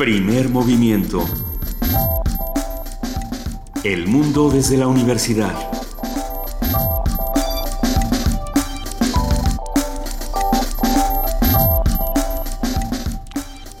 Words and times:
Primer 0.00 0.48
movimiento. 0.48 1.22
El 3.84 4.06
mundo 4.06 4.48
desde 4.48 4.78
la 4.78 4.86
universidad. 4.86 5.52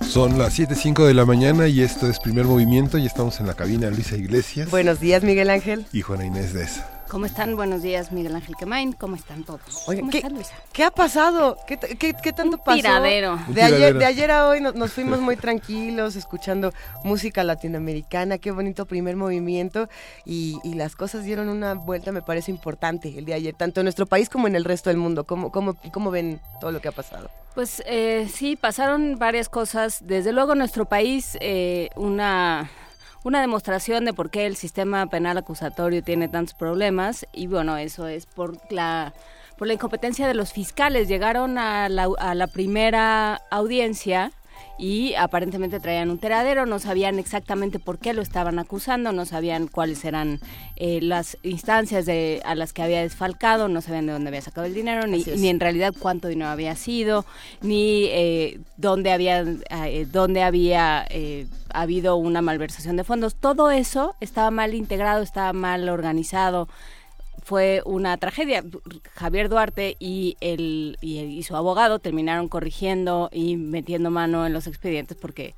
Son 0.02 0.38
las 0.38 0.58
7.05 0.58 1.06
de 1.06 1.14
la 1.14 1.24
mañana 1.24 1.68
y 1.68 1.80
esto 1.80 2.06
es 2.06 2.18
Primer 2.18 2.44
Movimiento 2.44 2.98
y 2.98 3.06
estamos 3.06 3.40
en 3.40 3.46
la 3.46 3.54
cabina 3.54 3.88
Luisa 3.88 4.16
Iglesias. 4.16 4.68
Buenos 4.68 5.00
días, 5.00 5.22
Miguel 5.22 5.48
Ángel. 5.48 5.86
Y 5.90 6.02
Juana 6.02 6.26
Inés 6.26 6.52
de 6.52 6.64
esa. 6.64 6.99
¿Cómo 7.10 7.26
están? 7.26 7.56
Buenos 7.56 7.82
días, 7.82 8.12
Miguel 8.12 8.36
Ángel 8.36 8.54
Quemain. 8.56 8.92
¿Cómo 8.92 9.16
están 9.16 9.42
todos? 9.42 9.60
Oye, 9.88 9.98
¿Cómo 9.98 10.12
¿qué, 10.12 10.18
están, 10.18 10.34
Luisa? 10.34 10.54
¿qué 10.72 10.84
ha 10.84 10.92
pasado? 10.92 11.56
¿Qué, 11.66 11.76
qué- 11.76 12.14
qué 12.14 12.32
tanto 12.32 12.56
Un 12.58 12.62
pasó? 12.62 12.76
tiradero. 12.76 13.32
Un 13.48 13.52
De 13.54 13.62
ayer, 13.62 13.76
tiradero. 13.78 13.98
de 13.98 14.04
ayer 14.06 14.30
a 14.30 14.48
hoy 14.48 14.60
nos, 14.60 14.76
nos 14.76 14.92
fuimos 14.92 15.18
muy 15.20 15.36
tranquilos, 15.36 16.14
escuchando 16.14 16.72
música 17.02 17.42
latinoamericana, 17.42 18.38
qué 18.38 18.52
bonito 18.52 18.86
primer 18.86 19.16
movimiento 19.16 19.88
y, 20.24 20.60
y 20.62 20.74
las 20.74 20.94
cosas 20.94 21.24
dieron 21.24 21.48
una 21.48 21.74
vuelta, 21.74 22.12
me 22.12 22.22
parece 22.22 22.52
importante 22.52 23.08
el 23.08 23.24
día 23.24 23.34
de 23.34 23.40
ayer, 23.40 23.54
tanto 23.54 23.80
en 23.80 23.86
nuestro 23.86 24.06
país 24.06 24.28
como 24.30 24.46
en 24.46 24.54
el 24.54 24.64
resto 24.64 24.88
del 24.88 24.96
mundo. 24.98 25.24
¿Cómo, 25.24 25.50
cómo, 25.50 25.74
cómo 25.92 26.12
ven 26.12 26.40
todo 26.60 26.70
lo 26.70 26.80
que 26.80 26.88
ha 26.88 26.92
pasado? 26.92 27.28
Pues 27.56 27.82
eh, 27.86 28.28
sí, 28.32 28.54
pasaron 28.54 29.18
varias 29.18 29.48
cosas. 29.48 29.98
Desde 30.06 30.30
luego, 30.32 30.52
en 30.52 30.58
nuestro 30.58 30.84
país, 30.84 31.36
eh, 31.40 31.88
una, 31.96 32.70
una 33.22 33.40
demostración 33.40 34.04
de 34.04 34.14
por 34.14 34.30
qué 34.30 34.46
el 34.46 34.56
sistema 34.56 35.06
penal 35.06 35.38
acusatorio 35.38 36.02
tiene 36.02 36.28
tantos 36.28 36.54
problemas. 36.54 37.26
Y 37.32 37.46
bueno, 37.46 37.76
eso 37.76 38.08
es 38.08 38.26
por 38.26 38.58
la, 38.72 39.12
por 39.58 39.66
la 39.66 39.74
incompetencia 39.74 40.26
de 40.26 40.34
los 40.34 40.52
fiscales. 40.52 41.08
Llegaron 41.08 41.58
a 41.58 41.88
la, 41.88 42.08
a 42.18 42.34
la 42.34 42.46
primera 42.46 43.40
audiencia. 43.50 44.32
Y 44.80 45.14
aparentemente 45.14 45.78
traían 45.78 46.08
un 46.08 46.18
teradero, 46.18 46.64
no 46.64 46.78
sabían 46.78 47.18
exactamente 47.18 47.78
por 47.78 47.98
qué 47.98 48.14
lo 48.14 48.22
estaban 48.22 48.58
acusando, 48.58 49.12
no 49.12 49.26
sabían 49.26 49.68
cuáles 49.68 50.02
eran 50.06 50.40
eh, 50.76 51.00
las 51.02 51.36
instancias 51.42 52.06
de, 52.06 52.40
a 52.46 52.54
las 52.54 52.72
que 52.72 52.80
había 52.80 53.02
desfalcado, 53.02 53.68
no 53.68 53.82
sabían 53.82 54.06
de 54.06 54.12
dónde 54.12 54.28
había 54.28 54.40
sacado 54.40 54.66
el 54.66 54.72
dinero, 54.72 55.06
ni, 55.06 55.22
ni 55.22 55.50
en 55.50 55.60
realidad 55.60 55.92
cuánto 55.98 56.28
dinero 56.28 56.48
había 56.48 56.76
sido, 56.76 57.26
ni 57.60 58.04
eh, 58.06 58.58
dónde 58.78 59.12
había, 59.12 59.42
eh, 59.42 60.06
dónde 60.10 60.42
había 60.42 61.04
eh, 61.10 61.46
habido 61.74 62.16
una 62.16 62.40
malversación 62.40 62.96
de 62.96 63.04
fondos. 63.04 63.34
Todo 63.34 63.70
eso 63.70 64.14
estaba 64.20 64.50
mal 64.50 64.72
integrado, 64.72 65.22
estaba 65.22 65.52
mal 65.52 65.90
organizado. 65.90 66.68
Fue 67.42 67.82
una 67.84 68.16
tragedia. 68.16 68.64
Javier 69.14 69.48
Duarte 69.48 69.96
y, 69.98 70.36
el, 70.40 70.98
y, 71.00 71.42
su 71.42 71.56
abogado 71.56 71.98
terminaron 71.98 72.48
corrigiendo 72.48 73.28
y 73.32 73.56
metiendo 73.56 74.10
mano 74.10 74.46
en 74.46 74.52
los 74.52 74.66
expedientes 74.66 75.16
porque 75.16 75.54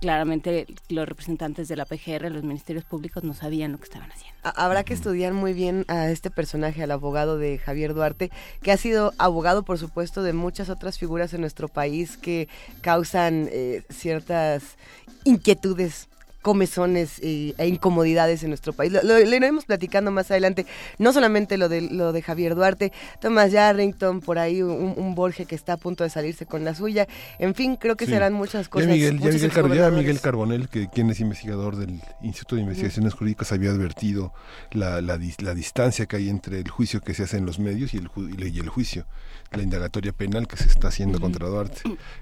claramente 0.00 0.66
los 0.90 1.08
representantes 1.08 1.68
de 1.68 1.76
la 1.76 1.86
PGR, 1.86 2.30
los 2.30 2.42
ministerios 2.44 2.84
públicos, 2.84 3.24
no 3.24 3.32
sabían 3.32 3.72
lo 3.72 3.78
que 3.78 3.84
estaban 3.84 4.10
haciendo. 4.12 4.38
Ha- 4.42 4.50
Habrá 4.64 4.84
que 4.84 4.92
estudiar 4.94 5.32
muy 5.32 5.54
bien 5.54 5.84
a 5.88 6.10
este 6.10 6.30
personaje, 6.30 6.82
al 6.82 6.90
abogado 6.90 7.38
de 7.38 7.56
Javier 7.58 7.94
Duarte, 7.94 8.30
que 8.62 8.72
ha 8.72 8.76
sido 8.76 9.14
abogado, 9.18 9.62
por 9.64 9.78
supuesto, 9.78 10.22
de 10.22 10.34
muchas 10.34 10.68
otras 10.68 10.98
figuras 10.98 11.32
en 11.32 11.40
nuestro 11.40 11.68
país 11.68 12.18
que 12.18 12.46
causan 12.82 13.48
eh, 13.50 13.84
ciertas 13.88 14.76
inquietudes 15.24 16.08
comezones 16.50 17.18
eh, 17.22 17.54
e 17.58 17.66
incomodidades 17.66 18.44
en 18.44 18.50
nuestro 18.50 18.72
país. 18.72 18.92
Lo, 18.92 19.02
lo- 19.02 19.18
lo 19.18 19.34
iremos 19.34 19.64
platicando 19.64 20.12
más 20.12 20.30
adelante, 20.30 20.64
no 20.98 21.12
solamente 21.12 21.56
lo 21.58 21.68
de, 21.68 21.80
lo 21.80 22.12
de 22.12 22.22
Javier 22.22 22.54
Duarte, 22.54 22.92
Thomas 23.20 23.50
Yarrington, 23.50 24.20
por 24.20 24.38
ahí 24.38 24.62
un, 24.62 24.94
un 24.96 25.16
Borges 25.16 25.48
que 25.48 25.56
está 25.56 25.72
a 25.72 25.76
punto 25.76 26.04
de 26.04 26.10
salirse 26.10 26.46
con 26.46 26.64
la 26.64 26.72
suya, 26.76 27.08
en 27.40 27.56
fin, 27.56 27.74
creo 27.74 27.96
que 27.96 28.06
Sí. 28.06 28.12
serán 28.12 28.32
muchas 28.32 28.66
Ya 28.66 28.70
cosas. 28.70 28.88
Miguel, 28.88 29.18
ya 29.18 29.30
Miguel, 29.32 29.50
Car- 29.50 29.74
ya. 29.74 29.90
Miguel 29.90 30.20
Carbonell, 30.20 30.68
que 30.68 30.88
quien 30.88 31.10
es 31.10 31.18
investigador 31.18 31.74
del 31.74 32.00
Instituto 32.22 32.54
de 32.54 32.62
Investigaciones 32.62 33.14
Jurídicas, 33.14 33.50
había 33.50 33.70
advertido 33.70 34.32
la, 34.70 35.00
la 35.00 35.18
distancia 35.18 36.06
que 36.06 36.14
hay 36.16 36.28
entre 36.28 36.60
el 36.60 36.70
juicio 36.70 37.00
que 37.00 37.12
se 37.14 37.24
hace 37.24 37.38
en 37.38 37.46
los 37.46 37.58
medios 37.58 37.92
y 37.92 37.96
el, 37.96 38.08
ju- 38.08 38.30
y 38.54 38.60
el 38.60 38.68
juicio, 38.68 39.04
la 39.50 39.62
indagatoria 39.64 40.12
penal 40.12 40.46
que 40.46 40.56
se 40.56 40.68
está 40.68 40.86
haciendo 40.88 41.18
contra 41.20 41.48
Duarte, 41.48 41.80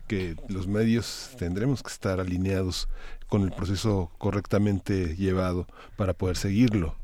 que 0.09 0.37
los 0.49 0.67
medios 0.67 1.31
tendremos 1.39 1.83
que 1.83 1.91
estar 1.93 2.21
alineados 2.21 2.89
con 3.35 3.43
el 3.43 3.51
proceso 3.51 4.13
correctamente 4.19 5.17
llevado 5.17 5.67
para 5.97 6.13
poder 6.13 6.37
seguirlo 6.37 6.95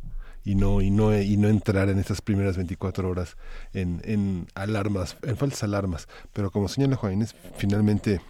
y 0.45 0.55
no 0.55 0.81
y 0.81 0.89
no 0.89 1.13
y 1.19 1.37
no 1.37 1.49
entrar 1.49 1.89
en 1.89 1.99
estas 1.99 2.21
primeras 2.21 2.57
24 2.57 3.11
horas 3.11 3.37
en, 3.73 4.01
en 4.05 4.47
alarmas, 4.55 5.17
en 5.25 5.37
falsas 5.37 5.65
alarmas, 5.65 6.07
pero 6.33 6.53
como 6.53 6.69
señala 6.69 6.95
Juan 6.95 7.15
Inés, 7.15 7.35
finalmente 7.57 8.21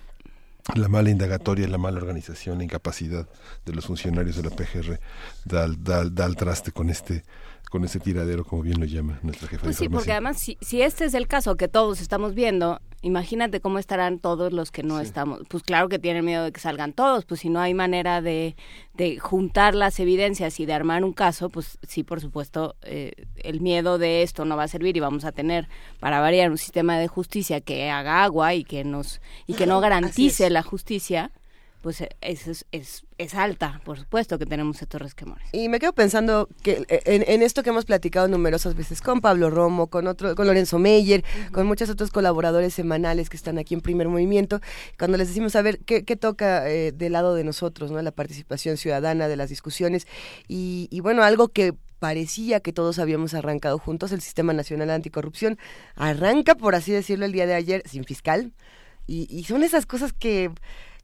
la 0.76 0.88
mala 0.88 1.10
indagatoria, 1.10 1.68
la 1.68 1.76
mala 1.76 1.98
organización, 1.98 2.56
la 2.56 2.64
incapacidad 2.64 3.28
de 3.66 3.74
los 3.74 3.84
funcionarios 3.84 4.36
de 4.36 4.44
la 4.44 4.56
PGR 4.56 4.98
da, 5.44 5.68
da 5.68 6.04
da 6.08 6.24
al 6.24 6.36
traste 6.36 6.72
con 6.72 6.88
este 6.88 7.22
con 7.70 7.84
ese 7.84 8.00
tiradero, 8.00 8.44
como 8.44 8.62
bien 8.62 8.78
lo 8.80 8.84
llama 8.84 9.18
nuestra 9.22 9.48
jefa 9.48 9.62
Pues 9.62 9.76
de 9.78 9.84
sí, 9.84 9.88
porque 9.88 10.10
además, 10.12 10.38
si, 10.38 10.58
si 10.60 10.82
este 10.82 11.04
es 11.06 11.14
el 11.14 11.26
caso 11.28 11.56
que 11.56 11.68
todos 11.68 12.00
estamos 12.00 12.34
viendo, 12.34 12.80
imagínate 13.00 13.60
cómo 13.60 13.78
estarán 13.78 14.18
todos 14.18 14.52
los 14.52 14.70
que 14.72 14.82
no 14.82 14.98
Sí. 14.98 15.04
estamos. 15.06 15.40
Pues 15.48 15.62
claro 15.62 15.88
que 15.88 15.98
tienen 16.00 16.24
miedo 16.24 16.44
de 16.44 16.52
que 16.52 16.60
salgan 16.60 16.92
todos, 16.92 17.24
pues 17.24 17.40
si 17.40 17.48
no 17.48 17.60
hay 17.60 17.72
manera 17.72 18.20
de, 18.22 18.56
de 18.94 19.18
juntar 19.20 19.74
las 19.76 20.00
evidencias 20.00 20.58
y 20.60 20.66
de 20.66 20.72
armar 20.74 21.04
un 21.04 21.12
caso, 21.12 21.48
pues 21.48 21.78
sí, 21.86 22.02
por 22.02 22.20
supuesto, 22.20 22.74
eh, 22.82 23.12
el 23.36 23.60
miedo 23.60 23.98
de 23.98 24.22
esto 24.24 24.44
no 24.44 24.56
va 24.56 24.64
a 24.64 24.68
servir 24.68 24.96
y 24.96 25.00
vamos 25.00 25.24
a 25.24 25.30
tener, 25.32 25.68
para 26.00 26.20
variar, 26.20 26.50
un 26.50 26.58
sistema 26.58 26.98
de 26.98 27.06
justicia 27.08 27.60
que 27.60 27.88
haga 27.88 28.24
agua 28.24 28.52
y 28.54 28.64
que 28.64 28.82
nos 28.84 29.20
y 29.46 29.54
que 29.54 29.66
no 29.66 29.80
garantice 29.80 30.50
la 30.50 30.64
justicia, 30.64 31.30
pues 31.80 32.00
eh, 32.00 32.10
es, 32.20 32.46
es, 32.46 32.66
es, 32.72 33.04
es 33.18 33.34
alta, 33.34 33.80
por 33.84 33.98
supuesto 33.98 34.38
que 34.38 34.46
tenemos 34.46 34.82
estos 34.82 35.00
resquemores. 35.00 35.48
Y 35.52 35.68
me 35.68 35.78
quedo 35.78 35.92
pensando 35.92 36.48
que 36.62 36.84
eh, 36.88 37.02
en, 37.06 37.24
en 37.26 37.42
esto 37.42 37.62
que 37.62 37.70
hemos 37.70 37.84
platicado 37.84 38.28
numerosas 38.28 38.74
veces 38.74 39.00
con 39.00 39.20
Pablo 39.20 39.50
Romo, 39.50 39.86
con 39.86 40.06
otro, 40.06 40.34
con 40.34 40.46
Lorenzo 40.46 40.78
Meyer, 40.78 41.24
con 41.52 41.66
muchos 41.66 41.88
otros 41.88 42.10
colaboradores 42.10 42.74
semanales 42.74 43.30
que 43.30 43.36
están 43.36 43.58
aquí 43.58 43.74
en 43.74 43.80
Primer 43.80 44.08
Movimiento, 44.08 44.60
cuando 44.98 45.16
les 45.16 45.28
decimos 45.28 45.56
a 45.56 45.62
ver 45.62 45.78
qué, 45.80 46.04
qué 46.04 46.16
toca 46.16 46.68
eh, 46.70 46.92
del 46.92 47.12
lado 47.12 47.34
de 47.34 47.44
nosotros, 47.44 47.90
¿no? 47.90 48.00
La 48.02 48.12
participación 48.12 48.76
ciudadana, 48.76 49.28
de 49.28 49.36
las 49.36 49.48
discusiones, 49.48 50.06
y, 50.48 50.88
y 50.90 51.00
bueno, 51.00 51.22
algo 51.22 51.48
que 51.48 51.74
parecía 51.98 52.60
que 52.60 52.72
todos 52.72 52.98
habíamos 52.98 53.34
arrancado 53.34 53.78
juntos, 53.78 54.12
el 54.12 54.22
Sistema 54.22 54.52
Nacional 54.52 54.90
Anticorrupción, 54.90 55.58
arranca, 55.96 56.54
por 56.54 56.74
así 56.74 56.92
decirlo, 56.92 57.26
el 57.26 57.32
día 57.32 57.46
de 57.46 57.54
ayer 57.54 57.82
sin 57.86 58.04
fiscal, 58.04 58.52
y, 59.06 59.26
y 59.30 59.44
son 59.44 59.62
esas 59.62 59.86
cosas 59.86 60.12
que 60.12 60.50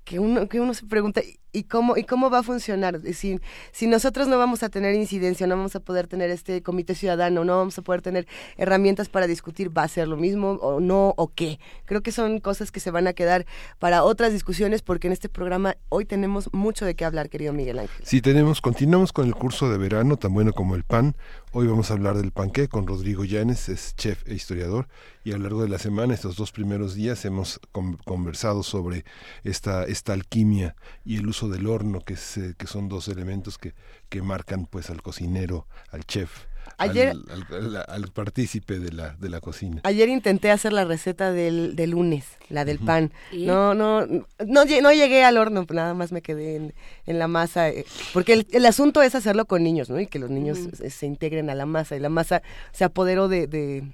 que 0.06 0.20
uno, 0.20 0.48
que 0.48 0.60
uno 0.60 0.72
se 0.72 0.86
pregunta, 0.86 1.20
¿y 1.52 1.64
cómo, 1.64 1.96
¿y 1.96 2.04
cómo 2.04 2.30
va 2.30 2.38
a 2.38 2.42
funcionar? 2.42 3.00
Si, 3.14 3.38
si 3.72 3.86
nosotros 3.86 4.28
no 4.28 4.38
vamos 4.38 4.62
a 4.62 4.68
tener 4.68 4.94
incidencia, 4.94 5.46
no 5.46 5.56
vamos 5.56 5.74
a 5.76 5.80
poder 5.80 6.06
tener 6.06 6.30
este 6.30 6.62
comité 6.62 6.94
ciudadano, 6.94 7.44
no 7.44 7.56
vamos 7.56 7.78
a 7.78 7.82
poder 7.82 8.02
tener 8.02 8.26
herramientas 8.56 9.08
para 9.08 9.26
discutir, 9.26 9.76
¿va 9.76 9.82
a 9.84 9.88
ser 9.88 10.08
lo 10.08 10.16
mismo 10.16 10.52
o 10.52 10.80
no 10.80 11.14
o 11.16 11.28
qué? 11.34 11.58
Creo 11.84 12.02
que 12.02 12.12
son 12.12 12.40
cosas 12.40 12.70
que 12.70 12.80
se 12.80 12.90
van 12.90 13.06
a 13.06 13.12
quedar 13.12 13.46
para 13.78 14.02
otras 14.04 14.32
discusiones 14.32 14.82
porque 14.82 15.06
en 15.06 15.12
este 15.12 15.28
programa 15.28 15.76
hoy 15.88 16.04
tenemos 16.04 16.52
mucho 16.52 16.84
de 16.84 16.94
qué 16.94 17.04
hablar, 17.04 17.28
querido 17.28 17.52
Miguel 17.52 17.78
Ángel. 17.78 17.96
Sí, 18.04 18.20
tenemos, 18.20 18.60
continuamos 18.60 19.12
con 19.12 19.26
el 19.26 19.34
curso 19.34 19.70
de 19.70 19.78
verano, 19.78 20.16
tan 20.16 20.34
bueno 20.34 20.52
como 20.52 20.74
el 20.74 20.84
pan. 20.84 21.16
Hoy 21.52 21.66
vamos 21.66 21.90
a 21.90 21.94
hablar 21.94 22.16
del 22.16 22.32
panqué 22.32 22.68
con 22.68 22.86
Rodrigo 22.86 23.24
Llanes, 23.24 23.68
es 23.70 23.94
chef 23.96 24.26
e 24.28 24.34
historiador, 24.34 24.88
y 25.24 25.32
a 25.32 25.36
lo 25.38 25.44
largo 25.44 25.62
de 25.62 25.68
la 25.70 25.78
semana, 25.78 26.12
estos 26.12 26.36
dos 26.36 26.52
primeros 26.52 26.94
días, 26.94 27.24
hemos 27.24 27.60
con- 27.72 27.96
conversado 28.04 28.62
sobre 28.62 29.04
esta, 29.42 29.84
esta 29.84 30.12
alquimia 30.12 30.76
y 31.04 31.16
el 31.16 31.26
uso 31.28 31.35
del 31.42 31.66
horno, 31.66 32.00
que, 32.00 32.14
eh, 32.14 32.54
que 32.56 32.66
son 32.66 32.88
dos 32.88 33.08
elementos 33.08 33.58
que, 33.58 33.74
que 34.08 34.22
marcan 34.22 34.66
pues 34.66 34.88
al 34.88 35.02
cocinero, 35.02 35.66
al 35.90 36.04
chef, 36.06 36.46
Ayer- 36.78 37.10
al, 37.10 37.24
al- 37.50 37.76
al- 37.76 37.84
al 37.88 38.08
partícipe 38.12 38.78
de 38.78 38.92
la, 38.92 39.14
de 39.16 39.28
la 39.30 39.40
cocina. 39.40 39.80
Ayer 39.84 40.08
intenté 40.08 40.50
hacer 40.50 40.72
la 40.72 40.84
receta 40.84 41.32
del, 41.32 41.74
del 41.76 41.90
lunes, 41.90 42.24
la 42.50 42.64
del 42.64 42.78
pan. 42.78 43.12
¿Y? 43.32 43.46
No, 43.46 43.74
no, 43.74 44.04
no, 44.06 44.26
no 44.46 44.92
llegué 44.92 45.24
al 45.24 45.38
horno, 45.38 45.64
nada 45.70 45.94
más 45.94 46.12
me 46.12 46.20
quedé 46.22 46.56
en, 46.56 46.74
en 47.06 47.18
la 47.18 47.28
masa. 47.28 47.68
eh, 47.70 47.84
Porque 48.12 48.34
el, 48.34 48.46
el 48.52 48.66
asunto 48.66 49.00
es 49.02 49.14
hacerlo 49.14 49.46
con 49.46 49.62
niños, 49.62 49.88
¿no? 49.88 49.98
Y 50.00 50.06
que 50.06 50.18
los 50.18 50.28
niños 50.30 50.58
se, 50.74 50.90
se 50.90 51.06
integren 51.06 51.48
a 51.50 51.54
la 51.54 51.64
masa. 51.66 51.96
Y 51.96 52.00
la 52.00 52.08
masa 52.10 52.42
se 52.72 52.84
apoderó 52.84 53.28
de, 53.28 53.46
de 53.46 53.84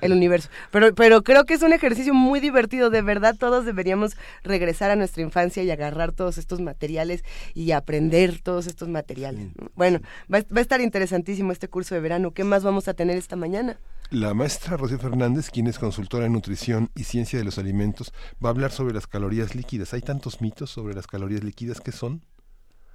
el 0.00 0.12
universo. 0.12 0.48
Pero, 0.70 0.94
pero 0.94 1.22
creo 1.22 1.44
que 1.44 1.54
es 1.54 1.62
un 1.62 1.72
ejercicio 1.72 2.14
muy 2.14 2.40
divertido. 2.40 2.88
De 2.90 3.02
verdad, 3.02 3.36
todos 3.38 3.66
deberíamos 3.66 4.16
regresar 4.42 4.90
a 4.90 4.96
nuestra 4.96 5.22
infancia 5.22 5.62
y 5.62 5.70
agarrar 5.70 6.12
todos 6.12 6.38
estos 6.38 6.60
materiales 6.60 7.24
y 7.54 7.72
aprender 7.72 8.40
todos 8.42 8.66
estos 8.66 8.88
materiales. 8.88 9.48
¿no? 9.56 9.68
Bueno, 9.74 10.00
va, 10.32 10.38
va 10.40 10.58
a 10.58 10.60
estar 10.60 10.80
interesantísimo 10.80 11.52
este 11.52 11.68
curso 11.68 11.94
de 11.94 12.00
verano. 12.00 12.21
¿Qué 12.30 12.44
más 12.44 12.62
vamos 12.62 12.86
a 12.88 12.94
tener 12.94 13.18
esta 13.18 13.36
mañana? 13.36 13.78
La 14.10 14.34
maestra 14.34 14.76
Rocío 14.76 14.98
Fernández, 14.98 15.50
quien 15.50 15.66
es 15.66 15.78
consultora 15.78 16.26
en 16.26 16.32
nutrición 16.32 16.90
y 16.94 17.04
ciencia 17.04 17.38
de 17.38 17.44
los 17.44 17.58
alimentos, 17.58 18.12
va 18.44 18.48
a 18.48 18.52
hablar 18.52 18.70
sobre 18.70 18.94
las 18.94 19.06
calorías 19.06 19.54
líquidas. 19.54 19.92
Hay 19.94 20.02
tantos 20.02 20.40
mitos 20.40 20.70
sobre 20.70 20.94
las 20.94 21.06
calorías 21.06 21.42
líquidas 21.42 21.80
que 21.80 21.92
son. 21.92 22.22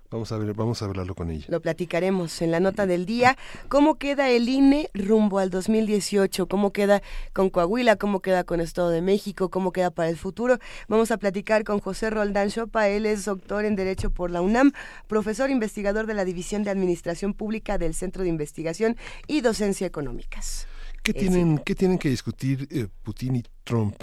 Vamos 0.09 0.31
a 0.31 0.38
ver, 0.38 0.54
vamos 0.54 0.81
a 0.81 0.86
hablarlo 0.86 1.15
con 1.15 1.31
ella. 1.31 1.45
Lo 1.50 1.62
platicaremos 1.62 2.42
en 2.42 2.51
la 2.51 2.62
nota 2.62 2.86
del 2.86 3.06
día. 3.06 3.38
¿Cómo 3.68 3.95
queda 3.95 4.30
el 4.30 4.48
INE 4.48 4.89
rumbo 4.94 5.39
al 5.39 5.50
2018? 5.50 6.48
¿Cómo 6.48 6.71
queda 6.71 7.01
con 7.33 7.50
Coahuila? 7.50 7.98
¿Cómo 7.98 8.21
queda 8.21 8.45
con 8.45 8.62
Estado 8.62 8.89
de 8.89 9.01
México? 9.01 9.50
¿Cómo 9.50 9.74
queda 9.74 9.92
para 9.92 10.07
el 10.09 10.15
futuro? 10.15 10.59
Vamos 10.88 11.12
a 11.12 11.18
platicar 11.18 11.65
con 11.65 11.80
José 11.80 12.09
Roldán 12.09 12.50
Chopa. 12.50 12.88
Él 12.88 13.06
es 13.06 13.25
doctor 13.25 13.65
en 13.65 13.75
Derecho 13.75 14.09
por 14.09 14.31
la 14.31 14.42
UNAM, 14.42 14.71
profesor 15.07 15.50
investigador 15.50 16.07
de 16.07 16.13
la 16.13 16.24
División 16.24 16.63
de 16.63 16.69
Administración 16.69 17.33
Pública 17.33 17.77
del 17.77 17.94
Centro 17.94 18.24
de 18.24 18.30
Investigación 18.30 18.95
y 19.27 19.42
Docencia 19.42 19.86
Económicas. 19.86 20.68
¿Qué, 21.03 21.13
tienen, 21.13 21.57
¿qué 21.60 21.75
tienen 21.75 21.98
que 21.98 22.10
discutir 22.10 22.68
eh, 22.71 22.88
Putin 23.03 23.38
y 23.38 23.44
Trump? 23.65 24.01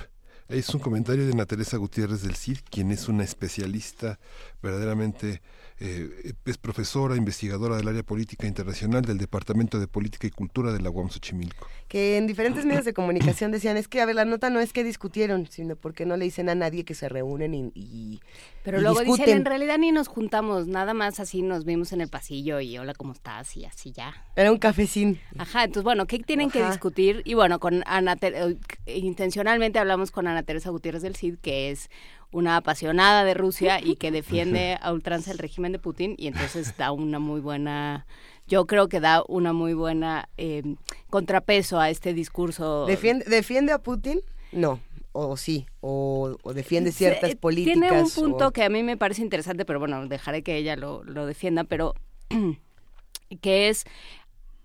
Es 0.49 0.69
un 0.75 0.81
comentario 0.81 1.25
de 1.25 1.33
Ana 1.33 1.47
Teresa 1.47 1.79
Gutiérrez 1.79 2.23
del 2.23 2.37
CID, 2.37 2.59
quien 2.71 2.91
es 2.91 3.09
una 3.09 3.25
especialista 3.25 4.19
verdaderamente 4.63 5.41
eh, 5.81 6.35
es 6.45 6.57
profesora, 6.57 7.17
investigadora 7.17 7.77
del 7.77 7.89
área 7.89 8.05
política 8.05 8.47
internacional 8.47 9.03
del 9.03 9.19
Departamento 9.19 9.81
de 9.81 9.89
Política 9.89 10.29
y 10.29 10.31
Cultura 10.31 10.73
de 10.73 10.81
la 10.81 10.89
UAM 10.89 11.11
Xochimilco. 11.11 11.67
Que 11.89 12.17
en 12.17 12.29
diferentes 12.29 12.65
medios 12.65 12.85
de 12.85 12.95
comunicación 12.95 13.51
decían, 13.51 13.77
es 13.77 13.89
que, 13.89 14.01
a 14.01 14.07
ver, 14.07 14.15
la 14.15 14.25
nota 14.25 14.51
no 14.51 14.61
es 14.61 14.73
que 14.73 14.85
discutieron, 14.85 15.49
sino 15.49 15.75
porque 15.75 16.07
no 16.07 16.17
le 16.17 16.27
dicen 16.27 16.49
a 16.49 16.55
nadie 16.55 16.85
que 16.85 16.95
se 16.95 17.09
reúnen 17.09 17.73
y, 17.75 18.21
Pero 18.63 18.81
luego 18.81 19.01
dicen, 19.01 19.29
en 19.29 19.45
realidad 19.45 19.79
ni 19.79 19.91
nos 19.91 20.07
juntamos, 20.07 20.69
nada 20.69 20.95
más 20.95 21.19
así 21.19 21.43
nos 21.43 21.65
vimos 21.65 21.93
en 21.93 22.01
el 22.01 22.09
pasillo 22.09 22.61
y 22.61 22.79
hola, 22.79 22.95
¿cómo 22.95 23.13
estás? 23.13 23.57
Y 23.57 23.65
así 23.65 23.91
ya. 23.93 24.15
Era 24.37 24.53
un 24.53 24.59
cafecín. 24.59 25.19
Ajá, 25.39 25.65
entonces, 25.65 25.83
bueno, 25.83 26.07
¿qué 26.07 26.21
tienen 26.21 26.51
que 26.51 26.65
discutir? 26.65 27.23
Y 27.25 27.35
bueno, 27.35 27.59
con 27.59 27.83
Ana, 27.87 28.17
eh, 28.21 28.57
intencionalmente 28.87 29.81
hablamos 29.81 30.13
con 30.13 30.29
Ana 30.29 30.45
Teresa 30.45 30.71
Gutiérrez 30.71 31.03
del 31.03 31.17
CID, 31.17 31.39
que 31.39 31.73
es 31.73 31.91
una 32.35 32.57
apasionada 32.57 33.25
de 33.25 33.35
Rusia 33.35 33.81
y 33.81 33.97
que 33.97 34.11
defiende 34.11 34.77
a 34.81 34.93
ultranza 34.93 35.31
el 35.31 35.39
régimen 35.39 35.73
de 35.73 35.79
Putin 35.79 36.15
y 36.19 36.27
entonces 36.27 36.77
da 36.77 36.93
una 36.93 37.19
muy 37.19 37.41
buena 37.41 38.07
yo 38.47 38.67
creo 38.67 38.89
que 38.89 39.01
da 39.01 39.23
una 39.27 39.55
muy 39.55 39.73
buena 39.73 40.29
eh, 40.37 40.63
contrapeso 41.09 41.81
a 41.81 41.89
este 41.89 42.13
discurso. 42.13 42.85
¿Defiende, 42.85 43.25
¿Defiende 43.25 43.73
a 43.73 43.79
Putin? 43.79 44.21
No 44.53 44.81
o 45.17 45.37
sí, 45.37 45.67
o, 45.81 46.37
defiende 46.53 46.91
ciertas 46.91 47.37
políticas. 47.37 47.81
Tiene 47.81 48.03
un 48.03 48.11
punto 48.11 48.51
que 48.51 48.65
a 48.65 48.69
mí 48.69 48.83
me 48.83 48.97
parece 48.97 49.23
interesante, 49.23 49.65
pero 49.65 49.79
bueno, 49.79 50.09
dejaré 50.09 50.43
que 50.43 50.57
ella 50.57 50.75
lo, 50.75 51.05
lo 51.05 51.25
defienda, 51.25 51.63
pero 51.63 51.95
que 53.41 53.69
es 53.69 53.85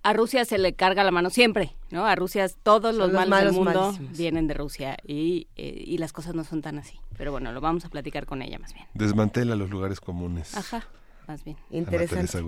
a 0.03 0.13
Rusia 0.13 0.45
se 0.45 0.57
le 0.57 0.73
carga 0.73 1.03
la 1.03 1.11
mano 1.11 1.29
siempre, 1.29 1.75
¿no? 1.91 2.05
A 2.05 2.15
Rusia 2.15 2.47
todos 2.63 2.95
los, 2.95 3.11
males 3.11 3.45
del 3.45 3.53
mundo 3.53 3.95
vienen 4.11 4.47
de 4.47 4.53
Rusia 4.53 4.97
y, 5.05 5.47
eh, 5.55 5.83
y 5.85 5.97
las 5.97 6.13
cosas 6.13 6.35
no 6.35 6.43
son 6.43 6.61
tan 6.61 6.77
así. 6.79 6.99
Pero 7.17 7.31
bueno, 7.31 7.51
lo 7.51 7.61
vamos 7.61 7.85
a 7.85 7.89
platicar 7.89 8.25
con 8.25 8.41
ella 8.41 8.59
más 8.59 8.73
bien. 8.73 8.85
Desmantela 8.93 9.55
los 9.55 9.69
lugares 9.69 9.99
comunes. 9.99 10.55
Ajá 10.55 10.87
más 11.29 11.43
bien. 11.43 11.57
Interesante. 11.69 12.39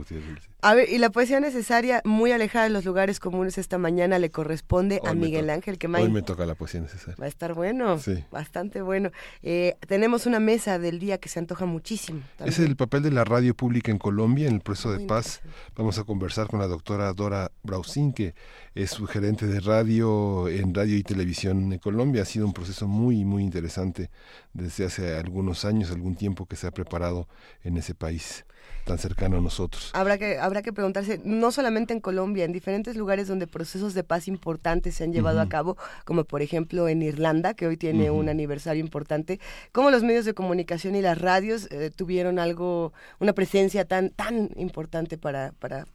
A 0.61 0.73
ver, 0.73 0.89
y 0.89 0.97
la 0.97 1.11
poesía 1.11 1.39
necesaria, 1.39 2.01
muy 2.03 2.31
alejada 2.31 2.63
de 2.63 2.71
los 2.71 2.83
lugares 2.83 3.19
comunes 3.19 3.59
esta 3.59 3.77
mañana, 3.77 4.17
le 4.17 4.31
corresponde 4.31 4.99
a 5.05 5.13
Miguel 5.13 5.51
Ángel 5.51 5.77
que 5.77 5.85
Hoy 5.87 6.09
me 6.09 6.23
toca 6.23 6.47
la 6.47 6.55
poesía 6.55 6.81
necesaria. 6.81 7.15
Va 7.21 7.25
a 7.25 7.29
estar 7.29 7.53
bueno, 7.53 7.99
bastante 8.31 8.81
bueno. 8.81 9.11
Eh, 9.43 9.75
tenemos 9.87 10.25
una 10.25 10.39
mesa 10.39 10.79
del 10.79 10.97
día 10.97 11.19
que 11.19 11.29
se 11.29 11.37
antoja 11.37 11.67
muchísimo. 11.67 12.21
Es 12.43 12.57
el 12.57 12.75
papel 12.75 13.03
de 13.03 13.11
la 13.11 13.23
radio 13.23 13.53
pública 13.53 13.91
en 13.91 13.99
Colombia 13.99 14.47
en 14.47 14.55
el 14.55 14.61
proceso 14.61 14.91
de 14.91 15.05
paz. 15.05 15.41
Vamos 15.75 15.99
a 15.99 16.03
conversar 16.03 16.47
con 16.47 16.59
la 16.59 16.67
doctora 16.67 17.13
Dora 17.13 17.51
Brausin, 17.61 18.13
que 18.13 18.33
es 18.73 18.89
su 18.89 19.05
gerente 19.05 19.45
de 19.45 19.59
radio 19.59 20.47
en 20.47 20.73
radio 20.73 20.95
y 20.97 21.03
televisión 21.03 21.71
en 21.71 21.77
Colombia. 21.77 22.23
Ha 22.23 22.25
sido 22.25 22.47
un 22.47 22.53
proceso 22.53 22.87
muy, 22.87 23.25
muy 23.25 23.43
interesante 23.43 24.09
desde 24.53 24.85
hace 24.85 25.15
algunos 25.15 25.65
años, 25.65 25.91
algún 25.91 26.15
tiempo 26.15 26.47
que 26.47 26.55
se 26.55 26.65
ha 26.65 26.71
preparado 26.71 27.27
en 27.63 27.77
ese 27.77 27.93
país 27.93 28.43
tan 28.85 28.97
cercano 28.97 29.37
a 29.37 29.41
nosotros. 29.41 29.91
Habrá 29.93 30.17
que, 30.17 30.37
habrá 30.37 30.61
que 30.61 30.73
preguntarse, 30.73 31.21
no 31.23 31.51
solamente 31.51 31.93
en 31.93 31.99
Colombia, 31.99 32.45
en 32.45 32.51
diferentes 32.51 32.95
lugares 32.95 33.27
donde 33.27 33.47
procesos 33.47 33.93
de 33.93 34.03
paz 34.03 34.27
importantes 34.27 34.95
se 34.95 35.03
han 35.03 35.13
llevado 35.13 35.41
a 35.41 35.49
cabo, 35.49 35.77
como 36.05 36.23
por 36.23 36.41
ejemplo 36.41 36.87
en 36.87 37.01
Irlanda, 37.01 37.53
que 37.53 37.67
hoy 37.67 37.77
tiene 37.77 38.11
un 38.11 38.29
aniversario 38.29 38.81
importante, 38.81 39.39
cómo 39.71 39.91
los 39.91 40.03
medios 40.03 40.25
de 40.25 40.33
comunicación 40.33 40.95
y 40.95 41.01
las 41.01 41.19
radios 41.19 41.67
eh, 41.71 41.91
tuvieron 41.95 42.39
algo, 42.39 42.93
una 43.19 43.33
presencia 43.33 43.85
tan, 43.85 44.09
tan 44.09 44.49
importante 44.55 45.17
para, 45.17 45.53
para 45.59 45.85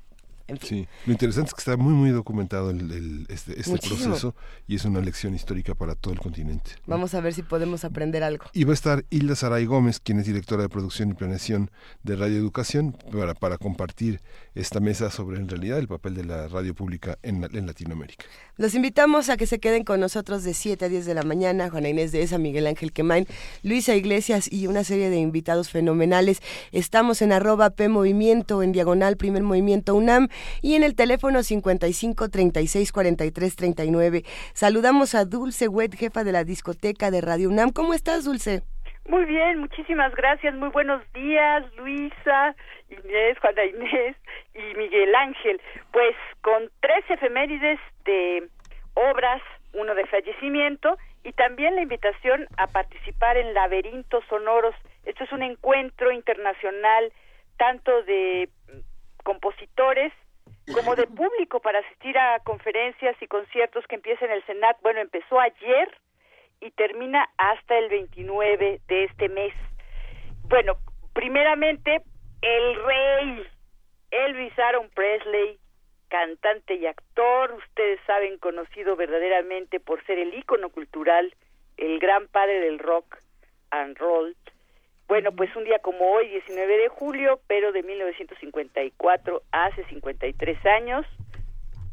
Sí, 0.62 0.86
lo 1.06 1.12
interesante 1.12 1.48
es 1.48 1.54
que 1.54 1.60
está 1.60 1.76
muy, 1.76 1.92
muy 1.92 2.10
documentado 2.10 2.70
el, 2.70 3.26
este, 3.28 3.58
este 3.58 3.78
proceso 3.78 4.34
y 4.68 4.76
es 4.76 4.84
una 4.84 5.00
lección 5.00 5.34
histórica 5.34 5.74
para 5.74 5.94
todo 5.94 6.14
el 6.14 6.20
continente. 6.20 6.72
Vamos 6.86 7.14
a 7.14 7.20
ver 7.20 7.34
si 7.34 7.42
podemos 7.42 7.84
aprender 7.84 8.22
algo. 8.22 8.44
Y 8.52 8.64
va 8.64 8.70
a 8.70 8.74
estar 8.74 9.04
Hilda 9.10 9.34
Saray 9.34 9.66
Gómez, 9.66 9.98
quien 9.98 10.20
es 10.20 10.26
directora 10.26 10.62
de 10.62 10.68
producción 10.68 11.10
y 11.10 11.14
planeación 11.14 11.70
de 12.04 12.16
Radio 12.16 12.36
Educación, 12.36 12.96
para, 13.12 13.34
para 13.34 13.58
compartir 13.58 14.20
esta 14.54 14.80
mesa 14.80 15.10
sobre 15.10 15.38
en 15.38 15.48
realidad 15.48 15.78
el 15.78 15.88
papel 15.88 16.14
de 16.14 16.24
la 16.24 16.48
radio 16.48 16.74
pública 16.74 17.18
en, 17.22 17.44
en 17.44 17.66
Latinoamérica. 17.66 18.24
Los 18.56 18.74
invitamos 18.74 19.28
a 19.28 19.36
que 19.36 19.46
se 19.46 19.58
queden 19.58 19.84
con 19.84 20.00
nosotros 20.00 20.44
de 20.44 20.54
7 20.54 20.84
a 20.84 20.88
10 20.88 21.06
de 21.06 21.14
la 21.14 21.22
mañana, 21.22 21.68
Juana 21.70 21.88
Inés 21.88 22.12
de 22.12 22.22
Esa, 22.22 22.38
Miguel 22.38 22.66
Ángel 22.66 22.92
Quemain, 22.92 23.26
Luisa 23.62 23.94
Iglesias 23.94 24.50
y 24.50 24.66
una 24.66 24.84
serie 24.84 25.10
de 25.10 25.18
invitados 25.18 25.70
fenomenales. 25.70 26.40
Estamos 26.72 27.20
en 27.20 27.32
arroba 27.32 27.70
P 27.70 27.88
Movimiento, 27.88 28.62
en 28.62 28.72
diagonal 28.72 29.16
Primer 29.16 29.42
Movimiento 29.42 29.94
UNAM 29.94 30.28
y 30.62 30.74
en 30.74 30.82
el 30.82 30.94
teléfono 30.94 31.42
55 31.42 32.28
36 32.28 32.92
43 32.92 33.56
39. 33.56 34.22
Saludamos 34.52 35.14
a 35.14 35.24
Dulce 35.24 35.68
Wet, 35.68 35.94
jefa 35.94 36.24
de 36.24 36.32
la 36.32 36.44
discoteca 36.44 37.10
de 37.10 37.20
Radio 37.20 37.48
UNAM. 37.48 37.70
¿Cómo 37.72 37.94
estás, 37.94 38.24
Dulce? 38.24 38.62
Muy 39.08 39.24
bien, 39.24 39.58
muchísimas 39.60 40.14
gracias. 40.14 40.54
Muy 40.54 40.70
buenos 40.70 41.00
días, 41.12 41.64
Luisa, 41.76 42.56
Inés, 42.88 43.38
Juana 43.40 43.64
Inés 43.64 44.16
y 44.54 44.76
Miguel 44.76 45.14
Ángel. 45.14 45.60
Pues 45.92 46.16
con 46.42 46.70
tres 46.80 47.04
efemérides 47.08 47.78
de 48.04 48.48
obras, 48.94 49.42
uno 49.74 49.94
de 49.94 50.06
fallecimiento 50.06 50.96
y 51.22 51.32
también 51.32 51.76
la 51.76 51.82
invitación 51.82 52.48
a 52.56 52.66
participar 52.66 53.36
en 53.36 53.54
Laberintos 53.54 54.24
Sonoros. 54.28 54.74
Esto 55.04 55.24
es 55.24 55.32
un 55.32 55.42
encuentro 55.42 56.10
internacional 56.10 57.12
tanto 57.58 58.02
de 58.02 58.48
compositores 59.22 60.12
como 60.72 60.96
de 60.96 61.06
público 61.06 61.60
para 61.60 61.80
asistir 61.80 62.16
a 62.18 62.40
conferencias 62.40 63.16
y 63.20 63.26
conciertos 63.26 63.86
que 63.86 63.96
empiezan 63.96 64.30
en 64.30 64.36
el 64.36 64.46
Senat. 64.46 64.76
Bueno, 64.82 65.00
empezó 65.00 65.38
ayer 65.40 65.96
y 66.60 66.70
termina 66.72 67.28
hasta 67.36 67.78
el 67.78 67.88
29 67.88 68.80
de 68.86 69.04
este 69.04 69.28
mes. 69.28 69.54
Bueno, 70.48 70.76
primeramente, 71.12 72.02
el 72.42 72.84
rey 72.84 73.46
Elvis 74.10 74.58
Aaron 74.58 74.88
Presley, 74.90 75.58
cantante 76.08 76.74
y 76.74 76.86
actor, 76.86 77.52
ustedes 77.52 78.00
saben, 78.06 78.38
conocido 78.38 78.96
verdaderamente 78.96 79.80
por 79.80 80.04
ser 80.06 80.18
el 80.18 80.34
ícono 80.34 80.70
cultural, 80.70 81.34
el 81.76 81.98
gran 81.98 82.28
padre 82.28 82.60
del 82.60 82.78
rock 82.78 83.16
and 83.70 83.98
roll, 83.98 84.34
bueno, 85.08 85.30
pues 85.32 85.54
un 85.54 85.64
día 85.64 85.78
como 85.78 86.04
hoy, 86.12 86.28
19 86.28 86.78
de 86.78 86.88
julio, 86.88 87.40
pero 87.46 87.70
de 87.70 87.82
1954, 87.82 89.42
hace 89.52 89.84
53 89.84 90.66
años, 90.66 91.06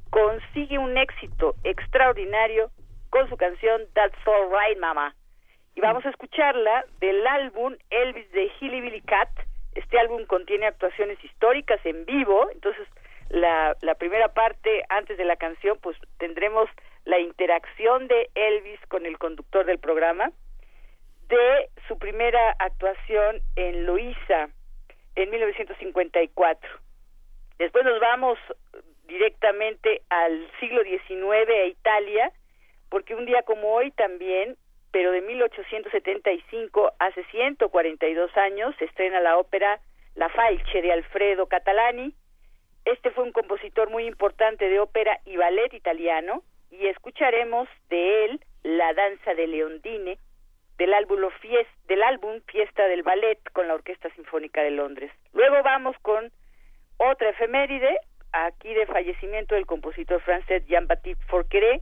consigue 0.09 0.79
un 0.79 0.97
éxito 0.97 1.55
extraordinario 1.63 2.71
con 3.11 3.29
su 3.29 3.37
canción 3.37 3.83
That's 3.93 4.17
All 4.25 4.49
Right 4.49 4.79
Mama. 4.79 5.15
Y 5.75 5.81
vamos 5.81 6.05
a 6.05 6.09
escucharla 6.09 6.85
del 6.99 7.25
álbum 7.27 7.75
Elvis 7.91 8.31
de 8.31 8.51
Hilly 8.59 8.81
Billy 8.81 9.01
Cat. 9.01 9.29
Este 9.75 9.99
álbum 9.99 10.25
contiene 10.25 10.65
actuaciones 10.65 11.23
históricas 11.23 11.79
en 11.83 12.05
vivo, 12.05 12.49
entonces 12.51 12.87
la, 13.29 13.75
la 13.81 13.95
primera 13.95 14.29
parte 14.29 14.83
antes 14.89 15.17
de 15.17 15.25
la 15.25 15.35
canción 15.35 15.77
pues 15.81 15.97
tendremos 16.17 16.69
la 17.05 17.19
interacción 17.19 18.07
de 18.07 18.29
Elvis 18.35 18.79
con 18.87 19.05
el 19.05 19.17
conductor 19.17 19.65
del 19.65 19.79
programa 19.79 20.31
de 21.37 21.69
su 21.87 21.97
primera 21.97 22.55
actuación 22.59 23.41
en 23.55 23.85
Loíza 23.85 24.49
en 25.15 25.29
1954. 25.31 26.69
Después 27.57 27.85
nos 27.85 27.99
vamos 27.99 28.37
directamente 29.05 30.01
al 30.09 30.47
siglo 30.59 30.83
XIX 30.83 31.49
a 31.49 31.65
Italia, 31.65 32.31
porque 32.89 33.15
un 33.15 33.25
día 33.25 33.41
como 33.43 33.73
hoy 33.73 33.91
también, 33.91 34.57
pero 34.91 35.11
de 35.11 35.21
1875, 35.21 36.93
hace 36.99 37.23
142 37.25 38.37
años, 38.37 38.75
estrena 38.79 39.19
la 39.19 39.37
ópera 39.37 39.79
La 40.15 40.29
Falce 40.29 40.81
de 40.81 40.91
Alfredo 40.91 41.47
Catalani. 41.47 42.13
Este 42.85 43.09
fue 43.11 43.23
un 43.23 43.31
compositor 43.31 43.89
muy 43.89 44.05
importante 44.05 44.69
de 44.69 44.79
ópera 44.79 45.19
y 45.25 45.37
ballet 45.37 45.73
italiano, 45.73 46.43
y 46.69 46.87
escucharemos 46.87 47.67
de 47.89 48.25
él 48.25 48.45
La 48.63 48.93
Danza 48.93 49.33
de 49.33 49.47
Leondine, 49.47 50.17
del 50.77 50.93
álbum, 50.93 51.29
Fiesta, 51.39 51.73
del 51.87 52.03
álbum 52.03 52.41
Fiesta 52.47 52.87
del 52.87 53.03
Ballet 53.03 53.39
con 53.51 53.67
la 53.67 53.75
Orquesta 53.75 54.09
Sinfónica 54.15 54.61
de 54.61 54.71
Londres. 54.71 55.11
Luego 55.33 55.61
vamos 55.63 55.95
con 56.01 56.31
otra 56.97 57.29
efeméride, 57.29 57.99
aquí 58.31 58.73
de 58.73 58.85
fallecimiento 58.85 59.55
del 59.55 59.65
compositor 59.65 60.21
francés 60.21 60.65
Jean-Baptiste 60.67 61.23
Forqueré, 61.25 61.81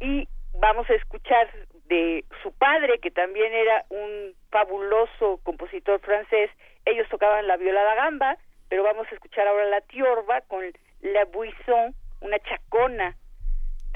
y 0.00 0.28
vamos 0.54 0.88
a 0.90 0.94
escuchar 0.94 1.48
de 1.86 2.24
su 2.42 2.52
padre, 2.52 2.98
que 2.98 3.10
también 3.10 3.52
era 3.52 3.84
un 3.88 4.34
fabuloso 4.50 5.40
compositor 5.42 6.00
francés. 6.00 6.50
Ellos 6.84 7.08
tocaban 7.08 7.46
la 7.46 7.56
viola 7.56 7.82
da 7.82 7.94
gamba, 7.94 8.36
pero 8.68 8.82
vamos 8.82 9.06
a 9.10 9.14
escuchar 9.14 9.46
ahora 9.46 9.66
la 9.66 9.80
tiorba 9.82 10.40
con 10.42 10.64
La 11.00 11.24
Buisson, 11.26 11.94
una 12.20 12.38
chacona 12.40 13.16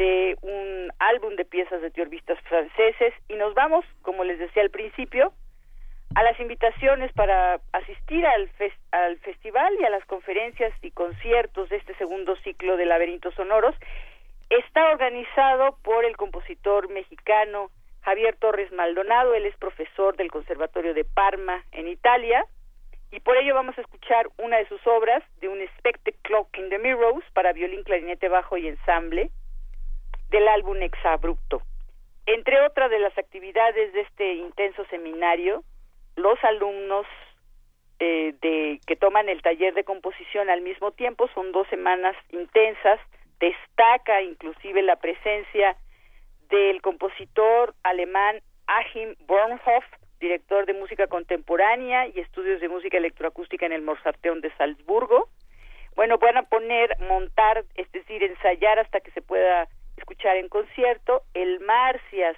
de 0.00 0.34
un 0.40 0.90
álbum 0.98 1.36
de 1.36 1.44
piezas 1.44 1.82
de 1.82 1.90
tiorbistas 1.90 2.40
franceses 2.48 3.12
y 3.28 3.34
nos 3.34 3.52
vamos, 3.52 3.84
como 4.00 4.24
les 4.24 4.38
decía 4.38 4.62
al 4.62 4.70
principio, 4.70 5.34
a 6.14 6.22
las 6.22 6.40
invitaciones 6.40 7.12
para 7.12 7.60
asistir 7.72 8.24
al, 8.24 8.50
al 8.92 9.18
festival 9.18 9.74
y 9.78 9.84
a 9.84 9.90
las 9.90 10.02
conferencias 10.06 10.72
y 10.80 10.90
conciertos 10.92 11.68
de 11.68 11.76
este 11.76 11.94
segundo 11.96 12.34
ciclo 12.36 12.78
de 12.78 12.86
Laberintos 12.86 13.34
Sonoros. 13.34 13.74
Está 14.48 14.90
organizado 14.90 15.76
por 15.82 16.06
el 16.06 16.16
compositor 16.16 16.88
mexicano 16.88 17.70
Javier 18.00 18.36
Torres 18.36 18.72
Maldonado, 18.72 19.34
él 19.34 19.44
es 19.44 19.56
profesor 19.58 20.16
del 20.16 20.30
Conservatorio 20.30 20.94
de 20.94 21.04
Parma 21.04 21.62
en 21.72 21.88
Italia, 21.88 22.46
y 23.12 23.20
por 23.20 23.36
ello 23.36 23.54
vamos 23.54 23.76
a 23.76 23.82
escuchar 23.82 24.30
una 24.38 24.56
de 24.56 24.66
sus 24.68 24.80
obras 24.86 25.22
de 25.42 25.48
un 25.48 25.60
Expected 25.60 26.14
Clock 26.22 26.56
in 26.56 26.70
the 26.70 26.78
Mirrors 26.78 27.26
para 27.34 27.52
violín, 27.52 27.82
clarinete 27.82 28.30
bajo 28.30 28.56
y 28.56 28.66
ensamble 28.66 29.30
del 30.30 30.48
álbum 30.48 30.80
Exabrupto. 30.82 31.62
Entre 32.26 32.60
otras 32.60 32.90
de 32.90 33.00
las 33.00 33.16
actividades 33.18 33.92
de 33.92 34.00
este 34.02 34.34
intenso 34.34 34.84
seminario, 34.86 35.64
los 36.16 36.42
alumnos 36.44 37.06
eh, 37.98 38.34
de 38.40 38.80
que 38.86 38.96
toman 38.96 39.28
el 39.28 39.42
taller 39.42 39.74
de 39.74 39.84
composición 39.84 40.48
al 40.48 40.62
mismo 40.62 40.92
tiempo 40.92 41.28
son 41.34 41.52
dos 41.52 41.66
semanas 41.68 42.16
intensas. 42.30 43.00
Destaca 43.40 44.22
inclusive 44.22 44.82
la 44.82 44.96
presencia 44.96 45.76
del 46.48 46.80
compositor 46.82 47.74
alemán 47.82 48.40
Achim 48.66 49.14
Bornhoff, 49.26 49.84
director 50.20 50.66
de 50.66 50.74
música 50.74 51.06
contemporánea 51.08 52.06
y 52.06 52.20
estudios 52.20 52.60
de 52.60 52.68
música 52.68 52.98
electroacústica 52.98 53.66
en 53.66 53.72
el 53.72 53.82
Mozarteum 53.82 54.40
de 54.40 54.54
Salzburgo. 54.56 55.28
Bueno, 55.96 56.18
van 56.18 56.36
a 56.36 56.42
poner, 56.44 56.96
montar, 57.00 57.64
es 57.74 57.90
decir, 57.92 58.22
ensayar 58.22 58.78
hasta 58.78 59.00
que 59.00 59.10
se 59.10 59.22
pueda 59.22 59.68
escuchar 60.10 60.38
en 60.38 60.48
concierto 60.48 61.22
el 61.34 61.60
Marcias 61.60 62.36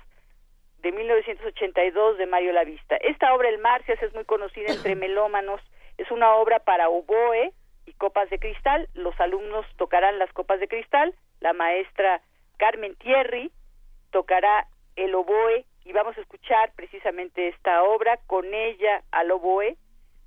de 0.82 0.92
1982 0.92 2.18
de 2.18 2.26
Mario 2.26 2.52
Lavista. 2.52 2.96
Esta 2.96 3.32
obra, 3.32 3.48
el 3.48 3.60
Marcias, 3.60 4.02
es 4.02 4.12
muy 4.12 4.26
conocida 4.26 4.70
entre 4.70 4.94
melómanos. 4.96 5.62
Es 5.96 6.10
una 6.10 6.34
obra 6.34 6.58
para 6.58 6.90
oboe 6.90 7.54
y 7.86 7.92
copas 7.94 8.28
de 8.28 8.38
cristal. 8.38 8.90
Los 8.92 9.18
alumnos 9.20 9.64
tocarán 9.78 10.18
las 10.18 10.30
copas 10.34 10.60
de 10.60 10.68
cristal. 10.68 11.14
La 11.40 11.54
maestra 11.54 12.20
Carmen 12.58 12.94
Thierry 12.96 13.50
tocará 14.10 14.66
el 14.96 15.14
oboe 15.14 15.64
y 15.86 15.92
vamos 15.92 16.18
a 16.18 16.20
escuchar 16.20 16.72
precisamente 16.76 17.48
esta 17.48 17.84
obra 17.84 18.18
con 18.26 18.52
ella 18.52 19.02
al 19.12 19.30
oboe 19.30 19.78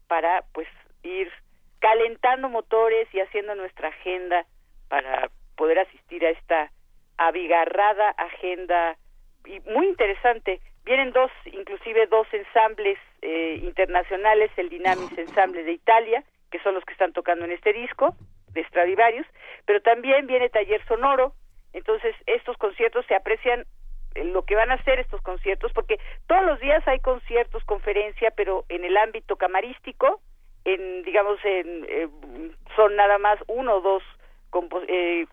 para 0.08 0.44
pues 0.52 0.68
ir 1.04 1.32
calentando 1.78 2.50
motores 2.50 3.08
y 3.14 3.20
haciendo 3.20 3.54
nuestra 3.54 3.90
agenda 3.90 4.48
para 4.90 5.30
poder 5.56 5.78
asistir 5.78 6.26
a 6.26 6.32
esta 6.32 6.72
abigarrada 7.18 8.10
agenda 8.12 8.98
y 9.46 9.60
muy 9.72 9.88
interesante. 9.88 10.60
Vienen 10.84 11.12
dos, 11.12 11.32
inclusive 11.46 12.08
dos 12.08 12.28
ensambles 12.32 12.98
eh, 13.22 13.60
internacionales, 13.64 14.52
el 14.58 14.70
Dynamis 14.70 15.18
Ensemble 15.18 15.64
de 15.64 15.72
Italia, 15.72 16.24
que 16.52 16.60
son 16.60 16.76
los 16.76 16.86
que 16.86 16.94
están 16.94 17.14
tocando 17.14 17.46
en 17.46 17.52
este 17.52 17.74
disco 17.74 18.16
de 18.54 18.64
Stradivarius, 18.66 19.28
pero 19.66 19.82
también 19.82 20.28
viene 20.28 20.50
Taller 20.50 20.86
Sonoro, 20.88 21.34
entonces 21.74 22.16
estos 22.26 22.58
conciertos 22.58 23.06
se 23.08 23.16
aprecian 23.16 23.66
lo 24.16 24.44
que 24.44 24.56
van 24.56 24.72
a 24.72 24.76
hacer 24.76 25.00
estos 25.00 25.22
conciertos, 25.22 25.74
porque 25.74 26.00
todos 26.28 26.46
los 26.46 26.60
días 26.60 26.88
hay 26.88 27.00
conciertos, 27.00 27.64
conferencia, 27.66 28.32
pero 28.32 28.64
en 28.70 28.86
el 28.86 28.96
ámbito 28.96 29.36
camarístico, 29.36 30.22
en 30.64 31.04
digamos, 31.04 31.38
en, 31.44 31.86
eh, 31.90 32.08
son 32.76 32.96
nada 32.96 33.18
más 33.18 33.38
uno 33.48 33.76
o 33.76 33.82
dos 33.82 34.04
eh, 34.88 35.26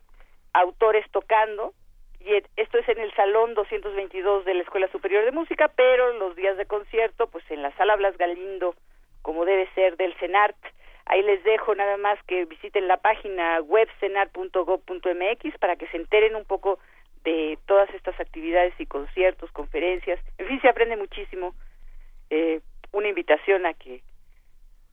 autores 0.52 1.04
tocando, 1.11 1.73
y 2.21 2.35
esto 2.56 2.78
es 2.78 2.88
en 2.88 3.00
el 3.00 3.12
Salón 3.14 3.54
222 3.54 4.44
de 4.44 4.54
la 4.54 4.62
Escuela 4.62 4.88
Superior 4.92 5.25
de 5.25 5.32
Música, 5.32 5.68
pero 5.68 6.12
los 6.14 6.37
días 6.37 6.56
de 6.56 6.66
concierto, 6.66 7.26
pues 7.26 7.44
en 7.50 7.62
la 7.62 7.73
Sala 7.76 7.97
Blas 7.97 8.16
Galindo, 8.16 8.75
como 9.23 9.44
debe 9.44 9.68
ser, 9.75 9.97
del 9.97 10.14
CENART. 10.14 10.56
Ahí 11.06 11.23
les 11.23 11.42
dejo 11.42 11.75
nada 11.75 11.97
más 11.97 12.23
que 12.25 12.44
visiten 12.44 12.87
la 12.87 12.99
página 12.99 13.61
web 13.61 13.88
cenart.gov.mx 13.99 15.59
para 15.59 15.76
que 15.76 15.88
se 15.88 15.97
enteren 15.97 16.37
un 16.37 16.44
poco 16.44 16.78
de 17.25 17.59
todas 17.66 17.92
estas 17.94 18.18
actividades 18.21 18.75
y 18.78 18.87
conciertos, 18.87 19.50
conferencias. 19.50 20.21
En 20.38 20.47
fin, 20.47 20.61
se 20.61 20.68
aprende 20.68 20.97
muchísimo. 20.97 21.54
Eh, 22.30 22.61
una 22.92 23.09
invitación 23.09 23.66
a 23.66 23.75
que 23.75 24.02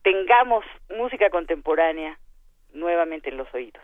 tengamos 0.02 0.64
música 0.96 1.30
contemporánea 1.30 2.18
nuevamente 2.72 3.30
en 3.30 3.36
los 3.36 3.52
oídos. 3.54 3.82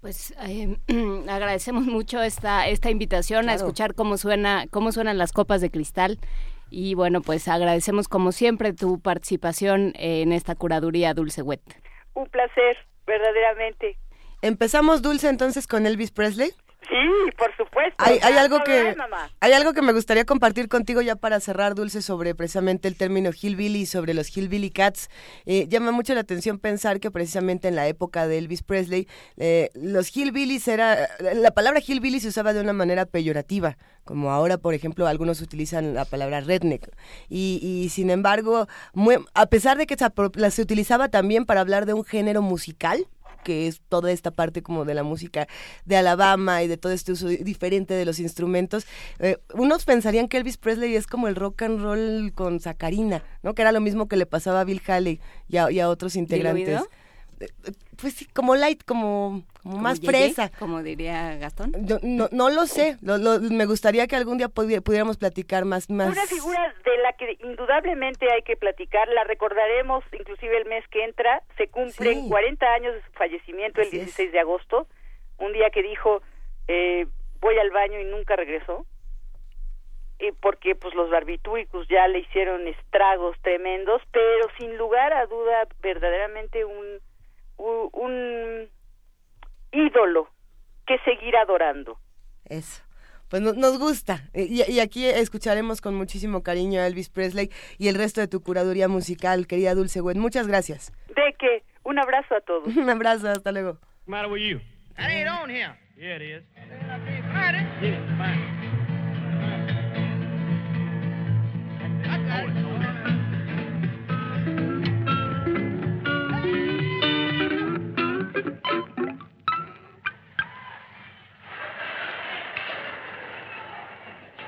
Pues 0.00 0.34
eh, 0.46 0.76
agradecemos 1.28 1.84
mucho 1.84 2.22
esta 2.22 2.66
esta 2.68 2.90
invitación 2.90 3.48
a 3.48 3.54
escuchar 3.54 3.94
cómo 3.94 4.16
suena 4.16 4.66
cómo 4.70 4.92
suenan 4.92 5.18
las 5.18 5.32
copas 5.32 5.60
de 5.60 5.70
cristal 5.70 6.18
y 6.70 6.94
bueno 6.94 7.20
pues 7.20 7.48
agradecemos 7.48 8.08
como 8.08 8.32
siempre 8.32 8.72
tu 8.72 9.00
participación 9.00 9.92
en 9.96 10.32
esta 10.32 10.54
curaduría 10.54 11.12
Dulce 11.12 11.42
Wet. 11.42 11.60
Un 12.14 12.26
placer 12.28 12.76
verdaderamente. 13.06 13.98
Empezamos 14.42 15.02
Dulce 15.02 15.28
entonces 15.28 15.66
con 15.66 15.86
Elvis 15.86 16.12
Presley. 16.12 16.50
Sí, 16.90 17.30
por 17.38 17.56
supuesto. 17.56 17.94
Hay, 17.98 18.18
algo 18.18 18.64
que 18.64 18.96
hay 19.38 19.52
algo 19.52 19.72
que 19.72 19.80
me 19.80 19.92
gustaría 19.92 20.24
compartir 20.24 20.68
contigo 20.68 21.00
ya 21.00 21.14
para 21.14 21.38
cerrar, 21.38 21.76
Dulce, 21.76 22.02
sobre 22.02 22.34
precisamente 22.34 22.88
el 22.88 22.96
término 22.96 23.30
hillbilly 23.30 23.82
y 23.82 23.86
sobre 23.86 24.12
los 24.12 24.36
hillbilly 24.36 24.70
cats. 24.70 25.08
Eh, 25.46 25.68
llama 25.68 25.92
mucho 25.92 26.14
la 26.14 26.20
atención 26.20 26.58
pensar 26.58 26.98
que 26.98 27.12
precisamente 27.12 27.68
en 27.68 27.76
la 27.76 27.86
época 27.86 28.26
de 28.26 28.38
Elvis 28.38 28.64
Presley, 28.64 29.06
eh, 29.36 29.70
los 29.74 30.16
hillbillies 30.16 30.66
era 30.66 31.08
la 31.20 31.52
palabra 31.52 31.80
hillbilly 31.80 32.18
se 32.18 32.28
usaba 32.28 32.52
de 32.52 32.60
una 32.60 32.72
manera 32.72 33.06
peyorativa, 33.06 33.76
como 34.02 34.32
ahora, 34.32 34.58
por 34.58 34.74
ejemplo, 34.74 35.06
algunos 35.06 35.40
utilizan 35.42 35.94
la 35.94 36.04
palabra 36.04 36.40
redneck. 36.40 36.90
Y, 37.28 37.88
sin 37.92 38.10
embargo, 38.10 38.66
a 39.34 39.46
pesar 39.46 39.78
de 39.78 39.86
que 39.86 39.96
se, 39.96 40.50
se 40.50 40.62
utilizaba 40.62 41.08
también 41.08 41.46
para 41.46 41.60
hablar 41.60 41.86
de 41.86 41.94
un 41.94 42.04
género 42.04 42.42
musical, 42.42 43.06
que 43.42 43.66
es 43.66 43.80
toda 43.88 44.10
esta 44.10 44.30
parte 44.30 44.62
como 44.62 44.84
de 44.84 44.94
la 44.94 45.02
música 45.02 45.46
de 45.84 45.96
Alabama 45.96 46.62
y 46.62 46.68
de 46.68 46.76
todo 46.76 46.92
este 46.92 47.12
uso 47.12 47.28
diferente 47.28 47.94
de 47.94 48.04
los 48.04 48.18
instrumentos, 48.18 48.86
eh, 49.18 49.38
unos 49.54 49.84
pensarían 49.84 50.28
que 50.28 50.36
Elvis 50.36 50.56
Presley 50.56 50.94
es 50.94 51.06
como 51.06 51.28
el 51.28 51.36
rock 51.36 51.62
and 51.62 51.80
roll 51.80 52.32
con 52.34 52.60
sacarina, 52.60 53.22
¿no? 53.42 53.54
Que 53.54 53.62
era 53.62 53.72
lo 53.72 53.80
mismo 53.80 54.08
que 54.08 54.16
le 54.16 54.26
pasaba 54.26 54.60
a 54.60 54.64
Bill 54.64 54.82
Haley 54.86 55.20
y 55.48 55.56
a, 55.56 55.88
otros 55.88 56.16
integrantes. 56.16 56.82
Eh, 57.40 57.48
pues 58.00 58.14
sí, 58.14 58.26
como 58.26 58.54
light, 58.54 58.84
como, 58.84 59.42
como 59.62 59.78
más 59.78 60.00
fresa. 60.00 60.50
Como 60.58 60.82
diría 60.82 61.36
Gastón. 61.36 61.72
no, 62.02 62.28
no 62.32 62.50
lo 62.50 62.66
sé, 62.66 62.98
me 63.02 63.66
gustaría 63.66 64.06
que 64.06 64.16
algún 64.16 64.38
día 64.38 64.48
pudiéramos 64.48 65.16
platicar 65.16 65.64
más, 65.64 65.88
más. 65.90 66.12
Una 66.12 66.26
figura 66.26 66.74
de 66.84 66.96
la 66.98 67.12
que 67.14 67.38
indudablemente 67.42 68.30
hay 68.30 68.42
que 68.42 68.56
platicar, 68.56 69.08
la 69.08 69.24
recordaremos 69.24 70.04
inclusive 70.12 70.56
el 70.58 70.66
mes 70.66 70.86
que 70.88 71.04
entra, 71.04 71.42
se 71.56 71.68
cumplen 71.68 72.28
40 72.28 72.66
años 72.66 72.94
de 72.94 73.02
su 73.02 73.12
fallecimiento 73.12 73.80
el 73.80 73.90
16 73.90 74.32
de 74.32 74.40
agosto, 74.40 74.86
un 75.38 75.52
día 75.52 75.70
que 75.70 75.82
dijo, 75.82 76.22
eh, 76.68 77.06
voy 77.40 77.58
al 77.58 77.70
baño 77.70 77.98
y 78.00 78.04
nunca 78.04 78.36
regresó. 78.36 78.86
Porque 80.42 80.74
pues 80.74 80.94
los 80.94 81.08
barbitúricos 81.08 81.88
ya 81.88 82.06
le 82.06 82.18
hicieron 82.18 82.68
estragos 82.68 83.38
tremendos, 83.40 84.02
pero 84.12 84.48
sin 84.58 84.76
lugar 84.76 85.14
a 85.14 85.24
duda 85.24 85.66
verdaderamente 85.80 86.66
un 86.66 87.00
un 87.92 88.68
ídolo 89.72 90.28
que 90.86 90.98
seguir 91.04 91.36
adorando. 91.36 91.98
Eso. 92.44 92.82
Pues 93.28 93.42
nos 93.42 93.78
gusta. 93.78 94.28
Y, 94.34 94.80
aquí 94.80 95.06
escucharemos 95.06 95.80
con 95.80 95.94
muchísimo 95.94 96.42
cariño 96.42 96.80
a 96.80 96.86
Elvis 96.88 97.10
Presley 97.10 97.50
y 97.78 97.86
el 97.86 97.94
resto 97.94 98.20
de 98.20 98.26
tu 98.26 98.42
curaduría 98.42 98.88
musical, 98.88 99.46
querida 99.46 99.76
Dulce 99.76 100.00
Gwen. 100.00 100.18
Muchas 100.18 100.48
gracias. 100.48 100.92
De 101.14 101.32
que 101.38 101.62
un 101.84 102.00
abrazo 102.00 102.34
a 102.34 102.40
todos. 102.40 102.66
un 102.76 102.90
abrazo, 102.90 103.28
hasta 103.28 103.52
luego. 103.52 103.78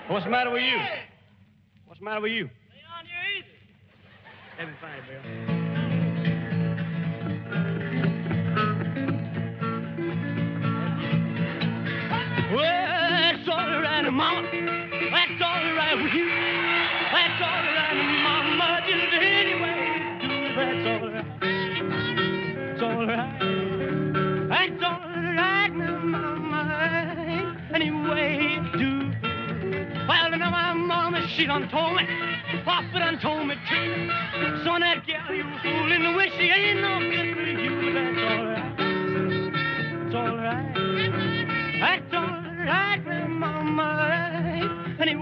What's 0.09 0.25
the 0.25 0.31
matter 0.31 0.51
with 0.51 0.63
you? 0.63 0.79
What's 1.87 2.01
the 2.01 2.05
matter 2.05 2.21
with 2.21 2.33
you? 2.33 2.45
Leon, 2.45 3.07
you're 3.07 3.39
easy. 3.39 4.75
fine, 4.81 5.47
Bill. 5.47 5.52
She 31.37 31.47
done 31.47 31.69
told 31.71 31.97
me. 31.97 32.07
Papa 32.65 32.99
done 32.99 33.19
told 33.21 33.47
me 33.47 33.55
too. 33.69 34.11
Son, 34.65 34.81
that 34.81 35.07
gal 35.07 35.35
you 35.35 35.45
fooling 35.63 36.03
the 36.03 36.13
way 36.17 36.31
she 36.37 36.51
ain't 36.51 36.81
no 36.81 36.99
good 37.01 37.35
for 37.35 37.43
you. 37.43 37.93
That's 37.95 38.19
all 38.29 38.45
right. 38.47 38.77
That's 40.01 40.15
all 40.15 40.37
right. 40.37 40.75
That's 41.81 42.15
all 42.15 42.43
right, 42.67 43.29
mama. 43.29 44.97
Any 45.01 45.17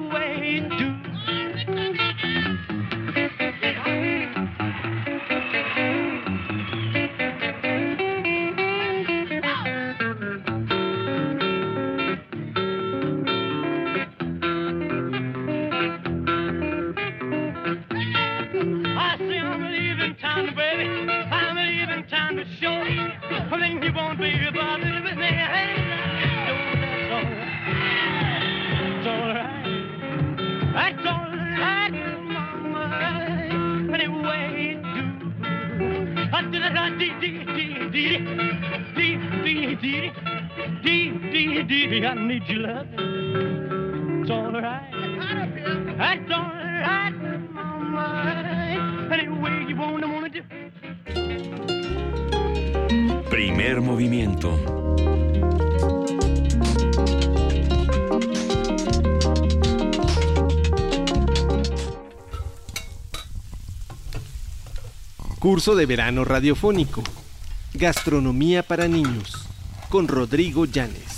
did, 41.71 41.91
did, 41.91 42.01
did, 42.01 42.05
I 42.05 42.15
need 42.15 42.43
your 42.49 42.59
love. 42.67 42.87
It's 44.23 44.31
all 44.31 44.51
right. 44.51 44.91
That's 45.99 46.31
all 46.33 46.51
right, 46.83 47.15
mama. 47.53 49.09
Anyway, 49.13 49.67
you 49.69 49.77
wanna, 49.77 50.09
wanna 50.09 50.29
do. 50.29 50.43
Primer 53.31 53.81
movimiento. 53.81 54.59
Curso 65.39 65.77
de 65.77 65.87
verano 65.87 66.25
radiofónico. 66.25 67.03
Gastronomía 67.75 68.65
para 68.65 68.89
niños. 68.89 69.47
Con 69.89 70.09
Rodrigo 70.09 70.65
Llanes. 70.65 71.10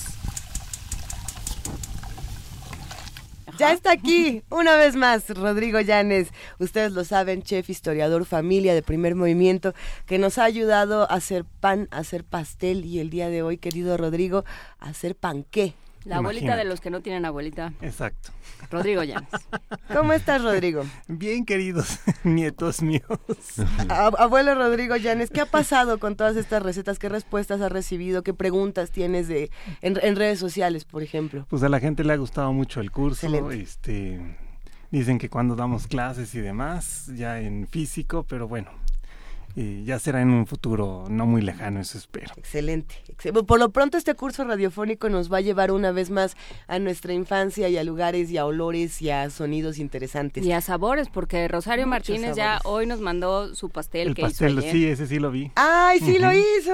Ya 3.62 3.70
está 3.70 3.92
aquí, 3.92 4.42
una 4.50 4.74
vez 4.74 4.96
más, 4.96 5.28
Rodrigo 5.28 5.80
Llanes. 5.80 6.30
Ustedes 6.58 6.90
lo 6.90 7.04
saben, 7.04 7.44
chef, 7.44 7.70
historiador, 7.70 8.24
familia 8.24 8.74
de 8.74 8.82
primer 8.82 9.14
movimiento, 9.14 9.72
que 10.04 10.18
nos 10.18 10.36
ha 10.38 10.42
ayudado 10.42 11.02
a 11.02 11.14
hacer 11.14 11.44
pan, 11.44 11.86
a 11.92 11.98
hacer 11.98 12.24
pastel 12.24 12.84
y 12.84 12.98
el 12.98 13.08
día 13.08 13.28
de 13.28 13.44
hoy, 13.44 13.58
querido 13.58 13.96
Rodrigo, 13.96 14.44
a 14.80 14.88
hacer 14.88 15.14
panqué. 15.14 15.74
La 16.04 16.16
abuelita 16.16 16.56
de 16.56 16.64
los 16.64 16.80
que 16.80 16.90
no 16.90 17.00
tienen 17.00 17.24
abuelita. 17.24 17.72
Exacto. 17.80 18.30
Rodrigo 18.70 19.02
Llanes. 19.04 19.28
¿Cómo 19.92 20.12
estás, 20.12 20.42
Rodrigo? 20.42 20.84
Bien, 21.08 21.44
queridos 21.44 21.98
nietos 22.24 22.82
míos. 22.82 23.02
A- 23.88 24.06
abuelo 24.18 24.54
Rodrigo 24.54 24.96
Llanes, 24.96 25.30
¿qué 25.30 25.40
ha 25.42 25.46
pasado 25.46 25.98
con 25.98 26.16
todas 26.16 26.36
estas 26.36 26.62
recetas? 26.62 26.98
¿Qué 26.98 27.08
respuestas 27.08 27.60
has 27.60 27.70
recibido? 27.72 28.22
¿Qué 28.22 28.34
preguntas 28.34 28.90
tienes 28.90 29.28
de 29.28 29.50
en, 29.80 29.98
en 30.02 30.16
redes 30.16 30.38
sociales, 30.38 30.84
por 30.84 31.02
ejemplo? 31.02 31.46
Pues 31.48 31.62
a 31.62 31.68
la 31.68 31.80
gente 31.80 32.02
le 32.04 32.12
ha 32.12 32.16
gustado 32.16 32.52
mucho 32.52 32.80
el 32.80 32.90
curso. 32.90 33.26
Excelente. 33.26 33.60
Este, 33.62 34.20
dicen 34.90 35.18
que 35.18 35.28
cuando 35.28 35.54
damos 35.56 35.86
clases 35.86 36.34
y 36.34 36.40
demás, 36.40 37.06
ya 37.14 37.40
en 37.40 37.66
físico, 37.68 38.24
pero 38.28 38.48
bueno, 38.48 38.70
eh, 39.56 39.82
ya 39.84 39.98
será 39.98 40.22
en 40.22 40.30
un 40.30 40.46
futuro 40.46 41.04
no 41.08 41.26
muy 41.26 41.42
lejano, 41.42 41.80
eso 41.80 41.98
espero. 41.98 42.32
Excelente. 42.36 42.94
Excel- 43.08 43.44
Por 43.44 43.58
lo 43.58 43.70
pronto 43.70 43.98
este 43.98 44.14
curso 44.14 44.44
radiofónico 44.44 45.08
nos 45.08 45.32
va 45.32 45.38
a 45.38 45.40
llevar 45.40 45.70
una 45.72 45.92
vez 45.92 46.10
más 46.10 46.36
a 46.68 46.78
nuestra 46.78 47.12
infancia 47.12 47.68
y 47.68 47.76
a 47.76 47.84
lugares 47.84 48.30
y 48.30 48.38
a 48.38 48.46
olores 48.46 49.00
y 49.02 49.10
a 49.10 49.28
sonidos 49.30 49.78
interesantes. 49.78 50.44
Y 50.44 50.52
a 50.52 50.60
sabores, 50.60 51.08
porque 51.08 51.46
Rosario 51.48 51.86
Muchos 51.86 52.08
Martínez 52.08 52.36
ya 52.36 52.60
hoy 52.64 52.86
nos 52.86 53.00
mandó 53.00 53.54
su 53.54 53.68
pastel 53.70 54.08
El 54.08 54.14
que 54.14 54.22
pastel, 54.22 54.52
hizo 54.52 54.60
ayer. 54.60 54.72
sí, 54.72 54.86
ese 54.86 55.06
sí 55.06 55.18
lo 55.18 55.30
vi. 55.30 55.50
¡Ay, 55.56 55.98
sí 56.00 56.18
lo 56.18 56.32
hizo! 56.32 56.72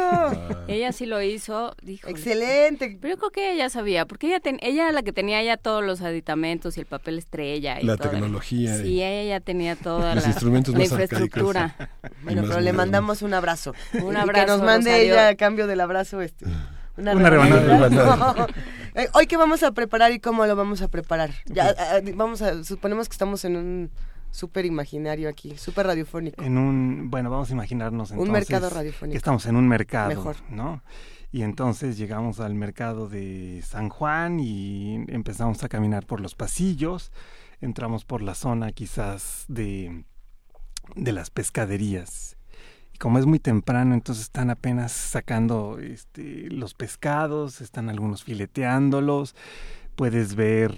Ella 0.68 0.92
sí 0.92 1.06
lo 1.06 1.20
hizo. 1.22 1.74
Dijo, 1.82 2.08
Excelente. 2.08 2.96
Pero 3.00 3.14
yo 3.14 3.18
creo 3.18 3.30
que 3.30 3.52
ella 3.52 3.64
ya 3.64 3.70
sabía, 3.70 4.06
porque 4.06 4.26
ella, 4.28 4.40
ten- 4.40 4.58
ella 4.62 4.84
era 4.84 4.92
la 4.92 5.02
que 5.02 5.12
tenía 5.12 5.42
ya 5.42 5.56
todos 5.56 5.84
los 5.84 6.00
aditamentos 6.02 6.76
y 6.76 6.80
el 6.80 6.86
papel 6.86 7.18
estrella. 7.18 7.80
Y 7.80 7.84
La 7.86 7.96
tecnología 7.96 8.76
y- 8.78 8.82
Sí, 8.82 9.02
ella 9.02 9.24
ya 9.24 9.40
tenía 9.40 9.76
toda 9.76 10.14
Los 10.14 10.24
la, 10.24 10.30
instrumentos 10.30 10.74
la 10.74 10.84
infraestructura. 10.84 11.90
Bueno, 12.22 12.42
más 12.42 12.50
pero 12.50 12.60
le 12.68 12.72
mandamos 12.76 13.22
un 13.22 13.34
abrazo. 13.34 13.74
Un 14.02 14.14
Y 14.14 14.16
abrazo, 14.16 14.44
Que 14.44 14.46
nos 14.52 14.62
mande 14.62 14.90
Rosario. 14.90 15.12
ella 15.12 15.28
a 15.28 15.34
cambio 15.36 15.66
del 15.66 15.80
abrazo 15.80 16.20
este. 16.20 16.46
Una, 16.96 17.12
Una 17.14 17.30
rebanada. 17.30 17.88
No. 18.16 18.46
Eh, 18.94 19.08
Hoy 19.14 19.26
qué 19.26 19.36
vamos 19.36 19.62
a 19.62 19.70
preparar 19.72 20.10
y 20.12 20.18
cómo 20.18 20.44
lo 20.46 20.56
vamos 20.56 20.82
a 20.82 20.88
preparar. 20.88 21.30
Ya 21.46 21.74
ah, 21.78 22.00
vamos 22.14 22.42
a 22.42 22.64
suponemos 22.64 23.08
que 23.08 23.12
estamos 23.12 23.44
en 23.44 23.56
un 23.56 23.90
súper 24.30 24.66
imaginario 24.66 25.28
aquí, 25.28 25.56
súper 25.56 25.86
radiofónico. 25.86 26.42
En 26.42 26.58
un, 26.58 27.08
bueno, 27.10 27.30
vamos 27.30 27.50
a 27.50 27.52
imaginarnos 27.52 28.10
Un 28.10 28.18
entonces 28.18 28.32
mercado 28.32 28.70
radiofónico. 28.70 29.12
que 29.12 29.16
estamos 29.18 29.46
en 29.46 29.56
un 29.56 29.68
mercado, 29.68 30.08
Mejor. 30.08 30.36
¿no? 30.50 30.82
Y 31.30 31.42
entonces 31.42 31.96
llegamos 31.98 32.40
al 32.40 32.54
mercado 32.54 33.08
de 33.08 33.62
San 33.64 33.90
Juan 33.90 34.40
y 34.40 35.04
empezamos 35.08 35.62
a 35.62 35.68
caminar 35.68 36.06
por 36.06 36.20
los 36.20 36.34
pasillos, 36.34 37.12
entramos 37.60 38.04
por 38.04 38.22
la 38.22 38.34
zona 38.34 38.72
quizás 38.72 39.44
de, 39.48 40.04
de 40.96 41.12
las 41.12 41.30
pescaderías. 41.30 42.36
Como 42.98 43.18
es 43.18 43.26
muy 43.26 43.38
temprano, 43.38 43.94
entonces 43.94 44.24
están 44.24 44.50
apenas 44.50 44.90
sacando 44.92 45.78
este, 45.80 46.48
los 46.50 46.74
pescados, 46.74 47.60
están 47.60 47.88
algunos 47.88 48.24
fileteándolos, 48.24 49.36
puedes 49.94 50.34
ver 50.34 50.74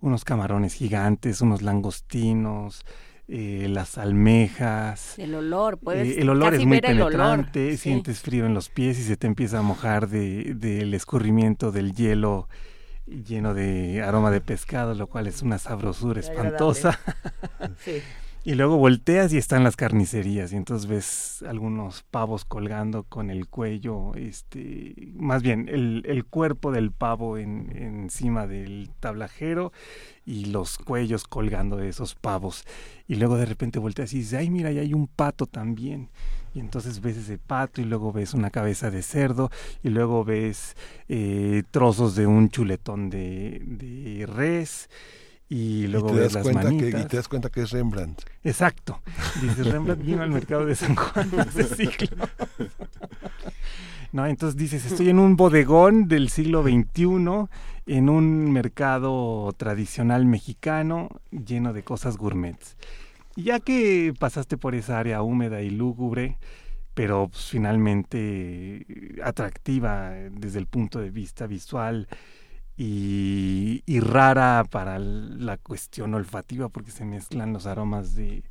unos 0.00 0.24
camarones 0.24 0.74
gigantes, 0.74 1.40
unos 1.40 1.62
langostinos, 1.62 2.84
eh, 3.26 3.66
las 3.68 3.98
almejas. 3.98 5.18
El 5.18 5.34
olor, 5.34 5.78
puedes 5.78 6.16
Eh, 6.16 6.20
el 6.20 6.28
olor 6.28 6.50
casi 6.52 6.62
es 6.62 6.68
muy 6.68 6.78
olor. 6.78 6.90
penetrante, 7.10 7.70
Sí. 7.72 7.76
sientes 7.78 8.20
frío 8.20 8.46
en 8.46 8.54
los 8.54 8.68
pies 8.68 8.98
y 9.00 9.02
se 9.02 9.16
te 9.16 9.26
empieza 9.26 9.58
a 9.58 9.62
mojar 9.62 10.08
de- 10.08 10.54
del 10.54 10.94
escurrimiento 10.94 11.72
del 11.72 11.92
hielo 11.94 12.48
lleno 13.06 13.52
de 13.52 14.02
aroma 14.02 14.30
de 14.30 14.40
pescado, 14.40 14.94
lo 14.94 15.08
cual 15.08 15.26
es 15.26 15.42
una 15.42 15.58
sabrosura 15.58 16.20
espantosa. 16.20 16.98
Sí. 17.78 17.96
Y 18.46 18.56
luego 18.56 18.76
volteas 18.76 19.32
y 19.32 19.38
están 19.38 19.64
las 19.64 19.74
carnicerías 19.74 20.52
y 20.52 20.56
entonces 20.56 20.86
ves 20.86 21.42
algunos 21.48 22.02
pavos 22.02 22.44
colgando 22.44 23.04
con 23.04 23.30
el 23.30 23.48
cuello, 23.48 24.14
este, 24.16 24.94
más 25.14 25.42
bien 25.42 25.66
el, 25.70 26.02
el 26.04 26.26
cuerpo 26.26 26.70
del 26.70 26.92
pavo 26.92 27.38
en, 27.38 27.74
encima 27.74 28.46
del 28.46 28.90
tablajero 29.00 29.72
y 30.26 30.44
los 30.44 30.76
cuellos 30.76 31.24
colgando 31.24 31.78
de 31.78 31.88
esos 31.88 32.14
pavos. 32.14 32.64
Y 33.08 33.14
luego 33.14 33.38
de 33.38 33.46
repente 33.46 33.78
volteas 33.78 34.12
y 34.12 34.18
dices, 34.18 34.34
ay 34.38 34.50
mira, 34.50 34.68
ahí 34.68 34.78
hay 34.78 34.92
un 34.92 35.06
pato 35.06 35.46
también. 35.46 36.10
Y 36.54 36.60
entonces 36.60 37.00
ves 37.00 37.16
ese 37.16 37.38
pato 37.38 37.80
y 37.80 37.84
luego 37.84 38.12
ves 38.12 38.34
una 38.34 38.50
cabeza 38.50 38.90
de 38.90 39.00
cerdo 39.00 39.50
y 39.82 39.88
luego 39.88 40.22
ves 40.22 40.76
eh, 41.08 41.62
trozos 41.70 42.14
de 42.14 42.26
un 42.26 42.50
chuletón 42.50 43.08
de, 43.08 43.62
de 43.64 44.26
res. 44.26 44.90
Y 45.48 45.86
luego 45.88 46.08
y 46.08 46.12
te 46.12 46.20
ves 46.20 46.32
das 46.32 46.34
las 46.34 46.42
cuenta 46.42 46.70
que, 46.70 46.88
y 46.88 47.04
te 47.04 47.16
das 47.16 47.28
cuenta 47.28 47.50
que 47.50 47.62
es 47.62 47.70
Rembrandt. 47.70 48.22
Exacto. 48.42 49.02
Dices, 49.42 49.66
Rembrandt 49.66 50.04
vino 50.04 50.22
al 50.22 50.30
mercado 50.30 50.64
de 50.64 50.74
San 50.74 50.94
Juan 50.96 51.30
hace 51.38 51.64
siglos. 51.64 52.30
No, 54.12 54.26
entonces 54.26 54.56
dices, 54.56 54.86
estoy 54.86 55.10
en 55.10 55.18
un 55.18 55.36
bodegón 55.36 56.06
del 56.06 56.28
siglo 56.28 56.62
XXI, 56.62 57.48
en 57.86 58.08
un 58.08 58.52
mercado 58.52 59.52
tradicional 59.56 60.24
mexicano 60.24 61.08
lleno 61.30 61.72
de 61.72 61.82
cosas 61.82 62.16
gourmets. 62.16 62.76
Y 63.36 63.44
ya 63.44 63.58
que 63.60 64.14
pasaste 64.18 64.56
por 64.56 64.74
esa 64.76 64.98
área 64.98 65.22
húmeda 65.22 65.62
y 65.62 65.70
lúgubre, 65.70 66.38
pero 66.94 67.28
pues, 67.28 67.46
finalmente 67.46 68.86
atractiva 69.22 70.10
desde 70.30 70.60
el 70.60 70.66
punto 70.66 71.00
de 71.00 71.10
vista 71.10 71.46
visual 71.46 72.06
y, 72.76 73.82
y 73.86 74.00
rara 74.00 74.64
para 74.70 74.98
la 74.98 75.56
cuestión 75.58 76.14
olfativa 76.14 76.68
porque 76.68 76.90
se 76.90 77.04
mezclan 77.04 77.52
los 77.52 77.66
aromas 77.66 78.14
de, 78.14 78.42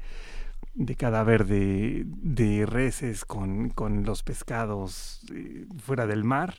de 0.76 0.96
cadáver 0.96 1.46
de, 1.46 2.04
de 2.08 2.66
reses 2.66 3.26
con, 3.26 3.70
con 3.70 4.04
los 4.06 4.24
pescados 4.24 5.22
eh, 5.34 5.66
fuera 5.84 6.08
del 6.08 6.24
mar. 6.24 6.56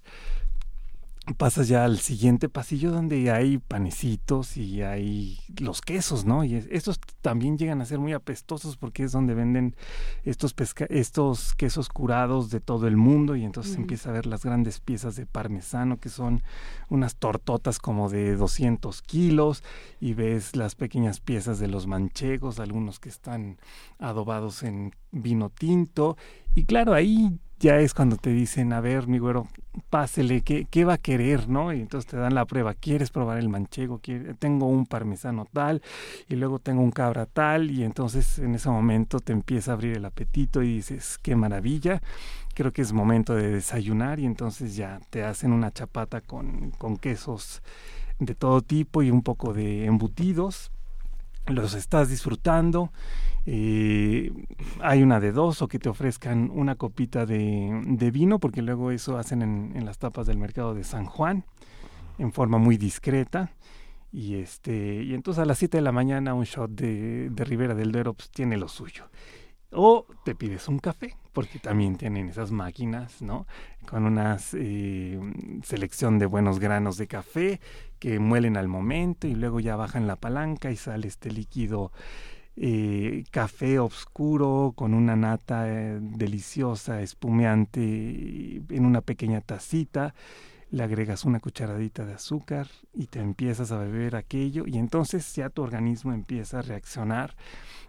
pasas 1.39 1.69
ya 1.69 1.87
al 1.87 2.01
siguiente 2.01 2.51
pasillo 2.51 2.91
donde 2.91 3.31
hay 3.31 3.57
panecitos 3.57 4.59
y 4.59 4.83
hay 4.83 5.39
los 5.59 5.81
quesos, 5.81 6.27
¿no? 6.27 6.45
Y 6.45 6.55
es- 6.57 6.69
estos 6.71 7.01
también 7.23 7.57
llegan 7.57 7.81
a 7.81 7.87
ser 7.87 7.99
muy 7.99 8.13
apestosos 8.13 8.77
porque 8.77 9.05
es 9.05 9.13
donde 9.13 9.33
venden 9.33 9.75
estos 10.25 10.53
pesca 10.53 10.85
estos 10.91 11.55
quesos 11.55 11.89
curados 11.89 12.51
de 12.51 12.61
todo 12.61 12.87
el 12.89 12.99
mundo 12.99 13.37
y 13.37 13.45
entonces 13.45 13.75
empieza 13.77 14.11
a 14.11 14.13
ver 14.13 14.27
las 14.27 14.45
grandes 14.45 14.81
piezas 14.81 15.17
de 15.17 15.25
parmesano 15.25 15.97
que 15.99 16.11
son 16.11 16.43
unas 16.89 17.17
tortotas 17.17 17.79
como 17.79 18.09
de 18.09 18.37
200 18.37 19.03
kilos 19.03 19.63
y 20.01 20.15
ves 20.15 20.57
las 20.57 20.75
pequeñas 20.75 21.21
piezas 21.21 21.59
de 21.59 21.69
los 21.69 21.87
manchegos, 21.87 22.61
algunos 22.61 23.01
que 23.01 23.09
están 23.09 23.59
adobados 23.99 24.63
en 24.63 24.93
vino 25.13 25.51
tinto. 25.51 26.17
Y 26.55 26.65
claro, 26.65 26.95
ahí 26.95 27.39
ya 27.61 27.79
es 27.79 27.95
cuando 27.95 28.17
te 28.17 28.31
dicen, 28.31 28.73
a 28.73 28.81
ver, 28.81 29.07
mi 29.07 29.19
güero, 29.19 29.49
pásele, 29.89 30.43
¿qué, 30.43 30.67
qué 30.71 30.85
va 30.85 30.95
a 30.95 30.99
querer, 30.99 31.49
no? 31.49 31.73
Y 31.73 31.81
entonces 31.81 32.11
te 32.11 32.17
dan 32.17 32.35
la 32.35 32.45
prueba, 32.45 32.75
¿quieres 32.75 33.11
probar 33.11 33.39
el 33.39 33.49
manchego? 33.49 34.01
¿Quiere- 34.01 34.35
Tengo 34.35 34.67
un 34.67 34.85
parmesano 34.87 35.47
tal, 35.51 35.81
y 36.29 36.35
luego 36.37 36.59
tengo 36.59 36.83
un 36.83 36.91
cabra 36.91 37.27
tal, 37.27 37.71
y 37.71 37.85
entonces 37.85 38.39
en 38.39 38.55
ese 38.55 38.69
momento 38.69 39.21
te 39.21 39.33
empieza 39.33 39.71
a 39.71 39.75
abrir 39.75 39.97
el 39.97 40.05
apetito 40.05 40.63
y 40.63 40.75
dices, 40.77 41.19
qué 41.23 41.37
maravilla, 41.37 42.03
creo 42.55 42.73
que 42.73 42.83
es 42.83 42.93
momento 42.93 43.35
de 43.35 43.51
desayunar, 43.51 44.21
y 44.21 44.27
entonces 44.27 44.77
ya 44.77 45.01
te 45.11 45.25
hacen 45.25 45.53
una 45.53 45.73
chapata 45.73 46.21
con, 46.21 46.71
con 46.73 46.97
quesos 46.97 47.63
de 48.19 48.35
todo 48.35 48.63
tipo 48.63 49.03
y 49.03 49.11
un 49.11 49.23
poco 49.23 49.53
de 49.53 49.87
embutidos, 49.87 50.71
los 51.47 51.75
estás 51.75 52.09
disfrutando, 52.09 52.91
eh, 53.47 54.33
hay 54.81 55.03
una 55.03 55.21
de 55.21 55.33
dos 55.33 55.61
o 55.61 55.69
que 55.69 55.79
te 55.79 55.89
ofrezcan 55.89 56.51
una 56.53 56.77
copita 56.77 57.27
de, 57.27 57.83
de 57.87 58.11
vino, 58.11 58.39
porque 58.39 58.63
luego 58.63 58.91
eso 58.91 59.19
hacen 59.19 59.43
en, 59.43 59.85
las 59.85 59.99
tapas 59.99 60.27
del 60.27 60.39
mercado 60.39 60.75
de 60.75 60.85
San 60.85 61.05
Juan, 61.05 61.45
en 62.19 62.33
forma 62.33 62.59
muy 62.59 62.77
discreta. 62.77 63.51
Y 64.13 64.37
este 64.37 65.03
y 65.03 65.13
entonces 65.13 65.43
a 65.43 65.45
las 65.45 65.59
7 65.59 65.77
de 65.77 65.83
la 65.83 65.91
mañana 65.91 66.35
un 66.35 66.45
shot 66.45 66.71
de, 66.71 67.31
de 67.31 67.45
Ribera 67.45 67.75
del 67.75 67.91
Duero 67.91 68.15
pues, 68.15 68.31
tiene 68.31 68.57
lo 68.57 68.69
suyo. 68.69 69.07
O 69.75 70.07
te 70.25 70.35
pides 70.35 70.69
un 70.69 70.79
café, 70.79 71.17
porque 71.33 71.59
también 71.59 71.97
tienen 71.97 72.29
esas 72.29 72.53
máquinas, 72.53 73.21
¿no? 73.21 73.47
Con 73.89 74.05
una 74.05 74.39
selección 74.39 76.19
de 76.19 76.27
buenos 76.27 76.61
granos 76.61 76.97
de 76.97 77.09
café 77.09 77.61
que 77.99 78.19
muelen 78.19 78.57
al 78.57 78.69
momento 78.69 79.27
y 79.27 79.35
luego 79.35 79.61
ya 79.61 79.77
bajan 79.77 80.07
la 80.07 80.17
palanca 80.17 80.71
y 80.71 80.77
sale 80.77 81.09
este 81.09 81.31
líquido 81.31 81.91
eh, 82.57 83.25
café 83.33 83.81
oscuro 83.81 84.75
con 84.77 84.95
una 84.95 85.17
nata 85.17 85.69
eh, 85.69 85.99
deliciosa, 86.01 87.03
espumeante 87.03 87.81
en 88.69 88.87
una 88.87 89.01
pequeña 89.01 89.41
tacita. 89.41 90.15
Le 90.75 90.83
agregas 90.83 91.25
una 91.25 91.39
cucharadita 91.39 92.05
de 92.05 92.15
azúcar 92.15 92.67
y 92.93 93.07
te 93.07 93.21
empiezas 93.21 93.71
a 93.71 93.79
beber 93.79 94.17
aquello 94.17 94.65
y 94.67 94.79
entonces 94.79 95.33
ya 95.37 95.49
tu 95.49 95.63
organismo 95.63 96.13
empieza 96.13 96.59
a 96.59 96.63
reaccionar 96.63 97.37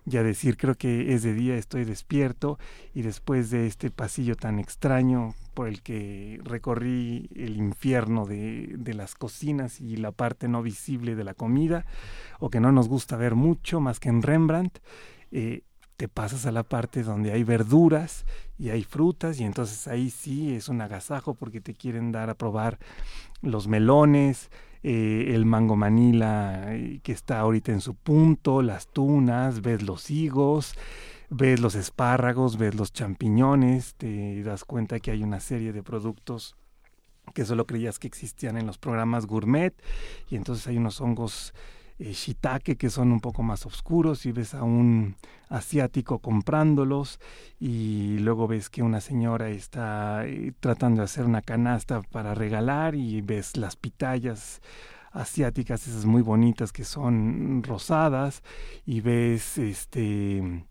y 0.06 0.18
a 0.18 0.22
decir 0.22 0.56
creo 0.56 0.76
que 0.76 1.16
es 1.16 1.24
de 1.24 1.34
día, 1.34 1.56
estoy 1.56 1.84
despierto 1.84 2.60
y 2.94 3.02
después 3.02 3.50
de 3.50 3.66
este 3.66 3.90
pasillo 3.90 4.36
tan 4.36 4.60
extraño 4.60 5.34
por 5.56 5.68
el 5.68 5.82
que 5.82 6.40
recorrí 6.44 7.28
el 7.36 7.58
infierno 7.58 8.28
de, 8.28 8.76
de 8.78 8.94
las 8.94 9.16
cocinas 9.16 9.82
y 9.82 9.98
la 9.98 10.12
parte 10.12 10.48
no 10.48 10.62
visible 10.62 11.16
de 11.16 11.24
la 11.24 11.34
comida 11.34 11.88
o 12.40 12.52
que 12.52 12.60
no 12.60 12.72
nos 12.72 12.88
gusta 12.88 13.18
ver 13.18 13.34
mucho 13.34 13.80
más 13.80 14.00
que 14.00 14.10
en 14.10 14.22
Rembrandt, 14.22 14.78
eh, 15.32 15.64
te 15.98 16.08
pasas 16.08 16.46
a 16.46 16.52
la 16.52 16.62
parte 16.62 17.02
donde 17.02 17.32
hay 17.32 17.44
verduras 17.44 18.26
y 18.58 18.70
hay 18.70 18.84
frutas 18.84 19.40
y 19.40 19.44
entonces 19.44 19.88
ahí 19.88 20.10
sí 20.10 20.56
es 20.56 20.70
un 20.70 20.82
agasajo 20.82 21.34
porque 21.34 21.62
te 21.62 21.74
quieren 21.74 22.12
dar 22.12 22.30
a 22.30 22.36
probar 22.36 22.80
los 23.42 23.68
melones, 23.68 24.50
eh, 24.84 25.34
el 25.34 25.46
mango 25.46 25.76
manila 25.76 26.76
eh, 26.76 27.00
que 27.04 27.12
está 27.12 27.40
ahorita 27.40 27.72
en 27.72 27.82
su 27.82 27.96
punto, 27.96 28.62
las 28.62 28.88
tunas, 28.88 29.62
ves 29.62 29.82
los 29.84 30.10
higos, 30.10 30.76
ves 31.30 31.60
los 31.60 31.76
espárragos, 31.76 32.58
ves 32.58 32.76
los 32.76 32.94
champiñones, 32.94 33.96
te 33.96 34.42
das 34.44 34.64
cuenta 34.64 35.00
que 35.00 35.12
hay 35.12 35.24
una 35.24 35.40
serie 35.40 35.74
de 35.74 35.84
productos 35.84 36.56
que 37.34 37.46
solo 37.46 37.66
creías 37.66 38.00
que 38.00 38.08
existían 38.08 38.58
en 38.58 38.68
los 38.68 38.78
programas 38.78 39.26
gourmet 39.26 39.74
y 40.30 40.36
entonces 40.36 40.68
hay 40.68 40.78
unos 40.78 41.02
hongos 41.02 41.54
eh, 41.98 42.76
que 42.78 42.90
son 42.90 43.12
un 43.12 43.20
poco 43.22 43.42
más 43.44 43.66
oscuros 43.66 44.26
y 44.26 44.32
ves 44.32 44.54
a 44.54 44.64
un 44.64 45.16
asiático 45.50 46.20
comprándolos 46.20 47.20
y 47.60 48.18
luego 48.20 48.48
ves 48.48 48.70
que 48.70 48.84
una 48.84 49.00
señora 49.00 49.50
está 49.50 50.26
eh, 50.26 50.52
tratando 50.60 51.02
de 51.02 51.06
hacer 51.06 51.26
una 51.26 51.42
canasta 51.42 52.02
para 52.02 52.36
regalar 52.36 52.96
y 52.96 53.22
ves 53.22 53.56
las 53.56 53.76
pitayas 53.76 54.62
asiáticas 55.12 55.88
esas 55.88 56.06
muy 56.06 56.22
bonitas 56.22 56.74
que 56.74 56.84
son 56.84 57.64
rosadas 57.64 58.44
y 58.86 59.00
ves 59.00 59.58
este 59.58 60.66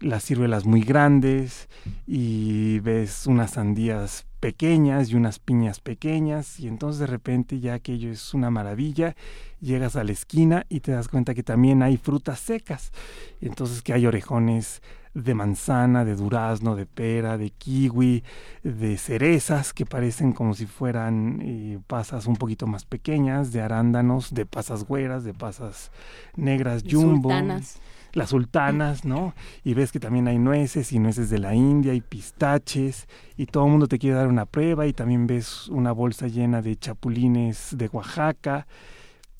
las 0.00 0.24
ciruelas 0.24 0.64
muy 0.64 0.82
grandes 0.82 1.68
y 2.06 2.78
ves 2.80 3.26
unas 3.26 3.52
sandías 3.52 4.27
pequeñas 4.40 5.10
y 5.10 5.16
unas 5.16 5.38
piñas 5.38 5.80
pequeñas 5.80 6.60
y 6.60 6.68
entonces 6.68 7.00
de 7.00 7.06
repente 7.06 7.60
ya 7.60 7.74
aquello 7.74 8.10
es 8.10 8.34
una 8.34 8.50
maravilla 8.50 9.16
llegas 9.60 9.96
a 9.96 10.04
la 10.04 10.12
esquina 10.12 10.66
y 10.68 10.80
te 10.80 10.92
das 10.92 11.08
cuenta 11.08 11.34
que 11.34 11.42
también 11.42 11.82
hay 11.82 11.96
frutas 11.96 12.38
secas 12.40 12.92
y 13.40 13.46
entonces 13.46 13.82
que 13.82 13.92
hay 13.92 14.06
orejones 14.06 14.82
de 15.14 15.34
manzana, 15.34 16.04
de 16.04 16.14
durazno, 16.14 16.76
de 16.76 16.86
pera, 16.86 17.38
de 17.38 17.50
kiwi, 17.50 18.22
de 18.62 18.96
cerezas 18.96 19.72
que 19.72 19.84
parecen 19.84 20.32
como 20.32 20.54
si 20.54 20.66
fueran 20.66 21.40
eh, 21.42 21.78
pasas 21.86 22.26
un 22.26 22.36
poquito 22.36 22.66
más 22.66 22.84
pequeñas, 22.84 23.52
de 23.52 23.60
arándanos, 23.60 24.32
de 24.32 24.46
pasas 24.46 24.84
güeras, 24.84 25.24
de 25.24 25.34
pasas 25.34 25.90
negras, 26.36 26.82
Y 26.84 26.92
jumbo 26.92 27.30
sultanas. 27.30 27.78
Las 28.18 28.30
sultanas, 28.30 29.04
¿no? 29.04 29.34
Y 29.64 29.74
ves 29.74 29.92
que 29.92 30.00
también 30.00 30.28
hay 30.28 30.38
nueces 30.38 30.92
y 30.92 30.98
nueces 30.98 31.30
de 31.30 31.38
la 31.38 31.54
India 31.54 31.94
y 31.94 32.00
pistaches 32.00 33.08
y 33.36 33.46
todo 33.46 33.64
el 33.64 33.70
mundo 33.70 33.86
te 33.86 33.98
quiere 33.98 34.16
dar 34.16 34.28
una 34.28 34.44
prueba 34.44 34.86
y 34.86 34.92
también 34.92 35.26
ves 35.26 35.68
una 35.68 35.92
bolsa 35.92 36.26
llena 36.26 36.60
de 36.60 36.76
chapulines 36.76 37.74
de 37.76 37.88
Oaxaca 37.88 38.66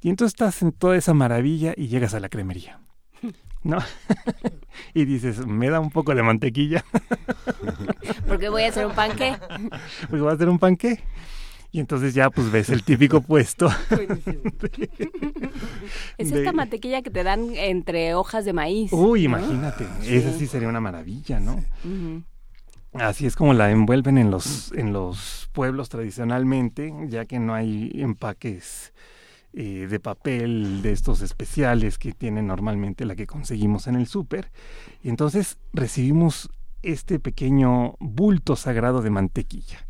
y 0.01 0.11
entonces 0.11 0.35
estás 0.35 0.63
en 0.63 0.73
toda 0.73 0.97
esa 0.97 1.13
maravilla 1.13 1.75
y 1.77 1.89
llegas 1.89 2.15
a 2.15 2.21
la 2.21 2.29
cremería, 2.29 2.81
¿no? 3.65 3.79
y 4.95 5.05
dices, 5.05 5.45
me 5.47 5.69
da 5.69 5.81
un 5.81 5.91
poco 5.91 6.15
de 6.15 6.23
mantequilla 6.23 6.85
Porque 8.29 8.49
voy 8.49 8.63
a 8.63 8.69
hacer 8.69 8.87
un 8.87 8.95
panque. 8.95 9.37
porque 10.03 10.23
voy 10.23 10.31
a 10.31 10.35
hacer 10.35 10.49
un 10.49 10.59
panqué. 10.59 11.01
Y 11.71 11.81
entonces 11.81 12.15
ya 12.15 12.31
pues 12.31 12.51
ves 12.51 12.71
el 12.71 12.83
típico 12.83 13.21
puesto. 13.27 13.69
Es 16.19 16.31
de- 16.31 16.39
esta 16.41 16.53
mantequilla 16.53 17.03
que 17.03 17.11
te 17.11 17.23
dan 17.23 17.55
entre 17.55 18.15
hojas 18.15 18.45
de 18.45 18.53
maíz. 18.53 18.93
Uy, 18.93 19.29
¿no? 19.29 19.39
imagínate, 19.39 19.87
esa 20.05 20.33
sí 20.33 20.47
sería 20.47 20.69
una 20.69 20.81
maravilla, 20.81 21.41
¿no? 21.41 21.65
Así 22.95 23.27
es 23.27 23.37
como 23.37 23.55
la 23.55 23.71
envuelven 23.71 24.19
en 24.19 24.31
los, 24.31 24.73
en 24.73 24.93
los 24.93 25.49
pueblos 25.53 25.89
tradicionalmente, 25.89 26.93
ya 27.09 27.25
que 27.27 27.39
no 27.39 27.55
hay 27.55 27.91
empaques 27.95 28.93
eh, 29.53 29.87
de 29.89 30.01
papel 30.01 30.83
de 30.83 30.93
estos 30.93 31.21
especiales 31.23 31.99
que 31.99 32.13
tiene 32.13 32.43
normalmente 32.43 33.05
la 33.05 33.15
que 33.15 33.27
conseguimos 33.27 33.87
en 33.87 33.95
el 33.97 34.07
súper. 34.07 34.51
Y 35.03 35.09
entonces 35.11 35.59
recibimos 35.73 36.49
este 36.83 37.19
pequeño 37.19 37.95
bulto 38.01 38.57
sagrado 38.57 39.03
de 39.03 39.11
mantequilla 39.11 39.87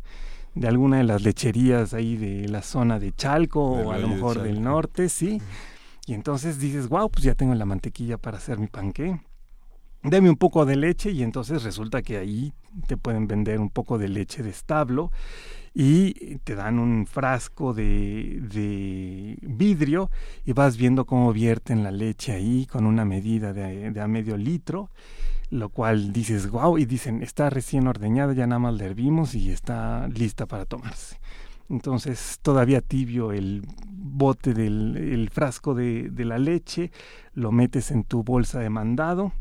de 0.55 0.67
alguna 0.67 0.97
de 0.97 1.03
las 1.03 1.21
lecherías 1.21 1.93
ahí 1.93 2.17
de 2.17 2.47
la 2.47 2.61
zona 2.61 2.99
de 2.99 3.11
Chalco 3.13 3.63
o 3.63 3.91
a 3.91 3.97
lo 3.97 4.07
de 4.07 4.15
mejor 4.15 4.41
del 4.41 4.61
norte, 4.61 5.09
sí. 5.09 5.41
Y 6.05 6.13
entonces 6.13 6.59
dices, 6.59 6.89
wow, 6.89 7.09
pues 7.09 7.23
ya 7.23 7.35
tengo 7.35 7.53
la 7.53 7.65
mantequilla 7.65 8.17
para 8.17 8.37
hacer 8.37 8.57
mi 8.57 8.67
panqué. 8.67 9.21
Deme 10.01 10.29
un 10.29 10.37
poco 10.37 10.65
de 10.65 10.75
leche 10.75 11.11
y 11.11 11.23
entonces 11.23 11.63
resulta 11.63 12.01
que 12.01 12.17
ahí 12.17 12.53
te 12.87 12.95
pueden 12.95 13.27
vender 13.27 13.59
un 13.59 13.69
poco 13.69 13.97
de 13.97 14.07
leche 14.07 14.43
de 14.43 14.49
establo 14.49 15.11
y 15.73 16.37
te 16.39 16.55
dan 16.55 16.79
un 16.79 17.05
frasco 17.05 17.73
de, 17.73 18.39
de 18.41 19.37
vidrio 19.41 20.09
y 20.45 20.53
vas 20.53 20.77
viendo 20.77 21.05
cómo 21.05 21.33
vierten 21.33 21.83
la 21.83 21.91
leche 21.91 22.31
ahí 22.31 22.65
con 22.65 22.85
una 22.85 23.05
medida 23.05 23.53
de, 23.53 23.91
de 23.91 24.01
a 24.01 24.07
medio 24.07 24.37
litro, 24.37 24.89
lo 25.49 25.69
cual 25.69 26.13
dices, 26.13 26.49
wow, 26.49 26.77
y 26.77 26.85
dicen, 26.85 27.23
está 27.23 27.49
recién 27.49 27.87
ordeñada, 27.87 28.33
ya 28.33 28.45
nada 28.47 28.59
más 28.59 28.75
la 28.75 28.85
hervimos 28.85 29.35
y 29.35 29.51
está 29.51 30.07
lista 30.07 30.45
para 30.45 30.65
tomarse. 30.65 31.19
Entonces, 31.69 32.39
todavía 32.41 32.81
tibio 32.81 33.31
el 33.31 33.63
bote 33.87 34.53
del 34.53 34.97
el 34.97 35.29
frasco 35.29 35.75
de, 35.75 36.09
de 36.09 36.25
la 36.25 36.39
leche, 36.39 36.91
lo 37.33 37.51
metes 37.51 37.91
en 37.91 38.03
tu 38.03 38.23
bolsa 38.23 38.59
de 38.59 38.69
mandado, 38.69 39.31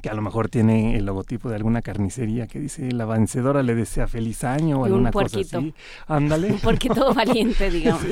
que 0.00 0.08
a 0.08 0.14
lo 0.14 0.22
mejor 0.22 0.48
tiene 0.48 0.96
el 0.96 1.04
logotipo 1.04 1.48
de 1.48 1.56
alguna 1.56 1.82
carnicería 1.82 2.46
que 2.46 2.58
dice 2.58 2.90
la 2.92 3.04
vencedora 3.04 3.62
le 3.62 3.74
desea 3.74 4.06
feliz 4.06 4.44
año 4.44 4.76
o 4.76 4.80
un 4.80 4.86
alguna 4.86 5.10
cosa 5.10 5.40
así. 5.40 5.74
Ándale. 6.06 6.48
Un 6.52 6.60
puerquito 6.60 7.12
valiente, 7.12 7.70
digamos. 7.70 8.04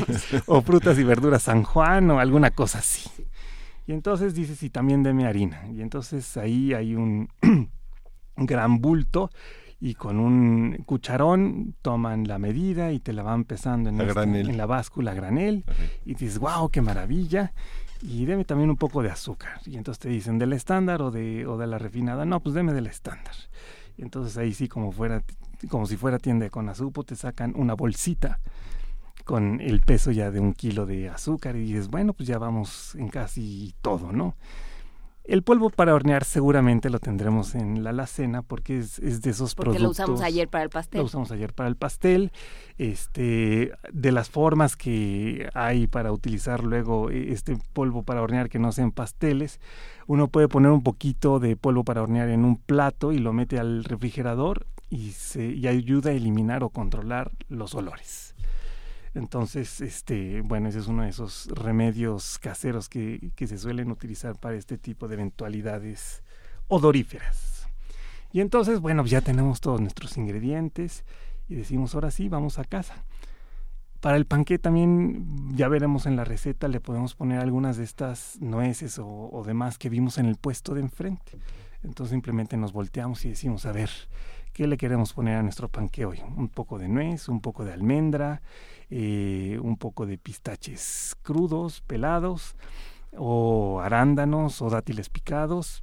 o 0.47 0.61
frutas 0.63 0.99
y 0.99 1.05
verduras 1.05 1.43
San 1.43 1.63
Juan 1.63 2.11
o 2.11 2.19
alguna 2.19 2.51
cosa 2.51 2.79
así. 2.79 3.09
Y 3.89 3.95
entonces 3.95 4.35
dices, 4.35 4.63
y 4.63 4.69
también 4.69 5.03
deme 5.03 5.27
harina. 5.27 5.67
Y 5.73 5.81
entonces 5.81 6.37
ahí 6.37 6.75
hay 6.75 6.95
un 6.95 7.31
gran 8.37 8.83
bulto 8.83 9.31
y 9.81 9.95
con 9.95 10.21
un 10.21 10.83
cucharón 10.85 11.75
toman 11.81 12.29
la 12.29 12.39
medida 12.39 12.93
y 12.93 13.01
te 13.01 13.15
la 13.15 13.23
van 13.23 13.45
pesando 13.45 13.89
en, 13.89 13.99
en 13.99 14.59
la 14.59 14.67
báscula 14.67 15.15
granel 15.15 15.65
y 16.05 16.13
dices, 16.13 16.39
wow, 16.39 16.69
qué 16.69 16.83
maravilla. 16.83 17.55
Y 18.03 18.27
deme 18.27 18.45
también 18.45 18.69
un 18.69 18.77
poco 18.77 19.03
de 19.03 19.11
azúcar. 19.11 19.59
Y 19.65 19.79
entonces 19.79 20.01
te 20.01 20.11
dicen, 20.11 20.39
¿del 20.39 20.53
estándar 20.53 21.01
o 21.01 21.11
de, 21.11 21.47
o 21.47 21.57
de 21.57 21.67
la 21.67 21.79
refinada? 21.79 22.27
No, 22.27 22.41
pues 22.41 22.55
deme 22.55 22.75
del 22.75 22.89
estándar. 22.89 23.35
Y 23.97 24.03
entonces 24.03 24.37
ahí 24.37 24.53
sí, 24.53 24.69
como, 24.69 24.93
fuera, 24.93 25.25
como 25.71 25.87
si 25.87 25.97
fuera 25.97 26.19
tienda 26.19 26.51
con 26.51 26.69
azúcar, 26.69 27.05
te 27.05 27.17
sacan 27.17 27.55
una 27.57 27.73
bolsita 27.73 28.39
con 29.29 29.61
el 29.61 29.83
peso 29.83 30.11
ya 30.11 30.31
de 30.31 30.41
un 30.41 30.55
kilo 30.55 30.87
de 30.87 31.11
azúcar 31.11 31.55
y 31.55 31.61
dices, 31.61 31.89
bueno, 31.89 32.15
pues 32.15 32.27
ya 32.27 32.39
vamos 32.39 32.95
en 32.95 33.11
casi 33.11 33.75
todo, 33.83 34.11
¿no? 34.11 34.37
El 35.23 35.43
polvo 35.43 35.69
para 35.69 35.95
hornear 35.95 36.25
seguramente 36.25 36.89
lo 36.89 36.99
tendremos 36.99 37.55
en 37.55 37.85
la 37.85 37.91
alacena 37.91 38.41
porque 38.41 38.79
es, 38.79 38.99
es 39.01 39.21
de 39.21 39.29
esos 39.29 39.55
Porque 39.55 39.73
productos. 39.73 39.99
lo 39.99 40.15
usamos 40.15 40.23
ayer 40.23 40.49
para 40.49 40.65
el 40.65 40.71
pastel. 40.71 41.01
Lo 41.01 41.05
usamos 41.05 41.31
ayer 41.31 41.53
para 41.53 41.69
el 41.69 41.77
pastel. 41.77 42.33
Este, 42.79 43.73
de 43.93 44.13
las 44.13 44.31
formas 44.31 44.77
que 44.77 45.51
hay 45.53 45.89
para 45.89 46.11
utilizar 46.11 46.65
luego 46.65 47.11
eh, 47.11 47.31
este 47.31 47.59
polvo 47.75 48.05
para 48.05 48.23
hornear 48.23 48.49
que 48.49 48.59
no 48.59 48.73
sean 48.73 48.93
pasteles, 48.93 49.61
uno 50.07 50.29
puede 50.29 50.49
poner 50.49 50.71
un 50.71 50.83
poquito 50.83 51.39
de 51.39 51.55
polvo 51.55 51.85
para 51.85 52.01
hornear 52.03 52.31
en 52.31 52.47
un 52.47 52.57
plato 52.57 53.13
y 53.13 53.19
lo 53.19 53.35
mete 53.35 53.59
al 53.59 53.85
refrigerador 53.85 54.67
y, 54.89 55.11
se, 55.11 55.45
y 55.45 55.67
ayuda 55.67 56.13
a 56.13 56.15
eliminar 56.15 56.65
o 56.65 56.71
controlar 56.71 57.33
los 57.51 57.75
olores. 57.75 58.28
Entonces, 59.15 59.81
este, 59.81 60.43
bueno, 60.43 60.69
ese 60.69 60.81
es 60.81 60.87
uno 60.87 61.03
de 61.03 61.09
esos 61.09 61.49
remedios 61.55 62.39
caseros 62.39 62.89
que, 62.89 63.31
que 63.35 63.47
se 63.47 63.59
suelen 63.59 63.91
utilizar 63.91 64.39
para 64.39 64.57
este 64.57 64.79
tipo 64.79 65.09
de 65.09 65.15
eventualidades 65.15 66.23
odoríferas. 66.69 67.67
Y 68.33 68.41
entonces, 68.41 68.81
bueno, 68.81 69.05
ya 69.07 69.21
tenemos 69.21 69.61
todos 69.61 69.81
nuestros 69.81 70.17
ingredientes 70.17 71.05
y 71.49 71.55
decimos, 71.55 71.95
ahora 71.95 72.11
sí, 72.11 72.29
vamos 72.29 72.59
a 72.59 72.65
casa. 72.65 73.05
Para 74.01 74.17
el 74.17 74.27
panqué 74.27 74.59
también, 74.59 75.57
ya 75.57 75.67
veremos 75.69 76.07
en 76.07 76.15
la 76.15 76.25
receta, 76.25 76.69
le 76.69 76.79
podemos 76.79 77.15
poner 77.15 77.41
algunas 77.41 77.77
de 77.77 77.85
estas 77.85 78.39
nueces 78.41 78.99
o, 78.99 79.07
o 79.07 79.45
demás 79.45 79.77
que 79.79 79.89
vimos 79.89 80.19
en 80.19 80.27
el 80.27 80.37
puesto 80.37 80.75
de 80.75 80.83
enfrente. 80.83 81.33
Entonces 81.83 82.13
simplemente 82.13 82.57
nos 82.57 82.73
volteamos 82.73 83.25
y 83.25 83.31
decimos, 83.31 83.67
a 83.67 83.73
ver, 83.73 83.91
¿qué 84.53 84.67
le 84.67 84.77
queremos 84.77 85.13
poner 85.15 85.37
a 85.37 85.43
nuestro 85.43 85.69
panqué 85.69 86.05
hoy? 86.05 86.21
Un 86.37 86.49
poco 86.49 86.79
de 86.79 86.89
nuez, 86.89 87.29
un 87.29 87.41
poco 87.41 87.65
de 87.65 87.73
almendra, 87.73 88.43
eh, 88.91 89.59
un 89.63 89.77
poco 89.77 90.07
de 90.07 90.19
pistaches 90.19 91.17
crudos, 91.23 91.81
pelados, 91.83 92.55
o 93.17 93.81
arándanos 93.81 94.61
o 94.63 94.71
dátiles 94.71 95.09
picados. 95.09 95.83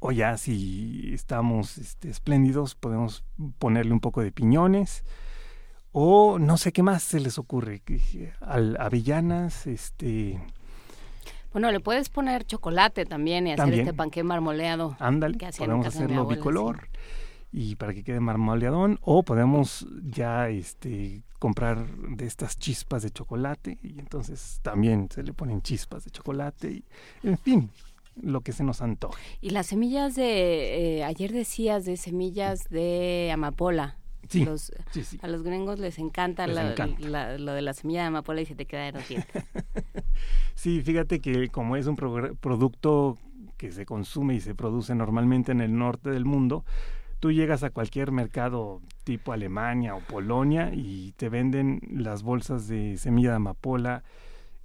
O 0.00 0.10
ya 0.12 0.36
si 0.36 1.12
estamos 1.14 1.78
este, 1.78 2.10
espléndidos, 2.10 2.74
podemos 2.74 3.24
ponerle 3.58 3.92
un 3.92 4.00
poco 4.00 4.20
de 4.20 4.32
piñones. 4.32 5.04
O 5.92 6.38
no 6.38 6.56
sé 6.56 6.72
qué 6.72 6.82
más 6.82 7.02
se 7.02 7.20
les 7.20 7.38
ocurre. 7.38 7.82
al- 8.40 8.76
avellanas, 8.80 9.66
este, 9.66 10.42
Bueno, 11.52 11.70
le 11.70 11.80
puedes 11.80 12.08
poner 12.08 12.44
chocolate 12.44 13.04
también 13.04 13.46
y 13.46 13.50
hacer 13.52 13.58
También. 13.64 13.80
este 13.82 13.92
panqué 13.94 14.22
marmoleado. 14.24 14.96
ándale, 14.98 15.36
podemos 15.58 15.86
hacerlo 15.86 16.26
bicolor. 16.26 16.88
Y 17.52 17.76
para 17.76 17.92
que 17.92 18.02
quede 18.02 18.20
marmoleadón. 18.20 18.98
O 19.02 19.22
podemos 19.24 19.86
ya 20.04 20.48
este, 20.48 21.22
comprar 21.38 21.86
de 21.96 22.26
estas 22.26 22.58
chispas 22.58 23.02
de 23.02 23.10
chocolate. 23.10 23.78
Y 23.82 23.98
entonces 23.98 24.58
también 24.62 25.08
se 25.12 25.22
le 25.22 25.32
ponen 25.34 25.60
chispas 25.62 26.04
de 26.04 26.10
chocolate. 26.10 26.70
Y, 26.70 26.84
en 27.22 27.36
fin, 27.38 27.70
lo 28.20 28.40
que 28.40 28.52
se 28.52 28.64
nos 28.64 28.80
antoje. 28.80 29.22
Y 29.42 29.50
las 29.50 29.66
semillas 29.66 30.14
de, 30.14 30.98
eh, 31.00 31.04
ayer 31.04 31.30
decías 31.32 31.84
de 31.84 31.96
semillas 31.98 32.68
de 32.70 33.30
amapola. 33.32 33.96
Sí, 34.28 34.44
Los- 34.46 34.72
sí, 34.92 35.04
sí. 35.04 35.18
a 35.20 35.26
los 35.28 35.42
gringos 35.42 35.78
les 35.78 35.98
encanta, 35.98 36.46
Les 36.46 36.56
la- 36.56 36.70
encanta. 36.72 37.08
la- 37.08 37.36
lo 37.38 37.52
de 37.52 37.60
la 37.60 37.74
semilla 37.74 38.00
de 38.02 38.06
amapola 38.06 38.40
y 38.40 38.46
se 38.46 38.54
te 38.54 38.64
queda 38.64 38.84
de 38.84 38.92
los 38.92 39.06
dientes. 39.08 39.44
Sí, 40.54 40.80
fíjate 40.80 41.20
que 41.20 41.48
como 41.48 41.76
es 41.76 41.86
un 41.86 41.96
progr- 41.96 42.36
producto 42.38 43.18
que 43.58 43.72
se 43.72 43.84
consume 43.84 44.34
y 44.36 44.40
se 44.40 44.54
produce 44.54 44.94
normalmente 44.94 45.52
en 45.52 45.60
el 45.60 45.76
norte 45.76 46.10
del 46.10 46.24
mundo, 46.24 46.64
tú 47.22 47.30
llegas 47.30 47.62
a 47.62 47.70
cualquier 47.70 48.10
mercado 48.10 48.82
tipo 49.04 49.32
Alemania 49.32 49.94
o 49.94 50.00
Polonia 50.00 50.72
y 50.74 51.12
te 51.12 51.28
venden 51.28 51.80
las 51.88 52.24
bolsas 52.24 52.66
de 52.66 52.96
semilla 52.96 53.30
de 53.30 53.36
amapola 53.36 54.02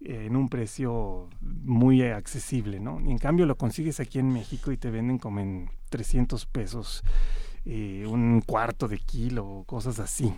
eh, 0.03 0.25
en 0.25 0.35
un 0.35 0.49
precio 0.49 1.29
muy 1.39 2.01
accesible, 2.01 2.79
¿no? 2.79 2.99
Y 2.99 3.11
en 3.11 3.19
cambio 3.19 3.45
lo 3.45 3.57
consigues 3.57 3.99
aquí 3.99 4.17
en 4.17 4.33
México 4.33 4.71
y 4.71 4.77
te 4.77 4.89
venden 4.89 5.19
como 5.19 5.39
en 5.39 5.69
300 5.89 6.47
pesos 6.47 7.03
eh, 7.65 8.07
un 8.07 8.41
cuarto 8.41 8.87
de 8.87 8.97
kilo 8.97 9.45
o 9.47 9.63
cosas 9.63 9.99
así. 9.99 10.33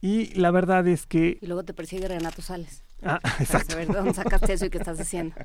Y 0.00 0.34
la 0.34 0.50
verdad 0.50 0.88
es 0.88 1.06
que... 1.06 1.38
Y 1.40 1.46
luego 1.46 1.64
te 1.64 1.72
persigue 1.72 2.08
Renato 2.08 2.42
Sales. 2.42 2.82
Ah, 3.00 3.20
Para 3.22 3.36
exacto. 3.38 3.74
saber 3.74 3.86
de 3.86 3.94
dónde 3.94 4.12
sacaste 4.12 4.54
eso 4.54 4.66
y 4.66 4.70
qué 4.70 4.78
estás 4.78 4.98
haciendo. 4.98 5.36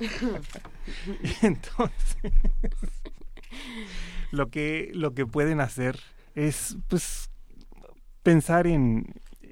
Entonces, 1.43 2.31
lo 4.33 4.49
que, 4.49 4.89
lo 4.93 5.13
que 5.13 5.25
pueden 5.25 5.61
hacer 5.61 5.99
es, 6.35 6.77
pues, 6.87 7.29
pensar 8.23 8.67
en, 8.67 9.05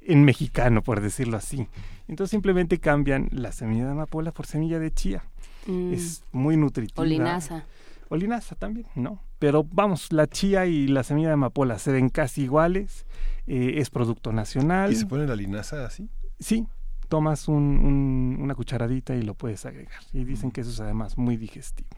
en 0.05 0.23
mexicano, 0.23 0.81
por 0.81 1.01
decirlo 1.01 1.37
así. 1.37 1.67
Entonces 2.07 2.31
simplemente 2.31 2.79
cambian 2.79 3.29
la 3.31 3.51
semilla 3.51 3.85
de 3.85 3.91
amapola 3.91 4.31
por 4.31 4.45
semilla 4.45 4.79
de 4.79 4.91
chía. 4.91 5.23
Mm, 5.67 5.93
Es 5.93 6.23
muy 6.31 6.57
nutritiva. 6.57 7.01
o 7.01 7.05
linaza. 7.05 7.65
O 8.09 8.15
linaza 8.17 8.55
también, 8.55 8.87
¿no? 8.95 9.21
Pero 9.39 9.63
vamos, 9.71 10.11
la 10.11 10.27
chía 10.27 10.65
y 10.65 10.87
la 10.87 11.03
semilla 11.03 11.27
de 11.29 11.33
amapola 11.35 11.79
se 11.79 11.91
ven 11.91 12.09
casi 12.09 12.43
iguales. 12.43 13.05
eh, 13.47 13.79
es 13.81 13.89
producto 13.89 14.31
nacional. 14.31 14.91
¿Y 14.91 14.95
se 14.95 15.05
pone 15.07 15.25
la 15.27 15.35
linaza 15.35 15.85
así? 15.85 16.07
Sí, 16.39 16.67
tomas 17.09 17.47
un- 17.47 17.55
un- 17.79 18.37
una 18.39 18.53
cucharadita 18.55 19.15
y 19.15 19.23
lo 19.23 19.33
puedes 19.33 19.65
agregar. 19.65 19.99
Y 20.13 20.23
dicen 20.25 20.51
que 20.51 20.61
eso 20.61 20.69
es 20.69 20.79
además 20.79 21.17
muy 21.17 21.37
digestivo. 21.37 21.89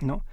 ¿No? 0.00 0.24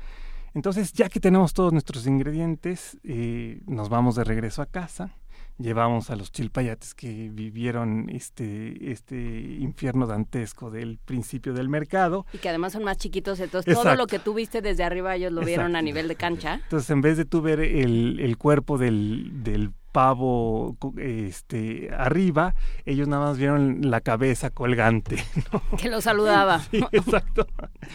Entonces, 0.58 0.91
ya 0.91 1.08
que 1.08 1.20
tenemos 1.20 1.54
todos 1.54 1.72
nuestros 1.72 2.08
ingredientes, 2.08 2.98
eh, 3.04 3.62
nos 3.67 3.89
vamos 3.89 4.15
de 4.15 4.24
regreso 4.24 4.63
a 4.63 4.65
casa. 4.65 5.15
Llevamos 5.60 6.10
a 6.10 6.15
los 6.15 6.32
chilpayates 6.32 6.96
que 6.96 7.30
vivieron 7.30 8.10
este, 8.10 8.91
este 8.91 9.15
infierno 9.60 10.08
dantesco 10.08 10.72
del 10.72 10.98
principio 10.98 11.54
del 11.54 11.70
mercado. 11.70 12.26
Y 12.34 12.39
que 12.39 12.50
además 12.50 12.74
son 12.74 12.84
más 12.84 12.98
chiquitos, 12.98 13.39
entonces 13.39 13.72
todo 13.72 13.96
lo 13.96 14.08
que 14.08 14.17
tú 14.17 14.34
viste 14.34 14.63
desde 14.63 14.84
arriba 14.84 15.15
ellos 15.15 15.32
lo 15.32 15.41
vieron 15.41 15.76
a 15.76 15.84
nivel 15.84 16.08
de 16.08 16.15
cancha. 16.15 16.56
Entonces, 16.63 16.89
en 16.89 17.02
vez 17.02 17.17
de 17.17 17.26
tú 17.26 17.43
ver 17.43 17.60
el, 17.60 18.20
el 18.20 18.38
cuerpo 18.39 18.80
del, 18.80 19.43
del 19.43 19.74
pavo 19.91 20.76
este, 20.97 21.89
arriba, 21.97 22.56
ellos 22.86 23.08
nada 23.08 23.26
más 23.28 23.38
vieron 23.38 23.89
la 23.89 24.02
cabeza 24.02 24.50
colgante. 24.50 25.17
¿no? 25.54 25.62
Que 25.78 25.89
lo 25.89 26.02
saludaba. 26.02 26.60
Sí, 26.71 26.84
exacto. 26.91 27.47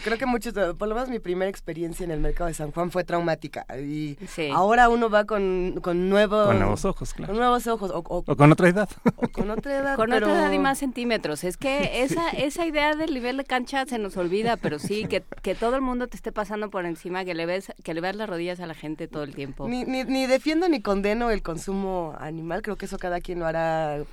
Creo 0.03 0.17
que 0.17 0.25
muchos, 0.25 0.55
eh, 0.57 0.73
por 0.77 0.87
lo 0.87 0.95
menos 0.95 1.09
mi 1.09 1.19
primera 1.19 1.49
experiencia 1.49 2.03
en 2.03 2.11
el 2.11 2.19
mercado 2.19 2.47
de 2.47 2.53
San 2.53 2.71
Juan 2.71 2.91
fue 2.91 3.03
traumática. 3.03 3.65
Y 3.77 4.17
Sí. 4.27 4.49
ahora 4.53 4.89
uno 4.89 5.09
va 5.09 5.25
con, 5.25 5.79
con 5.81 6.09
nuevos... 6.09 6.47
Con 6.47 6.59
nuevos 6.59 6.85
ojos, 6.85 7.13
con 7.13 7.35
nuevos 7.35 7.67
ojos 7.67 7.91
o, 7.91 7.99
o- 7.99 8.23
O 8.25 8.35
con 8.35 8.51
otra 8.51 8.69
edad. 8.69 8.89
o 9.15 9.27
con 9.27 9.49
otra 9.51 9.77
edad. 9.77 9.95
Con 9.95 10.09
pero... 10.09 10.27
otra 10.27 10.39
edad 10.39 10.51
y 10.51 10.59
más 10.59 10.79
centímetros. 10.79 11.43
Es 11.43 11.57
que 11.57 12.03
esa, 12.03 12.29
esa 12.31 12.65
idea 12.65 12.95
del 12.95 13.13
nivel 13.13 13.37
de 13.37 13.43
cancha 13.45 13.85
se 13.85 13.99
nos 13.99 14.17
olvida, 14.17 14.57
pero 14.57 14.79
sí, 14.79 15.05
que, 15.05 15.23
que 15.41 15.55
todo 15.55 15.75
el 15.75 15.81
mundo 15.81 16.07
te 16.07 16.15
esté 16.17 16.31
pasando 16.31 16.69
por 16.69 16.85
encima, 16.85 17.23
que 17.25 17.33
le 17.35 17.45
ves, 17.45 17.71
que 17.83 17.93
le 17.93 18.01
veas 18.01 18.15
las 18.15 18.27
rodillas 18.29 18.59
a 18.59 18.65
la 18.65 18.73
gente 18.73 19.07
todo 19.07 19.23
el 19.23 19.35
tiempo. 19.35 19.67
Ni, 19.67 19.83
ni, 19.85 20.03
ni 20.03 20.25
defiendo 20.25 20.67
ni 20.69 20.81
condeno 20.81 21.29
el 21.29 21.41
consumo 21.43 21.82
animal, 22.19 22.61
creo 22.61 22.77
que 22.77 22.85
eso 22.85 22.97
cada 22.97 23.21
quien 23.21 23.39
lo 23.39 23.45
hará 23.45 24.03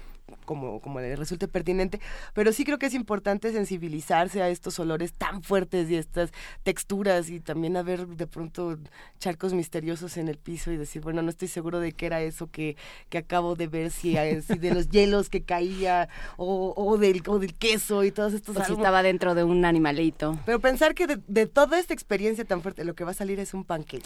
como, 0.44 0.80
como 0.80 1.00
le 1.00 1.16
resulte 1.16 1.48
pertinente, 1.48 2.00
pero 2.34 2.52
sí 2.52 2.64
creo 2.64 2.78
que 2.78 2.86
es 2.86 2.94
importante 2.94 3.52
sensibilizarse 3.52 4.42
a 4.42 4.48
estos 4.48 4.78
olores 4.78 5.12
tan 5.12 5.42
fuertes 5.42 5.90
y 5.90 5.96
estas 5.96 6.30
texturas 6.62 7.30
y 7.30 7.40
también 7.40 7.76
a 7.76 7.82
ver 7.82 8.06
de 8.06 8.26
pronto 8.26 8.78
charcos 9.18 9.52
misteriosos 9.52 10.16
en 10.16 10.28
el 10.28 10.38
piso 10.38 10.72
y 10.72 10.76
decir, 10.76 11.02
bueno, 11.02 11.22
no 11.22 11.30
estoy 11.30 11.48
seguro 11.48 11.80
de 11.80 11.92
qué 11.92 12.06
era 12.06 12.20
eso 12.20 12.48
que, 12.50 12.76
que 13.08 13.18
acabo 13.18 13.54
de 13.54 13.66
ver, 13.66 13.90
si, 13.90 14.16
si 14.46 14.58
de 14.58 14.74
los 14.74 14.88
hielos 14.88 15.28
que 15.28 15.42
caía 15.42 16.08
o, 16.36 16.74
o, 16.76 16.96
del, 16.98 17.22
o 17.26 17.38
del 17.38 17.54
queso 17.54 18.04
y 18.04 18.10
todos 18.10 18.32
estos 18.32 18.56
O 18.56 18.64
si 18.64 18.72
estaba 18.72 19.02
dentro 19.02 19.34
de 19.34 19.44
un 19.44 19.64
animalito. 19.64 20.38
Pero 20.46 20.60
pensar 20.60 20.94
que 20.94 21.06
de, 21.06 21.18
de 21.26 21.46
toda 21.46 21.78
esta 21.78 21.94
experiencia 21.94 22.44
tan 22.44 22.62
fuerte, 22.62 22.84
lo 22.84 22.94
que 22.94 23.04
va 23.04 23.12
a 23.12 23.14
salir 23.14 23.38
es 23.40 23.54
un 23.54 23.64
panqué. 23.64 24.00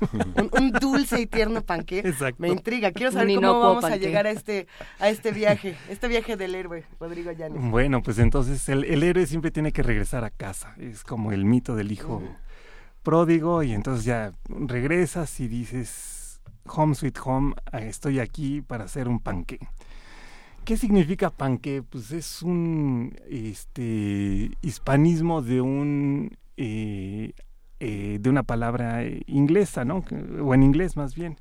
un, 0.36 0.50
un 0.52 0.70
dulce 0.72 1.20
y 1.20 1.26
tierno 1.26 1.62
panqué. 1.62 2.14
Me 2.38 2.48
intriga. 2.48 2.92
Quiero 2.92 3.12
saber 3.12 3.36
cómo 3.36 3.60
vamos 3.60 3.84
a 3.84 3.96
llegar 3.96 4.26
a 4.26 4.30
este, 4.30 4.66
a 4.98 5.08
este 5.08 5.32
viaje, 5.32 5.67
este 5.88 6.08
viaje 6.08 6.36
del 6.36 6.54
héroe, 6.54 6.84
Rodrigo 7.00 7.32
Llanes. 7.32 7.70
Bueno, 7.70 8.02
pues 8.02 8.18
entonces 8.18 8.68
el, 8.68 8.84
el 8.84 9.02
héroe 9.02 9.26
siempre 9.26 9.50
tiene 9.50 9.72
que 9.72 9.82
regresar 9.82 10.24
a 10.24 10.30
casa. 10.30 10.74
Es 10.78 11.04
como 11.04 11.32
el 11.32 11.44
mito 11.44 11.74
del 11.74 11.92
hijo 11.92 12.22
pródigo 13.02 13.62
y 13.62 13.72
entonces 13.72 14.04
ya 14.04 14.32
regresas 14.48 15.40
y 15.40 15.48
dices, 15.48 16.40
home 16.66 16.94
sweet 16.94 17.18
home, 17.24 17.54
eh, 17.72 17.86
estoy 17.88 18.20
aquí 18.20 18.60
para 18.60 18.84
hacer 18.84 19.08
un 19.08 19.20
panqué. 19.20 19.58
¿Qué 20.64 20.76
significa 20.76 21.30
panqué? 21.30 21.82
Pues 21.82 22.12
es 22.12 22.42
un 22.42 23.16
este, 23.30 24.50
hispanismo 24.60 25.40
de 25.40 25.62
un 25.62 26.36
eh, 26.58 27.32
eh, 27.80 28.18
de 28.20 28.28
una 28.28 28.42
palabra 28.42 29.04
inglesa, 29.26 29.84
¿no? 29.84 30.04
O 30.42 30.52
en 30.52 30.64
inglés 30.64 30.96
más 30.96 31.14
bien. 31.14 31.36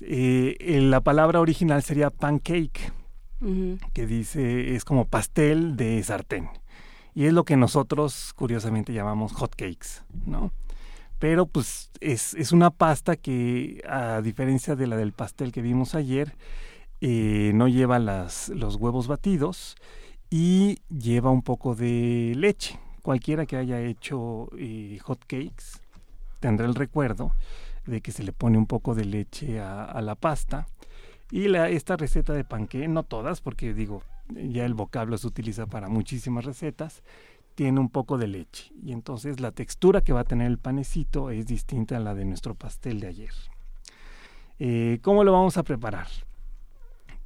Eh, 0.00 0.78
la 0.82 1.00
palabra 1.00 1.40
original 1.40 1.82
sería 1.82 2.08
pancake, 2.10 2.92
Que 3.92 4.06
dice 4.06 4.74
es 4.74 4.84
como 4.84 5.06
pastel 5.06 5.76
de 5.76 6.02
sartén. 6.02 6.50
Y 7.14 7.26
es 7.26 7.32
lo 7.32 7.44
que 7.44 7.56
nosotros 7.56 8.32
curiosamente 8.34 8.92
llamamos 8.92 9.32
hot 9.32 9.54
cakes, 9.56 10.04
¿no? 10.26 10.52
Pero 11.18 11.46
pues 11.46 11.90
es, 12.00 12.34
es 12.34 12.52
una 12.52 12.70
pasta 12.70 13.16
que 13.16 13.82
a 13.88 14.22
diferencia 14.22 14.76
de 14.76 14.86
la 14.86 14.96
del 14.96 15.12
pastel 15.12 15.52
que 15.52 15.60
vimos 15.60 15.94
ayer, 15.94 16.34
eh, 17.02 17.52
no 17.54 17.66
lleva 17.66 17.98
las, 17.98 18.50
los 18.50 18.76
huevos 18.76 19.06
batidos 19.06 19.76
y 20.28 20.78
lleva 20.88 21.30
un 21.30 21.42
poco 21.42 21.74
de 21.74 22.34
leche. 22.36 22.78
Cualquiera 23.02 23.46
que 23.46 23.56
haya 23.56 23.80
hecho 23.80 24.48
eh, 24.58 24.98
hot 25.02 25.20
cakes 25.20 25.80
tendrá 26.40 26.66
el 26.66 26.74
recuerdo 26.74 27.34
de 27.86 28.02
que 28.02 28.12
se 28.12 28.22
le 28.22 28.32
pone 28.32 28.58
un 28.58 28.66
poco 28.66 28.94
de 28.94 29.04
leche 29.04 29.60
a 29.60 30.00
la 30.02 30.14
pasta. 30.14 30.66
Y 31.30 31.54
esta 31.54 31.96
receta 31.96 32.32
de 32.32 32.44
panqué, 32.44 32.88
no 32.88 33.04
todas, 33.04 33.40
porque 33.40 33.72
digo, 33.72 34.02
ya 34.28 34.64
el 34.64 34.74
vocablo 34.74 35.16
se 35.16 35.26
utiliza 35.26 35.66
para 35.66 35.88
muchísimas 35.88 36.44
recetas, 36.44 37.02
tiene 37.54 37.78
un 37.78 37.88
poco 37.88 38.18
de 38.18 38.26
leche. 38.26 38.72
Y 38.82 38.92
entonces 38.92 39.40
la 39.40 39.52
textura 39.52 40.00
que 40.00 40.12
va 40.12 40.20
a 40.20 40.24
tener 40.24 40.48
el 40.48 40.58
panecito 40.58 41.30
es 41.30 41.46
distinta 41.46 41.96
a 41.96 42.00
la 42.00 42.14
de 42.14 42.24
nuestro 42.24 42.54
pastel 42.54 43.00
de 43.00 43.06
ayer. 43.06 43.32
Eh, 44.58 44.98
¿Cómo 45.02 45.24
lo 45.24 45.32
vamos 45.32 45.56
a 45.56 45.62
preparar? 45.62 46.08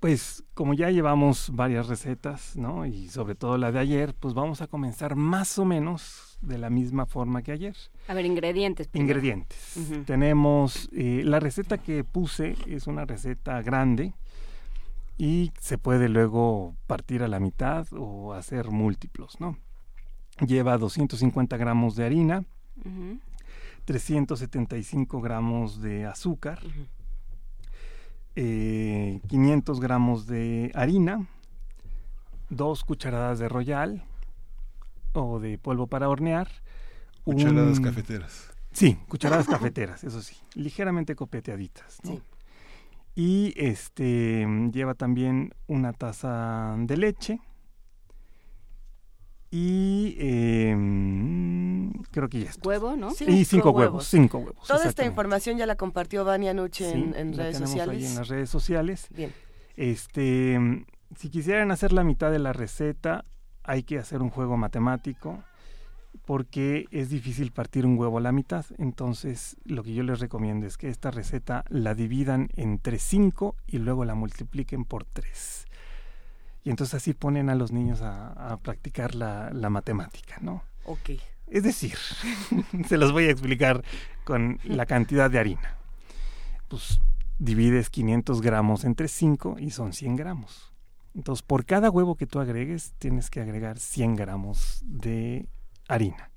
Pues 0.01 0.45
como 0.53 0.75
ya 0.75 0.91
llevamos 0.91 1.51
varias 1.55 1.89
recetas, 1.89 2.57
¿no? 2.57 2.85
Y 2.85 3.09
sobre 3.09 3.35
todo 3.35 3.57
la 3.57 3.73
de 3.73 3.79
ayer, 3.79 4.15
pues 4.15 4.35
vamos 4.35 4.61
a 4.61 4.67
comenzar 4.67 5.17
más 5.17 5.59
o 5.59 5.65
menos 5.65 6.34
de 6.47 6.59
la 6.59 6.71
misma 6.71 7.07
forma 7.07 7.43
que 7.43 7.53
ayer. 7.53 7.77
A 8.09 8.15
ver, 8.15 8.25
ingredientes. 8.27 8.89
primero. 8.89 9.11
Ingredientes. 9.19 9.79
Tenemos, 10.07 10.89
eh, 10.93 11.23
la 11.25 11.41
receta 11.41 11.79
que 11.79 12.05
puse 12.05 12.57
es 12.67 12.87
una 12.87 13.05
receta 13.05 13.61
grande 13.63 14.13
y 15.19 15.53
se 15.61 15.79
puede 15.79 16.09
luego 16.09 16.75
partir 16.87 17.23
a 17.23 17.29
la 17.29 17.41
mitad 17.41 17.87
o 17.93 18.35
hacer 18.35 18.71
múltiplos, 18.71 19.41
¿no? 19.41 19.57
Lleva 20.47 20.77
250 20.79 21.57
gramos 21.57 21.95
de 21.97 22.05
harina, 22.05 22.45
Ujú. 22.85 23.19
375 23.85 25.21
gramos 25.21 25.81
de 25.81 26.07
azúcar, 26.07 26.59
eh, 28.37 29.21
500 29.29 29.81
gramos 29.81 30.27
de 30.27 30.73
harina, 30.75 31.27
dos 32.51 32.83
cucharadas 32.85 33.39
de 33.39 33.49
royal 33.49 34.03
o 35.15 35.41
de 35.41 35.59
polvo 35.59 35.87
para 35.87 36.09
hornear, 36.09 36.49
Cucharadas 37.25 37.79
un- 37.79 37.85
cafeteras. 37.85 38.51
Sí, 38.73 38.99
cucharadas 39.09 39.47
cafeteras, 39.47 40.05
eso 40.05 40.21
sí, 40.21 40.37
ligeramente 40.55 41.15
copeteaditas. 41.15 41.99
¿no? 42.05 42.13
Sí. 42.13 42.23
Y 43.17 43.55
este 43.57 44.47
lleva 44.73 44.95
también 44.95 45.55
una 45.69 45.93
taza 45.93 46.75
de 46.79 46.97
leche. 46.97 47.41
Y 49.51 50.17
eh, 50.19 50.77
creo 52.11 52.29
que 52.29 52.41
ya 52.41 52.51
está. 52.51 52.69
Huevo, 52.69 52.97
¿no? 52.97 53.13
Sí. 53.13 53.25
y 53.29 53.45
cinco 53.45 53.71
huevos. 53.71 53.91
huevos, 53.93 54.07
cinco 54.09 54.39
huevos. 54.39 54.67
Toda 54.67 54.85
esta 54.89 55.05
información 55.05 55.57
ya 55.57 55.67
la 55.67 55.77
compartió 55.77 56.25
Vania 56.25 56.51
anoche 56.51 56.91
Sí, 56.91 56.99
en, 56.99 57.15
en 57.15 57.37
la 57.37 57.45
redes 57.45 57.61
ahí 57.61 57.67
sociales. 57.69 58.05
en 58.11 58.15
las 58.17 58.29
redes 58.29 58.51
sociales. 58.51 59.07
Bien. 59.11 59.33
Este, 59.77 60.85
si 61.17 61.29
quisieran 61.31 61.71
hacer 61.71 61.93
la 61.93 62.03
mitad 62.03 62.33
de 62.33 62.41
la 62.41 62.53
receta, 62.53 63.25
hay 63.65 63.83
que 63.83 63.99
hacer 63.99 64.23
un 64.23 64.31
juego 64.31 64.57
matemático 64.57 65.43
porque 66.25 66.87
es 66.91 67.11
difícil 67.11 67.53
partir 67.53 67.87
un 67.87 67.99
huevo 67.99 68.19
a 68.19 68.21
la 68.21 68.33
mitad. 68.33 68.65
Entonces, 68.79 69.57
lo 69.65 69.83
que 69.83 69.95
yo 69.95 70.03
les 70.03 70.21
recomiendo 70.21 70.67
es 70.67 70.77
que 70.77 70.89
esta 70.89 71.11
receta 71.11 71.65
la 71.69 71.95
dividan 71.95 72.49
entre 72.57 72.99
5 72.99 73.57
y 73.67 73.79
luego 73.79 74.05
la 74.05 74.15
multipliquen 74.15 74.85
por 74.85 75.05
3. 75.05 75.67
Y 76.63 76.71
entonces 76.71 76.95
así 76.95 77.13
ponen 77.13 77.51
a 77.51 77.55
los 77.55 77.73
niños 77.73 78.01
a, 78.01 78.33
a 78.33 78.57
practicar 78.59 79.15
la, 79.15 79.51
la 79.51 79.69
matemática, 79.69 80.37
¿no? 80.41 80.63
Ok. 80.85 81.11
Es 81.49 81.63
decir, 81.63 81.97
se 82.89 82.97
los 82.97 83.13
voy 83.13 83.25
a 83.25 83.31
explicar 83.31 83.85
con 84.25 84.59
la 84.65 84.87
cantidad 84.87 85.31
de 85.31 85.39
harina. 85.39 85.77
Pues 86.69 87.01
divides 87.39 87.91
500 87.91 88.41
gramos 88.41 88.85
entre 88.85 89.09
5 89.09 89.57
y 89.59 89.71
son 89.71 89.93
100 89.93 90.17
gramos. 90.17 90.74
Entonces, 91.15 91.43
por 91.43 91.65
cada 91.65 91.91
huevo 91.91 92.17
que 92.17 92.27
tú 92.27 92.41
agregues, 92.41 92.93
tienes 92.99 93.31
que 93.31 93.41
agregar 93.41 93.79
100 93.79 94.17
gramos 94.17 94.83
de 94.85 95.47
harina. 95.89 96.31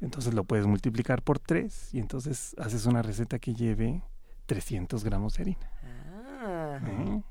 Entonces 0.00 0.34
lo 0.34 0.44
puedes 0.44 0.66
multiplicar 0.66 1.22
por 1.22 1.38
3 1.38 1.94
y 1.94 1.98
entonces 1.98 2.54
haces 2.58 2.84
una 2.84 3.00
receta 3.00 3.38
que 3.38 3.54
lleve 3.54 4.02
300 4.46 5.02
gramos 5.02 5.34
de 5.34 5.42
harina. 5.42 5.70
Ah. 5.82 6.80
¿eh? 6.86 7.22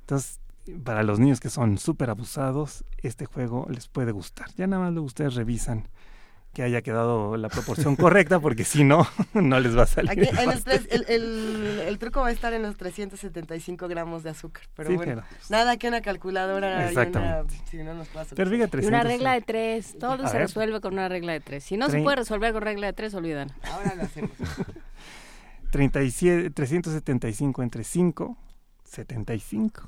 Entonces, 0.00 0.40
para 0.84 1.02
los 1.02 1.18
niños 1.18 1.40
que 1.40 1.50
son 1.50 1.78
súper 1.78 2.10
abusados, 2.10 2.84
este 2.98 3.26
juego 3.26 3.66
les 3.68 3.88
puede 3.88 4.12
gustar. 4.12 4.50
Ya 4.56 4.66
nada 4.66 4.84
más 4.84 4.94
lo 4.94 5.02
ustedes 5.02 5.34
revisan 5.34 5.88
que 6.56 6.62
haya 6.62 6.80
quedado 6.80 7.36
la 7.36 7.50
proporción 7.50 7.96
correcta, 7.96 8.40
porque 8.40 8.64
si 8.64 8.82
no, 8.82 9.06
no 9.34 9.60
les 9.60 9.76
va 9.76 9.82
a 9.82 9.86
salir. 9.86 10.10
Aquí, 10.10 10.20
el 10.22 10.38
en 10.38 10.50
el, 10.52 10.64
tres- 10.64 10.88
el, 10.90 11.04
el- 11.06 11.80
el 11.86 11.98
truco 11.98 12.20
va 12.22 12.28
a 12.28 12.30
estar 12.30 12.54
en 12.54 12.62
los 12.62 12.78
375 12.78 13.86
gramos 13.88 14.22
de 14.22 14.30
azúcar. 14.30 14.62
Pero 14.74 14.88
Sí, 14.88 14.96
bueno, 14.96 15.22
pero- 15.28 15.36
nada 15.50 15.76
que 15.76 15.86
una 15.86 16.00
calculadora 16.00 16.70
y 16.70 16.74
una, 16.76 16.88
Exactamente. 16.88 17.54
si 17.70 17.76
no 17.82 17.92
nos 17.92 18.08
pasa. 18.08 18.34
Pero 18.34 18.50
fíjate, 18.50 18.78
Y 18.78 18.86
una 18.86 19.00
300, 19.02 19.06
regla 19.12 19.32
de 19.34 19.40
tres. 19.42 19.98
Todo 20.00 20.12
A 20.24 20.28
se 20.28 20.38
ver. 20.38 20.46
resuelve 20.46 20.80
con 20.80 20.94
una 20.94 21.10
regla 21.10 21.34
de 21.34 21.40
tres. 21.40 21.62
Si 21.62 21.76
no 21.76 21.90
se 21.90 22.00
puede 22.02 22.16
resolver 22.16 22.54
con 22.54 22.62
regla 22.62 22.86
de 22.86 22.92
tres, 22.94 23.12
olvidan. 23.12 23.52
Ahora 23.70 23.94
lo 23.94 24.04
hacemos. 24.04 24.30
37, 25.72 26.50
375 26.52 27.62
entre 27.62 27.84
5, 27.84 28.38
75. 28.84 29.82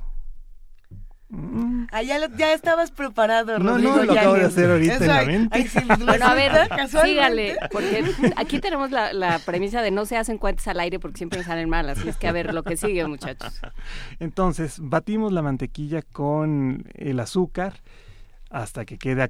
Mm. 1.31 1.89
Ah, 1.93 2.03
ya, 2.03 2.19
lo- 2.19 2.35
ya 2.37 2.55
estabas 2.55 2.91
preparado, 2.91 3.59
No, 3.59 3.73
Rodrigo 3.73 3.97
no, 3.97 4.05
lo 4.05 4.13
acabo 4.13 4.35
de 4.35 4.45
hacer 4.47 4.71
ahorita 4.71 4.95
Eso, 4.95 5.05
en 5.05 5.11
la 5.11 5.23
mente. 5.25 5.59
ay, 5.59 5.69
sí, 5.69 5.79
Bueno, 6.05 6.25
a 6.27 6.33
ver, 6.35 6.53
sígale, 6.89 7.57
porque 7.71 8.03
aquí 8.37 8.61
tenemos 8.61 8.91
la, 8.91 9.13
la 9.13 9.39
premisa 9.39 9.83
de 9.83 9.91
no 9.91 10.07
se 10.07 10.17
hacen 10.17 10.39
cuentas 10.39 10.69
al 10.69 10.81
aire 10.81 10.99
porque 10.99 11.19
siempre 11.19 11.43
salen 11.45 11.69
mal, 11.69 11.89
así 11.91 12.09
es 12.09 12.17
que 12.17 12.29
a 12.29 12.33
ver 12.33 12.55
lo 12.55 12.63
que 12.63 12.79
sigue, 12.79 13.07
muchachos. 13.07 13.61
Entonces, 14.21 14.77
batimos 14.81 15.33
la 15.33 15.43
mantequilla 15.43 16.01
con 16.01 16.85
el 16.95 17.21
azúcar 17.21 17.75
hasta 18.51 18.87
que 18.87 18.97
quede 18.97 19.23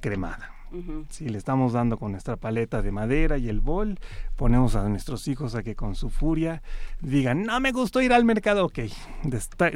acremada. 0.69 0.99
Ujú. 0.99 1.05
Si 1.09 1.27
le 1.29 1.37
estamos 1.37 1.73
dando 1.73 1.97
con 1.97 2.11
nuestra 2.11 2.35
paleta 2.35 2.81
de 2.81 2.91
madera 2.91 3.37
y 3.37 3.49
el 3.49 3.59
bol, 3.59 3.99
ponemos 4.35 4.75
a 4.75 4.87
nuestros 4.87 5.27
hijos 5.27 5.55
a 5.55 5.63
que 5.63 5.75
con 5.75 5.95
su 5.95 6.09
furia 6.09 6.61
digan, 7.01 7.43
no 7.43 7.59
me 7.59 7.71
gustó 7.71 8.01
ir 8.01 8.13
al 8.13 8.25
mercado, 8.25 8.65
ok, 8.65 8.79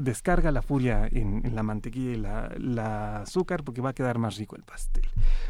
descarga 0.01 0.51
la 0.51 0.61
furia 0.61 1.07
en, 1.11 1.55
la 1.55 1.63
mantequilla 1.63 2.53
y 2.55 2.61
la, 2.61 3.21
azúcar 3.21 3.63
porque 3.63 3.81
va 3.81 3.89
a 3.89 3.93
quedar 3.93 4.17
más 4.17 4.37
rico 4.37 4.55
el 4.55 4.63
pastel. 4.63 5.05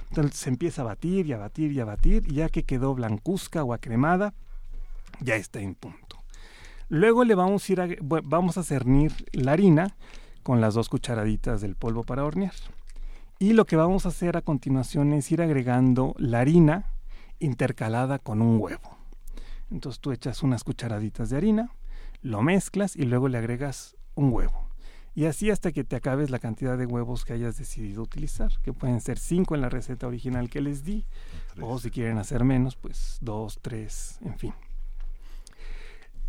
Entonces 0.10 0.40
se 0.40 0.50
empieza 0.50 0.82
a 0.82 0.86
batir 0.86 1.28
y 1.28 1.34
a 1.34 1.38
batir 1.38 1.72
y 1.72 1.80
a 1.80 1.86
batir 1.86 2.24
y 2.28 2.36
ya 2.36 2.50
que 2.50 2.64
quedó 2.64 2.94
blancuzca 2.96 3.64
o 3.64 3.74
acremada, 3.74 4.34
ya 5.20 5.36
está 5.36 5.60
en 5.60 5.76
punto. 5.76 6.18
Luego 6.90 7.24
le 7.24 7.36
vamos 7.36 7.68
a 7.68 7.72
ir 7.72 7.82
a, 7.82 7.88
vamos 8.02 8.58
a 8.58 8.64
cernir 8.64 9.14
la 9.32 9.54
harina 9.54 9.96
con 10.44 10.62
las 10.62 10.74
dos 10.74 10.90
cucharaditas 10.90 11.62
del 11.62 11.76
polvo 11.76 12.04
para 12.04 12.24
hornear. 12.24 12.54
Y 13.40 13.54
lo 13.54 13.66
que 13.66 13.76
vamos 13.76 14.06
a 14.06 14.10
hacer 14.10 14.38
a 14.38 14.42
continuación 14.42 15.14
es 15.14 15.32
ir 15.32 15.42
agregando 15.42 16.16
la 16.18 16.40
harina 16.40 16.92
intercalada 17.40 18.20
con 18.20 18.42
un 18.42 18.60
huevo. 18.60 18.98
Entonces 19.72 20.00
tú 20.00 20.12
echas 20.12 20.44
unas 20.44 20.64
cucharaditas 20.64 21.30
de 21.30 21.38
harina, 21.38 21.72
lo 22.22 22.42
mezclas 22.42 22.96
y 22.96 23.04
luego 23.04 23.28
le 23.28 23.38
agregas 23.38 23.96
un 24.16 24.32
huevo. 24.32 24.70
Y 25.16 25.26
así 25.26 25.52
hasta 25.52 25.72
que 25.72 25.84
te 25.84 25.96
acabes 25.96 26.32
la 26.32 26.40
cantidad 26.40 26.78
de 26.78 26.88
huevos 26.88 27.24
que 27.24 27.34
hayas 27.34 27.58
decidido 27.58 28.02
utilizar, 28.02 28.52
que 28.62 28.74
pueden 28.74 29.00
ser 29.00 29.20
cinco 29.20 29.54
en 29.54 29.62
la 29.62 29.70
receta 29.70 30.08
original 30.08 30.50
que 30.50 30.62
les 30.62 30.84
di, 30.84 31.06
o 31.62 31.78
si 31.78 31.92
quieren 31.92 32.18
hacer 32.18 32.44
menos, 32.44 32.76
pues 32.76 33.20
dos, 33.22 33.60
tres, 33.62 34.18
en 34.22 34.38
fin. 34.38 34.54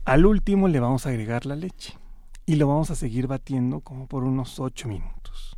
Al 0.05 0.27
último 0.27 0.69
le 0.69 0.81
vamos 0.81 1.07
a 1.07 1.11
agregar 1.11 1.47
la 1.47 1.57
leche 1.57 1.97
y 2.45 2.57
lo 2.57 2.69
vamos 2.69 2.91
a 2.91 2.95
seguir 2.95 3.27
batiendo 3.27 3.81
como 3.81 4.07
por 4.07 4.25
unos 4.25 4.61
8 4.61 4.87
minutos. 4.87 5.57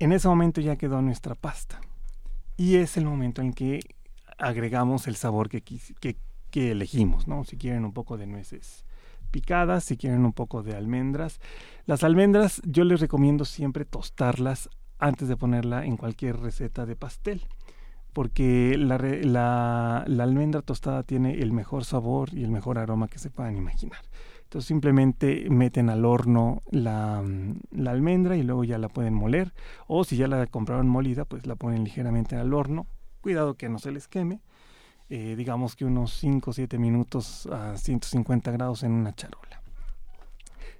En 0.00 0.12
ese 0.12 0.28
momento 0.28 0.62
ya 0.62 0.76
quedó 0.76 1.02
nuestra 1.02 1.34
pasta 1.34 1.78
y 2.56 2.76
es 2.76 2.96
el 2.96 3.04
momento 3.04 3.42
en 3.42 3.52
que 3.52 3.80
agregamos 4.38 5.06
el 5.06 5.14
sabor 5.14 5.50
que, 5.50 5.62
elegimos, 6.54 7.28
¿no? 7.28 7.44
Si 7.44 7.58
quieren 7.58 7.84
un 7.84 7.92
poco 7.92 8.16
de 8.16 8.26
nueces 8.26 8.86
picadas, 9.30 9.84
si 9.84 9.98
quieren 9.98 10.24
un 10.24 10.32
poco 10.32 10.62
de 10.62 10.74
almendras. 10.74 11.38
Las 11.84 12.02
almendras 12.02 12.62
yo 12.64 12.84
les 12.84 13.00
recomiendo 13.00 13.44
siempre 13.44 13.84
tostarlas 13.84 14.70
antes 14.98 15.28
de 15.28 15.36
ponerla 15.36 15.84
en 15.84 15.98
cualquier 15.98 16.40
receta 16.40 16.86
de 16.86 16.96
pastel 16.96 17.46
porque 18.14 18.76
la, 18.78 20.04
la 20.06 20.24
almendra 20.24 20.62
tostada 20.62 21.02
tiene 21.02 21.34
el 21.40 21.52
mejor 21.52 21.84
sabor 21.84 22.30
y 22.32 22.42
el 22.42 22.50
mejor 22.50 22.78
aroma 22.78 23.06
que 23.08 23.18
se 23.18 23.28
puedan 23.28 23.56
imaginar. 23.56 24.00
Entonces 24.50 24.66
simplemente 24.66 25.46
meten 25.48 25.90
al 25.90 26.04
horno 26.04 26.60
la, 26.72 27.22
mm, 27.22 27.60
la 27.70 27.92
almendra 27.92 28.36
y 28.36 28.42
luego 28.42 28.64
ya 28.64 28.78
la 28.78 28.88
pueden 28.88 29.14
moler. 29.14 29.52
O 29.86 30.02
si 30.02 30.16
ya 30.16 30.26
la 30.26 30.44
compraron 30.48 30.88
molida, 30.88 31.24
pues 31.24 31.46
la 31.46 31.54
ponen 31.54 31.84
ligeramente 31.84 32.34
al 32.34 32.52
horno. 32.52 32.88
Cuidado 33.20 33.54
que 33.54 33.68
no 33.68 33.78
se 33.78 33.92
les 33.92 34.08
queme. 34.08 34.40
Eh, 35.08 35.36
digamos 35.36 35.76
que 35.76 35.84
unos 35.84 36.14
5 36.14 36.50
o 36.50 36.52
7 36.52 36.78
minutos 36.78 37.46
a 37.46 37.76
150 37.76 38.50
grados 38.50 38.82
en 38.82 38.90
una 38.90 39.14
charola. 39.14 39.62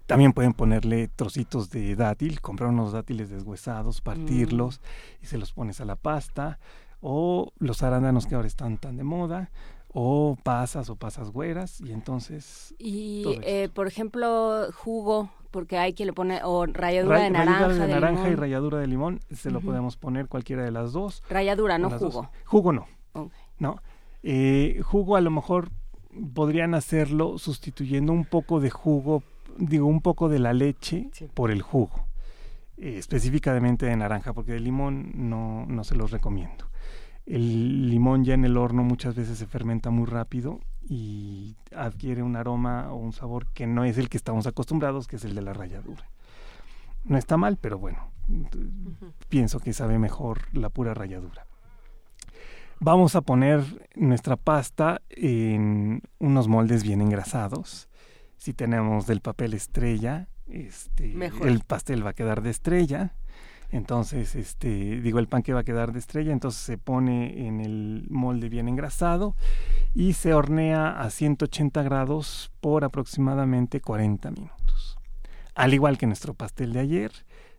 También 0.07 0.33
pueden 0.33 0.53
ponerle 0.53 1.07
trocitos 1.07 1.71
de 1.71 1.95
dátil, 1.95 2.41
comprar 2.41 2.71
unos 2.71 2.91
dátiles 2.91 3.31
deshuesados, 3.31 4.01
partirlos 4.01 4.81
y 5.23 5.27
se 5.27 5.39
los 5.39 5.53
pones 5.53 5.81
a 5.81 5.85
la 5.85 5.95
pasta. 5.95 6.59
O 7.01 7.53
los 7.61 7.85
arándanos 7.85 8.27
que 8.27 8.35
ahora 8.35 8.49
están 8.49 8.79
tan 8.79 8.97
de 8.97 9.05
moda. 9.05 9.53
O 9.93 10.37
pasas 10.43 10.89
o 10.91 10.97
pasas 10.97 11.31
güeras. 11.31 11.81
Y 11.81 11.93
entonces... 11.93 12.75
Y, 12.79 13.25
eh, 13.43 13.69
por 13.75 13.87
ejemplo, 13.89 14.67
jugo, 14.73 15.31
porque 15.51 15.79
hay 15.79 15.95
quien 15.95 16.07
le 16.07 16.13
pone, 16.13 16.41
o 16.45 16.65
ralladura 16.67 17.19
Ra- 17.19 17.25
de 17.25 17.31
ralladura 17.31 17.57
naranja, 17.57 17.69
de 17.83 17.87
de 17.87 17.95
naranja 17.95 18.29
y 18.29 18.35
ralladura 18.37 18.79
de 18.79 18.87
limón. 18.87 19.21
Se 19.33 19.51
lo 19.51 19.61
podemos 19.61 19.97
poner 19.97 20.29
cualquiera 20.29 20.63
de 20.65 20.71
las 20.71 20.93
dos. 20.93 21.23
Ralladura, 21.29 21.79
no 21.79 21.89
dos. 21.91 22.01
jugo. 22.01 22.31
Jugo 22.45 22.73
no. 22.73 22.87
¿no? 23.59 23.77
Eh, 24.23 24.81
jugo 24.85 25.17
a 25.17 25.21
lo 25.21 25.31
mejor 25.31 25.71
podrían 26.35 26.75
hacerlo 26.75 27.39
sustituyendo 27.39 28.13
un 28.13 28.25
poco 28.25 28.61
de 28.61 28.71
jugo, 28.71 29.23
digo, 29.59 29.87
un 29.87 30.01
poco 30.03 30.29
de 30.29 30.39
la 30.39 30.53
leche 30.53 31.09
Sí. 31.13 31.29
por 31.35 31.51
el 31.51 31.63
jugo, 31.63 32.07
eh, 32.77 32.97
específicamente 32.99 33.87
de 33.87 33.97
naranja, 33.97 34.33
porque 34.33 34.53
de 34.53 34.61
limón 34.61 35.11
no, 35.15 35.67
no 35.67 35.83
se 35.85 35.95
los 35.97 36.11
recomiendo. 36.11 36.67
El 37.27 37.91
limón 37.91 38.25
ya 38.25 38.35
en 38.35 38.45
el 38.45 38.57
horno 38.57 38.83
muchas 38.83 39.15
veces 39.15 39.39
se 39.39 39.47
fermenta 39.47 39.91
muy 39.91 40.07
rápido 40.07 40.61
y 40.89 41.57
adquiere 41.75 42.23
un 42.23 42.37
aroma 42.37 42.93
o 42.93 42.97
un 42.97 43.13
sabor 43.13 43.47
que 43.53 43.67
no 43.67 43.85
es 43.85 43.99
el 43.99 44.09
que 44.09 44.17
estamos 44.17 44.47
acostumbrados, 44.47 45.07
que 45.07 45.17
es 45.17 45.25
el 45.25 45.35
de 45.35 45.43
la 45.43 45.53
ralladura. 45.53 46.09
No 47.05 47.17
está 47.17 47.37
mal, 47.37 47.57
pero 47.57 47.79
bueno, 47.79 48.11
pienso 49.29 49.61
que 49.61 49.73
sabe 49.73 49.99
mejor 49.99 50.49
la 50.53 50.69
pura 50.69 50.95
ralladura. 50.95 51.47
Vamos 52.81 53.15
a 53.15 53.21
poner 53.21 53.63
nuestra 53.95 54.37
pasta 54.37 55.03
en 55.11 56.03
unos 56.19 56.49
moldes 56.49 56.83
bien 56.83 57.03
engrasados. 57.03 57.89
Si 58.39 58.55
tenemos 58.55 59.07
del 59.07 59.21
papel 59.21 59.53
estrella, 59.53 60.29
este, 60.49 61.09
Mejor. 61.15 61.47
el 61.47 61.61
pastel 61.61 62.05
va 62.05 62.11
a 62.11 62.15
quedar 62.15 62.43
de 62.43 62.51
estrella. 62.51 63.13
Entonces, 63.73 64.35
este, 64.35 65.01
digo, 65.01 65.21
el 65.21 65.29
pan 65.29 65.43
que 65.43 65.53
va 65.53 65.61
a 65.61 65.65
quedar 65.65 65.93
de 65.93 66.01
estrella, 66.01 66.33
entonces 66.33 66.61
se 66.61 66.77
pone 66.77 67.47
en 67.47 67.61
el 67.61 68.07
molde 68.11 68.49
bien 68.49 68.69
engrasado 68.69 69.37
y 69.95 70.15
se 70.15 70.35
hornea 70.35 71.01
a 71.01 71.11
180 71.11 71.83
grados 71.83 72.51
por 72.61 72.85
aproximadamente 72.85 73.81
40 73.81 74.31
minutos. 74.33 74.99
Al 75.55 75.75
igual 75.75 75.99
que 75.99 76.07
nuestro 76.07 76.35
pastel 76.35 76.73
de 76.73 76.81
ayer, 76.81 77.13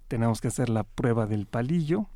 tenemos 0.08 0.42
que 0.42 0.50
hacer 0.50 0.70
la 0.70 0.84
prueba 0.84 1.28
del 1.28 1.46
palillo 1.46 2.08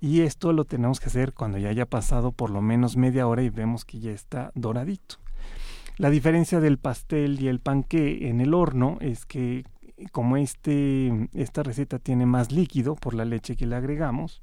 y 0.00 0.20
esto 0.20 0.52
lo 0.52 0.64
tenemos 0.64 1.00
que 1.00 1.06
hacer 1.06 1.32
cuando 1.32 1.58
ya 1.58 1.68
haya 1.68 1.86
pasado 1.86 2.32
por 2.32 2.50
lo 2.50 2.60
menos 2.60 2.96
media 2.96 3.26
hora 3.26 3.42
y 3.42 3.50
vemos 3.50 3.84
que 3.84 3.98
ya 3.98 4.12
está 4.12 4.52
doradito. 4.54 5.16
La 5.96 6.10
diferencia 6.10 6.60
del 6.60 6.78
pastel 6.78 7.40
y 7.40 7.48
el 7.48 7.60
panqué 7.60 8.28
en 8.28 8.40
el 8.40 8.54
horno 8.54 8.98
es 9.00 9.26
que 9.26 9.64
como 10.10 10.36
este, 10.36 11.28
esta 11.34 11.62
receta 11.62 11.98
tiene 11.98 12.26
más 12.26 12.50
líquido 12.52 12.94
por 12.96 13.14
la 13.14 13.24
leche 13.24 13.56
que 13.56 13.66
le 13.66 13.76
agregamos, 13.76 14.40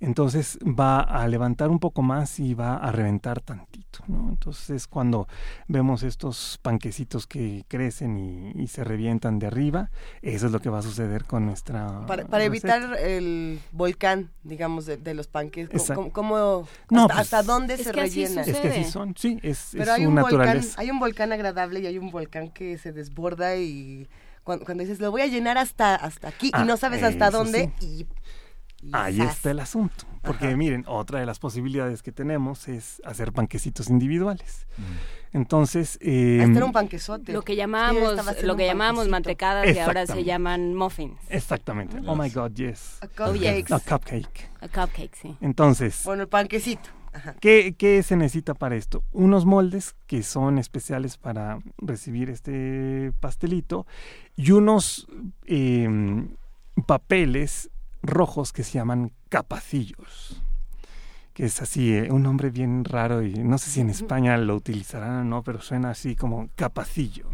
entonces 0.00 0.58
va 0.62 1.00
a 1.00 1.26
levantar 1.26 1.68
un 1.70 1.78
poco 1.80 2.02
más 2.02 2.38
y 2.38 2.54
va 2.54 2.76
a 2.76 2.92
reventar 2.92 3.40
tantito. 3.40 3.98
¿no? 4.06 4.28
Entonces 4.28 4.70
es 4.70 4.86
cuando 4.86 5.26
vemos 5.66 6.02
estos 6.04 6.58
panquecitos 6.62 7.26
que 7.26 7.64
crecen 7.68 8.16
y, 8.18 8.52
y 8.62 8.68
se 8.68 8.84
revientan 8.84 9.38
de 9.38 9.46
arriba, 9.48 9.90
eso 10.22 10.46
es 10.46 10.52
lo 10.52 10.60
que 10.60 10.70
va 10.70 10.78
a 10.78 10.82
suceder 10.82 11.24
con 11.24 11.44
nuestra... 11.46 12.06
Para, 12.06 12.26
para 12.26 12.44
evitar 12.44 12.96
el 13.00 13.58
volcán, 13.72 14.30
digamos, 14.44 14.86
de, 14.86 14.96
de 14.96 15.14
los 15.14 15.26
panques, 15.26 15.68
¿cómo, 15.68 15.80
Exacto. 15.80 16.02
cómo- 16.12 16.12
cómo- 16.12 16.68
No, 16.90 17.02
hasta, 17.02 17.14
pues, 17.14 17.18
hasta 17.20 17.42
dónde 17.42 17.76
se 17.76 17.90
que 17.92 18.00
así 18.00 18.24
rellena? 18.26 18.44
sucede. 18.44 18.50
Es 18.56 18.60
que 18.74 18.80
así 18.80 18.90
son, 18.90 19.14
sí, 19.16 19.38
es, 19.42 19.68
Pero 19.72 19.82
es 19.84 19.88
hay 19.90 20.02
su 20.04 20.08
un, 20.08 20.14
volcán, 20.14 20.38
naturaleza. 20.38 20.80
hay 20.80 20.90
un 20.90 20.98
volcán 21.00 21.32
agradable 21.32 21.80
y 21.80 21.86
hay 21.86 21.98
un 21.98 22.10
volcán 22.10 22.50
que 22.50 22.78
se 22.78 22.92
desborda 22.92 23.56
y 23.56 24.08
cuando, 24.48 24.64
cuando 24.64 24.82
dices 24.82 24.98
lo 24.98 25.10
voy 25.10 25.20
a 25.20 25.26
llenar 25.26 25.58
hasta 25.58 25.94
hasta 25.94 26.28
aquí 26.28 26.50
Ah, 26.54 26.62
y 26.62 26.66
no 26.66 26.78
sabes 26.78 27.02
hasta 27.02 27.30
dónde 27.30 27.70
y, 27.82 28.06
y 28.82 28.90
Ahí 28.92 29.18
zas. 29.18 29.36
está 29.36 29.50
el 29.50 29.60
asunto. 29.60 30.06
Porque 30.22 30.46
Ajá. 30.48 30.56
miren, 30.56 30.84
otra 30.86 31.20
de 31.20 31.26
las 31.26 31.38
posibilidades 31.38 32.02
que 32.02 32.12
tenemos 32.12 32.66
es 32.68 33.02
hacer 33.04 33.32
panquecitos 33.32 33.88
individuales. 33.90 34.66
Mm. 34.78 35.36
Entonces, 35.36 35.98
eh, 36.00 36.38
Ah, 36.40 36.44
este 36.44 36.56
era 36.56 36.64
un 36.64 36.72
panquezote. 36.72 37.32
Lo 37.32 37.42
que 37.42 37.54
Sí, 37.54 37.60
haciendo 37.60 38.46
lo 38.46 38.56
que 38.56 38.66
llamábamos 38.66 39.00
panquecito. 39.06 39.10
mantecadas 39.10 39.76
y 39.76 39.78
ahora 39.78 40.06
se 40.06 40.24
llaman 40.24 40.74
muffins. 40.74 41.18
exactamente. 41.28 41.98
Oh 42.06 42.16
my 42.16 42.30
God, 42.30 42.52
yes. 42.54 42.98
A 43.02 43.06
Oh, 43.24 43.34
yes. 43.34 43.64
cupcakes. 43.64 43.70
No, 43.70 43.78
cupcake. 43.80 44.50
A 44.60 44.68
cupcake, 44.68 45.14
sí. 45.14 45.36
Entonces, 45.40 46.02
Bueno, 46.04 46.22
el 46.22 46.28
panquecito. 46.28 46.88
Ajá. 47.12 47.36
¿qué, 47.40 47.74
qué 47.76 48.02
se 48.02 48.16
necesita 48.16 48.54
para 48.54 48.76
esto? 48.76 49.02
Unos 49.12 49.46
moldes 49.46 49.94
que 50.06 50.22
son 50.22 50.58
especiales 50.58 51.16
para 51.16 51.58
recibir 51.78 52.30
este 52.30 53.12
pastelito 53.20 53.86
y 54.36 54.52
unos 54.52 55.08
eh, 55.46 55.88
papeles 56.86 57.70
rojos 58.02 58.52
que 58.52 58.64
se 58.64 58.72
llaman 58.74 59.12
capacillos. 59.28 60.40
Que 61.32 61.44
es 61.44 61.62
así, 61.62 61.94
eh, 61.94 62.10
un 62.10 62.24
nombre 62.24 62.50
bien 62.50 62.84
raro 62.84 63.22
y 63.22 63.32
no 63.32 63.58
sé 63.58 63.70
si 63.70 63.80
en 63.80 63.90
España 63.90 64.36
lo 64.38 64.56
utilizarán 64.56 65.20
o 65.20 65.24
no, 65.24 65.42
pero 65.42 65.60
suena 65.60 65.90
así 65.90 66.16
como 66.16 66.48
capacillo. 66.56 67.28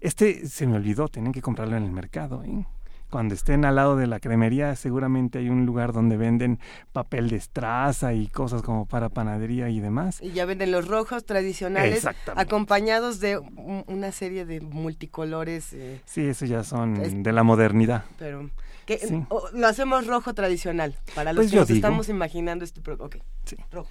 Este 0.00 0.46
se 0.46 0.66
me 0.66 0.76
olvidó, 0.76 1.08
tienen 1.08 1.32
que 1.32 1.40
comprarlo 1.40 1.76
en 1.76 1.84
el 1.84 1.90
mercado. 1.90 2.44
¿eh? 2.44 2.66
Cuando 3.14 3.34
estén 3.36 3.64
al 3.64 3.76
lado 3.76 3.94
de 3.96 4.08
la 4.08 4.18
cremería, 4.18 4.74
seguramente 4.74 5.38
hay 5.38 5.48
un 5.48 5.66
lugar 5.66 5.92
donde 5.92 6.16
venden 6.16 6.58
papel 6.92 7.30
de 7.30 7.36
estraza 7.36 8.12
y 8.12 8.26
cosas 8.26 8.60
como 8.62 8.86
para 8.86 9.08
panadería 9.08 9.68
y 9.68 9.78
demás. 9.78 10.20
Y 10.20 10.32
ya 10.32 10.46
venden 10.46 10.72
los 10.72 10.88
rojos 10.88 11.24
tradicionales 11.24 12.08
acompañados 12.34 13.20
de 13.20 13.38
un- 13.38 13.84
una 13.86 14.10
serie 14.10 14.44
de 14.46 14.60
multicolores, 14.60 15.72
eh, 15.74 16.00
Sí, 16.06 16.22
eso 16.26 16.44
ya 16.44 16.64
son 16.64 16.96
Es- 16.96 17.22
de 17.22 17.32
la 17.32 17.44
modernidad. 17.44 18.04
pero 18.18 18.50
que 18.84 18.98
Sí. 18.98 19.22
o- 19.28 19.48
lo 19.52 19.68
hacemos 19.68 20.08
rojo 20.08 20.34
tradicional 20.34 20.96
para 21.14 21.32
los 21.32 21.42
Pues 21.44 21.50
que 21.52 21.56
nos 21.58 21.68
digo. 21.68 21.76
estamos 21.76 22.08
imaginando 22.08 22.64
este 22.64 22.80
pro- 22.80 22.96
ok, 22.98 23.18
Sí. 23.44 23.54
rojo. 23.70 23.88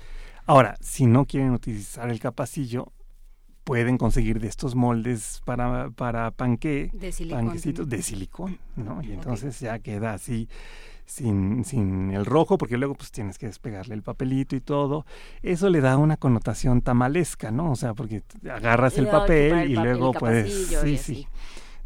Ahora, 0.48 0.76
si 0.82 1.06
no 1.06 1.24
quieren 1.24 1.52
utilizar 1.52 2.10
el 2.10 2.20
capacillo, 2.20 2.92
pueden 3.64 3.98
conseguir 3.98 4.40
de 4.40 4.48
estos 4.48 4.76
moldes 4.76 5.42
para, 5.46 5.90
para 5.92 6.32
De 6.32 7.12
silicón. 7.12 7.46
panquecitos 7.46 7.88
de 7.90 8.02
silicón, 8.02 8.60
¿no? 8.76 9.02
Y 9.04 9.12
entonces 9.14 9.60
ya 9.60 9.80
queda 9.80 10.14
así 10.14 10.50
sin, 11.06 11.64
sin 11.66 12.12
el 12.12 12.26
rojo, 12.26 12.58
porque 12.58 12.78
luego 12.78 12.96
pues 12.96 13.12
tienes 13.12 13.38
que 13.38 13.46
despegarle 13.48 13.94
el 13.96 14.04
papelito 14.04 14.56
y 14.56 14.62
todo. 14.62 15.06
Eso 15.42 15.70
le 15.70 15.82
da 15.82 15.98
una 15.98 16.18
connotación 16.18 16.82
tamalesca, 16.82 17.52
¿no? 17.52 17.72
O 17.72 17.76
sea, 17.76 17.94
porque 17.94 18.24
agarras 18.50 18.98
el 18.98 19.04
luego 19.06 19.20
papel 19.20 19.72
y 19.72 19.76
pa- 19.76 19.82
el 19.82 19.88
luego 19.90 20.14
puedes... 20.14 20.68
Sí, 20.68 20.98
sí. 20.98 21.28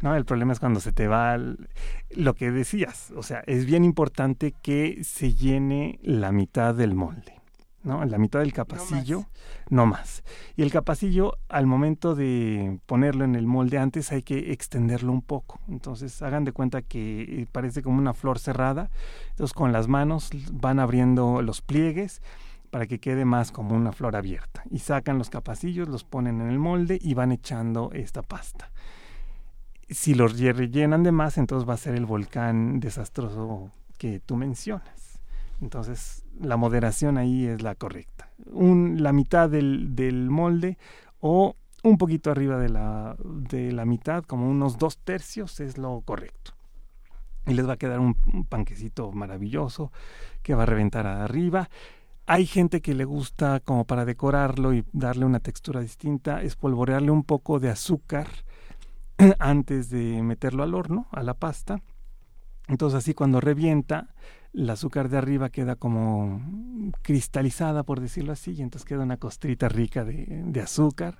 No, 0.00 0.14
el 0.14 0.24
problema 0.24 0.52
es 0.52 0.60
cuando 0.60 0.78
se 0.78 0.92
te 0.92 1.08
va 1.08 1.34
el- 1.34 1.68
lo 2.10 2.34
que 2.34 2.52
decías. 2.52 3.12
O 3.16 3.22
sea, 3.24 3.42
es 3.46 3.66
bien 3.66 3.84
importante 3.84 4.54
que 4.62 5.00
se 5.02 5.34
llene 5.34 5.98
la 6.02 6.30
mitad 6.30 6.72
del 6.74 6.94
molde, 6.94 7.37
¿no? 7.82 8.04
La 8.04 8.18
mitad 8.18 8.40
del 8.40 8.52
capacillo, 8.52 9.26
no 9.70 9.86
más. 9.86 10.24
Y 10.56 10.62
el 10.62 10.70
capacillo, 10.70 11.38
al 11.48 11.66
momento 11.66 12.14
de 12.14 12.80
ponerlo 12.86 13.24
en 13.24 13.34
el 13.34 13.46
molde 13.46 13.78
antes, 13.78 14.12
hay 14.12 14.22
que 14.22 14.52
extenderlo 14.52 15.12
un 15.12 15.22
poco. 15.22 15.60
Entonces, 15.68 16.20
hagan 16.22 16.44
de 16.44 16.52
cuenta 16.52 16.82
que 16.82 17.22
eh, 17.22 17.46
parece 17.50 17.82
como 17.82 17.98
una 17.98 18.14
flor 18.14 18.38
cerrada. 18.38 18.90
Entonces, 19.30 19.54
con 19.54 19.72
las 19.72 19.88
manos 19.88 20.30
van 20.52 20.80
abriendo 20.80 21.42
los 21.42 21.62
pliegues 21.62 22.22
para 22.70 22.86
que 22.86 22.98
quede 22.98 23.24
más 23.24 23.52
como 23.52 23.74
una 23.74 23.92
flor 23.92 24.16
abierta. 24.16 24.62
Y 24.70 24.80
sacan 24.80 25.18
los 25.18 25.30
capacillos, 25.30 25.88
los 25.88 26.04
ponen 26.04 26.40
en 26.40 26.48
el 26.48 26.58
molde 26.58 26.98
y 27.00 27.14
van 27.14 27.32
echando 27.32 27.90
esta 27.92 28.22
pasta. 28.22 28.70
Si 29.88 30.14
los 30.14 30.38
rellenan 30.38 31.02
de 31.02 31.12
más, 31.12 31.38
entonces 31.38 31.68
va 31.68 31.74
a 31.74 31.78
ser 31.78 31.94
el 31.94 32.04
volcán 32.04 32.78
desastroso 32.78 33.70
que 33.96 34.20
tú 34.20 34.36
mencionas. 34.36 35.20
Entonces, 35.60 36.24
la 36.40 36.56
moderación 36.56 37.18
ahí 37.18 37.46
es 37.46 37.62
la 37.62 37.74
correcta. 37.74 38.30
Un, 38.46 39.02
la 39.02 39.12
mitad 39.12 39.48
del, 39.48 39.94
del 39.94 40.30
molde 40.30 40.78
o 41.20 41.56
un 41.82 41.98
poquito 41.98 42.30
arriba 42.30 42.58
de 42.58 42.68
la, 42.68 43.16
de 43.22 43.72
la 43.72 43.84
mitad, 43.84 44.24
como 44.24 44.48
unos 44.48 44.78
dos 44.78 44.98
tercios, 44.98 45.60
es 45.60 45.78
lo 45.78 46.00
correcto. 46.02 46.52
Y 47.46 47.54
les 47.54 47.68
va 47.68 47.74
a 47.74 47.78
quedar 47.78 48.00
un, 48.00 48.16
un 48.32 48.44
panquecito 48.44 49.10
maravilloso 49.12 49.92
que 50.42 50.54
va 50.54 50.64
a 50.64 50.66
reventar 50.66 51.06
arriba. 51.06 51.70
Hay 52.26 52.46
gente 52.46 52.82
que 52.82 52.94
le 52.94 53.04
gusta, 53.04 53.60
como 53.60 53.86
para 53.86 54.04
decorarlo 54.04 54.74
y 54.74 54.84
darle 54.92 55.24
una 55.24 55.40
textura 55.40 55.80
distinta, 55.80 56.42
espolvorearle 56.42 57.10
un 57.10 57.24
poco 57.24 57.58
de 57.58 57.70
azúcar 57.70 58.28
antes 59.38 59.88
de 59.88 60.22
meterlo 60.22 60.62
al 60.62 60.74
horno, 60.74 61.06
a 61.10 61.22
la 61.22 61.34
pasta. 61.34 61.80
Entonces 62.66 62.98
así 62.98 63.14
cuando 63.14 63.40
revienta, 63.40 64.08
el 64.54 64.70
azúcar 64.70 65.08
de 65.08 65.18
arriba 65.18 65.50
queda 65.50 65.76
como 65.76 66.40
cristalizada, 67.02 67.82
por 67.82 68.00
decirlo 68.00 68.32
así, 68.32 68.52
y 68.52 68.62
entonces 68.62 68.86
queda 68.86 69.02
una 69.02 69.16
costrita 69.16 69.68
rica 69.68 70.04
de, 70.04 70.42
de 70.46 70.60
azúcar. 70.60 71.18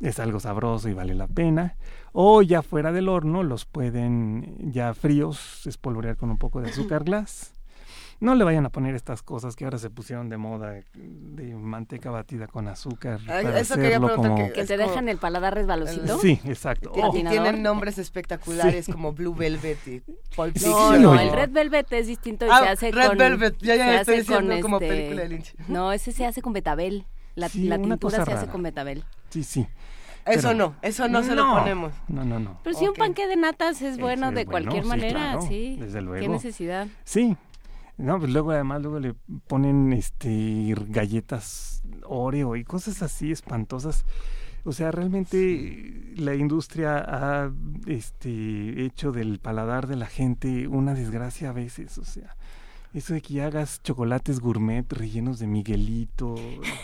Es 0.00 0.18
algo 0.18 0.40
sabroso 0.40 0.88
y 0.88 0.94
vale 0.94 1.14
la 1.14 1.26
pena. 1.26 1.76
O 2.12 2.42
ya 2.42 2.62
fuera 2.62 2.92
del 2.92 3.08
horno, 3.08 3.42
los 3.42 3.66
pueden 3.66 4.72
ya 4.72 4.94
fríos 4.94 5.66
espolvorear 5.66 6.16
con 6.16 6.30
un 6.30 6.38
poco 6.38 6.60
de 6.60 6.70
azúcar 6.70 7.04
glass. 7.04 7.52
No 8.20 8.34
le 8.34 8.44
vayan 8.44 8.66
a 8.66 8.68
poner 8.68 8.94
estas 8.94 9.22
cosas 9.22 9.56
que 9.56 9.64
ahora 9.64 9.78
se 9.78 9.88
pusieron 9.88 10.28
de 10.28 10.36
moda 10.36 10.74
de 10.94 11.54
manteca 11.56 12.10
batida 12.10 12.46
con 12.48 12.68
azúcar. 12.68 13.18
Para 13.26 13.58
eso 13.60 13.74
quería 13.76 13.88
hacerlo 13.96 14.06
preguntar 14.08 14.32
como... 14.32 14.52
que- 14.52 14.64
te 14.66 14.76
dejan 14.76 15.08
el 15.08 15.16
paladar 15.16 15.54
resbalosito. 15.54 16.18
Sí, 16.18 16.38
exacto. 16.44 16.92
Y 16.94 17.00
Oh, 17.02 17.10
tienen 17.10 17.62
nombres 17.62 17.96
espectaculares 17.98 18.86
como 18.92 19.12
Blue 19.14 19.34
Velvet 19.34 19.78
y 19.88 20.00
Pulp 20.36 20.52
Fiction. 20.52 21.00
No, 21.02 21.14
no, 21.14 21.20
el 21.20 21.32
Red 21.32 21.50
Velvet 21.50 21.90
es 21.94 22.06
distinto 22.08 22.46
y 22.46 22.50
Ah, 22.52 22.60
se 22.62 22.68
hace 22.68 22.92
Red 22.92 23.08
con... 23.08 23.18
Velvet, 23.18 23.56
ya, 23.62 23.76
ya 23.76 24.00
estoy 24.00 24.18
diciendo 24.18 24.54
como 24.60 24.76
este, 24.76 24.88
película 24.88 25.22
de 25.22 25.28
Lynch. 25.30 25.54
No, 25.68 25.92
ese 25.92 26.12
se 26.12 26.26
hace 26.26 26.42
con 26.42 26.52
betabel. 26.52 27.06
La, 27.36 27.48
Sí, 27.48 27.68
la 27.68 27.78
tintura 27.78 28.24
se 28.24 28.32
hace 28.32 28.46
con 28.48 28.62
betabel. 28.62 29.02
Sí, 29.30 29.44
sí. 29.44 29.66
Eso 30.26 30.48
Pero- 30.48 30.54
no, 30.54 30.76
eso 30.82 31.08
no, 31.08 31.22
se 31.22 31.34
lo 31.34 31.48
ponemos. 31.54 31.94
No, 32.08 32.22
no, 32.26 32.38
no. 32.38 32.60
Pero 32.62 32.76
si 32.78 32.86
un 32.86 32.94
panque 32.94 33.26
de 33.26 33.36
natas 33.36 33.80
es 33.80 33.96
bueno 33.98 34.26
de 34.32 34.44
bueno, 34.44 34.50
cualquier 34.50 34.82
sí, 34.82 34.88
manera, 34.90 35.20
claro, 35.20 35.42
sí. 35.42 35.76
desde 35.80 35.98
¿Qué 36.00 36.04
luego. 36.04 36.32
necesidad? 36.34 36.86
Sí. 37.04 37.36
No, 37.96 38.18
pues 38.18 38.32
luego 38.32 38.52
además 38.52 38.82
luego 38.82 38.98
le 38.98 39.14
ponen 39.46 39.92
este 39.92 40.74
galletas 40.88 41.82
Oreo 42.04 42.56
y 42.56 42.64
cosas 42.64 43.02
así 43.02 43.30
espantosas. 43.32 44.04
O 44.64 44.72
sea, 44.72 44.90
realmente 44.90 46.12
la 46.16 46.34
industria 46.34 46.98
ha 46.98 47.50
este 47.86 48.84
hecho 48.84 49.10
del 49.10 49.38
paladar 49.38 49.86
de 49.86 49.96
la 49.96 50.06
gente 50.06 50.68
una 50.68 50.94
desgracia 50.94 51.50
a 51.50 51.52
veces, 51.52 51.96
o 51.96 52.04
sea, 52.04 52.36
eso 52.92 53.14
de 53.14 53.20
que 53.20 53.34
ya 53.34 53.46
hagas 53.46 53.80
chocolates 53.82 54.40
gourmet 54.40 54.84
rellenos 54.92 55.38
de 55.38 55.46
Miguelito, 55.46 56.34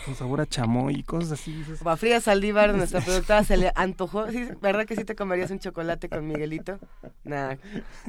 con 0.05 0.15
sabor 0.15 0.41
a 0.41 0.45
chamoy 0.45 0.95
y 0.95 1.03
cosas 1.03 1.33
así, 1.33 1.51
dices, 1.53 1.79
Como 1.79 1.91
a 1.91 1.97
Frida 1.97 2.21
Saldívar, 2.21 2.73
nuestra 2.73 3.01
productora, 3.01 3.43
se 3.43 3.57
le 3.57 3.71
antojó. 3.75 4.29
¿Sí? 4.31 4.47
¿Verdad 4.61 4.85
que 4.85 4.95
sí 4.95 5.03
te 5.03 5.15
comerías 5.15 5.51
un 5.51 5.59
chocolate 5.59 6.07
con 6.07 6.25
Miguelito? 6.25 6.79
Nah. 7.23 7.55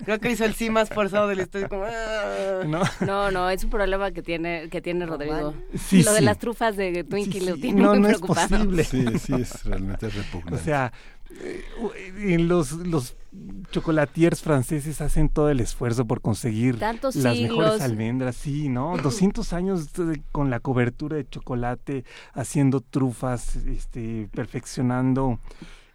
Creo 0.05 0.20
que 0.20 0.30
hizo 0.30 0.44
el 0.44 0.55
sí 0.55 0.70
más 0.70 0.88
forzado 0.90 1.26
de 1.26 1.36
la 1.36 1.42
historia. 1.42 1.68
Como, 1.68 1.84
ah. 1.86 2.62
¿no? 2.66 2.82
No, 3.05 3.30
no, 3.30 3.51
es 3.51 3.64
un 3.64 3.70
problema 3.70 4.12
que 4.12 4.22
tiene 4.22 4.68
que 4.68 4.80
tiene 4.80 5.05
Rodrigo. 5.07 5.55
Sí, 5.76 6.03
lo 6.03 6.12
de 6.12 6.20
las 6.20 6.38
trufas 6.38 6.76
de 6.76 7.05
Twinkie 7.05 7.40
Sí, 7.40 7.46
lo 7.46 7.57
tiene 7.57 7.82
no, 7.82 7.90
muy 7.90 8.01
no 8.01 8.09
es 8.09 8.20
posible. 8.20 8.84
Sí, 8.84 9.05
sí, 9.18 9.34
es 9.34 9.64
realmente 9.64 10.07
O 10.07 10.11
repugnante. 10.11 10.64
sea, 10.64 10.92
eh, 11.18 11.18
en 12.18 12.49
los, 12.49 12.72
los 12.72 13.14
chocolatiers 13.70 14.41
franceses 14.43 15.01
hacen 15.01 15.29
todo 15.29 15.51
el 15.51 15.61
esfuerzo 15.61 16.07
por 16.07 16.20
conseguir 16.20 16.79
Tantos 16.79 17.14
las 17.16 17.37
siglos. 17.37 17.59
mejores 17.59 17.83
almendras, 17.83 18.37
sí, 18.37 18.68
¿no? 18.68 18.97
200 19.03 19.53
años 19.53 19.93
de- 19.93 20.22
con 20.33 20.51
la 20.51 20.61
cobertura 20.61 21.16
de 21.16 21.29
chocolate, 21.29 22.05
haciendo 22.33 22.81
trufas, 22.81 23.57
este, 23.57 24.29
perfeccionando 24.35 25.39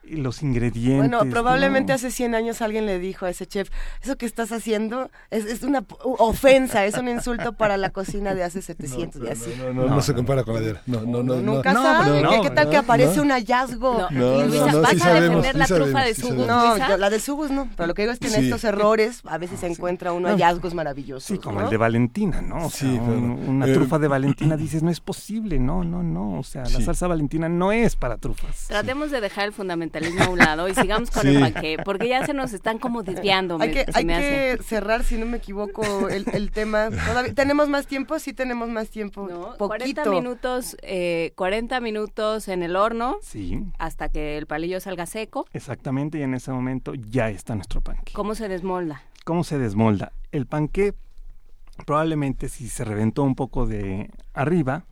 los 0.09 0.43
ingredientes. 0.43 1.09
Bueno, 1.09 1.29
probablemente 1.31 1.91
¿no? 1.91 1.95
hace 1.95 2.11
100 2.11 2.35
años 2.35 2.61
alguien 2.61 2.85
le 2.85 2.99
dijo 2.99 3.25
a 3.25 3.29
ese 3.29 3.45
chef, 3.47 3.69
eso 4.01 4.17
que 4.17 4.25
estás 4.25 4.51
haciendo 4.51 5.09
es, 5.31 5.45
es 5.45 5.63
una 5.63 5.83
ofensa, 6.01 6.85
es 6.85 6.95
un 6.97 7.07
insulto 7.07 7.53
para 7.53 7.77
la 7.77 7.89
cocina 7.89 8.33
de 8.35 8.43
hace 8.43 8.61
700 8.61 9.21
y 9.23 9.27
así. 9.29 9.53
No, 9.57 9.73
no, 9.73 9.83
no, 9.87 9.95
No, 9.95 10.01
se 10.01 10.11
no, 10.11 10.17
compara 10.17 10.43
con 10.43 10.55
la 10.55 10.61
de. 10.61 10.75
No, 10.85 11.01
no, 11.01 11.23
no. 11.23 11.35
Nunca 11.37 11.73
no, 11.73 11.81
sabe, 11.83 12.17
¿qué, 12.17 12.21
no, 12.23 12.41
qué 12.41 12.49
tal 12.49 12.69
que 12.69 12.77
aparece 12.77 13.17
no. 13.17 13.23
un 13.23 13.29
hallazgo? 13.31 14.07
No, 14.11 14.43
Luisa, 14.45 14.65
¿vas 14.77 14.89
sí 14.91 14.95
a 14.97 14.99
sabemos, 14.99 15.43
defender 15.43 15.53
sí 15.53 15.57
la 15.59 15.65
trufa 15.65 15.91
sabemos, 15.91 16.03
de 16.05 16.13
sí 16.15 16.21
su 16.21 16.27
sabemos. 16.27 16.47
No, 16.47 16.87
yo- 16.89 16.97
la 16.97 17.09
de 17.09 17.19
Subus 17.19 17.51
no, 17.51 17.69
pero 17.75 17.87
lo 17.87 17.93
que 17.93 18.01
digo 18.03 18.11
es 18.13 18.19
que 18.19 18.27
en 18.27 18.33
Sí. 18.33 18.39
estos 18.45 18.63
errores 18.63 19.21
a 19.25 19.37
veces 19.37 19.59
se 19.59 19.67
encuentra 19.67 20.11
uno 20.13 20.27
No. 20.29 20.33
hallazgos 20.35 20.73
maravillosos. 20.73 21.23
Sí, 21.23 21.37
como 21.37 21.59
¿no? 21.59 21.65
el 21.65 21.71
de 21.71 21.77
Valentina, 21.77 22.41
¿no? 22.41 22.65
O 22.65 22.69
sea, 22.69 22.89
Sí, 22.89 22.99
pero- 23.03 23.17
una 23.19 23.67
eh, 23.67 23.73
trufa 23.73 23.99
de 23.99 24.07
Valentina 24.07 24.57
dices, 24.57 24.83
no 24.83 24.89
es 24.91 24.99
posible, 24.99 25.59
no, 25.59 25.83
no, 25.83 26.03
no. 26.03 26.39
O 26.39 26.43
sea, 26.43 26.63
la 26.63 26.69
Sí. 26.79 26.83
salsa 26.83 27.07
Valentina 27.07 27.47
no 27.49 27.71
es 27.71 27.95
para 27.95 28.17
trufas. 28.17 28.65
Tratemos 28.67 29.11
de 29.11 29.21
dejar 29.21 29.45
el 29.45 29.53
fundamentalismo 29.93 30.23
a 30.23 30.29
un 30.29 30.37
lado 30.39 30.67
y 30.67 30.75
sigamos 30.75 31.11
con 31.11 31.21
Sí. 31.23 31.29
el 31.29 31.39
panqué, 31.39 31.77
porque 31.83 32.07
ya 32.09 32.25
se 32.25 32.33
nos 32.33 32.53
están 32.53 32.79
como 32.79 33.03
desviando. 33.03 33.57
Hay 33.59 33.71
que, 33.71 33.85
hay 33.93 34.05
me 34.05 34.19
que 34.19 34.51
hace. 34.53 34.63
cerrar, 34.63 35.03
si 35.03 35.17
no 35.17 35.25
me 35.25 35.37
equivoco, 35.37 36.09
el, 36.09 36.25
el 36.33 36.51
tema. 36.51 36.89
Todavía, 36.89 37.33
¿Tenemos 37.33 37.69
más 37.69 37.87
tiempo? 37.87 38.19
Sí, 38.19 38.33
tenemos 38.33 38.69
más 38.69 38.89
tiempo. 38.89 39.27
¿no? 39.29 39.55
Poquito. 39.57 39.67
40 39.67 40.09
minutos, 40.09 40.77
eh, 40.81 41.33
40 41.35 41.79
minutos 41.79 42.47
en 42.47 42.63
el 42.63 42.75
horno 42.75 43.17
Sí, 43.21 43.59
hasta 43.77 44.09
que 44.09 44.37
el 44.37 44.47
palillo 44.47 44.79
salga 44.79 45.05
seco. 45.05 45.45
exactamente, 45.53 46.17
y 46.19 46.21
en 46.23 46.33
ese 46.33 46.51
momento 46.51 46.93
ya 46.95 47.29
está 47.29 47.55
nuestro 47.55 47.81
panque. 47.81 48.13
¿Cómo 48.13 48.35
se 48.35 48.47
desmolda? 48.47 49.03
¿Cómo 49.25 49.43
se 49.43 49.57
desmolda? 49.57 50.11
El 50.31 50.45
panqué, 50.47 50.93
probablemente 51.85 52.49
si 52.49 52.67
se 52.69 52.83
reventó 52.83 53.23
un 53.23 53.35
poco 53.35 53.65
de 53.65 54.09
arriba, 54.33 54.85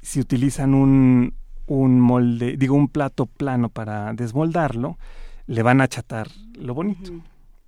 si 0.00 0.20
utilizan 0.20 0.74
un, 0.74 1.34
un 1.76 2.00
molde, 2.00 2.56
digo 2.56 2.74
un 2.74 2.88
plato 2.88 3.26
plano 3.26 3.68
para 3.68 4.12
desmoldarlo, 4.14 4.98
le 5.46 5.62
van 5.62 5.80
a 5.80 5.84
achatar 5.84 6.28
lo 6.58 6.74
bonito. 6.74 7.12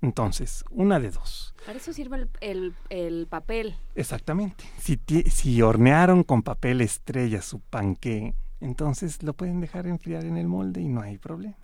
Entonces, 0.03 0.65
una 0.71 1.01
de 1.01 1.11
dos. 1.11 1.55
Para 1.65 1.79
eso 1.79 1.93
sirve 1.95 2.17
el, 2.19 2.29
el- 2.41 2.75
el 2.91 3.27
papel. 3.27 3.75
Exactamente. 3.95 4.65
Si, 4.79 5.01
si 5.31 5.63
hornearon 5.63 6.23
con 6.25 6.43
papel 6.43 6.83
estrella 6.83 7.41
su 7.41 7.61
panqué, 7.61 8.35
entonces 8.61 9.23
lo 9.23 9.33
pueden 9.33 9.61
dejar 9.61 9.87
enfriar 9.87 10.25
en 10.27 10.37
el 10.37 10.47
molde 10.47 10.83
y 10.83 10.89
no 10.89 11.01
hay 11.01 11.17
problema. 11.19 11.57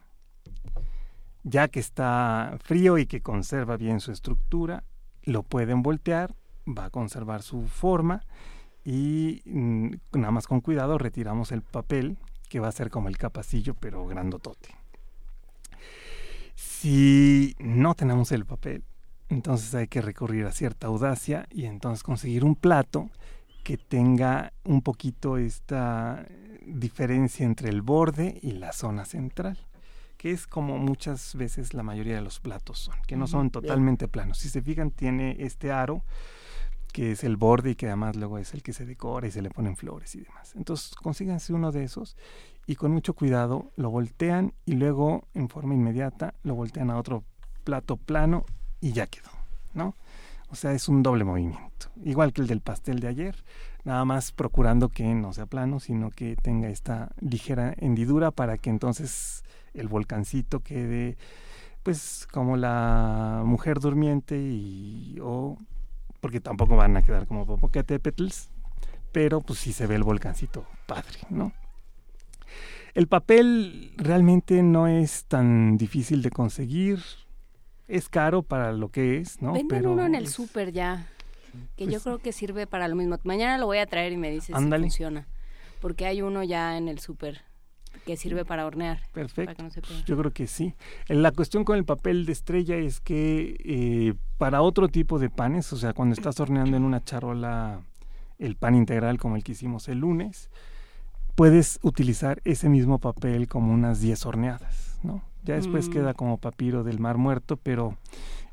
Ya 1.42 1.68
que 1.68 1.80
está 1.80 2.56
frío 2.62 2.98
y 2.98 3.06
que 3.06 3.20
conserva 3.22 3.76
bien 3.76 4.00
su 4.00 4.12
estructura, 4.12 4.84
lo 5.22 5.42
pueden 5.42 5.82
voltear, 5.82 6.34
va 6.66 6.86
a 6.86 6.90
conservar 6.90 7.42
su 7.42 7.66
forma 7.66 8.22
y 8.84 9.42
mm, 9.44 9.90
nada 10.12 10.30
más 10.30 10.46
con 10.46 10.60
cuidado 10.60 10.96
retiramos 10.98 11.52
el 11.52 11.60
papel 11.62 12.16
que 12.50 12.60
va 12.60 12.68
a 12.68 12.72
ser 12.72 12.90
como 12.90 13.08
el 13.08 13.16
capacillo 13.16 13.74
pero 13.74 14.06
grandotote. 14.06 14.68
Si 16.56 17.56
no 17.58 17.94
tenemos 17.94 18.32
el 18.32 18.44
papel, 18.44 18.82
entonces 19.30 19.74
hay 19.74 19.86
que 19.86 20.02
recurrir 20.02 20.44
a 20.44 20.52
cierta 20.52 20.88
audacia 20.88 21.46
y 21.50 21.64
entonces 21.64 22.02
conseguir 22.02 22.44
un 22.44 22.56
plato 22.56 23.08
que 23.62 23.78
tenga 23.78 24.52
un 24.64 24.82
poquito 24.82 25.38
esta 25.38 26.26
diferencia 26.66 27.46
entre 27.46 27.68
el 27.68 27.82
borde 27.82 28.38
y 28.42 28.52
la 28.52 28.72
zona 28.72 29.04
central, 29.04 29.56
que 30.16 30.32
es 30.32 30.46
como 30.46 30.76
muchas 30.76 31.36
veces 31.36 31.72
la 31.72 31.84
mayoría 31.84 32.16
de 32.16 32.22
los 32.22 32.40
platos 32.40 32.80
son, 32.80 32.96
que 33.06 33.16
no 33.16 33.28
son 33.28 33.50
totalmente 33.50 34.08
planos. 34.08 34.38
Si 34.38 34.48
se 34.48 34.60
fijan, 34.60 34.90
tiene 34.90 35.36
este 35.38 35.70
aro 35.70 36.02
que 36.92 37.12
es 37.12 37.24
el 37.24 37.36
borde 37.36 37.70
y 37.70 37.74
que 37.74 37.86
además 37.86 38.16
luego 38.16 38.38
es 38.38 38.54
el 38.54 38.62
que 38.62 38.72
se 38.72 38.86
decora 38.86 39.26
y 39.26 39.30
se 39.30 39.42
le 39.42 39.50
ponen 39.50 39.76
flores 39.76 40.14
y 40.14 40.20
demás. 40.20 40.54
Entonces 40.56 40.94
consíganse 40.94 41.52
uno 41.52 41.72
de 41.72 41.84
esos 41.84 42.16
y 42.66 42.76
con 42.76 42.92
mucho 42.92 43.14
cuidado 43.14 43.70
lo 43.76 43.90
voltean 43.90 44.52
y 44.64 44.74
luego 44.74 45.26
en 45.34 45.48
forma 45.48 45.74
inmediata 45.74 46.34
lo 46.42 46.54
voltean 46.54 46.90
a 46.90 46.98
otro 46.98 47.24
plato 47.64 47.96
plano 47.96 48.44
y 48.80 48.92
ya 48.92 49.06
quedó, 49.06 49.30
¿no? 49.74 49.94
O 50.50 50.56
sea, 50.56 50.72
es 50.72 50.88
un 50.88 51.02
doble 51.02 51.24
movimiento, 51.24 51.90
igual 52.02 52.32
que 52.32 52.40
el 52.40 52.48
del 52.48 52.60
pastel 52.60 52.98
de 52.98 53.06
ayer, 53.06 53.36
nada 53.84 54.04
más 54.04 54.32
procurando 54.32 54.88
que 54.88 55.04
no 55.14 55.32
sea 55.32 55.46
plano, 55.46 55.78
sino 55.78 56.10
que 56.10 56.34
tenga 56.34 56.68
esta 56.68 57.12
ligera 57.20 57.74
hendidura 57.78 58.32
para 58.32 58.58
que 58.58 58.70
entonces 58.70 59.44
el 59.74 59.86
volcancito 59.86 60.60
quede 60.60 61.16
pues 61.82 62.26
como 62.30 62.56
la 62.56 63.42
mujer 63.44 63.80
durmiente 63.80 64.38
y 64.38 65.18
o 65.22 65.56
porque 66.20 66.40
tampoco 66.40 66.76
van 66.76 66.96
a 66.96 67.02
quedar 67.02 67.26
como 67.26 67.46
Popocatépetls, 67.46 68.50
pero 69.12 69.40
pues 69.40 69.58
sí 69.58 69.72
se 69.72 69.86
ve 69.86 69.94
el 69.96 70.02
volcancito 70.02 70.66
padre, 70.86 71.18
¿no? 71.30 71.52
El 72.94 73.06
papel 73.06 73.92
realmente 73.96 74.62
no 74.62 74.86
es 74.88 75.24
tan 75.26 75.76
difícil 75.76 76.22
de 76.22 76.30
conseguir, 76.30 77.00
es 77.88 78.08
caro 78.08 78.42
para 78.42 78.72
lo 78.72 78.88
que 78.90 79.18
es, 79.18 79.40
¿no? 79.40 79.52
Venden 79.52 79.68
Pero 79.68 79.92
uno 79.92 80.04
en 80.06 80.14
el 80.14 80.26
súper 80.28 80.72
ya, 80.72 81.06
que 81.76 81.84
yo 81.86 81.92
Pues- 81.92 82.02
creo 82.02 82.18
que 82.18 82.32
sirve 82.32 82.66
para 82.66 82.88
lo 82.88 82.96
mismo. 82.96 83.16
Mañana 83.24 83.58
lo 83.58 83.66
voy 83.66 83.78
a 83.78 83.86
traer 83.86 84.12
y 84.12 84.16
me 84.16 84.30
dices 84.30 84.54
Ándale. 84.54 84.84
si 84.84 84.88
funciona. 84.90 85.26
Porque 85.80 86.04
hay 86.06 86.20
uno 86.22 86.42
ya 86.44 86.76
en 86.76 86.88
el 86.88 86.98
súper 86.98 87.42
que 88.06 88.16
sirve 88.16 88.44
para 88.44 88.66
hornear. 88.66 88.98
Para 88.98 89.12
Perfecto. 89.12 89.54
que 89.56 89.62
no 89.62 89.70
se 89.70 89.82
pegue. 89.82 90.02
Yo 90.06 90.16
creo 90.16 90.30
que 90.32 90.46
sí. 90.46 90.74
La 91.08 91.32
cuestión 91.32 91.64
con 91.64 91.76
el 91.76 91.84
papel 91.84 92.24
de 92.26 92.32
estrella 92.32 92.76
es 92.76 93.00
que 93.00 93.56
eh, 93.64 94.14
para 94.38 94.62
otro 94.62 94.88
tipo 94.88 95.18
de 95.18 95.30
panes, 95.30 95.72
o 95.72 95.76
sea, 95.76 95.92
cuando 95.92 96.14
estás 96.14 96.38
horneando 96.40 96.76
en 96.76 96.84
una 96.84 97.02
charola 97.04 97.80
el 98.38 98.56
pan 98.56 98.74
integral 98.74 99.18
como 99.18 99.36
el 99.36 99.44
que 99.44 99.52
hicimos 99.52 99.88
el 99.88 99.98
lunes, 99.98 100.50
puedes 101.34 101.78
utilizar 101.82 102.40
ese 102.44 102.68
mismo 102.68 102.98
papel 102.98 103.48
como 103.48 103.72
unas 103.72 104.00
10 104.00 104.26
horneadas, 104.26 104.98
¿no? 105.02 105.22
Ya 105.44 105.54
después 105.54 105.88
Mm. 105.88 105.92
queda 105.92 106.14
como 106.14 106.36
papiro 106.38 106.84
del 106.84 106.98
mar 107.00 107.16
muerto, 107.18 107.56
pero 107.56 107.96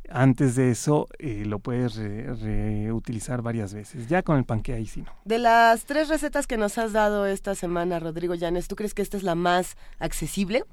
antes 0.10 0.56
de 0.56 0.72
eso 0.72 1.08
eh, 1.20 1.44
lo 1.46 1.60
puedes 1.60 1.96
re- 1.96 2.34
reutilizar 2.36 3.42
varias 3.42 3.74
veces. 3.74 4.08
Ya 4.08 4.24
con 4.24 4.38
el 4.38 4.46
panque 4.46 4.74
ahí 4.74 4.86
sí 4.86 5.02
no. 5.02 5.12
De 5.26 5.38
las 5.40 5.86
tres 5.86 6.10
recetas 6.10 6.48
que 6.48 6.58
nos 6.58 6.78
has 6.78 6.94
dado 6.94 7.26
esta 7.26 7.56
semana, 7.56 8.00
Rodrigo 8.00 8.36
Llanes, 8.36 8.68
¿tú 8.68 8.76
crees 8.76 8.94
que 8.94 9.02
esta 9.02 9.18
es 9.18 9.24
la 9.24 9.36
más 9.36 9.76
accesible? 10.00 10.64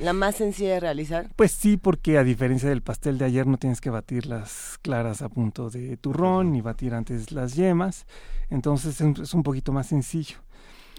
¿La 0.00 0.12
más 0.12 0.36
sencilla 0.36 0.74
de 0.74 0.80
realizar? 0.80 1.28
Pues 1.34 1.50
sí, 1.50 1.76
porque 1.76 2.18
a 2.18 2.22
diferencia 2.24 2.68
del 2.68 2.82
pastel 2.82 3.18
de 3.18 3.24
ayer 3.24 3.46
no 3.46 3.56
tienes 3.56 3.80
que 3.80 3.90
batir 3.90 4.26
las 4.26 4.78
claras 4.82 5.22
a 5.22 5.28
punto 5.28 5.70
de 5.70 5.96
turrón 5.96 6.52
ni 6.52 6.60
batir 6.60 6.94
antes 6.94 7.32
las 7.32 7.54
yemas, 7.56 8.06
entonces 8.50 8.94
es 8.96 9.00
un- 9.00 9.20
es 9.22 9.34
un 9.34 9.42
poquito 9.42 9.72
más 9.72 9.86
sencillo. 9.88 10.36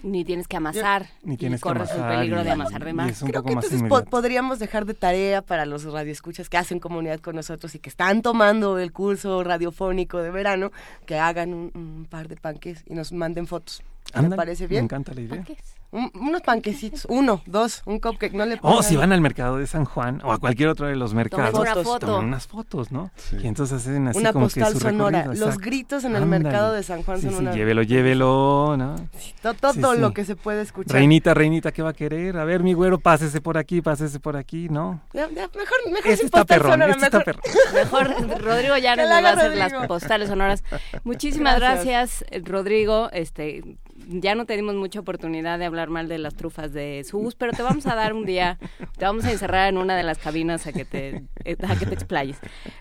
Ni 0.02 0.24
tienes 0.24 0.48
que 0.48 0.56
amasar. 0.56 1.06
Ni 1.22 1.36
tienes 1.36 1.60
y 1.60 1.62
que 1.62 1.68
corres 1.68 1.90
amasar 1.90 2.10
el 2.12 2.18
peligro 2.18 2.40
y- 2.40 2.44
de 2.44 2.50
amasar 2.50 2.84
de 2.84 2.90
y 2.90 2.92
más. 2.94 3.10
es 3.10 3.22
un 3.22 3.28
Creo 3.28 3.42
poco 3.42 3.48
que 3.50 3.54
más 3.56 3.64
entonces 3.66 3.88
po- 3.88 4.04
podríamos 4.04 4.58
dejar 4.58 4.86
de 4.86 4.94
tarea 4.94 5.42
para 5.42 5.66
los 5.66 5.84
radioescuchas 5.84 6.48
que 6.48 6.56
hacen 6.56 6.78
comunidad 6.80 7.20
con 7.20 7.36
nosotros 7.36 7.74
y 7.74 7.78
que 7.78 7.90
están 7.90 8.22
tomando 8.22 8.78
el 8.78 8.92
curso 8.92 9.42
radiofónico 9.44 10.18
de 10.22 10.30
verano, 10.30 10.72
que 11.06 11.18
hagan 11.18 11.52
un, 11.54 11.70
un 11.74 12.06
par 12.08 12.28
de 12.28 12.36
panques 12.36 12.82
y 12.86 12.94
nos 12.94 13.12
manden 13.12 13.46
fotos. 13.46 13.82
¿Me 14.20 14.30
parece 14.36 14.64
Me 14.64 14.68
bien? 14.68 14.84
encanta 14.84 15.12
la 15.14 15.20
idea. 15.20 15.44
Un- 15.92 16.10
unos 16.14 16.40
panquecitos, 16.42 17.04
uno, 17.08 17.42
dos, 17.46 17.82
un 17.84 17.98
cupcake, 17.98 18.32
no 18.34 18.46
le 18.46 18.54
O 18.54 18.58
pongan- 18.58 18.82
si 18.84 18.94
van 18.96 19.12
al 19.12 19.20
mercado 19.20 19.56
de 19.56 19.66
San 19.66 19.84
Juan 19.84 20.20
o 20.24 20.30
a 20.32 20.38
cualquier 20.38 20.68
otro 20.68 20.86
de 20.86 20.94
los 20.94 21.14
mercados, 21.14 21.52
una 21.58 21.74
foto. 21.74 22.06
toman 22.06 22.26
unas 22.26 22.46
fotos, 22.46 22.92
¿no? 22.92 23.10
Y 23.42 23.48
entonces 23.48 23.78
hacen 23.78 24.06
así 24.06 24.20
una 24.20 24.32
como 24.32 24.46
que 24.46 24.60
postal 24.60 24.72
su 24.74 24.78
sonora. 24.80 25.18
recorrido, 25.22 25.44
Los 25.46 25.54
exacto. 25.54 25.66
gritos 25.70 26.04
en 26.04 26.10
el 26.14 26.22
Ándale. 26.22 26.44
mercado 26.44 26.72
de 26.74 26.82
San 26.84 27.02
Juan 27.02 27.18
Sí, 27.20 27.26
son 27.26 27.34
sí, 27.34 27.40
una... 27.42 27.52
llévelo, 27.54 27.82
llévelo, 27.82 28.76
¿no? 28.76 28.94
to- 29.42 29.54
Todo 29.54 29.72
Sí, 29.72 29.80
sí. 29.82 30.00
lo 30.00 30.12
que 30.12 30.24
se 30.24 30.36
puede 30.36 30.62
escuchar. 30.62 30.94
Reinita, 30.94 31.34
reinita, 31.34 31.72
¿qué 31.72 31.82
va 31.82 31.90
a 31.90 31.94
querer? 31.94 32.36
A 32.36 32.44
ver, 32.44 32.62
mi 32.62 32.72
güero, 32.72 33.00
pásese 33.00 33.40
por 33.40 33.58
aquí, 33.58 33.82
pásese 33.82 34.20
por 34.20 34.36
aquí, 34.36 34.68
¿no? 34.68 35.00
Ya, 35.12 35.28
ya, 35.28 35.48
mejor, 35.48 35.78
mejor 35.86 35.98
Este 36.04 36.16
sin 36.18 36.26
está 36.26 36.38
postal 36.44 36.46
perrón, 36.58 36.72
sonora, 36.72 36.92
este 36.92 37.04
está 37.06 37.18
mejor- 37.18 37.42
perrón. 37.42 38.26
Mejor 38.28 38.42
Rodrigo 38.44 38.76
ya 38.78 38.94
nos 38.94 39.06
va 39.10 39.18
a 39.18 39.32
hacer 39.32 39.56
las 39.56 39.72
postales 39.88 40.28
sonoras. 40.28 40.62
Muchísimas 41.02 41.56
Gracias. 41.58 42.22
gracias, 42.30 42.44
Rodrigo. 42.44 43.10
Este, 43.12 43.76
ya 44.08 44.34
no 44.34 44.46
tenemos 44.46 44.74
mucha 44.74 45.00
oportunidad 45.00 45.58
de 45.58 45.64
hablar 45.64 45.88
mal 45.88 46.08
de 46.08 46.18
las 46.18 46.34
trufas 46.34 46.72
de 46.72 47.04
Sus, 47.04 47.34
pero 47.34 47.52
te 47.52 47.62
vamos 47.62 47.86
a 47.86 47.94
dar 47.94 48.12
un 48.12 48.24
día, 48.24 48.58
te 48.98 49.04
vamos 49.04 49.24
a 49.24 49.32
encerrar 49.32 49.68
en 49.68 49.78
una 49.78 49.96
de 49.96 50.02
las 50.02 50.18
cabinas 50.18 50.66
a 50.66 50.72
que 50.72 50.84
te, 50.84 51.22
eh, 51.44 51.56
a 51.66 51.76
que 51.76 51.86
te 51.86 51.94
explayes. 51.94 52.38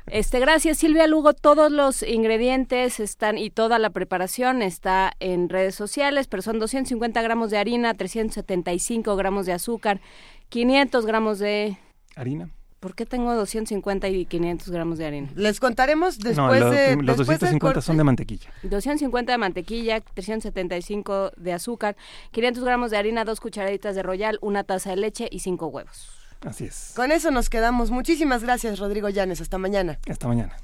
Este, 0.08 0.40
gracias 0.40 0.78
Silvia 0.78 1.08
Lugo. 1.08 1.34
Todos 1.34 1.72
los 1.72 2.04
ingredientes 2.04 3.00
están 3.00 3.38
y 3.38 3.50
toda 3.50 3.80
la 3.80 3.90
preparación 3.90 4.62
está 4.62 5.14
en 5.20 5.50
redes 5.50 5.76
sociales, 5.76 6.28
pero 6.28 6.42
son 6.42 6.60
250 6.60 7.22
gramos 7.22 7.52
de 7.52 7.58
harina, 7.58 7.94
375 7.94 9.16
gramos 9.16 9.46
de 9.46 9.54
azúcar, 9.54 10.02
500 10.50 11.06
gramos 11.06 11.40
de 11.40 11.78
¿Harina? 12.16 12.50
¿Por 12.80 12.96
qué 12.96 13.06
tengo 13.06 13.34
250 13.36 14.08
y 14.08 14.26
500 14.26 14.70
gramos 14.70 14.98
de 14.98 15.06
harina? 15.06 15.30
Les 15.36 15.60
contaremos 15.60 16.18
después 16.18 16.38
no, 16.38 16.48
lo- 16.54 16.72
de... 16.72 16.96
los 16.96 17.18
después 17.18 17.40
del 17.40 17.60
250 17.60 17.82
son 17.82 17.98
de 17.98 18.04
mantequilla. 18.06 18.50
250 18.64 19.32
de 19.34 19.38
mantequilla, 19.38 20.00
375 20.02 21.32
de 21.36 21.54
azúcar, 21.54 21.98
500 22.32 22.64
gramos 22.64 22.92
de 22.92 22.98
harina, 22.98 23.26
dos 23.26 23.42
cucharaditas 23.42 23.96
de 23.96 24.04
royal, 24.04 24.38
una 24.42 24.64
taza 24.64 24.92
de 24.92 24.96
leche 24.96 25.28
y 25.30 25.40
cinco 25.40 25.68
huevos. 25.68 26.10
Así 26.42 26.66
es. 26.66 26.94
Con 26.96 27.12
eso 27.12 27.32
nos 27.32 27.50
quedamos. 27.50 27.92
Muchísimas 27.92 28.44
gracias, 28.44 28.80
Rodrigo 28.80 29.10
Llanes. 29.10 29.42
Hasta 29.42 29.58
mañana. 29.58 30.00
Hasta 30.10 30.30
mañana. 30.30 30.56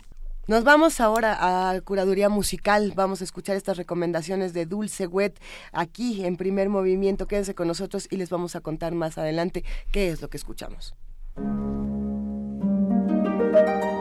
Nos 0.47 0.63
vamos 0.63 1.01
ahora 1.01 1.71
a 1.71 1.81
curaduría 1.81 2.29
musical. 2.29 2.93
Vamos 2.95 3.19
a 3.19 3.23
escuchar 3.25 3.57
estas 3.57 3.75
recomendaciones 3.75 4.53
de 4.53 4.65
Dulce 4.65 5.05
Wet 5.07 5.37
aquí 5.73 6.23
en 6.23 6.37
primer 6.37 6.69
movimiento. 6.69 7.27
Quédense 7.27 7.55
con 7.55 7.67
nosotros 7.67 8.07
y 8.09 8.15
les 8.15 8.29
vamos 8.29 8.55
a 8.55 8.61
contar 8.61 8.93
más 8.93 9.17
adelante 9.17 9.65
qué 9.91 10.11
es 10.11 10.21
lo 10.21 10.29
que 10.29 10.37
escuchamos. 10.37 10.95
Thank 13.55 13.85
you. 13.85 13.94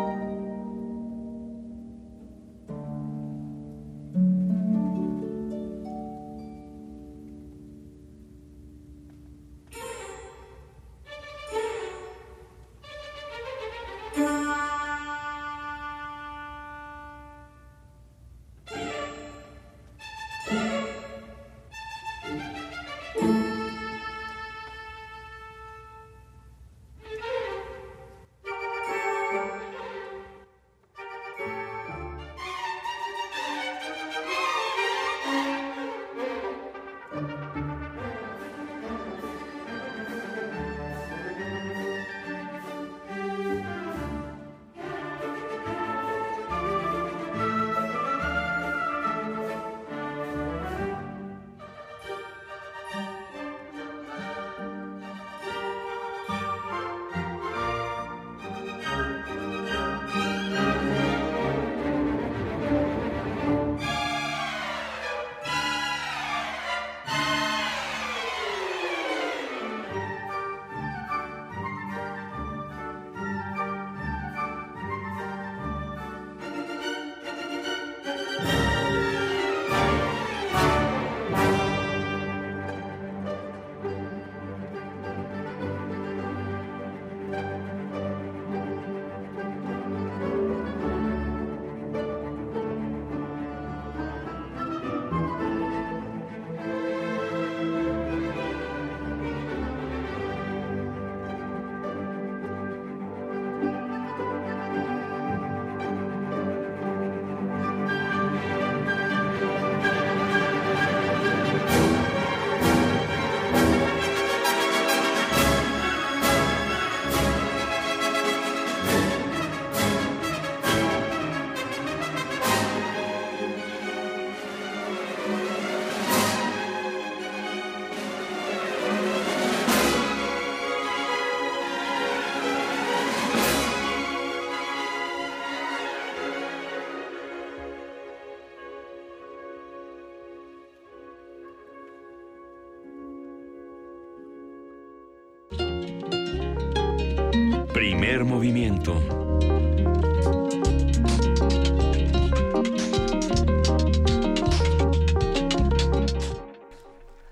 Primer 148.15 148.33
movimiento. 148.33 148.93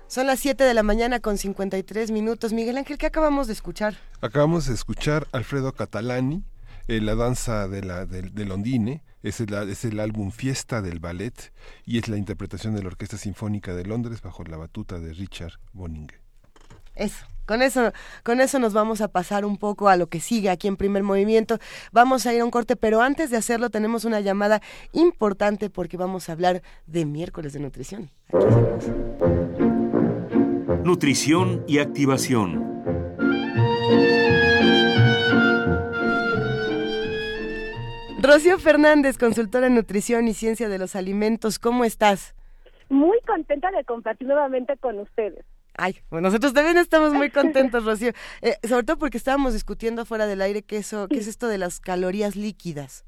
Son 0.07 0.27
las 0.27 0.41
7 0.41 0.61
de 0.65 0.73
la 0.73 0.83
mañana 0.83 1.21
con 1.21 1.37
53 1.37 2.11
minutos. 2.11 2.51
Miguel 2.51 2.75
Ángel, 2.75 2.97
¿qué 2.97 3.05
acabamos 3.05 3.47
de 3.47 3.53
escuchar? 3.53 3.95
Acabamos 4.19 4.65
de 4.65 4.73
escuchar 4.73 5.25
Alfredo 5.31 5.71
Catalani, 5.71 6.43
eh, 6.89 6.99
la 6.99 7.15
danza 7.15 7.69
de, 7.69 7.81
la, 7.81 8.05
de, 8.05 8.23
de 8.23 8.43
Londine, 8.43 9.03
es 9.21 9.39
el, 9.39 9.53
es 9.53 9.85
el 9.85 10.01
álbum 10.01 10.31
Fiesta 10.31 10.81
del 10.81 10.99
Ballet 10.99 11.53
y 11.85 11.97
es 11.97 12.09
la 12.09 12.17
interpretación 12.17 12.75
de 12.75 12.81
la 12.81 12.89
Orquesta 12.89 13.17
Sinfónica 13.17 13.73
de 13.73 13.85
Londres 13.85 14.21
bajo 14.21 14.43
la 14.43 14.57
batuta 14.57 14.99
de 14.99 15.13
Richard 15.13 15.53
Boningue. 15.71 16.19
Eso. 16.93 17.25
Con 17.45 17.61
eso, 17.61 17.91
con 18.23 18.41
eso 18.41 18.59
nos 18.59 18.73
vamos 18.73 19.01
a 19.01 19.09
pasar 19.09 19.45
un 19.45 19.57
poco 19.57 19.89
a 19.89 19.97
lo 19.97 20.07
que 20.07 20.19
sigue 20.19 20.49
aquí 20.49 20.67
en 20.67 20.77
primer 20.77 21.03
movimiento. 21.03 21.59
Vamos 21.91 22.25
a 22.25 22.33
ir 22.33 22.41
a 22.41 22.45
un 22.45 22.51
corte, 22.51 22.75
pero 22.75 23.01
antes 23.01 23.29
de 23.29 23.37
hacerlo 23.37 23.69
tenemos 23.69 24.05
una 24.05 24.21
llamada 24.21 24.61
importante 24.93 25.69
porque 25.69 25.97
vamos 25.97 26.29
a 26.29 26.33
hablar 26.33 26.61
de 26.85 27.05
miércoles 27.05 27.53
de 27.53 27.59
nutrición. 27.59 28.09
Nutrición 30.83 31.63
y 31.67 31.79
activación. 31.79 32.73
Rocío 38.21 38.57
Fernández, 38.57 39.17
consultora 39.17 39.67
en 39.67 39.75
nutrición 39.75 40.29
y 40.29 40.33
ciencia 40.33 40.69
de 40.69 40.79
los 40.79 40.95
alimentos, 40.95 41.59
¿cómo 41.59 41.83
estás? 41.83 42.33
Muy 42.87 43.19
contenta 43.27 43.69
de 43.71 43.83
compartir 43.83 44.27
nuevamente 44.27 44.77
con 44.77 44.97
ustedes. 44.99 45.43
Ay, 45.75 45.95
bueno, 46.09 46.27
nosotros 46.27 46.53
también 46.53 46.77
estamos 46.77 47.13
muy 47.13 47.29
contentos, 47.31 47.83
Rocío. 47.83 48.11
Eh, 48.41 48.57
sobre 48.67 48.83
todo 48.83 48.97
porque 48.97 49.17
estábamos 49.17 49.53
discutiendo 49.53 50.05
fuera 50.05 50.27
del 50.27 50.41
aire 50.41 50.61
qué, 50.61 50.77
eso, 50.77 51.07
qué 51.07 51.17
es 51.17 51.27
esto 51.27 51.47
de 51.47 51.57
las 51.57 51.79
calorías 51.79 52.35
líquidas. 52.35 53.03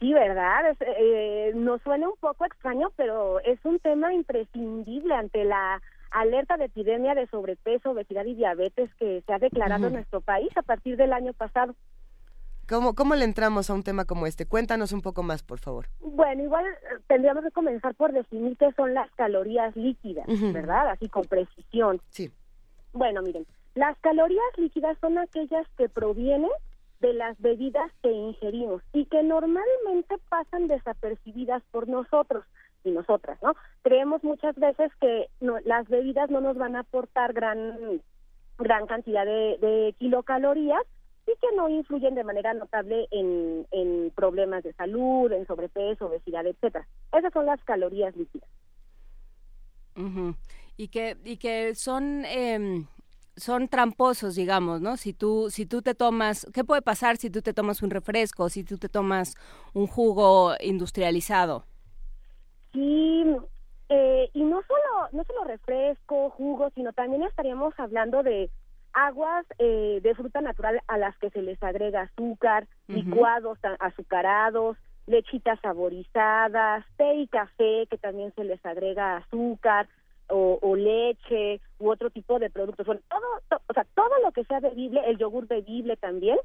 Sí, 0.00 0.12
¿verdad? 0.12 0.70
Es, 0.70 0.76
eh, 0.80 1.52
nos 1.54 1.82
suena 1.82 2.08
un 2.08 2.16
poco 2.20 2.44
extraño, 2.44 2.92
pero 2.96 3.40
es 3.40 3.58
un 3.64 3.80
tema 3.80 4.12
imprescindible 4.12 5.14
ante 5.14 5.44
la 5.44 5.80
alerta 6.10 6.56
de 6.56 6.66
epidemia 6.66 7.14
de 7.14 7.26
sobrepeso, 7.26 7.90
obesidad 7.90 8.24
y 8.24 8.34
diabetes 8.34 8.90
que 8.94 9.22
se 9.26 9.32
ha 9.32 9.38
declarado 9.38 9.88
en 9.88 9.94
nuestro 9.94 10.20
país 10.20 10.50
a 10.56 10.62
partir 10.62 10.96
del 10.96 11.12
año 11.12 11.32
pasado. 11.32 11.74
¿Cómo, 12.68 12.94
¿Cómo 12.94 13.14
le 13.14 13.24
entramos 13.24 13.70
a 13.70 13.74
un 13.74 13.82
tema 13.82 14.04
como 14.04 14.26
este? 14.26 14.46
Cuéntanos 14.46 14.92
un 14.92 15.00
poco 15.00 15.22
más, 15.22 15.42
por 15.42 15.58
favor. 15.58 15.86
Bueno, 16.00 16.42
igual 16.42 16.66
eh, 16.66 16.98
tendríamos 17.06 17.42
que 17.44 17.50
comenzar 17.50 17.94
por 17.94 18.12
definir 18.12 18.56
qué 18.58 18.70
son 18.72 18.92
las 18.94 19.10
calorías 19.12 19.74
líquidas. 19.76 20.26
¿verdad? 20.52 20.90
Así 20.90 21.08
con 21.08 21.24
precisión. 21.24 22.00
Sí. 22.10 22.30
Bueno, 22.92 23.22
miren, 23.22 23.46
las 23.74 23.96
calorías 24.00 24.44
líquidas 24.56 24.98
son 25.00 25.16
aquellas 25.18 25.66
que 25.76 25.88
provienen 25.88 26.50
de 27.00 27.14
las 27.14 27.38
bebidas 27.40 27.90
que 28.02 28.10
ingerimos 28.10 28.82
y 28.92 29.06
que 29.06 29.22
normalmente 29.22 30.16
pasan 30.28 30.66
desapercibidas 30.66 31.62
por 31.70 31.88
nosotros 31.88 32.44
y 32.84 32.90
nosotras, 32.90 33.38
¿no? 33.42 33.54
Creemos 33.82 34.22
muchas 34.24 34.56
veces 34.56 34.90
que 35.00 35.28
no- 35.40 35.60
las 35.64 35.88
bebidas 35.88 36.28
no 36.28 36.40
nos 36.40 36.56
van 36.58 36.76
a 36.76 36.80
aportar 36.80 37.32
gran 37.32 38.02
gran 38.58 38.86
cantidad 38.88 39.24
de, 39.24 39.56
de 39.60 39.94
kilocalorías 40.00 40.82
y 41.28 41.36
que 41.36 41.54
no 41.56 41.68
influyen 41.68 42.14
de 42.14 42.24
manera 42.24 42.54
notable 42.54 43.06
en, 43.10 43.66
en 43.70 44.10
problemas 44.14 44.62
de 44.64 44.72
salud, 44.74 45.30
en 45.32 45.46
sobrepeso, 45.46 46.06
obesidad, 46.06 46.46
etcétera. 46.46 46.86
Esas 47.12 47.32
son 47.32 47.46
las 47.46 47.62
calorías 47.64 48.16
líquidas. 48.16 48.48
Y 50.76 50.88
que 50.88 51.16
y 51.24 51.38
que 51.38 51.74
son 51.74 52.24
em, 52.24 52.86
son 53.36 53.68
tramposos, 53.68 54.36
digamos, 54.36 54.80
¿no? 54.80 54.96
Si 54.96 55.12
tú 55.12 55.50
si 55.50 55.66
tú 55.66 55.82
te 55.82 55.94
tomas, 55.94 56.46
¿qué 56.54 56.62
puede 56.64 56.82
pasar 56.82 57.16
si 57.16 57.30
tú 57.30 57.42
te 57.42 57.52
tomas 57.52 57.82
un 57.82 57.90
refresco, 57.90 58.48
si 58.48 58.62
tú 58.62 58.78
te 58.78 58.88
tomas 58.88 59.34
un 59.74 59.88
jugo 59.88 60.54
industrializado? 60.60 61.64
Sí, 62.72 63.24
eh, 63.88 64.30
y 64.34 64.42
no 64.44 64.62
solo, 64.62 65.08
no 65.12 65.24
solo 65.24 65.44
refresco, 65.44 66.30
jugo, 66.30 66.70
sino 66.74 66.92
también 66.92 67.24
estaríamos 67.24 67.74
hablando 67.78 68.22
de 68.22 68.50
aguas 68.92 69.46
eh, 69.58 70.00
de 70.02 70.14
fruta 70.14 70.40
natural 70.40 70.80
a 70.88 70.98
las 70.98 71.16
que 71.18 71.30
se 71.30 71.42
les 71.42 71.62
agrega 71.62 72.02
azúcar, 72.02 72.66
licuados 72.88 73.58
azucarados, 73.80 74.76
lechitas 75.06 75.58
saborizadas, 75.60 76.84
té 76.96 77.14
y 77.14 77.26
café 77.28 77.86
que 77.90 77.98
también 77.98 78.32
se 78.34 78.44
les 78.44 78.64
agrega 78.64 79.16
azúcar 79.18 79.88
o, 80.28 80.58
o 80.60 80.76
leche 80.76 81.60
u 81.78 81.88
otro 81.90 82.10
tipo 82.10 82.38
de 82.38 82.50
productos. 82.50 82.84
Bueno, 82.86 83.00
todo, 83.08 83.26
to- 83.48 83.62
o 83.68 83.72
sea, 83.72 83.86
todo 83.94 84.18
lo 84.22 84.32
que 84.32 84.44
sea 84.44 84.60
bebible, 84.60 85.00
el 85.06 85.16
yogur 85.18 85.46
bebible 85.46 85.96
también, 85.96 86.38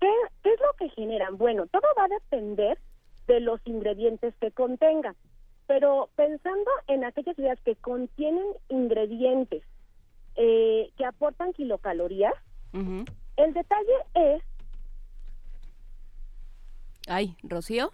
¿Qué, 0.00 0.10
qué 0.42 0.54
es 0.54 0.60
lo 0.60 0.72
que 0.78 0.88
generan? 0.90 1.36
Bueno, 1.36 1.66
todo 1.66 1.82
va 1.98 2.04
a 2.04 2.08
depender 2.08 2.78
de 3.26 3.40
los 3.40 3.60
ingredientes 3.66 4.34
que 4.40 4.50
contengan. 4.50 5.14
Pero 5.66 6.08
pensando 6.16 6.70
en 6.88 7.04
aquellas 7.04 7.38
ideas 7.38 7.60
que 7.60 7.76
contienen 7.76 8.44
ingredientes 8.70 9.62
eh, 10.42 10.90
que 10.96 11.04
aportan 11.04 11.52
kilocalorías, 11.52 12.32
el 12.72 13.52
detalle 13.54 13.92
es 14.14 14.42
Ay, 17.06 17.36
Rocío. 17.42 17.92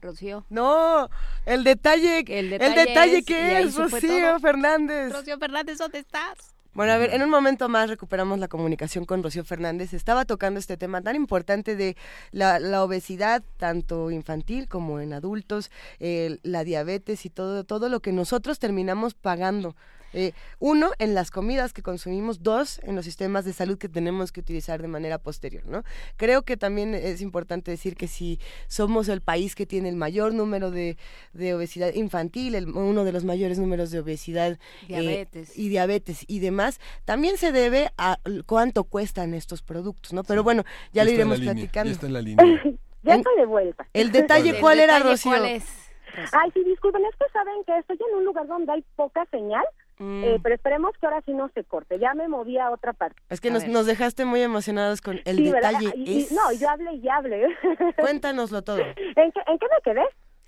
Rocío. 0.00 0.44
No, 0.50 1.08
el 1.46 1.64
detalle, 1.64 2.18
el 2.28 2.52
el 2.52 2.74
detalle 2.74 3.14
es- 3.14 3.18
y 3.20 3.24
que 3.24 3.58
es, 3.60 3.76
Rocío 3.76 4.30
todo. 4.30 4.40
Fernández. 4.40 5.12
Rocío 5.12 5.38
Fernández, 5.38 5.78
¿dónde 5.78 6.00
estás? 6.00 6.54
Bueno, 6.74 6.92
a 6.92 6.98
ver, 6.98 7.14
en 7.14 7.22
un 7.22 7.30
momento 7.30 7.68
más 7.68 7.88
recuperamos 7.88 8.38
la 8.40 8.48
comunicación 8.48 9.04
con 9.06 9.22
Rocío 9.22 9.44
Fernández. 9.44 9.94
Estaba 9.94 10.24
tocando 10.24 10.58
este 10.60 10.76
tema 10.76 11.00
tan 11.00 11.14
importante 11.16 11.76
de 11.76 11.96
la, 12.32 12.58
la 12.58 12.82
obesidad, 12.84 13.42
tanto 13.58 14.10
infantil 14.10 14.68
como 14.68 15.00
en 15.00 15.12
adultos, 15.14 15.70
eh, 16.00 16.38
la 16.42 16.64
diabetes 16.64 17.24
y 17.24 17.30
todo, 17.30 17.64
todo 17.64 17.88
lo 17.88 18.00
que 18.00 18.12
nosotros 18.12 18.58
terminamos 18.58 19.14
pagando. 19.14 19.74
Eh, 20.14 20.32
uno, 20.60 20.92
en 20.98 21.14
las 21.14 21.30
comidas 21.30 21.72
que 21.72 21.82
consumimos, 21.82 22.42
dos, 22.42 22.80
en 22.84 22.96
los 22.96 23.04
sistemas 23.04 23.44
de 23.44 23.52
salud 23.52 23.76
que 23.78 23.88
tenemos 23.88 24.32
que 24.32 24.40
utilizar 24.40 24.80
de 24.80 24.88
manera 24.88 25.18
posterior, 25.18 25.66
¿no? 25.66 25.82
Creo 26.16 26.42
que 26.42 26.56
también 26.56 26.94
es 26.94 27.20
importante 27.20 27.70
decir 27.70 27.96
que 27.96 28.06
si 28.08 28.38
somos 28.68 29.08
el 29.08 29.20
país 29.20 29.54
que 29.54 29.66
tiene 29.66 29.88
el 29.88 29.96
mayor 29.96 30.32
número 30.34 30.70
de, 30.70 30.96
de 31.32 31.54
obesidad 31.54 31.92
infantil, 31.94 32.54
el- 32.54 32.68
uno 32.68 33.04
de 33.04 33.12
los 33.12 33.24
mayores 33.24 33.58
números 33.58 33.90
de 33.90 33.98
obesidad 34.00 34.52
eh, 34.52 34.86
Diabetes. 34.88 35.58
y 35.58 35.68
diabetes 35.68 36.24
y 36.28 36.38
demás, 36.38 36.80
también 37.04 37.36
se 37.36 37.52
debe 37.52 37.90
a 37.98 38.18
cuánto 38.46 38.84
cuestan 38.84 39.34
estos 39.34 39.62
productos, 39.62 40.12
¿no? 40.12 40.22
Pero 40.24 40.42
bueno, 40.44 40.62
ya, 40.92 41.04
lo 41.04 41.10
iremos 41.10 41.38
línea, 41.40 41.54
platicando. 41.54 41.88
ya 41.88 41.92
está 41.94 42.06
en 42.06 42.12
la 42.12 42.22
línea. 42.22 42.62
ya 43.02 43.14
estoy 43.16 43.36
de 43.38 43.46
vuelta. 43.46 43.86
El 43.92 44.12
detalle, 44.12 44.60
¿cuál 44.60 44.78
era, 44.80 44.98
Rocío? 45.00 45.32
Ay, 45.34 46.50
sí, 46.54 46.62
disculpen, 46.64 47.02
es 47.06 47.16
que 47.16 47.24
saben 47.32 47.54
que 47.66 47.76
estoy 47.78 47.98
en 48.08 48.18
un 48.18 48.24
lugar 48.24 48.46
donde 48.46 48.70
hay 48.70 48.84
poca 48.94 49.26
señal, 49.32 49.64
Mm. 49.98 50.24
eh, 50.24 50.40
pero 50.42 50.54
esperemos 50.56 50.92
que 51.00 51.06
ahora 51.06 51.22
sí 51.24 51.32
no 51.32 51.48
se 51.54 51.62
corte. 51.64 51.98
Ya 52.00 52.14
me 52.14 52.26
moví 52.28 52.58
a 52.58 52.70
otra 52.70 52.92
parte. 52.92 53.20
Es 53.30 53.40
que 53.40 53.50
nos, 53.50 53.66
nos 53.68 53.86
dejaste 53.86 54.24
muy 54.24 54.40
emocionados 54.40 55.00
con 55.00 55.20
el 55.24 55.44
detalle. 55.44 55.92
Y- 55.96 56.20
y- 56.22 56.26
no, 56.34 56.52
yo 56.52 56.68
hablé 56.68 56.94
y 56.94 57.08
hablé. 57.08 57.46
Cuéntanoslo 57.98 58.62
todo. 58.62 58.78
¿En 58.78 58.94
qué, 59.32 59.40
¿En 59.46 59.58
qué 59.58 59.66
me 59.66 59.82
quedé? 59.84 60.02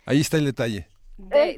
Ahí 0.05 0.21
está 0.21 0.37
el 0.39 0.45
detalle. 0.47 0.89
De- 1.19 1.51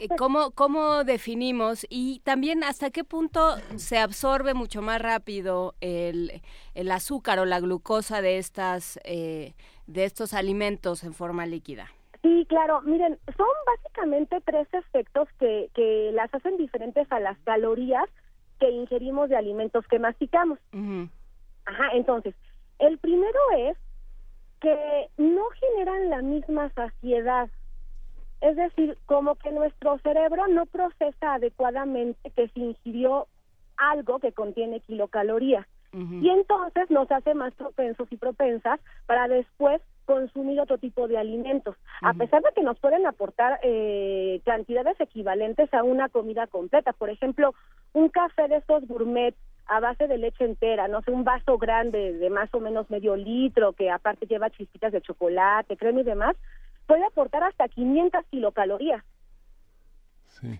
eh, 0.00 0.08
¿cómo, 0.18 0.50
¿Cómo 0.52 1.04
definimos 1.04 1.86
y 1.90 2.20
también 2.20 2.64
hasta 2.64 2.90
qué 2.90 3.04
punto 3.04 3.56
se 3.76 3.98
absorbe 3.98 4.54
mucho 4.54 4.80
más 4.82 5.00
rápido 5.00 5.74
el, 5.80 6.42
el 6.74 6.90
azúcar 6.90 7.38
o 7.38 7.44
la 7.44 7.60
glucosa 7.60 8.20
de 8.22 8.38
estas 8.38 8.98
eh, 9.04 9.54
de 9.86 10.04
estos 10.04 10.32
alimentos 10.34 11.04
en 11.04 11.12
forma 11.14 11.44
líquida? 11.46 11.90
Sí, 12.22 12.46
claro. 12.48 12.82
Miren, 12.82 13.18
son 13.36 13.48
básicamente 13.66 14.40
tres 14.44 14.68
efectos 14.72 15.28
que, 15.38 15.70
que 15.74 16.10
las 16.12 16.32
hacen 16.34 16.56
diferentes 16.56 17.10
a 17.10 17.20
las 17.20 17.38
calorías 17.40 18.08
que 18.58 18.70
ingerimos 18.70 19.28
de 19.30 19.36
alimentos 19.36 19.86
que 19.86 19.98
masticamos. 19.98 20.58
Ajá, 21.64 21.90
entonces, 21.94 22.34
el 22.78 22.98
primero 22.98 23.38
es 23.58 23.76
que 24.60 25.08
no 25.16 25.44
generan 25.58 26.10
la 26.10 26.22
misma 26.22 26.70
saciedad. 26.70 27.48
Es 28.40 28.56
decir, 28.56 28.96
como 29.06 29.34
que 29.36 29.50
nuestro 29.50 29.98
cerebro 29.98 30.46
no 30.48 30.66
procesa 30.66 31.34
adecuadamente 31.34 32.30
que 32.30 32.48
se 32.48 32.60
ingirió 32.60 33.26
algo 33.76 34.18
que 34.18 34.32
contiene 34.32 34.80
kilocalorías. 34.80 35.66
Y 35.92 36.28
entonces 36.28 36.88
nos 36.88 37.10
hace 37.10 37.34
más 37.34 37.52
propensos 37.54 38.06
y 38.12 38.16
propensas 38.16 38.78
para 39.06 39.26
después 39.26 39.82
consumir 40.10 40.60
otro 40.60 40.76
tipo 40.76 41.06
de 41.06 41.16
alimentos, 41.16 41.76
a 42.02 42.14
pesar 42.14 42.42
de 42.42 42.50
que 42.52 42.64
nos 42.64 42.76
pueden 42.80 43.06
aportar 43.06 43.60
eh, 43.62 44.40
cantidades 44.44 45.00
equivalentes 45.00 45.72
a 45.72 45.84
una 45.84 46.08
comida 46.08 46.48
completa. 46.48 46.92
Por 46.92 47.10
ejemplo, 47.10 47.54
un 47.92 48.08
café 48.08 48.48
de 48.48 48.56
estos 48.56 48.88
gourmet 48.88 49.36
a 49.68 49.78
base 49.78 50.08
de 50.08 50.18
leche 50.18 50.44
entera, 50.44 50.88
no 50.88 51.00
sé, 51.02 51.12
un 51.12 51.22
vaso 51.22 51.58
grande 51.58 52.14
de 52.14 52.28
más 52.28 52.52
o 52.52 52.58
menos 52.58 52.90
medio 52.90 53.14
litro 53.14 53.72
que 53.72 53.88
aparte 53.88 54.26
lleva 54.26 54.50
chispitas 54.50 54.90
de 54.90 55.00
chocolate, 55.00 55.76
crema 55.76 56.00
y 56.00 56.04
demás, 56.04 56.34
puede 56.88 57.04
aportar 57.04 57.44
hasta 57.44 57.68
500 57.68 58.24
kilocalorías. 58.32 59.04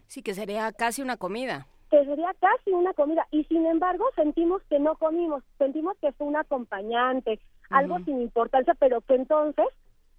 Sí, 0.07 0.23
que 0.23 0.35
sería 0.35 0.71
casi 0.71 1.03
una 1.03 1.17
comida. 1.17 1.67
Que 1.91 2.05
sería 2.05 2.33
casi 2.41 2.71
una 2.71 2.95
comida. 2.95 3.27
Y 3.31 3.45
sin 3.45 3.67
embargo 3.67 4.05
sentimos 4.15 4.63
que 4.71 4.79
no 4.79 4.97
comimos, 4.97 5.43
sentimos 5.59 5.97
que 5.99 6.13
fue 6.13 6.27
un 6.27 6.37
acompañante, 6.37 7.41
algo 7.71 7.99
sin 8.05 8.21
importancia, 8.21 8.75
pero 8.75 9.01
que 9.01 9.15
entonces 9.15 9.67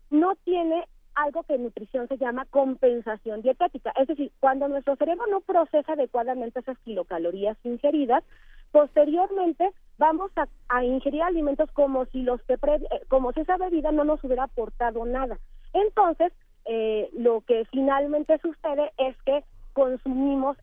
no 0.10 0.36
tiene 0.44 0.86
algo 1.16 1.44
que 1.44 1.56
en 1.56 1.64
nutrición 1.64 2.08
se 2.08 2.18
llama 2.18 2.46
compensación 2.46 3.42
dietética, 3.42 3.92
es 3.98 4.08
decir, 4.08 4.32
cuando 4.40 4.70
nuestro 4.70 4.96
cerebro 4.96 5.26
no 5.28 5.42
procesa 5.42 5.94
adecuadamente 5.94 6.62
esas 6.62 6.78
kilocalorías 6.80 7.58
ingeridas, 7.64 8.24
posteriormente 8.72 9.70
vamos 9.98 10.32
a, 10.38 10.48
a 10.70 10.86
ingerir 10.86 11.22
alimentos 11.22 11.70
como 11.72 12.06
si 12.06 12.24
los 12.24 12.42
que 12.44 12.58
pre- 12.58 12.76
eh, 12.76 13.02
como 13.10 13.34
si 13.34 13.42
esa 13.42 13.58
bebida 13.58 13.92
no 13.92 14.06
nos 14.06 14.24
hubiera 14.24 14.44
aportado 14.44 15.06
nada. 15.06 15.38
Entonces, 15.74 16.32
eh, 16.66 17.10
lo 17.14 17.42
que 17.42 17.66
finalmente 17.66 18.38
sucede 18.38 18.92
es 18.98 19.16
que 19.24 19.44
consumimos, 19.74 20.58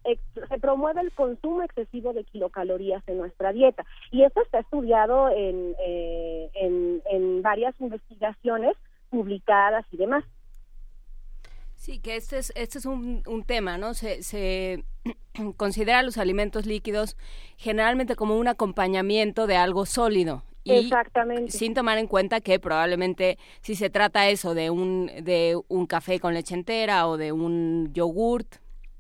se 0.49 0.59
promueve 0.59 1.01
el 1.01 1.13
consumo 1.13 1.63
excesivo 1.63 2.13
de 2.13 2.25
kilocalorías 2.25 3.03
en 3.07 3.19
nuestra 3.19 3.53
dieta. 3.53 3.85
Y 4.11 4.23
esto 4.23 4.43
está 4.43 4.61
estudiado 4.61 5.29
en, 5.31 5.75
eh, 5.81 6.51
en, 6.55 7.03
en 7.11 7.43
varias 7.43 7.75
investigaciones 7.81 8.77
publicadas 9.11 9.85
y 9.93 9.97
demás. 9.97 10.25
Sí, 11.77 12.01
que 12.01 12.17
este 12.17 12.39
es, 12.39 12.53
este 12.57 12.79
es 12.79 12.87
un, 12.87 13.23
un 13.27 13.45
tema, 13.45 13.79
¿no? 13.79 13.95
Se, 13.95 14.23
se 14.23 14.85
considera 15.57 16.03
los 16.03 16.19
alimentos 16.19 16.67
líquidos 16.67 17.17
generalmente 17.57 18.17
como 18.17 18.37
un 18.37 18.49
acompañamiento 18.49 19.47
de 19.47 19.57
algo 19.57 19.87
sólido 19.87 20.43
Exactamente. 20.77 21.51
Sin 21.53 21.75
tomar 21.75 21.99
en 21.99 22.07
cuenta 22.07 22.41
que 22.41 22.59
probablemente 22.59 23.39
si 23.61 23.75
se 23.75 23.91
trata 23.91 24.29
eso 24.29 24.55
de 24.55 24.71
un, 24.71 25.11
de 25.23 25.59
un 25.69 25.87
café 25.87 26.21
con 26.21 26.35
leche 26.35 26.55
entera 26.55 27.07
o 27.07 27.17
de 27.17 27.33
un 27.33 27.91
yogurt. 27.93 28.57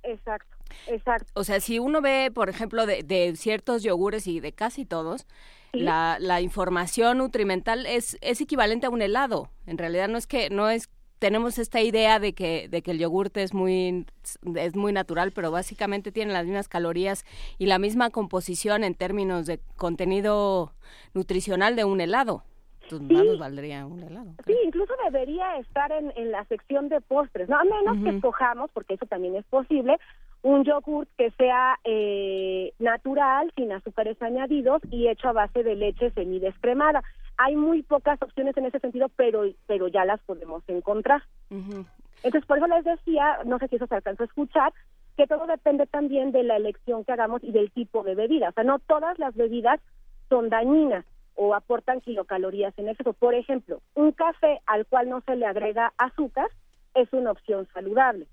Exacto, 0.08 0.56
exacto. 0.86 1.30
O 1.34 1.44
sea, 1.44 1.60
si 1.60 1.78
uno 1.78 2.00
ve, 2.00 2.30
por 2.32 2.48
ejemplo, 2.48 2.86
de, 2.86 3.02
de 3.02 3.36
ciertos 3.36 3.82
yogures 3.82 4.26
y 4.26 4.40
de 4.40 4.52
casi 4.52 4.84
todos, 4.84 5.26
la, 5.72 6.16
la 6.18 6.40
información 6.40 7.18
nutrimental 7.18 7.84
es, 7.84 8.16
es 8.22 8.40
equivalente 8.40 8.86
a 8.86 8.90
un 8.90 9.02
helado. 9.02 9.50
En 9.66 9.76
realidad 9.76 10.08
no 10.08 10.16
es 10.16 10.26
que, 10.26 10.48
no 10.50 10.70
es 10.70 10.88
tenemos 11.18 11.58
esta 11.58 11.80
idea 11.80 12.20
de 12.20 12.32
que, 12.32 12.68
de 12.68 12.82
que 12.82 12.92
el 12.92 12.98
yogurt 12.98 13.36
es 13.36 13.52
muy, 13.52 14.06
es 14.54 14.76
muy 14.76 14.92
natural, 14.92 15.32
pero 15.32 15.50
básicamente 15.50 16.12
tiene 16.12 16.32
las 16.32 16.44
mismas 16.44 16.68
calorías 16.68 17.24
y 17.58 17.66
la 17.66 17.78
misma 17.78 18.10
composición 18.10 18.84
en 18.84 18.94
términos 18.94 19.46
de 19.46 19.60
contenido 19.76 20.74
nutricional 21.14 21.76
de 21.76 21.84
un 21.84 22.00
helado. 22.00 22.44
Entonces, 22.90 23.16
más 23.16 23.26
nos 23.26 23.38
valdría 23.38 23.86
un 23.86 24.02
helado. 24.02 24.34
Sí, 24.46 24.56
incluso 24.64 24.92
debería 25.04 25.56
estar 25.58 25.92
en, 25.92 26.12
en 26.16 26.30
la 26.30 26.44
sección 26.46 26.88
de 26.88 27.00
postres, 27.00 27.48
¿no? 27.48 27.58
A 27.58 27.64
menos 27.64 28.02
que 28.02 28.16
escojamos, 28.16 28.70
porque 28.72 28.94
eso 28.94 29.06
también 29.06 29.36
es 29.36 29.44
posible, 29.46 29.98
un 30.42 30.64
yogurt 30.64 31.08
que 31.16 31.30
sea 31.32 31.78
eh, 31.84 32.72
natural, 32.78 33.52
sin 33.56 33.72
azúcares 33.72 34.20
añadidos 34.22 34.82
y 34.90 35.08
hecho 35.08 35.28
a 35.28 35.32
base 35.32 35.62
de 35.62 35.76
leche 35.76 36.10
semidescremada. 36.10 37.02
Hay 37.36 37.56
muy 37.56 37.82
pocas 37.82 38.20
opciones 38.22 38.56
en 38.56 38.66
ese 38.66 38.80
sentido, 38.80 39.08
pero, 39.16 39.44
pero 39.66 39.88
ya 39.88 40.04
las 40.04 40.20
podemos 40.20 40.62
encontrar. 40.68 41.22
Entonces, 41.50 42.46
por 42.46 42.58
eso 42.58 42.66
les 42.66 42.84
decía, 42.84 43.38
no 43.44 43.58
sé 43.58 43.68
si 43.68 43.76
eso 43.76 43.86
se 43.86 43.94
alcanzó 43.94 44.24
a 44.24 44.26
escuchar, 44.26 44.72
que 45.16 45.26
todo 45.26 45.46
depende 45.46 45.86
también 45.86 46.32
de 46.32 46.42
la 46.44 46.56
elección 46.56 47.04
que 47.04 47.12
hagamos 47.12 47.42
y 47.44 47.52
del 47.52 47.70
tipo 47.70 48.02
de 48.02 48.14
bebida. 48.14 48.50
O 48.50 48.52
sea, 48.52 48.64
no 48.64 48.78
todas 48.78 49.18
las 49.18 49.34
bebidas 49.34 49.80
son 50.28 50.48
dañinas 50.48 51.04
o 51.40 51.54
aportan 51.54 52.00
kilocalorías 52.00 52.76
en 52.78 52.88
exceso. 52.88 53.12
Por 53.12 53.32
ejemplo, 53.32 53.80
un 53.94 54.10
café 54.10 54.60
al 54.66 54.86
cual 54.86 55.08
no 55.08 55.20
se 55.20 55.36
le 55.36 55.46
agrega 55.46 55.92
azúcar 55.96 56.50
es 56.94 57.12
una 57.12 57.30
opción 57.30 57.68
saludable. 57.72 58.26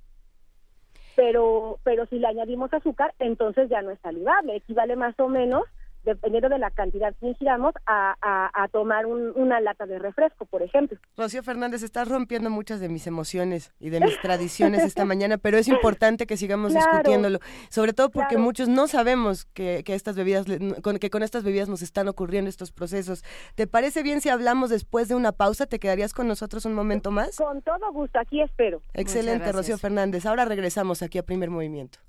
Pero, 1.15 1.77
pero 1.83 2.07
si 2.07 2.17
le 2.17 2.25
añadimos 2.25 2.73
azúcar, 2.73 3.13
entonces 3.19 3.69
ya 3.69 3.83
no 3.83 3.91
es 3.91 3.99
saludable. 3.99 4.55
Equivale 4.55 4.95
más 4.95 5.17
o 5.19 5.29
menos 5.29 5.65
dependiendo 6.05 6.49
de 6.49 6.59
la 6.59 6.71
cantidad 6.71 7.13
que 7.19 7.27
ingiramos, 7.27 7.73
a, 7.85 8.15
a, 8.21 8.67
tomar 8.69 9.05
una 9.05 9.59
lata 9.59 9.85
de 9.85 9.99
refresco, 9.99 10.45
por 10.45 10.61
ejemplo. 10.61 10.97
Rocío 11.17 11.43
Fernández, 11.43 11.83
estás 11.83 12.07
rompiendo 12.07 12.49
muchas 12.49 12.79
de 12.79 12.89
mis 12.89 13.07
emociones 13.07 13.73
y 13.79 13.89
de 13.89 13.99
mis 13.99 14.19
tradiciones 14.21 14.83
esta 14.83 15.05
mañana, 15.05 15.37
pero 15.37 15.57
es 15.57 15.67
importante 15.67 16.25
que 16.25 16.37
sigamos 16.37 16.73
discutiéndolo, 16.73 17.39
sobre 17.69 17.93
todo 17.93 18.09
porque 18.09 18.37
muchos 18.37 18.67
no 18.67 18.87
sabemos 18.87 19.45
que, 19.45 19.83
que 19.83 19.95
estas 19.95 20.15
bebidas, 20.15 20.45
con, 20.81 20.97
que 20.97 21.09
con 21.09 21.23
estas 21.23 21.43
bebidas 21.43 21.69
nos 21.69 21.81
están 21.81 22.07
ocurriendo 22.07 22.49
estos 22.49 22.71
procesos. 22.71 23.23
¿Te 23.55 23.67
parece 23.67 24.03
bien 24.03 24.21
si 24.21 24.29
hablamos 24.29 24.69
después 24.69 25.07
de 25.07 25.15
una 25.15 25.31
pausa? 25.31 25.65
¿Te 25.65 25.79
quedarías 25.79 26.13
con 26.13 26.27
nosotros 26.27 26.65
un 26.65 26.73
momento 26.73 27.11
más? 27.11 27.37
Con 27.37 27.61
todo 27.61 27.91
gusto, 27.91 28.19
aquí 28.19 28.41
espero. 28.41 28.81
Excelente, 28.93 29.51
Rocío 29.51 29.77
Fernández. 29.77 30.25
Ahora 30.25 30.45
regresamos 30.45 31.01
aquí 31.01 31.17
a 31.17 31.23
Primer 31.23 31.49
Movimiento. 31.49 31.99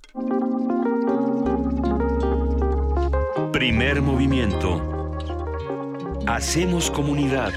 Primer 3.56 4.02
movimiento. 4.02 4.82
Hacemos 6.26 6.90
comunidad. 6.90 7.54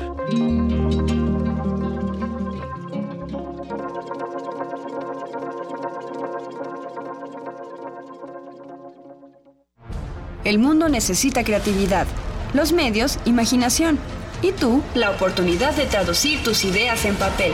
El 10.45 10.59
mundo 10.59 10.87
necesita 10.87 11.43
creatividad, 11.43 12.07
los 12.53 12.71
medios, 12.71 13.19
imaginación 13.25 13.99
y 14.41 14.53
tú, 14.53 14.81
la 14.95 15.11
oportunidad 15.11 15.75
de 15.75 15.85
traducir 15.85 16.41
tus 16.43 16.63
ideas 16.63 17.03
en 17.03 17.15
papel. 17.15 17.51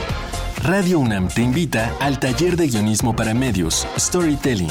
Radio 0.62 1.00
UNAM 1.00 1.26
te 1.26 1.42
invita 1.42 1.92
al 1.98 2.20
taller 2.20 2.56
de 2.56 2.68
guionismo 2.68 3.16
para 3.16 3.34
medios, 3.34 3.88
Storytelling, 3.98 4.70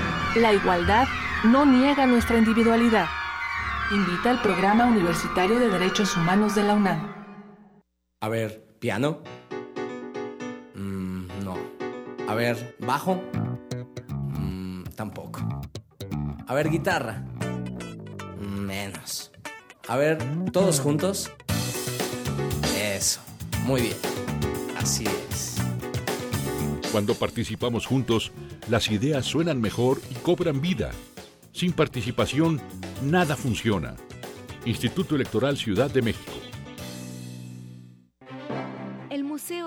La 0.35 0.53
igualdad 0.53 1.07
no 1.43 1.65
niega 1.65 2.05
nuestra 2.05 2.37
individualidad. 2.37 3.07
Invita 3.91 4.29
al 4.29 4.41
Programa 4.41 4.85
Universitario 4.85 5.59
de 5.59 5.67
Derechos 5.67 6.15
Humanos 6.15 6.55
de 6.55 6.63
la 6.63 6.73
UNAM. 6.73 7.13
A 8.21 8.29
ver, 8.29 8.77
piano. 8.79 9.19
Mm, 10.73 11.27
no. 11.43 11.57
A 12.29 12.35
ver, 12.35 12.77
bajo. 12.79 13.21
Mm, 14.29 14.83
tampoco. 14.95 15.41
A 16.47 16.53
ver, 16.53 16.69
guitarra. 16.69 17.25
Menos. 18.39 19.33
A 19.89 19.97
ver, 19.97 20.17
todos 20.53 20.79
juntos. 20.79 21.29
Eso. 22.73 23.19
Muy 23.65 23.81
bien. 23.81 23.97
Así 24.77 25.03
es. 25.29 25.50
Cuando 26.91 27.15
participamos 27.15 27.85
juntos, 27.85 28.33
las 28.69 28.91
ideas 28.91 29.25
suenan 29.25 29.61
mejor 29.61 30.01
y 30.09 30.15
cobran 30.15 30.59
vida. 30.59 30.91
Sin 31.53 31.71
participación, 31.71 32.61
nada 33.01 33.37
funciona. 33.37 33.95
Instituto 34.65 35.15
Electoral 35.15 35.57
Ciudad 35.57 35.89
de 35.89 36.01
México. 36.01 36.40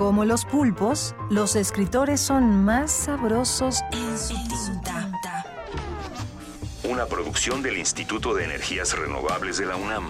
Como 0.00 0.24
los 0.24 0.46
pulpos, 0.46 1.14
los 1.28 1.56
escritores 1.56 2.22
son 2.22 2.64
más 2.64 2.90
sabrosos 2.90 3.82
en 3.92 4.18
su 4.18 4.32
tinta. 4.48 5.14
Una 6.84 7.04
producción 7.04 7.62
del 7.62 7.76
Instituto 7.76 8.32
de 8.32 8.44
Energías 8.44 8.98
Renovables 8.98 9.58
de 9.58 9.66
la 9.66 9.76
UNAM. 9.76 10.04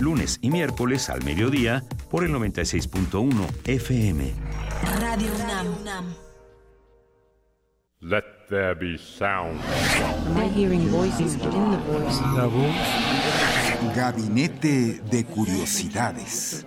Lunes 0.00 0.38
y 0.42 0.50
miércoles 0.50 1.08
al 1.08 1.24
mediodía 1.24 1.82
por 2.10 2.24
el 2.24 2.32
96.1 2.34 3.32
FM. 3.64 4.34
Radio 5.00 5.28
UNAM. 5.80 6.14
Let 8.00 8.24
there 8.50 8.74
be 8.74 8.98
sound. 8.98 9.58
I'm 10.36 10.52
hearing 10.52 10.90
voices 10.90 11.38
within 11.38 11.70
the 11.70 11.78
voice. 11.90 12.20
La 12.36 12.44
voz. 12.44 13.96
Gabinete 13.96 15.00
de 15.10 15.24
Curiosidades. 15.24 16.66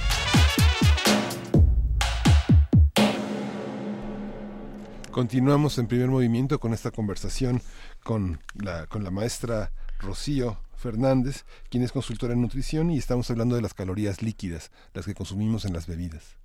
Continuamos 5.11 5.77
en 5.77 5.87
primer 5.87 6.09
movimiento 6.09 6.59
con 6.59 6.73
esta 6.73 6.91
conversación 6.91 7.61
con 8.03 8.41
la, 8.55 8.87
con 8.87 9.03
la 9.03 9.11
maestra 9.11 9.71
Rocío 9.99 10.57
Fernández, 10.81 11.45
quien 11.69 11.83
es 11.83 11.91
consultora 11.91 12.33
en 12.33 12.41
nutrición 12.41 12.89
y 12.91 12.97
estamos 12.97 13.29
hablando 13.31 13.55
de 13.55 13.61
las 13.61 13.73
calorías 13.73 14.21
líquidas, 14.21 14.71
las 14.93 15.05
que 15.05 15.13
consumimos 15.13 15.63
en 15.65 15.73
las 15.73 15.87
bebidas. 15.87 16.35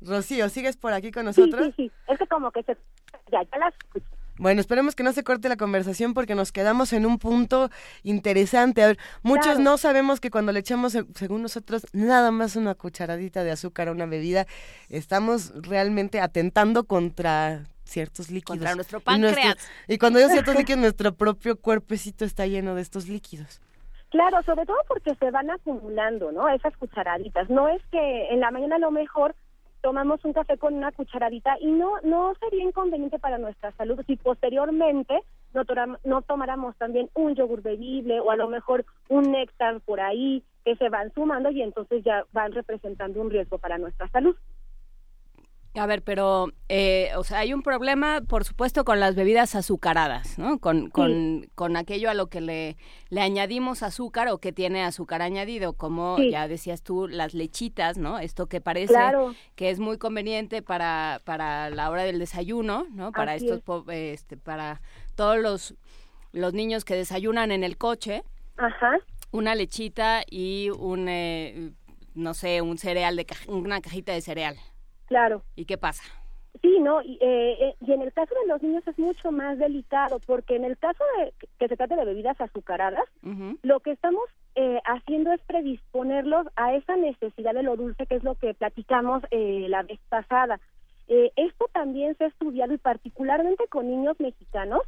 Rocío, 0.00 0.48
¿sigues 0.48 0.76
por 0.76 0.92
aquí 0.92 1.10
con 1.10 1.24
nosotros? 1.24 1.66
Sí, 1.66 1.72
sí, 1.76 1.88
sí. 1.88 2.12
Es 2.12 2.18
que 2.18 2.26
como 2.26 2.50
que 2.50 2.62
se... 2.62 2.76
Ya, 3.32 3.42
ya 3.50 3.58
las. 3.58 3.74
Bueno, 4.36 4.60
esperemos 4.60 4.94
que 4.96 5.04
no 5.04 5.12
se 5.12 5.22
corte 5.22 5.48
la 5.48 5.56
conversación 5.56 6.12
porque 6.12 6.34
nos 6.34 6.50
quedamos 6.50 6.92
en 6.92 7.06
un 7.06 7.18
punto 7.18 7.70
interesante. 8.02 8.82
A 8.82 8.88
ver, 8.88 8.98
muchos 9.22 9.44
Claro. 9.46 9.60
no 9.60 9.78
sabemos 9.78 10.18
que 10.20 10.30
cuando 10.30 10.50
le 10.52 10.58
echamos, 10.60 10.92
se- 10.92 11.04
según 11.14 11.42
nosotros, 11.42 11.86
nada 11.92 12.32
más 12.32 12.56
una 12.56 12.74
cucharadita 12.74 13.44
de 13.44 13.52
azúcar 13.52 13.88
a 13.88 13.92
una 13.92 14.06
bebida, 14.06 14.46
estamos 14.88 15.52
realmente 15.62 16.20
atentando 16.20 16.84
contra 16.84 17.64
ciertos 17.84 18.30
líquidos. 18.30 18.58
Contra 18.58 18.74
nuestro 18.74 18.98
Y 18.98 19.18
nuestro- 19.20 19.42
páncreas. 19.42 19.70
Y, 19.88 19.98
cuando 19.98 20.18
digo 20.18 20.30
ciertos 20.30 20.54
líquidos, 20.56 20.80
nuestro 20.80 21.14
propio 21.14 21.56
cuerpecito 21.60 22.24
está 22.24 22.46
lleno 22.46 22.74
de 22.74 22.82
estos 22.82 23.08
líquidos. 23.08 23.60
Claro, 24.10 24.42
sobre 24.44 24.64
todo 24.64 24.76
porque 24.88 25.14
se 25.16 25.30
van 25.30 25.50
acumulando, 25.50 26.30
¿no? 26.32 26.48
Esas 26.48 26.76
cucharaditas. 26.76 27.50
No 27.50 27.68
es 27.68 27.82
que 27.90 28.28
en 28.30 28.40
la 28.40 28.50
mañana 28.50 28.76
a 28.76 28.78
lo 28.78 28.90
mejor 28.90 29.34
tomamos 29.82 30.24
un 30.24 30.32
café 30.32 30.56
con 30.56 30.72
una 30.74 30.92
cucharadita 30.92 31.56
y 31.60 31.66
no 31.66 31.94
no 32.02 32.32
sería 32.40 32.64
inconveniente 32.64 33.18
para 33.18 33.36
nuestra 33.36 33.70
salud 33.72 34.00
si 34.06 34.16
posteriormente 34.16 35.20
no, 35.52 35.64
toram- 35.66 35.98
no 36.04 36.22
tomáramos 36.22 36.74
también 36.78 37.10
un 37.12 37.34
yogur 37.34 37.60
bebible 37.60 38.18
o 38.20 38.30
a 38.30 38.36
lo 38.36 38.48
mejor 38.48 38.86
un 39.08 39.30
néctar 39.30 39.80
por 39.82 40.00
ahí 40.00 40.42
que 40.64 40.74
se 40.76 40.88
van 40.88 41.12
sumando 41.12 41.50
y 41.50 41.60
entonces 41.60 42.02
ya 42.02 42.24
van 42.32 42.52
representando 42.52 43.20
un 43.20 43.30
riesgo 43.30 43.58
para 43.58 43.76
nuestra 43.76 44.08
salud. 44.08 44.34
A 45.76 45.86
ver, 45.86 46.02
pero, 46.02 46.52
eh, 46.68 47.10
o 47.16 47.24
sea, 47.24 47.40
hay 47.40 47.52
un 47.52 47.62
problema, 47.62 48.20
por 48.20 48.44
supuesto, 48.44 48.84
con 48.84 49.00
las 49.00 49.16
bebidas 49.16 49.56
azucaradas, 49.56 50.38
¿no? 50.38 50.60
Con, 50.60 50.88
con, 50.88 51.48
con 51.56 51.76
aquello 51.76 52.10
a 52.10 52.14
lo 52.14 52.28
que 52.28 52.40
le, 52.40 52.76
le 53.08 53.20
añadimos 53.20 53.82
azúcar 53.82 54.28
o 54.28 54.38
que 54.38 54.52
tiene 54.52 54.84
azúcar 54.84 55.20
añadido, 55.20 55.72
como 55.72 56.16
Sí. 56.16 56.30
ya 56.30 56.46
decías 56.46 56.82
tú, 56.82 57.08
las 57.08 57.34
lechitas, 57.34 57.98
¿no? 57.98 58.20
Esto 58.20 58.46
que 58.46 58.60
parece 58.60 58.94
Claro. 58.94 59.34
que 59.56 59.70
es 59.70 59.80
muy 59.80 59.98
conveniente 59.98 60.62
para, 60.62 61.20
para 61.24 61.70
la 61.70 61.90
hora 61.90 62.04
del 62.04 62.20
desayuno, 62.20 62.86
¿no? 62.92 63.10
Para 63.10 63.32
Así 63.32 63.48
estos, 63.48 63.82
es. 63.88 64.20
este, 64.20 64.36
para 64.36 64.80
todos 65.16 65.38
los, 65.38 65.74
los 66.30 66.52
niños 66.54 66.84
que 66.84 66.94
desayunan 66.94 67.50
en 67.50 67.64
el 67.64 67.76
coche, 67.78 68.22
Ajá. 68.58 68.92
una 69.32 69.56
lechita 69.56 70.22
y 70.30 70.70
un, 70.70 71.08
eh, 71.08 71.72
no 72.14 72.32
sé, 72.32 72.62
un 72.62 72.78
cereal, 72.78 73.16
de 73.16 73.26
una 73.48 73.80
cajita 73.80 74.12
de 74.12 74.20
cereal. 74.20 74.56
Claro. 75.14 75.44
¿Y 75.54 75.64
qué 75.64 75.78
pasa? 75.78 76.02
Sí, 76.60 76.80
¿no? 76.80 77.00
Y, 77.00 77.18
eh, 77.20 77.56
eh, 77.60 77.76
y 77.80 77.92
en 77.92 78.02
el 78.02 78.12
caso 78.12 78.34
de 78.34 78.48
los 78.48 78.60
niños 78.64 78.82
es 78.88 78.98
mucho 78.98 79.30
más 79.30 79.58
delicado, 79.58 80.18
porque 80.26 80.56
en 80.56 80.64
el 80.64 80.76
caso 80.76 81.04
de 81.16 81.32
que 81.56 81.68
se 81.68 81.76
trate 81.76 81.94
de 81.94 82.04
bebidas 82.04 82.40
azucaradas, 82.40 83.04
lo 83.62 83.78
que 83.78 83.92
estamos 83.92 84.24
eh, 84.56 84.80
haciendo 84.84 85.32
es 85.32 85.40
predisponerlos 85.42 86.48
a 86.56 86.74
esa 86.74 86.96
necesidad 86.96 87.54
de 87.54 87.62
lo 87.62 87.76
dulce, 87.76 88.06
que 88.06 88.16
es 88.16 88.24
lo 88.24 88.34
que 88.34 88.54
platicamos 88.54 89.22
eh, 89.30 89.66
la 89.68 89.84
vez 89.84 90.00
pasada. 90.08 90.58
Eh, 91.06 91.30
esto 91.36 91.66
también 91.72 92.16
se 92.16 92.24
ha 92.24 92.26
estudiado 92.26 92.74
y 92.74 92.78
particularmente 92.78 93.68
con 93.68 93.88
niños 93.88 94.18
mexicanos. 94.18 94.82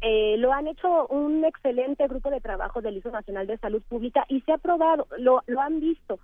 Eh, 0.00 0.34
lo 0.38 0.52
han 0.52 0.66
hecho 0.66 1.06
un 1.06 1.44
excelente 1.44 2.08
grupo 2.08 2.28
de 2.30 2.40
trabajo 2.40 2.80
del 2.80 2.94
Instituto 2.94 3.18
Nacional 3.18 3.46
de 3.46 3.58
Salud 3.58 3.82
Pública 3.88 4.24
y 4.28 4.40
se 4.40 4.50
ha 4.50 4.58
probado, 4.58 5.06
lo, 5.16 5.44
lo 5.46 5.60
han 5.60 5.78
visto. 5.78 6.18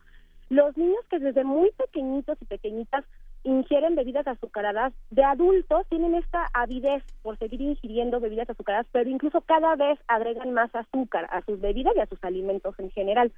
Los 0.50 0.76
niños 0.76 1.00
que 1.10 1.18
desde 1.18 1.44
muy 1.44 1.70
pequeñitos 1.72 2.36
y 2.40 2.44
pequeñitas 2.44 3.04
ingieren 3.44 3.94
bebidas 3.94 4.26
azucaradas, 4.26 4.92
de 5.10 5.22
adultos 5.22 5.86
tienen 5.88 6.14
esta 6.14 6.48
avidez 6.54 7.02
por 7.22 7.36
seguir 7.38 7.60
ingiriendo 7.60 8.20
bebidas 8.20 8.48
azucaradas, 8.48 8.86
pero 8.92 9.10
incluso 9.10 9.40
cada 9.42 9.74
vez 9.76 9.98
agregan 10.08 10.52
más 10.52 10.74
azúcar 10.74 11.26
a 11.30 11.42
sus 11.42 11.60
bebidas 11.60 11.94
y 11.96 12.00
a 12.00 12.06
sus 12.06 12.22
alimentos 12.24 12.74
en 12.78 12.90
general. 12.90 13.32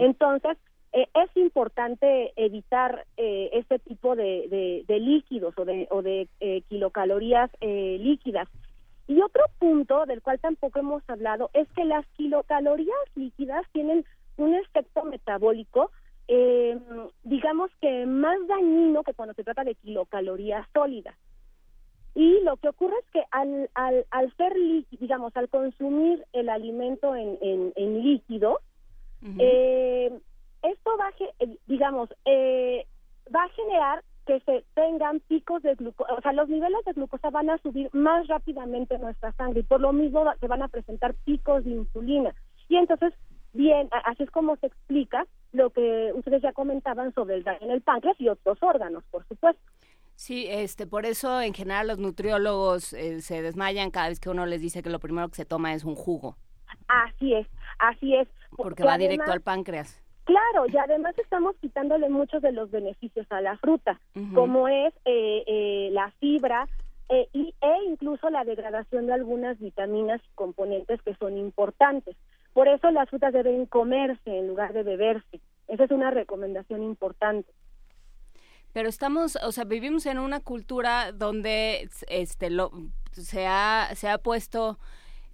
Entonces, 0.00 0.56
eh, 0.92 1.06
es 1.14 1.36
importante 1.36 2.32
evitar 2.36 3.06
eh, 3.16 3.50
este 3.54 3.78
tipo 3.78 4.14
de, 4.16 4.46
de- 4.50 4.84
de 4.86 5.00
líquidos 5.00 5.54
o 5.56 5.64
de, 5.64 5.86
o 5.90 6.02
de 6.02 6.28
eh, 6.40 6.62
kilocalorías 6.68 7.50
eh, 7.60 7.98
líquidas. 8.00 8.48
Y 9.08 9.20
otro 9.22 9.44
punto 9.58 10.06
del 10.06 10.22
cual 10.22 10.38
tampoco 10.38 10.78
hemos 10.80 11.02
hablado 11.08 11.50
es 11.54 11.66
que 11.74 11.84
las 11.84 12.04
kilocalorías 12.16 12.96
líquidas 13.14 13.64
tienen 13.72 14.04
un 14.36 14.54
efecto 14.54 15.04
metabólico, 15.04 15.90
eh, 16.28 16.78
digamos 17.24 17.70
que 17.80 18.06
más 18.06 18.38
dañino 18.46 19.02
que 19.02 19.14
cuando 19.14 19.34
se 19.34 19.44
trata 19.44 19.64
de 19.64 19.74
kilocalorías 19.74 20.66
sólidas. 20.72 21.16
Y 22.14 22.40
lo 22.42 22.56
que 22.58 22.68
ocurre 22.68 22.94
es 23.00 23.10
que 23.10 23.24
al, 23.30 23.70
al, 23.74 24.06
al 24.10 24.36
ser 24.36 24.54
líquido, 24.56 25.00
digamos, 25.00 25.34
al 25.36 25.48
consumir 25.48 26.24
el 26.32 26.48
alimento 26.50 27.16
en, 27.16 27.38
en, 27.40 27.72
en 27.74 28.02
líquido, 28.02 28.60
eh, 29.38 30.20
esto 30.62 30.90
va 30.98 31.10
eh, 31.38 31.58
digamos, 31.66 32.10
eh, 32.24 32.86
va 33.34 33.44
a 33.44 33.48
generar 33.50 34.02
que 34.26 34.40
se 34.40 34.64
tengan 34.74 35.20
picos 35.20 35.62
de 35.62 35.74
glucosa, 35.74 36.14
o 36.14 36.20
sea, 36.20 36.32
los 36.32 36.48
niveles 36.48 36.84
de 36.84 36.92
glucosa 36.92 37.30
van 37.30 37.50
a 37.50 37.58
subir 37.58 37.88
más 37.92 38.26
rápidamente 38.28 38.94
en 38.94 39.00
nuestra 39.00 39.32
sangre 39.32 39.60
y 39.60 39.64
por 39.64 39.80
lo 39.80 39.92
mismo 39.92 40.24
se 40.38 40.46
van 40.46 40.62
a 40.62 40.68
presentar 40.68 41.14
picos 41.24 41.64
de 41.64 41.70
insulina. 41.70 42.34
Y 42.68 42.76
entonces, 42.76 43.14
bien, 43.52 43.88
así 44.04 44.22
es 44.22 44.30
como 44.30 44.56
se 44.56 44.66
explica 44.66 45.26
lo 45.52 45.70
que 45.70 46.12
ustedes 46.14 46.42
ya 46.42 46.52
comentaban 46.52 47.12
sobre 47.14 47.36
el 47.36 47.44
daño 47.44 47.60
en 47.62 47.70
el 47.70 47.82
páncreas 47.82 48.20
y 48.20 48.28
otros 48.28 48.58
órganos, 48.62 49.04
por 49.10 49.26
supuesto. 49.28 49.60
Sí, 50.14 50.46
este, 50.48 50.86
por 50.86 51.06
eso 51.06 51.40
en 51.40 51.54
general 51.54 51.88
los 51.88 51.98
nutriólogos 51.98 52.92
eh, 52.92 53.20
se 53.22 53.42
desmayan 53.42 53.90
cada 53.90 54.08
vez 54.08 54.20
que 54.20 54.30
uno 54.30 54.46
les 54.46 54.60
dice 54.60 54.82
que 54.82 54.90
lo 54.90 55.00
primero 55.00 55.28
que 55.28 55.36
se 55.36 55.44
toma 55.44 55.74
es 55.74 55.84
un 55.84 55.94
jugo, 55.94 56.36
Así 56.88 57.34
es, 57.34 57.46
así 57.78 58.14
es. 58.14 58.28
porque 58.56 58.82
Que 58.82 58.88
va 58.88 58.98
directo 58.98 59.30
al 59.32 59.40
páncreas. 59.40 60.02
Claro, 60.24 60.66
y 60.68 60.76
además 60.76 61.18
estamos 61.18 61.56
quitándole 61.56 62.08
muchos 62.08 62.42
de 62.42 62.52
los 62.52 62.70
beneficios 62.70 63.26
a 63.30 63.40
la 63.40 63.56
fruta, 63.58 63.98
como 64.34 64.68
es 64.68 64.94
eh, 65.04 65.42
eh, 65.46 65.88
la 65.92 66.12
fibra 66.20 66.68
eh, 67.08 67.28
y, 67.32 67.54
e 67.60 67.84
incluso 67.88 68.30
la 68.30 68.44
degradación 68.44 69.06
de 69.06 69.14
algunas 69.14 69.58
vitaminas 69.58 70.20
y 70.24 70.34
componentes 70.36 71.02
que 71.02 71.14
son 71.16 71.36
importantes. 71.36 72.16
Por 72.52 72.68
eso 72.68 72.90
las 72.90 73.08
frutas 73.08 73.32
deben 73.32 73.66
comerse 73.66 74.38
en 74.38 74.48
lugar 74.48 74.72
de 74.72 74.82
beberse. 74.82 75.40
Esa 75.68 75.84
es 75.84 75.90
una 75.90 76.10
recomendación 76.10 76.82
importante. 76.82 77.50
Pero 78.72 78.88
estamos, 78.88 79.36
o 79.44 79.52
sea, 79.52 79.64
vivimos 79.64 80.06
en 80.06 80.18
una 80.18 80.40
cultura 80.40 81.12
donde 81.12 81.88
este 82.08 82.50
lo 82.50 82.70
se 83.12 83.46
ha 83.46 83.90
se 83.94 84.08
ha 84.08 84.16
puesto 84.16 84.78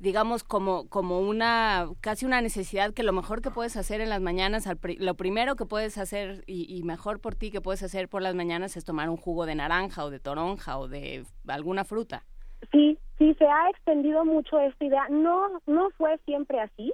digamos 0.01 0.43
como 0.43 0.89
como 0.89 1.21
una 1.21 1.89
casi 2.01 2.27
una 2.27 2.41
necesidad 2.41 2.93
que 2.93 3.05
lo 3.05 3.13
mejor 3.13 3.41
que 3.43 3.51
puedes 3.51 3.77
hacer 3.77 4.01
en 4.01 4.11
las 4.11 4.21
mañanas 4.21 4.67
al 4.67 4.77
pri- 4.77 4.97
lo 4.99 5.15
primero 5.15 5.55
que 5.57 5.65
puedes 5.67 5.99
hacer 5.99 6.43
y, 6.47 6.67
y 6.73 6.83
mejor 6.83 7.21
por 7.21 7.35
ti 7.37 7.51
que 7.53 7.61
puedes 7.61 7.83
hacer 7.85 8.09
por 8.09 8.23
las 8.23 8.35
mañanas 8.35 8.77
es 8.77 8.85
tomar 8.85 9.09
un 9.09 9.17
jugo 9.17 9.47
de 9.47 9.55
naranja 9.57 10.05
o 10.05 10.11
de 10.11 10.19
toronja 10.21 10.79
o 10.79 10.89
de 10.89 11.25
alguna 11.47 11.85
fruta. 11.85 12.25
Sí, 12.73 12.99
sí, 13.19 13.35
se 13.35 13.45
ha 13.47 13.71
extendido 13.71 14.25
mucho 14.25 14.59
esta 14.59 14.85
idea. 14.85 15.07
No, 15.11 15.61
no 15.67 15.91
fue 15.97 16.19
siempre 16.25 16.61
así. 16.61 16.93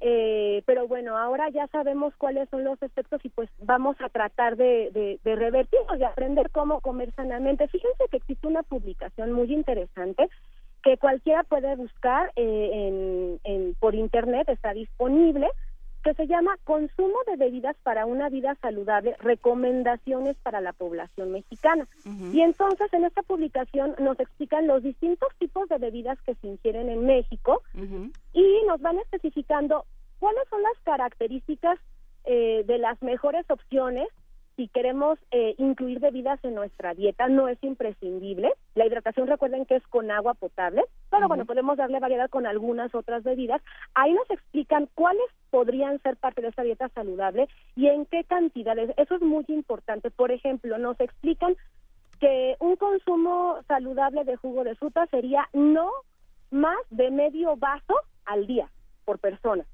Eh, 0.00 0.62
pero 0.66 0.88
bueno, 0.88 1.16
ahora 1.16 1.48
ya 1.50 1.68
sabemos 1.68 2.12
cuáles 2.16 2.48
son 2.48 2.64
los 2.64 2.82
efectos 2.82 3.24
y 3.24 3.28
pues 3.28 3.48
vamos 3.60 3.96
a 4.00 4.08
tratar 4.08 4.56
de, 4.56 4.90
de, 4.92 5.20
de 5.22 5.36
revertirlos, 5.36 5.98
de 5.98 6.04
aprender 6.04 6.50
cómo 6.50 6.80
comer 6.80 7.12
sanamente. 7.14 7.68
Fíjense 7.68 8.04
que 8.10 8.16
existe 8.16 8.46
una 8.48 8.64
publicación 8.64 9.30
muy 9.32 9.52
interesante 9.52 10.28
que 10.82 10.98
cualquiera 10.98 11.44
puede 11.44 11.76
buscar 11.76 12.32
eh, 12.36 13.38
en, 13.44 13.74
por 13.78 13.94
internet, 13.94 14.48
está 14.48 14.72
disponible, 14.72 15.48
que 16.02 16.14
se 16.14 16.26
llama 16.26 16.56
Consumo 16.64 17.18
de 17.26 17.36
bebidas 17.36 17.76
para 17.82 18.06
una 18.06 18.28
vida 18.28 18.56
saludable, 18.60 19.16
recomendaciones 19.18 20.36
para 20.42 20.60
la 20.60 20.72
población 20.72 21.32
mexicana. 21.32 21.86
Y 22.32 22.40
entonces 22.40 22.92
en 22.92 23.04
esta 23.04 23.22
publicación 23.22 23.94
nos 23.98 24.18
explican 24.20 24.66
los 24.66 24.82
distintos 24.82 25.28
tipos 25.38 25.68
de 25.68 25.78
bebidas 25.78 26.20
que 26.22 26.34
se 26.36 26.46
ingieren 26.46 26.88
en 26.88 27.06
México 27.06 27.62
y 28.32 28.62
nos 28.66 28.80
van 28.80 28.98
especificando 28.98 29.84
cuáles 30.18 30.48
son 30.48 30.62
las 30.62 30.78
características 30.84 31.78
eh, 32.24 32.62
de 32.66 32.78
las 32.78 33.00
mejores 33.02 33.44
opciones 33.50 34.08
si 34.56 34.68
queremos 34.68 35.18
eh, 35.30 35.54
incluir 35.58 36.00
bebidas 36.00 36.42
en 36.44 36.54
nuestra 36.54 36.94
dieta, 36.94 37.28
no 37.28 37.48
es 37.48 37.62
imprescindible. 37.62 38.52
La 38.74 38.86
hidratación, 38.86 39.26
recuerden 39.26 39.64
que 39.66 39.76
es 39.76 39.86
con 39.88 40.10
agua 40.10 40.34
potable, 40.34 40.82
pero 41.10 41.28
bueno, 41.28 41.46
podemos 41.46 41.76
darle 41.76 42.00
variedad 42.00 42.28
con 42.28 42.46
algunas 42.46 42.94
otras 42.94 43.22
bebidas. 43.22 43.62
Ahí 43.94 44.12
nos 44.12 44.30
explican 44.30 44.88
cuáles 44.94 45.26
podrían 45.50 46.00
ser 46.02 46.16
parte 46.16 46.42
de 46.42 46.48
esta 46.48 46.62
dieta 46.62 46.88
saludable 46.90 47.48
y 47.76 47.88
en 47.88 48.06
qué 48.06 48.24
cantidades. 48.24 48.90
Eso 48.96 49.14
es 49.16 49.22
muy 49.22 49.44
importante. 49.48 50.10
Por 50.10 50.32
ejemplo, 50.32 50.78
nos 50.78 50.98
explican 51.00 51.56
que 52.20 52.56
un 52.60 52.76
consumo 52.76 53.58
saludable 53.66 54.24
de 54.24 54.36
jugo 54.36 54.64
de 54.64 54.74
fruta 54.76 55.06
sería 55.06 55.48
no 55.52 55.90
más 56.50 56.78
de 56.90 57.10
medio 57.10 57.56
vaso 57.56 57.94
al 58.26 58.46
día 58.46 58.68
por 59.04 59.18
persona 59.18 59.64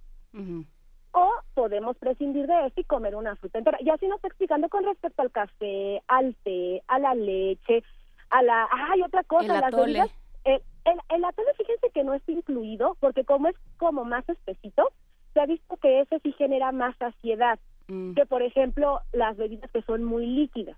o 1.12 1.30
podemos 1.54 1.96
prescindir 1.96 2.46
de 2.46 2.66
esto 2.66 2.80
y 2.80 2.84
comer 2.84 3.14
una 3.16 3.36
fruta 3.36 3.58
entera. 3.58 3.78
Y 3.80 3.90
así 3.90 4.06
nos 4.06 4.16
está 4.16 4.28
explicando 4.28 4.68
con 4.68 4.84
respecto 4.84 5.22
al 5.22 5.30
café, 5.30 6.02
al 6.08 6.34
té, 6.44 6.82
a 6.86 6.98
la 6.98 7.14
leche, 7.14 7.82
a 8.30 8.42
la... 8.42 8.68
¡Ay, 8.70 9.02
otra 9.02 9.24
cosa! 9.24 9.42
El 9.54 9.60
las 9.60 9.60
bebidas- 10.02 10.14
el, 10.44 10.62
el, 10.84 11.00
el 11.08 11.24
atole, 11.24 11.48
fíjense 11.56 11.90
que 11.90 12.04
no 12.04 12.14
está 12.14 12.32
incluido, 12.32 12.96
porque 13.00 13.24
como 13.24 13.48
es 13.48 13.56
como 13.78 14.04
más 14.04 14.28
espesito, 14.28 14.90
se 15.34 15.40
ha 15.40 15.46
visto 15.46 15.76
que 15.78 16.00
ese 16.00 16.20
sí 16.20 16.32
genera 16.32 16.72
más 16.72 16.96
saciedad 16.98 17.58
que, 18.14 18.26
por 18.26 18.42
ejemplo, 18.42 19.00
las 19.12 19.36
bebidas 19.38 19.70
que 19.70 19.80
son 19.82 20.04
muy 20.04 20.26
líquidas. 20.26 20.76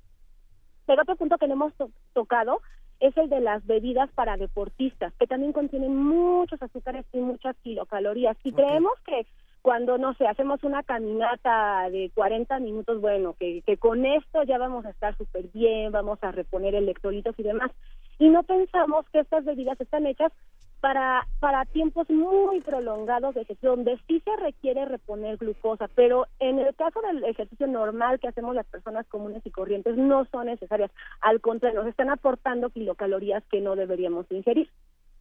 Pero 0.87 1.03
otro 1.03 1.17
punto 1.17 1.39
que 1.39 1.49
no 1.49 1.55
hemos 1.55 1.75
to- 1.75 1.91
tocado 2.13 2.61
es 3.01 3.17
el 3.17 3.29
de 3.29 3.41
las 3.41 3.67
bebidas 3.67 4.11
para 4.13 4.37
deportistas, 4.37 5.13
que 5.19 5.27
también 5.27 5.53
contienen 5.53 5.97
muchos 5.97 6.63
azúcares 6.63 7.05
y 7.13 7.19
muchas 7.19 7.57
kilocalorías. 7.65 8.37
Y 8.45 8.53
creemos 8.53 8.93
que 9.05 9.27
cuando, 9.63 9.99
no 9.99 10.15
sé, 10.15 10.27
hacemos 10.27 10.63
una 10.65 10.83
caminata 10.83 11.89
de 11.91 12.11
40 12.15 12.59
minutos, 12.61 13.01
bueno, 13.01 13.35
que, 13.39 13.63
que 13.63 13.77
con 13.77 14.07
esto 14.07 14.43
ya 14.45 14.59
vamos 14.59 14.85
a 14.87 14.91
estar 14.91 15.17
súper 15.17 15.49
bien, 15.53 15.93
vamos 15.93 16.19
a 16.23 16.33
reponer 16.33 16.75
electrolitos 16.75 17.39
y 17.39 17.43
demás. 17.43 17.71
Y 18.19 18.29
no 18.29 18.43
pensamos 18.43 19.07
que 19.11 19.21
estas 19.21 19.45
bebidas 19.45 19.81
están 19.81 20.07
hechas 20.07 20.33
para, 20.81 21.27
para 21.41 21.65
tiempos 21.67 22.09
muy 22.09 22.61
prolongados 22.61 23.35
de 23.35 23.43
ejercicio, 23.43 23.71
donde 23.71 23.99
sí 24.07 24.21
se 24.21 24.35
requiere 24.37 24.87
reponer 24.87 25.37
glucosa, 25.37 25.89
pero 25.95 26.27
en 26.39 26.59
el 26.59 26.75
caso 26.75 27.01
del 27.03 27.23
ejercicio 27.25 27.67
normal 27.67 28.19
que 28.19 28.29
hacemos 28.29 28.55
las 28.55 28.67
personas 28.67 29.07
comunes 29.07 29.43
y 29.45 29.51
corrientes 29.51 29.97
no 29.97 30.25
son 30.27 30.47
necesarias. 30.47 30.91
Al 31.21 31.41
contrario, 31.41 31.81
nos 31.81 31.89
están 31.89 32.11
aportando 32.11 32.71
kilocalorías 32.71 33.45
que 33.51 33.61
no 33.61 33.77
deberíamos 33.77 34.27
ingerir. 34.31 34.71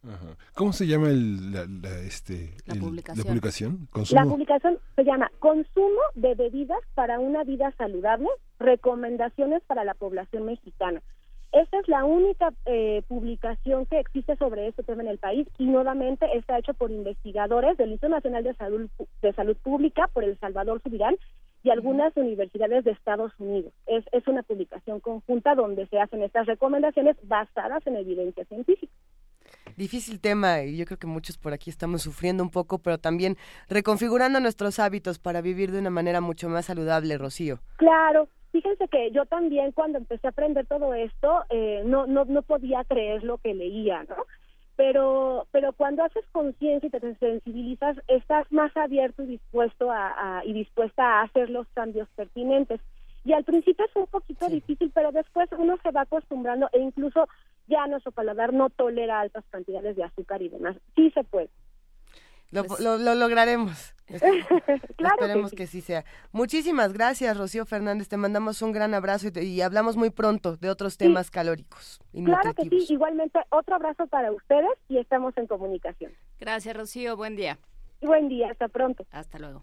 Ajá. 0.02 0.36
¿Cómo 0.54 0.72
se 0.72 0.86
llama 0.86 1.08
el, 1.10 1.52
la, 1.52 1.66
la, 1.66 1.98
este, 2.00 2.54
La 2.66 2.74
el- 2.74 2.80
publicación. 2.80 3.18
la 3.24 3.28
publicación? 3.30 3.78
La 3.80 3.86
¿Consumo? 3.90 4.30
publicación 4.30 4.78
se 4.96 5.04
llama 5.04 5.30
Consumo 5.38 6.00
de 6.14 6.34
bebidas 6.34 6.80
para 6.94 7.18
una 7.18 7.44
vida 7.44 7.72
saludable, 7.76 8.28
recomendaciones 8.58 9.62
para 9.66 9.84
la 9.84 9.94
población 9.94 10.46
mexicana. 10.46 11.02
Esta 11.52 11.80
es 11.80 11.88
la 11.88 12.04
única 12.04 12.50
eh, 12.64 13.02
publicación 13.08 13.84
que 13.86 13.98
existe 13.98 14.36
sobre 14.36 14.68
este 14.68 14.84
tema 14.84 15.02
en 15.02 15.08
el 15.08 15.18
país 15.18 15.48
y 15.58 15.64
nuevamente 15.66 16.24
está 16.36 16.56
hecho 16.58 16.74
por 16.74 16.92
investigadores 16.92 17.76
del 17.76 17.90
Instituto 17.90 18.14
Nacional 18.14 18.44
de 18.44 18.54
Salud, 18.54 18.88
de 19.20 19.32
Salud 19.32 19.56
Pública, 19.56 20.08
por 20.12 20.22
El 20.22 20.38
Salvador 20.38 20.80
Subirán 20.80 21.16
y 21.64 21.70
algunas 21.70 22.16
universidades 22.16 22.84
de 22.84 22.92
Estados 22.92 23.32
Unidos. 23.38 23.72
Es, 23.86 24.04
es 24.12 24.26
una 24.28 24.44
publicación 24.44 25.00
conjunta 25.00 25.56
donde 25.56 25.86
se 25.88 25.98
hacen 25.98 26.22
estas 26.22 26.46
recomendaciones 26.46 27.16
basadas 27.24 27.84
en 27.86 27.96
evidencia 27.96 28.44
científica. 28.44 28.92
Difícil 29.80 30.20
tema 30.20 30.62
y 30.62 30.76
yo 30.76 30.84
creo 30.84 30.98
que 30.98 31.06
muchos 31.06 31.38
por 31.38 31.54
aquí 31.54 31.70
estamos 31.70 32.02
sufriendo 32.02 32.42
un 32.42 32.50
poco, 32.50 32.80
pero 32.80 32.98
también 32.98 33.38
reconfigurando 33.70 34.38
nuestros 34.38 34.78
hábitos 34.78 35.18
para 35.18 35.40
vivir 35.40 35.70
de 35.72 35.78
una 35.78 35.88
manera 35.88 36.20
mucho 36.20 36.50
más 36.50 36.66
saludable, 36.66 37.16
Rocío. 37.16 37.60
Claro, 37.76 38.28
fíjense 38.52 38.88
que 38.88 39.10
yo 39.10 39.24
también 39.24 39.72
cuando 39.72 39.96
empecé 39.96 40.26
a 40.26 40.30
aprender 40.32 40.66
todo 40.66 40.92
esto 40.92 41.44
eh, 41.48 41.80
no, 41.86 42.06
no 42.06 42.26
no 42.26 42.42
podía 42.42 42.84
creer 42.84 43.24
lo 43.24 43.38
que 43.38 43.54
leía, 43.54 44.04
¿no? 44.06 44.16
Pero 44.76 45.46
pero 45.50 45.72
cuando 45.72 46.04
haces 46.04 46.26
conciencia 46.30 46.86
y 46.88 46.90
te 46.90 47.00
sensibilizas, 47.16 47.96
estás 48.06 48.46
más 48.52 48.76
abierto 48.76 49.22
y 49.22 49.28
dispuesto 49.28 49.90
a, 49.90 50.40
a- 50.40 50.44
y 50.44 50.52
dispuesta 50.52 51.02
a 51.04 51.22
hacer 51.22 51.48
los 51.48 51.66
cambios 51.72 52.06
pertinentes. 52.16 52.82
Y 53.24 53.32
al 53.34 53.44
principio 53.44 53.84
es 53.84 53.94
un 53.96 54.06
poquito 54.06 54.48
difícil, 54.48 54.90
pero 54.94 55.12
después 55.12 55.48
uno 55.58 55.76
se 55.82 55.90
va 55.90 56.02
acostumbrando 56.02 56.68
e 56.72 56.78
incluso 56.80 57.28
ya 57.66 57.86
nuestro 57.86 58.12
paladar 58.12 58.52
no 58.52 58.70
tolera 58.70 59.20
altas 59.20 59.44
cantidades 59.50 59.94
de 59.96 60.04
azúcar 60.04 60.40
y 60.42 60.48
demás. 60.48 60.76
Sí 60.96 61.10
se 61.10 61.22
puede. 61.24 61.50
Lo, 62.50 62.64
lo- 62.80 62.98
lo 62.98 63.14
lograremos. 63.14 63.94
Claro 64.96 65.16
que 65.18 65.24
Esperemos 65.24 65.50
sí. 65.50 65.56
que 65.56 65.66
sí 65.68 65.80
sea. 65.80 66.04
Muchísimas 66.32 66.92
gracias, 66.92 67.36
Rocío 67.38 67.64
Fernández. 67.64 68.08
Te 68.08 68.16
mandamos 68.16 68.60
un 68.60 68.72
gran 68.72 68.92
abrazo 68.92 69.28
y, 69.28 69.30
te- 69.30 69.44
y 69.44 69.60
hablamos 69.60 69.96
muy 69.96 70.10
pronto 70.10 70.56
de 70.56 70.68
otros 70.68 70.96
temas 70.96 71.30
calóricos 71.30 72.00
y 72.12 72.24
Claro 72.24 72.40
que 72.42 72.48
nutritivos. 72.64 72.86
sí, 72.88 72.94
igualmente 72.94 73.38
otro 73.50 73.76
abrazo 73.76 74.08
para 74.08 74.32
ustedes 74.32 74.70
y 74.88 74.98
estamos 74.98 75.36
en 75.36 75.46
comunicación. 75.46 76.12
Gracias, 76.40 76.76
Rocío. 76.76 77.16
Buen 77.16 77.36
día. 77.36 77.58
Y 78.00 78.06
buen 78.06 78.28
día, 78.28 78.50
hasta 78.50 78.66
pronto. 78.66 79.06
Hasta 79.12 79.38
luego. 79.38 79.62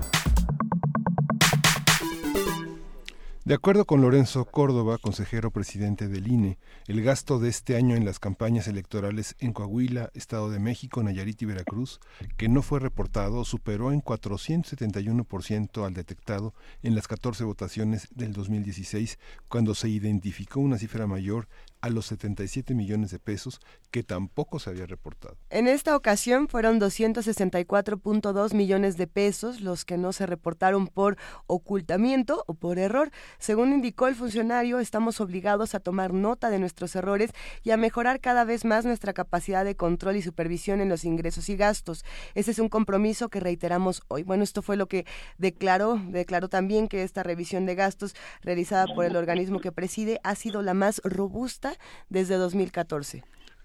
De 3.51 3.55
acuerdo 3.55 3.83
con 3.83 3.99
Lorenzo 3.99 4.45
Córdoba, 4.45 4.97
consejero 4.97 5.51
presidente 5.51 6.07
del 6.07 6.29
INE, 6.29 6.57
el 6.87 7.03
gasto 7.03 7.37
de 7.37 7.49
este 7.49 7.75
año 7.75 7.97
en 7.97 8.05
las 8.05 8.17
campañas 8.17 8.65
electorales 8.69 9.35
en 9.39 9.51
Coahuila, 9.51 10.09
Estado 10.13 10.49
de 10.49 10.59
México, 10.59 11.03
Nayarit 11.03 11.41
y 11.41 11.45
Veracruz, 11.47 11.99
que 12.37 12.47
no 12.47 12.61
fue 12.61 12.79
reportado, 12.79 13.43
superó 13.43 13.91
en 13.91 14.01
471% 14.01 15.85
al 15.85 15.93
detectado 15.93 16.53
en 16.81 16.95
las 16.95 17.09
14 17.09 17.43
votaciones 17.43 18.07
del 18.15 18.31
2016, 18.31 19.19
cuando 19.49 19.75
se 19.75 19.89
identificó 19.89 20.61
una 20.61 20.77
cifra 20.77 21.05
mayor 21.05 21.49
a 21.81 21.89
los 21.89 22.05
77 22.05 22.75
millones 22.75 23.11
de 23.11 23.19
pesos 23.19 23.59
que 23.89 24.03
tampoco 24.03 24.59
se 24.59 24.69
había 24.69 24.85
reportado. 24.85 25.35
En 25.49 25.67
esta 25.67 25.95
ocasión 25.95 26.47
fueron 26.47 26.79
264.2 26.79 28.53
millones 28.53 28.97
de 28.97 29.07
pesos 29.07 29.61
los 29.61 29.83
que 29.83 29.97
no 29.97 30.13
se 30.13 30.25
reportaron 30.25 30.87
por 30.87 31.17
ocultamiento 31.47 32.43
o 32.47 32.53
por 32.53 32.77
error. 32.77 33.11
Según 33.39 33.73
indicó 33.73 34.07
el 34.07 34.15
funcionario, 34.15 34.79
estamos 34.79 35.19
obligados 35.19 35.75
a 35.75 35.79
tomar 35.79 36.13
nota 36.13 36.49
de 36.49 36.59
nuestros 36.59 36.95
errores 36.95 37.31
y 37.63 37.71
a 37.71 37.77
mejorar 37.77 38.21
cada 38.21 38.43
vez 38.43 38.63
más 38.63 38.85
nuestra 38.85 39.13
capacidad 39.13 39.65
de 39.65 39.75
control 39.75 40.15
y 40.15 40.21
supervisión 40.21 40.81
en 40.81 40.89
los 40.89 41.03
ingresos 41.03 41.49
y 41.49 41.55
gastos. 41.55 42.05
Ese 42.35 42.51
es 42.51 42.59
un 42.59 42.69
compromiso 42.69 43.29
que 43.29 43.39
reiteramos 43.39 44.03
hoy. 44.07 44.23
Bueno, 44.23 44.43
esto 44.43 44.61
fue 44.61 44.77
lo 44.77 44.87
que 44.87 45.05
declaró, 45.37 45.99
declaró 46.09 46.47
también 46.47 46.87
que 46.87 47.03
esta 47.03 47.23
revisión 47.23 47.65
de 47.65 47.75
gastos 47.75 48.15
realizada 48.41 48.85
por 48.93 49.05
el 49.05 49.15
organismo 49.15 49.59
que 49.59 49.71
preside 49.71 50.19
ha 50.23 50.35
sido 50.35 50.61
la 50.61 50.73
más 50.73 51.01
robusta 51.03 51.70
desde 52.09 52.35
2014. 52.35 53.23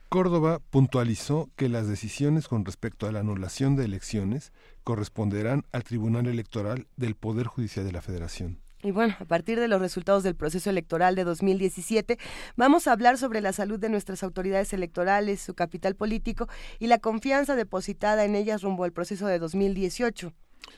Córdoba 0.09 0.61
puntualizó 0.71 1.51
que 1.57 1.69
las 1.69 1.89
decisiones 1.89 2.47
con 2.47 2.65
respecto 2.65 3.07
a 3.07 3.13
la 3.13 3.21
anulación 3.21 3.75
de 3.75 3.85
elecciones 3.85 4.53
corresponderán 4.85 5.65
al 5.73 5.83
Tribunal 5.83 6.27
Electoral 6.27 6.87
del 6.97 7.17
Poder 7.17 7.47
Judicial 7.47 7.85
de 7.85 7.93
la 7.93 8.03
Federación. 8.03 8.61
Y 8.83 8.93
bueno, 8.93 9.17
a 9.19 9.25
partir 9.25 9.59
de 9.59 9.67
los 9.67 9.81
resultados 9.81 10.23
del 10.23 10.37
proceso 10.37 10.71
electoral 10.71 11.17
de 11.17 11.25
2017, 11.25 12.19
vamos 12.57 12.87
a 12.87 12.93
hablar 12.93 13.19
sobre 13.19 13.41
la 13.41 13.53
salud 13.53 13.81
de 13.81 13.89
nuestras 13.89 14.23
autoridades 14.23 14.73
electorales, 14.73 15.41
su 15.41 15.55
capital 15.55 15.97
político 15.97 16.47
y 16.79 16.87
la 16.87 16.99
confianza 16.99 17.57
depositada 17.57 18.25
en 18.25 18.37
ellas 18.37 18.63
rumbo 18.63 18.85
al 18.85 18.93
proceso 18.93 19.27
de 19.27 19.41
2018. 19.41 20.33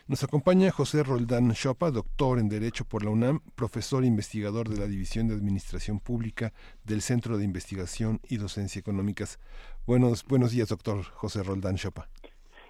Nos 0.06 0.24
acompaña 0.24 0.70
José 0.70 1.02
Roldán 1.02 1.52
Chopa, 1.52 1.90
doctor 1.90 2.38
en 2.38 2.48
Derecho 2.48 2.84
por 2.84 3.04
la 3.04 3.10
UNAM, 3.10 3.40
profesor 3.54 4.04
e 4.04 4.06
investigador 4.06 4.68
de 4.68 4.78
la 4.78 4.86
División 4.86 5.28
de 5.28 5.34
Administración 5.34 6.00
Pública 6.00 6.52
del 6.84 7.02
Centro 7.02 7.36
de 7.36 7.44
Investigación 7.44 8.20
y 8.28 8.38
Docencia 8.38 8.80
Económicas. 8.80 9.38
Buenos, 9.86 10.24
buenos 10.24 10.52
días, 10.52 10.68
doctor 10.68 11.02
José 11.04 11.42
Roldán 11.42 11.76
Chopa. 11.76 12.08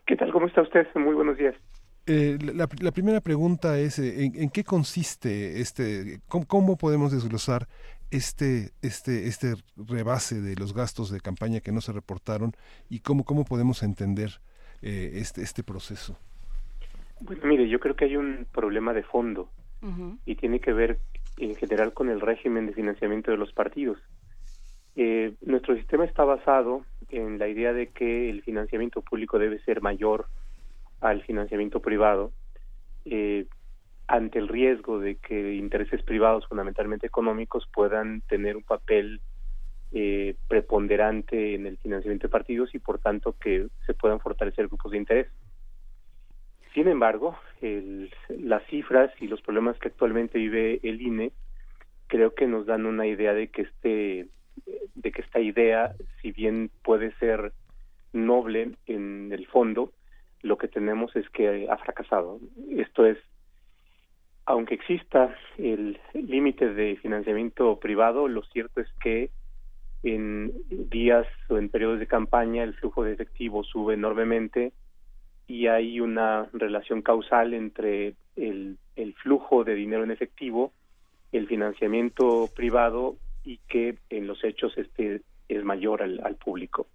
¿Qué 0.07 0.17
tal? 0.17 0.33
¿Cómo 0.33 0.47
está 0.47 0.63
usted? 0.63 0.87
Muy 0.95 1.15
buenos 1.15 1.37
días. 1.37 1.55
Eh, 2.07 2.39
la, 2.41 2.67
la 2.81 2.91
primera 2.91 3.21
pregunta 3.21 3.79
es, 3.79 3.99
eh, 3.99 4.25
¿en, 4.25 4.35
en 4.35 4.49
qué 4.49 4.65
consiste 4.65 5.61
este, 5.61 6.21
cómo, 6.27 6.47
cómo 6.47 6.79
podemos 6.79 7.13
desglosar 7.13 7.69
este, 8.11 8.71
este, 8.81 9.29
este 9.29 9.55
rebase 9.77 10.41
de 10.41 10.57
los 10.57 10.73
gastos 10.73 11.11
de 11.11 11.21
campaña 11.21 11.61
que 11.61 11.73
no 11.73 11.83
se 11.83 11.93
reportaron 11.93 12.53
y 12.89 13.01
cómo, 13.01 13.25
cómo 13.25 13.45
podemos 13.45 13.83
entender 13.83 14.41
eh, 14.81 15.13
este, 15.17 15.43
este 15.43 15.63
proceso? 15.63 16.19
Bueno, 17.21 17.43
mire, 17.45 17.69
yo 17.69 17.81
creo 17.81 17.97
que 17.97 18.07
hay 18.07 18.17
un 18.17 18.47
problema 18.53 18.93
de 18.93 19.03
fondo 19.03 19.51
y 20.25 20.35
tiene 20.35 20.59
que 20.59 20.73
ver 20.73 20.99
en 21.37 21.55
general 21.55 21.93
con 21.93 22.11
el 22.11 22.21
régimen 22.21 22.67
de 22.67 22.73
financiamiento 22.73 23.31
de 23.31 23.37
los 23.37 23.53
partidos. 23.53 23.99
Eh, 24.97 25.35
nuestro 25.43 25.77
sistema 25.77 26.05
está 26.05 26.25
basado 26.25 26.85
en 27.11 27.39
la 27.39 27.47
idea 27.47 27.73
de 27.73 27.89
que 27.89 28.29
el 28.29 28.43
financiamiento 28.43 29.03
público 29.03 29.39
debe 29.39 29.61
ser 29.61 29.81
mayor 29.81 30.27
al 31.01 31.23
financiamiento 31.23 31.81
privado. 31.81 32.33
Eh, 33.05 33.47
ante 34.09 34.39
el 34.39 34.49
riesgo 34.49 34.99
de 34.99 35.17
que 35.17 35.55
intereses 35.55 36.03
privados, 36.03 36.49
fundamentalmente 36.49 37.07
económicos, 37.07 37.69
puedan 37.73 38.23
tener 38.23 38.57
un 38.57 38.65
papel 38.65 39.21
eh, 39.93 40.35
preponderante 40.49 41.55
en 41.55 41.67
el 41.67 41.77
financiamiento 41.79 42.27
de 42.27 42.33
partidos 42.33 42.75
y 42.75 42.79
por 42.79 42.99
tanto 42.99 43.37
que 43.39 43.69
se 43.87 43.95
puedan 43.95 44.19
fortalecer 44.19 44.67
grupos 44.67 44.93
de 44.93 44.99
interés. 44.99 45.29
Sin 46.79 46.87
embargo, 46.87 47.37
las 48.29 48.65
cifras 48.69 49.11
y 49.21 49.27
los 49.27 49.43
problemas 49.43 49.77
que 49.81 49.89
actualmente 49.89 50.39
vive 50.39 50.79
el 50.85 51.03
INE 51.03 51.33
creo 52.07 52.37
que 52.37 52.47
nos 52.47 52.67
dan 52.67 52.87
una 52.87 53.05
idea 53.05 53.35
de 53.35 53.49
que 53.49 53.63
este 53.63 54.29
de 54.95 55.11
que 55.11 55.23
esta 55.23 55.41
idea, 55.41 55.97
si 56.23 56.31
bien 56.31 56.71
puede 56.85 57.13
ser 57.17 57.53
noble 58.13 58.77
en 58.87 59.33
el 59.33 59.49
fondo, 59.49 59.93
lo 60.43 60.57
que 60.57 60.69
tenemos 60.69 61.17
es 61.17 61.29
que 61.31 61.67
ha 61.69 61.77
fracasado. 61.79 62.39
Esto 62.71 63.07
es, 63.07 63.19
aunque 64.47 64.75
exista 64.75 65.35
el 65.57 65.99
límite 66.15 66.75
de 66.75 66.95
financiamiento 67.03 67.81
privado, 67.81 68.29
lo 68.29 68.45
cierto 68.45 68.81
es 68.81 68.89
que 69.03 69.31
en 70.05 70.53
días 70.69 71.27
o 71.49 71.59
en 71.59 71.71
periodos 71.71 71.99
de 71.99 72.07
campaña 72.07 72.63
el 72.63 72.75
flujo 72.75 73.03
de 73.03 73.15
efectivo 73.15 73.65
sube 73.65 73.95
enormemente 73.95 74.73
y 75.49 75.67
hay 75.67 75.99
una 75.99 76.49
relación 76.53 77.03
causal 77.03 77.55
entre 77.55 78.15
el, 78.37 78.79
flujo 79.23 79.65
de 79.65 79.75
dinero 79.75 80.05
en 80.05 80.11
efectivo, 80.11 80.73
el 81.33 81.49
financiamiento 81.49 82.49
privado 82.55 83.17
y 83.45 83.59
que 83.69 83.97
en 84.11 84.27
los 84.27 84.45
hechos 84.45 84.77
este 84.77 85.23
es 85.49 85.65
mayor 85.65 86.03
al, 86.03 86.21
al 86.23 86.37
público. 86.37 86.87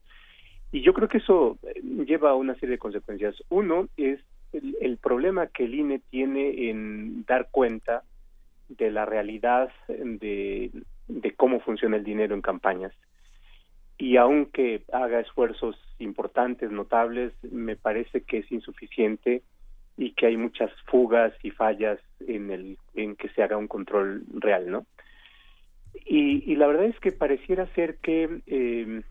Y 0.71 0.81
yo 0.81 0.93
creo 0.93 1.07
que 1.07 1.17
eso 1.17 1.57
eh, 1.63 1.81
lleva 2.05 2.29
a 2.29 2.35
una 2.35 2.53
serie 2.55 2.73
de 2.73 2.79
consecuencias. 2.79 3.35
Uno 3.49 3.89
es 3.97 4.19
el, 4.53 4.97
problema 4.97 5.47
que 5.47 5.65
el 5.65 5.73
INE 5.73 5.99
tiene 6.09 6.69
en 6.69 7.25
dar 7.25 7.49
cuenta 7.49 8.03
de 8.69 8.91
la 8.91 9.05
realidad 9.05 9.71
de 9.87 11.33
cómo 11.35 11.59
funciona 11.59 11.97
el 11.97 12.03
dinero 12.03 12.35
en 12.35 12.41
campañas. 12.41 12.93
Y 14.03 14.17
aunque 14.17 14.83
haga 14.91 15.21
esfuerzos 15.21 15.77
importantes, 15.97 16.69
notables, 16.69 17.31
me 17.41 17.77
parece 17.77 18.19
que 18.23 18.39
es 18.39 18.51
insuficiente 18.51 19.43
y 19.95 20.11
que 20.11 20.25
hay 20.25 20.35
muchas 20.35 20.69
fugas 20.87 21.33
y 21.41 21.51
fallas 21.51 21.99
en 22.27 22.51
el 22.51 22.77
en 22.95 23.15
que 23.15 23.29
se 23.29 23.41
haga 23.41 23.55
un 23.55 23.69
control 23.69 24.25
real, 24.33 24.69
¿no? 24.69 24.85
Y, 26.05 26.43
y 26.51 26.57
la 26.57 26.67
verdad 26.67 26.83
es 26.83 26.99
que 26.99 27.13
pareciera 27.13 27.65
ser 27.75 27.95
que 27.99 28.41
eh, 28.45 29.03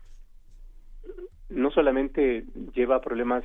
no 1.49 1.71
solamente 1.71 2.45
lleva 2.75 3.01
problemas 3.01 3.43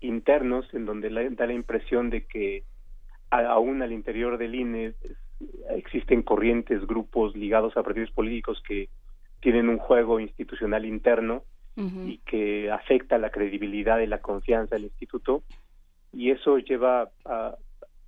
internos 0.00 0.66
en 0.74 0.86
donde 0.86 1.08
da 1.36 1.46
la 1.46 1.52
impresión 1.52 2.10
de 2.10 2.26
que 2.26 2.64
a, 3.30 3.46
aún 3.46 3.80
al 3.80 3.92
interior 3.92 4.38
del 4.38 4.56
INE 4.56 4.94
existen 5.70 6.22
corrientes, 6.22 6.84
grupos 6.84 7.36
ligados 7.36 7.76
a 7.76 7.84
partidos 7.84 8.10
políticos 8.10 8.60
que 8.66 8.88
tienen 9.44 9.68
un 9.68 9.76
juego 9.76 10.20
institucional 10.20 10.86
interno 10.86 11.44
uh 11.76 11.82
-huh. 11.82 12.08
y 12.08 12.18
que 12.24 12.70
afecta 12.70 13.18
la 13.18 13.28
credibilidad 13.28 13.98
y 14.00 14.06
la 14.06 14.22
confianza 14.22 14.74
del 14.74 14.84
instituto 14.84 15.42
y 16.14 16.30
eso 16.30 16.56
lleva 16.56 17.10
a, 17.26 17.54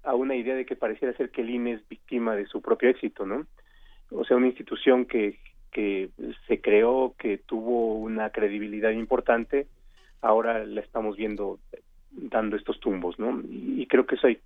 a 0.02 0.14
una 0.14 0.34
idea 0.34 0.54
de 0.54 0.64
que 0.64 0.76
pareciera 0.76 1.14
ser 1.14 1.30
que 1.30 1.42
el 1.42 1.50
INE 1.50 1.72
es 1.74 1.88
víctima 1.88 2.34
de 2.34 2.46
su 2.46 2.62
propio 2.62 2.88
éxito, 2.88 3.26
¿no? 3.26 3.46
O 4.10 4.24
sea, 4.24 4.38
una 4.38 4.46
institución 4.46 5.04
que, 5.04 5.38
que 5.70 6.08
se 6.46 6.62
creó, 6.62 7.14
que 7.18 7.36
tuvo 7.36 7.96
una 7.96 8.30
credibilidad 8.30 8.92
importante, 8.92 9.66
ahora 10.22 10.64
la 10.64 10.80
estamos 10.80 11.16
viendo 11.16 11.58
dando 12.12 12.56
estos 12.56 12.80
tumbos, 12.80 13.18
¿no? 13.18 13.42
Y, 13.42 13.82
y 13.82 13.86
creo 13.86 14.06
que 14.06 14.14
eso 14.14 14.28
hay, 14.28 14.38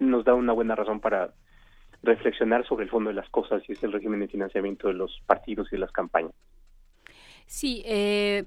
nos 0.00 0.24
da 0.24 0.34
una 0.34 0.52
buena 0.54 0.74
razón 0.74 0.98
para 0.98 1.30
reflexionar 2.06 2.66
sobre 2.66 2.84
el 2.84 2.90
fondo 2.90 3.10
de 3.10 3.14
las 3.14 3.28
cosas 3.30 3.62
y 3.68 3.72
es 3.72 3.82
el 3.82 3.92
régimen 3.92 4.20
de 4.20 4.28
financiamiento 4.28 4.88
de 4.88 4.94
los 4.94 5.20
partidos 5.26 5.68
y 5.70 5.76
de 5.76 5.80
las 5.80 5.92
campañas. 5.92 6.32
Sí, 7.46 7.82
eh, 7.84 8.44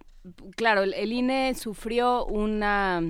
claro, 0.56 0.84
el, 0.84 0.94
el 0.94 1.12
INE 1.12 1.54
sufrió 1.56 2.26
una 2.26 3.02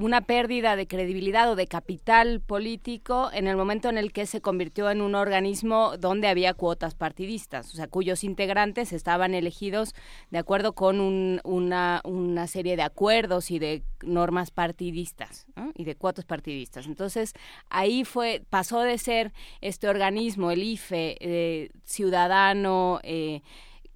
una 0.00 0.20
pérdida 0.22 0.76
de 0.76 0.86
credibilidad 0.86 1.50
o 1.50 1.56
de 1.56 1.66
capital 1.66 2.40
político 2.40 3.30
en 3.32 3.46
el 3.46 3.56
momento 3.56 3.88
en 3.88 3.98
el 3.98 4.12
que 4.12 4.26
se 4.26 4.40
convirtió 4.40 4.90
en 4.90 5.00
un 5.00 5.14
organismo 5.14 5.96
donde 5.98 6.28
había 6.28 6.54
cuotas 6.54 6.94
partidistas, 6.94 7.72
o 7.72 7.76
sea, 7.76 7.88
cuyos 7.88 8.24
integrantes 8.24 8.92
estaban 8.92 9.34
elegidos 9.34 9.94
de 10.30 10.38
acuerdo 10.38 10.74
con 10.74 11.00
un, 11.00 11.40
una, 11.44 12.00
serie 12.46 12.76
de 12.76 12.82
acuerdos 12.82 13.50
y 13.50 13.58
de 13.58 13.82
normas 14.02 14.50
partidistas 14.50 15.46
y 15.74 15.84
de 15.84 15.94
cuotas 15.96 16.24
partidistas. 16.24 16.86
Entonces, 16.86 17.32
ahí 17.70 18.04
fue, 18.04 18.42
pasó 18.50 18.80
de 18.80 18.98
ser 18.98 19.32
este 19.60 19.88
organismo, 19.88 20.50
el 20.50 20.62
IFE, 20.62 21.16
eh, 21.20 21.70
ciudadano, 21.84 23.00
eh, 23.02 23.42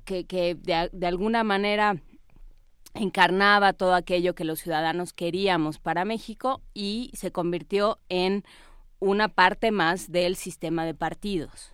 que, 0.05 0.25
que 0.25 0.55
de 0.55 1.07
alguna 1.07 1.43
manera 1.43 2.01
encarnaba 2.97 3.73
todo 3.73 3.95
aquello 3.95 4.35
que 4.35 4.45
los 4.45 4.61
ciudadanos 4.61 5.13
queríamos 5.13 5.79
para 5.79 6.05
México 6.05 6.61
y 6.75 7.11
se 7.15 7.31
convirtió 7.31 7.99
en 8.09 8.45
una 8.99 9.29
parte 9.29 9.71
más 9.71 10.11
del 10.11 10.37
sistema 10.37 10.85
de 10.85 10.95
partidos. 10.95 11.73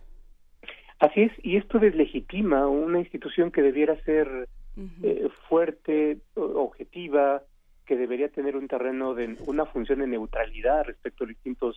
Así 0.99 1.21
es, 1.21 1.31
y 1.41 1.57
esto 1.57 1.79
deslegitima 1.79 2.67
una 2.67 2.99
institución 2.99 3.51
que 3.51 3.61
debiera 3.61 4.01
ser 4.03 4.47
uh 4.77 4.81
-huh. 4.81 4.89
eh, 5.03 5.29
fuerte, 5.49 6.19
objetiva, 6.35 7.43
que 7.85 7.97
debería 7.97 8.29
tener 8.29 8.55
un 8.55 8.67
terreno 8.67 9.13
de 9.13 9.35
una 9.45 9.65
función 9.65 9.99
de 9.99 10.07
neutralidad 10.07 10.85
respecto 10.85 11.23
a 11.25 11.27
distintos 11.27 11.75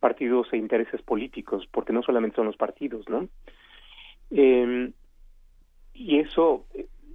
partidos 0.00 0.48
e 0.52 0.56
intereses 0.56 1.02
políticos, 1.02 1.68
porque 1.70 1.92
no 1.92 2.02
solamente 2.02 2.36
son 2.36 2.46
los 2.46 2.56
partidos, 2.56 3.08
¿no? 3.08 3.28
Eh, 4.30 4.92
y 5.94 6.18
eso, 6.18 6.66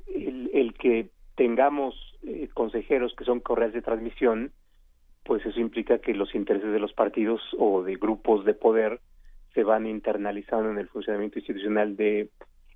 el, 0.08 0.50
el 0.54 0.74
que 0.74 1.10
tengamos 1.36 1.96
eh, 2.24 2.50
consejeros 2.54 3.14
que 3.16 3.26
son 3.26 3.40
correas 3.40 3.74
de 3.74 3.82
transmisión, 3.82 4.52
pues 5.24 5.46
eso 5.46 5.60
implica 5.60 6.00
que 6.00 6.14
los 6.14 6.36
intereses 6.36 6.72
de 6.72 6.80
los 6.80 6.94
partidos 6.94 7.42
o 7.58 7.84
de 7.84 7.96
grupos 7.96 8.46
de 8.46 8.54
poder 8.54 9.00
se 9.54 9.64
van 9.64 9.86
internalizando 9.86 10.70
en 10.72 10.80
el 10.80 10.90
funcionamiento 10.90 11.40
institucional 11.40 11.96
de 11.96 12.30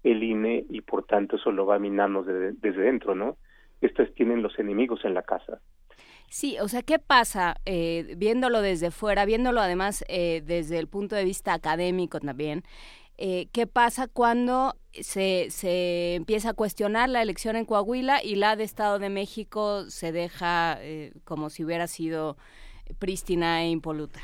el 0.04 0.24
INE 0.24 0.66
y 0.70 0.82
por 0.82 1.06
tanto 1.06 1.36
eso 1.36 1.52
lo 1.52 1.66
va 1.66 1.80
minando 1.80 2.24
de, 2.24 2.54
desde 2.54 2.82
dentro, 2.82 3.16
¿no? 3.16 3.38
Estos 3.82 4.14
tienen 4.16 4.42
los 4.42 4.58
enemigos 4.60 5.04
en 5.04 5.14
la 5.14 5.24
casa. 5.24 5.60
Sí, 6.30 6.58
o 6.60 6.68
sea, 6.68 6.82
¿qué 6.82 7.00
pasa 7.00 7.58
eh, 7.66 8.16
viéndolo 8.18 8.62
desde 8.62 8.92
fuera, 8.92 9.26
viéndolo 9.26 9.62
además 9.62 10.04
eh, 10.10 10.42
desde 10.46 10.78
el 10.78 10.88
punto 10.88 11.16
de 11.16 11.24
vista 11.24 11.54
académico 11.54 12.20
también? 12.20 12.64
Eh, 13.20 13.48
qué 13.52 13.66
pasa 13.66 14.08
cuando 14.08 14.76
se, 14.92 15.50
se 15.50 16.16
empieza 16.16 16.52
a 16.52 16.54
cuestionar 16.54 17.10
la 17.10 17.24
elección 17.24 17.56
en 17.56 17.66
Coahuila 17.66 18.24
y 18.24 18.36
la 18.36 18.56
de 18.56 18.64
Estado 18.64 19.00
de 19.00 19.10
México 19.10 19.86
se 19.90 20.12
deja 20.12 20.78
eh, 20.82 21.14
como 21.24 21.50
si 21.50 21.64
hubiera 21.64 21.88
sido 21.88 22.38
prístina 23.00 23.64
e 23.64 23.70
impoluta. 23.70 24.20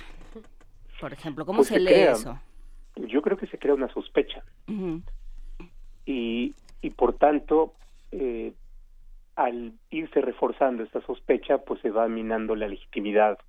Por 1.00 1.12
ejemplo, 1.12 1.46
¿cómo 1.46 1.58
pues 1.58 1.70
se, 1.70 1.74
se, 1.76 1.80
lee 1.80 1.88
crea, 1.88 2.12
eso? 2.12 2.40
Yo 2.96 3.22
creo 3.24 3.36
que 3.36 3.48
se 3.48 3.58
crea 3.58 3.74
una 3.74 3.92
sospecha. 3.92 4.44
Uh 4.68 4.72
-huh. 4.72 5.02
y, 6.06 6.54
y 6.82 6.90
por 6.92 7.18
tanto, 7.18 7.74
eh, 8.12 8.54
al 9.36 9.74
irse 9.90 10.22
reforzando 10.22 10.84
esta 10.84 11.02
sospecha, 11.02 11.58
pues 11.58 11.82
se 11.82 11.90
va 11.90 12.08
minando 12.08 12.56
la 12.56 12.68
legitimidad 12.68 13.40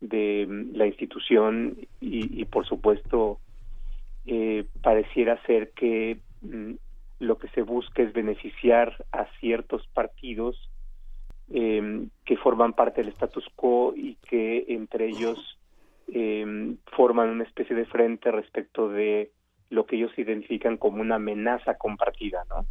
de 0.00 0.46
mm, 0.48 0.76
la 0.76 0.86
institución 0.86 1.76
y, 2.00 2.40
y 2.40 2.44
por 2.46 2.66
supuesto, 2.66 3.38
eh, 4.26 4.64
pareciera 4.82 5.40
ser 5.46 5.72
que 5.72 6.18
mm, 6.42 6.72
lo 7.20 7.38
que 7.38 7.48
se 7.48 7.62
busca 7.62 8.02
es 8.02 8.12
beneficiar 8.12 9.04
a 9.12 9.26
ciertos 9.40 9.86
partidos 9.88 10.70
eh, 11.52 12.06
que 12.24 12.36
forman 12.36 12.72
parte 12.72 13.02
del 13.02 13.12
status 13.12 13.46
quo 13.54 13.94
y 13.96 14.16
que 14.28 14.64
entre 14.68 15.08
ellos 15.08 15.58
eh, 16.08 16.76
forman 16.96 17.28
una 17.28 17.44
especie 17.44 17.76
de 17.76 17.84
frente 17.86 18.30
respecto 18.30 18.88
de 18.88 19.30
lo 19.70 19.86
que 19.86 19.96
ellos 19.96 20.12
identifican 20.18 20.76
como 20.76 21.00
una 21.00 21.16
amenaza 21.16 21.74
compartida, 21.78 22.44
¿no? 22.48 22.66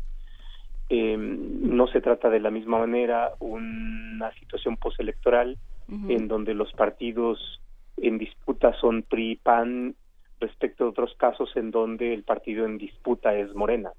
Eh, 0.89 1.15
no 1.17 1.87
se 1.87 2.01
trata 2.01 2.29
de 2.29 2.39
la 2.41 2.51
misma 2.51 2.77
manera 2.77 3.31
una 3.39 4.31
situación 4.33 4.75
postelectoral 4.75 5.57
uh 5.87 5.93
-huh. 5.93 6.15
en 6.15 6.27
donde 6.27 6.53
los 6.53 6.71
partidos 6.73 7.61
en 7.97 8.17
disputa 8.17 8.73
son 8.73 9.03
PRI, 9.03 9.37
PAN 9.41 9.95
respecto 10.41 10.83
a 10.83 10.89
otros 10.89 11.15
casos 11.15 11.55
en 11.55 11.71
donde 11.71 12.13
el 12.13 12.23
partido 12.23 12.65
en 12.65 12.77
disputa 12.77 13.33
es 13.35 13.53
Morena. 13.55 13.91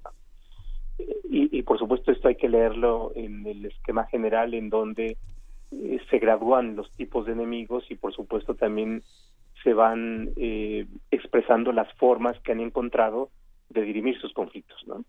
Y, 1.23 1.63
por 1.63 1.79
supuesto 1.79 2.11
esto 2.11 2.27
hay 2.27 2.35
que 2.35 2.49
leerlo 2.49 3.11
en 3.15 3.47
el 3.47 3.65
esquema 3.65 4.05
general 4.05 4.53
en 4.53 4.69
donde 4.69 5.17
eh, 5.71 5.99
se 6.09 6.19
gradúan 6.19 6.75
los 6.75 6.91
tipos 6.91 7.25
de 7.25 7.31
enemigos 7.31 7.89
y 7.89 7.95
por 7.95 8.13
supuesto 8.13 8.53
también 8.53 9.01
se 9.63 9.73
van 9.73 10.29
eh, 10.35 10.85
expresando 11.09 11.71
las 11.71 11.91
formas 11.93 12.39
que 12.41 12.51
han 12.51 12.59
encontrado 12.59 13.31
de 13.69 13.81
dirimir 13.81 14.19
sus 14.19 14.33
conflictos. 14.33 14.85
¿no? 14.85 15.03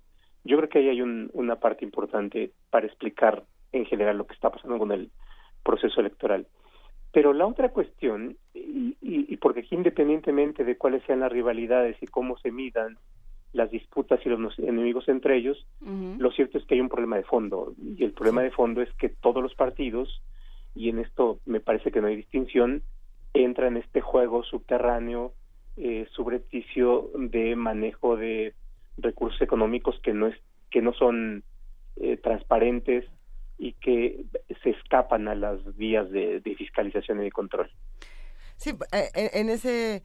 Yo 0.45 0.57
creo 0.57 0.69
que 0.71 0.79
ahí 0.79 0.89
hay 0.89 1.03
un, 1.03 1.29
una 1.35 1.57
parte 1.57 1.85
importante 1.85 2.53
para 2.71 2.87
explicar 2.87 3.45
en 3.73 3.85
general 3.85 4.17
lo 4.17 4.27
que 4.27 4.35
está 4.35 4.51
pasando 4.51 4.79
con 4.79 4.93
el 4.93 5.11
proceso 5.63 6.01
electoral. 6.01 6.47
Pero 7.15 7.33
la 7.33 7.47
otra 7.47 7.69
cuestión, 7.69 8.37
y, 8.53 8.97
y, 9.01 9.37
porque 9.37 9.61
aquí 9.61 9.77
independientemente 9.77 10.65
de 10.65 10.77
cuáles 10.77 11.05
sean 11.05 11.21
las 11.21 11.31
rivalidades 11.31 11.97
y 12.03 12.09
cómo 12.09 12.37
se 12.39 12.51
midan 12.51 12.99
las 13.53 13.71
disputas 13.71 14.19
y 14.27 14.29
los 14.31 14.59
enemigos 14.59 15.09
entre 15.09 15.37
ellos, 15.37 15.65
lo 15.81 16.33
cierto 16.33 16.59
es 16.59 16.65
que 16.65 16.75
hay 16.75 16.81
un 16.81 16.89
problema 16.89 17.15
de 17.15 17.23
fondo. 17.23 17.73
Y 17.79 18.03
el 18.03 18.11
problema 18.11 18.43
de 18.43 18.51
fondo 18.51 18.83
es 18.83 18.93
que 18.95 19.11
todos 19.11 19.41
los 19.41 19.55
partidos, 19.55 20.23
y 20.75 20.89
en 20.89 20.99
esto 20.99 21.39
me 21.47 21.61
parece 21.61 21.93
que 21.93 22.01
no 22.01 22.09
hay 22.09 22.17
distinción, 22.17 22.83
entran 23.33 23.77
en 23.77 23.85
este 23.85 24.01
juego 24.01 24.43
subterráneo, 24.43 25.35
eh, 25.77 26.09
subrepticio 26.11 27.13
de 27.17 27.55
manejo 27.55 28.17
de 28.17 28.55
recursos 28.99 29.41
económicos 29.41 30.01
que 30.03 30.15
no, 30.15 30.27
es, 30.27 30.37
que 30.69 30.83
no 30.83 30.93
son 30.93 31.45
eh, 31.95 32.17
transparentes 32.17 33.05
y 33.59 33.73
que 33.75 34.25
se 34.63 34.71
escapan 34.71 35.29
a 35.29 35.35
las 35.35 35.77
vías 35.77 36.11
de, 36.11 36.41
fiscalización 36.57 37.21
y 37.21 37.25
de 37.25 37.33
control. 37.33 37.71
Sí, 38.57 38.71
eh, 38.93 39.31
en 39.33 39.49
ese 39.51 40.03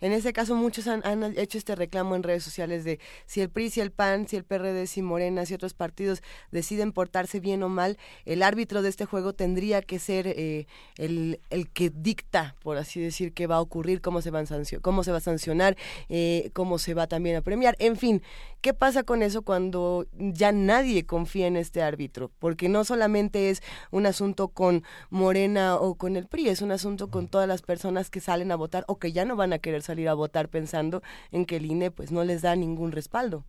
en 0.00 0.12
ese 0.12 0.32
caso, 0.32 0.54
muchos 0.54 0.86
han, 0.88 1.02
hecho 1.36 1.56
este 1.56 1.74
reclamo 1.74 2.16
en 2.16 2.22
redes 2.22 2.42
sociales 2.42 2.84
de 2.84 3.00
si 3.24 3.40
el 3.40 3.48
PRI, 3.48 3.70
si 3.70 3.80
el 3.80 3.90
PAN, 3.90 4.28
si 4.28 4.36
el 4.36 4.44
PRD, 4.44 4.86
si 4.86 5.00
Morena, 5.00 5.46
si 5.46 5.54
otros 5.54 5.72
partidos 5.74 6.22
deciden 6.50 6.92
portarse 6.92 7.40
bien 7.40 7.62
o 7.62 7.68
mal, 7.68 7.96
el 8.26 8.42
árbitro 8.42 8.82
de 8.82 8.90
este 8.90 9.06
juego 9.06 9.32
tendría 9.32 9.80
que 9.80 9.98
ser 9.98 10.26
eh, 10.26 10.66
el, 10.98 11.40
que 11.72 11.90
dicta, 11.90 12.56
por 12.62 12.76
así 12.76 13.00
decir, 13.00 13.32
qué 13.32 13.46
va 13.46 13.56
a 13.56 13.60
ocurrir, 13.60 14.00
cómo 14.00 14.20
se, 14.20 14.30
van 14.30 14.46
cómo 14.82 15.02
se 15.02 15.12
va 15.12 15.18
a 15.18 15.20
sancionar, 15.20 15.76
eh, 16.08 16.50
cómo 16.52 16.78
se 16.78 16.94
va 16.94 17.06
también 17.06 17.36
a 17.36 17.40
premiar. 17.40 17.74
En 17.78 17.96
fin, 17.96 18.22
¿qué 18.60 18.74
pasa 18.74 19.02
con 19.02 19.22
eso 19.22 19.42
cuando 19.42 20.06
ya 20.18 20.52
nadie 20.52 21.06
confía 21.06 21.46
en 21.46 21.56
este 21.56 21.82
árbitro? 21.82 22.30
Porque 22.38 22.68
no 22.68 22.84
solamente 22.84 23.50
es 23.50 23.62
un 23.90 24.04
asunto 24.06 24.48
con 24.48 24.84
Morena 25.08 25.76
o 25.76 25.94
con 25.94 26.16
el 26.16 26.26
PRI, 26.26 26.50
es 26.50 26.60
un 26.60 26.72
asunto 26.72 27.10
con 27.10 27.28
todas 27.28 27.48
las 27.48 27.62
personas 27.62 28.10
que 28.10 28.20
salen 28.20 28.52
a 28.52 28.56
votar 28.56 28.84
o 28.88 28.98
que 28.98 29.12
ya 29.12 29.24
no 29.24 29.36
van 29.36 29.52
a 29.52 29.58
querer 29.58 29.82
salir 29.86 30.08
a 30.08 30.14
votar 30.14 30.48
pensando 30.48 31.02
en 31.32 31.46
que 31.46 31.56
el 31.56 31.66
INE 31.66 31.90
pues 31.90 32.12
no 32.12 32.24
les 32.24 32.42
da 32.42 32.54
ningún 32.56 32.92
respaldo. 32.92 33.44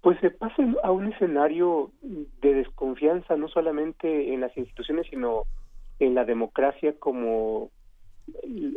Pues 0.00 0.18
se 0.20 0.30
pasa 0.30 0.62
a 0.82 0.90
un 0.90 1.12
escenario 1.12 1.90
de 2.00 2.54
desconfianza 2.54 3.36
no 3.36 3.48
solamente 3.48 4.32
en 4.32 4.40
las 4.40 4.56
instituciones 4.56 5.06
sino 5.10 5.44
en 5.98 6.14
la 6.14 6.24
democracia 6.24 6.94
como 6.98 7.70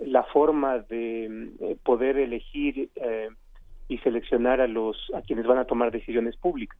la 0.05 0.23
forma 0.23 0.79
de 0.79 1.49
eh, 1.59 1.77
poder 1.83 2.17
elegir 2.17 2.89
eh, 2.95 3.29
y 3.87 3.97
seleccionar 3.99 4.61
a 4.61 4.67
los 4.67 4.97
a 5.13 5.21
quienes 5.21 5.45
van 5.45 5.59
a 5.59 5.65
tomar 5.65 5.91
decisiones 5.91 6.35
públicas. 6.37 6.79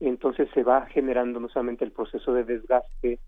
Entonces 0.00 0.48
se 0.54 0.62
va 0.62 0.86
generando 0.86 1.40
no 1.40 1.48
solamente 1.48 1.84
el 1.84 1.92
proceso 1.92 2.32
de 2.32 2.44
desgaste 2.44 3.18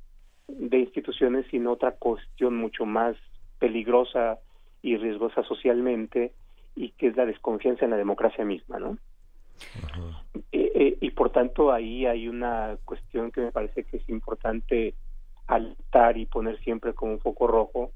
de 0.48 0.78
instituciones, 0.78 1.47
sino 1.51 1.73
otra 1.73 1.93
cuestión 1.93 2.56
mucho 2.56 2.86
más 2.86 3.16
peligrosa 3.59 4.39
y 4.82 4.96
riesgosa 4.96 5.42
socialmente 5.44 6.32
y 6.74 6.90
que 6.90 7.09
es 7.09 7.16
la 7.16 7.26
desconfianza 7.26 7.84
en 7.84 7.90
la 7.90 7.96
democracia 7.96 8.44
misma, 8.44 8.78
¿no? 8.78 8.98
Eh, 10.52 10.72
eh, 10.74 10.98
y 11.00 11.10
por 11.10 11.30
tanto 11.30 11.72
ahí 11.72 12.06
hay 12.06 12.28
una 12.28 12.78
cuestión 12.84 13.32
que 13.32 13.40
me 13.40 13.52
parece 13.52 13.84
que 13.84 13.96
es 13.96 14.09
importante 14.09 14.94
altar 15.46 16.16
y 16.16 16.26
poner 16.26 16.59
siempre 16.60 16.94
como 16.94 17.12
un 17.12 17.20
foco 17.20 17.46
rojo, 17.46 17.92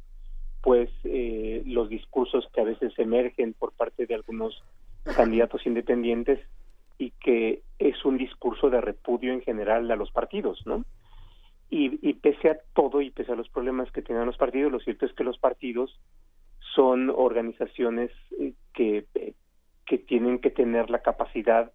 pues 0.62 0.90
eh, 1.04 1.62
los 1.66 1.88
discursos 1.88 2.48
que 2.52 2.60
a 2.60 2.64
veces 2.64 2.92
emergen 2.98 3.52
por 3.52 3.72
parte 3.72 4.06
de 4.06 4.14
algunos 4.14 4.62
candidatos 5.16 5.64
independientes 5.66 6.40
y 6.98 7.10
que 7.10 7.62
es 7.78 8.04
un 8.04 8.16
discurso 8.16 8.70
de 8.70 8.80
repudio 8.80 9.32
en 9.32 9.42
general 9.42 9.90
a 9.90 9.96
los 9.96 10.10
partidos, 10.10 10.64
¿no? 10.66 10.84
Y, 11.70 11.98
y 12.06 12.14
pese 12.14 12.50
a 12.50 12.58
todo 12.74 13.00
y 13.00 13.10
pese 13.10 13.32
a 13.32 13.36
los 13.36 13.48
problemas 13.48 13.90
que 13.92 14.02
tienen 14.02 14.26
los 14.26 14.36
partidos, 14.36 14.72
lo 14.72 14.80
cierto 14.80 15.06
es 15.06 15.12
que 15.14 15.24
los 15.24 15.38
partidos 15.38 15.98
son 16.74 17.10
organizaciones 17.10 18.10
eh, 18.38 18.52
que, 18.74 19.06
eh, 19.14 19.34
que 19.86 19.98
tienen 19.98 20.38
que 20.38 20.50
tener 20.50 20.90
la 20.90 21.00
capacidad 21.00 21.70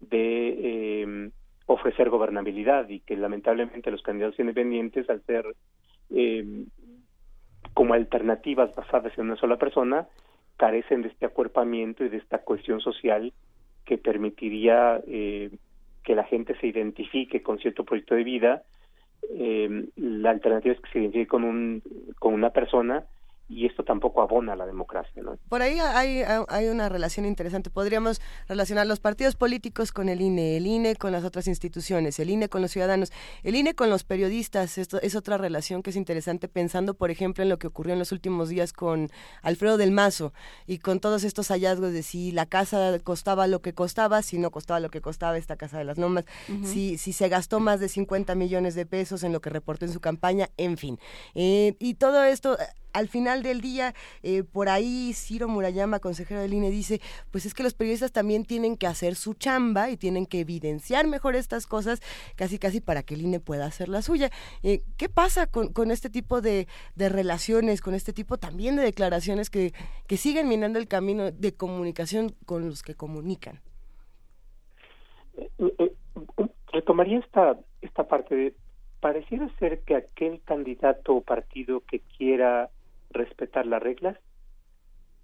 de 0.00 0.56
eh, 0.58 1.30
ofrecer 1.66 2.10
gobernabilidad 2.10 2.88
y 2.88 3.00
que 3.00 3.16
lamentablemente 3.16 3.90
los 3.90 4.02
candidatos 4.02 4.38
independientes 4.38 5.08
al 5.08 5.22
ser 5.22 5.46
eh, 6.10 6.64
como 7.72 7.94
alternativas 7.94 8.74
basadas 8.74 9.16
en 9.16 9.26
una 9.26 9.36
sola 9.36 9.56
persona 9.56 10.06
carecen 10.56 11.02
de 11.02 11.08
este 11.08 11.26
acuerpamiento 11.26 12.04
y 12.04 12.08
de 12.08 12.18
esta 12.18 12.38
cuestión 12.38 12.80
social 12.80 13.32
que 13.84 13.98
permitiría 13.98 15.00
eh, 15.06 15.50
que 16.04 16.14
la 16.14 16.24
gente 16.24 16.54
se 16.60 16.66
identifique 16.66 17.42
con 17.42 17.58
cierto 17.58 17.84
proyecto 17.84 18.14
de 18.14 18.24
vida. 18.24 18.62
La 19.96 20.30
alternativa 20.30 20.74
es 20.74 20.80
que 20.82 20.90
se 20.90 20.98
identifique 20.98 21.28
con 21.28 21.44
un 21.44 21.82
con 22.18 22.34
una 22.34 22.50
persona 22.50 23.04
y 23.54 23.66
esto 23.66 23.84
tampoco 23.84 24.20
abona 24.20 24.54
a 24.54 24.56
la 24.56 24.66
democracia. 24.66 25.22
¿no? 25.22 25.38
Por 25.48 25.62
ahí 25.62 25.78
hay, 25.78 26.22
hay 26.48 26.68
una 26.68 26.88
relación 26.88 27.24
interesante. 27.24 27.70
Podríamos 27.70 28.20
relacionar 28.48 28.86
los 28.86 28.98
partidos 28.98 29.36
políticos 29.36 29.92
con 29.92 30.08
el 30.08 30.20
INE, 30.20 30.56
el 30.56 30.66
INE 30.66 30.96
con 30.96 31.12
las 31.12 31.22
otras 31.22 31.46
instituciones, 31.46 32.18
el 32.18 32.30
INE 32.30 32.48
con 32.48 32.62
los 32.62 32.72
ciudadanos, 32.72 33.12
el 33.44 33.54
INE 33.54 33.74
con 33.74 33.90
los 33.90 34.02
periodistas. 34.02 34.76
Esto 34.76 35.00
es 35.00 35.14
otra 35.14 35.38
relación 35.38 35.84
que 35.84 35.90
es 35.90 35.96
interesante 35.96 36.48
pensando, 36.48 36.94
por 36.94 37.12
ejemplo, 37.12 37.44
en 37.44 37.48
lo 37.48 37.58
que 37.58 37.68
ocurrió 37.68 37.92
en 37.92 38.00
los 38.00 38.10
últimos 38.10 38.48
días 38.48 38.72
con 38.72 39.08
Alfredo 39.42 39.76
del 39.76 39.92
Mazo 39.92 40.32
y 40.66 40.78
con 40.78 40.98
todos 40.98 41.22
estos 41.22 41.48
hallazgos 41.48 41.92
de 41.92 42.02
si 42.02 42.32
la 42.32 42.46
casa 42.46 42.98
costaba 43.04 43.46
lo 43.46 43.62
que 43.62 43.72
costaba, 43.72 44.22
si 44.22 44.38
no 44.38 44.50
costaba 44.50 44.80
lo 44.80 44.90
que 44.90 45.00
costaba 45.00 45.38
esta 45.38 45.56
casa 45.56 45.78
de 45.78 45.84
las 45.84 45.96
normas, 45.96 46.24
si, 46.64 46.98
si 46.98 47.12
se 47.12 47.28
gastó 47.28 47.60
más 47.60 47.78
de 47.78 47.88
50 47.88 48.34
millones 48.34 48.74
de 48.74 48.84
pesos 48.84 49.22
en 49.22 49.32
lo 49.32 49.40
que 49.40 49.50
reportó 49.50 49.84
en 49.84 49.92
su 49.92 50.00
campaña, 50.00 50.50
en 50.56 50.76
fin. 50.76 50.98
Eh, 51.36 51.76
y 51.78 51.94
todo 51.94 52.24
esto 52.24 52.56
al 52.94 53.08
final 53.08 53.42
del 53.42 53.60
día, 53.60 53.92
eh, 54.22 54.44
por 54.44 54.68
ahí 54.68 55.12
Ciro 55.14 55.48
Murayama, 55.48 55.98
consejero 55.98 56.40
del 56.40 56.54
INE, 56.54 56.70
dice, 56.70 57.00
pues 57.30 57.44
es 57.44 57.52
que 57.52 57.62
los 57.62 57.74
periodistas 57.74 58.12
también 58.12 58.44
tienen 58.44 58.76
que 58.76 58.86
hacer 58.86 59.16
su 59.16 59.34
chamba 59.34 59.90
y 59.90 59.96
tienen 59.96 60.26
que 60.26 60.40
evidenciar 60.40 61.06
mejor 61.06 61.34
estas 61.34 61.66
cosas, 61.66 62.00
casi 62.36 62.58
casi 62.58 62.80
para 62.80 63.02
que 63.02 63.14
el 63.14 63.22
INE 63.22 63.40
pueda 63.40 63.66
hacer 63.66 63.88
la 63.88 64.00
suya. 64.00 64.30
Eh, 64.62 64.82
¿Qué 64.96 65.08
pasa 65.08 65.48
con, 65.48 65.90
este 65.90 66.08
tipo 66.08 66.40
de, 66.40 66.66
relaciones, 66.96 67.82
con 67.82 67.94
este 67.94 68.12
tipo 68.12 68.38
también 68.38 68.76
de 68.76 68.82
declaraciones 68.82 69.50
que, 69.50 69.72
que 70.06 70.16
siguen 70.16 70.48
minando 70.48 70.78
el 70.78 70.86
camino 70.86 71.32
de 71.32 71.52
comunicación 71.52 72.34
con 72.46 72.68
los 72.68 72.82
que 72.82 72.94
comunican? 72.94 73.60
Eh, 75.58 75.92
retomaría 76.72 77.18
esta, 77.18 77.58
esta 77.82 78.06
parte 78.06 78.34
de 78.36 78.54
pareciera 79.04 79.48
ser 79.58 79.80
que 79.80 79.96
aquel 79.96 80.40
candidato 80.44 81.16
o 81.16 81.20
partido 81.20 81.80
que 81.80 82.00
quiera 82.00 82.70
respetar 83.14 83.66
las 83.66 83.82
reglas, 83.82 84.18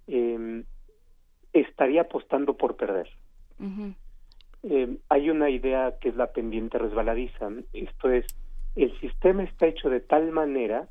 eh, 0.07 0.63
estaría 1.53 2.01
apostando 2.01 2.57
por 2.57 2.75
perder. 2.75 3.09
eh, 4.63 4.97
hay 5.09 5.29
una 5.29 5.49
idea 5.49 5.95
que 5.99 6.09
es 6.09 6.15
la 6.15 6.31
pendiente 6.31 6.77
resbaladiza. 6.77 7.49
Esto 7.73 8.09
es, 8.09 8.25
el 8.75 8.97
sistema 8.99 9.43
está 9.43 9.67
hecho 9.67 9.89
de 9.89 10.01
tal 10.01 10.31
manera 10.31 10.87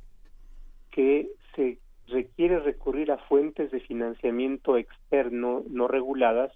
que 0.90 1.28
se 1.54 1.78
requiere 2.08 2.58
recurrir 2.58 3.12
a 3.12 3.18
fuentes 3.18 3.70
de 3.70 3.80
financiamiento 3.80 4.76
externo 4.76 5.62
no 5.68 5.86
reguladas 5.86 6.52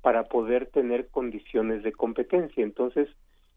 para 0.00 0.24
poder 0.24 0.66
tener 0.66 1.08
condiciones 1.08 1.82
de 1.82 1.92
competencia. 1.92 2.62
Entonces, 2.62 3.08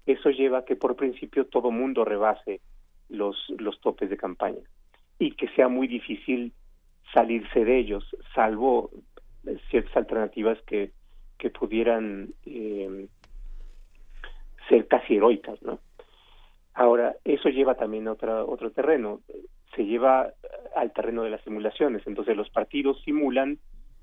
eso 0.05 0.29
lleva 0.29 0.59
a 0.59 0.65
que 0.65 0.75
por 0.75 0.95
principio 0.95 1.45
todo 1.45 1.71
mundo 1.71 2.05
rebase 2.05 2.61
los, 3.09 3.37
los 3.57 3.79
topes 3.81 4.09
de 4.09 4.17
campaña 4.17 4.61
y 5.19 5.31
que 5.31 5.47
sea 5.49 5.67
muy 5.67 5.87
difícil 5.87 6.53
salirse 7.13 7.63
de 7.63 7.77
ellos, 7.77 8.03
salvo 8.33 8.91
ciertas 9.69 9.95
alternativas 9.95 10.59
que, 10.63 10.91
que 11.37 11.49
pudieran 11.49 12.33
eh, 12.45 13.07
ser 14.67 14.87
casi 14.87 15.15
heroicas, 15.15 15.61
¿no? 15.61 15.79
Ahora, 16.73 17.15
eso 17.23 17.49
lleva 17.49 17.75
también 17.75 18.07
a 18.07 18.13
otro, 18.13 18.49
otro 18.49 18.71
terreno, 18.71 19.21
se 19.75 19.85
lleva 19.85 20.33
al 20.75 20.91
terreno 20.91 21.23
de 21.23 21.29
las 21.29 21.41
simulaciones, 21.43 22.05
entonces 22.05 22.35
los 22.35 22.49
partidos 22.49 23.01
simulan 23.03 23.59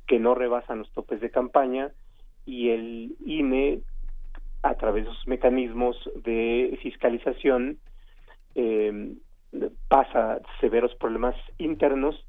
que 0.06 0.18
no 0.18 0.34
rebasan 0.34 0.78
los 0.78 0.90
topes 0.92 1.20
de 1.20 1.30
campaña 1.30 1.90
y 2.46 2.70
el 2.70 3.14
INE, 3.24 3.80
a 4.62 4.74
través 4.76 5.04
de 5.04 5.10
sus 5.10 5.26
mecanismos 5.26 5.96
de 6.24 6.78
fiscalización, 6.82 7.78
eh, 8.54 9.14
pasa 9.88 10.40
severos 10.60 10.94
problemas 10.96 11.36
internos 11.58 12.24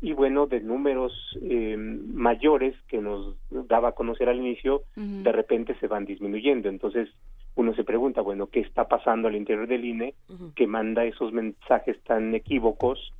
y 0.00 0.12
bueno, 0.12 0.46
de 0.46 0.60
números 0.60 1.12
eh, 1.40 1.76
mayores 1.78 2.74
que 2.88 2.98
nos 2.98 3.34
daba 3.50 3.88
a 3.88 3.92
conocer 3.92 4.28
al 4.28 4.38
inicio, 4.38 4.82
de 4.94 5.32
repente 5.32 5.74
se 5.80 5.86
van 5.86 6.04
disminuyendo. 6.04 6.68
Entonces 6.68 7.08
uno 7.54 7.74
se 7.74 7.84
pregunta, 7.84 8.20
bueno, 8.20 8.48
¿qué 8.48 8.60
está 8.60 8.86
pasando 8.88 9.28
al 9.28 9.36
interior 9.36 9.66
del 9.66 9.84
INE 9.84 10.14
que 10.54 10.66
manda 10.66 11.06
esos 11.06 11.32
mensajes 11.32 11.98
tan 12.04 12.34
equívocos 12.34 13.14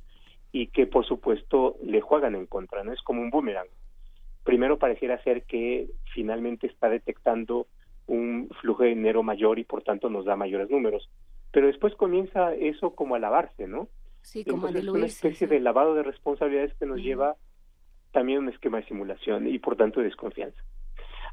y 0.51 0.67
que 0.67 0.85
por 0.85 1.05
supuesto 1.05 1.77
le 1.83 2.01
juegan 2.01 2.35
en 2.35 2.45
contra? 2.45 2.83
¿no? 2.83 2.93
Es 2.93 3.01
como 3.01 3.21
un 3.21 3.31
boomerang. 3.31 3.67
Primero 4.43 4.77
pareciera 4.77 5.21
ser 5.23 5.43
que 5.43 5.87
finalmente 6.13 6.67
está 6.67 6.89
detectando 6.89 7.65
un 8.05 8.49
flujo 8.61 8.83
de 8.83 8.89
dinero 8.89 9.23
mayor 9.23 9.57
y 9.57 9.63
por 9.63 9.81
tanto 9.81 10.09
nos 10.09 10.25
da 10.25 10.35
mayores 10.35 10.69
números 10.69 11.09
pero 11.51 11.67
después 11.67 11.95
comienza 11.95 12.53
eso 12.53 12.95
como 12.95 13.15
a 13.15 13.19
lavarse, 13.19 13.67
¿no? 13.67 13.87
Sí, 14.21 14.43
como 14.43 14.67
Entonces, 14.67 14.83
es 14.83 14.89
una 14.89 15.05
especie 15.05 15.47
de 15.47 15.59
lavado 15.59 15.93
de 15.95 16.03
responsabilidades 16.03 16.73
que 16.75 16.85
nos 16.85 16.99
lleva 16.99 17.35
también 18.11 18.39
a 18.39 18.41
un 18.41 18.49
esquema 18.49 18.77
de 18.79 18.87
simulación 18.87 19.47
y 19.47 19.59
por 19.59 19.75
tanto 19.75 19.99
de 19.99 20.07
desconfianza. 20.07 20.61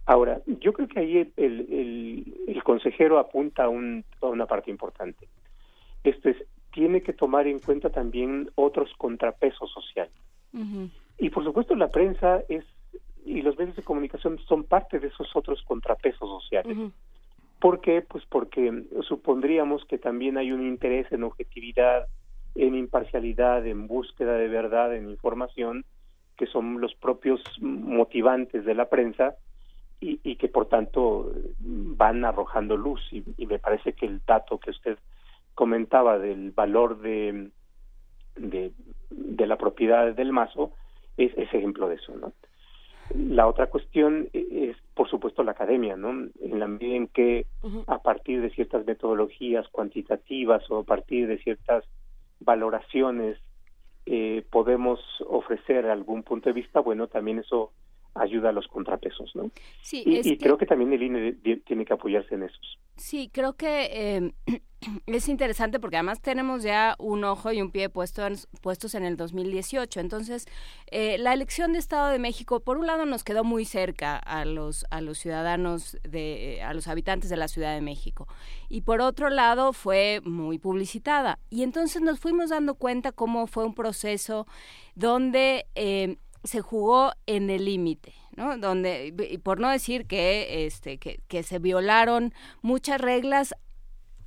Ahora, 0.07 0.43
yo 0.47 0.73
creo 0.73 0.87
que 0.87 1.01
ahí 1.01 1.17
el, 1.19 1.33
el, 1.37 2.35
el 2.47 2.63
consejero 2.63 3.19
apunta 3.19 3.65
a, 3.65 3.69
un, 3.69 4.05
a 4.21 4.27
una 4.27 4.47
parte 4.47 4.71
importante. 4.71 5.29
Esto 6.05 6.29
es, 6.29 6.37
tiene 6.73 7.03
que 7.03 7.13
tomar 7.15 7.47
en 7.47 7.59
cuenta 7.61 7.91
también 7.91 8.51
otros 8.57 8.93
contrapesos 8.99 9.71
sociales. 9.73 10.13
Y 11.19 11.31
por 11.31 11.43
supuesto 11.43 11.75
la 11.75 11.89
prensa 11.89 12.43
es 12.49 12.65
y 13.25 13.43
los 13.43 13.57
medios 13.59 13.75
de 13.75 13.83
comunicación 13.83 14.39
son 14.47 14.65
parte 14.65 15.01
de 15.01 15.09
esos 15.09 15.35
otros 15.35 15.63
contrapesos 15.63 16.29
sociales. 16.43 16.77
¿Por 17.61 17.81
qué? 17.81 18.03
Pues 18.03 18.25
porque 18.27 18.85
supondríamos 19.09 19.85
que 19.87 19.99
también 19.99 20.37
hay 20.37 20.53
un 20.53 20.67
interés 20.67 21.11
en 21.13 21.25
objetividad, 21.25 22.07
en 22.55 22.75
imparcialidad, 22.75 23.67
en 23.67 23.87
búsqueda 23.87 24.35
de 24.35 24.49
verdad, 24.49 24.95
en 24.95 25.11
información, 25.11 25.85
que 26.37 26.47
son 26.47 26.81
los 26.81 26.95
propios 26.95 27.41
motivantes 27.61 28.65
de 28.65 28.75
la 28.75 28.89
prensa 28.89 29.37
y, 30.01 30.37
que 30.37 30.49
por 30.49 30.69
tanto 30.69 31.33
van 31.59 32.25
arrojando 32.25 32.77
luz. 32.77 33.01
Y, 33.11 33.25
y, 33.39 33.47
me 33.47 33.59
parece 33.59 33.95
que 33.95 34.05
el 34.05 34.21
dato 34.27 34.59
que 34.59 34.71
usted 34.71 34.99
comentaba 35.55 36.19
del 36.19 36.51
valor 36.51 37.01
de, 37.01 37.51
de, 38.37 38.73
de 39.11 39.47
la 39.47 39.57
propiedad 39.57 40.13
del 40.13 40.33
mazo 40.33 40.73
es, 41.17 41.33
es 41.39 41.53
ejemplo 41.55 41.89
de 41.89 41.95
eso, 41.95 42.15
¿no? 42.17 42.33
La 43.11 43.47
otra 43.47 43.67
cuestión 43.67 44.29
es, 44.33 44.77
por 44.95 45.09
supuesto, 45.09 45.43
la 45.43 45.53
academia, 45.53 45.97
¿no? 45.97 46.11
En 46.11 46.59
la 46.59 46.67
medida 46.67 46.97
en 46.97 47.09
que 47.09 47.47
a 47.87 47.99
partir 47.99 48.41
de 48.41 48.51
ciertas 48.51 48.87
metodologías 48.87 49.69
cuantitativas 49.69 50.69
o 50.71 50.79
a 50.79 50.85
partir 50.85 51.27
de 51.27 51.39
ciertas 51.39 51.85
valoraciones 52.41 53.39
eh, 54.07 54.45
podemos 54.51 55.01
ofrecer 55.27 55.87
algún 55.87 56.23
punto 56.23 56.49
de 56.49 56.55
vista, 56.55 56.81
bueno, 56.81 57.07
también 57.07 57.39
eso 57.39 57.73
ayuda 58.15 58.51
a 58.51 58.53
los 58.53 58.67
contrapesos, 58.69 59.31
¿no? 59.35 59.51
Sí, 59.83 60.03
y, 60.07 60.17
es 60.17 60.27
y 60.27 60.37
que- 60.37 60.45
creo 60.45 60.59
que 60.59 60.67
también 60.67 60.93
el 60.93 61.03
INE 61.03 61.33
tiene 61.65 61.85
que 61.85 61.93
apoyarse 61.93 62.35
en 62.35 62.45
esos. 62.45 62.79
Sí, 62.97 63.29
creo 63.33 63.55
que 63.55 63.89
eh, 63.91 64.33
es 65.07 65.29
interesante 65.29 65.81
porque 65.81 65.97
además 65.97 66.21
tenemos 66.23 66.63
ya 66.63 66.95
un 67.01 67.25
ojo 67.25 67.51
y 67.51 67.61
un 67.61 67.73
pie 67.73 67.89
puesto 67.89 68.25
en- 68.25 68.37
puestos 68.63 68.95
en 68.95 69.05
el 69.05 69.17
2018. 69.17 69.99
Entonces, 69.99 70.47
eh, 70.93 71.19
la 71.19 71.33
elección 71.35 71.73
de 71.73 71.81
Estado 71.81 72.11
de 72.11 72.21
México, 72.21 72.61
por 72.61 72.77
un 72.79 72.87
lado, 72.87 73.05
nos 73.05 73.25
quedó 73.25 73.43
muy 73.43 73.65
cerca 73.65 74.17
a 74.17 74.45
los 74.45 74.85
a 74.91 75.01
los 75.01 75.19
ciudadanos 75.19 75.99
de 76.09 76.63
a 76.63 76.73
los 76.73 76.87
habitantes 76.87 77.31
de 77.31 77.37
la 77.37 77.49
Ciudad 77.49 77.75
de 77.75 77.81
México 77.81 78.29
y 78.69 78.83
por 78.83 79.01
otro 79.01 79.29
lado 79.31 79.73
fue 79.73 80.21
muy 80.25 80.59
publicitada. 80.61 81.41
Y 81.51 81.65
entonces 81.65 82.01
nos 82.01 82.21
fuimos 82.21 82.51
dando 82.51 82.77
cuenta 82.77 83.11
cómo 83.11 83.49
fue 83.49 83.65
un 83.65 83.75
proceso 83.75 84.47
donde 84.95 85.67
eh, 85.75 86.17
se 86.45 86.61
jugó 86.61 87.13
en 87.27 87.51
el 87.51 87.65
límite, 87.65 88.15
¿no? 88.37 88.57
Donde, 88.59 89.15
y 89.31 89.39
por 89.39 89.59
no 89.59 89.71
decir 89.71 90.07
que, 90.07 90.67
este, 90.67 90.99
que, 90.99 91.21
que 91.27 91.43
se 91.43 91.59
violaron 91.59 92.33
muchas 92.63 93.01
reglas, 93.01 93.55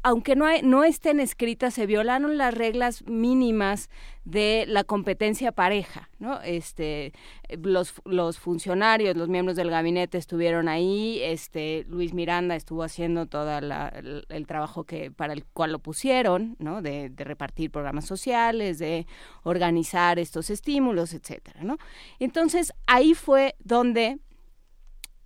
aunque 0.04 0.36
no, 0.36 0.46
no 0.64 0.84
estén 0.84 1.20
escritas, 1.20 1.74
se 1.74 1.86
violaron 1.86 2.38
las 2.38 2.54
reglas 2.54 3.06
mínimas 3.08 3.90
de 4.24 4.66
la 4.68 4.84
competencia 4.84 5.52
pareja, 5.52 6.10
¿no? 6.20 6.42
Este, 6.42 7.14
los, 7.50 7.94
los 8.06 8.40
funcionarios, 8.40 9.16
los 9.16 9.30
miembros 9.30 9.56
del 9.56 9.70
gabinete 9.70 10.18
estuvieron 10.18 10.68
ahí, 10.68 11.20
este, 11.22 11.86
Luis 11.90 12.14
Miranda 12.14 12.56
estuvo 12.56 12.84
haciendo 12.84 13.26
todo 13.26 13.58
el, 13.58 14.26
el 14.28 14.48
trabajo 14.48 14.84
que 14.84 15.12
para 15.12 15.34
el 15.34 15.46
cual 15.46 15.72
lo 15.72 15.80
pusieron, 15.80 16.56
¿no? 16.60 16.82
De, 16.82 17.10
de 17.10 17.24
repartir 17.24 17.72
programas 17.72 18.06
sociales, 18.06 18.80
de 18.80 19.08
organizar 19.44 20.20
estos 20.20 20.50
estímulos, 20.50 21.14
etcétera, 21.14 21.64
¿no? 21.64 21.78
Entonces 22.20 22.74
ahí 22.86 23.14
fue 23.14 23.56
donde 23.64 24.20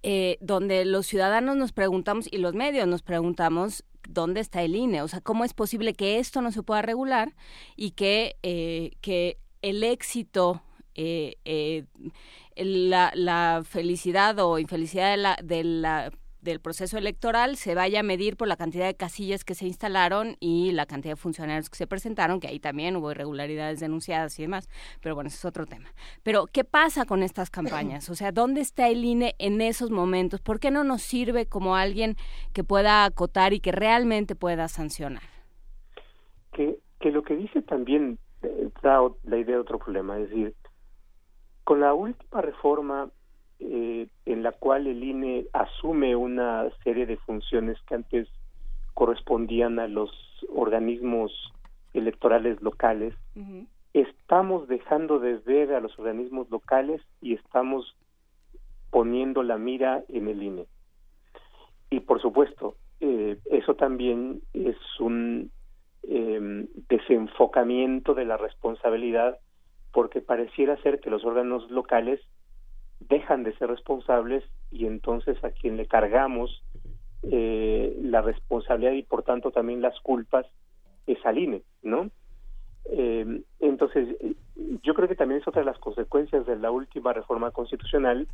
eh, 0.04 0.40
donde 0.42 0.84
los 0.84 1.06
ciudadanos 1.06 1.58
nos 1.58 1.74
preguntamos 1.74 2.28
y 2.32 2.40
los 2.40 2.56
medios 2.56 2.88
nos 2.88 3.04
preguntamos 3.04 3.84
dónde 4.14 4.42
está 4.42 4.62
el 4.64 4.76
INE, 4.76 5.02
o 5.02 5.08
sea, 5.08 5.22
cómo 5.22 5.44
es 5.46 5.54
posible 5.54 5.94
que 5.94 6.20
esto 6.20 6.42
no 6.42 6.52
se 6.52 6.64
pueda 6.64 6.82
regular 6.82 7.36
y 7.76 7.92
que, 7.92 8.38
eh, 8.44 8.92
que 9.02 9.38
el 9.62 9.84
éxito, 9.84 10.62
eh, 10.96 11.36
eh, 11.46 11.86
la, 12.56 13.12
la 13.16 13.64
felicidad 13.66 14.38
o 14.40 14.60
infelicidad 14.60 15.12
de 15.12 15.18
la, 15.18 15.38
de 15.44 15.64
la- 15.64 16.12
del 16.42 16.60
proceso 16.60 16.98
electoral 16.98 17.56
se 17.56 17.76
vaya 17.76 18.02
a 18.02 18.04
medir 18.04 18.38
por 18.38 18.48
la 18.48 18.58
cantidad 18.58 18.86
de 18.86 18.96
casillas 18.96 19.44
que 19.44 19.56
se 19.56 19.66
instalaron 19.66 20.36
y 20.40 20.72
la 20.72 20.86
cantidad 20.86 21.14
de 21.14 21.18
funcionarios 21.18 21.70
que 21.70 21.78
se 21.78 21.88
presentaron, 21.88 22.40
que 22.40 22.48
ahí 22.48 22.60
también 22.60 22.96
hubo 22.96 23.12
irregularidades 23.12 23.80
denunciadas 23.80 24.38
y 24.40 24.44
demás, 24.44 24.70
pero 25.02 25.16
bueno, 25.16 25.28
ese 25.28 25.38
es 25.38 25.46
otro 25.46 25.66
tema. 25.66 25.90
Pero, 26.24 26.48
¿qué 26.48 26.64
pasa 26.64 27.06
con 27.06 27.24
estas 27.24 27.50
campañas? 27.50 28.10
O 28.10 28.16
sea, 28.16 28.32
¿dónde 28.32 28.62
está 28.62 28.90
el 28.90 29.04
INE 29.04 29.36
en 29.40 29.62
esos 29.62 29.92
momentos? 29.92 30.42
¿Por 30.42 30.60
qué 30.60 30.72
no 30.72 30.84
nos 30.84 31.02
sirve 31.02 31.46
como 31.46 31.76
alguien 31.76 32.16
que 32.54 32.64
pueda 32.64 33.06
acotar 33.06 33.54
y 33.54 33.60
que 33.60 33.72
realmente 33.72 34.36
pueda 34.36 34.68
sancionar? 34.68 35.24
que, 36.52 36.80
que 37.00 37.12
lo 37.12 37.24
que 37.24 37.36
dice 37.36 37.62
también 37.62 38.20
eh, 38.44 38.70
da 38.82 39.02
la 39.24 39.38
idea 39.38 39.56
de 39.56 39.62
otro 39.62 39.80
problema, 39.80 40.18
es 40.20 40.30
decir, 40.30 40.56
con 41.64 41.80
la 41.80 41.94
última 41.94 42.42
reforma 42.42 43.10
eh, 43.64 44.08
en 44.26 44.42
la 44.42 44.54
cual 44.54 44.88
el 44.88 45.04
INE 45.04 45.46
asume 45.54 46.16
una 46.16 46.68
serie 46.84 47.06
de 47.06 47.18
funciones 47.18 47.78
que 47.88 47.94
antes 47.96 48.28
correspondían 48.96 49.78
a 49.78 49.88
los 49.88 50.10
organismos 50.50 51.32
electorales 51.94 52.60
locales, 52.62 53.14
estamos 53.94 54.68
dejando 54.68 55.20
de 55.20 55.38
ver 55.38 55.74
a 55.74 55.80
los 55.80 55.98
organismos 56.00 56.50
locales 56.50 57.02
y 57.22 57.34
estamos 57.34 57.96
poniendo 58.90 59.44
la 59.44 59.58
mira 59.58 60.04
en 60.08 60.28
el 60.28 60.42
INE. 60.42 60.66
Y 61.92 62.00
por 62.00 62.20
supuesto, 62.20 62.76
eh, 63.00 63.38
eso 63.52 63.76
también 63.76 64.42
es 64.54 64.78
un 65.00 65.52
eh, 66.04 66.66
desenfocamiento 66.90 68.16
de 68.16 68.26
la 68.26 68.38
responsabilidad 68.38 69.38
porque 69.92 70.22
pareciera 70.22 70.82
ser 70.82 71.00
que 71.00 71.12
los 71.12 71.24
órganos 71.26 71.70
locales 71.70 72.22
dejan 73.10 73.44
de 73.44 73.56
ser 73.58 73.70
responsables 73.70 74.44
y 74.72 74.86
entonces 74.86 75.44
a 75.44 75.52
quien 75.52 75.78
le 75.78 75.88
cargamos 75.88 76.64
eh, 77.24 77.98
la 78.02 78.22
responsabilidad 78.22 78.94
y 78.94 79.04
por 79.04 79.24
tanto 79.24 79.52
también 79.52 79.82
las 79.82 80.00
culpas 80.00 80.46
es 81.08 81.24
al 81.26 81.38
INE, 81.38 81.64
¿no? 81.82 82.10
Eh, 82.86 83.44
entonces, 83.60 84.16
yo 84.84 84.94
creo 84.94 85.08
que 85.08 85.16
también 85.16 85.42
es 85.42 85.48
otra 85.48 85.62
de 85.62 85.66
las 85.66 85.78
consecuencias 85.80 86.46
de 86.46 86.56
la 86.56 86.72
última 86.72 87.14
reforma 87.14 87.52
constitucional, 87.52 88.28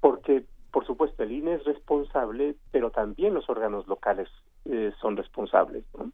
porque, 0.00 0.44
por 0.70 0.86
supuesto, 0.86 1.22
el 1.22 1.32
INE 1.32 1.54
es 1.54 1.64
responsable, 1.64 2.56
pero 2.70 2.90
también 2.90 3.34
los 3.34 3.48
órganos 3.48 3.86
locales 3.86 4.28
eh, 4.66 4.92
son 5.00 5.16
responsables, 5.16 5.84
¿no? 5.96 6.12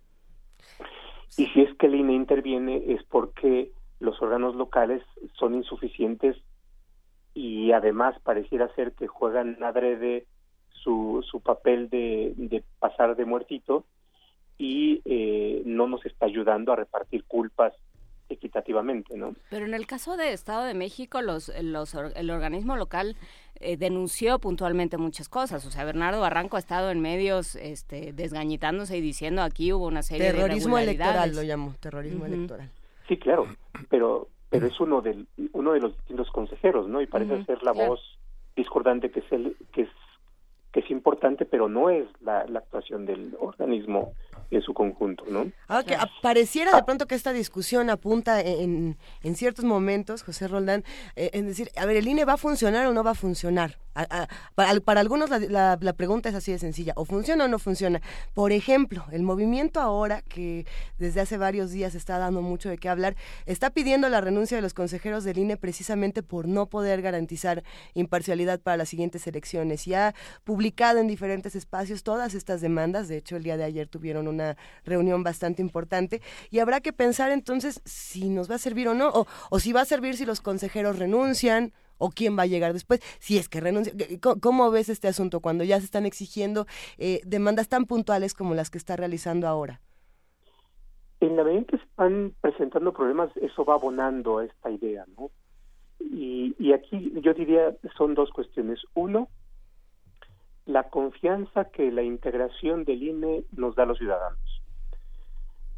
Y 1.37 1.47
si 1.47 1.63
es 1.63 1.75
que 1.77 1.87
el 1.87 1.95
INE 1.95 2.15
interviene 2.15 2.93
es 2.93 3.03
porque 3.05 3.71
los 4.01 4.21
órganos 4.21 4.55
locales 4.57 5.03
son 5.35 5.55
insuficientes 5.55 6.37
y 7.35 7.73
además 7.73 8.17
pareciera 8.23 8.73
ser 8.75 8.93
que 8.93 9.07
juegan 9.07 9.63
adrede 9.63 10.27
su, 10.73 11.25
su 11.31 11.41
papel 11.41 11.89
de, 11.91 12.33
de 12.37 12.65
pasar 12.79 13.17
de 13.17 13.25
muertito 13.25 13.85
y 14.59 15.01
eh, 15.05 15.63
no 15.65 15.87
nos 15.87 16.05
está 16.07 16.27
ayudando 16.27 16.73
a 16.73 16.77
repartir 16.77 17.25
culpas 17.25 17.73
equitativamente, 18.29 19.17
¿no? 19.17 19.35
Pero 19.51 19.67
en 19.67 19.75
el 19.75 19.87
caso 19.87 20.17
de 20.17 20.33
Estado 20.33 20.65
de 20.65 20.75
México, 20.75 21.21
los, 21.21 21.53
los, 21.63 21.95
or- 21.95 22.13
el 22.15 22.31
organismo 22.31 22.77
local 22.77 23.17
eh, 23.57 23.77
denunció 23.77 24.39
puntualmente 24.39 24.97
muchas 24.99 25.29
cosas. 25.29 25.67
O 25.67 25.71
sea, 25.71 25.85
Bernardo 25.85 26.21
Barranco 26.21 26.57
ha 26.57 26.61
estado 26.61 26.91
en 26.91 27.01
medios 27.01 27.57
este, 27.57 28.13
desgañitándose 28.13 28.97
y 28.97 29.01
diciendo 29.01 29.43
aquí 29.43 29.73
hubo 29.73 29.87
una 29.87 30.03
serie 30.03 30.31
Terrorismo 30.33 30.77
de 30.77 30.83
electoral 30.85 31.11
irregularidades. 31.31 31.37
lo 31.37 31.43
llamo, 31.43 31.75
terrorismo 31.81 32.27
electoral. 32.27 32.71
Sí, 33.09 33.17
claro, 33.19 33.47
pero 33.89 34.29
pero 34.51 34.67
es 34.67 34.79
uno 34.81 35.01
del 35.01 35.27
uno 35.53 35.73
de 35.73 35.81
los 35.81 35.97
distintos 35.97 36.31
consejeros, 36.31 36.89
¿no? 36.89 37.01
Y 37.01 37.07
parece 37.07 37.35
Ujú, 37.37 37.45
ser 37.47 37.63
la 37.63 37.73
claro. 37.73 37.91
voz 37.91 38.19
discordante 38.57 39.11
que 39.11 39.21
es 39.21 39.33
el 39.33 39.57
que 39.73 39.83
es 39.83 39.91
que 40.73 40.81
es 40.81 40.91
importante, 40.91 41.47
pero 41.47 41.69
no 41.69 41.91
es 41.91 42.07
la, 42.21 42.45
la 42.47 42.61
actuación 42.61 43.07
del 43.07 43.37
organismo 43.41 44.15
en 44.51 44.63
su 44.63 44.75
conjunto, 44.75 45.25
¿no? 45.29 45.51
Ahora 45.69 45.85
que 45.85 45.97
pareciera 46.23 46.75
de 46.75 46.83
pronto 46.83 47.07
que 47.07 47.15
esta 47.15 47.33
discusión 47.33 47.89
apunta 47.89 48.41
en, 48.41 48.99
en 49.23 49.37
ciertos 49.37 49.65
momentos, 49.65 50.23
José 50.25 50.49
Roldán, 50.49 50.85
eh, 51.15 51.31
en 51.35 51.47
decir, 51.47 51.71
a 51.77 51.87
ver, 51.87 51.97
¿el 51.97 52.09
INE 52.09 52.25
va 52.25 52.33
a 52.33 52.37
funcionar 52.37 52.87
o 52.87 52.93
no 52.93 53.05
va 53.05 53.13
a 53.13 53.15
funcionar? 53.15 53.79
A- 53.95 54.07
a- 54.23 54.29
para, 54.55 54.81
para 54.81 55.01
algunos 55.01 55.31
la, 55.31 55.39
la- 55.39 55.79
la 55.81 55.93
pregunta 55.93 56.29
es 56.29 56.35
así 56.35 56.51
de 56.53 56.59
sencilla, 56.59 56.93
o 56.97 57.05
funciona 57.05 57.45
o 57.45 57.49
no 57.49 57.59
funciona. 57.59 58.01
Por 58.35 58.51
ejemplo, 58.53 59.05
el 59.13 59.23
movimiento 59.23 59.81
ahora, 59.81 60.23
que 60.23 60.67
desde 60.99 61.21
hace 61.21 61.37
varios 61.37 61.71
días 61.71 61.95
está 61.95 62.19
dando 62.19 62.43
mucho 62.43 62.69
de 62.69 62.79
qué 62.79 62.89
hablar, 62.89 63.15
está 63.47 63.71
pidiendo 63.71 64.09
la 64.09 64.21
renuncia 64.21 64.57
de 64.57 64.63
los 64.63 64.75
consejeros 64.75 65.23
del 65.25 65.39
INE 65.39 65.57
precisamente 65.57 66.23
por 66.25 66.49
no 66.49 66.67
poder 66.67 67.03
garantizar 67.03 67.63
imparcialidad 67.95 68.61
para 68.61 68.77
las 68.79 68.89
siguientes 68.89 69.27
elecciones. 69.27 69.87
Y 69.87 69.95
ha 69.95 70.15
publicado 70.45 70.99
en 70.99 71.07
diferentes 71.07 71.55
espacios 71.55 72.03
todas 72.03 72.35
estas 72.35 72.61
demandas, 72.61 73.07
de 73.09 73.17
hecho 73.19 73.37
el 73.37 73.43
día 73.45 73.57
de 73.57 73.65
ayer 73.65 73.87
tuvieron 73.89 74.27
una 74.29 74.40
reunión 74.85 75.23
bastante 75.23 75.63
importante 75.63 76.21
y 76.51 76.59
habrá 76.59 76.81
que 76.81 76.93
pensar 76.93 77.31
entonces 77.31 77.81
si 77.85 78.29
nos 78.29 78.51
va 78.51 78.57
a 78.57 78.59
servir 78.59 78.89
o 78.89 78.95
no, 78.95 79.11
o, 79.51 79.59
si 79.59 79.73
va 79.73 79.83
a 79.83 79.85
servir 79.85 80.17
si 80.17 80.25
los 80.25 80.41
consejeros 80.41 80.99
renuncian 80.99 81.73
o 81.99 82.11
quién 82.11 82.37
va 82.39 82.43
a 82.45 82.47
llegar 82.47 82.73
después, 82.73 83.01
si 83.19 83.37
es 83.37 83.49
que 83.49 83.61
renuncia. 83.61 83.93
¿Cómo 84.41 84.71
ves 84.71 84.89
este 84.89 85.09
asunto 85.09 85.41
cuando 85.41 85.65
ya 85.65 85.79
se 85.79 85.85
están 85.85 86.07
exigiendo 86.07 86.67
eh, 86.97 87.21
demandas 87.27 87.69
tan 87.69 87.85
puntuales 87.85 88.35
como 88.35 88.55
las 88.55 88.71
que 88.71 88.79
está 88.79 88.97
realizando 88.97 89.47
ahora? 89.47 89.81
En 91.21 91.37
la 91.37 91.45
medida 91.45 91.65
que 91.65 91.77
se 91.77 91.85
están 91.85 92.33
presentando 92.41 92.95
problemas, 92.95 93.31
eso 93.37 93.65
va 93.67 93.75
abonando 93.75 94.39
a 94.39 94.47
esta 94.47 94.71
idea, 94.71 95.05
¿no? 95.19 95.31
Y 96.01 96.73
aquí 96.73 97.13
yo 97.23 97.35
diría 97.35 97.77
son 97.97 98.15
dos 98.15 98.31
cuestiones. 98.31 98.81
Uno, 98.95 99.29
la 100.67 100.85
confianza 100.85 101.67
que 101.67 101.91
la 101.91 102.03
integración 102.03 102.85
del 102.85 103.03
INE 103.03 103.45
nos 103.53 103.75
da 103.75 103.85
a 103.85 103.87
los 103.87 103.99
ciudadanos. 103.99 104.63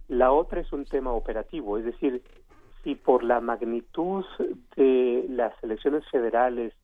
La 0.08 0.32
otra 0.32 0.60
es 0.60 0.72
un 0.72 0.84
tema 0.84 1.12
operativo, 1.12 1.78
es 1.78 1.84
decir, 1.84 2.22
si 2.82 2.94
por 2.94 3.22
la 3.22 3.40
magnitud 3.40 4.24
de 4.76 5.26
las 5.28 5.54
elecciones 5.62 6.04
federales 6.10 6.74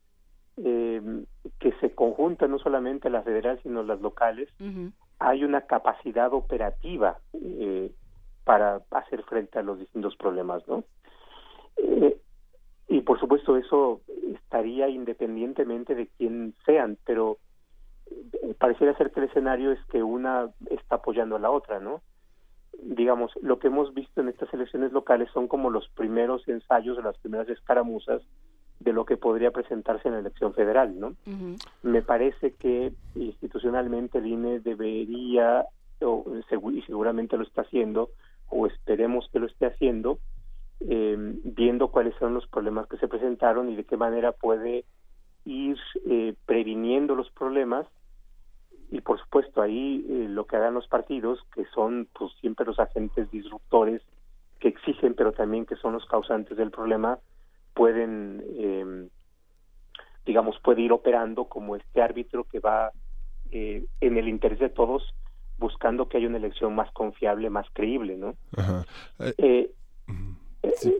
eh, 0.56 1.24
que 1.58 1.72
se 1.80 1.94
conjuntan 1.94 2.50
no 2.50 2.58
solamente 2.58 3.10
las 3.10 3.24
federales 3.24 3.60
sino 3.62 3.82
las 3.82 4.00
locales, 4.00 4.48
hay 5.18 5.44
una 5.44 5.62
capacidad 5.62 6.32
operativa 6.32 7.18
eh, 7.32 7.92
para 8.44 8.80
hacer 8.90 9.22
frente 9.24 9.58
a 9.58 9.62
los 9.62 9.78
distintos 9.78 10.16
problemas, 10.16 10.66
¿no? 10.66 10.84
Eh, 11.76 12.16
y 12.88 13.00
por 13.02 13.20
supuesto 13.20 13.56
eso 13.56 14.00
estaría 14.34 14.88
independientemente 14.88 15.94
de 15.94 16.08
quién 16.16 16.54
sean, 16.64 16.96
pero 17.04 17.38
pareciera 18.58 18.96
ser 18.96 19.10
que 19.12 19.20
el 19.20 19.26
escenario 19.26 19.72
es 19.72 19.84
que 19.86 20.02
una 20.02 20.50
está 20.70 20.96
apoyando 20.96 21.36
a 21.36 21.40
la 21.40 21.50
otra, 21.50 21.80
¿no? 21.80 22.02
digamos, 22.80 23.32
lo 23.42 23.58
que 23.58 23.66
hemos 23.66 23.92
visto 23.92 24.20
en 24.20 24.28
estas 24.28 24.52
elecciones 24.54 24.92
locales 24.92 25.28
son 25.32 25.48
como 25.48 25.70
los 25.70 25.88
primeros 25.90 26.46
ensayos 26.48 26.96
de 26.96 27.02
las 27.02 27.18
primeras 27.18 27.48
escaramuzas 27.48 28.22
de 28.80 28.92
lo 28.92 29.04
que 29.04 29.16
podría 29.16 29.50
presentarse 29.50 30.06
en 30.06 30.14
la 30.14 30.20
elección 30.20 30.54
federal, 30.54 30.98
¿no? 30.98 31.14
Me 31.82 32.02
parece 32.02 32.54
que 32.54 32.92
institucionalmente 33.16 34.18
el 34.18 34.26
INE 34.26 34.60
debería, 34.60 35.64
o, 36.00 36.24
y 36.72 36.82
seguramente 36.82 37.36
lo 37.36 37.42
está 37.42 37.62
haciendo, 37.62 38.10
o 38.48 38.68
esperemos 38.68 39.28
que 39.32 39.40
lo 39.40 39.46
esté 39.46 39.66
haciendo, 39.66 40.20
eh, 40.80 41.16
viendo 41.42 41.88
cuáles 41.88 42.14
son 42.20 42.34
los 42.34 42.46
problemas 42.46 42.86
que 42.86 42.98
se 42.98 43.08
presentaron 43.08 43.68
y 43.68 43.74
de 43.74 43.84
qué 43.84 43.96
manera 43.96 44.30
puede 44.30 44.84
ir 45.44 45.76
eh, 46.06 46.34
previniendo 46.46 47.16
los 47.16 47.30
problemas 47.32 47.86
y 48.90 49.00
por 49.00 49.18
supuesto 49.20 49.60
ahí 49.60 50.04
eh, 50.08 50.26
lo 50.28 50.46
que 50.46 50.56
hagan 50.56 50.74
los 50.74 50.88
partidos 50.88 51.40
que 51.54 51.64
son 51.74 52.08
pues 52.16 52.32
siempre 52.40 52.66
los 52.66 52.78
agentes 52.78 53.30
disruptores 53.30 54.02
que 54.60 54.68
exigen 54.68 55.14
pero 55.14 55.32
también 55.32 55.66
que 55.66 55.76
son 55.76 55.92
los 55.92 56.06
causantes 56.06 56.56
del 56.56 56.70
problema 56.70 57.18
pueden 57.74 58.42
eh, 58.50 59.08
digamos 60.24 60.58
puede 60.60 60.82
ir 60.82 60.92
operando 60.92 61.44
como 61.44 61.76
este 61.76 62.00
árbitro 62.00 62.44
que 62.44 62.60
va 62.60 62.92
eh, 63.50 63.84
en 64.00 64.16
el 64.16 64.28
interés 64.28 64.58
de 64.58 64.68
todos 64.68 65.02
buscando 65.58 66.08
que 66.08 66.18
haya 66.18 66.28
una 66.28 66.38
elección 66.38 66.74
más 66.74 66.90
confiable 66.92 67.50
más 67.50 67.66
creíble 67.72 68.16
no 68.16 68.34
eh, 69.36 69.70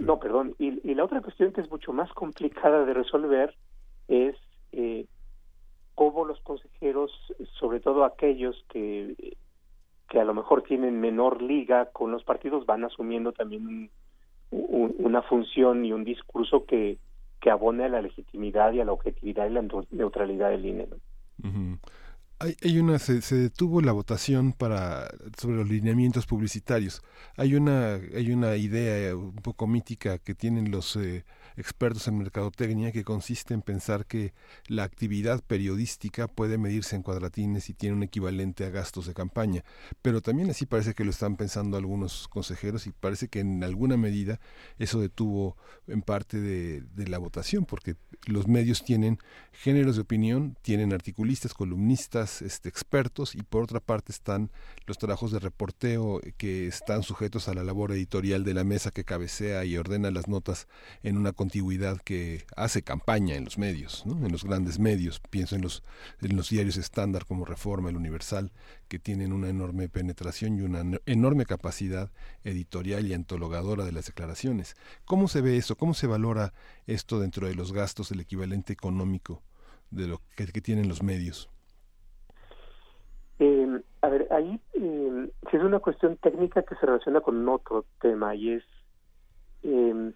no 0.00 0.18
perdón 0.18 0.54
y, 0.58 0.78
y 0.88 0.94
la 0.94 1.04
otra 1.04 1.20
cuestión 1.22 1.52
que 1.52 1.62
es 1.62 1.70
mucho 1.70 1.92
más 1.92 2.12
complicada 2.12 2.84
de 2.84 2.94
resolver 2.94 3.54
es 4.08 4.36
eh, 4.72 5.06
cómo 5.98 6.24
los 6.24 6.38
consejeros, 6.42 7.10
sobre 7.58 7.80
todo 7.80 8.04
aquellos 8.04 8.54
que, 8.68 9.36
que 10.08 10.20
a 10.20 10.24
lo 10.24 10.32
mejor 10.32 10.62
tienen 10.62 11.00
menor 11.00 11.42
liga 11.42 11.86
con 11.86 12.12
los 12.12 12.22
partidos, 12.22 12.66
van 12.66 12.84
asumiendo 12.84 13.32
también 13.32 13.90
una 14.52 15.22
función 15.22 15.84
y 15.84 15.92
un 15.92 16.04
discurso 16.04 16.66
que, 16.66 16.98
que 17.40 17.50
abone 17.50 17.82
a 17.82 17.88
la 17.88 18.00
legitimidad 18.00 18.72
y 18.74 18.80
a 18.80 18.84
la 18.84 18.92
objetividad 18.92 19.50
y 19.50 19.54
la 19.54 19.64
neutralidad 19.90 20.50
del 20.50 20.66
INE. 20.66 20.86
Hay, 22.38 22.78
una 22.78 23.00
se, 23.00 23.34
detuvo 23.34 23.80
la 23.80 23.90
votación 23.90 24.52
para 24.52 25.08
sobre 25.36 25.56
los 25.56 25.68
lineamientos 25.68 26.26
publicitarios. 26.26 27.02
Hay 27.36 27.56
una 27.56 27.94
hay 27.94 28.30
una 28.30 28.54
idea 28.54 29.16
un 29.16 29.34
poco 29.34 29.66
mítica 29.66 30.18
que 30.18 30.36
tienen 30.36 30.70
los 30.70 30.94
eh, 30.94 31.24
expertos 31.58 32.06
en 32.06 32.16
mercadotecnia 32.16 32.92
que 32.92 33.04
consiste 33.04 33.52
en 33.52 33.62
pensar 33.62 34.06
que 34.06 34.32
la 34.68 34.84
actividad 34.84 35.42
periodística 35.42 36.28
puede 36.28 36.56
medirse 36.56 36.94
en 36.94 37.02
cuadratines 37.02 37.68
y 37.68 37.74
tiene 37.74 37.96
un 37.96 38.02
equivalente 38.04 38.64
a 38.64 38.70
gastos 38.70 39.06
de 39.06 39.14
campaña. 39.14 39.64
Pero 40.00 40.22
también 40.22 40.50
así 40.50 40.66
parece 40.66 40.94
que 40.94 41.04
lo 41.04 41.10
están 41.10 41.36
pensando 41.36 41.76
algunos 41.76 42.28
consejeros 42.28 42.86
y 42.86 42.92
parece 42.92 43.28
que 43.28 43.40
en 43.40 43.64
alguna 43.64 43.96
medida 43.96 44.40
eso 44.78 45.00
detuvo 45.00 45.56
en 45.88 46.02
parte 46.02 46.40
de, 46.40 47.08
la 47.08 47.18
votación, 47.18 47.64
porque 47.64 47.96
los 48.26 48.46
medios 48.46 48.84
tienen 48.84 49.18
géneros 49.52 49.96
de 49.96 50.02
opinión, 50.02 50.56
tienen 50.62 50.92
articulistas, 50.92 51.54
columnistas, 51.54 52.42
este, 52.42 52.68
expertos 52.68 53.34
y 53.34 53.42
por 53.42 53.62
otra 53.62 53.80
parte 53.80 54.12
están 54.12 54.50
los 54.86 54.98
trabajos 54.98 55.32
de 55.32 55.38
reporteo 55.38 56.20
que 56.36 56.66
están 56.66 57.02
sujetos 57.02 57.48
a 57.48 57.54
la 57.54 57.64
labor 57.64 57.92
editorial 57.92 58.44
de 58.44 58.52
la 58.52 58.64
mesa 58.64 58.90
que 58.90 59.04
cabecea 59.04 59.64
y 59.64 59.76
ordena 59.76 60.10
las 60.10 60.28
notas 60.28 60.68
en 61.02 61.16
una 61.16 61.32
antigüedad 61.48 61.96
que 62.04 62.44
hace 62.56 62.82
campaña 62.82 63.34
en 63.34 63.46
los 63.46 63.56
medios, 63.56 64.04
en 64.04 64.30
los 64.30 64.44
grandes 64.44 64.78
medios. 64.78 65.18
Pienso 65.30 65.56
en 65.56 65.62
los, 65.62 65.82
en 66.20 66.36
los 66.36 66.50
diarios 66.50 66.76
estándar 66.76 67.24
como 67.24 67.46
Reforma, 67.46 67.88
El 67.88 67.96
Universal, 67.96 68.52
que 68.88 68.98
tienen 68.98 69.32
una 69.32 69.48
enorme 69.48 69.88
penetración 69.88 70.58
y 70.58 70.60
una 70.60 70.82
enorme 71.06 71.46
capacidad 71.46 72.10
editorial 72.44 73.06
y 73.06 73.14
antologadora 73.14 73.84
de 73.84 73.92
las 73.92 74.06
declaraciones. 74.06 74.76
¿Cómo 75.06 75.26
se 75.26 75.40
ve 75.40 75.56
eso? 75.56 75.76
¿Cómo 75.76 75.94
se 75.94 76.06
valora 76.06 76.52
esto 76.86 77.18
dentro 77.18 77.48
de 77.48 77.54
los 77.54 77.72
gastos, 77.72 78.10
del 78.10 78.20
equivalente 78.20 78.74
económico 78.74 79.42
de 79.90 80.06
lo 80.06 80.20
que, 80.36 80.46
tienen 80.60 80.86
los 80.86 81.02
medios? 81.02 81.48
Eh, 83.38 83.80
a 84.02 84.08
ver, 84.08 84.28
ahí 84.30 84.60
eh, 84.74 85.30
es 85.50 85.62
una 85.62 85.78
cuestión 85.78 86.18
técnica 86.18 86.62
que 86.62 86.74
se 86.74 86.84
relaciona 86.84 87.22
con 87.22 87.48
otro 87.48 87.86
tema 88.02 88.34
y 88.34 88.50
es 88.50 88.64
eh, 89.62 90.12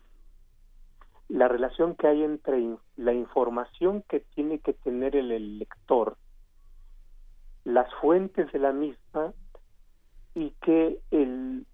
la 1.32 1.48
relación 1.48 1.94
que 1.94 2.08
hay 2.08 2.22
entre 2.24 2.62
la 2.96 3.14
información 3.14 4.02
que 4.06 4.20
tiene 4.20 4.58
que 4.58 4.74
tener 4.74 5.16
el 5.16 5.58
lector, 5.58 6.18
las 7.64 7.92
fuentes 8.02 8.52
de 8.52 8.58
la 8.58 8.72
misma 8.72 9.32
y 10.34 10.50
que 10.60 10.98
el 11.10 11.64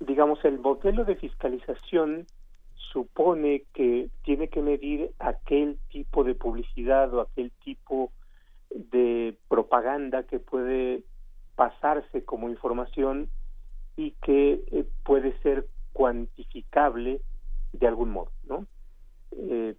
digamos 0.00 0.44
el 0.44 0.58
modelo 0.58 1.06
de 1.06 1.16
fiscalización 1.16 2.26
supone 2.92 3.64
que 3.72 4.10
tiene 4.22 4.48
que 4.48 4.60
medir 4.60 5.12
aquel 5.18 5.78
tipo 5.88 6.22
de 6.22 6.34
publicidad 6.34 7.12
o 7.14 7.22
aquel 7.22 7.50
tipo 7.64 8.12
de 8.68 9.38
propaganda 9.48 10.24
que 10.24 10.40
puede 10.40 11.04
pasarse 11.54 12.22
como 12.22 12.50
información 12.50 13.30
y 13.96 14.10
que 14.22 14.62
eh, 14.72 14.84
puede 15.04 15.38
ser 15.40 15.66
cuantificable 15.94 17.22
de 17.78 17.86
algún 17.86 18.10
modo, 18.10 18.30
¿no? 18.44 18.66
Eh, 19.32 19.74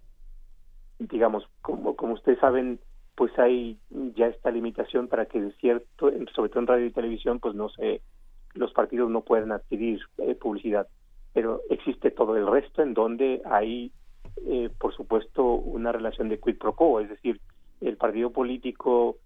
digamos, 0.98 1.48
como, 1.62 1.96
como 1.96 2.14
ustedes 2.14 2.38
saben, 2.38 2.80
pues 3.14 3.36
hay 3.38 3.78
ya 4.14 4.26
esta 4.26 4.50
limitación 4.50 5.08
para 5.08 5.26
que 5.26 5.40
de 5.40 5.52
cierto, 5.54 6.10
sobre 6.34 6.50
todo 6.50 6.60
en 6.60 6.66
radio 6.66 6.86
y 6.86 6.92
televisión, 6.92 7.40
pues 7.40 7.54
no 7.54 7.68
sé, 7.70 8.02
los 8.54 8.72
partidos 8.72 9.10
no 9.10 9.22
pueden 9.22 9.52
adquirir 9.52 10.00
eh, 10.18 10.34
publicidad, 10.34 10.88
pero 11.32 11.60
existe 11.70 12.10
todo 12.10 12.36
el 12.36 12.46
resto 12.46 12.82
en 12.82 12.94
donde 12.94 13.42
hay, 13.44 13.92
eh, 14.46 14.70
por 14.78 14.94
supuesto, 14.94 15.44
una 15.44 15.92
relación 15.92 16.28
de 16.28 16.40
quid 16.40 16.58
pro 16.58 16.74
quo, 16.74 17.00
es 17.00 17.08
decir, 17.08 17.40
el 17.80 17.96
partido 17.96 18.30
político 18.30 19.16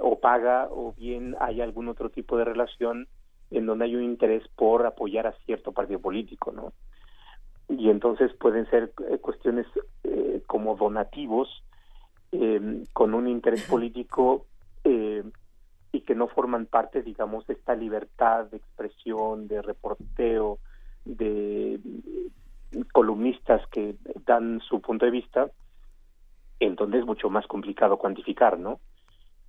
o 0.00 0.18
paga 0.20 0.68
o 0.70 0.94
bien 0.94 1.36
hay 1.38 1.60
algún 1.60 1.88
otro 1.88 2.08
tipo 2.08 2.38
de 2.38 2.44
relación 2.44 3.06
en 3.50 3.66
donde 3.66 3.84
hay 3.84 3.94
un 3.94 4.02
interés 4.02 4.42
por 4.56 4.86
apoyar 4.86 5.26
a 5.26 5.32
cierto 5.44 5.72
partido 5.72 6.00
político, 6.00 6.50
¿no? 6.52 6.72
Y 7.78 7.90
entonces 7.90 8.32
pueden 8.34 8.68
ser 8.70 8.92
eh, 9.10 9.18
cuestiones 9.18 9.66
eh, 10.02 10.42
como 10.46 10.76
donativos 10.76 11.48
eh, 12.32 12.84
con 12.92 13.14
un 13.14 13.28
interés 13.28 13.62
político 13.64 14.46
y 15.92 16.00
que 16.00 16.14
no 16.14 16.26
forman 16.26 16.66
parte, 16.66 17.02
digamos, 17.02 17.46
de 17.46 17.54
esta 17.54 17.74
libertad 17.74 18.46
de 18.46 18.56
expresión, 18.58 19.46
de 19.46 19.62
reporteo, 19.62 20.58
de 21.04 21.80
columnistas 22.92 23.66
que 23.68 23.94
dan 24.26 24.60
su 24.60 24.80
punto 24.80 25.06
de 25.06 25.12
vista, 25.12 25.50
entonces 26.58 27.00
es 27.00 27.06
mucho 27.06 27.30
más 27.30 27.46
complicado 27.46 27.96
cuantificar, 27.96 28.58
¿no? 28.58 28.80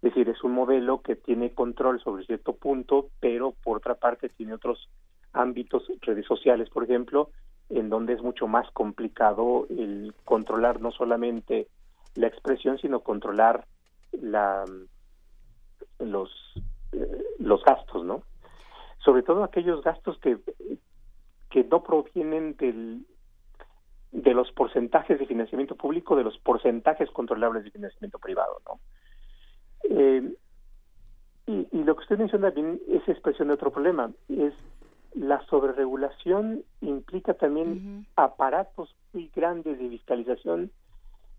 Es 0.02 0.14
decir, 0.14 0.30
es 0.30 0.43
un 0.43 0.52
modelo 0.52 1.02
que 1.02 1.15
tiene 1.15 1.53
control 1.53 1.99
sobre 1.99 2.26
cierto 2.26 2.53
punto, 2.53 3.10
pero 3.19 3.56
por 3.64 3.77
otra 3.77 3.95
parte 3.95 4.30
tiene 4.30 4.53
otros 4.53 4.88
ámbitos, 5.34 5.84
redes 6.02 6.26
sociales, 6.26 6.69
por 6.69 6.84
ejemplo, 6.84 7.31
en 7.70 7.90
donde 7.90 8.14
es 8.14 8.22
mucho 8.22 8.48
más 8.48 8.70
complicado 8.72 9.66
el 9.70 10.14
controlar 10.24 10.82
no 10.82 10.92
solamente 10.92 11.68
la 12.16 12.28
expresión, 12.28 12.78
sino 12.78 13.02
controlar 13.02 13.66
la, 14.12 14.66
los, 16.00 16.30
eh, 16.92 17.24
los 17.40 17.64
gastos, 17.64 18.06
¿no? 18.06 18.24
Sobre 19.00 19.24
todo 19.24 19.44
aquellos 19.44 19.84
gastos 19.84 20.18
que, 20.20 20.40
que 21.50 21.64
no 21.66 21.84
provienen 21.84 22.56
del, 22.56 23.06
de 24.12 24.34
los 24.34 24.52
porcentajes 24.52 25.20
de 25.20 25.26
financiamiento 25.26 25.76
público, 25.76 26.16
de 26.16 26.24
los 26.24 26.38
porcentajes 26.40 27.10
controlables 27.12 27.64
de 27.64 27.72
financiamiento 27.72 28.20
privado, 28.20 28.62
¿no? 28.66 28.80
Eh, 29.90 30.34
y, 31.48 31.68
y, 31.72 31.84
lo 31.84 31.96
que 31.96 32.02
usted 32.02 32.18
menciona 32.18 32.50
bien 32.50 32.82
es 32.88 33.08
expresión 33.08 33.50
de 33.50 33.54
otro 33.54 33.72
problema, 33.72 34.10
es 34.30 34.54
la 35.16 35.46
sobreregulación 35.48 36.64
implica 36.82 37.34
también 37.34 38.06
aparatos 38.16 38.94
muy 39.14 39.32
grandes 39.36 39.80
de 39.80 39.90
fiscalización, 39.90 40.72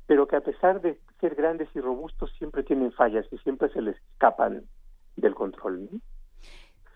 pero 0.07 0.27
que 0.27 0.36
a 0.36 0.40
pesar 0.40 0.81
de 0.81 0.98
ser 1.20 1.35
grandes 1.35 1.69
y 1.74 1.81
robustos 1.81 2.32
siempre 2.39 2.62
tienen 2.62 2.93
fallas 2.93 3.27
y 3.31 3.39
siempre 3.39 3.69
se 3.70 3.82
les 3.82 3.97
escapan 4.12 4.65
del 5.16 5.35
control. 5.35 5.89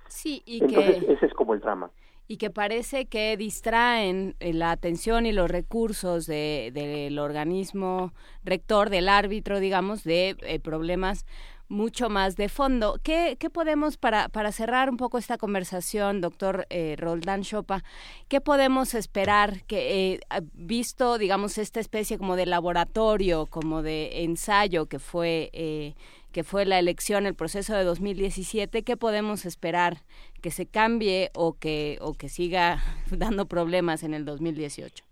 Sí, 0.09 0.43
y 0.47 0.65
Entonces, 0.65 1.05
ese 1.09 1.27
es 1.27 1.35
como 1.35 1.55
el 1.55 1.61
drama 1.61 1.91
y 2.31 2.37
que 2.37 2.49
parece 2.49 3.07
que 3.07 3.37
distraen 3.37 4.37
eh, 4.39 4.53
la 4.53 4.71
atención 4.71 5.27
y 5.27 5.33
los 5.33 5.51
recursos 5.51 6.27
del 6.27 6.73
de, 6.73 7.17
organismo 7.21 8.13
rector, 8.45 8.89
del 8.89 9.09
árbitro, 9.09 9.59
digamos, 9.59 10.05
de 10.05 10.37
eh, 10.43 10.61
problemas 10.61 11.27
mucho 11.71 12.11
más 12.11 12.37
de 12.37 12.49
fondo. 12.49 13.01
¿Qué, 13.03 13.37
qué 13.39 13.49
podemos, 13.49 13.97
para, 13.97 14.29
para 14.29 14.53
cerrar 14.53 14.91
un 14.91 14.97
poco 14.97 15.17
esta 15.19 15.39
conversación, 15.39 16.21
doctor 16.21 16.67
eh, 16.69 16.97
Roldán 16.99 17.43
Chopa, 17.43 17.85
qué 18.29 18.41
podemos 18.41 18.93
esperar 18.95 19.65
que, 19.65 20.15
eh, 20.15 20.21
visto, 20.53 21.17
digamos, 21.17 21.57
esta 21.59 21.81
especie 21.81 22.19
como 22.19 22.37
de 22.37 22.47
laboratorio, 22.47 23.47
como 23.47 23.83
de 23.83 24.25
ensayo 24.25 24.87
que 24.87 24.99
fue, 24.99 25.51
eh, 25.53 25.95
que 26.33 26.45
fue 26.45 26.67
la 26.67 26.79
elección, 26.79 27.25
el 27.25 27.35
proceso 27.35 27.75
de 27.75 27.85
2017, 27.85 28.83
qué 28.83 28.97
podemos 28.97 29.47
esperar 29.47 30.03
que 30.43 30.51
se 30.51 30.67
cambie 30.67 31.31
o 31.35 31.55
que, 31.55 31.99
o 32.01 32.15
que 32.15 32.29
siga 32.29 32.83
dando 33.11 33.47
problemas 33.47 34.03
en 34.03 34.13
el 34.13 34.25
2018? 34.25 35.10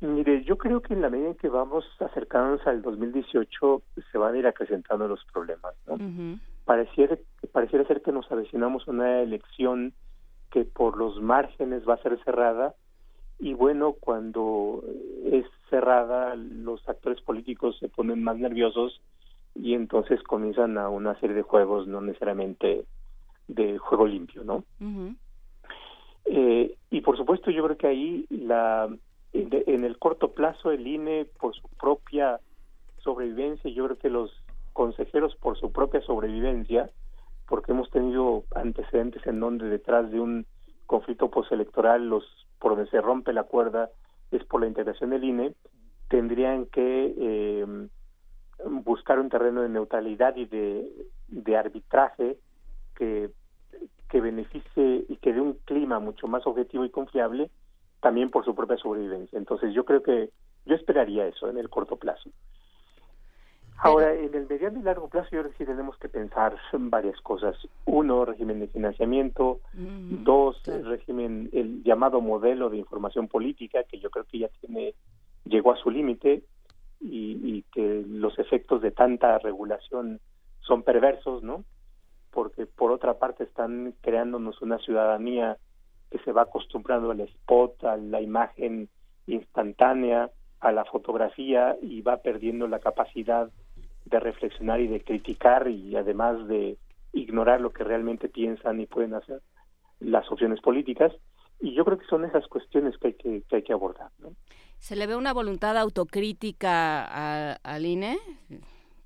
Mire, 0.00 0.44
yo 0.44 0.56
creo 0.56 0.80
que 0.80 0.94
en 0.94 1.02
la 1.02 1.10
medida 1.10 1.28
en 1.28 1.34
que 1.34 1.48
vamos 1.48 1.84
acercándonos 1.98 2.64
al 2.66 2.82
2018 2.82 3.82
se 4.12 4.18
van 4.18 4.34
a 4.34 4.38
ir 4.38 4.46
acrecentando 4.46 5.08
los 5.08 5.24
problemas, 5.32 5.74
¿no? 5.86 5.98
pareciera, 6.64 7.18
pareciera 7.50 7.84
ser 7.86 8.02
que 8.02 8.12
nos 8.12 8.30
avecinamos 8.30 8.86
una 8.86 9.22
elección 9.22 9.92
que 10.50 10.64
por 10.64 10.96
los 10.96 11.20
márgenes 11.20 11.82
va 11.88 11.94
a 11.94 12.02
ser 12.02 12.22
cerrada 12.24 12.74
y 13.40 13.54
bueno, 13.54 13.94
cuando 13.98 14.84
es 15.24 15.46
cerrada 15.70 16.34
los 16.36 16.86
actores 16.88 17.20
políticos 17.22 17.76
se 17.78 17.88
ponen 17.88 18.22
más 18.22 18.36
nerviosos 18.36 19.00
y 19.54 19.74
entonces 19.74 20.22
comienzan 20.22 20.78
a 20.78 20.88
una 20.88 21.18
serie 21.20 21.34
de 21.34 21.42
juegos 21.42 21.88
no 21.88 22.00
necesariamente 22.00 22.84
de 23.48 23.78
juego 23.78 24.06
limpio, 24.06 24.44
¿no? 24.44 24.64
eh, 26.26 26.76
y 26.90 27.00
por 27.00 27.16
supuesto 27.16 27.50
yo 27.50 27.64
creo 27.64 27.76
que 27.76 27.86
ahí 27.86 28.26
la 28.30 28.88
en 29.42 29.84
el 29.84 29.98
corto 29.98 30.32
plazo 30.32 30.70
el 30.70 30.86
INE 30.86 31.26
por 31.38 31.54
su 31.54 31.68
propia 31.80 32.40
sobrevivencia, 32.98 33.70
yo 33.70 33.84
creo 33.84 33.98
que 33.98 34.10
los 34.10 34.30
consejeros 34.72 35.36
por 35.36 35.58
su 35.58 35.72
propia 35.72 36.00
sobrevivencia, 36.02 36.90
porque 37.46 37.72
hemos 37.72 37.90
tenido 37.90 38.44
antecedentes 38.54 39.26
en 39.26 39.40
donde 39.40 39.68
detrás 39.68 40.10
de 40.10 40.20
un 40.20 40.46
conflicto 40.86 41.30
postelectoral, 41.30 42.08
los 42.08 42.24
por 42.58 42.74
donde 42.74 42.90
se 42.90 43.00
rompe 43.00 43.32
la 43.32 43.44
cuerda 43.44 43.90
es 44.30 44.44
por 44.44 44.60
la 44.60 44.66
integración 44.66 45.10
del 45.10 45.24
INE, 45.24 45.54
tendrían 46.08 46.66
que 46.66 47.14
eh, 47.16 47.66
buscar 48.84 49.20
un 49.20 49.28
terreno 49.28 49.62
de 49.62 49.68
neutralidad 49.68 50.36
y 50.36 50.46
de, 50.46 50.90
de 51.28 51.56
arbitraje 51.56 52.36
que, 52.96 53.30
que 54.08 54.20
beneficie 54.20 55.06
y 55.08 55.16
que 55.16 55.32
dé 55.32 55.40
un 55.40 55.54
clima 55.64 56.00
mucho 56.00 56.26
más 56.26 56.46
objetivo 56.46 56.84
y 56.84 56.90
confiable 56.90 57.50
también 58.00 58.30
por 58.30 58.44
su 58.44 58.54
propia 58.54 58.76
sobrevivencia. 58.76 59.38
Entonces 59.38 59.74
yo 59.74 59.84
creo 59.84 60.02
que 60.02 60.30
yo 60.66 60.74
esperaría 60.74 61.26
eso 61.26 61.48
en 61.48 61.58
el 61.58 61.68
corto 61.68 61.96
plazo. 61.96 62.30
Ahora, 63.80 64.12
en 64.12 64.34
el 64.34 64.48
mediano 64.48 64.80
y 64.80 64.82
largo 64.82 65.08
plazo 65.08 65.28
yo 65.30 65.40
creo 65.40 65.52
que 65.52 65.58
sí 65.58 65.64
tenemos 65.64 65.96
que 65.98 66.08
pensar 66.08 66.56
en 66.72 66.90
varias 66.90 67.20
cosas. 67.20 67.56
Uno, 67.84 68.24
régimen 68.24 68.58
de 68.58 68.66
financiamiento. 68.66 69.60
Mm, 69.72 70.24
dos, 70.24 70.60
el 70.66 70.84
régimen, 70.84 71.48
el 71.52 71.84
llamado 71.84 72.20
modelo 72.20 72.70
de 72.70 72.76
información 72.76 73.28
política, 73.28 73.84
que 73.84 74.00
yo 74.00 74.10
creo 74.10 74.24
que 74.24 74.40
ya 74.40 74.48
tiene, 74.60 74.94
llegó 75.44 75.72
a 75.72 75.76
su 75.76 75.90
límite 75.90 76.42
y, 77.00 77.38
y 77.40 77.62
que 77.72 78.04
los 78.08 78.36
efectos 78.40 78.82
de 78.82 78.90
tanta 78.90 79.38
regulación 79.38 80.18
son 80.58 80.82
perversos, 80.82 81.44
¿no? 81.44 81.64
Porque 82.32 82.66
por 82.66 82.90
otra 82.90 83.14
parte 83.20 83.44
están 83.44 83.94
creándonos 84.00 84.60
una 84.60 84.78
ciudadanía 84.78 85.56
que 86.10 86.18
se 86.20 86.32
va 86.32 86.42
acostumbrando 86.42 87.10
al 87.10 87.20
spot, 87.20 87.84
a 87.84 87.96
la 87.96 88.20
imagen 88.20 88.88
instantánea, 89.26 90.30
a 90.60 90.72
la 90.72 90.84
fotografía 90.84 91.76
y 91.80 92.00
va 92.00 92.18
perdiendo 92.18 92.66
la 92.66 92.80
capacidad 92.80 93.50
de 94.06 94.20
reflexionar 94.20 94.80
y 94.80 94.88
de 94.88 95.02
criticar 95.02 95.68
y 95.68 95.96
además 95.96 96.46
de 96.48 96.78
ignorar 97.12 97.60
lo 97.60 97.70
que 97.70 97.84
realmente 97.84 98.28
piensan 98.28 98.80
y 98.80 98.86
pueden 98.86 99.14
hacer 99.14 99.42
las 100.00 100.30
opciones 100.30 100.60
políticas. 100.60 101.12
Y 101.60 101.74
yo 101.74 101.84
creo 101.84 101.98
que 101.98 102.06
son 102.06 102.24
esas 102.24 102.46
cuestiones 102.46 102.96
que 102.98 103.08
hay 103.08 103.14
que, 103.14 103.42
hay 103.50 103.62
que 103.62 103.72
abordar. 103.72 104.10
¿Se 104.78 104.94
le 104.94 105.06
ve 105.06 105.16
una 105.16 105.32
voluntad 105.32 105.76
autocrítica 105.76 107.52
al 107.54 107.84
INE? 107.84 108.18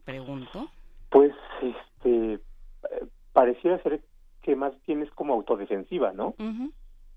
Pregunto. 0.05 0.69
Pues 1.11 1.33
este 1.63 2.41
pareciera 3.33 3.83
ser 3.83 4.03
que 4.43 4.55
más 4.57 4.75
bien 4.87 5.03
es 5.03 5.11
como 5.13 5.33
autodefensiva, 5.35 6.13
¿no? 6.13 6.35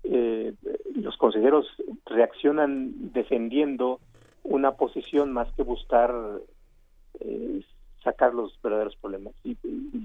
Eh, 0.08 0.54
los 0.94 1.16
consejeros 1.16 1.66
reaccionan 2.06 3.12
defendiendo 3.12 4.00
una 4.42 4.72
posición 4.72 5.32
más 5.32 5.52
que 5.54 5.62
buscar 5.62 6.14
eh, 7.20 7.64
sacar 8.02 8.32
los 8.34 8.60
verdaderos 8.62 8.96
problemas. 8.96 9.34
Y, 9.42 9.56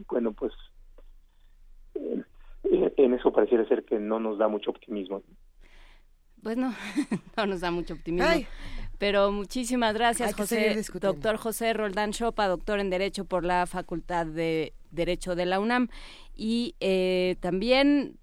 bueno, 0.09 0.31
pues 0.33 0.53
eh, 1.95 2.23
en 2.97 3.13
eso 3.13 3.31
pareciera 3.31 3.67
ser 3.67 3.83
que 3.83 3.99
no 3.99 4.19
nos 4.19 4.37
da 4.37 4.47
mucho 4.47 4.71
optimismo. 4.71 5.21
Pues 6.41 6.57
no, 6.57 6.73
no 7.37 7.45
nos 7.45 7.61
da 7.61 7.69
mucho 7.69 7.93
optimismo. 7.93 8.47
Pero 8.97 9.31
muchísimas 9.31 9.93
gracias, 9.93 10.35
José, 10.35 10.79
doctor 10.99 11.37
José 11.37 11.73
Roldán 11.73 12.11
Chopa, 12.11 12.47
doctor 12.47 12.79
en 12.79 12.89
Derecho 12.89 13.25
por 13.25 13.43
la 13.43 13.65
Facultad 13.65 14.25
de 14.25 14.73
Derecho 14.91 15.35
de 15.35 15.45
la 15.45 15.59
UNAM. 15.59 15.89
Y 16.35 16.75
eh, 16.79 17.35
también 17.39 18.17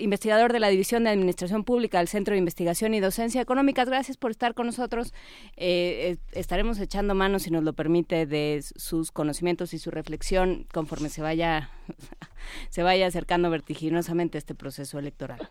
investigador 0.00 0.52
de 0.52 0.60
la 0.60 0.68
División 0.68 1.04
de 1.04 1.10
Administración 1.10 1.64
Pública 1.64 1.98
del 1.98 2.08
Centro 2.08 2.32
de 2.32 2.38
Investigación 2.38 2.94
y 2.94 3.00
Docencia 3.00 3.40
Económicas. 3.40 3.88
Gracias 3.88 4.16
por 4.16 4.30
estar 4.30 4.54
con 4.54 4.66
nosotros. 4.66 5.12
Eh, 5.56 6.12
eh, 6.12 6.16
estaremos 6.32 6.80
echando 6.80 7.14
manos, 7.14 7.42
si 7.42 7.50
nos 7.50 7.62
lo 7.62 7.72
permite, 7.72 8.26
de 8.26 8.60
sus 8.62 9.12
conocimientos 9.12 9.74
y 9.74 9.78
su 9.78 9.90
reflexión 9.90 10.66
conforme 10.72 11.08
se 11.08 11.22
vaya, 11.22 11.70
se 12.70 12.82
vaya 12.82 13.06
acercando 13.06 13.50
vertiginosamente 13.50 14.38
este 14.38 14.54
proceso 14.54 14.98
electoral. 14.98 15.50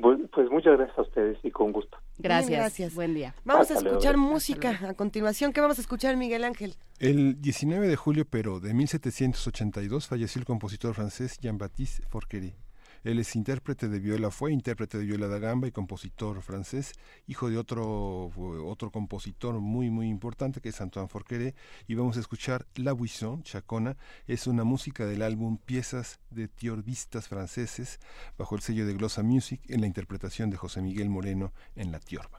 Pues 0.00 0.50
muchas 0.50 0.76
gracias 0.76 0.98
a 0.98 1.02
ustedes 1.02 1.38
y 1.42 1.50
con 1.50 1.72
gusto. 1.72 1.98
Gracias. 2.18 2.50
gracias. 2.50 2.94
Buen 2.94 3.14
día. 3.14 3.34
Vamos 3.44 3.70
a 3.70 3.74
escuchar 3.74 4.16
música 4.16 4.78
a 4.88 4.94
continuación. 4.94 5.52
¿Qué 5.52 5.60
vamos 5.60 5.78
a 5.78 5.80
escuchar, 5.80 6.16
Miguel 6.16 6.44
Ángel? 6.44 6.74
El 6.98 7.40
19 7.40 7.88
de 7.88 7.96
julio, 7.96 8.24
pero 8.28 8.60
de 8.60 8.74
1782, 8.74 10.06
falleció 10.06 10.40
el 10.40 10.46
compositor 10.46 10.94
francés 10.94 11.38
Jean-Baptiste 11.40 12.06
Forquery. 12.08 12.54
Él 13.04 13.18
es 13.18 13.36
intérprete 13.36 13.88
de 13.88 13.98
viola, 13.98 14.30
fue 14.30 14.52
intérprete 14.52 14.98
de 14.98 15.04
viola 15.04 15.28
da 15.28 15.38
gamba 15.38 15.68
y 15.68 15.72
compositor 15.72 16.42
francés, 16.42 16.92
hijo 17.26 17.50
de 17.50 17.56
otro, 17.56 18.30
otro 18.66 18.90
compositor 18.90 19.60
muy, 19.60 19.90
muy 19.90 20.08
importante 20.08 20.60
que 20.60 20.70
es 20.70 20.80
Antoine 20.80 21.08
Forqueré. 21.08 21.54
Y 21.86 21.94
vamos 21.94 22.16
a 22.16 22.20
escuchar 22.20 22.66
La 22.74 22.92
Buisson, 22.92 23.42
Chacona. 23.42 23.96
Es 24.26 24.46
una 24.46 24.64
música 24.64 25.06
del 25.06 25.22
álbum 25.22 25.58
Piezas 25.58 26.20
de 26.30 26.48
Tiorbistas 26.48 27.28
franceses, 27.28 28.00
bajo 28.36 28.54
el 28.56 28.62
sello 28.62 28.86
de 28.86 28.94
Glossa 28.94 29.22
Music, 29.22 29.60
en 29.68 29.80
la 29.80 29.86
interpretación 29.86 30.50
de 30.50 30.56
José 30.56 30.82
Miguel 30.82 31.08
Moreno 31.08 31.52
en 31.76 31.92
La 31.92 32.00
Tiorba. 32.00 32.38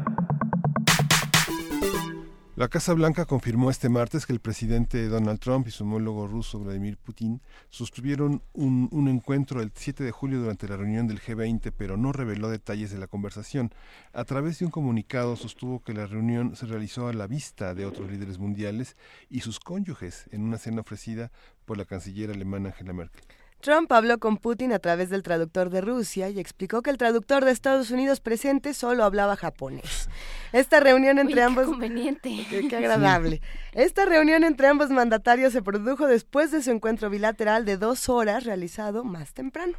La 2.61 2.69
Casa 2.69 2.93
Blanca 2.93 3.25
confirmó 3.25 3.71
este 3.71 3.89
martes 3.89 4.27
que 4.27 4.33
el 4.33 4.39
presidente 4.39 5.07
Donald 5.07 5.39
Trump 5.39 5.67
y 5.67 5.71
su 5.71 5.83
homólogo 5.83 6.27
ruso 6.27 6.59
Vladimir 6.59 6.95
Putin 6.95 7.41
sostuvieron 7.71 8.43
un, 8.53 9.07
encuentro 9.07 9.63
el 9.63 9.71
7 9.73 10.03
de 10.03 10.11
julio 10.11 10.41
durante 10.41 10.67
la 10.67 10.77
reunión 10.77 11.07
del 11.07 11.19
G20, 11.19 11.73
pero 11.75 11.97
no 11.97 12.11
reveló 12.11 12.49
detalles 12.49 12.91
de 12.91 12.99
la 12.99 13.07
conversación. 13.07 13.73
A 14.13 14.25
través 14.25 14.59
de 14.59 14.65
un 14.65 14.71
comunicado 14.71 15.35
sostuvo 15.37 15.81
que 15.81 15.95
la 15.95 16.05
reunión 16.05 16.55
se 16.55 16.67
realizó 16.67 17.07
a 17.07 17.13
la 17.13 17.25
vista 17.25 17.73
de 17.73 17.87
otros 17.87 18.11
líderes 18.11 18.37
mundiales 18.37 18.95
y 19.27 19.39
sus 19.39 19.59
cónyuges 19.59 20.25
en 20.29 20.43
una 20.43 20.59
cena 20.59 20.81
ofrecida 20.81 21.31
por 21.65 21.79
la 21.79 21.85
canciller 21.85 22.29
alemana 22.29 22.69
Angela 22.69 22.93
Merkel. 22.93 23.23
Trump 23.61 23.91
habló 23.91 24.19
con 24.19 24.37
Putin 24.37 24.73
a 24.73 24.79
través 24.79 25.09
del 25.09 25.23
traductor 25.23 25.69
de 25.69 25.81
Rusia 25.81 26.29
y 26.29 26.39
explicó 26.39 26.81
que 26.81 26.89
el 26.89 26.97
traductor 26.97 27.45
de 27.45 27.51
Estados 27.51 27.91
Unidos 27.91 28.19
presente 28.19 28.73
solo 28.73 29.03
hablaba 29.03 29.35
japonés. 29.35 30.09
Esta 30.51 30.79
reunión 30.79 31.19
entre 31.19 31.35
Uy, 31.35 31.41
ambos 31.41 31.65
Qué 31.65 31.71
conveniente. 31.71 32.45
Qué, 32.49 32.67
qué 32.67 32.75
agradable. 32.75 33.41
Esta 33.73 34.05
reunión 34.05 34.43
entre 34.43 34.67
ambos 34.67 34.89
mandatarios 34.89 35.53
se 35.53 35.61
produjo 35.61 36.07
después 36.07 36.51
de 36.51 36.61
su 36.61 36.71
encuentro 36.71 37.09
bilateral 37.09 37.63
de 37.63 37.77
dos 37.77 38.09
horas 38.09 38.43
realizado 38.43 39.03
más 39.03 39.33
temprano. 39.33 39.77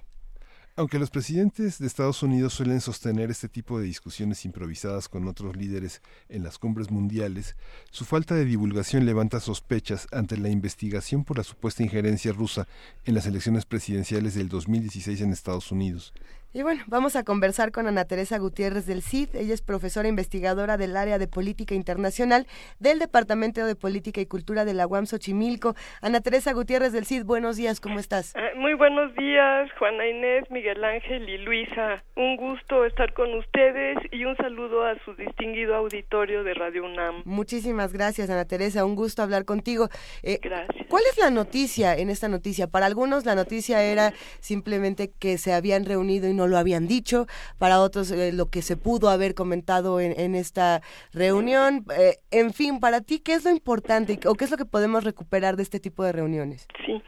Aunque 0.74 0.98
los 0.98 1.10
presidentes 1.10 1.78
de 1.78 1.86
Estados 1.86 2.22
Unidos 2.22 2.54
suelen 2.54 2.80
sostener 2.80 3.30
este 3.30 3.46
tipo 3.46 3.78
de 3.78 3.84
discusiones 3.84 4.46
improvisadas 4.46 5.06
con 5.06 5.28
otros 5.28 5.54
líderes 5.54 6.00
en 6.30 6.42
las 6.42 6.58
cumbres 6.58 6.90
mundiales, 6.90 7.56
su 7.90 8.06
falta 8.06 8.34
de 8.34 8.46
divulgación 8.46 9.04
levanta 9.04 9.38
sospechas 9.38 10.06
ante 10.12 10.38
la 10.38 10.48
investigación 10.48 11.24
por 11.24 11.36
la 11.36 11.44
supuesta 11.44 11.82
injerencia 11.82 12.32
rusa 12.32 12.66
en 13.04 13.14
las 13.14 13.26
elecciones 13.26 13.66
presidenciales 13.66 14.32
del 14.34 14.48
2016 14.48 15.20
en 15.20 15.32
Estados 15.32 15.70
Unidos. 15.72 16.14
Y 16.54 16.62
bueno, 16.62 16.82
vamos 16.86 17.16
a 17.16 17.24
conversar 17.24 17.72
con 17.72 17.86
Ana 17.86 18.04
Teresa 18.04 18.36
Gutiérrez 18.36 18.84
del 18.84 19.00
CID. 19.00 19.36
Ella 19.36 19.54
es 19.54 19.62
profesora 19.62 20.08
investigadora 20.08 20.76
del 20.76 20.98
área 20.98 21.16
de 21.16 21.26
política 21.26 21.74
internacional 21.74 22.46
del 22.78 22.98
Departamento 22.98 23.64
de 23.64 23.74
Política 23.74 24.20
y 24.20 24.26
Cultura 24.26 24.66
de 24.66 24.74
la 24.74 24.86
UAM 24.86 25.06
Xochimilco. 25.06 25.74
Ana 26.02 26.20
Teresa 26.20 26.52
Gutiérrez 26.52 26.92
del 26.92 27.06
CID, 27.06 27.24
buenos 27.24 27.56
días, 27.56 27.80
¿cómo 27.80 27.98
estás? 27.98 28.34
Eh, 28.36 28.52
Muy 28.54 28.74
buenos 28.74 29.14
días, 29.14 29.70
Juana 29.78 30.06
Inés, 30.06 30.44
Miguel 30.50 30.84
Ángel 30.84 31.26
y 31.26 31.38
Luisa. 31.38 32.04
Un 32.16 32.36
gusto 32.36 32.84
estar 32.84 33.14
con 33.14 33.32
ustedes 33.32 33.96
y 34.10 34.26
un 34.26 34.36
saludo 34.36 34.84
a 34.84 34.94
su 35.06 35.14
distinguido 35.14 35.74
auditorio 35.74 36.44
de 36.44 36.52
Radio 36.52 36.84
UNAM. 36.84 37.22
Muchísimas 37.24 37.94
gracias, 37.94 38.28
Ana 38.28 38.44
Teresa. 38.44 38.84
Un 38.84 38.94
gusto 38.94 39.22
hablar 39.22 39.46
contigo. 39.46 39.88
Eh, 40.22 40.38
Gracias. 40.42 40.86
¿Cuál 40.90 41.04
es 41.10 41.16
la 41.16 41.30
noticia 41.30 41.96
en 41.96 42.10
esta 42.10 42.28
noticia? 42.28 42.66
Para 42.66 42.84
algunos 42.84 43.24
la 43.24 43.34
noticia 43.34 43.82
era 43.82 44.12
simplemente 44.40 45.10
que 45.18 45.38
se 45.38 45.54
habían 45.54 45.86
reunido 45.86 46.28
y 46.28 46.34
no 46.34 46.41
lo 46.46 46.58
habían 46.58 46.86
dicho. 46.86 47.26
Para 47.58 47.80
otros 47.80 48.10
eh, 48.10 48.32
lo 48.32 48.50
que 48.50 48.62
se 48.62 48.76
pudo 48.76 49.08
haber 49.10 49.34
comentado 49.34 50.00
en, 50.00 50.18
en 50.18 50.34
esta 50.34 50.82
reunión. 51.12 51.84
Eh, 51.98 52.16
en 52.30 52.52
fin, 52.52 52.80
para 52.80 53.00
ti, 53.00 53.20
¿qué 53.20 53.34
es 53.34 53.44
lo 53.44 53.50
importante 53.50 54.18
o 54.26 54.34
qué 54.34 54.44
es 54.44 54.50
lo 54.50 54.56
que 54.56 54.64
podemos 54.64 55.04
recuperar 55.04 55.56
de 55.56 55.62
este 55.62 55.80
tipo 55.80 56.04
de 56.04 56.12
reuniones? 56.12 56.66
Sí. 56.84 57.02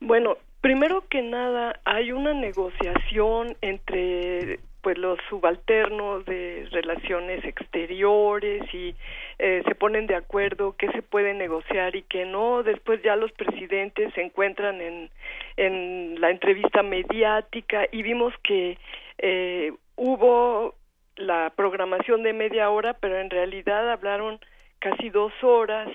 Bueno, 0.00 0.36
primero 0.60 1.04
que 1.08 1.22
nada, 1.22 1.80
hay 1.84 2.12
una 2.12 2.34
negociación 2.34 3.56
entre 3.60 4.60
pues 4.84 4.98
los 4.98 5.18
subalternos 5.30 6.26
de 6.26 6.68
relaciones 6.70 7.42
exteriores 7.44 8.62
y 8.74 8.94
eh, 9.38 9.62
se 9.66 9.74
ponen 9.74 10.06
de 10.06 10.14
acuerdo 10.14 10.76
qué 10.76 10.90
se 10.92 11.02
puede 11.02 11.34
negociar 11.34 11.96
y 11.96 12.02
qué 12.02 12.24
no. 12.24 12.62
Después 12.62 13.02
ya 13.02 13.16
los 13.16 13.32
presidentes 13.32 14.12
se 14.14 14.22
encuentran 14.22 14.80
en, 14.80 15.10
en 15.56 16.20
la 16.20 16.30
entrevista 16.30 16.82
mediática 16.82 17.86
y 17.90 18.02
vimos 18.02 18.32
que 18.42 18.78
eh, 19.18 19.72
hubo 19.96 20.74
la 21.16 21.52
programación 21.56 22.22
de 22.22 22.32
media 22.32 22.70
hora, 22.70 22.94
pero 22.94 23.18
en 23.18 23.30
realidad 23.30 23.90
hablaron 23.90 24.40
casi 24.78 25.10
dos 25.10 25.32
horas 25.42 25.88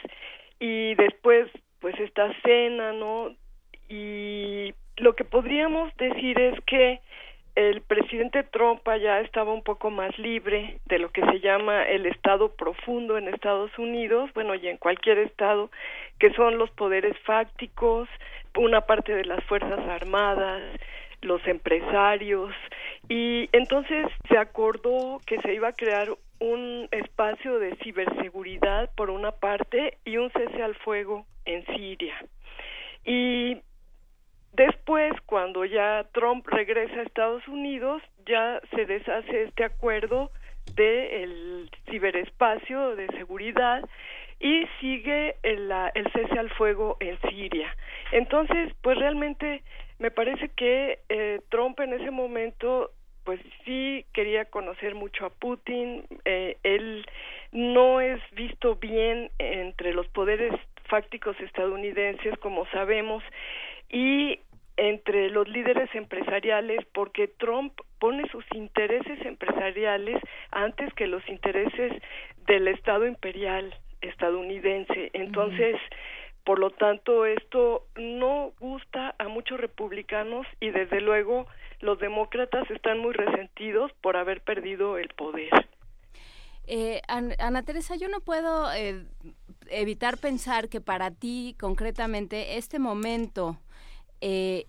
y 0.59 0.95
después 0.95 1.47
pues 1.79 1.97
esta 1.99 2.33
cena, 2.41 2.91
¿no? 2.93 3.33
Y 3.87 4.73
lo 4.97 5.15
que 5.15 5.23
podríamos 5.23 5.95
decir 5.97 6.39
es 6.39 6.59
que 6.65 6.99
el 7.60 7.81
presidente 7.81 8.44
Trump 8.44 8.88
ya 9.02 9.19
estaba 9.19 9.52
un 9.52 9.64
poco 9.64 9.90
más 9.90 10.18
libre 10.18 10.80
de 10.86 10.98
lo 10.98 11.11
que 11.11 11.26
se 11.26 11.41
llama 11.41 11.84
el 11.84 12.06
estado 12.06 12.56
profundo 12.56 13.18
en 13.18 13.27
Estados 13.27 13.77
Unidos, 13.77 14.31
bueno, 14.34 14.56
y 14.56 14.69
en 14.69 14.77
cualquier 14.77 15.18
estado, 15.18 15.69
que 16.19 16.31
son 16.36 16.57
los 16.57 16.72
poderes 16.72 17.18
fácticos, 17.26 18.07
una 18.57 18.80
parte 18.80 19.14
de 19.14 19.26
las 19.26 19.44
Fuerzas 19.44 19.80
Armadas, 19.90 20.61
los 21.22 21.45
empresarios, 21.48 22.56
y 23.10 23.49
entonces 23.52 24.07
se 24.30 24.38
acordó 24.38 25.19
que 25.26 25.41
se 25.41 25.53
iba 25.53 25.68
a 25.68 25.73
crear 25.73 26.07
un 26.40 26.88
espacio 26.91 27.60
de 27.60 27.76
ciberseguridad 27.84 28.90
por 28.95 29.10
una 29.10 29.34
parte 29.34 29.98
y 30.06 30.15
un 30.15 30.31
cese 30.31 30.64
al 30.64 30.76
fuego 30.76 31.26
en 31.44 31.65
Siria. 31.65 32.15
Y 33.03 33.57
Después, 34.53 35.13
cuando 35.26 35.63
ya 35.65 36.05
Trump 36.11 36.45
regresa 36.47 36.99
a 36.99 37.03
Estados 37.03 37.47
Unidos, 37.47 38.01
ya 38.26 38.59
se 38.76 38.85
deshace 38.85 39.43
este 39.43 39.63
acuerdo 39.63 40.31
del 40.76 41.69
ciberespacio 41.89 42.95
de 42.95 43.07
seguridad 43.17 43.88
y 44.39 44.65
sigue 44.80 45.35
el, 45.43 45.71
el 45.93 46.11
cese 46.11 46.39
al 46.39 46.49
fuego 46.51 46.97
en 46.99 47.19
Siria. 47.30 47.76
Entonces, 48.11 48.73
pues 48.81 48.97
realmente 48.97 49.63
me 49.99 50.11
parece 50.11 50.49
que 50.49 50.99
eh, 51.09 51.41
Trump 51.49 51.80
en 51.80 51.93
ese 51.93 52.11
momento 52.11 52.91
pues 53.26 53.41
sí 53.63 54.05
quería 54.13 54.45
conocer 54.45 54.95
mucho 54.95 55.26
a 55.26 55.30
Putin, 55.30 56.03
eh, 56.26 56.57
él 56.63 57.05
no 57.51 58.01
es 58.01 58.19
visto 58.31 58.76
bien 58.77 59.30
entre 59.38 59.93
los 59.93 60.07
poderes 60.07 60.51
fácticos 60.85 61.39
estadounidenses, 61.39 62.38
como 62.39 62.65
sabemos, 62.71 63.23
y 63.89 64.39
entre 64.77 65.29
los 65.29 65.47
líderes 65.49 65.93
empresariales, 65.93 66.85
porque 66.93 67.27
Trump 67.27 67.73
pone 67.99 68.29
sus 68.29 68.45
intereses 68.53 69.19
empresariales 69.25 70.21
antes 70.51 70.93
que 70.93 71.05
los 71.07 71.27
intereses 71.27 71.91
del 72.47 72.69
Estado 72.69 73.05
imperial 73.05 73.75
estadounidense. 74.01 75.09
Entonces, 75.13 75.75
por 76.45 76.59
lo 76.59 76.69
tanto, 76.71 77.25
esto 77.25 77.87
no 77.97 78.53
gusta 78.59 79.15
a 79.19 79.27
muchos 79.27 79.59
republicanos 79.59 80.47
y 80.61 80.69
desde 80.69 81.01
luego 81.01 81.45
los 81.81 81.99
demócratas 81.99 82.69
están 82.71 82.99
muy 82.99 83.13
resentidos 83.13 83.91
por 84.01 84.15
haber 84.15 84.41
perdido 84.41 84.97
el 84.97 85.09
poder. 85.09 85.49
Eh, 86.67 87.01
An- 87.07 87.35
Ana 87.39 87.63
Teresa, 87.63 87.95
yo 87.97 88.07
no 88.07 88.21
puedo 88.21 88.71
eh, 88.73 89.03
evitar 89.69 90.17
pensar 90.17 90.69
que 90.69 90.79
para 90.79 91.11
ti, 91.11 91.55
concretamente, 91.59 92.57
este 92.57 92.79
momento 92.79 93.57
eh, 94.21 94.65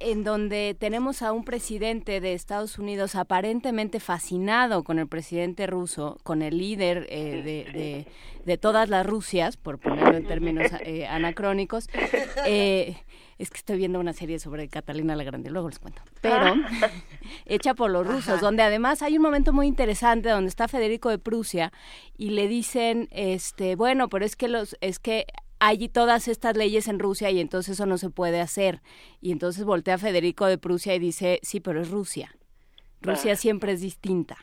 en 0.00 0.22
donde 0.22 0.76
tenemos 0.78 1.22
a 1.22 1.32
un 1.32 1.44
presidente 1.44 2.20
de 2.20 2.32
Estados 2.32 2.78
Unidos 2.78 3.16
aparentemente 3.16 3.98
fascinado 3.98 4.84
con 4.84 5.00
el 5.00 5.08
presidente 5.08 5.66
ruso, 5.66 6.18
con 6.22 6.40
el 6.42 6.56
líder 6.58 7.06
eh, 7.10 7.42
de, 7.42 7.72
de- 7.72 8.06
de 8.44 8.56
todas 8.56 8.88
las 8.88 9.04
Rusias, 9.04 9.58
por 9.58 9.78
ponerlo 9.78 10.16
en 10.16 10.24
términos 10.26 10.70
eh, 10.80 11.06
anacrónicos, 11.06 11.86
eh, 12.46 12.96
es 13.36 13.50
que 13.50 13.58
estoy 13.58 13.76
viendo 13.76 14.00
una 14.00 14.14
serie 14.14 14.38
sobre 14.38 14.68
Catalina 14.68 15.14
la 15.16 15.24
Grande, 15.24 15.50
luego 15.50 15.68
les 15.68 15.78
cuento. 15.78 16.00
Pero 16.22 16.54
hecha 17.44 17.74
por 17.74 17.90
los 17.90 18.06
rusos, 18.06 18.28
Ajá. 18.34 18.40
donde 18.40 18.62
además 18.62 19.02
hay 19.02 19.16
un 19.16 19.22
momento 19.22 19.52
muy 19.52 19.66
interesante 19.66 20.30
donde 20.30 20.48
está 20.48 20.66
Federico 20.66 21.10
de 21.10 21.18
Prusia 21.18 21.72
y 22.16 22.30
le 22.30 22.48
dicen, 22.48 23.08
este, 23.10 23.76
bueno, 23.76 24.08
pero 24.08 24.24
es 24.24 24.34
que 24.36 24.48
los, 24.48 24.76
es 24.80 24.98
que 24.98 25.26
hay 25.60 25.88
todas 25.88 26.28
estas 26.28 26.56
leyes 26.56 26.88
en 26.88 26.98
Rusia 26.98 27.30
y 27.30 27.40
entonces 27.40 27.74
eso 27.74 27.86
no 27.86 27.98
se 27.98 28.10
puede 28.10 28.40
hacer. 28.40 28.82
Y 29.20 29.32
entonces 29.32 29.64
voltea 29.64 29.98
Federico 29.98 30.46
de 30.46 30.58
Prusia 30.58 30.94
y 30.94 30.98
dice, 30.98 31.40
sí, 31.42 31.60
pero 31.60 31.80
es 31.80 31.90
Rusia. 31.90 32.34
Rusia 33.00 33.32
Ah. 33.32 33.36
siempre 33.36 33.72
es 33.72 33.80
distinta. 33.80 34.36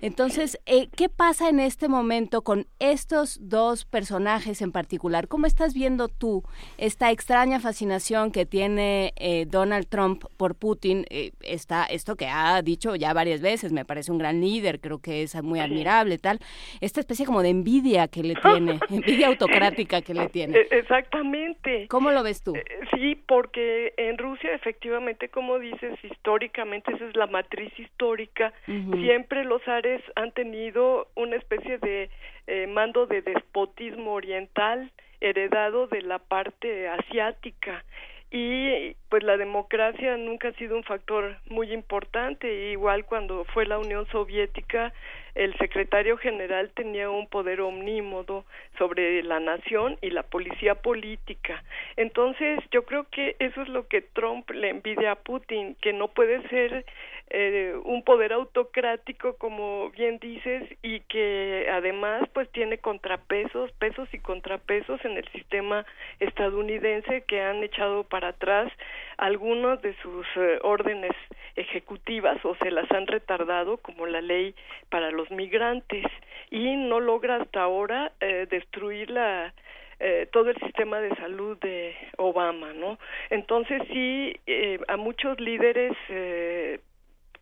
Entonces, 0.00 0.58
eh, 0.66 0.88
¿qué 0.96 1.08
pasa 1.08 1.48
en 1.48 1.60
este 1.60 1.88
momento 1.88 2.42
con 2.42 2.66
estos 2.78 3.38
dos 3.48 3.84
personajes 3.84 4.60
en 4.62 4.72
particular? 4.72 5.28
¿Cómo 5.28 5.46
estás 5.46 5.74
viendo 5.74 6.08
tú 6.08 6.42
esta 6.78 7.10
extraña 7.10 7.60
fascinación 7.60 8.30
que 8.30 8.44
tiene 8.46 9.12
eh, 9.16 9.46
Donald 9.48 9.86
Trump 9.88 10.24
por 10.36 10.54
Putin? 10.56 11.06
Eh, 11.10 11.32
está 11.40 11.84
esto 11.84 12.16
que 12.16 12.26
ha 12.26 12.60
dicho 12.62 12.96
ya 12.96 13.12
varias 13.12 13.40
veces, 13.40 13.72
me 13.72 13.84
parece 13.84 14.12
un 14.12 14.18
gran 14.18 14.40
líder, 14.40 14.80
creo 14.80 14.98
que 14.98 15.22
es 15.22 15.34
muy 15.42 15.60
admirable, 15.60 16.18
tal. 16.18 16.38
Esta 16.80 17.00
especie 17.00 17.24
como 17.26 17.42
de 17.42 17.50
envidia 17.50 18.08
que 18.08 18.22
le 18.22 18.34
tiene, 18.34 18.78
envidia 18.90 19.28
autocrática 19.28 20.02
que 20.02 20.14
le 20.14 20.28
tiene. 20.28 20.58
E- 20.58 20.68
Exactamente. 20.78 21.86
¿Cómo 21.88 22.10
lo 22.10 22.22
ves 22.22 22.42
tú? 22.42 22.54
Eh, 22.56 22.62
Sí, 22.94 23.16
porque 23.26 23.92
en 23.96 24.16
Rusia 24.18 24.54
efectivamente, 24.54 25.28
como 25.28 25.58
dices, 25.58 25.98
históricamente 26.04 26.92
esa 26.94 27.04
es 27.06 27.16
la 27.16 27.26
matriz 27.26 27.72
histórica. 27.78 28.52
Siempre 28.66 29.44
los 29.44 29.66
ares 29.68 30.02
han 30.16 30.32
tenido 30.32 31.08
una 31.14 31.36
especie 31.36 31.78
de 31.78 32.10
eh, 32.46 32.66
mando 32.66 33.06
de 33.06 33.22
despotismo 33.22 34.12
oriental. 34.12 34.90
heredado 35.20 35.86
de 35.86 36.02
la 36.02 36.18
parte 36.18 36.86
asiática 36.86 37.82
y 38.30 38.96
pues 39.10 39.22
la 39.22 39.36
democracia 39.36 40.16
nunca 40.16 40.48
ha 40.48 40.52
sido 40.54 40.76
un 40.76 40.82
factor 40.82 41.36
muy 41.48 41.72
importante 41.72 42.72
igual 42.72 43.04
cuando 43.06 43.44
fue 43.54 43.64
la 43.64 43.78
Unión 43.78 44.06
Soviética 44.08 44.92
el 45.34 45.56
secretario 45.58 46.16
general 46.16 46.70
tenía 46.74 47.10
un 47.10 47.26
poder 47.26 47.60
omnímodo 47.60 48.44
sobre 48.78 49.22
la 49.22 49.40
nación 49.40 49.98
y 50.00 50.10
la 50.10 50.22
policía 50.22 50.76
política. 50.76 51.62
Entonces 51.96 52.60
yo 52.70 52.84
creo 52.84 53.06
que 53.10 53.36
eso 53.38 53.62
es 53.62 53.68
lo 53.68 53.88
que 53.88 54.02
Trump 54.02 54.50
le 54.50 54.70
envidia 54.70 55.12
a 55.12 55.16
Putin 55.16 55.76
que 55.80 55.92
no 55.92 56.08
puede 56.08 56.46
ser 56.48 56.84
eh, 57.30 57.74
un 57.84 58.02
poder 58.04 58.32
autocrático 58.32 59.36
como 59.36 59.90
bien 59.90 60.18
dices 60.18 60.62
y 60.82 61.00
que 61.00 61.66
además 61.72 62.28
pues 62.32 62.50
tiene 62.50 62.78
contrapesos 62.78 63.72
pesos 63.72 64.08
y 64.12 64.18
contrapesos 64.18 65.02
en 65.04 65.16
el 65.16 65.26
sistema 65.32 65.86
estadounidense 66.20 67.22
que 67.22 67.40
han 67.40 67.62
echado 67.64 68.04
para 68.04 68.28
atrás 68.28 68.70
algunas 69.16 69.80
de 69.82 69.94
sus 70.02 70.26
eh, 70.36 70.58
órdenes 70.62 71.12
ejecutivas 71.56 72.44
o 72.44 72.56
se 72.56 72.70
las 72.70 72.90
han 72.90 73.06
retardado 73.06 73.78
como 73.78 74.06
la 74.06 74.20
ley 74.20 74.54
para 74.90 75.10
los 75.10 75.23
migrantes 75.30 76.04
y 76.50 76.76
no 76.76 77.00
logra 77.00 77.36
hasta 77.36 77.62
ahora 77.62 78.12
eh, 78.20 78.46
destruir 78.50 79.10
la 79.10 79.52
eh, 80.00 80.28
todo 80.32 80.50
el 80.50 80.56
sistema 80.56 81.00
de 81.00 81.14
salud 81.16 81.56
de 81.58 81.94
Obama, 82.18 82.72
¿no? 82.72 82.98
Entonces 83.30 83.80
sí, 83.92 84.36
eh, 84.46 84.80
a 84.88 84.96
muchos 84.96 85.38
líderes 85.40 85.92
eh, 86.08 86.80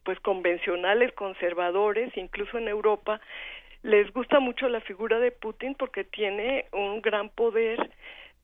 pues 0.05 0.21
convencionales, 0.21 1.13
conservadores, 1.15 2.15
incluso 2.17 2.59
en 2.59 2.69
Europa, 2.69 3.21
les 3.83 4.13
gusta 4.13 4.39
mucho 4.39 4.69
la 4.69 4.81
figura 4.81 5.19
de 5.19 5.33
Putin 5.33 5.75
porque 5.75 6.05
tiene 6.05 6.67
un 6.73 7.01
gran 7.01 7.31
poder, 7.31 7.91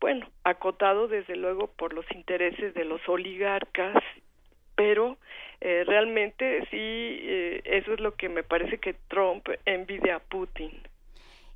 bueno, 0.00 0.26
acotado 0.42 1.06
desde 1.06 1.36
luego 1.36 1.68
por 1.68 1.92
los 1.92 2.10
intereses 2.12 2.74
de 2.74 2.84
los 2.84 3.06
oligarcas, 3.08 4.02
pero 4.78 5.18
eh, 5.60 5.82
realmente 5.84 6.60
sí, 6.70 6.76
eh, 6.78 7.62
eso 7.64 7.92
es 7.94 7.98
lo 8.00 8.14
que 8.14 8.28
me 8.28 8.44
parece 8.44 8.78
que 8.78 8.94
Trump 9.08 9.44
envidia 9.66 10.14
a 10.16 10.20
Putin. 10.20 10.70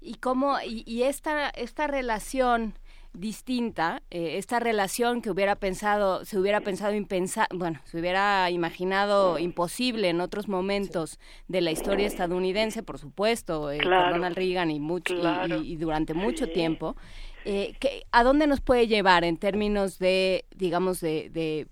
¿Y 0.01 0.15
cómo, 0.17 0.57
y, 0.67 0.83
y 0.85 1.05
esta, 1.05 1.49
esta 1.51 1.87
relación 1.87 2.75
distinta, 3.15 4.03
eh, 4.11 4.39
esta 4.39 4.59
relación 4.59 5.23
que 5.23 5.31
hubiera 5.31 5.55
pensado, 5.55 6.25
se 6.25 6.37
hubiera 6.37 6.63
pensado 6.63 6.95
impensar, 6.95 7.47
bueno, 7.55 7.79
se 7.85 8.01
hubiera 8.01 8.51
imaginado 8.51 9.39
imposible 9.39 10.09
en 10.09 10.21
otros 10.21 10.49
momentos 10.49 11.21
de 11.47 11.61
la 11.61 11.71
historia 11.71 12.09
estadounidense, 12.09 12.83
por 12.83 12.99
supuesto, 12.99 13.71
eh, 13.71 13.79
Claro. 13.79 14.05
con 14.07 14.13
Ronald 14.15 14.37
Reagan 14.37 14.73
y, 14.73 14.81
mucho, 14.81 15.15
Claro. 15.15 15.59
y, 15.61 15.75
y 15.75 15.77
durante 15.77 16.15
mucho 16.15 16.47
Sí. 16.47 16.53
tiempo, 16.53 16.97
eh, 17.45 17.75
que- 17.79 18.03
¿a 18.11 18.25
dónde 18.25 18.49
nos 18.49 18.61
puede 18.61 18.89
llevar 18.89 19.23
en 19.23 19.37
términos 19.37 20.01
de, 20.01 20.45
digamos, 20.57 21.01
de, 21.01 21.29
de 21.31 21.69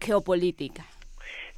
geopolítica? 0.00 0.84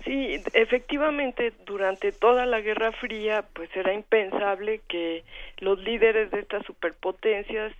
Sí, 0.05 0.43
efectivamente, 0.55 1.53
durante 1.67 2.11
toda 2.11 2.47
la 2.47 2.61
Guerra 2.61 2.93
Fría, 2.93 3.45
pues 3.53 3.69
era 3.77 3.93
impensable 3.93 4.81
que 4.89 5.25
los 5.59 5.79
líderes 5.81 6.31
de 6.31 6.41
estas 6.41 6.65
superpotencias 6.65 7.73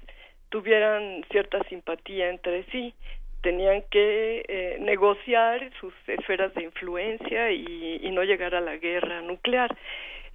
tuvieran 0.51 1.25
cierta 1.31 1.63
simpatía 1.69 2.29
entre 2.29 2.65
sí. 2.65 2.95
Tenían 3.41 3.83
que 3.91 4.45
eh, 4.47 4.77
negociar 4.81 5.71
sus 5.81 5.95
esferas 6.07 6.53
de 6.55 6.65
influencia 6.65 7.53
y, 7.53 8.01
y 8.03 8.11
no 8.11 8.23
llegar 8.23 8.55
a 8.55 8.61
la 8.61 8.77
guerra 8.77 9.23
nuclear. 9.23 9.75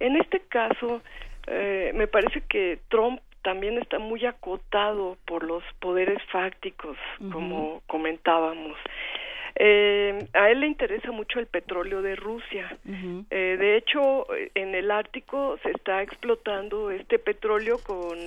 En 0.00 0.16
este 0.16 0.40
caso, 0.40 1.02
eh, 1.46 1.92
me 1.94 2.08
parece 2.08 2.40
que 2.48 2.80
Trump 2.88 3.20
también 3.42 3.78
está 3.78 4.00
muy 4.00 4.26
acotado 4.26 5.16
por 5.24 5.44
los 5.44 5.62
poderes 5.78 6.20
fácticos, 6.32 6.96
como 7.30 7.80
comentábamos. 7.86 8.76
Eh, 9.58 10.26
a 10.34 10.50
él 10.50 10.60
le 10.60 10.66
interesa 10.66 11.10
mucho 11.12 11.38
el 11.38 11.46
petróleo 11.46 12.02
de 12.02 12.14
Rusia. 12.14 12.76
Eh, 13.30 13.56
de 13.58 13.76
hecho, 13.76 14.26
en 14.54 14.74
el 14.74 14.90
Ártico 14.90 15.58
se 15.62 15.70
está 15.70 16.02
explotando 16.02 16.90
este 16.90 17.18
petróleo 17.18 17.78
con 17.78 18.18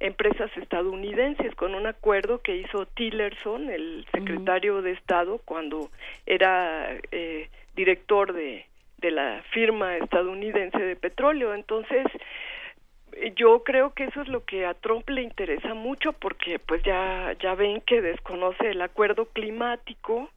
empresas 0.00 0.50
estadounidenses, 0.56 1.54
con 1.54 1.76
un 1.76 1.86
acuerdo 1.86 2.42
que 2.42 2.56
hizo 2.56 2.86
Tillerson, 2.86 3.70
el 3.70 4.04
secretario 4.12 4.82
de 4.82 4.92
Estado, 4.92 5.40
cuando 5.44 5.90
era 6.26 6.90
eh, 7.12 7.48
director 7.76 8.32
de, 8.32 8.66
de 8.98 9.10
la 9.12 9.44
firma 9.50 9.96
estadounidense 9.98 10.78
de 10.78 10.96
petróleo. 10.96 11.54
Entonces, 11.54 12.04
yo 13.36 13.62
creo 13.62 13.94
que 13.94 14.04
eso 14.04 14.22
es 14.22 14.28
lo 14.28 14.44
que 14.44 14.66
a 14.66 14.74
Trump 14.74 15.08
le 15.08 15.22
interesa 15.22 15.72
mucho 15.74 16.12
porque 16.14 16.58
pues 16.58 16.82
ya 16.82 17.36
ya 17.40 17.54
ven 17.54 17.80
que 17.80 18.02
desconoce 18.02 18.70
el 18.70 18.82
acuerdo 18.82 19.26
climático 19.26 20.28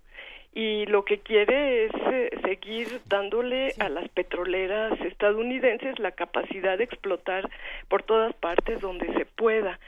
y 0.58 0.88
lo 0.88 1.06
que 1.06 1.20
quiere 1.20 1.86
es 1.86 1.92
eh, 2.12 2.32
seguir 2.44 3.00
dándole 3.06 3.76
a 3.78 3.90
las 3.90 4.10
petroleras 4.10 5.00
estadounidenses 5.02 6.00
la 6.00 6.14
capacidad 6.14 6.80
de 6.80 6.86
explotar 6.86 7.48
por 7.90 8.02
todas 8.02 8.34
partes 8.34 8.82
donde 8.82 9.06
se 9.14 9.26
pueda. 9.26 9.80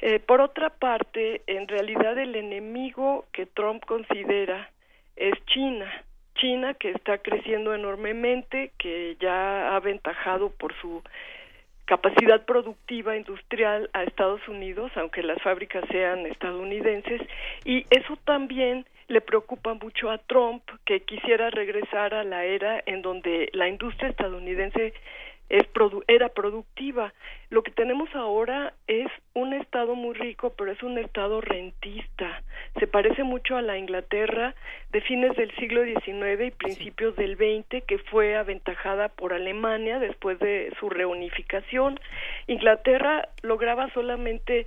Eh, 0.00 0.18
por 0.18 0.42
otra 0.42 0.68
parte, 0.68 1.40
en 1.46 1.66
realidad 1.66 2.18
el 2.18 2.36
enemigo 2.36 3.24
que 3.32 3.46
Trump 3.46 3.86
considera 3.86 4.68
es 5.16 5.32
China. 5.46 5.90
China 6.34 6.74
que 6.74 6.90
está 6.90 7.16
creciendo 7.16 7.74
enormemente, 7.74 8.72
que 8.76 9.16
ya 9.18 9.70
ha 9.70 9.76
aventajado 9.76 10.50
por 10.50 10.78
su 10.78 11.02
capacidad 11.86 12.44
productiva 12.44 13.16
industrial 13.16 13.88
a 13.94 14.02
Estados 14.02 14.46
Unidos, 14.46 14.92
aunque 14.96 15.22
las 15.22 15.40
fábricas 15.40 15.84
sean 15.90 16.26
estadounidenses, 16.26 17.22
y 17.64 17.86
eso 17.88 18.18
también 18.26 18.84
le 19.08 19.20
preocupa 19.20 19.74
mucho 19.74 20.10
a 20.10 20.18
Trump, 20.18 20.62
que 20.84 21.00
quisiera 21.00 21.50
regresar 21.50 22.14
a 22.14 22.24
la 22.24 22.44
era 22.44 22.82
en 22.86 23.02
donde 23.02 23.48
la 23.52 23.68
industria 23.68 24.08
estadounidense 24.10 24.94
es 25.48 25.62
produ- 25.72 26.02
era 26.08 26.28
productiva. 26.30 27.14
Lo 27.50 27.62
que 27.62 27.70
tenemos 27.70 28.12
ahora 28.16 28.74
es 28.88 29.06
un 29.32 29.52
estado 29.52 29.94
muy 29.94 30.14
rico, 30.14 30.52
pero 30.58 30.72
es 30.72 30.82
un 30.82 30.98
estado 30.98 31.40
rentista. 31.40 32.42
Se 32.80 32.88
parece 32.88 33.22
mucho 33.22 33.56
a 33.56 33.62
la 33.62 33.78
Inglaterra 33.78 34.56
de 34.90 35.00
fines 35.02 35.36
del 35.36 35.54
siglo 35.54 35.84
XIX 35.84 36.46
y 36.46 36.50
principios 36.50 37.14
del 37.14 37.36
XX, 37.36 37.84
que 37.86 37.98
fue 38.10 38.34
aventajada 38.36 39.08
por 39.08 39.32
Alemania 39.32 40.00
después 40.00 40.36
de 40.40 40.72
su 40.80 40.90
reunificación. 40.90 42.00
Inglaterra 42.48 43.28
lograba 43.42 43.88
solamente 43.90 44.66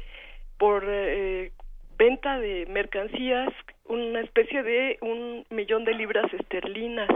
por 0.57 0.85
eh, 0.87 1.51
venta 1.97 2.39
de 2.39 2.65
mercancías 2.69 3.49
una 3.89 4.21
especie 4.21 4.63
de 4.63 4.97
un 5.01 5.45
millón 5.49 5.83
de 5.83 5.93
libras 5.93 6.31
esterlinas. 6.33 7.09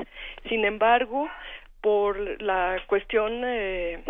Sin 0.50 0.66
embargo, 0.66 1.30
por 1.82 2.42
la 2.42 2.82
cuestión 2.88 3.42
eh, 3.46 4.04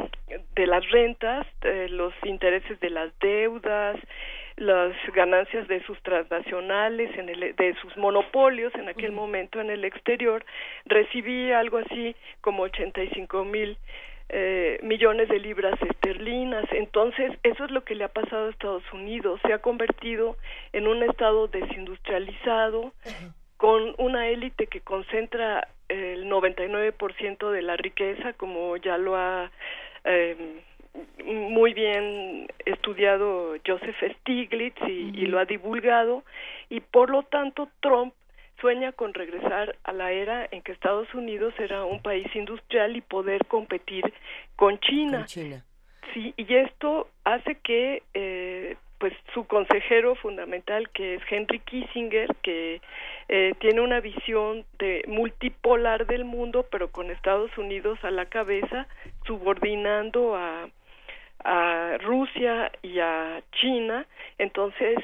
de 0.56 0.68
las 0.68 0.90
rentas, 0.90 1.46
eh, 1.62 1.88
los 1.90 2.14
intereses 2.24 2.80
de 2.80 2.90
las 2.90 3.12
deudas, 3.20 3.98
las 4.58 4.94
ganancias 5.14 5.68
de 5.68 5.84
sus 5.84 6.02
transnacionales, 6.04 7.16
en 7.18 7.30
el, 7.30 7.56
de 7.56 7.76
sus 7.82 7.98
monopolios 7.98 8.74
en 8.76 8.88
aquel 8.88 9.12
momento 9.12 9.60
en 9.60 9.70
el 9.70 9.84
exterior, 9.84 10.46
recibí 10.86 11.52
algo 11.52 11.80
así 11.80 12.16
como 12.42 12.64
85 12.64 13.44
mil 13.46 13.78
eh, 14.30 14.80
millones 14.82 15.30
de 15.30 15.40
libras 15.40 15.80
esterlinas. 15.82 16.66
Entonces, 16.72 17.32
eso 17.44 17.66
es 17.66 17.72
lo 17.72 17.84
que 17.84 17.96
le 17.96 18.04
ha 18.04 18.10
pasado 18.10 18.48
a 18.48 18.50
Estados 18.50 18.84
Unidos. 18.94 19.40
Se 19.46 19.54
ha 19.54 19.60
convertido 19.60 20.38
en 20.72 20.88
un 20.88 21.04
estado 21.04 21.48
desindustrializado, 21.48 22.94
con 23.58 23.96
una 23.98 24.28
élite 24.28 24.68
que 24.68 24.82
concentra 24.82 25.68
el 25.88 26.30
99% 26.30 27.52
de 27.52 27.62
la 27.62 27.78
riqueza, 27.78 28.34
como 28.34 28.76
ya 28.78 28.98
lo 28.98 29.16
ha 29.16 29.52
eh, 30.04 30.62
muy 31.24 31.74
bien 31.74 32.48
estudiado 32.66 33.56
Joseph 33.66 33.96
Stiglitz 34.20 34.82
y, 34.88 35.12
y 35.14 35.26
lo 35.28 35.40
ha 35.40 35.46
divulgado, 35.46 36.24
y 36.70 36.82
por 36.82 37.10
lo 37.10 37.24
tanto 37.24 37.70
Trump 37.80 38.14
sueña 38.64 38.94
con 38.94 39.14
regresar 39.14 39.76
a 39.84 39.92
la 39.92 40.14
era 40.14 40.48
en 40.50 40.62
que 40.62 40.72
Estados 40.72 41.14
Unidos 41.14 41.54
era 41.60 41.84
un 41.84 42.02
país 42.02 42.34
industrial 42.34 42.96
y 42.96 43.02
poder 43.02 43.46
competir 43.48 44.06
con 44.56 44.80
China. 44.80 45.18
Con 45.18 45.26
China. 45.26 45.66
Sí, 46.14 46.34
y 46.38 46.56
esto 46.56 47.10
hace 47.26 47.56
que 47.56 48.04
eh, 48.14 48.78
pues 49.00 49.12
su 49.34 49.46
consejero 49.48 50.16
fundamental 50.16 50.90
que 50.92 51.16
es 51.16 51.22
Henry 51.30 51.60
Kissinger 51.60 52.30
que 52.42 52.80
eh, 53.28 53.54
tiene 53.60 53.82
una 53.82 54.00
visión 54.00 54.64
de 54.80 55.04
multipolar 55.10 56.08
del 56.08 56.24
mundo 56.24 56.66
pero 56.72 56.90
con 56.90 57.12
Estados 57.12 57.52
Unidos 57.58 58.00
a 58.04 58.12
la 58.12 58.28
cabeza 58.28 58.88
subordinando 59.26 60.38
a 60.38 60.70
a 61.44 61.98
Rusia 62.00 62.72
y 62.82 63.00
a 63.00 63.42
China 63.60 64.06
entonces 64.38 64.96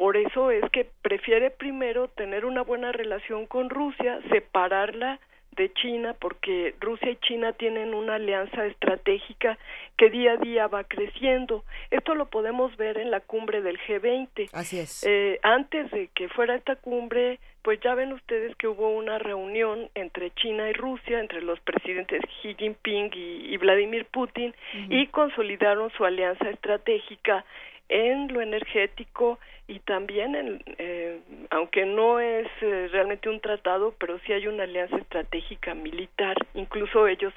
por 0.00 0.16
eso 0.16 0.50
es 0.50 0.64
que 0.70 0.86
prefiere 1.02 1.50
primero 1.50 2.08
tener 2.08 2.46
una 2.46 2.62
buena 2.62 2.90
relación 2.90 3.44
con 3.44 3.68
Rusia 3.68 4.18
separarla 4.30 5.20
de 5.56 5.70
China 5.74 6.16
porque 6.18 6.74
Rusia 6.80 7.10
y 7.10 7.16
China 7.16 7.52
tienen 7.52 7.92
una 7.92 8.14
alianza 8.14 8.64
estratégica 8.64 9.58
que 9.98 10.08
día 10.08 10.32
a 10.32 10.36
día 10.38 10.68
va 10.68 10.84
creciendo. 10.84 11.64
Esto 11.90 12.14
lo 12.14 12.30
podemos 12.30 12.74
ver 12.78 12.96
en 12.96 13.10
la 13.10 13.20
cumbre 13.20 13.60
del 13.60 13.78
G20. 13.78 14.48
Así 14.54 14.78
es. 14.78 15.04
Eh, 15.06 15.38
antes 15.42 15.90
de 15.90 16.08
que 16.14 16.30
fuera 16.30 16.54
esta 16.54 16.76
cumbre, 16.76 17.38
pues 17.60 17.78
ya 17.80 17.94
ven 17.94 18.14
ustedes 18.14 18.56
que 18.56 18.68
hubo 18.68 18.88
una 18.96 19.18
reunión 19.18 19.90
entre 19.94 20.30
China 20.30 20.70
y 20.70 20.72
Rusia, 20.72 21.20
entre 21.20 21.42
los 21.42 21.60
presidentes 21.60 22.22
Xi 22.40 22.54
Jinping 22.54 23.10
y, 23.12 23.54
Vladimir 23.58 24.06
Putin, 24.06 24.54
y 24.88 25.08
consolidaron 25.08 25.90
su 25.90 26.06
alianza 26.06 26.48
estratégica 26.48 27.44
en 27.90 28.32
lo 28.32 28.40
energético 28.40 29.38
y 29.66 29.80
también, 29.80 30.34
en, 30.34 30.62
eh, 30.78 31.20
aunque 31.50 31.84
no 31.84 32.18
es 32.20 32.46
eh, 32.62 32.88
realmente 32.90 33.28
un 33.28 33.40
tratado, 33.40 33.94
pero 33.98 34.18
sí 34.20 34.32
hay 34.32 34.46
una 34.46 34.62
alianza 34.62 34.96
estratégica 34.96 35.74
militar. 35.74 36.36
Incluso 36.54 37.06
ellos 37.06 37.34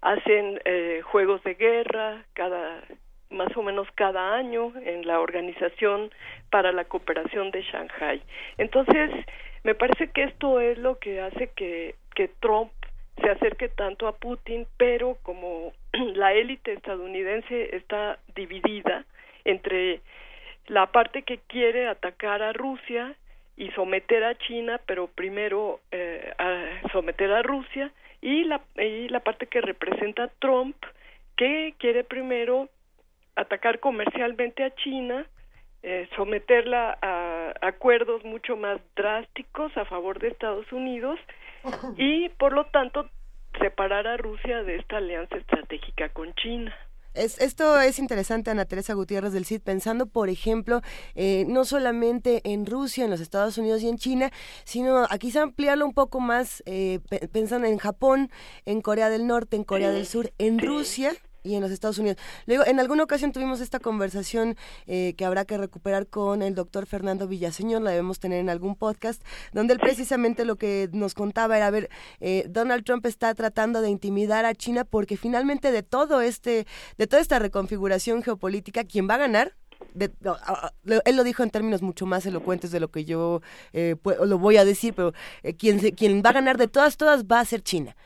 hacen 0.00 0.60
eh, 0.64 1.02
juegos 1.04 1.42
de 1.44 1.54
guerra 1.54 2.24
cada 2.32 2.82
más 3.30 3.56
o 3.56 3.62
menos 3.62 3.86
cada 3.94 4.34
año 4.34 4.72
en 4.84 5.06
la 5.06 5.20
Organización 5.20 6.10
para 6.50 6.72
la 6.72 6.84
Cooperación 6.84 7.52
de 7.52 7.62
Shanghai. 7.62 8.20
Entonces, 8.58 9.10
me 9.62 9.76
parece 9.76 10.10
que 10.10 10.24
esto 10.24 10.58
es 10.58 10.78
lo 10.78 10.98
que 10.98 11.20
hace 11.20 11.50
que, 11.54 11.94
que 12.16 12.28
Trump 12.40 12.72
se 13.22 13.30
acerque 13.30 13.68
tanto 13.68 14.08
a 14.08 14.16
Putin, 14.16 14.66
pero 14.76 15.16
como 15.22 15.72
la 15.92 16.32
élite 16.32 16.72
estadounidense 16.72 17.76
está 17.76 18.18
dividida 18.34 19.04
entre 19.44 20.00
la 20.66 20.86
parte 20.86 21.22
que 21.22 21.38
quiere 21.46 21.88
atacar 21.88 22.42
a 22.42 22.52
Rusia 22.52 23.14
y 23.56 23.70
someter 23.72 24.24
a 24.24 24.36
China, 24.36 24.80
pero 24.86 25.08
primero 25.08 25.80
eh, 25.90 26.32
a 26.38 26.90
someter 26.92 27.32
a 27.32 27.42
Rusia, 27.42 27.92
y 28.22 28.44
la, 28.44 28.60
y 28.76 29.08
la 29.08 29.20
parte 29.20 29.46
que 29.46 29.60
representa 29.60 30.28
Trump, 30.38 30.76
que 31.36 31.74
quiere 31.78 32.04
primero 32.04 32.68
atacar 33.36 33.80
comercialmente 33.80 34.64
a 34.64 34.74
China, 34.74 35.26
eh, 35.82 36.08
someterla 36.14 36.98
a 37.00 37.54
acuerdos 37.62 38.22
mucho 38.24 38.56
más 38.56 38.80
drásticos 38.94 39.74
a 39.76 39.86
favor 39.86 40.18
de 40.18 40.28
Estados 40.28 40.70
Unidos 40.72 41.18
y 41.96 42.28
por 42.30 42.52
lo 42.52 42.66
tanto 42.66 43.08
separar 43.58 44.06
a 44.06 44.18
Rusia 44.18 44.62
de 44.62 44.76
esta 44.76 44.98
alianza 44.98 45.36
estratégica 45.36 46.10
con 46.10 46.34
China. 46.34 46.76
Es, 47.12 47.40
esto 47.40 47.80
es 47.80 47.98
interesante, 47.98 48.50
Ana 48.50 48.66
Teresa 48.66 48.94
Gutiérrez 48.94 49.32
del 49.32 49.44
CID, 49.44 49.60
pensando, 49.62 50.06
por 50.06 50.28
ejemplo, 50.28 50.80
eh, 51.16 51.44
no 51.48 51.64
solamente 51.64 52.40
en 52.44 52.66
Rusia, 52.66 53.04
en 53.04 53.10
los 53.10 53.20
Estados 53.20 53.58
Unidos 53.58 53.82
y 53.82 53.88
en 53.88 53.98
China, 53.98 54.30
sino 54.64 54.98
a 54.98 55.18
quizá 55.18 55.42
ampliarlo 55.42 55.86
un 55.86 55.92
poco 55.92 56.20
más, 56.20 56.62
eh, 56.66 57.00
pensando 57.32 57.66
en 57.66 57.78
Japón, 57.78 58.30
en 58.64 58.80
Corea 58.80 59.10
del 59.10 59.26
Norte, 59.26 59.56
en 59.56 59.64
Corea 59.64 59.90
del 59.90 60.06
Sur, 60.06 60.32
en 60.38 60.60
Rusia 60.60 61.12
y 61.42 61.54
en 61.54 61.62
los 61.62 61.70
Estados 61.70 61.98
Unidos. 61.98 62.18
Luego, 62.46 62.64
en 62.66 62.80
alguna 62.80 63.04
ocasión 63.04 63.32
tuvimos 63.32 63.60
esta 63.60 63.80
conversación 63.80 64.56
eh, 64.86 65.14
que 65.16 65.24
habrá 65.24 65.44
que 65.44 65.56
recuperar 65.58 66.06
con 66.06 66.42
el 66.42 66.54
doctor 66.54 66.86
Fernando 66.86 67.28
Villaseñor, 67.28 67.82
la 67.82 67.90
debemos 67.90 68.20
tener 68.20 68.40
en 68.40 68.50
algún 68.50 68.76
podcast, 68.76 69.22
donde 69.52 69.74
él 69.74 69.80
precisamente 69.80 70.44
lo 70.44 70.56
que 70.56 70.88
nos 70.92 71.14
contaba 71.14 71.56
era, 71.56 71.66
a 71.66 71.70
ver, 71.70 71.90
eh, 72.20 72.46
Donald 72.48 72.84
Trump 72.84 73.06
está 73.06 73.34
tratando 73.34 73.80
de 73.82 73.90
intimidar 73.90 74.44
a 74.44 74.54
China 74.54 74.84
porque 74.84 75.16
finalmente 75.16 75.72
de 75.72 75.82
todo 75.82 76.20
este, 76.20 76.66
de 76.98 77.06
toda 77.06 77.22
esta 77.22 77.38
reconfiguración 77.38 78.22
geopolítica, 78.22 78.84
¿quién 78.84 79.08
va 79.08 79.14
a 79.14 79.18
ganar? 79.18 79.54
Él 81.04 81.16
lo 81.16 81.24
dijo 81.24 81.42
en 81.42 81.50
términos 81.50 81.82
mucho 81.82 82.06
más 82.06 82.24
elocuentes 82.26 82.70
de 82.70 82.80
lo 82.80 82.88
que 82.88 83.04
yo 83.04 83.42
eh, 83.72 83.96
lo 84.24 84.38
voy 84.38 84.56
a 84.56 84.64
decir, 84.64 84.94
pero 84.94 85.12
quien, 85.58 85.78
quien 85.78 86.22
va 86.24 86.30
a 86.30 86.34
ganar 86.34 86.56
de 86.58 86.68
todas, 86.68 86.96
todas 86.96 87.24
va 87.24 87.40
a 87.40 87.44
ser 87.44 87.62
China. 87.62 87.96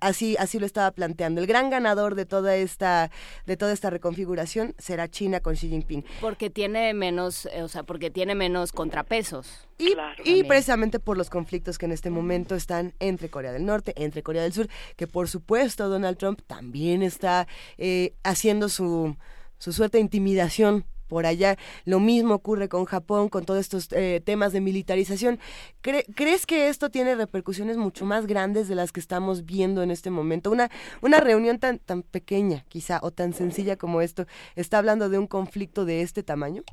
Así, 0.00 0.34
así 0.38 0.58
lo 0.58 0.64
estaba 0.64 0.90
planteando. 0.92 1.42
El 1.42 1.46
gran 1.46 1.68
ganador 1.68 2.14
de 2.14 2.24
toda 2.24 2.56
esta, 2.56 3.10
de 3.44 3.56
toda 3.56 3.72
esta 3.72 3.90
reconfiguración 3.90 4.74
será 4.78 5.08
China 5.08 5.40
con 5.40 5.56
Xi 5.56 5.68
Jinping. 5.68 6.04
Porque 6.20 6.48
tiene 6.48 6.94
menos, 6.94 7.46
eh, 7.46 7.62
o 7.62 7.68
sea, 7.68 7.82
porque 7.82 8.10
tiene 8.10 8.34
menos 8.34 8.72
contrapesos. 8.72 9.68
Y, 9.76 9.94
y 10.24 10.44
precisamente 10.44 11.00
por 11.00 11.18
los 11.18 11.28
conflictos 11.28 11.76
que 11.76 11.86
en 11.86 11.92
este 11.92 12.08
momento 12.08 12.54
están 12.54 12.94
entre 12.98 13.28
Corea 13.28 13.52
del 13.52 13.66
Norte, 13.66 13.92
entre 13.96 14.22
Corea 14.22 14.42
del 14.42 14.52
Sur, 14.52 14.68
que 14.96 15.06
por 15.06 15.28
supuesto 15.28 15.88
Donald 15.88 16.16
Trump 16.16 16.40
también 16.46 17.02
está 17.02 17.46
eh, 17.76 18.14
haciendo 18.22 18.68
su, 18.70 19.16
su 19.58 19.72
suerte 19.72 19.98
de 19.98 20.02
intimidación 20.02 20.86
por 21.14 21.26
allá. 21.26 21.54
Lo 21.86 22.00
mismo 22.00 22.34
ocurre 22.34 22.68
con 22.68 22.86
Japón, 22.86 23.28
con 23.28 23.44
todos 23.44 23.60
estos 23.60 23.92
eh, 23.92 24.20
temas 24.26 24.52
de 24.52 24.60
militarización. 24.60 25.38
¿Crees 25.80 26.44
que 26.44 26.66
esto 26.66 26.90
tiene 26.90 27.14
repercusiones 27.14 27.76
mucho 27.76 28.04
más 28.04 28.26
grandes 28.26 28.68
de 28.68 28.74
las 28.74 28.90
que 28.90 28.98
estamos 28.98 29.46
viendo 29.46 29.84
en 29.84 29.92
este 29.92 30.10
momento? 30.10 30.50
Una, 30.50 30.70
una 31.02 31.20
reunión 31.20 31.60
tan, 31.60 31.78
tan 31.78 32.02
pequeña, 32.02 32.64
quizá, 32.68 32.98
o 33.00 33.12
tan 33.12 33.32
sencilla 33.32 33.76
como 33.76 34.00
esto, 34.00 34.26
¿está 34.56 34.78
hablando 34.78 35.08
de 35.08 35.20
un 35.20 35.28
conflicto 35.28 35.84
de 35.84 36.02
este 36.02 36.24
tamaño? 36.24 36.64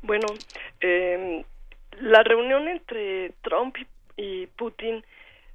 Bueno, 0.00 0.28
eh, 0.80 1.44
la 2.00 2.22
reunión 2.22 2.66
entre 2.68 3.34
Trump 3.42 3.76
y 4.16 4.46
Putin 4.46 5.04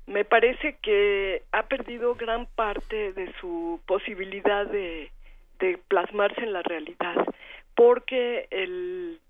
me 0.06 0.24
parece 0.24 0.78
que 0.84 1.42
ha 1.52 1.64
perdido 1.64 2.14
gran 2.14 2.46
parte 2.46 3.12
de 3.14 3.34
su 3.42 3.80
posibilidad 3.88 4.68
de, 4.68 5.10
de 5.60 5.80
plasmarse 5.88 6.42
en 6.42 6.54
la 6.54 6.62
realidad 6.62 7.26
porque 7.80 8.46
el 8.52 9.22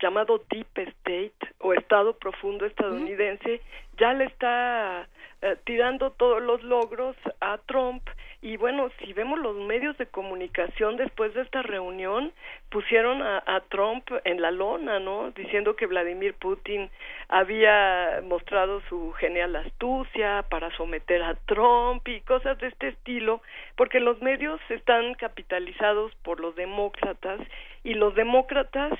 llamado 0.00 0.42
Deep 0.50 0.76
State 0.76 1.54
o 1.60 1.72
Estado 1.72 2.18
Profundo 2.18 2.66
estadounidense 2.66 3.60
ya 3.96 4.12
le 4.12 4.24
está 4.24 5.08
eh, 5.40 5.56
tirando 5.64 6.10
todos 6.10 6.42
los 6.42 6.64
logros 6.64 7.14
a 7.40 7.58
Trump 7.58 8.02
y 8.42 8.56
bueno, 8.56 8.90
si 8.98 9.12
vemos 9.12 9.38
los 9.38 9.56
medios 9.56 9.96
de 9.98 10.06
comunicación 10.06 10.96
después 10.96 11.32
de 11.32 11.42
esta 11.42 11.62
reunión, 11.62 12.32
pusieron 12.70 13.22
a, 13.22 13.40
a, 13.46 13.60
Trump 13.60 14.04
en 14.24 14.42
la 14.42 14.50
lona, 14.50 14.98
¿no? 14.98 15.30
Diciendo 15.30 15.76
que 15.76 15.86
Vladimir 15.86 16.34
Putin 16.34 16.90
había 17.28 18.20
mostrado 18.24 18.82
su 18.88 19.12
genial 19.12 19.54
astucia 19.54 20.44
para 20.50 20.76
someter 20.76 21.22
a 21.22 21.36
Trump 21.46 22.06
y 22.08 22.20
cosas 22.22 22.58
de 22.58 22.66
este 22.66 22.88
estilo, 22.88 23.42
porque 23.76 24.00
los 24.00 24.20
medios 24.20 24.60
están 24.70 25.14
capitalizados 25.14 26.12
por 26.24 26.40
los 26.40 26.56
demócratas 26.56 27.40
y 27.84 27.94
los 27.94 28.12
demócratas 28.16 28.92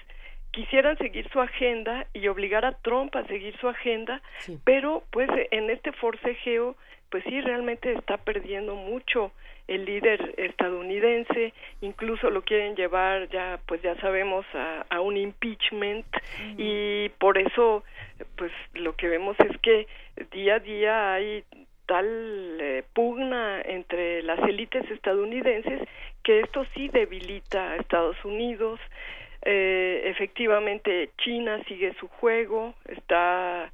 quisieran 0.52 0.96
seguir 0.98 1.28
su 1.30 1.40
agenda 1.40 2.06
y 2.12 2.28
obligar 2.28 2.64
a 2.64 2.76
Trump 2.82 3.16
a 3.16 3.24
seguir 3.24 3.56
su 3.58 3.68
agenda, 3.68 4.22
pero 4.64 5.02
pues 5.10 5.28
en 5.50 5.68
este 5.70 5.90
forcejeo 5.92 6.76
pues 7.12 7.22
sí, 7.24 7.42
realmente 7.42 7.92
está 7.92 8.16
perdiendo 8.16 8.74
mucho 8.74 9.32
el 9.68 9.84
líder 9.84 10.34
estadounidense, 10.38 11.52
incluso 11.82 12.30
lo 12.30 12.40
quieren 12.40 12.74
llevar 12.74 13.28
ya, 13.28 13.60
pues 13.66 13.82
ya 13.82 13.94
sabemos, 14.00 14.46
a, 14.54 14.98
un 15.02 15.18
impeachment 15.18 16.06
y 16.56 17.10
por 17.18 17.36
eso, 17.36 17.84
pues 18.36 18.50
lo 18.72 18.96
que 18.96 19.08
vemos 19.08 19.36
es 19.40 19.58
que 19.58 19.86
día 20.30 20.54
a 20.54 20.60
día 20.60 21.12
hay 21.12 21.44
tal 21.84 22.06
eh, 22.60 22.82
pugna 22.94 23.60
entre 23.60 24.22
las 24.22 24.40
élites 24.48 24.90
estadounidenses 24.90 25.86
que 26.22 26.40
esto 26.40 26.64
sí 26.74 26.88
debilita 26.88 27.72
a 27.72 27.76
Estados 27.76 28.16
Unidos. 28.24 28.80
Eh, 29.44 30.02
efectivamente, 30.06 31.10
China 31.18 31.62
sigue 31.68 31.92
su 32.00 32.08
juego, 32.08 32.74
está 32.88 33.70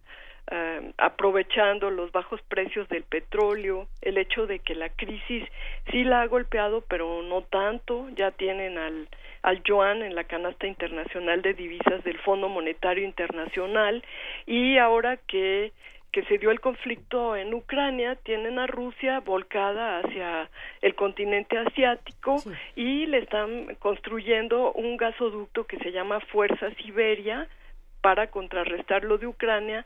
eh, 0.51 0.93
aprovechando 0.99 1.91
los 1.91 2.11
bajos 2.13 2.41
precios 2.49 2.89
del 2.89 3.03
petróleo, 3.03 3.87
el 4.03 4.19
hecho 4.19 4.47
de 4.47 4.61
que 4.61 4.75
la 4.75 4.89
crisis 4.89 5.45
sí 5.91 6.05
la 6.05 6.23
ha 6.23 6.27
golpeado, 6.27 6.83
pero 6.89 7.23
no 7.23 7.43
tanto, 7.43 8.09
ya 8.17 8.31
tienen 8.31 8.79
al, 8.79 9.09
al 9.43 9.63
yuan 9.63 10.03
en 10.03 10.15
la 10.15 10.25
canasta 10.25 10.67
internacional 10.67 11.43
de 11.43 11.55
divisas 11.55 12.03
del 12.05 12.19
Fondo 12.19 12.49
Monetario 12.49 13.05
Internacional. 13.05 14.03
Y 14.47 14.79
ahora 14.79 15.17
que 15.17 15.73
que 16.13 16.23
se 16.25 16.39
dio 16.39 16.51
el 16.51 16.61
conflicto 16.61 17.37
en 17.37 17.53
Ucrania, 17.53 18.17
tienen 18.17 18.59
a 18.59 18.67
Rusia 18.67 19.21
volcada 19.21 19.99
hacia 19.99 20.49
el 20.81 20.95
continente 20.95 21.59
asiático 21.59 22.43
y 22.75 23.07
le 23.07 23.19
están 23.19 23.75
construyendo 23.79 24.73
un 24.73 24.97
gasoducto 24.97 25.65
que 25.67 25.79
se 25.79 25.93
llama 25.93 26.21
Fuerza 26.21 26.71
Siberia 26.83 27.47
para 28.01 28.29
contrarrestar 28.29 29.05
lo 29.05 29.19
de 29.19 29.27
Ucrania 29.27 29.85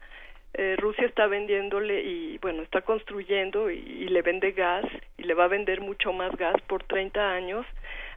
eh, 0.54 0.76
Rusia 0.78 1.06
está 1.06 1.26
vendiéndole 1.26 2.02
y 2.02 2.38
bueno, 2.38 2.62
está 2.62 2.82
construyendo 2.82 3.70
y, 3.70 4.08
le 4.08 4.20
vende 4.22 4.52
gas 4.52 4.84
y 5.16 5.22
le 5.22 5.34
va 5.34 5.44
a 5.44 5.48
vender 5.48 5.80
mucho 5.80 6.12
más 6.12 6.36
gas 6.36 6.60
por 6.66 6.84
30 6.84 7.32
años 7.32 7.66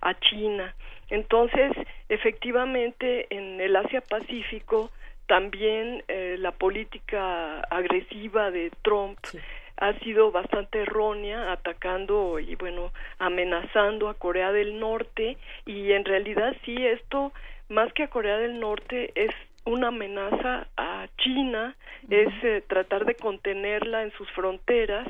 a 0.02 0.20
China. 0.20 0.76
Entonces, 1.10 1.72
efectivamente, 2.10 3.28
en 3.30 3.62
el 3.62 3.76
Asia 3.76 4.02
Pacífico 4.02 4.92
también 5.28 6.04
eh, 6.08 6.36
la 6.38 6.52
política 6.52 7.62
agresiva 7.62 8.52
de 8.52 8.72
Trump 8.82 9.18
ha 9.78 9.94
sido 10.00 10.32
bastante 10.32 10.82
errónea, 10.82 11.52
atacando 11.52 12.40
y 12.40 12.56
bueno, 12.56 12.92
amenazando 13.20 14.10
a 14.10 14.14
Corea 14.14 14.52
del 14.52 14.80
Norte 14.80 15.38
y 15.66 15.92
en 15.92 16.06
realidad 16.06 16.56
sí 16.66 16.76
esto 16.86 17.34
más 17.70 17.92
que 17.94 18.04
a 18.04 18.10
Corea 18.10 18.38
del 18.38 18.60
Norte 18.60 19.12
es 19.16 19.32
una 19.66 19.88
amenaza 19.90 20.68
a 20.78 21.08
China, 21.18 21.76
es 22.10 22.30
eh, 22.44 22.64
tratar 22.68 23.06
de 23.06 23.16
contenerla 23.16 24.04
en 24.04 24.12
sus 24.14 24.30
fronteras 24.32 25.08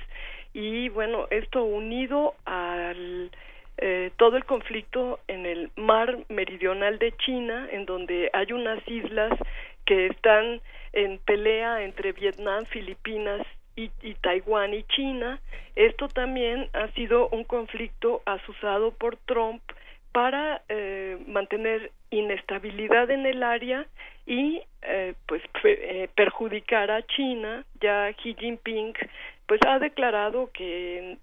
y 0.53 0.89
bueno, 0.89 1.27
esto 1.29 1.63
unido 1.63 2.35
al 2.45 3.29
eh, 3.77 4.11
todo 4.15 4.37
el 4.37 4.45
conflicto 4.45 5.19
en 5.27 5.45
el 5.45 5.69
mar 5.75 6.17
meridional 6.29 6.97
de 6.97 7.11
China, 7.17 7.67
en 7.71 7.85
donde 7.85 8.29
hay 8.31 8.53
unas 8.53 8.79
islas 8.87 9.37
que 9.85 10.07
están 10.07 10.61
en 10.93 11.19
pelea 11.19 11.83
entre 11.83 12.13
Vietnam, 12.13 12.65
Filipinas 12.67 13.45
y, 13.75 13.89
Taiwán 14.21 14.73
y 14.73 14.83
China. 14.83 15.41
Esto 15.75 16.07
también 16.07 16.69
ha 16.71 16.87
sido 16.93 17.27
un 17.29 17.43
conflicto 17.43 18.21
asusado 18.25 18.91
por 18.91 19.17
Trump 19.17 19.61
para 20.15 20.61
eh, 20.69 21.17
mantener 21.27 21.91
inestabilidad 22.09 23.11
en 23.11 23.25
el 23.25 23.43
área 23.43 23.85
y 24.25 24.61
eh, 24.81 25.13
pues 25.27 25.41
eh, 25.65 26.07
perjudicar 26.15 26.89
a 26.89 27.05
China. 27.05 27.65
Ya 27.81 28.13
Xi 28.13 28.33
Jinping 28.39 28.93
pues 29.45 29.59
ha 29.67 29.77
declarado 29.77 30.49
que 30.53 31.17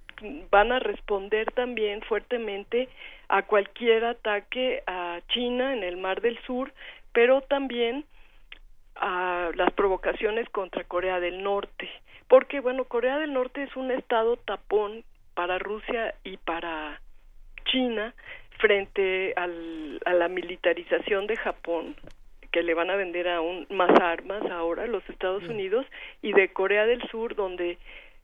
van 0.50 0.72
a 0.72 0.78
responder 0.78 1.50
también 1.52 2.02
fuertemente 2.02 2.90
a 3.30 3.44
cualquier 3.44 4.04
ataque 4.04 4.82
a 4.86 5.20
China 5.28 5.72
en 5.72 5.84
el 5.84 5.96
Mar 5.96 6.20
del 6.20 6.38
Sur, 6.42 6.70
pero 7.14 7.40
también 7.40 8.04
a 8.96 9.52
las 9.54 9.72
provocaciones 9.72 10.50
contra 10.50 10.84
Corea 10.84 11.18
del 11.18 11.42
Norte, 11.42 11.88
porque 12.28 12.60
bueno, 12.60 12.84
Corea 12.84 13.18
del 13.18 13.32
Norte 13.32 13.62
es 13.62 13.74
un 13.74 13.90
estado 13.90 14.36
tapón 14.36 15.02
para 15.32 15.58
Rusia 15.58 16.14
y 16.24 16.36
para 16.36 17.00
China 17.64 18.12
frente 18.62 19.34
al, 19.36 20.00
a 20.06 20.14
la 20.14 20.28
militarización 20.28 21.26
de 21.26 21.36
Japón 21.36 21.96
que 22.52 22.62
le 22.62 22.74
van 22.74 22.90
a 22.90 22.96
vender 22.96 23.28
aún 23.28 23.66
más 23.70 23.90
armas 24.00 24.42
ahora 24.50 24.86
los 24.86 25.06
Estados 25.08 25.42
Unidos 25.44 25.84
y 26.20 26.32
de 26.32 26.52
Corea 26.52 26.86
del 26.86 27.02
Sur 27.08 27.34
donde 27.34 27.78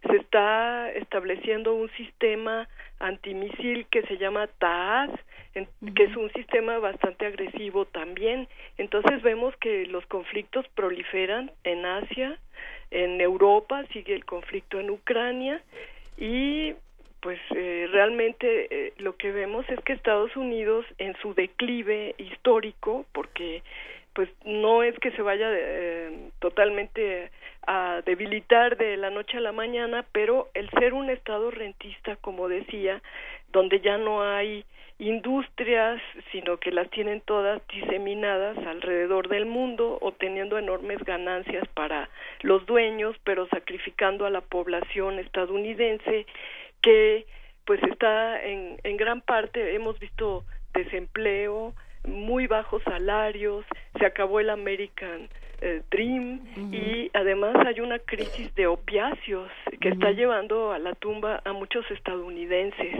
se 0.06 0.16
está 0.16 0.92
estableciendo 0.92 1.74
un 1.74 1.90
sistema 1.96 2.68
antimisil 3.00 3.86
que 3.90 4.02
se 4.02 4.16
llama 4.16 4.46
TAAS, 4.58 5.10
que 5.54 6.04
es 6.04 6.16
un 6.16 6.30
sistema 6.32 6.78
bastante 6.78 7.26
agresivo 7.26 7.84
también. 7.86 8.46
Entonces 8.76 9.22
vemos 9.22 9.56
que 9.56 9.86
los 9.86 10.06
conflictos 10.06 10.66
proliferan 10.76 11.50
en 11.64 11.84
Asia, 11.84 12.38
en 12.92 13.20
Europa 13.20 13.84
sigue 13.92 14.14
el 14.14 14.24
conflicto 14.24 14.78
en 14.78 14.90
Ucrania 14.90 15.62
y 16.16 16.74
pues 17.20 17.38
eh, 17.54 17.88
realmente 17.90 18.68
eh, 18.70 18.92
lo 18.98 19.16
que 19.16 19.32
vemos 19.32 19.68
es 19.68 19.80
que 19.80 19.92
Estados 19.92 20.36
Unidos 20.36 20.86
en 20.98 21.16
su 21.16 21.34
declive 21.34 22.14
histórico, 22.18 23.06
porque 23.12 23.62
pues 24.14 24.28
no 24.44 24.82
es 24.82 24.98
que 24.98 25.12
se 25.12 25.22
vaya 25.22 25.48
eh, 25.50 26.30
totalmente 26.40 27.30
a 27.66 28.02
debilitar 28.04 28.76
de 28.76 28.96
la 28.96 29.10
noche 29.10 29.36
a 29.36 29.40
la 29.40 29.52
mañana, 29.52 30.04
pero 30.12 30.48
el 30.54 30.68
ser 30.70 30.94
un 30.94 31.10
estado 31.10 31.50
rentista, 31.50 32.16
como 32.16 32.48
decía, 32.48 33.00
donde 33.52 33.80
ya 33.80 33.98
no 33.98 34.22
hay 34.22 34.64
industrias, 34.98 36.02
sino 36.32 36.56
que 36.56 36.72
las 36.72 36.90
tienen 36.90 37.20
todas 37.20 37.62
diseminadas 37.68 38.58
alrededor 38.66 39.28
del 39.28 39.46
mundo, 39.46 39.98
obteniendo 40.00 40.58
enormes 40.58 40.98
ganancias 41.04 41.68
para 41.74 42.08
los 42.40 42.66
dueños, 42.66 43.14
pero 43.22 43.46
sacrificando 43.48 44.26
a 44.26 44.30
la 44.30 44.40
población 44.40 45.20
estadounidense 45.20 46.26
que 46.82 47.26
pues 47.64 47.82
está 47.82 48.42
en, 48.42 48.78
en 48.82 48.96
gran 48.96 49.20
parte, 49.20 49.74
hemos 49.74 49.98
visto 49.98 50.44
desempleo, 50.72 51.74
muy 52.04 52.46
bajos 52.46 52.82
salarios, 52.84 53.64
se 53.98 54.06
acabó 54.06 54.40
el 54.40 54.50
American 54.50 55.28
eh, 55.60 55.82
Dream 55.90 56.40
y 56.72 57.10
además 57.14 57.56
hay 57.66 57.80
una 57.80 57.98
crisis 57.98 58.54
de 58.54 58.68
opiáceos 58.68 59.50
que 59.80 59.88
está 59.88 60.12
llevando 60.12 60.72
a 60.72 60.78
la 60.78 60.94
tumba 60.94 61.42
a 61.44 61.52
muchos 61.52 61.84
estadounidenses 61.90 62.96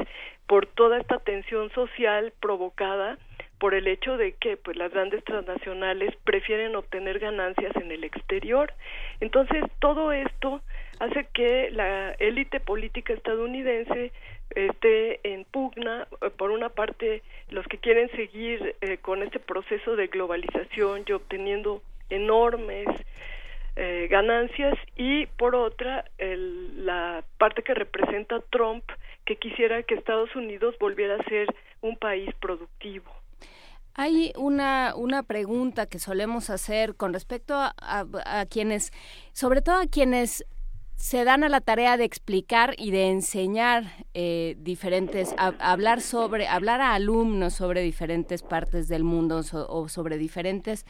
por 0.46 0.66
toda 0.66 0.98
esta 0.98 1.18
tensión 1.18 1.70
social 1.70 2.32
provocada 2.40 3.16
por 3.58 3.74
el 3.74 3.86
hecho 3.86 4.16
de 4.16 4.32
que 4.32 4.56
pues 4.56 4.76
las 4.76 4.92
grandes 4.92 5.22
transnacionales 5.24 6.14
prefieren 6.24 6.74
obtener 6.76 7.18
ganancias 7.18 7.74
en 7.76 7.90
el 7.90 8.04
exterior. 8.04 8.72
Entonces, 9.20 9.62
todo 9.80 10.12
esto 10.12 10.60
hace 11.00 11.26
que 11.32 11.70
la 11.70 12.12
élite 12.12 12.60
política 12.60 13.12
estadounidense 13.12 14.12
esté 14.50 15.20
en 15.22 15.44
pugna, 15.44 16.08
eh, 16.22 16.30
por 16.30 16.50
una 16.50 16.68
parte, 16.70 17.22
los 17.50 17.66
que 17.66 17.78
quieren 17.78 18.10
seguir 18.12 18.76
eh, 18.80 18.98
con 18.98 19.22
este 19.22 19.38
proceso 19.38 19.96
de 19.96 20.08
globalización 20.08 21.04
y 21.06 21.12
obteniendo 21.12 21.82
enormes 22.10 22.88
eh, 23.76 24.08
ganancias 24.10 24.76
y 24.96 25.26
por 25.26 25.54
otra 25.54 26.04
la 26.18 27.22
parte 27.38 27.62
que 27.62 27.74
representa 27.74 28.40
Trump 28.50 28.82
que 29.24 29.36
quisiera 29.36 29.82
que 29.84 29.94
Estados 29.94 30.34
Unidos 30.34 30.74
volviera 30.80 31.16
a 31.16 31.24
ser 31.24 31.46
un 31.80 31.96
país 31.96 32.34
productivo. 32.40 33.12
Hay 33.94 34.32
una, 34.36 34.94
una 34.96 35.22
pregunta 35.22 35.86
que 35.86 35.98
solemos 35.98 36.50
hacer 36.50 36.94
con 36.96 37.12
respecto 37.12 37.54
a, 37.54 37.72
a 37.80 38.46
quienes, 38.46 38.92
sobre 39.32 39.60
todo 39.60 39.76
a 39.76 39.86
quienes 39.86 40.44
se 40.98 41.24
dan 41.24 41.44
a 41.44 41.48
la 41.48 41.60
tarea 41.60 41.96
de 41.96 42.04
explicar 42.04 42.74
y 42.76 42.90
de 42.90 43.08
enseñar 43.08 43.84
eh, 44.14 44.56
diferentes, 44.58 45.32
hablar 45.38 46.00
sobre, 46.00 46.48
hablar 46.48 46.80
a 46.80 46.94
alumnos 46.94 47.54
sobre 47.54 47.82
diferentes 47.82 48.42
partes 48.42 48.88
del 48.88 49.04
mundo 49.04 49.42
o 49.68 49.88
sobre 49.88 50.18
diferentes 50.18 50.84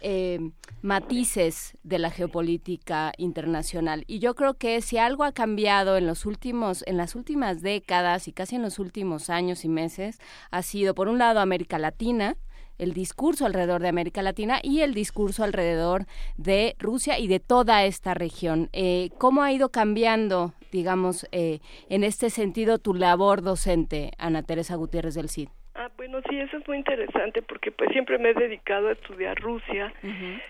eh, 0.00 0.40
matices 0.82 1.78
de 1.84 2.00
la 2.00 2.10
geopolítica 2.10 3.12
internacional. 3.18 4.02
Y 4.08 4.18
yo 4.18 4.34
creo 4.34 4.54
que 4.54 4.82
si 4.82 4.98
algo 4.98 5.22
ha 5.22 5.30
cambiado 5.30 5.96
en 5.96 6.08
los 6.08 6.26
últimos, 6.26 6.82
en 6.88 6.96
las 6.96 7.14
últimas 7.14 7.62
décadas 7.62 8.26
y 8.26 8.32
casi 8.32 8.56
en 8.56 8.62
los 8.62 8.80
últimos 8.80 9.30
años 9.30 9.64
y 9.64 9.68
meses, 9.68 10.18
ha 10.50 10.62
sido 10.62 10.96
por 10.96 11.06
un 11.06 11.18
lado 11.18 11.38
América 11.38 11.78
Latina, 11.78 12.36
el 12.82 12.94
discurso 12.94 13.46
alrededor 13.46 13.80
de 13.80 13.88
América 13.88 14.22
Latina 14.22 14.58
y 14.62 14.80
el 14.80 14.92
discurso 14.92 15.44
alrededor 15.44 16.06
de 16.36 16.74
Rusia 16.78 17.18
y 17.18 17.28
de 17.28 17.38
toda 17.40 17.84
esta 17.84 18.14
región. 18.14 18.68
Eh, 18.72 19.10
¿Cómo 19.18 19.42
ha 19.42 19.52
ido 19.52 19.68
cambiando, 19.70 20.52
digamos, 20.72 21.26
eh, 21.32 21.60
en 21.88 22.02
este 22.02 22.28
sentido 22.28 22.78
tu 22.78 22.94
labor 22.94 23.42
docente, 23.42 24.10
Ana 24.18 24.42
Teresa 24.42 24.74
Gutiérrez 24.74 25.14
del 25.14 25.28
CID? 25.28 25.48
Ah, 25.74 25.90
bueno, 25.96 26.20
sí, 26.28 26.38
eso 26.38 26.58
es 26.58 26.68
muy 26.68 26.76
interesante 26.76 27.40
porque 27.40 27.72
pues 27.72 27.90
siempre 27.92 28.18
me 28.18 28.30
he 28.30 28.34
dedicado 28.34 28.88
a 28.88 28.92
estudiar 28.92 29.40
Rusia. 29.40 29.92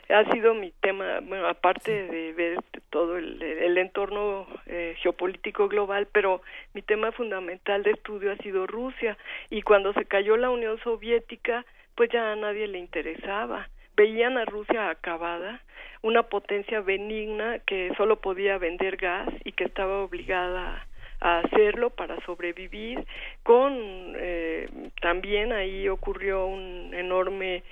Ha 0.09 0.33
sido 0.33 0.53
mi 0.53 0.73
tema, 0.81 1.21
bueno, 1.23 1.47
aparte 1.47 1.93
de 2.09 2.33
ver 2.33 2.59
todo 2.91 3.17
el, 3.17 3.79
entorno 3.79 4.47
eh, 4.67 4.97
geopolítico 5.01 5.69
global, 5.69 6.09
pero 6.11 6.43
mi 6.75 6.83
tema 6.83 7.13
fundamental 7.13 7.85
de 7.85 7.93
estudio 7.93 8.33
ha 8.33 8.37
sido 8.39 8.67
Rusia. 8.67 9.17
Y 9.49 9.63
cuando 9.63 9.93
se 9.93 10.07
cayó 10.07 10.37
la 10.37 10.51
Unión 10.51 10.79
Soviética, 10.83 11.65
pues 11.95 12.11
ya 12.11 12.33
a 12.33 12.37
nadie 12.37 12.67
le 12.67 12.79
interesaba. 12.79 13.69
Veían 13.97 14.39
a 14.39 14.45
Rusia 14.45 14.91
acabada, 14.91 15.61
una 16.03 16.25
potencia 16.25 16.81
benigna 16.81 17.59
que 17.61 17.93
solo 17.97 18.21
podía 18.21 18.59
vender 18.59 18.97
gas 18.97 19.29
y 19.45 19.53
que 19.53 19.65
estaba 19.65 20.03
obligada 20.03 20.87
a 21.21 21.39
hacerlo 21.41 21.91
para 21.91 22.19
sobrevivir. 22.25 23.05
Con 23.43 23.73
eh, 24.17 24.69
también 25.01 25.53
ahí 25.53 25.89
ocurrió 25.89 26.47
un 26.47 26.93
enorme 26.95 27.63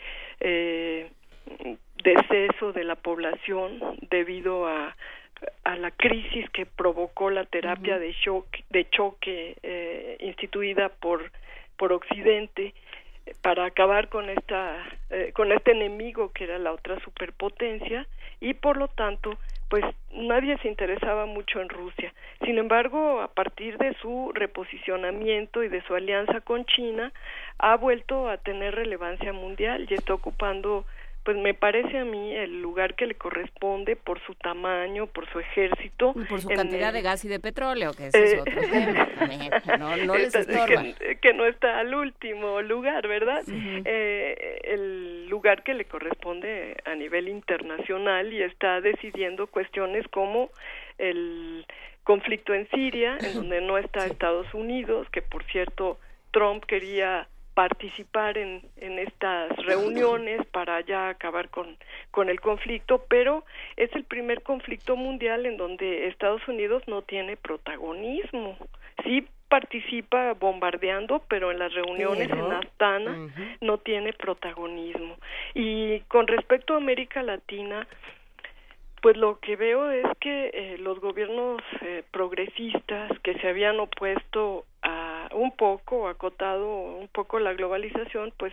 eh, 0.41 1.11
deceso 2.05 2.73
de 2.73 2.85
la 2.85 2.97
población 2.97 3.81
debido 4.11 4.67
a 4.67 4.95
a 5.65 5.77
la 5.77 5.91
crisis 5.91 6.49
que 6.51 6.67
provocó 6.67 7.31
la 7.31 7.45
terapia 7.45 7.99
de 7.99 8.15
choque, 8.15 8.65
de 8.71 8.89
choque 8.91 9.57
eh, 9.63 10.17
instituida 10.21 10.89
por 10.89 11.31
por 11.77 11.95
Occidente 11.95 12.75
para 13.43 13.67
acabar 13.67 14.09
con 14.09 14.29
esta 14.29 14.77
eh, 15.11 15.33
con 15.35 15.53
este 15.53 15.73
enemigo 15.73 16.33
que 16.33 16.45
era 16.45 16.59
la 16.59 16.73
otra 16.73 16.99
superpotencia 17.01 18.07
y 18.41 18.55
por 18.55 18.77
lo 18.77 18.89
tanto 18.89 19.39
pues 19.69 19.85
nadie 20.13 20.59
se 20.59 20.69
interesaba 20.69 21.27
mucho 21.27 21.61
en 21.61 21.69
Rusia. 21.69 22.13
Sin 22.45 22.59
embargo, 22.59 23.21
a 23.21 23.29
partir 23.29 23.79
de 23.79 23.95
su 24.03 24.33
reposicionamiento 24.35 25.63
y 25.63 25.69
de 25.69 25.81
su 25.83 25.95
alianza 25.95 26.41
con 26.41 26.65
China, 26.67 27.13
ha 27.59 27.77
vuelto 27.77 28.29
a 28.29 28.39
tener 28.39 28.75
relevancia 28.75 29.33
mundial 29.33 29.87
y 29.89 29.95
está 29.95 30.13
ocupando 30.13 30.85
pues 31.25 31.37
me 31.37 31.53
parece 31.53 31.99
a 31.99 32.05
mí 32.05 32.35
el 32.35 32.63
lugar 32.63 32.95
que 32.95 33.07
le 33.07 33.15
corresponde 33.15 33.95
por 33.95 34.21
su 34.25 34.35
tamaño, 34.35 35.07
por 35.07 35.31
su 35.31 35.39
ejército. 35.39 36.13
Y 36.17 36.25
por 36.25 36.41
su 36.41 36.49
cantidad 36.49 36.93
de 36.93 37.03
gas 37.03 37.25
y 37.25 37.29
de 37.29 37.39
petróleo, 37.41 37.93
que 37.93 38.07
ese 38.07 38.25
es 38.25 38.33
eh, 38.35 38.41
otro 38.41 38.61
tema. 38.71 39.77
No, 39.79 39.97
no 39.99 40.17
les. 40.17 40.33
Que, 41.21 41.35
no 41.35 41.45
está 41.45 41.79
al 41.79 41.95
último 41.95 42.63
lugar, 42.63 43.07
¿verdad? 43.07 43.43
eh, 43.49 44.61
el 44.65 45.29
lugar 45.29 45.63
que 45.63 45.75
le 45.75 45.85
corresponde 45.85 46.77
a 46.85 46.95
nivel 46.95 47.29
internacional 47.29 48.33
y 48.33 48.43
está 48.43 48.81
decidiendo 48.81 49.47
cuestiones 49.47 50.07
como 50.09 50.51
el 50.99 51.67
conflicto 52.05 52.55
en 52.55 52.69
Siria, 52.71 53.19
en 53.21 53.35
donde 53.35 53.61
no 53.61 53.79
está 53.79 54.07
Estados 54.07 54.53
Unidos, 54.55 55.07
que 55.13 55.23
por 55.23 55.45
cierto 55.45 55.99
Trump 56.33 56.65
quería 56.65 57.29
participar 57.61 58.39
en, 58.39 58.63
en 58.79 58.99
estas 58.99 59.55
reuniones 59.67 60.47
para 60.47 60.81
ya 60.81 61.11
acabar 61.11 61.51
con, 61.51 61.77
con 62.11 62.31
el 62.31 62.41
conflicto, 62.41 63.05
pero 63.07 63.45
es 63.77 63.95
el 63.95 64.05
primer 64.05 64.43
conflicto 64.43 64.97
mundial 64.97 65.45
en 65.45 65.59
donde 65.59 66.09
Estados 66.09 66.41
Unidos 66.49 66.83
no 66.87 67.03
tiene 67.03 67.37
protagonismo. 67.37 68.57
Sí 69.05 69.29
participa 69.51 70.33
bombardeando, 70.33 71.23
pero 71.29 71.51
en 71.51 71.59
las 71.59 71.75
reuniones 71.75 72.31
en 72.31 72.51
Astana 72.51 73.29
no 73.61 73.77
tiene 73.77 74.15
protagonismo. 74.15 75.17
Y 75.53 76.01
con 76.09 76.29
respecto 76.29 76.73
a 76.73 76.79
América 76.79 77.23
Latina, 77.23 77.87
pues 79.03 79.19
lo 79.19 79.39
que 79.39 79.57
veo 79.57 79.91
es 79.91 80.07
que 80.19 80.51
eh, 80.55 80.79
los 80.79 80.99
gobiernos 80.99 81.61
eh, 81.83 82.05
progresistas 82.11 83.19
que 83.19 83.35
se 83.35 83.49
habían 83.49 83.79
opuesto 83.81 84.65
a 84.83 85.29
un 85.33 85.53
poco, 85.57 86.09
acotado 86.09 86.67
un 86.67 87.09
poco 87.09 87.39
la 87.39 87.53
globalización, 87.55 88.33
pues 88.37 88.53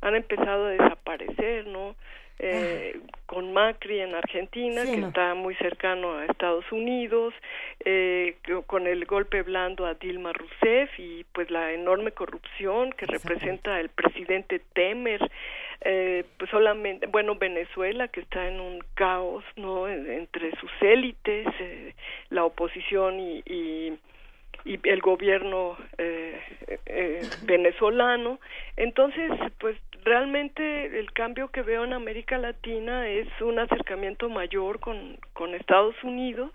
han 0.00 0.14
empezado 0.14 0.66
a 0.66 0.70
desaparecer, 0.70 1.66
¿no? 1.66 1.94
Eh, 2.42 2.98
con 3.26 3.52
Macri 3.52 4.00
en 4.00 4.14
Argentina, 4.14 4.82
que 4.82 4.98
está 5.00 5.34
muy 5.34 5.54
cercano 5.56 6.16
a 6.16 6.24
Estados 6.24 6.64
Unidos, 6.72 7.34
eh, 7.84 8.36
con 8.66 8.86
el 8.86 9.04
golpe 9.04 9.42
blando 9.42 9.84
a 9.84 9.92
Dilma 9.92 10.32
Rousseff 10.32 10.90
y 10.98 11.24
pues 11.34 11.50
la 11.50 11.72
enorme 11.72 12.12
corrupción 12.12 12.92
que 12.92 13.04
representa 13.04 13.78
el 13.78 13.90
presidente 13.90 14.62
Temer, 14.72 15.30
eh, 15.82 16.24
pues 16.38 16.50
solamente, 16.50 17.06
bueno, 17.08 17.36
Venezuela 17.36 18.08
que 18.08 18.20
está 18.20 18.48
en 18.48 18.58
un 18.58 18.82
caos, 18.94 19.44
¿no? 19.56 19.86
Entre 19.86 20.50
sus 20.56 20.72
élites, 20.80 21.46
eh, 21.60 21.94
la 22.30 22.46
oposición 22.46 23.20
y, 23.20 23.42
y 23.44 23.98
y 24.64 24.78
el 24.88 25.00
gobierno 25.00 25.76
eh, 25.98 26.40
eh, 26.86 27.22
venezolano. 27.42 28.38
Entonces, 28.76 29.30
pues 29.58 29.76
realmente 30.04 30.98
el 30.98 31.12
cambio 31.12 31.48
que 31.48 31.62
veo 31.62 31.84
en 31.84 31.92
América 31.92 32.38
Latina 32.38 33.08
es 33.08 33.28
un 33.40 33.58
acercamiento 33.58 34.28
mayor 34.28 34.80
con, 34.80 35.18
con 35.32 35.54
Estados 35.54 35.94
Unidos 36.02 36.50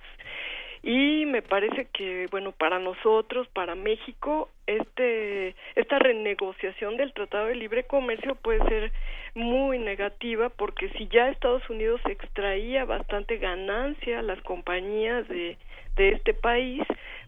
y 0.86 1.26
me 1.26 1.42
parece 1.42 1.88
que 1.92 2.28
bueno 2.30 2.52
para 2.52 2.78
nosotros 2.78 3.48
para 3.48 3.74
México 3.74 4.50
este 4.68 5.56
esta 5.74 5.98
renegociación 5.98 6.96
del 6.96 7.12
Tratado 7.12 7.48
de 7.48 7.56
Libre 7.56 7.86
Comercio 7.86 8.36
puede 8.36 8.64
ser 8.70 8.92
muy 9.34 9.80
negativa 9.80 10.50
porque 10.50 10.90
si 10.90 11.08
ya 11.08 11.30
Estados 11.30 11.68
Unidos 11.72 12.00
extraía 12.08 12.86
bastante 12.86 13.38
ganancia 13.38 14.20
a 14.20 14.22
las 14.22 14.40
compañías 14.42 15.28
de 15.28 15.58
de 15.96 16.10
este 16.10 16.36
país 16.36 16.84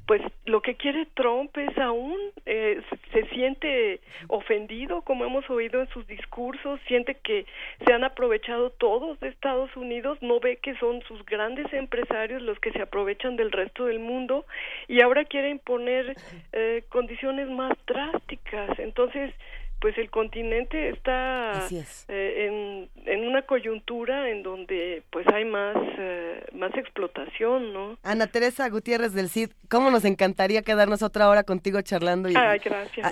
pues 0.07 0.21
lo 0.45 0.61
que 0.61 0.75
quiere 0.75 1.05
Trump 1.13 1.55
es 1.57 1.77
aún 1.77 2.17
eh, 2.45 2.81
se 3.11 3.25
siente 3.27 3.99
ofendido 4.29 5.01
como 5.01 5.25
hemos 5.25 5.47
oído 5.49 5.81
en 5.81 5.89
sus 5.89 6.07
discursos 6.07 6.79
siente 6.87 7.15
que 7.15 7.45
se 7.85 7.93
han 7.93 8.03
aprovechado 8.03 8.69
todos 8.71 9.19
de 9.19 9.27
Estados 9.27 9.75
Unidos 9.75 10.17
no 10.21 10.39
ve 10.39 10.57
que 10.57 10.75
son 10.75 11.01
sus 11.03 11.23
grandes 11.25 11.71
empresarios 11.73 12.41
los 12.41 12.59
que 12.59 12.71
se 12.71 12.81
aprovechan 12.81 13.35
del 13.35 13.51
resto 13.51 13.85
del 13.85 13.99
mundo 13.99 14.45
y 14.87 15.01
ahora 15.01 15.25
quiere 15.25 15.49
imponer 15.49 16.15
eh, 16.53 16.83
condiciones 16.89 17.49
más 17.49 17.73
drásticas. 17.85 18.79
Entonces 18.79 19.33
pues 19.79 19.97
el 19.97 20.09
continente 20.09 20.89
está 20.89 21.67
eh, 21.69 22.47
en, 22.47 22.89
en, 23.05 23.27
una 23.27 23.43
coyuntura 23.43 24.29
en 24.29 24.41
donde 24.41 25.03
pues 25.11 25.27
hay 25.27 25.45
más 25.45 25.75
eh, 25.99 26.45
más 26.53 26.75
explotación, 26.75 27.73
¿no? 27.73 27.97
Ana 28.03 28.27
Teresa 28.27 28.67
Gutiérrez 28.69 29.13
del 29.13 29.29
CID, 29.29 29.51
¿cómo 29.69 29.91
nos 29.91 30.05
encantaría 30.05 30.63
quedarnos 30.63 31.03
otra 31.03 31.29
hora 31.29 31.43
contigo 31.43 31.81
charlando 31.81 32.29
y 32.29 32.33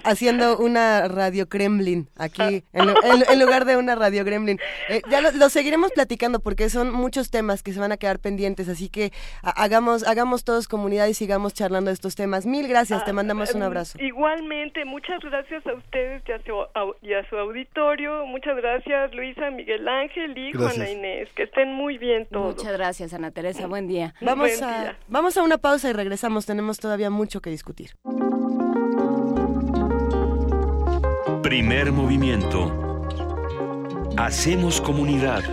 haciendo 0.03 0.57
una 0.57 1.07
radio 1.07 1.47
Kremlin 1.47 2.07
aquí 2.17 2.63
en, 2.73 3.39
lugar 3.39 3.65
de 3.65 3.77
una 3.77 3.95
radio 3.95 4.25
Kremlin? 4.25 4.59
Eh, 4.89 5.01
ya 5.09 5.21
lo, 5.21 5.49
seguiremos 5.49 5.91
platicando 5.91 6.39
porque 6.39 6.69
son 6.69 6.91
muchos 6.91 7.29
temas 7.29 7.61
que 7.61 7.73
se 7.73 7.79
van 7.79 7.91
a 7.91 7.97
quedar 7.97 8.19
pendientes, 8.19 8.69
así 8.69 8.89
que 8.89 9.11
hagamos 9.43 10.07
hagamos 10.07 10.43
todos 10.43 10.67
comunidad 10.67 11.07
y 11.07 11.13
sigamos 11.13 11.53
charlando 11.53 11.89
de 11.89 11.93
estos 11.93 12.15
temas. 12.15 12.45
Mil 12.45 12.67
gracias, 12.67 13.05
te 13.05 13.13
mandamos 13.13 13.53
un 13.53 13.61
abrazo. 13.61 13.99
Igualmente, 14.01 14.83
muchas 14.85 15.19
gracias 15.21 15.65
a 15.67 15.73
ustedes 15.73 16.23
y 16.27 16.31
y 17.01 17.13
a 17.13 17.27
su 17.29 17.37
auditorio. 17.37 18.25
Muchas 18.25 18.55
gracias, 18.57 19.13
Luisa, 19.13 19.49
Miguel 19.51 19.87
Ángel 19.87 20.37
y 20.37 20.53
Juana 20.53 20.89
Inés. 20.89 21.29
Que 21.35 21.43
estén 21.43 21.73
muy 21.73 21.97
bien 21.97 22.27
todos. 22.31 22.55
Muchas 22.55 22.73
gracias, 22.73 23.13
Ana 23.13 23.31
Teresa. 23.31 23.67
Buen 23.67 23.87
día. 23.87 24.13
Vamos, 24.21 24.61
a, 24.61 24.95
vamos 25.07 25.37
a 25.37 25.43
una 25.43 25.57
pausa 25.57 25.89
y 25.89 25.93
regresamos. 25.93 26.45
Tenemos 26.45 26.79
todavía 26.79 27.09
mucho 27.09 27.41
que 27.41 27.49
discutir. 27.49 27.91
Primer 31.41 31.91
movimiento. 31.91 32.71
Hacemos 34.17 34.81
comunidad. 34.81 35.43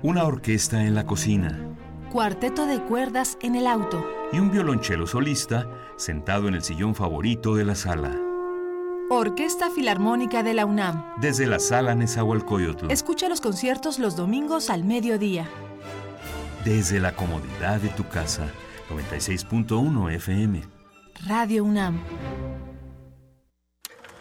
Una 0.00 0.22
orquesta 0.22 0.84
en 0.84 0.94
la 0.94 1.06
cocina. 1.06 1.58
Cuarteto 2.12 2.66
de 2.66 2.80
cuerdas 2.80 3.36
en 3.42 3.56
el 3.56 3.66
auto. 3.66 4.06
Y 4.32 4.38
un 4.38 4.52
violonchelo 4.52 5.08
solista 5.08 5.66
sentado 5.96 6.46
en 6.46 6.54
el 6.54 6.62
sillón 6.62 6.94
favorito 6.94 7.56
de 7.56 7.64
la 7.64 7.74
sala. 7.74 8.16
Orquesta 9.10 9.70
Filarmónica 9.70 10.44
de 10.44 10.54
la 10.54 10.66
UNAM. 10.66 11.14
Desde 11.20 11.48
la 11.48 11.58
sala 11.58 11.96
Nezahualcóyotl. 11.96 12.92
Escucha 12.92 13.28
los 13.28 13.40
conciertos 13.40 13.98
los 13.98 14.14
domingos 14.14 14.70
al 14.70 14.84
mediodía. 14.84 15.48
Desde 16.64 17.00
la 17.00 17.16
comodidad 17.16 17.80
de 17.80 17.88
tu 17.88 18.06
casa. 18.06 18.46
96.1 18.90 20.14
FM. 20.14 20.62
Radio 21.26 21.64
UNAM. 21.64 22.00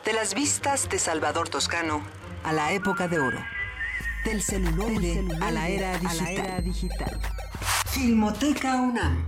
De 0.03 0.13
las 0.13 0.33
vistas 0.33 0.89
de 0.89 0.97
Salvador 0.97 1.49
Toscano 1.49 2.01
a 2.43 2.51
la 2.51 2.71
época 2.71 3.07
de 3.07 3.19
oro. 3.19 3.56
Del 4.25 4.41
celular 4.41 4.91
a 5.41 5.51
la 5.51 5.69
era 5.69 5.97
digital. 6.61 7.19
Filmoteca 7.89 8.75
UNAM. 8.75 9.27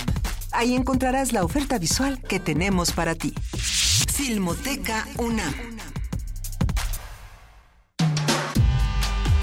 Ahí 0.59 0.75
encontrarás 0.75 1.33
la 1.33 1.45
oferta 1.45 1.79
visual 1.79 2.21
que 2.21 2.41
tenemos 2.41 2.91
para 2.91 3.15
ti. 3.15 3.33
Filmoteca 4.13 5.07
UNAM. 5.17 5.55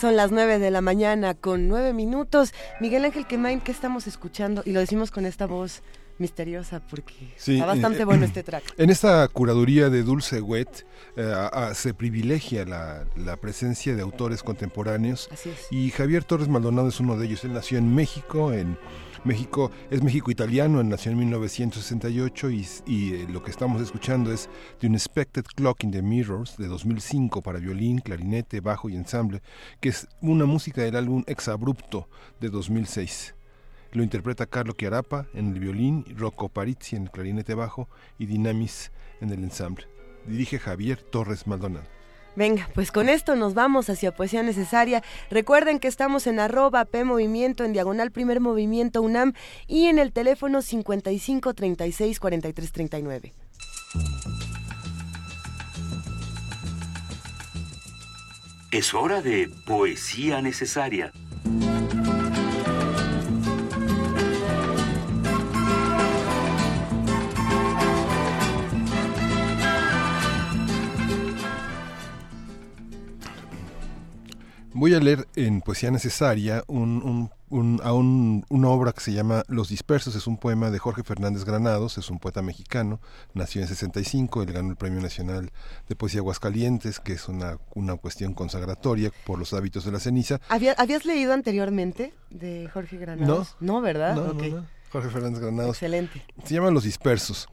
Son 0.01 0.15
las 0.15 0.31
nueve 0.31 0.57
de 0.57 0.71
la 0.71 0.81
mañana 0.81 1.35
con 1.35 1.67
nueve 1.67 1.93
minutos. 1.93 2.55
Miguel 2.79 3.05
Ángel 3.05 3.27
Quemain, 3.27 3.61
¿qué 3.61 3.71
estamos 3.71 4.07
escuchando? 4.07 4.63
Y 4.65 4.71
lo 4.71 4.79
decimos 4.79 5.11
con 5.11 5.27
esta 5.27 5.45
voz 5.45 5.83
misteriosa 6.17 6.79
porque 6.79 7.13
está 7.37 7.67
bastante 7.67 8.01
eh, 8.01 8.05
bueno 8.05 8.25
este 8.25 8.41
track. 8.41 8.63
En 8.77 8.89
esta 8.89 9.27
curaduría 9.27 9.91
de 9.91 10.01
Dulce 10.01 10.41
Wet 10.41 10.87
eh, 11.17 11.35
se 11.75 11.93
privilegia 11.93 12.65
la, 12.65 13.37
presencia 13.37 13.95
de 13.95 14.01
autores 14.01 14.41
contemporáneos 14.41 15.29
y 15.69 15.91
Javier 15.91 16.23
Torres 16.23 16.47
Maldonado 16.47 16.87
es 16.87 16.99
uno 16.99 17.15
de 17.15 17.27
ellos. 17.27 17.43
Él 17.43 17.53
nació 17.53 17.77
en 17.77 17.93
México, 17.93 18.53
en 18.53 18.79
México 19.23 19.69
es 19.91 20.01
México-italiano, 20.01 20.81
nació 20.83 21.11
en 21.11 21.19
1968 21.19 22.49
y, 22.49 22.67
y 22.87 23.13
eh, 23.13 23.27
lo 23.29 23.43
que 23.43 23.51
estamos 23.51 23.79
escuchando 23.79 24.33
es 24.33 24.49
The 24.79 24.87
Unexpected 24.87 25.43
Clock 25.55 25.83
in 25.83 25.91
the 25.91 26.01
Mirrors 26.01 26.57
de 26.57 26.65
2005 26.65 27.43
para 27.43 27.59
violín, 27.59 27.99
clarinete, 27.99 28.61
bajo 28.61 28.89
y 28.89 28.95
ensamble, 28.95 29.43
que 29.79 29.89
es 29.89 30.07
una 30.21 30.45
música 30.45 30.81
del 30.81 30.95
álbum 30.95 31.23
Exabrupto 31.27 32.09
de 32.39 32.49
2006. 32.49 33.35
Lo 33.91 34.01
interpreta 34.01 34.47
Carlo 34.47 34.73
Chiarapa 34.73 35.27
en 35.35 35.53
el 35.53 35.59
violín, 35.59 36.03
Rocco 36.17 36.49
Parizzi 36.49 36.95
en 36.95 37.03
el 37.03 37.11
clarinete 37.11 37.53
bajo 37.53 37.89
y 38.17 38.25
Dinamis 38.25 38.91
en 39.19 39.29
el 39.29 39.43
ensamble. 39.43 39.85
Dirige 40.25 40.57
Javier 40.57 40.99
Torres 40.99 41.45
Maldonado. 41.45 42.00
Venga, 42.35 42.69
pues 42.73 42.91
con 42.91 43.09
esto 43.09 43.35
nos 43.35 43.53
vamos 43.53 43.89
hacia 43.89 44.13
Poesía 44.13 44.41
Necesaria. 44.41 45.03
Recuerden 45.29 45.79
que 45.79 45.87
estamos 45.87 46.27
en 46.27 46.39
arroba 46.39 46.85
P 46.85 47.01
en 47.01 47.73
diagonal 47.73 48.11
Primer 48.11 48.39
Movimiento 48.39 49.01
UNAM 49.01 49.33
y 49.67 49.87
en 49.87 49.99
el 49.99 50.13
teléfono 50.13 50.61
55 50.61 51.53
36 51.53 52.19
43 52.19 52.71
39. 52.71 53.33
Es 58.71 58.93
hora 58.93 59.21
de 59.21 59.49
Poesía 59.65 60.41
Necesaria. 60.41 61.11
Voy 74.81 74.95
a 74.95 74.99
leer 74.99 75.27
en 75.35 75.61
Poesía 75.61 75.91
Necesaria 75.91 76.63
un, 76.65 77.29
a 77.83 77.93
una 77.93 78.67
obra 78.69 78.93
que 78.93 79.01
se 79.01 79.13
llama 79.13 79.43
Los 79.47 79.69
Dispersos, 79.69 80.15
es 80.15 80.25
un 80.25 80.37
poema 80.37 80.71
de 80.71 80.79
Jorge 80.79 81.03
Fernández 81.03 81.45
Granados, 81.45 81.99
es 81.99 82.09
un 82.09 82.17
poeta 82.17 82.41
mexicano, 82.41 82.99
nació 83.35 83.61
en 83.61 83.67
65, 83.67 84.41
él 84.41 84.51
ganó 84.51 84.71
el 84.71 84.77
Premio 84.77 84.99
Nacional 84.99 85.51
de 85.87 85.95
Poesía 85.95 86.21
Aguascalientes, 86.21 86.99
que 86.99 87.13
es 87.13 87.29
una, 87.29 87.59
una 87.75 87.95
cuestión 87.97 88.33
consagratoria 88.33 89.11
por 89.23 89.37
los 89.37 89.53
hábitos 89.53 89.85
de 89.85 89.91
la 89.91 89.99
ceniza. 89.99 90.41
¿Habías 90.49 91.05
leído 91.05 91.33
anteriormente 91.33 92.11
de 92.31 92.67
Jorge 92.73 92.97
Granados? 92.97 93.57
No, 93.59 93.75
no 93.75 93.81
¿verdad? 93.81 94.15
No, 94.15 94.33
no, 94.33 94.65
Jorge 94.91 95.09
Fernández 95.11 95.41
Granados. 95.41 95.75
Excelente. 95.75 96.25
Se 96.43 96.55
llama 96.55 96.71
Los 96.71 96.85
Dispersos. 96.85 97.49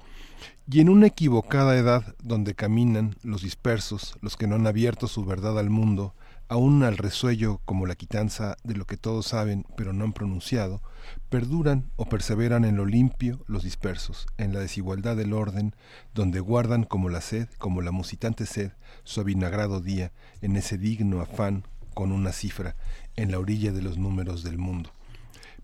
Y 0.67 0.81
en 0.81 0.89
una 0.89 1.09
equivocada 1.09 1.77
edad 1.77 2.15
donde 2.23 2.55
caminan 2.55 3.17
los 3.23 3.43
dispersos, 3.43 4.17
los 4.23 4.39
que 4.39 4.47
no 4.47 4.55
han 4.55 4.67
abierto 4.67 5.09
su 5.09 5.27
verdad 5.27 5.59
al 5.59 5.69
mundo, 5.69 6.15
aún 6.49 6.83
al 6.83 6.97
resuello 6.97 7.61
como 7.65 7.87
la 7.87 7.95
quitanza 7.95 8.57
de 8.65 8.75
lo 8.75 8.87
que 8.87 8.97
todos 8.97 9.27
saben 9.27 9.67
pero 9.77 9.93
no 9.93 10.05
han 10.05 10.13
pronunciado, 10.13 10.83
perduran 11.29 11.91
o 11.97 12.07
perseveran 12.07 12.65
en 12.65 12.77
lo 12.77 12.87
limpio 12.87 13.45
los 13.47 13.63
dispersos, 13.63 14.27
en 14.39 14.55
la 14.55 14.61
desigualdad 14.61 15.17
del 15.17 15.35
orden, 15.35 15.75
donde 16.15 16.41
guardan 16.41 16.85
como 16.85 17.09
la 17.09 17.21
sed, 17.21 17.49
como 17.59 17.83
la 17.83 17.91
musitante 17.91 18.47
sed, 18.47 18.73
su 19.05 19.21
avinagrado 19.21 19.81
día, 19.81 20.13
en 20.41 20.57
ese 20.57 20.79
digno 20.79 21.21
afán 21.21 21.65
con 21.95 22.13
una 22.13 22.33
cifra, 22.33 22.77
en 23.17 23.31
la 23.31 23.39
orilla 23.39 23.73
de 23.73 23.83
los 23.83 23.99
números 23.99 24.43
del 24.43 24.59
mundo. 24.59 24.91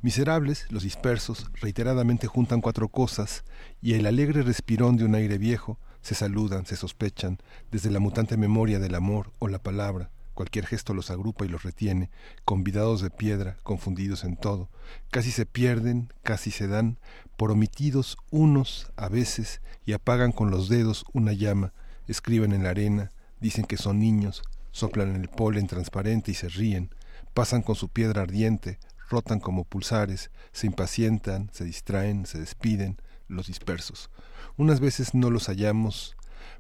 Miserables, 0.03 0.71
los 0.71 0.83
dispersos, 0.83 1.51
reiteradamente 1.63 2.27
juntan 2.27 2.61
cuatro 2.61 2.89
cosas, 2.89 3.45
y 3.81 3.95
el 3.95 4.05
alegre 4.05 4.43
respirón 4.43 4.97
de 4.97 5.05
un 5.05 5.15
aire 5.15 5.39
viejo, 5.39 5.79
se 6.03 6.15
saludan, 6.15 6.67
se 6.67 6.77
sospechan, 6.77 7.39
desde 7.71 7.91
la 7.91 8.01
mutante 8.01 8.37
memoria 8.37 8.79
del 8.79 8.95
amor 8.97 9.33
o 9.39 9.49
la 9.49 9.63
palabra, 9.63 10.11
Cualquier 10.35 10.67
gesto 10.67 10.95
los 10.95 11.11
agrupa 11.11 11.45
y 11.45 11.49
los 11.49 11.63
retiene, 11.63 12.11
convidados 12.45 13.01
de 13.01 13.11
piedra, 13.11 13.57
confundidos 13.63 14.25
en 14.25 14.37
todo. 14.37 14.69
Casi 15.11 15.31
se 15.31 15.47
pierden, 15.47 16.13
casi 16.23 16.51
se 16.51 16.67
dan, 16.67 16.99
por 17.37 17.53
omitidos 17.53 18.17
unos 18.31 18.91
a 18.97 19.09
veces, 19.09 19.61
y 19.87 19.93
apagan 19.93 20.33
con 20.33 20.51
los 20.51 20.69
dedos 20.69 21.05
una 21.13 21.33
llama, 21.33 21.73
escriben 22.09 22.53
en 22.53 22.65
la 22.65 22.71
arena, 22.71 23.13
dicen 23.41 23.65
que 23.65 23.77
son 23.77 24.01
niños, 24.01 24.43
soplan 24.73 25.15
en 25.15 25.21
el 25.21 25.29
polen 25.29 25.69
transparente 25.69 26.33
y 26.33 26.35
se 26.35 26.49
ríen, 26.49 26.91
pasan 27.33 27.63
con 27.63 27.77
su 27.77 27.89
piedra 27.89 28.23
ardiente, 28.23 28.79
rotan 29.09 29.39
como 29.39 29.65
pulsares, 29.65 30.31
se 30.53 30.67
impacientan, 30.67 31.49
se 31.53 31.65
distraen, 31.65 32.27
se 32.27 32.41
despiden, 32.41 32.97
los 33.29 33.47
dispersos. 33.47 34.11
Unas 34.57 34.81
veces 34.81 35.15
no 35.15 35.31
los 35.31 35.47
hallamos, 35.47 36.17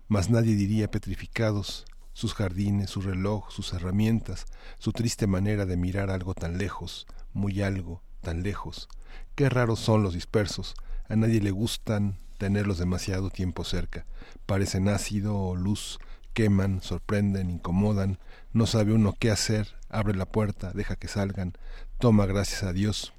mas 0.09 0.31
nadie 0.31 0.55
diría 0.55 0.91
petrificados, 0.91 1.85
sus 2.15 2.33
jardines, 2.33 2.89
su 2.89 3.03
reloj, 3.03 3.51
sus 3.51 3.75
herramientas, 3.75 4.47
su 4.79 4.93
triste 4.93 5.27
manera 5.27 5.67
de 5.67 5.77
mirar 5.77 6.11
algo 6.11 6.33
tan 6.33 6.57
lejos, 6.57 7.07
muy 7.35 7.61
algo, 7.61 8.01
tan 8.23 8.43
lejos. 8.43 8.89
Qué 9.35 9.51
raros 9.51 9.81
son 9.81 10.03
los 10.03 10.15
dispersos, 10.15 10.75
a 11.09 11.17
nadie 11.17 11.43
le 11.43 11.51
gustan 11.51 12.19
tenerlos 12.39 12.79
demasiado 12.79 13.31
tiempo 13.31 13.65
cerca. 13.65 14.07
Parecen 14.47 14.89
ácido 14.89 15.37
o 15.37 15.57
luz, 15.57 15.99
queman, 16.33 16.83
sorprenden, 16.83 17.51
incomodan, 17.51 18.19
no 18.53 18.67
sabe 18.67 18.93
uno 18.93 19.15
qué 19.19 19.31
hacer, 19.31 19.77
abre 19.89 20.15
la 20.15 20.27
puerta, 20.27 20.73
deja 20.73 20.97
que 20.97 21.09
salgan, 21.09 21.53
toma 21.99 22.27
gracias 22.27 22.63
a 22.63 22.73
Dios 22.73 23.13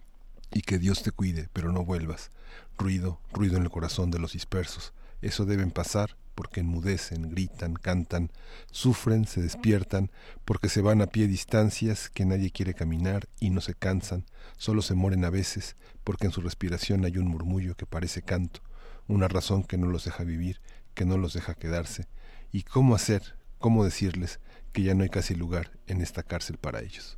y 0.52 0.62
que 0.62 0.80
Dios 0.80 1.04
te 1.04 1.12
cuide, 1.12 1.50
pero 1.54 1.72
no 1.72 1.84
vuelvas. 1.84 2.32
Ruido, 2.78 3.20
ruido 3.32 3.58
en 3.58 3.64
el 3.64 3.70
corazón 3.70 4.12
de 4.12 4.20
los 4.20 4.34
dispersos. 4.34 4.94
Eso 5.22 5.46
deben 5.46 5.72
pasar 5.72 6.18
porque 6.36 6.60
enmudecen, 6.60 7.30
gritan, 7.30 7.74
cantan, 7.74 8.30
sufren, 8.70 9.26
se 9.26 9.42
despiertan, 9.42 10.12
porque 10.44 10.70
se 10.70 10.82
van 10.82 11.02
a 11.02 11.08
pie 11.08 11.28
distancias 11.28 12.10
que 12.10 12.26
nadie 12.26 12.52
quiere 12.52 12.74
caminar 12.74 13.28
y 13.40 13.50
no 13.50 13.62
se 13.62 13.74
cansan, 13.74 14.26
solo 14.58 14.82
se 14.82 14.94
mueren 14.94 15.24
a 15.24 15.30
veces, 15.30 15.78
porque 16.04 16.28
en 16.28 16.34
su 16.34 16.42
respiración 16.42 17.06
hay 17.06 17.18
un 17.18 17.28
murmullo 17.28 17.76
que 17.76 17.86
parece 17.86 18.22
canto, 18.22 18.60
una 19.08 19.30
razón 19.30 19.64
que 19.64 19.78
no 19.78 19.88
los 19.88 20.04
deja 20.04 20.24
vivir, 20.24 20.60
que 20.94 21.06
no 21.06 21.18
los 21.18 21.34
deja 21.34 21.56
quedarse. 21.56 22.08
¿Y 22.52 22.64
cómo 22.64 22.96
hacer, 22.96 23.38
cómo 23.58 23.86
decirles 23.86 24.40
que 24.74 24.84
ya 24.84 24.94
no 24.94 25.04
hay 25.04 25.10
casi 25.10 25.36
lugar 25.36 25.72
en 25.88 26.02
esta 26.02 26.22
cárcel 26.22 26.58
para 26.58 26.82
ellos? 26.82 27.18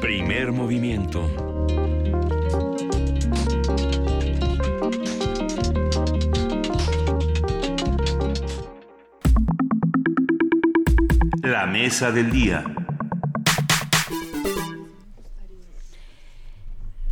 Primer 0.00 0.52
movimiento 0.52 1.95
Mesa 11.66 12.12
del 12.12 12.30
día. 12.30 12.64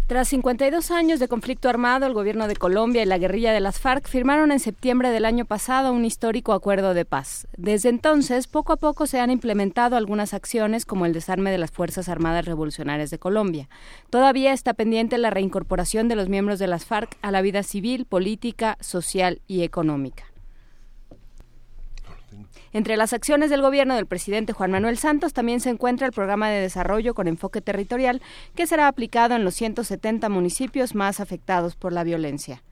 Tras 0.06 0.28
52 0.28 0.92
años 0.92 1.18
de 1.18 1.26
conflicto 1.26 1.68
armado, 1.68 2.06
el 2.06 2.12
gobierno 2.12 2.46
de 2.46 2.54
Colombia 2.54 3.02
y 3.02 3.06
la 3.06 3.18
guerrilla 3.18 3.52
de 3.52 3.60
las 3.60 3.80
FARC 3.80 4.06
firmaron 4.06 4.52
en 4.52 4.60
septiembre 4.60 5.10
del 5.10 5.24
año 5.24 5.44
pasado 5.44 5.92
un 5.92 6.04
histórico 6.04 6.52
acuerdo 6.52 6.94
de 6.94 7.04
paz. 7.04 7.48
Desde 7.56 7.88
entonces, 7.88 8.46
poco 8.46 8.74
a 8.74 8.76
poco 8.76 9.06
se 9.06 9.18
han 9.18 9.30
implementado 9.30 9.96
algunas 9.96 10.34
acciones 10.34 10.86
como 10.86 11.04
el 11.04 11.12
desarme 11.12 11.50
de 11.50 11.58
las 11.58 11.72
Fuerzas 11.72 12.08
Armadas 12.08 12.44
Revolucionarias 12.44 13.10
de 13.10 13.18
Colombia. 13.18 13.68
Todavía 14.08 14.52
está 14.52 14.74
pendiente 14.74 15.18
la 15.18 15.30
reincorporación 15.30 16.06
de 16.06 16.16
los 16.16 16.28
miembros 16.28 16.60
de 16.60 16.68
las 16.68 16.84
FARC 16.84 17.16
a 17.22 17.32
la 17.32 17.42
vida 17.42 17.64
civil, 17.64 18.04
política, 18.04 18.76
social 18.80 19.40
y 19.48 19.62
económica. 19.62 20.33
Entre 22.74 22.96
las 22.96 23.12
acciones 23.12 23.50
del 23.50 23.62
gobierno 23.62 23.94
del 23.94 24.06
presidente 24.06 24.52
Juan 24.52 24.72
Manuel 24.72 24.98
Santos 24.98 25.32
también 25.32 25.60
se 25.60 25.70
encuentra 25.70 26.08
el 26.08 26.12
programa 26.12 26.50
de 26.50 26.60
desarrollo 26.60 27.14
con 27.14 27.28
enfoque 27.28 27.60
territorial 27.60 28.20
que 28.56 28.66
será 28.66 28.88
aplicado 28.88 29.36
en 29.36 29.44
los 29.44 29.54
170 29.54 30.28
municipios 30.28 30.96
más 30.96 31.20
afectados 31.20 31.76
por 31.76 31.92
la 31.92 32.02
violencia. 32.02 32.64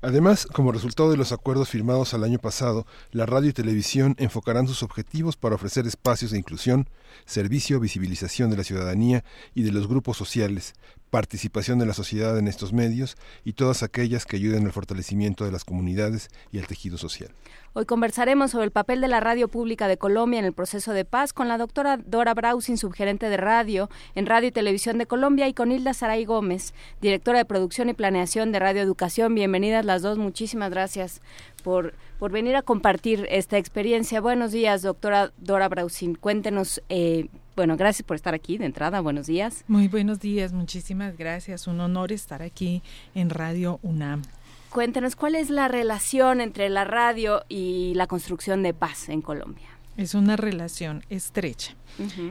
Además, 0.00 0.46
como 0.46 0.72
resultado 0.72 1.10
de 1.10 1.18
los 1.18 1.32
acuerdos 1.32 1.68
firmados 1.68 2.14
al 2.14 2.24
año 2.24 2.38
pasado, 2.38 2.86
la 3.12 3.26
radio 3.26 3.50
y 3.50 3.52
televisión 3.52 4.14
enfocarán 4.18 4.68
sus 4.68 4.82
objetivos 4.82 5.36
para 5.36 5.54
ofrecer 5.54 5.86
espacios 5.86 6.30
de 6.30 6.38
inclusión, 6.38 6.88
servicio, 7.26 7.78
visibilización 7.78 8.50
de 8.50 8.56
la 8.56 8.64
ciudadanía 8.64 9.22
y 9.54 9.64
de 9.64 9.72
los 9.72 9.86
grupos 9.86 10.16
sociales, 10.16 10.74
participación 11.10 11.78
de 11.78 11.86
la 11.86 11.94
sociedad 11.94 12.38
en 12.38 12.48
estos 12.48 12.72
medios 12.72 13.16
y 13.44 13.52
todas 13.52 13.82
aquellas 13.82 14.26
que 14.26 14.36
ayuden 14.36 14.66
al 14.66 14.72
fortalecimiento 14.72 15.44
de 15.44 15.52
las 15.52 15.64
comunidades 15.64 16.28
y 16.52 16.58
al 16.58 16.66
tejido 16.66 16.98
social. 16.98 17.30
Hoy 17.74 17.84
conversaremos 17.84 18.52
sobre 18.52 18.64
el 18.64 18.70
papel 18.70 19.00
de 19.00 19.08
la 19.08 19.20
radio 19.20 19.48
pública 19.48 19.86
de 19.86 19.98
Colombia 19.98 20.38
en 20.38 20.46
el 20.46 20.54
proceso 20.54 20.92
de 20.92 21.04
paz 21.04 21.32
con 21.32 21.46
la 21.46 21.58
doctora 21.58 21.98
Dora 21.98 22.32
Brausin, 22.34 22.78
subgerente 22.78 23.28
de 23.28 23.36
radio 23.36 23.90
en 24.14 24.26
Radio 24.26 24.48
y 24.48 24.52
Televisión 24.52 24.98
de 24.98 25.06
Colombia, 25.06 25.46
y 25.46 25.54
con 25.54 25.72
Hilda 25.72 25.92
Saray 25.92 26.24
Gómez, 26.24 26.72
directora 27.00 27.38
de 27.38 27.44
producción 27.44 27.88
y 27.88 27.94
planeación 27.94 28.50
de 28.50 28.60
Radio 28.60 28.82
Educación. 28.82 29.34
Bienvenidas 29.34 29.84
las 29.84 30.02
dos, 30.02 30.16
muchísimas 30.16 30.70
gracias 30.70 31.20
por, 31.62 31.94
por 32.18 32.32
venir 32.32 32.56
a 32.56 32.62
compartir 32.62 33.26
esta 33.30 33.58
experiencia. 33.58 34.20
Buenos 34.20 34.52
días, 34.52 34.82
doctora 34.82 35.32
Dora 35.36 35.68
Brausin. 35.68 36.14
Cuéntenos, 36.14 36.82
eh, 36.88 37.28
bueno, 37.56 37.76
gracias 37.76 38.06
por 38.06 38.14
estar 38.14 38.34
aquí 38.34 38.58
de 38.58 38.66
entrada. 38.66 39.00
Buenos 39.00 39.26
días. 39.26 39.64
Muy 39.66 39.88
buenos 39.88 40.20
días, 40.20 40.52
muchísimas 40.52 41.16
gracias. 41.16 41.66
Un 41.66 41.80
honor 41.80 42.12
estar 42.12 42.42
aquí 42.42 42.82
en 43.14 43.30
Radio 43.30 43.80
UNAM. 43.82 44.22
Cuéntenos 44.70 45.16
cuál 45.16 45.34
es 45.34 45.48
la 45.48 45.68
relación 45.68 46.42
entre 46.42 46.68
la 46.68 46.84
radio 46.84 47.44
y 47.48 47.94
la 47.94 48.06
construcción 48.06 48.62
de 48.62 48.74
paz 48.74 49.08
en 49.08 49.22
Colombia. 49.22 49.66
Es 49.96 50.14
una 50.14 50.36
relación 50.36 51.02
estrecha. 51.08 51.74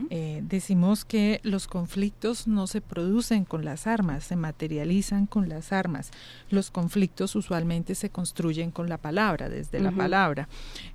Eh, 0.10 0.42
decimos 0.44 1.06
que 1.06 1.40
los 1.44 1.68
conflictos 1.68 2.48
no 2.48 2.68
se 2.68 2.82
producen 2.82 3.46
con 3.46 3.66
las 3.66 3.88
armas, 3.88 4.24
se 4.24 4.36
materializan 4.36 5.26
con 5.26 5.50
las 5.50 5.72
armas. 5.72 6.12
Los 6.50 6.72
conflictos 6.72 7.36
usualmente 7.36 7.96
se 7.96 8.10
construyen 8.10 8.72
con 8.72 8.90
la 8.90 8.98
palabra, 8.98 9.50
desde 9.50 9.80
la 9.80 9.92
palabra. 9.92 10.48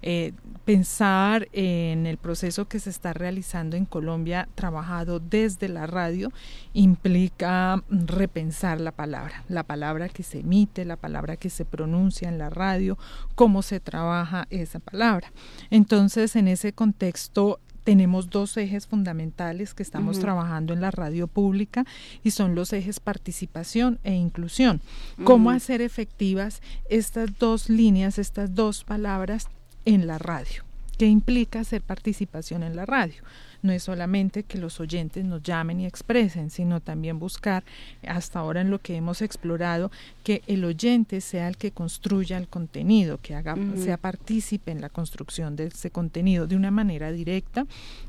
Eh, 0.02 0.32
pensar 0.64 1.48
en 1.52 2.06
el 2.06 2.16
proceso 2.16 2.68
que 2.68 2.78
se 2.78 2.90
está 2.90 3.12
realizando 3.12 3.76
en 3.76 3.84
Colombia, 3.84 4.48
trabajado 4.54 5.20
desde 5.20 5.68
la 5.68 5.86
radio, 5.86 6.32
implica 6.72 7.82
repensar 7.90 8.80
la 8.80 8.92
palabra, 8.92 9.44
la 9.48 9.64
palabra 9.64 10.08
que 10.08 10.22
se 10.22 10.40
emite, 10.40 10.84
la 10.84 10.96
palabra 10.96 11.36
que 11.36 11.50
se 11.50 11.64
pronuncia 11.64 12.28
en 12.28 12.38
la 12.38 12.50
radio, 12.50 12.98
cómo 13.34 13.62
se 13.62 13.80
trabaja 13.80 14.46
esa 14.50 14.78
palabra. 14.78 15.32
Entonces, 15.70 16.36
en 16.36 16.48
ese 16.48 16.72
contexto, 16.72 17.60
tenemos 17.90 18.30
dos 18.30 18.56
ejes 18.56 18.86
fundamentales 18.86 19.74
que 19.74 19.82
estamos 19.82 20.20
trabajando 20.20 20.72
en 20.72 20.80
la 20.80 20.92
radio 20.92 21.26
pública 21.26 21.84
y 22.22 22.30
son 22.30 22.54
los 22.54 22.72
ejes 22.72 23.00
participación 23.00 23.98
e 24.04 24.14
inclusión. 24.14 24.80
¿Cómo 25.24 25.50
hacer 25.50 25.80
efectivas 25.80 26.62
estas 26.88 27.36
dos 27.36 27.68
líneas, 27.68 28.20
estas 28.20 28.54
dos 28.54 28.84
palabras 28.84 29.48
en 29.86 30.06
la 30.06 30.18
radio? 30.18 30.62
¿Qué 30.98 31.06
implica 31.06 31.58
hacer 31.58 31.82
participación 31.82 32.62
en 32.62 32.76
la 32.76 32.86
radio? 32.86 33.24
No 33.62 33.72
es 33.72 33.82
solamente 33.82 34.42
que 34.42 34.58
los 34.58 34.80
oyentes 34.80 35.24
nos 35.24 35.42
llamen 35.42 35.80
y 35.80 35.86
expresen, 35.86 36.50
sino 36.50 36.80
también 36.80 37.18
buscar, 37.18 37.64
hasta 38.06 38.38
ahora 38.38 38.60
en 38.60 38.70
lo 38.70 38.80
que 38.80 38.96
hemos 38.96 39.22
explorado, 39.22 39.90
que 40.24 40.42
el 40.46 40.64
oyente 40.64 41.20
sea 41.20 41.48
el 41.48 41.56
que 41.56 41.72
construya 41.72 42.38
el 42.38 42.48
contenido, 42.48 43.18
que 43.18 43.34
haga, 43.34 43.56
sea 43.76 43.96
partícipe 43.96 44.70
en 44.70 44.80
la 44.80 44.88
construcción 44.88 45.56
de 45.56 45.66
ese 45.66 45.90
contenido 45.90 46.46
de 46.46 46.56
una 46.56 46.70
manera 46.70 47.12
directa, 47.12 47.66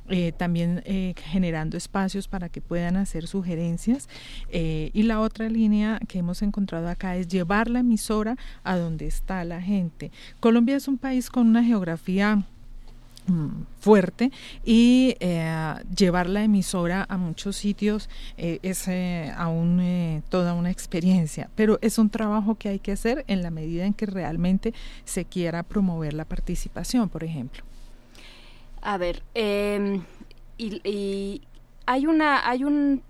eh, 0.09 0.33
también 0.33 0.81
eh, 0.85 1.13
generando 1.17 1.77
espacios 1.77 2.27
para 2.27 2.49
que 2.49 2.61
puedan 2.61 2.97
hacer 2.97 3.27
sugerencias. 3.27 4.09
Eh, 4.49 4.91
y 4.93 5.03
la 5.03 5.19
otra 5.19 5.49
línea 5.49 5.99
que 6.07 6.19
hemos 6.19 6.41
encontrado 6.41 6.87
acá 6.89 7.15
es 7.15 7.27
llevar 7.27 7.69
la 7.69 7.79
emisora 7.79 8.37
a 8.63 8.77
donde 8.77 9.07
está 9.07 9.43
la 9.45 9.61
gente. 9.61 10.11
Colombia 10.39 10.75
es 10.75 10.87
un 10.87 10.97
país 10.97 11.29
con 11.29 11.47
una 11.47 11.63
geografía 11.63 12.43
fuerte 13.79 14.31
y 14.63 15.15
eh, 15.19 15.75
llevar 15.95 16.29
la 16.29 16.43
emisora 16.43 17.05
a 17.09 17.17
muchos 17.17 17.55
sitios 17.55 18.09
eh, 18.37 18.59
es 18.61 18.87
eh, 18.87 19.31
aún 19.37 20.23
toda 20.29 20.53
una 20.53 20.69
experiencia, 20.69 21.49
pero 21.55 21.79
es 21.81 21.97
un 21.97 22.09
trabajo 22.09 22.55
que 22.55 22.69
hay 22.69 22.79
que 22.79 22.91
hacer 22.91 23.23
en 23.27 23.41
la 23.41 23.51
medida 23.51 23.85
en 23.85 23.93
que 23.93 24.05
realmente 24.05 24.73
se 25.05 25.25
quiera 25.25 25.63
promover 25.63 26.13
la 26.13 26.25
participación, 26.25 27.09
por 27.09 27.23
ejemplo. 27.23 27.63
A 28.81 28.97
ver, 28.97 29.23
em, 29.33 30.03
y, 30.57 31.41
hay 31.85 32.05
una, 32.05 32.47
hay 32.47 32.63
un 32.63 33.01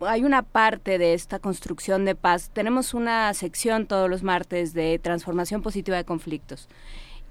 hay 0.00 0.24
una 0.24 0.40
parte 0.40 0.96
de 0.96 1.12
esta 1.12 1.38
construcción 1.40 2.06
de 2.06 2.14
paz. 2.14 2.50
Tenemos 2.54 2.94
una 2.94 3.34
sección 3.34 3.84
todos 3.84 4.08
los 4.08 4.22
martes 4.22 4.72
de 4.72 4.98
transformación 4.98 5.60
positiva 5.60 5.98
de 5.98 6.04
conflictos 6.04 6.68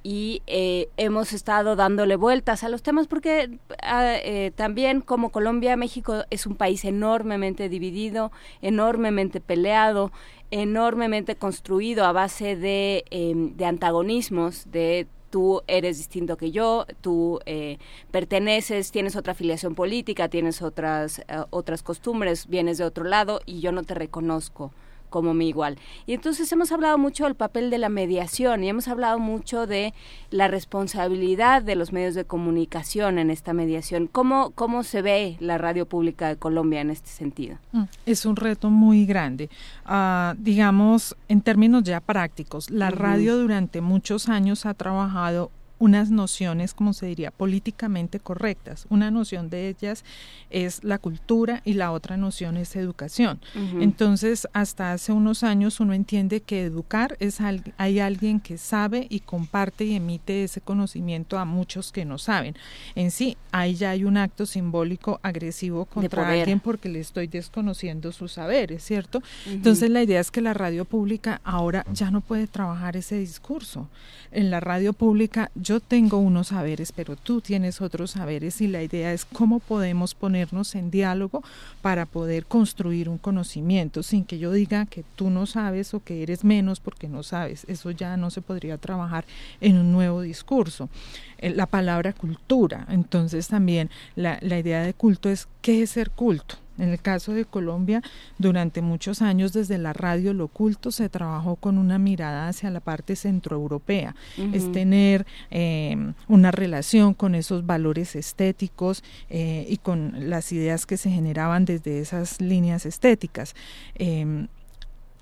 y 0.03 0.41
eh, 0.47 0.89
hemos 0.97 1.33
estado 1.33 1.75
dándole 1.75 2.15
vueltas 2.15 2.63
a 2.63 2.69
los 2.69 2.81
temas 2.81 3.07
porque 3.07 3.59
ah, 3.81 4.15
eh, 4.23 4.51
también 4.55 5.01
como 5.01 5.29
Colombia, 5.29 5.75
México 5.75 6.23
es 6.29 6.45
un 6.45 6.55
país 6.55 6.85
enormemente 6.85 7.69
dividido, 7.69 8.31
enormemente 8.61 9.41
peleado, 9.41 10.11
enormemente 10.51 11.35
construido 11.35 12.05
a 12.05 12.11
base 12.11 12.55
de, 12.55 13.03
em, 13.11 13.55
de 13.55 13.65
antagonismos, 13.65 14.71
de 14.71 15.07
tú 15.29 15.61
eres 15.67 15.97
distinto 15.97 16.37
que 16.37 16.51
yo, 16.51 16.85
tú 17.01 17.39
eh, 17.45 17.77
perteneces, 18.09 18.91
tienes 18.91 19.15
otra 19.15 19.33
afiliación 19.33 19.75
política, 19.75 20.27
tienes 20.27 20.61
otras, 20.61 21.21
otras 21.51 21.83
costumbres, 21.83 22.47
vienes 22.47 22.79
de 22.79 22.85
otro 22.85 23.03
lado 23.03 23.41
y 23.45 23.59
yo 23.59 23.71
no 23.71 23.83
te 23.83 23.93
reconozco 23.93 24.71
como 25.09 25.33
mi 25.33 25.49
igual. 25.49 25.77
Y 26.05 26.13
entonces 26.13 26.51
hemos 26.51 26.71
hablado 26.71 26.97
mucho 26.97 27.25
del 27.25 27.35
papel 27.35 27.69
de 27.69 27.77
la 27.77 27.89
mediación 27.89 28.63
y 28.63 28.69
hemos 28.69 28.87
hablado 28.87 29.19
mucho 29.19 29.67
de 29.67 29.93
la 30.31 30.47
responsabilidad 30.47 31.61
de 31.61 31.75
los 31.75 31.91
medios 31.91 32.15
de 32.15 32.25
comunicación 32.25 33.19
en 33.19 33.29
esta 33.29 33.53
mediación. 33.53 34.07
¿Cómo, 34.07 34.51
cómo 34.51 34.83
se 34.83 35.01
ve 35.01 35.37
la 35.39 35.57
radio 35.57 35.85
pública 35.85 36.27
de 36.27 36.37
Colombia 36.37 36.81
en 36.81 36.89
este 36.89 37.09
sentido? 37.09 37.57
Mm, 37.71 37.83
es 38.05 38.25
un 38.25 38.35
reto 38.35 38.69
muy 38.69 39.05
grande. 39.05 39.49
Ah, 39.85 40.35
digamos, 40.37 41.15
en 41.27 41.41
términos 41.41 41.83
ya 41.83 41.99
prácticos, 41.99 42.69
la 42.69 42.91
radio 42.91 43.37
durante 43.37 43.81
muchos 43.81 44.29
años 44.29 44.65
ha 44.65 44.73
trabajado 44.73 45.51
unas 45.79 46.11
nociones, 46.11 46.73
como 46.73 46.93
se 46.93 47.07
diría, 47.07 47.31
políticamente 47.31 48.19
correctas. 48.19 48.85
Una 48.89 49.11
noción 49.11 49.49
de 49.49 49.69
ellas 49.69 50.03
es 50.49 50.83
la 50.83 50.97
cultura 50.97 51.61
y 51.65 51.73
la 51.73 51.91
otra 51.91 52.17
noción 52.17 52.57
es 52.57 52.75
educación. 52.75 53.39
Entonces, 53.79 54.47
hasta 54.53 54.91
hace 54.91 55.11
unos 55.11 55.43
años 55.43 55.79
uno 55.79 55.93
entiende 55.93 56.41
que 56.41 56.63
educar 56.63 57.15
es 57.19 57.39
hay 57.77 57.99
alguien 57.99 58.39
que 58.39 58.57
sabe 58.57 59.07
y 59.09 59.21
comparte 59.21 59.85
y 59.85 59.95
emite 59.95 60.43
ese 60.43 60.61
conocimiento 60.61 61.37
a 61.37 61.45
muchos 61.45 61.91
que 61.91 62.05
no 62.05 62.17
saben. 62.17 62.55
En 62.95 63.11
sí, 63.11 63.37
ahí 63.51 63.75
ya 63.75 63.91
hay 63.91 64.03
un 64.03 64.17
acto 64.17 64.45
simbólico 64.45 65.19
agresivo 65.23 65.85
contra 65.85 66.27
alguien 66.27 66.59
porque 66.59 66.89
le 66.89 66.99
estoy 66.99 67.27
desconociendo 67.27 68.11
sus 68.11 68.33
saberes, 68.33 68.83
¿cierto? 68.83 69.23
Entonces, 69.45 69.89
la 69.89 70.03
idea 70.03 70.19
es 70.19 70.29
que 70.31 70.41
la 70.41 70.53
radio 70.53 70.83
pública 70.83 71.41
ahora 71.43 71.85
ya 71.93 72.11
no 72.11 72.21
puede 72.21 72.47
trabajar 72.47 72.97
ese 72.97 73.17
discurso. 73.17 73.87
En 74.31 74.51
la 74.51 74.59
radio 74.59 74.93
pública 74.93 75.51
yo 75.69 75.79
tengo 75.79 76.17
unos 76.17 76.47
saberes, 76.47 76.91
pero 76.91 77.15
tú 77.15 77.41
tienes 77.41 77.79
otros 77.79 78.09
saberes 78.11 78.59
y 78.59 78.67
la 78.67 78.81
idea 78.81 79.13
es 79.13 79.23
cómo 79.23 79.59
podemos 79.59 80.15
ponernos 80.15 80.73
en 80.73 80.89
diálogo 80.89 81.43
para 81.83 82.07
poder 82.07 82.47
construir 82.47 83.07
un 83.07 83.19
conocimiento 83.19 84.01
sin 84.01 84.25
que 84.25 84.39
yo 84.39 84.51
diga 84.51 84.87
que 84.87 85.03
tú 85.15 85.29
no 85.29 85.45
sabes 85.45 85.93
o 85.93 86.03
que 86.03 86.23
eres 86.23 86.43
menos 86.43 86.79
porque 86.79 87.07
no 87.07 87.21
sabes. 87.21 87.65
Eso 87.67 87.91
ya 87.91 88.17
no 88.17 88.31
se 88.31 88.41
podría 88.41 88.79
trabajar 88.79 89.25
en 89.61 89.77
un 89.77 89.91
nuevo 89.91 90.21
discurso. 90.21 90.89
Eh, 91.37 91.51
la 91.51 91.67
palabra 91.67 92.13
cultura, 92.13 92.87
entonces 92.89 93.47
también 93.47 93.91
la, 94.15 94.39
la 94.41 94.57
idea 94.57 94.81
de 94.81 94.95
culto 94.95 95.29
es 95.29 95.47
qué 95.61 95.83
es 95.83 95.91
ser 95.91 96.09
culto 96.09 96.55
en 96.79 96.89
el 96.89 97.01
caso 97.01 97.33
de 97.33 97.45
Colombia, 97.45 98.01
durante 98.37 98.81
muchos 98.81 99.21
años 99.21 99.53
desde 99.53 99.77
la 99.77 99.93
radio 99.93 100.33
lo 100.33 100.45
oculto 100.45 100.91
se 100.91 101.09
trabajó 101.09 101.55
con 101.55 101.77
una 101.77 101.99
mirada 101.99 102.47
hacia 102.47 102.69
la 102.71 102.79
parte 102.79 103.15
centroeuropea, 103.15 104.15
es 104.53 104.71
tener 104.71 105.25
em, 105.49 106.13
una 106.27 106.51
relación 106.51 107.13
con 107.13 107.35
esos 107.35 107.65
valores 107.65 108.15
estéticos 108.15 109.03
eh, 109.29 109.65
y 109.69 109.77
con 109.77 110.29
las 110.29 110.51
ideas 110.51 110.85
que 110.85 110.97
se 110.97 111.09
generaban 111.09 111.65
desde 111.65 111.99
esas 111.99 112.41
líneas 112.41 112.85
estéticas. 112.85 113.55
Em, 113.95 114.47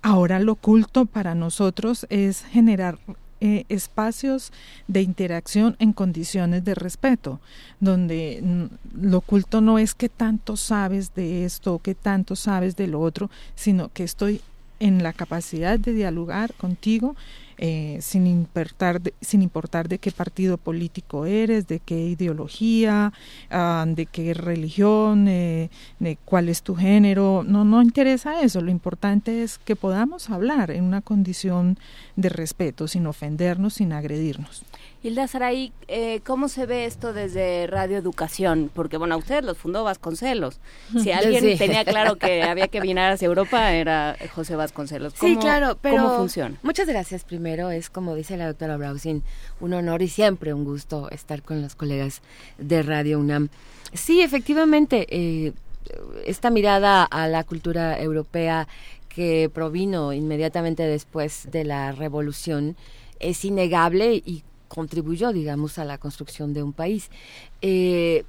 ahora 0.02 0.40
lo 0.40 0.54
oculto 0.54 1.06
para 1.06 1.36
nosotros 1.36 2.06
es 2.10 2.44
generar 2.44 2.98
eh, 3.40 3.66
espacios 3.70 4.52
de 4.88 5.02
interacción 5.02 5.76
en 5.80 5.94
condiciones 5.94 6.64
de 6.64 6.76
respeto, 6.76 7.40
donde 7.80 8.70
lo 9.00 9.20
oculto 9.20 9.62
no 9.62 9.78
es 9.78 9.94
que 9.94 10.10
tanto 10.10 10.58
sabes 10.58 11.14
de 11.14 11.46
esto, 11.46 11.80
que 11.80 11.96
tanto 11.96 12.36
sabes 12.36 12.76
de 12.76 12.88
lo 12.88 13.00
otro, 13.02 13.30
sino 13.56 13.90
que 13.94 14.04
estoy 14.04 14.42
en 14.80 15.04
la 15.04 15.14
capacidad 15.14 15.80
de 15.80 15.94
dialogar 15.94 16.54
contigo 16.54 17.16
eh, 17.58 17.98
sin, 18.02 18.28
importar 18.28 19.02
de, 19.02 19.14
sin 19.22 19.42
importar 19.42 19.88
de 19.88 19.98
qué 19.98 20.12
partido 20.12 20.58
político 20.58 21.26
eres, 21.26 21.68
de 21.68 21.80
qué 21.80 21.98
ideología, 21.98 23.14
ah, 23.50 23.86
de 23.88 24.06
qué 24.06 24.34
religión, 24.34 25.28
eh, 25.28 25.70
de 26.00 26.18
cuál 26.24 26.50
es 26.50 26.62
tu 26.62 26.76
género. 26.76 27.44
No, 27.48 27.66
no 27.66 27.82
interesa 27.82 28.42
eso. 28.42 28.62
Lo 28.62 28.72
importante 28.72 29.44
es 29.44 29.58
que 29.58 29.76
podamos 29.76 30.30
hablar 30.30 30.72
en 30.72 30.84
una 30.84 31.02
condición 31.02 31.78
de 32.16 32.30
respeto, 32.30 32.88
sin 32.88 33.08
ofendernos, 33.08 33.76
sin 33.76 33.92
agredirnos. 33.92 34.64
Hilda 35.04 35.28
Saray, 35.28 35.74
eh, 35.88 36.22
¿cómo 36.26 36.48
se 36.48 36.66
ve 36.66 36.86
esto 36.86 37.14
desde 37.14 37.68
Radio 37.68 37.98
Educación? 37.98 38.72
Porque, 38.74 38.98
bueno, 38.98 39.18
usted 39.18 39.44
los 39.44 39.58
fundó 39.58 39.84
Vasconcelos. 39.84 40.60
Si 41.02 41.12
alguien 41.14 41.58
tenía 41.58 41.86
claro 41.86 42.16
que 42.16 42.44
había 42.44 42.68
que 42.68 42.80
venir 42.80 43.00
hacia 43.00 43.28
Europa, 43.28 43.74
era 43.74 44.18
José 44.34 44.56
Vasconcelos. 44.56 45.14
sí, 45.14 45.38
claro, 45.38 45.78
pero... 45.82 45.98
¿Cómo 45.98 46.18
funciona? 46.18 46.58
Muchas 46.64 46.88
gracias. 46.88 47.24
Primero, 47.24 47.70
es 47.70 47.90
como 47.92 48.16
dice 48.16 48.38
la 48.38 48.48
doctora 48.48 48.76
Brausin, 48.76 49.24
un 49.60 49.74
honor 49.74 50.02
y 50.02 50.08
siempre 50.08 50.54
un 50.54 50.64
gusto 50.64 51.10
estar 51.12 51.44
con 51.44 51.62
los 51.62 51.76
colegas 51.76 52.22
de 52.58 52.82
Radio 52.82 53.20
UNAM. 53.20 53.50
Sí, 53.94 54.22
efectivamente, 54.22 55.06
eh, 55.10 55.54
esta 56.26 56.50
mirada 56.50 57.04
a 57.04 57.28
la 57.28 57.44
cultura 57.44 58.00
europea 58.02 58.68
que 59.10 59.50
provino 59.54 60.12
inmediatamente 60.14 60.84
después 60.84 61.50
de 61.52 61.64
la 61.64 61.92
revolución 61.92 62.76
es 63.20 63.46
innegable 63.46 64.22
y 64.26 64.44
contribuyó, 64.68 65.32
digamos, 65.32 65.80
a 65.80 65.86
la 65.86 65.98
construcción 65.98 66.54
de 66.54 66.64
un 66.64 66.74
país. 66.74 67.10
Eh, 67.62 68.24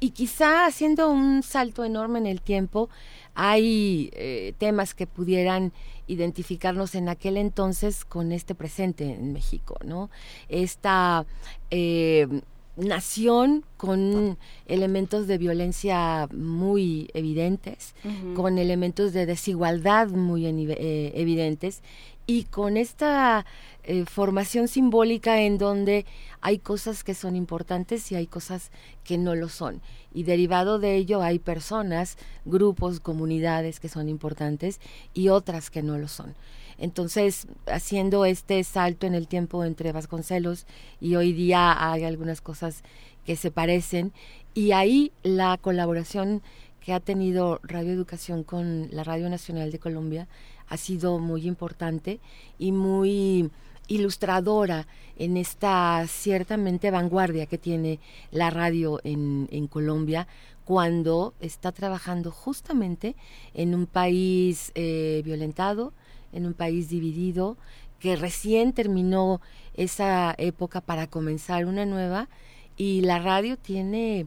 y 0.00 0.10
quizá 0.10 0.66
haciendo 0.66 1.08
un 1.10 1.42
salto 1.42 1.84
enorme 1.84 2.18
en 2.18 2.26
el 2.26 2.40
tiempo, 2.40 2.90
hay 3.34 4.10
eh, 4.12 4.54
temas 4.58 4.94
que 4.94 5.06
pudieran 5.06 5.72
identificarnos 6.06 6.94
en 6.94 7.08
aquel 7.08 7.38
entonces 7.38 8.04
con 8.04 8.32
este 8.32 8.54
presente 8.54 9.10
en 9.10 9.32
México, 9.32 9.78
¿no? 9.84 10.10
Esta 10.50 11.24
eh, 11.70 12.28
nación 12.76 13.64
con 13.78 14.36
elementos 14.66 15.26
de 15.26 15.38
violencia 15.38 16.28
muy 16.32 17.08
evidentes, 17.14 17.94
con 18.34 18.58
elementos 18.58 19.12
de 19.12 19.26
desigualdad 19.26 20.08
muy 20.08 20.44
evidentes 20.44 21.82
y 22.26 22.44
con 22.44 22.76
esta 22.76 23.46
eh, 23.86 24.04
formación 24.06 24.66
simbólica 24.66 25.42
en 25.42 25.58
donde 25.58 26.06
hay 26.40 26.58
cosas 26.58 27.04
que 27.04 27.14
son 27.14 27.36
importantes 27.36 28.10
y 28.10 28.14
hay 28.14 28.26
cosas 28.26 28.70
que 29.04 29.18
no 29.18 29.34
lo 29.34 29.48
son. 29.48 29.82
Y 30.12 30.22
derivado 30.22 30.78
de 30.78 30.96
ello 30.96 31.22
hay 31.22 31.38
personas, 31.38 32.16
grupos, 32.44 33.00
comunidades 33.00 33.80
que 33.80 33.88
son 33.88 34.08
importantes 34.08 34.80
y 35.12 35.28
otras 35.28 35.70
que 35.70 35.82
no 35.82 35.98
lo 35.98 36.08
son. 36.08 36.34
Entonces, 36.78 37.46
haciendo 37.66 38.24
este 38.24 38.64
salto 38.64 39.06
en 39.06 39.14
el 39.14 39.28
tiempo 39.28 39.64
entre 39.64 39.92
Vasconcelos 39.92 40.66
y 41.00 41.16
hoy 41.16 41.32
día 41.32 41.92
hay 41.92 42.04
algunas 42.04 42.40
cosas 42.40 42.82
que 43.24 43.36
se 43.36 43.50
parecen 43.50 44.12
y 44.54 44.72
ahí 44.72 45.12
la 45.22 45.58
colaboración 45.58 46.42
que 46.80 46.92
ha 46.92 47.00
tenido 47.00 47.60
Radio 47.62 47.92
Educación 47.92 48.44
con 48.44 48.88
la 48.90 49.04
Radio 49.04 49.28
Nacional 49.30 49.70
de 49.70 49.78
Colombia 49.78 50.28
ha 50.68 50.76
sido 50.76 51.18
muy 51.18 51.46
importante 51.46 52.20
y 52.58 52.72
muy 52.72 53.50
ilustradora 53.88 54.86
en 55.16 55.36
esta 55.36 56.04
ciertamente 56.08 56.90
vanguardia 56.90 57.46
que 57.46 57.58
tiene 57.58 58.00
la 58.30 58.50
radio 58.50 59.00
en, 59.04 59.68
Colombia 59.68 60.26
cuando 60.64 61.34
está 61.40 61.72
trabajando 61.72 62.30
justamente 62.30 63.14
en 63.52 63.74
un 63.74 63.86
país 63.86 64.72
eh, 64.74 65.22
violentado, 65.24 65.92
en 66.32 66.46
un 66.46 66.54
país 66.54 66.88
dividido, 66.88 67.56
que 68.00 68.16
recién 68.16 68.72
terminó 68.72 69.40
esa 69.74 70.34
época 70.38 70.80
para 70.80 71.06
comenzar 71.06 71.66
una 71.66 71.86
nueva 71.86 72.28
y 72.76 73.02
la 73.02 73.18
radio 73.18 73.56
tiene 73.56 74.26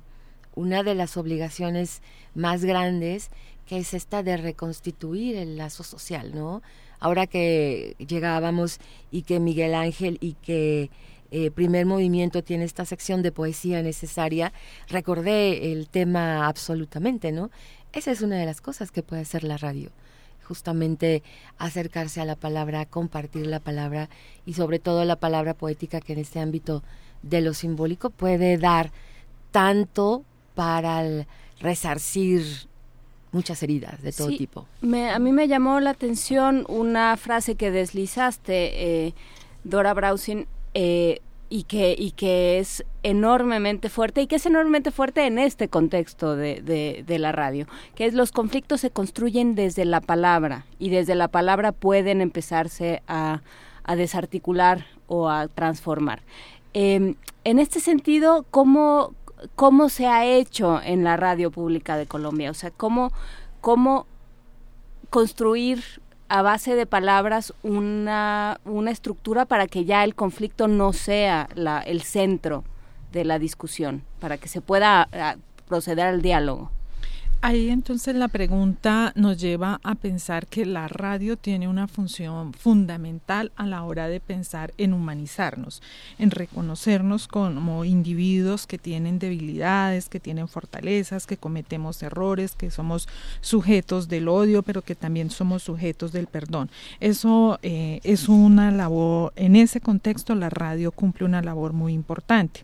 una 0.56 0.84
de 0.84 0.96
las 0.96 1.18
obligaciones 1.18 2.02
más 2.34 2.64
grandes 2.64 3.30
que 3.68 3.78
es 3.78 3.94
esta 3.94 4.24
de 4.24 4.38
reconstituir 4.38 5.36
el 5.36 5.58
lazo 5.58 5.84
social, 5.84 6.34
¿no? 6.34 6.62
Ahora 6.99 7.28
que 7.28 7.95
llegábamos 7.99 8.80
y 9.11 9.24
que 9.24 9.40
Miguel 9.40 9.74
Ángel 9.74 10.18
y 10.22 10.34
que 10.34 10.90
eh, 11.30 11.52
primer 11.52 11.86
movimiento 11.86 12.44
tiene 12.44 12.64
esta 12.64 12.86
sección 12.86 13.22
de 13.22 13.34
poesía 13.34 13.82
necesaria, 13.82 14.53
recordé 14.88 15.74
el 15.74 15.90
tema 15.90 16.48
absolutamente, 16.48 17.34
¿no? 17.34 17.52
Esa 17.91 18.11
es 18.11 18.22
una 18.22 18.38
de 18.38 18.45
las 18.45 18.61
cosas 18.61 18.91
que 18.91 19.03
puede 19.03 19.24
hacer 19.24 19.44
la 19.44 19.57
radio, 19.57 19.91
justamente 20.44 21.24
acercarse 21.57 22.22
a 22.22 22.26
la 22.26 22.38
palabra, 22.38 22.86
compartir 22.86 23.45
la 23.48 23.60
palabra 23.60 24.10
y 24.45 24.53
sobre 24.53 24.80
todo 24.80 25.03
la 25.03 25.18
palabra 25.18 25.53
poética 25.53 25.99
que 25.99 26.14
en 26.14 26.19
este 26.19 26.40
ámbito 26.40 26.84
de 27.24 27.41
lo 27.41 27.53
simbólico 27.53 28.10
puede 28.10 28.57
dar 28.57 28.91
tanto 29.52 30.24
para 30.56 31.26
resarcir 31.60 32.66
muchas 33.38 33.61
heridas 33.61 34.01
de 34.01 34.11
todo 34.11 34.30
tipo. 34.30 34.65
a 34.81 35.19
mí 35.19 35.31
me 35.31 35.47
llamó 35.47 35.80
la 35.80 35.91
atención 35.91 36.65
una 36.68 37.15
frase 37.18 37.55
que 37.55 37.69
deslizaste, 37.72 39.05
eh, 39.05 39.14
Dora 39.64 39.93
Brausin, 39.93 40.47
eh, 40.73 41.22
y 41.49 41.64
que 41.64 41.95
y 41.97 42.11
que 42.11 42.59
es 42.59 42.84
enormemente 43.03 43.89
fuerte 43.89 44.22
y 44.22 44.27
que 44.27 44.35
es 44.35 44.45
enormemente 44.45 44.91
fuerte 44.91 45.26
en 45.26 45.39
este 45.39 45.69
contexto 45.69 46.35
de, 46.35 46.61
de, 47.05 47.19
la 47.19 47.31
radio, 47.31 47.67
que 47.95 48.06
es 48.06 48.14
los 48.14 48.32
conflictos 48.32 48.82
se 48.82 48.90
construyen 48.90 49.56
desde 49.56 49.85
la 49.85 50.01
palabra 50.01 50.66
y 50.77 50.90
desde 50.90 51.16
la 51.16 51.30
palabra 51.30 51.72
pueden 51.72 52.19
empezarse 52.19 53.01
a, 53.07 53.41
a 53.83 53.95
desarticular 53.95 54.88
o 55.07 55.30
a 55.30 55.48
transformar. 55.48 56.22
Em, 56.74 57.16
en 57.45 57.59
este 57.59 57.80
sentido, 57.80 58.45
¿cómo, 58.51 59.14
cómo 59.56 59.90
se 59.90 60.07
ha 60.07 60.25
hecho 60.25 60.82
en 60.82 61.03
la 61.03 61.17
radio 61.17 61.51
pública 61.51 61.98
de 61.98 62.06
Colombia, 62.06 62.51
o 62.51 62.53
sea, 62.53 62.72
cómo, 62.72 63.11
cómo 63.61 64.06
construir 65.09 65.83
a 66.30 66.41
base 66.41 66.75
de 66.75 66.85
palabras 66.85 67.53
una, 67.64 68.59
una 68.66 68.91
estructura 68.91 69.45
para 69.45 69.67
que 69.67 69.85
ya 69.85 70.03
el 70.03 70.16
conflicto 70.16 70.67
no 70.67 70.91
sea 70.93 71.48
la, 71.56 71.80
el 71.80 72.01
centro 72.01 72.64
de 73.11 73.24
la 73.24 73.40
discusión, 73.40 74.03
para 74.19 74.38
que 74.38 74.49
se 74.49 74.61
pueda 74.61 75.07
proceder 75.67 76.07
al 76.07 76.22
diálogo. 76.22 76.72
Ahí 77.40 77.69
entonces 77.69 78.16
la 78.16 78.30
pregunta 78.30 79.14
nos 79.16 79.40
lleva 79.40 79.80
a 79.83 79.93
pensar 79.93 80.48
que 80.48 80.66
la 80.66 80.88
radio 80.88 81.38
tiene 81.38 81.67
una 81.67 81.88
función 81.88 82.51
fundamental 82.51 83.51
a 83.56 83.67
la 83.67 83.83
hora 83.83 84.07
de 84.07 84.19
pensar 84.19 84.74
en 84.80 84.91
humanizarnos, 84.91 85.83
en 86.17 86.32
reconocernos 86.32 87.27
como 87.27 87.85
individuos 87.85 88.66
que 88.66 88.80
tienen 88.80 89.19
debilidades, 89.19 90.09
que 90.09 90.19
tienen 90.19 90.48
fortalezas, 90.48 91.27
que 91.27 91.38
cometemos 91.38 92.01
errores, 92.01 92.56
que 92.56 92.72
somos 92.72 93.07
sujetos 93.41 94.07
del 94.07 94.30
odio, 94.30 94.64
pero 94.64 94.82
que 94.82 94.95
también 94.95 95.30
somos 95.30 95.61
sujetos 95.61 96.11
del 96.11 96.25
perdón. 96.25 96.72
Eso 96.99 97.59
eh, 97.61 97.99
es 98.03 98.30
una 98.30 98.72
labor, 98.72 99.32
en 99.35 99.56
ese 99.56 99.80
contexto 99.80 100.33
la 100.33 100.49
radio 100.49 100.91
cumple 100.91 101.25
una 101.25 101.43
labor 101.43 101.72
muy 101.72 101.93
importante. 101.93 102.64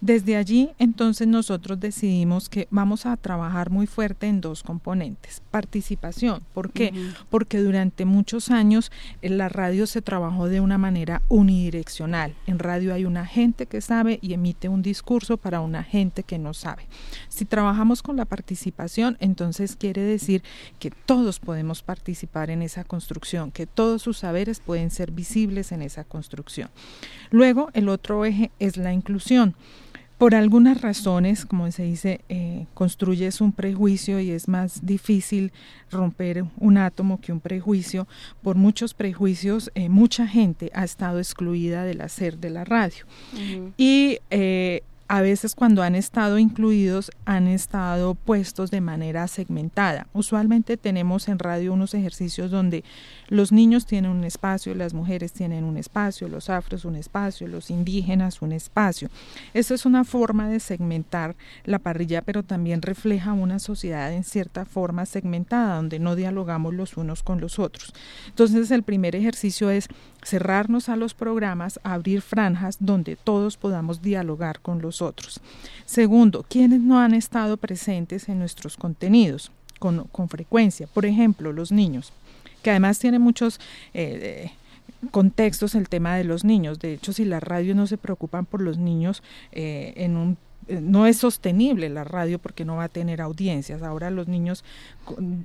Desde 0.00 0.36
allí 0.36 0.70
entonces 0.78 1.26
nosotros 1.26 1.80
decidimos 1.80 2.48
que 2.48 2.68
vamos 2.70 3.04
a 3.04 3.16
trabajar 3.16 3.70
muy 3.70 3.88
fuerte 3.88 4.11
en 4.20 4.40
dos 4.40 4.62
componentes. 4.62 5.42
Participación, 5.50 6.42
¿por 6.52 6.70
qué? 6.70 6.92
Porque 7.30 7.58
durante 7.58 8.04
muchos 8.04 8.50
años 8.50 8.90
en 9.22 9.38
la 9.38 9.48
radio 9.48 9.86
se 9.86 10.02
trabajó 10.02 10.48
de 10.48 10.60
una 10.60 10.78
manera 10.78 11.22
unidireccional. 11.28 12.34
En 12.46 12.58
radio 12.58 12.94
hay 12.94 13.04
una 13.04 13.26
gente 13.26 13.66
que 13.66 13.80
sabe 13.80 14.18
y 14.22 14.34
emite 14.34 14.68
un 14.68 14.82
discurso 14.82 15.36
para 15.36 15.60
una 15.60 15.82
gente 15.82 16.22
que 16.22 16.38
no 16.38 16.54
sabe. 16.54 16.86
Si 17.28 17.44
trabajamos 17.44 18.02
con 18.02 18.16
la 18.16 18.24
participación, 18.24 19.16
entonces 19.20 19.76
quiere 19.76 20.02
decir 20.02 20.42
que 20.78 20.90
todos 20.90 21.40
podemos 21.40 21.82
participar 21.82 22.50
en 22.50 22.62
esa 22.62 22.84
construcción, 22.84 23.50
que 23.50 23.66
todos 23.66 24.02
sus 24.02 24.18
saberes 24.18 24.60
pueden 24.60 24.90
ser 24.90 25.10
visibles 25.10 25.72
en 25.72 25.82
esa 25.82 26.04
construcción. 26.04 26.70
Luego, 27.30 27.70
el 27.72 27.88
otro 27.88 28.24
eje 28.24 28.50
es 28.58 28.76
la 28.76 28.92
inclusión 28.92 29.54
por 30.22 30.36
algunas 30.36 30.80
razones, 30.80 31.44
como 31.44 31.68
se 31.72 31.82
dice, 31.82 32.20
eh, 32.28 32.66
construyes 32.74 33.40
un 33.40 33.50
prejuicio 33.50 34.20
y 34.20 34.30
es 34.30 34.46
más 34.46 34.86
difícil 34.86 35.50
romper 35.90 36.44
un 36.58 36.78
átomo 36.78 37.20
que 37.20 37.32
un 37.32 37.40
prejuicio. 37.40 38.06
Por 38.40 38.54
muchos 38.54 38.94
prejuicios, 38.94 39.72
eh, 39.74 39.88
mucha 39.88 40.28
gente 40.28 40.70
ha 40.74 40.84
estado 40.84 41.18
excluida 41.18 41.82
del 41.82 42.02
hacer 42.02 42.38
de 42.38 42.50
la 42.50 42.64
radio. 42.64 43.04
Y 43.76 44.20
eh, 44.30 44.84
a 45.12 45.20
veces 45.20 45.54
cuando 45.54 45.82
han 45.82 45.94
estado 45.94 46.38
incluidos 46.38 47.10
han 47.26 47.46
estado 47.46 48.14
puestos 48.14 48.70
de 48.70 48.80
manera 48.80 49.28
segmentada. 49.28 50.06
Usualmente 50.14 50.78
tenemos 50.78 51.28
en 51.28 51.38
radio 51.38 51.74
unos 51.74 51.92
ejercicios 51.92 52.50
donde 52.50 52.82
los 53.28 53.52
niños 53.52 53.84
tienen 53.84 54.10
un 54.10 54.24
espacio, 54.24 54.74
las 54.74 54.94
mujeres 54.94 55.34
tienen 55.34 55.64
un 55.64 55.76
espacio, 55.76 56.28
los 56.28 56.48
afros 56.48 56.86
un 56.86 56.96
espacio, 56.96 57.46
los 57.46 57.68
indígenas 57.68 58.40
un 58.40 58.52
espacio. 58.52 59.10
Eso 59.52 59.74
es 59.74 59.84
una 59.84 60.04
forma 60.04 60.48
de 60.48 60.60
segmentar 60.60 61.36
la 61.66 61.78
parrilla, 61.78 62.22
pero 62.22 62.42
también 62.42 62.80
refleja 62.80 63.34
una 63.34 63.58
sociedad 63.58 64.10
en 64.14 64.24
cierta 64.24 64.64
forma 64.64 65.04
segmentada, 65.04 65.76
donde 65.76 65.98
no 65.98 66.16
dialogamos 66.16 66.72
los 66.72 66.96
unos 66.96 67.22
con 67.22 67.38
los 67.38 67.58
otros. 67.58 67.92
Entonces 68.28 68.70
el 68.70 68.82
primer 68.82 69.14
ejercicio 69.14 69.68
es 69.68 69.88
cerrarnos 70.24 70.88
a 70.88 70.96
los 70.96 71.12
programas, 71.12 71.80
abrir 71.82 72.22
franjas 72.22 72.78
donde 72.80 73.16
todos 73.16 73.58
podamos 73.58 74.00
dialogar 74.00 74.60
con 74.60 74.80
los 74.80 75.01
otros. 75.04 75.40
Segundo, 75.84 76.44
quienes 76.48 76.80
no 76.80 76.98
han 76.98 77.14
estado 77.14 77.56
presentes 77.56 78.28
en 78.28 78.38
nuestros 78.38 78.76
contenidos 78.76 79.52
con, 79.78 80.28
frecuencia, 80.28 80.86
por 80.86 81.06
ejemplo, 81.06 81.52
los 81.52 81.72
niños, 81.72 82.12
que 82.62 82.70
además 82.70 82.98
tienen 82.98 83.20
muchos... 83.20 83.60
Eh, 83.94 84.52
contextos 85.10 85.74
el 85.74 85.88
tema 85.88 86.16
de 86.16 86.22
los 86.22 86.44
niños. 86.44 86.78
De 86.78 86.94
hecho, 86.94 87.12
si 87.12 87.24
las 87.24 87.42
radios 87.42 87.76
no 87.76 87.88
se 87.88 87.98
preocupan 87.98 88.46
por 88.46 88.60
los 88.60 88.78
niños 88.78 89.22
eh, 89.50 89.94
en 89.96 90.16
un 90.16 90.36
no 90.68 91.06
es 91.06 91.18
sostenible 91.18 91.88
la 91.88 92.04
radio 92.04 92.38
porque 92.38 92.64
no 92.64 92.76
va 92.76 92.84
a 92.84 92.88
tener 92.88 93.20
audiencias. 93.20 93.82
Ahora 93.82 94.10
los 94.10 94.28
niños 94.28 94.64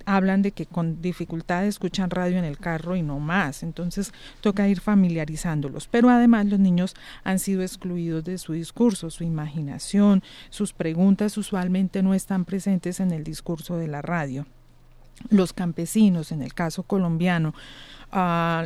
hablan 0.05 0.41
de 0.41 0.51
que 0.51 0.65
con 0.65 1.01
dificultad 1.01 1.65
escuchan 1.65 2.09
radio 2.09 2.37
en 2.37 2.45
el 2.45 2.57
carro 2.57 2.95
y 2.95 3.01
no 3.01 3.19
más. 3.19 3.63
Entonces 3.63 4.13
toca 4.41 4.67
ir 4.67 4.79
familiarizándolos. 4.79 5.87
Pero 5.87 6.09
además 6.09 6.45
los 6.45 6.59
niños 6.59 6.95
han 7.23 7.39
sido 7.39 7.61
excluidos 7.61 8.23
de 8.23 8.37
su 8.37 8.53
discurso, 8.53 9.09
su 9.09 9.23
imaginación, 9.23 10.23
sus 10.49 10.73
preguntas 10.73 11.37
usualmente 11.37 12.03
no 12.03 12.13
están 12.13 12.45
presentes 12.45 12.99
en 12.99 13.11
el 13.11 13.23
discurso 13.23 13.77
de 13.77 13.87
la 13.87 14.01
radio. 14.01 14.45
Los 15.29 15.53
campesinos, 15.53 16.31
en 16.31 16.41
el 16.41 16.53
caso 16.53 16.83
colombiano, 16.83 17.53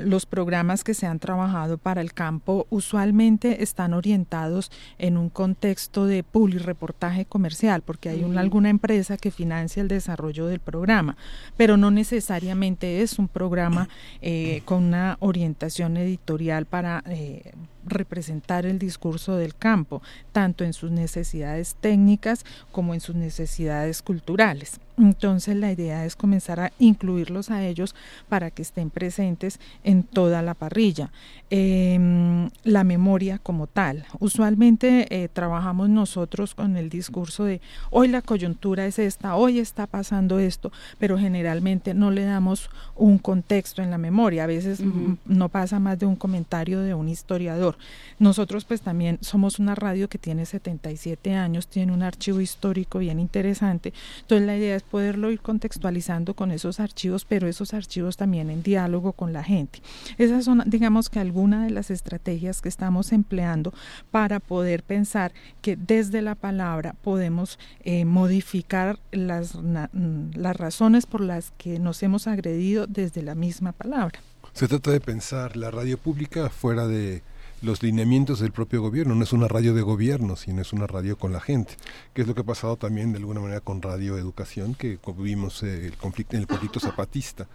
los 0.04 0.26
programas 0.28 0.84
que 0.84 0.94
se 0.94 1.08
han 1.08 1.20
trabajado 1.20 1.78
para 1.78 2.02
el 2.02 2.14
campo 2.14 2.68
usualmente 2.70 3.64
están 3.64 3.94
orientados 3.94 4.72
en 5.00 5.18
un 5.18 5.30
contexto 5.30 6.06
de 6.06 6.24
reportaje 6.60 7.26
comercial, 7.26 7.82
porque 7.82 8.10
hay 8.10 8.24
alguna 8.38 8.70
empresa 8.70 9.18
que 9.18 9.32
financia 9.32 9.82
el 9.82 9.88
desarrollo 9.88 10.46
del 10.46 10.60
programa, 10.60 11.18
pero 11.58 11.76
no 11.76 11.90
necesariamente 11.90 13.02
es 13.02 13.18
un 13.18 13.28
programa 13.28 13.90
eh, 14.22 14.62
con 14.66 14.84
una 14.84 15.18
orientación 15.20 15.98
editorial 15.98 16.66
para 16.66 17.04
eh, 17.08 17.54
representar 17.86 18.66
el 18.68 18.78
discurso 18.78 19.36
del 19.38 19.56
campo, 19.56 20.04
tanto 20.32 20.64
en 20.64 20.74
sus 20.74 20.92
necesidades 20.92 21.76
técnicas 21.80 22.46
como 22.72 22.94
en 22.94 23.02
sus 23.02 23.16
necesidades 23.16 24.02
culturales. 24.04 24.80
Entonces 25.02 25.56
la 25.56 25.72
idea 25.72 26.06
es 26.06 26.16
comenzar 26.16 26.60
a 26.60 26.72
incluirlos 26.78 27.50
a 27.50 27.66
ellos 27.66 27.96
para 28.30 28.52
que 28.52 28.62
estén 28.62 28.92
presentes 28.92 29.60
en 29.84 30.04
toda 30.04 30.44
la 30.44 30.54
parrilla. 30.54 31.10
Em, 31.50 32.50
la 32.64 32.84
memoria 32.84 33.38
como 33.38 33.68
tal. 33.68 34.06
Usualmente 34.20 35.08
eh, 35.10 35.28
trabajamos 35.28 35.90
nosotros 35.90 36.56
con 36.56 36.78
el 36.78 36.90
discurso 36.90 37.44
de 37.44 37.60
hoy 37.90 38.08
la 38.08 38.22
coyuntura 38.22 38.86
es 38.86 39.00
esta, 39.00 39.36
hoy 39.36 39.60
está 39.60 39.86
pasando 39.86 40.40
esto, 40.40 40.72
pero 40.98 41.18
generalmente 41.18 41.94
no 41.94 42.12
le 42.12 42.24
damos 42.24 42.70
un 42.96 43.18
contexto 43.18 43.82
en 43.82 43.90
la 43.90 43.98
memoria. 43.98 44.44
A 44.44 44.48
veces 44.48 44.82
no 45.26 45.50
pasa 45.50 45.80
más 45.80 45.98
de 46.00 46.06
un 46.06 46.16
comentario 46.16 46.80
de 46.80 46.94
un 46.94 47.10
historiador. 47.10 47.78
Nosotros 48.20 48.66
pues 48.66 48.82
también 48.82 49.18
somos 49.22 49.60
una 49.60 49.74
radio 49.74 50.08
que 50.08 50.20
tiene 50.20 50.46
77 50.46 51.34
años, 51.34 51.68
tiene 51.68 51.92
un 51.92 52.04
archivo 52.04 52.40
histórico 52.40 53.00
bien 53.00 53.20
interesante. 53.20 53.94
Entonces 54.22 54.46
la 54.48 54.56
idea 54.56 54.76
es 54.76 54.84
poderlo 54.92 55.32
ir 55.32 55.42
contextualizando 55.42 56.34
con 56.36 56.52
esos 56.52 56.80
archivos, 56.80 57.26
pero 57.26 57.48
esos 57.48 57.74
archivos 57.74 58.16
también 58.16 58.50
en 58.50 58.62
diálogo 58.62 59.14
con 59.14 59.34
la 59.34 59.44
gente. 59.44 59.82
Esas 60.18 60.46
son, 60.46 60.64
digamos 60.68 61.10
que 61.10 61.20
algunas 61.20 61.42
una 61.42 61.66
de 61.66 61.72
las 61.72 61.92
estrategias 61.92 62.62
que 62.62 62.70
estamos 62.70 63.12
empleando 63.12 63.74
para 64.12 64.40
poder 64.40 64.84
pensar 64.84 65.34
que 65.62 65.76
desde 65.76 66.22
la 66.22 66.36
palabra 66.36 66.96
podemos 67.04 67.60
eh, 67.84 68.06
modificar 68.06 69.00
las, 69.12 69.56
mm, 69.56 70.36
las 70.36 70.56
razones 70.56 71.06
por 71.06 71.22
las 71.22 71.52
que 71.58 71.80
nos 71.80 72.04
hemos 72.04 72.28
agredido 72.28 72.88
desde 72.88 73.24
la 73.24 73.36
misma 73.36 73.72
palabra. 73.72 74.20
Se 74.54 74.68
trata 74.68 74.92
de 74.92 75.00
pensar 75.00 75.58
la 75.58 75.72
radio 75.72 75.98
pública 75.98 76.50
fuera 76.50 76.88
de 76.88 77.24
los 77.62 77.84
lineamientos 77.84 78.40
del 78.40 78.52
propio 78.52 78.82
gobierno. 78.82 79.16
No 79.16 79.24
es 79.24 79.34
una 79.34 79.48
radio 79.48 79.74
de 79.74 79.82
gobierno, 79.82 80.36
sino 80.36 80.62
es 80.62 80.74
una 80.74 80.88
radio 80.88 81.18
con 81.18 81.32
la 81.32 81.40
gente, 81.40 81.76
que 82.14 82.22
es 82.24 82.28
lo 82.28 82.36
que 82.36 82.42
ha 82.42 82.46
pasado 82.46 82.78
también 82.78 83.12
de 83.12 83.20
alguna 83.20 83.40
manera 83.40 83.62
con 83.62 83.82
Radio 83.82 84.18
Educación, 84.18 84.76
que 84.76 85.00
vimos 85.18 85.64
eh, 85.64 85.88
el 85.88 85.98
conflicto, 85.98 86.38
el 86.38 86.48
conflicto 86.48 86.80
zapatista. 86.80 87.48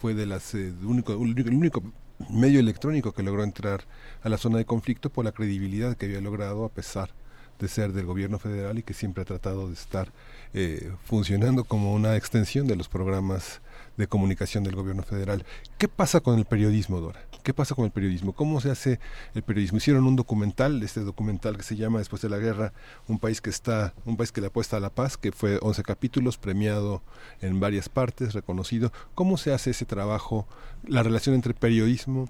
Fue 0.00 0.14
de 0.14 0.26
las, 0.26 0.54
eh, 0.54 0.72
único, 0.82 1.12
el 1.12 1.54
único 1.54 1.82
medio 2.30 2.60
electrónico 2.60 3.12
que 3.12 3.22
logró 3.22 3.42
entrar 3.42 3.84
a 4.22 4.28
la 4.28 4.38
zona 4.38 4.58
de 4.58 4.64
conflicto 4.64 5.10
por 5.10 5.24
la 5.24 5.32
credibilidad 5.32 5.96
que 5.96 6.06
había 6.06 6.20
logrado 6.20 6.64
a 6.64 6.68
pesar 6.68 7.10
de 7.58 7.68
ser 7.68 7.92
del 7.92 8.06
gobierno 8.06 8.38
federal 8.38 8.78
y 8.78 8.82
que 8.82 8.94
siempre 8.94 9.22
ha 9.22 9.24
tratado 9.24 9.68
de 9.68 9.74
estar 9.74 10.12
eh, 10.52 10.92
funcionando 11.04 11.64
como 11.64 11.94
una 11.94 12.16
extensión 12.16 12.66
de 12.66 12.76
los 12.76 12.88
programas 12.88 13.60
de 13.96 14.06
comunicación 14.06 14.64
del 14.64 14.74
gobierno 14.74 15.02
federal. 15.02 15.44
¿Qué 15.78 15.88
pasa 15.88 16.20
con 16.20 16.38
el 16.38 16.44
periodismo, 16.44 17.00
Dora? 17.00 17.20
¿Qué 17.42 17.52
pasa 17.52 17.74
con 17.74 17.84
el 17.84 17.90
periodismo? 17.90 18.32
¿Cómo 18.32 18.60
se 18.60 18.70
hace 18.70 18.98
el 19.34 19.42
periodismo? 19.42 19.78
Hicieron 19.78 20.06
un 20.06 20.16
documental, 20.16 20.82
este 20.82 21.00
documental 21.00 21.56
que 21.56 21.62
se 21.62 21.76
llama 21.76 21.98
Después 21.98 22.22
de 22.22 22.30
la 22.30 22.38
guerra, 22.38 22.72
un 23.06 23.18
país 23.18 23.40
que 23.40 23.50
está, 23.50 23.92
un 24.06 24.16
país 24.16 24.32
que 24.32 24.40
le 24.40 24.46
apuesta 24.46 24.78
a 24.78 24.80
la 24.80 24.90
paz, 24.90 25.16
que 25.16 25.30
fue 25.30 25.58
11 25.60 25.82
capítulos, 25.82 26.38
premiado 26.38 27.02
en 27.40 27.60
varias 27.60 27.88
partes, 27.88 28.32
reconocido. 28.32 28.92
¿Cómo 29.14 29.36
se 29.36 29.52
hace 29.52 29.70
ese 29.70 29.84
trabajo, 29.84 30.46
la 30.86 31.02
relación 31.02 31.34
entre 31.34 31.54
periodismo 31.54 32.28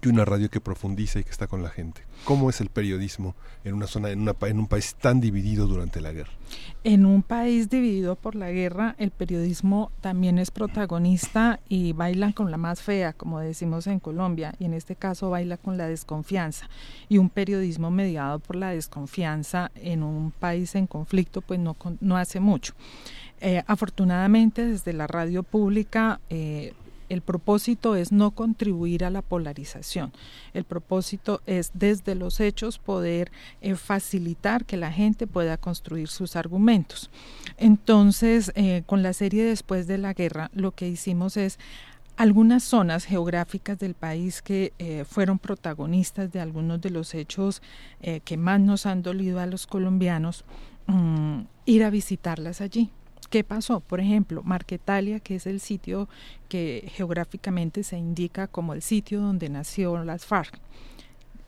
que 0.00 0.08
una 0.08 0.24
radio 0.24 0.50
que 0.50 0.60
profundiza 0.60 1.20
y 1.20 1.24
que 1.24 1.30
está 1.30 1.46
con 1.46 1.62
la 1.62 1.70
gente. 1.70 2.02
¿Cómo 2.24 2.50
es 2.50 2.60
el 2.60 2.68
periodismo 2.70 3.34
en 3.64 3.74
una 3.74 3.86
zona, 3.86 4.10
en, 4.10 4.28
un 4.58 4.66
país 4.66 4.96
tan 4.96 5.20
dividido 5.20 5.66
durante 5.66 6.00
la 6.00 6.12
guerra? 6.12 6.32
En 6.84 7.06
un 7.06 7.22
país 7.22 7.70
dividido 7.70 8.16
por 8.16 8.34
la 8.34 8.50
guerra, 8.50 8.94
el 8.98 9.10
periodismo 9.10 9.92
también 10.00 10.38
es 10.38 10.50
protagonista 10.50 11.60
y 11.68 11.92
baila 11.92 12.32
con 12.32 12.50
la 12.50 12.56
más 12.56 12.82
fea, 12.82 13.12
como 13.12 13.40
decimos 13.40 13.86
en 13.86 14.00
Colombia, 14.00 14.54
y 14.58 14.64
en 14.64 14.74
este 14.74 14.96
caso 14.96 15.30
baila 15.30 15.56
con 15.56 15.76
la 15.76 15.86
desconfianza. 15.86 16.68
Y 17.08 17.18
un 17.18 17.30
periodismo 17.30 17.90
mediado 17.90 18.38
por 18.40 18.56
la 18.56 18.70
desconfianza 18.70 19.70
en 19.76 20.02
un 20.02 20.32
país 20.32 20.74
en 20.74 20.86
conflicto, 20.86 21.42
pues 21.42 21.60
no, 21.60 21.76
no 22.00 22.16
hace 22.16 22.40
mucho. 22.40 22.74
Eh, 23.40 23.62
afortunadamente, 23.66 24.64
desde 24.64 24.92
la 24.92 25.06
radio 25.06 25.42
pública, 25.42 26.20
eh, 26.30 26.72
el 27.08 27.22
propósito 27.22 27.96
es 27.96 28.12
no 28.12 28.30
contribuir 28.32 29.04
a 29.04 29.10
la 29.10 29.22
polarización. 29.22 30.12
El 30.54 30.64
propósito 30.64 31.40
es 31.46 31.70
desde 31.74 32.14
los 32.14 32.40
hechos 32.40 32.78
poder 32.78 33.30
eh, 33.60 33.76
facilitar 33.76 34.64
que 34.64 34.76
la 34.76 34.92
gente 34.92 35.26
pueda 35.26 35.56
construir 35.56 36.08
sus 36.08 36.36
argumentos. 36.36 37.10
Entonces, 37.58 38.52
eh, 38.54 38.82
con 38.86 39.02
la 39.02 39.12
serie 39.12 39.44
después 39.44 39.86
de 39.86 39.98
la 39.98 40.14
guerra, 40.14 40.50
lo 40.54 40.72
que 40.72 40.88
hicimos 40.88 41.36
es 41.36 41.58
algunas 42.16 42.64
zonas 42.64 43.04
geográficas 43.04 43.78
del 43.78 43.94
país 43.94 44.40
que 44.40 44.72
eh, 44.78 45.04
fueron 45.06 45.38
protagonistas 45.38 46.32
de 46.32 46.40
algunos 46.40 46.80
de 46.80 46.90
los 46.90 47.14
hechos 47.14 47.60
que 48.24 48.36
más 48.36 48.60
nos 48.60 48.86
han 48.86 49.02
dolido 49.02 49.40
a 49.40 49.46
los 49.46 49.66
colombianos, 49.66 50.44
mm, 50.86 51.40
ir 51.66 51.84
a 51.84 51.90
visitarlas 51.90 52.60
allí 52.60 52.90
¿Qué 53.30 53.42
pasó? 53.42 53.80
Por 53.80 54.00
ejemplo, 54.00 54.42
Marquetalia, 54.44 55.20
que 55.20 55.36
es 55.36 55.46
el 55.46 55.60
sitio 55.60 56.08
que 56.48 56.90
geográficamente 56.94 57.82
se 57.82 57.98
indica 57.98 58.46
como 58.46 58.72
el 58.72 58.82
sitio 58.82 59.20
donde 59.20 59.48
nació 59.48 60.02
las 60.04 60.26
FARC. 60.26 60.58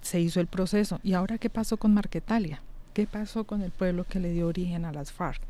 Se 0.03 0.21
hizo 0.21 0.41
el 0.41 0.47
proceso. 0.49 1.01
¿Y 1.05 1.13
ahora 1.13 1.39
qué 1.39 1.51
pasó 1.51 1.77
con 1.77 1.95
Marquetalia? 1.95 2.61
¿Qué 2.95 3.07
pasó 3.07 3.45
con 3.45 3.63
el 3.63 3.71
pueblo 3.71 4.05
que 4.05 4.19
le 4.19 4.33
dio 4.33 4.49
origen 4.49 4.85
a 4.85 4.93
las 4.93 5.13
FARC? 5.13 5.41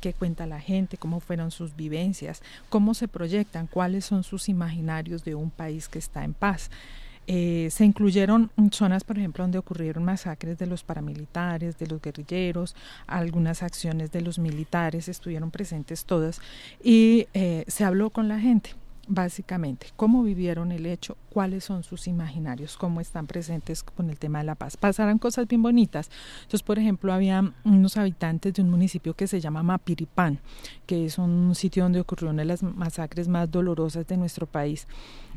¿Qué 0.00 0.12
cuenta 0.12 0.46
la 0.46 0.60
gente? 0.60 0.96
¿Cómo 0.96 1.18
fueron 1.18 1.50
sus 1.50 1.74
vivencias? 1.74 2.42
¿Cómo 2.68 2.94
se 2.94 3.08
proyectan? 3.08 3.66
¿Cuáles 3.66 4.04
son 4.04 4.22
sus 4.22 4.48
imaginarios 4.48 5.24
de 5.24 5.34
un 5.34 5.50
país 5.50 5.88
que 5.88 5.98
está 5.98 6.24
en 6.24 6.34
paz? 6.34 6.70
Eh, 7.26 7.68
se 7.70 7.84
incluyeron 7.84 8.50
zonas, 8.70 9.04
por 9.04 9.18
ejemplo, 9.18 9.44
donde 9.44 9.58
ocurrieron 9.58 10.04
masacres 10.04 10.58
de 10.58 10.66
los 10.66 10.84
paramilitares, 10.84 11.78
de 11.78 11.86
los 11.86 12.00
guerrilleros, 12.00 12.74
algunas 13.06 13.62
acciones 13.62 14.10
de 14.12 14.20
los 14.20 14.38
militares, 14.38 15.08
estuvieron 15.08 15.50
presentes 15.50 16.04
todas 16.04 16.40
y 16.82 17.26
eh, 17.34 17.64
se 17.66 17.84
habló 17.84 18.10
con 18.10 18.28
la 18.28 18.38
gente 18.38 18.70
básicamente, 19.08 19.88
cómo 19.96 20.22
vivieron 20.22 20.72
el 20.72 20.86
hecho, 20.86 21.16
cuáles 21.28 21.64
son 21.64 21.82
sus 21.82 22.06
imaginarios, 22.06 22.76
cómo 22.76 23.00
están 23.00 23.26
presentes 23.26 23.82
con 23.82 24.10
el 24.10 24.18
tema 24.18 24.38
de 24.38 24.44
la 24.44 24.54
paz. 24.54 24.76
Pasaron 24.76 25.18
cosas 25.18 25.46
bien 25.46 25.62
bonitas. 25.62 26.10
Entonces, 26.42 26.62
por 26.62 26.78
ejemplo, 26.78 27.12
había 27.12 27.52
unos 27.64 27.96
habitantes 27.96 28.54
de 28.54 28.62
un 28.62 28.70
municipio 28.70 29.14
que 29.14 29.26
se 29.26 29.40
llama 29.40 29.62
Mapiripán, 29.62 30.40
que 30.86 31.06
es 31.06 31.18
un 31.18 31.54
sitio 31.54 31.82
donde 31.82 32.00
ocurrió 32.00 32.30
una 32.30 32.42
de 32.42 32.46
las 32.46 32.62
masacres 32.62 33.28
más 33.28 33.50
dolorosas 33.50 34.06
de 34.06 34.16
nuestro 34.16 34.46
país. 34.46 34.86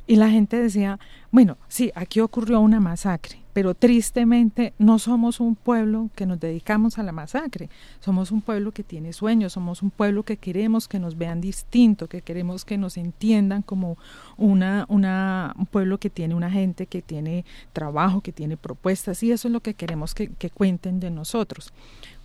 Y 0.07 0.15
la 0.15 0.29
gente 0.29 0.57
decía, 0.57 0.99
bueno, 1.31 1.57
sí, 1.67 1.91
aquí 1.93 2.21
ocurrió 2.21 2.61
una 2.61 2.79
masacre, 2.79 3.41
pero 3.57 3.73
tristemente 3.73 4.75
no 4.77 4.99
somos 4.99 5.39
un 5.39 5.55
pueblo 5.55 6.11
que 6.13 6.27
nos 6.27 6.39
dedicamos 6.39 6.99
a 6.99 7.01
la 7.01 7.11
masacre, 7.11 7.71
somos 7.99 8.31
un 8.31 8.41
pueblo 8.41 8.71
que 8.71 8.83
tiene 8.83 9.13
sueños, 9.13 9.53
somos 9.53 9.81
un 9.81 9.89
pueblo 9.89 10.21
que 10.21 10.37
queremos 10.37 10.87
que 10.87 10.99
nos 10.99 11.17
vean 11.17 11.41
distinto, 11.41 12.07
que 12.07 12.21
queremos 12.21 12.65
que 12.65 12.77
nos 12.77 12.97
entiendan 12.97 13.63
como 13.63 13.97
una, 14.37 14.85
una, 14.89 15.55
un 15.57 15.65
pueblo 15.65 15.97
que 15.97 16.11
tiene 16.11 16.35
una 16.35 16.51
gente 16.51 16.85
que 16.85 17.01
tiene 17.01 17.45
trabajo, 17.73 18.21
que 18.21 18.31
tiene 18.31 18.57
propuestas, 18.57 19.23
y 19.23 19.31
eso 19.31 19.47
es 19.47 19.51
lo 19.51 19.61
que 19.61 19.73
queremos 19.73 20.13
que, 20.13 20.27
que 20.27 20.51
cuenten 20.51 20.99
de 20.99 21.09
nosotros. 21.09 21.73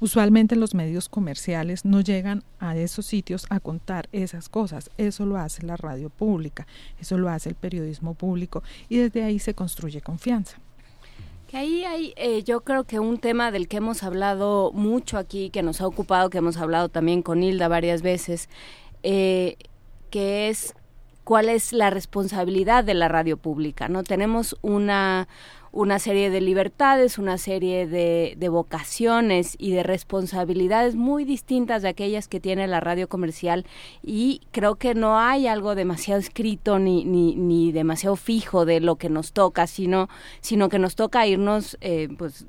Usualmente 0.00 0.54
los 0.54 0.74
medios 0.74 1.08
comerciales 1.08 1.86
no 1.86 2.02
llegan 2.02 2.44
a 2.58 2.76
esos 2.76 3.06
sitios 3.06 3.46
a 3.48 3.58
contar 3.58 4.06
esas 4.12 4.50
cosas. 4.50 4.90
Eso 4.98 5.24
lo 5.24 5.38
hace 5.38 5.64
la 5.64 5.78
radio 5.78 6.10
pública, 6.10 6.66
eso 7.00 7.16
lo 7.16 7.30
hace 7.30 7.48
el 7.48 7.54
periodismo 7.54 8.12
público 8.12 8.62
y 8.90 8.98
desde 8.98 9.24
ahí 9.24 9.38
se 9.38 9.54
construye 9.54 10.02
confianza. 10.02 10.58
Ahí 11.52 11.84
hay, 11.84 12.14
eh, 12.16 12.42
yo 12.44 12.62
creo 12.62 12.84
que 12.84 12.98
un 12.98 13.18
tema 13.18 13.50
del 13.50 13.68
que 13.68 13.76
hemos 13.76 14.02
hablado 14.02 14.72
mucho 14.72 15.18
aquí, 15.18 15.50
que 15.50 15.62
nos 15.62 15.82
ha 15.82 15.86
ocupado, 15.86 16.30
que 16.30 16.38
hemos 16.38 16.56
hablado 16.56 16.88
también 16.88 17.20
con 17.20 17.42
Hilda 17.42 17.68
varias 17.68 18.00
veces, 18.00 18.48
eh, 19.02 19.56
que 20.10 20.48
es 20.48 20.74
cuál 21.24 21.50
es 21.50 21.74
la 21.74 21.90
responsabilidad 21.90 22.84
de 22.84 22.94
la 22.94 23.08
radio 23.08 23.36
pública. 23.36 23.88
No 23.88 24.02
tenemos 24.02 24.56
una 24.62 25.28
una 25.72 25.98
serie 25.98 26.28
de 26.28 26.42
libertades, 26.42 27.16
una 27.16 27.38
serie 27.38 27.86
de, 27.86 28.34
de, 28.36 28.48
vocaciones 28.50 29.56
y 29.58 29.72
de 29.72 29.82
responsabilidades 29.82 30.94
muy 30.94 31.24
distintas 31.24 31.80
de 31.80 31.88
aquellas 31.88 32.28
que 32.28 32.40
tiene 32.40 32.66
la 32.66 32.80
radio 32.80 33.08
comercial 33.08 33.64
y 34.02 34.42
creo 34.50 34.74
que 34.74 34.94
no 34.94 35.18
hay 35.18 35.46
algo 35.46 35.74
demasiado 35.74 36.20
escrito 36.20 36.78
ni, 36.78 37.06
ni, 37.06 37.34
ni 37.36 37.72
demasiado 37.72 38.16
fijo 38.16 38.66
de 38.66 38.80
lo 38.80 38.96
que 38.96 39.08
nos 39.08 39.32
toca, 39.32 39.66
sino, 39.66 40.10
sino 40.42 40.68
que 40.68 40.78
nos 40.78 40.94
toca 40.94 41.26
irnos, 41.26 41.78
eh, 41.80 42.08
pues, 42.18 42.46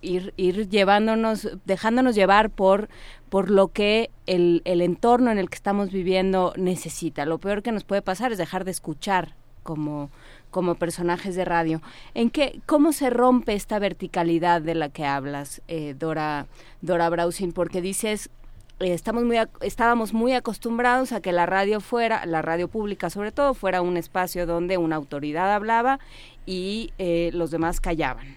ir, 0.00 0.32
ir 0.38 0.70
llevándonos, 0.70 1.50
dejándonos 1.66 2.14
llevar 2.14 2.48
por, 2.48 2.88
por 3.28 3.50
lo 3.50 3.68
que 3.68 4.10
el, 4.24 4.62
el 4.64 4.80
entorno 4.80 5.30
en 5.30 5.36
el 5.36 5.50
que 5.50 5.56
estamos 5.56 5.92
viviendo 5.92 6.54
necesita. 6.56 7.26
Lo 7.26 7.36
peor 7.36 7.62
que 7.62 7.70
nos 7.70 7.84
puede 7.84 8.00
pasar 8.00 8.32
es 8.32 8.38
dejar 8.38 8.64
de 8.64 8.70
escuchar 8.70 9.34
como 9.62 10.10
como 10.52 10.76
personajes 10.76 11.34
de 11.34 11.44
radio. 11.44 11.82
¿En 12.14 12.30
qué, 12.30 12.60
cómo 12.66 12.92
se 12.92 13.10
rompe 13.10 13.54
esta 13.54 13.80
verticalidad 13.80 14.62
de 14.62 14.76
la 14.76 14.90
que 14.90 15.04
hablas, 15.04 15.62
eh, 15.66 15.96
Dora, 15.98 16.46
Dora 16.82 17.08
Browsing? 17.08 17.50
Porque 17.50 17.80
dices, 17.80 18.30
eh, 18.78 18.92
estamos 18.92 19.24
muy, 19.24 19.38
estábamos 19.62 20.12
muy 20.12 20.34
acostumbrados 20.34 21.10
a 21.10 21.20
que 21.20 21.32
la 21.32 21.46
radio 21.46 21.80
fuera, 21.80 22.24
la 22.26 22.42
radio 22.42 22.68
pública 22.68 23.10
sobre 23.10 23.32
todo, 23.32 23.54
fuera 23.54 23.82
un 23.82 23.96
espacio 23.96 24.46
donde 24.46 24.78
una 24.78 24.96
autoridad 24.96 25.52
hablaba 25.52 25.98
y 26.46 26.92
eh, 26.98 27.30
los 27.32 27.50
demás 27.50 27.80
callaban 27.80 28.36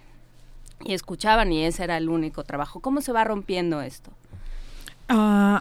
y 0.84 0.94
escuchaban 0.94 1.52
y 1.52 1.66
ese 1.66 1.84
era 1.84 1.98
el 1.98 2.10
único 2.10 2.44
trabajo. 2.44 2.80
¿Cómo 2.80 3.02
se 3.02 3.12
va 3.12 3.24
rompiendo 3.24 3.82
esto? 3.82 4.12
Uh, 5.10 5.60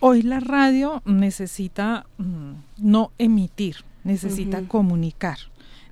hoy 0.00 0.22
la 0.22 0.40
radio 0.40 1.02
necesita 1.04 2.06
mm, 2.18 2.52
no 2.78 3.12
emitir, 3.18 3.76
necesita 4.04 4.58
uh 4.58 4.62
-huh. 4.62 4.68
comunicar 4.68 5.38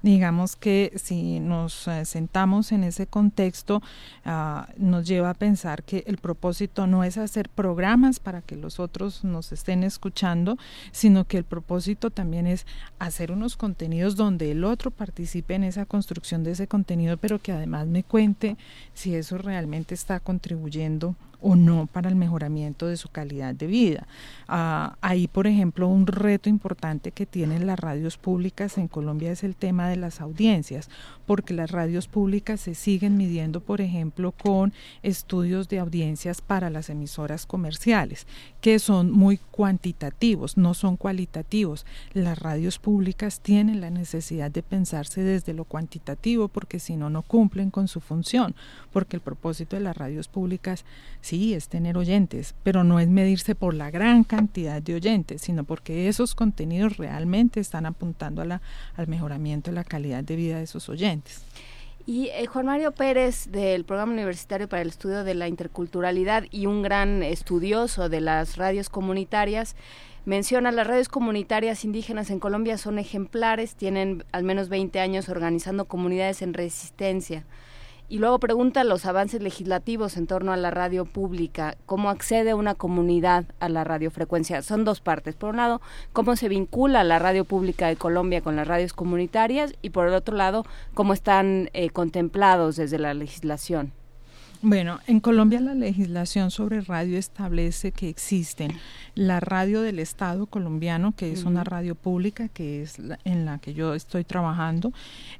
digamos 0.03 0.57
que 0.57 0.93
si 0.97 1.41
nos 1.41 1.87
uh, 1.87 2.05
sentamos 2.05 2.73
en 2.73 2.85
ese 2.85 3.07
contexto, 3.07 3.83
uh, 4.27 4.63
nos 4.77 5.07
lleva 5.07 5.31
a 5.31 5.35
pensar 5.35 5.85
que 5.85 6.05
el 6.07 6.19
propósito 6.19 6.87
no 6.87 7.05
es 7.05 7.19
hacer 7.19 7.49
programas 7.49 8.21
para 8.21 8.43
que 8.43 8.57
los 8.57 8.81
otros 8.81 9.25
nos 9.25 9.53
estén 9.53 9.85
escuchando, 9.85 10.59
sino 10.91 11.25
que 11.25 11.39
el 11.39 11.45
propósito 11.45 12.11
también 12.11 12.47
es 12.47 12.67
hacer 12.99 13.33
unos 13.33 13.57
contenidos 13.57 14.17
donde 14.17 14.51
el 14.51 14.65
otro 14.65 14.91
participe 14.91 15.55
en 15.55 15.65
esa 15.65 15.87
construcción 15.87 16.45
de 16.45 16.53
ese 16.53 16.67
contenido, 16.67 17.17
pero 17.17 17.39
que 17.39 17.53
además 17.53 17.87
me 17.87 18.03
cuente 18.03 18.57
si 18.95 19.15
eso 19.15 19.39
realmente 19.39 19.95
está 19.95 20.21
contribuyendo 20.21 21.15
o 21.43 21.57
no 21.57 21.87
para 21.87 22.09
el 22.09 22.17
mejoramiento 22.17 22.87
de 22.87 22.97
su 22.97 23.09
calidad 23.09 23.55
de 23.55 23.67
vida. 23.67 24.07
Uh, 24.49 24.95
ahí, 25.01 25.29
por 25.29 25.47
ejemplo, 25.47 25.89
un 25.89 26.07
reto 26.07 26.49
importante 26.49 27.11
que 27.11 27.27
tienen 27.27 27.67
las 27.67 27.79
radios 27.79 28.17
públicas 28.17 28.79
en 28.79 28.89
Colombia 28.89 29.33
es 29.33 29.45
el 29.45 29.57
tema 29.57 29.89
de 29.89 29.97
las 29.97 30.21
audiencias, 30.21 30.89
porque 31.27 31.55
las 31.55 31.71
radios 31.71 32.09
públicas 32.09 32.61
se 32.61 32.75
siguen 32.75 33.17
midiendo, 33.17 33.61
por 33.61 33.81
ejemplo, 33.81 34.33
con 34.33 34.73
estudios 35.03 35.69
de 35.69 35.79
audiencias 35.79 36.41
para 36.41 36.71
las 36.71 36.91
emisoras 36.91 37.47
comerciales, 37.47 38.27
que 38.63 38.79
son 38.79 39.11
muy 39.11 39.39
cuantitativos, 39.39 40.57
no 40.57 40.73
son 40.73 40.97
cualitativos. 40.97 41.85
Las 42.13 42.39
radios 42.39 42.79
públicas 42.79 43.41
tienen 43.41 43.81
la 43.81 43.91
necesidad 43.91 44.53
de 44.53 44.63
pensarse 44.63 45.21
desde 45.21 45.53
lo 45.53 45.65
cuantitativo, 45.65 46.47
porque 46.47 46.79
si 46.79 46.97
no, 46.97 47.11
no 47.11 47.23
cumplen 47.23 47.71
con 47.71 47.89
su 47.89 48.01
función, 48.01 48.55
porque 48.93 49.17
el 49.17 49.21
propósito 49.21 49.75
de 49.75 49.83
las 49.83 49.97
radios 49.97 50.29
públicas 50.29 50.85
sí 51.21 51.55
es 51.55 51.69
tener 51.69 51.99
oyentes, 51.99 52.55
pero 52.63 52.85
no 52.85 53.01
es 53.01 53.09
medirse 53.09 53.57
por 53.57 53.75
la 53.75 53.91
gran 53.91 54.23
cantidad 54.23 54.81
de 54.81 54.95
oyentes, 54.95 55.43
sino 55.43 55.65
porque 55.65 56.09
esos 56.09 56.37
contenidos 56.37 56.99
realmente 56.99 57.59
están 57.59 57.85
apuntando 57.85 58.43
a 58.43 58.45
la, 58.45 58.63
al 58.95 59.09
mejoramiento 59.09 59.73
de 59.73 59.75
la 59.75 59.85
calidad 59.85 60.23
de 60.23 60.37
vida 60.37 60.59
de 60.59 60.63
esos 60.63 60.89
oyentes. 60.89 61.43
Y 62.05 62.29
eh, 62.29 62.47
Juan 62.47 62.67
Mario 62.67 62.93
Pérez 62.93 63.51
del 63.51 63.85
Programa 63.85 64.13
Universitario 64.13 64.69
para 64.69 64.83
el 64.83 64.89
Estudio 64.89 65.23
de 65.23 65.35
la 65.35 65.47
Interculturalidad 65.47 66.45
y 66.51 66.67
un 66.67 66.83
gran 66.83 67.23
estudioso 67.23 68.09
de 68.09 68.21
las 68.21 68.57
radios 68.57 68.89
comunitarias, 68.89 69.77
menciona 70.25 70.73
las 70.73 70.87
radios 70.87 71.09
comunitarias 71.09 71.85
indígenas 71.85 72.31
en 72.31 72.41
Colombia 72.41 72.77
son 72.77 72.99
ejemplares, 72.99 73.77
tienen 73.77 74.25
al 74.33 74.43
menos 74.43 74.69
20 74.69 74.99
años 74.99 75.29
organizando 75.29 75.85
comunidades 75.85 76.43
en 76.43 76.55
resistencia 76.55 77.45
y 78.13 78.19
luego 78.19 78.39
pregunta 78.39 78.85
los 78.85 79.07
avances 79.07 79.41
legislativos 79.41 80.19
en 80.19 80.27
torno 80.27 80.53
a 80.53 80.59
la 80.59 80.71
radio 80.71 81.07
pública, 81.07 81.79
cómo 81.87 82.11
accede 82.11 82.53
una 82.53 82.75
comunidad 82.75 83.47
a 83.59 83.71
la 83.71 83.85
radiofrecuencia. 83.85 84.61
Son 84.61 84.85
dos 84.85 85.01
partes. 85.01 85.35
Por 85.35 85.49
un 85.49 85.57
lado, 85.57 85.81
cómo 86.13 86.37
se 86.37 86.51
vincula 86.51 87.05
la 87.05 87.19
radio 87.19 87.47
pública 87.47 87.87
de 87.87 87.97
Colombia 87.97 88.43
con 88.43 88.55
las 88.55 88.69
radios 88.69 88.93
comunitarias 88.93 89.73
y 89.81 89.89
por 89.89 90.09
el 90.09 90.13
otro 90.13 90.37
lado, 90.37 90.67
cómo 90.93 91.15
están 91.15 91.71
eh, 91.73 91.89
contemplados 91.89 92.77
desde 92.77 92.99
la 92.99 93.15
legislación. 93.15 93.95
Bueno, 94.65 95.01
en 95.09 95.19
Colombia 95.19 95.61
la 95.61 95.75
legislación 95.75 96.53
sobre 96.53 96.83
radio 96.83 97.19
establece 97.19 97.91
que 97.91 98.09
existen 98.09 98.71
la 99.17 99.41
radio 99.41 99.83
del 99.83 99.99
Estado 99.99 100.47
colombiano, 100.47 101.17
que 101.17 101.33
es 101.33 101.41
uh 101.41 101.47
-huh. 101.47 101.49
una 101.49 101.65
radio 101.65 101.97
pública, 101.97 102.47
que 102.47 102.81
es 102.81 103.01
la, 103.01 103.19
en 103.25 103.45
la 103.45 103.59
que 103.59 103.75
yo 103.75 103.93
estoy 103.93 104.23
trabajando. 104.23 104.93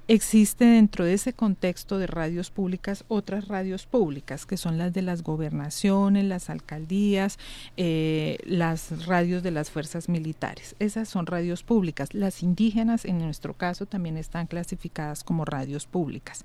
Existe 0.09 0.65
dentro 0.65 1.05
de 1.05 1.15
ese 1.15 1.35
contexto 1.35 1.99
de 1.99 2.09
radios 2.09 2.51
públicas 2.51 3.05
otras 3.07 3.47
radios 3.47 3.87
públicas, 3.87 4.45
que 4.45 4.57
son 4.57 4.77
las 4.77 4.93
de 4.93 5.03
las 5.03 5.23
gobernaciones, 5.23 6.25
las 6.25 6.51
alcaldías, 6.51 7.39
eh, 7.77 8.39
las 8.45 9.07
radios 9.07 9.45
de 9.45 9.53
las 9.53 9.71
fuerzas 9.71 10.09
militares. 10.09 10.75
Esas 10.81 11.09
son 11.09 11.27
radios 11.27 11.63
públicas. 11.63 12.13
Las 12.13 12.43
indígenas, 12.43 13.05
en 13.05 13.19
nuestro 13.19 13.55
caso, 13.55 13.87
también 13.87 14.17
están 14.17 14.49
clasificadas 14.49 15.23
como 15.23 15.45
radios 15.45 15.87
públicas 15.87 16.45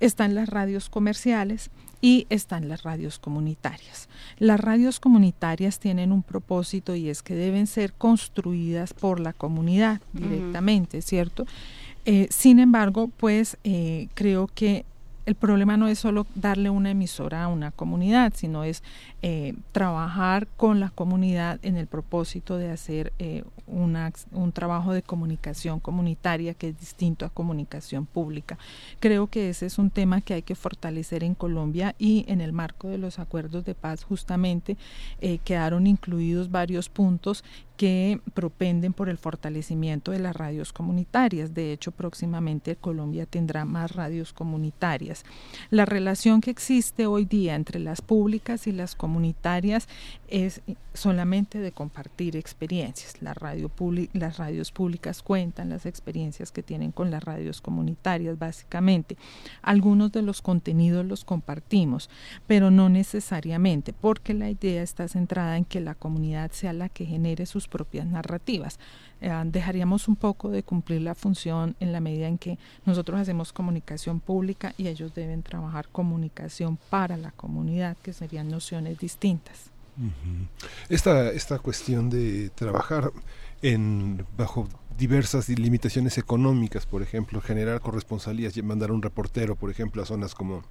están 0.00 0.34
las 0.34 0.48
radios 0.48 0.88
comerciales 0.88 1.70
y 2.00 2.26
están 2.28 2.68
las 2.68 2.82
radios 2.82 3.18
comunitarias. 3.18 4.08
Las 4.38 4.60
radios 4.60 5.00
comunitarias 5.00 5.78
tienen 5.78 6.12
un 6.12 6.22
propósito 6.22 6.94
y 6.94 7.08
es 7.08 7.22
que 7.22 7.34
deben 7.34 7.66
ser 7.66 7.94
construidas 7.94 8.92
por 8.92 9.20
la 9.20 9.32
comunidad 9.32 10.02
directamente, 10.12 10.98
uh 10.98 11.00
-huh. 11.00 11.04
¿cierto? 11.04 11.46
Eh, 12.04 12.28
sin 12.30 12.58
embargo, 12.58 13.08
pues 13.16 13.56
eh, 13.64 14.08
creo 14.14 14.48
que 14.54 14.84
el 15.26 15.34
problema 15.34 15.76
no 15.76 15.88
es 15.88 15.98
solo 15.98 16.26
darle 16.34 16.70
una 16.70 16.90
emisora 16.90 17.44
a 17.44 17.48
una 17.48 17.70
comunidad, 17.70 18.32
sino 18.34 18.64
es 18.64 18.82
eh, 19.22 19.54
trabajar 19.72 20.46
con 20.56 20.80
la 20.80 20.90
comunidad 20.90 21.58
en 21.62 21.76
el 21.76 21.86
propósito 21.86 22.58
de 22.58 22.70
hacer 22.70 23.12
eh, 23.18 23.44
un 23.66 24.52
trabajo 24.52 24.92
de 24.92 25.02
comunicación 25.02 25.80
comunitaria 25.80 26.52
que 26.54 26.68
es 26.68 26.78
distinto 26.78 27.24
a 27.24 27.30
comunicación 27.30 28.04
pública. 28.04 28.58
Creo 29.00 29.28
que 29.28 29.48
ese 29.48 29.66
es 29.66 29.78
un 29.78 29.90
tema 29.90 30.20
que 30.20 30.34
hay 30.34 30.42
que 30.42 30.54
fortalecer 30.54 31.24
en 31.24 31.34
Colombia 31.34 31.94
y 31.98 32.24
en 32.28 32.40
el 32.40 32.52
marco 32.52 32.88
de 32.88 32.98
los 32.98 33.18
acuerdos 33.18 33.64
de 33.64 33.74
paz 33.74 34.04
justamente 34.04 34.76
eh, 35.20 35.38
quedaron 35.38 35.86
incluidos 35.86 36.50
varios 36.50 36.88
puntos 36.88 37.44
que 37.76 38.20
propenden 38.34 38.92
por 38.92 39.08
el 39.08 39.18
fortalecimiento 39.18 40.12
de 40.12 40.20
las 40.20 40.36
radios 40.36 40.72
comunitarias. 40.72 41.54
De 41.54 41.72
hecho, 41.72 41.90
próximamente 41.90 42.76
Colombia 42.76 43.26
tendrá 43.26 43.64
más 43.64 43.92
radios 43.92 44.32
comunitarias. 44.32 45.24
La 45.70 45.84
relación 45.84 46.40
que 46.40 46.50
existe 46.50 47.06
hoy 47.06 47.24
día 47.24 47.54
entre 47.54 47.80
las 47.80 48.00
públicas 48.00 48.66
y 48.66 48.72
las 48.72 48.94
comunitarias 48.94 49.88
es 50.28 50.62
solamente 50.94 51.58
de 51.58 51.72
compartir 51.72 52.36
experiencias. 52.36 53.20
Las 53.20 53.36
radios 53.36 54.72
públicas 54.72 55.22
cuentan 55.22 55.70
las 55.70 55.86
experiencias 55.86 56.52
que 56.52 56.62
tienen 56.62 56.92
con 56.92 57.10
las 57.10 57.24
radios 57.24 57.60
comunitarias, 57.60 58.38
básicamente. 58.38 59.16
Algunos 59.62 60.12
de 60.12 60.22
los 60.22 60.42
contenidos 60.42 61.04
los 61.04 61.24
compartimos, 61.24 62.08
pero 62.46 62.70
no 62.70 62.88
necesariamente, 62.88 63.92
porque 63.92 64.34
la 64.34 64.48
idea 64.48 64.82
está 64.82 65.08
centrada 65.08 65.56
en 65.56 65.64
que 65.64 65.80
la 65.80 65.94
comunidad 65.94 66.52
sea 66.52 66.72
la 66.72 66.88
que 66.88 67.04
genere 67.04 67.46
sus 67.46 67.54
sus 67.54 67.68
propias 67.68 68.06
narrativas. 68.06 68.78
Eh, 69.20 69.30
dejaríamos 69.46 70.08
un 70.08 70.16
poco 70.16 70.50
de 70.50 70.64
cumplir 70.64 71.02
la 71.02 71.14
función 71.14 71.76
en 71.78 71.92
la 71.92 72.00
medida 72.00 72.26
en 72.26 72.36
que 72.36 72.58
nosotros 72.84 73.20
hacemos 73.20 73.52
comunicación 73.52 74.18
pública 74.18 74.74
y 74.76 74.88
ellos 74.88 75.14
deben 75.14 75.42
trabajar 75.42 75.88
comunicación 75.88 76.76
para 76.90 77.16
la 77.16 77.30
comunidad, 77.30 77.96
que 78.02 78.12
serían 78.12 78.48
nociones 78.48 78.98
distintas. 78.98 79.73
Esta, 80.88 81.30
esta 81.30 81.58
cuestión 81.58 82.10
de 82.10 82.50
trabajar 82.50 83.12
en 83.62 84.26
bajo 84.36 84.68
diversas 84.98 85.48
limitaciones 85.48 86.18
económicas, 86.18 86.86
por 86.86 87.02
ejemplo, 87.02 87.40
generar 87.40 87.80
corresponsalías, 87.80 88.56
mandar 88.62 88.92
un 88.92 89.02
reportero, 89.02 89.56
por 89.56 89.70
ejemplo, 89.70 90.02
a 90.02 90.06
zonas 90.06 90.34
como 90.34 90.62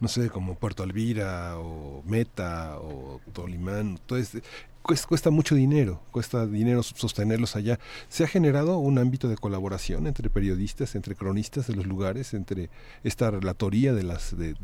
no 0.00 0.08
sé, 0.08 0.30
como 0.30 0.56
Puerto 0.56 0.82
Alvira 0.82 1.58
o 1.58 2.02
Meta 2.04 2.76
o 2.80 3.20
Tolimán, 3.32 4.00
todo 4.04 4.18
este, 4.18 4.42
cuesta 4.82 5.30
mucho 5.30 5.54
dinero, 5.54 6.02
cuesta 6.10 6.44
dinero 6.44 6.82
sostenerlos 6.82 7.54
allá. 7.54 7.78
¿Se 8.08 8.24
ha 8.24 8.26
generado 8.26 8.78
un 8.78 8.98
ámbito 8.98 9.28
de 9.28 9.36
colaboración 9.36 10.08
entre 10.08 10.28
periodistas, 10.28 10.96
entre 10.96 11.14
cronistas 11.14 11.68
de 11.68 11.76
los 11.76 11.86
lugares, 11.86 12.34
entre 12.34 12.68
esta 13.04 13.30
relatoría 13.30 13.92
de 13.92 14.02
las 14.02 14.36
de, 14.36 14.56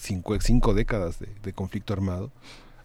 cinco, 0.00 0.40
cinco, 0.40 0.72
décadas 0.72 1.18
de 1.18 1.52
conflicto 1.52 1.92
armado? 1.92 2.30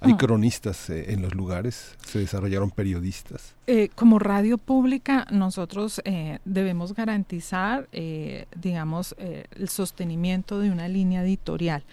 ¿Hay 0.04 0.16
mm. 0.16 0.18
cronistas 0.18 0.90
eh, 0.90 1.14
en 1.14 1.22
los 1.22 1.34
lugares? 1.34 1.96
¿Se 2.06 2.20
desarrollaron 2.20 2.72
periodistas? 2.72 3.56
Eh, 3.68 3.90
como 3.96 4.20
radio 4.20 4.58
pública, 4.58 5.26
nosotros 5.32 6.02
eh, 6.04 6.40
debemos 6.44 6.94
garantizar, 6.94 7.88
digamos, 8.56 9.16
el 9.18 9.70
sostenimiento 9.70 10.60
de 10.60 10.70
una 10.72 10.90
línea 10.90 11.24
editorial. 11.24 11.84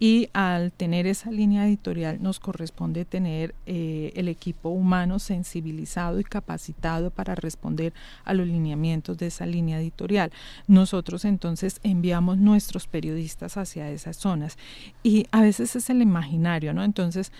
Y 0.00 0.30
al 0.32 0.72
tener 0.72 1.06
esa 1.06 1.30
línea 1.30 1.66
editorial, 1.66 2.22
nos 2.22 2.40
corresponde 2.40 3.04
tener 3.04 3.54
el 3.66 4.28
equipo 4.28 4.70
humano 4.70 5.18
sensibilizado 5.18 6.20
y 6.20 6.24
capacitado 6.24 7.10
para 7.10 7.34
responder 7.34 7.92
a 8.24 8.32
los 8.32 8.46
lineamientos 8.46 9.18
de 9.18 9.26
esa 9.26 9.44
línea 9.44 9.80
editorial. 9.80 10.32
Nosotros 10.66 11.26
entonces 11.26 11.80
enviamos 11.82 12.38
nuestros 12.38 12.86
periodistas 12.86 13.56
hacia 13.56 13.90
esas 13.90 14.16
zonas. 14.16 14.56
Y 15.02 15.26
a 15.30 15.42
veces 15.42 15.76
es 15.76 15.90
el 15.90 16.00
imaginario, 16.00 16.72
¿no? 16.72 16.84
Entonces, 16.84 17.32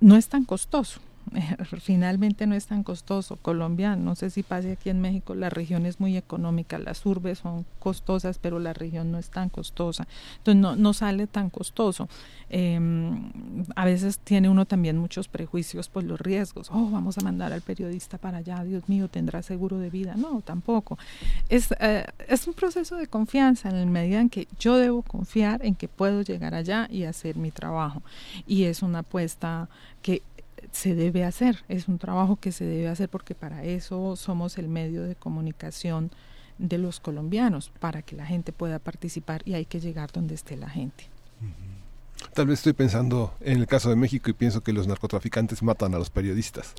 no 0.00 0.16
es 0.16 0.28
tan 0.28 0.44
costoso. 0.44 1.00
finalmente 1.80 2.46
no 2.46 2.54
es 2.54 2.66
tan 2.66 2.82
costoso. 2.82 3.36
Colombia, 3.36 3.96
no 3.96 4.14
sé 4.14 4.30
si 4.30 4.42
pase 4.42 4.72
aquí 4.72 4.90
en 4.90 5.00
México, 5.00 5.34
la 5.34 5.50
región 5.50 5.86
es 5.86 6.00
muy 6.00 6.16
económica, 6.16 6.78
las 6.78 7.04
urbes 7.04 7.38
son 7.38 7.64
costosas, 7.78 8.38
pero 8.38 8.58
la 8.58 8.72
región 8.72 9.10
no 9.10 9.18
es 9.18 9.30
tan 9.30 9.48
costosa. 9.48 10.06
Entonces 10.38 10.60
no, 10.60 10.76
no 10.76 10.92
sale 10.92 11.26
tan 11.26 11.50
costoso. 11.50 12.08
Em, 12.48 13.32
a 13.74 13.84
veces 13.84 14.18
tiene 14.18 14.48
uno 14.48 14.66
también 14.66 14.98
muchos 14.98 15.28
prejuicios 15.28 15.88
por 15.88 16.04
los 16.04 16.20
riesgos. 16.20 16.68
Oh, 16.70 16.90
vamos 16.90 17.18
a 17.18 17.22
mandar 17.22 17.52
al 17.52 17.62
periodista 17.62 18.18
para 18.18 18.38
allá, 18.38 18.62
Dios 18.64 18.88
mío, 18.88 19.08
tendrá 19.08 19.42
seguro 19.42 19.78
de 19.78 19.90
vida. 19.90 20.14
No, 20.16 20.40
tampoco. 20.40 20.98
Es, 21.48 21.72
eh, 21.80 22.06
es 22.28 22.46
un 22.46 22.54
proceso 22.54 22.96
de 22.96 23.06
confianza 23.06 23.68
en 23.68 23.80
la 23.80 23.86
medida 23.86 24.20
en 24.20 24.28
que 24.28 24.48
yo 24.58 24.76
debo 24.76 25.02
confiar 25.02 25.64
en 25.64 25.74
que 25.74 25.88
puedo 25.88 26.22
llegar 26.22 26.54
allá 26.54 26.88
y 26.90 27.04
hacer 27.04 27.36
mi 27.36 27.50
trabajo. 27.50 28.02
Y 28.46 28.64
es 28.64 28.82
una 28.82 29.00
apuesta 29.00 29.68
que 30.02 30.22
se 30.72 30.94
debe 30.94 31.24
hacer, 31.24 31.64
es 31.68 31.88
un 31.88 31.98
trabajo 31.98 32.36
que 32.36 32.52
se 32.52 32.64
debe 32.64 32.88
hacer 32.88 33.08
porque 33.08 33.34
para 33.34 33.64
eso 33.64 34.16
somos 34.16 34.58
el 34.58 34.68
medio 34.68 35.02
de 35.02 35.14
comunicación 35.14 36.10
de 36.58 36.78
los 36.78 37.00
colombianos, 37.00 37.70
para 37.80 38.02
que 38.02 38.16
la 38.16 38.26
gente 38.26 38.52
pueda 38.52 38.78
participar 38.78 39.42
y 39.44 39.54
hay 39.54 39.66
que 39.66 39.80
llegar 39.80 40.10
donde 40.12 40.34
esté 40.34 40.56
la 40.56 40.70
gente. 40.70 41.08
Tal 42.32 42.46
vez 42.46 42.60
estoy 42.60 42.72
pensando 42.72 43.34
en 43.40 43.58
el 43.58 43.66
caso 43.66 43.90
de 43.90 43.96
México 43.96 44.30
y 44.30 44.32
pienso 44.32 44.62
que 44.62 44.72
los 44.72 44.86
narcotraficantes 44.86 45.62
matan 45.62 45.94
a 45.94 45.98
los 45.98 46.10
periodistas. 46.10 46.74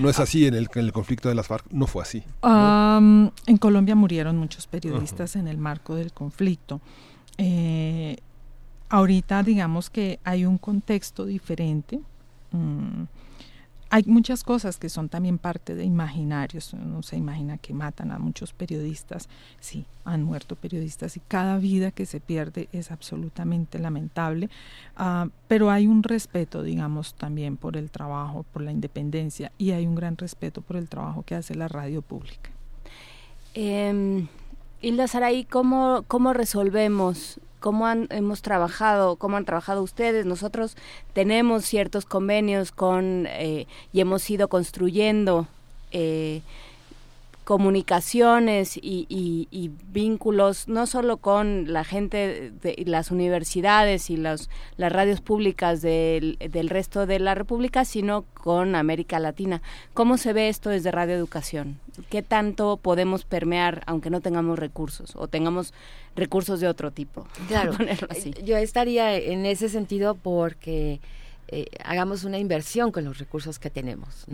No, 0.00 0.08
es 0.10 0.18
así 0.18 0.46
en 0.46 0.54
el, 0.54 0.68
el, 0.74 0.92
conflicto 0.92 1.28
de 1.28 1.34
las 1.34 1.46
FARC, 1.46 1.66
no 1.70 1.86
fue 1.86 2.02
así. 2.02 2.22
en 2.42 3.56
Colombia 3.58 3.94
murieron 3.94 4.38
muchos 4.38 4.66
periodistas 4.66 5.36
en 5.36 5.46
el 5.46 5.58
marco 5.58 5.94
del 5.94 6.12
conflicto. 6.12 6.80
Eh, 7.38 8.16
ahorita 8.88 9.42
digamos 9.42 9.88
que 9.88 10.20
hay 10.24 10.44
un 10.44 10.58
contexto 10.58 11.24
diferente 11.24 12.00
Mm, 12.52 13.04
hay 13.94 14.04
muchas 14.06 14.42
cosas 14.42 14.78
que 14.78 14.88
son 14.88 15.10
también 15.10 15.36
parte 15.36 15.74
de 15.74 15.84
imaginarios. 15.84 16.72
Uno 16.72 17.02
se 17.02 17.18
imagina 17.18 17.58
que 17.58 17.74
matan 17.74 18.10
a 18.10 18.18
muchos 18.18 18.54
periodistas. 18.54 19.28
Sí, 19.60 19.84
han 20.06 20.22
muerto 20.22 20.56
periodistas 20.56 21.18
y 21.18 21.20
cada 21.20 21.58
vida 21.58 21.90
que 21.90 22.06
se 22.06 22.18
pierde 22.18 22.70
es 22.72 22.90
absolutamente 22.90 23.78
lamentable. 23.78 24.48
Ah, 24.96 25.28
pero 25.46 25.70
hay 25.70 25.86
un 25.86 26.02
respeto, 26.02 26.62
digamos, 26.62 27.12
también 27.16 27.58
por 27.58 27.76
el 27.76 27.90
trabajo, 27.90 28.46
por 28.50 28.62
la 28.62 28.72
independencia 28.72 29.52
y 29.58 29.72
hay 29.72 29.86
un 29.86 29.94
gran 29.94 30.16
respeto 30.16 30.62
por 30.62 30.76
el 30.76 30.88
trabajo 30.88 31.22
que 31.22 31.34
hace 31.34 31.54
la 31.54 31.68
radio 31.68 32.00
pública. 32.00 32.50
Eh, 33.52 34.26
Hilda 34.80 35.06
Saray, 35.06 35.44
¿cómo, 35.44 36.04
¿cómo 36.08 36.32
resolvemos 36.32 37.40
cómo 37.62 37.86
han, 37.86 38.08
hemos 38.10 38.42
trabajado, 38.42 39.16
cómo 39.16 39.38
han 39.38 39.46
trabajado 39.46 39.82
ustedes. 39.82 40.26
Nosotros 40.26 40.76
tenemos 41.14 41.64
ciertos 41.64 42.04
convenios 42.04 42.72
con 42.72 43.26
eh, 43.30 43.66
y 43.92 44.00
hemos 44.00 44.28
ido 44.28 44.48
construyendo 44.48 45.46
eh, 45.92 46.42
comunicaciones 47.44 48.78
y, 48.80 49.70
vínculos 49.92 50.68
no 50.68 50.86
solo 50.86 51.18
con 51.18 51.72
la 51.72 51.84
gente 51.84 52.50
de 52.62 52.82
las 52.86 53.10
universidades 53.10 54.10
y 54.10 54.16
las 54.16 54.48
radios 54.78 55.20
públicas 55.20 55.82
del, 55.82 56.38
del, 56.38 56.68
resto 56.68 57.06
de 57.06 57.18
la 57.18 57.34
República, 57.34 57.84
sino 57.84 58.24
con 58.34 58.74
América 58.74 59.18
Latina. 59.18 59.60
¿Cómo 59.92 60.16
se 60.16 60.32
ve 60.32 60.48
esto 60.48 60.70
desde 60.70 60.90
Radio 60.90 61.14
Educación? 61.14 61.78
¿Qué 62.10 62.22
tanto 62.22 62.78
podemos 62.78 63.24
permear 63.24 63.82
aunque 63.86 64.10
no 64.10 64.20
tengamos 64.20 64.58
recursos 64.58 65.14
o 65.14 65.28
tengamos 65.28 65.74
recursos 66.16 66.60
de 66.60 66.68
otro 66.68 66.90
tipo? 66.90 67.26
Claro, 67.48 67.72
yo 68.44 68.56
estaría 68.56 69.16
en 69.16 69.46
ese 69.46 69.68
sentido 69.68 70.14
porque... 70.14 71.00
Eh, 71.48 71.66
hagamos 71.84 72.24
una 72.24 72.38
inversión 72.38 72.92
con 72.92 73.04
los 73.04 73.18
recursos 73.18 73.58
que 73.58 73.68
tenemos, 73.68 74.24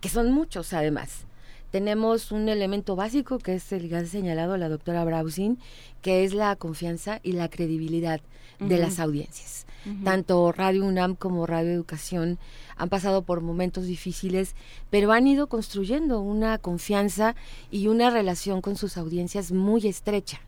que 0.00 0.08
son 0.08 0.30
muchos 0.30 0.72
además 0.72 1.26
tenemos 1.74 2.30
un 2.30 2.48
elemento 2.48 2.94
básico 2.94 3.40
que 3.40 3.56
es 3.56 3.72
el 3.72 3.88
que 3.88 3.96
ha 3.96 4.04
señalado 4.06 4.56
la 4.56 4.68
doctora 4.68 5.04
Brausin, 5.04 5.58
que 6.02 6.22
es 6.22 6.32
la 6.32 6.54
confianza 6.54 7.18
y 7.24 7.32
la 7.32 7.48
credibilidad 7.48 8.20
de 8.60 8.78
las 8.78 9.00
audiencias. 9.00 9.66
Tanto 10.04 10.52
Radio 10.52 10.84
UNAM 10.84 11.16
como 11.16 11.46
Radio 11.46 11.72
Educación 11.72 12.38
han 12.76 12.90
pasado 12.90 13.22
por 13.22 13.40
momentos 13.40 13.86
difíciles, 13.86 14.54
pero 14.88 15.10
han 15.10 15.26
ido 15.26 15.48
construyendo 15.48 16.20
una 16.20 16.58
confianza 16.58 17.34
y 17.72 17.88
una 17.88 18.08
relación 18.08 18.60
con 18.60 18.76
sus 18.76 18.96
audiencias 18.96 19.50
muy 19.50 19.84
estrecha. 19.88 20.40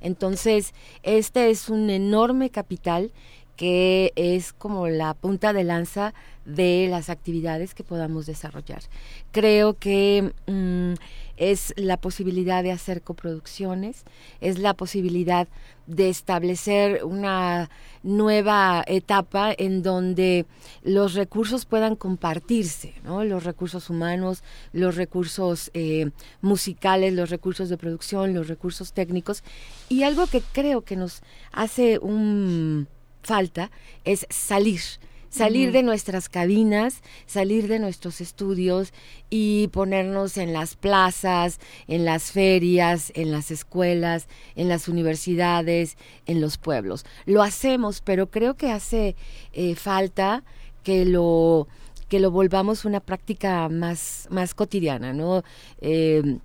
Entonces, 0.00 0.74
este 1.02 1.50
es 1.50 1.68
un 1.68 1.90
enorme 1.90 2.50
capital 2.50 3.12
que 3.56 4.12
es 4.16 4.54
como 4.54 4.88
la 4.88 5.12
punta 5.12 5.52
de 5.52 5.64
lanza 5.64 6.14
de 6.46 6.88
las 6.88 7.10
actividades 7.10 7.74
que 7.74 7.84
podamos 7.84 8.24
desarrollar. 8.24 8.80
Creo 9.32 9.74
que 9.74 10.32
mm, 10.46 10.94
es 11.40 11.72
la 11.76 11.96
posibilidad 11.96 12.62
de 12.62 12.70
hacer 12.70 13.00
coproducciones, 13.00 14.04
es 14.42 14.58
la 14.58 14.74
posibilidad 14.74 15.48
de 15.86 16.10
establecer 16.10 17.02
una 17.02 17.70
nueva 18.02 18.84
etapa 18.86 19.52
en 19.56 19.82
donde 19.82 20.44
los 20.82 21.14
recursos 21.14 21.64
puedan 21.64 21.96
compartirse, 21.96 22.94
¿no? 23.04 23.24
los 23.24 23.44
recursos 23.44 23.88
humanos, 23.88 24.44
los 24.72 24.96
recursos 24.96 25.70
eh, 25.72 26.10
musicales, 26.42 27.14
los 27.14 27.30
recursos 27.30 27.70
de 27.70 27.78
producción, 27.78 28.34
los 28.34 28.48
recursos 28.48 28.92
técnicos. 28.92 29.42
Y 29.88 30.02
algo 30.02 30.26
que 30.26 30.42
creo 30.52 30.82
que 30.82 30.96
nos 30.96 31.22
hace 31.52 31.98
un 31.98 32.86
falta 33.22 33.70
es 34.04 34.26
salir, 34.28 34.80
salir 35.30 35.72
de 35.72 35.82
nuestras 35.82 36.28
cabinas, 36.28 37.02
salir 37.26 37.68
de 37.68 37.78
nuestros 37.78 38.20
estudios 38.20 38.92
y 39.30 39.68
ponernos 39.68 40.36
en 40.36 40.52
las 40.52 40.76
plazas, 40.76 41.60
en 41.88 42.04
las 42.04 42.32
ferias, 42.32 43.12
en 43.14 43.30
las 43.30 43.50
escuelas, 43.50 44.28
en 44.56 44.68
las 44.68 44.88
universidades, 44.88 45.96
en 46.26 46.40
los 46.40 46.58
pueblos. 46.58 47.06
Lo 47.24 47.42
hacemos, 47.42 48.02
pero 48.02 48.30
creo 48.30 48.56
que 48.56 48.70
hace 48.70 49.16
eh, 49.52 49.74
falta 49.76 50.42
que 50.82 51.04
lo 51.04 51.68
que 52.08 52.18
lo 52.18 52.32
volvamos 52.32 52.84
una 52.84 52.98
práctica 52.98 53.68
más, 53.68 54.26
más 54.30 54.52
cotidiana, 54.52 55.12
¿no? 55.12 55.44
Eh, 55.80 56.40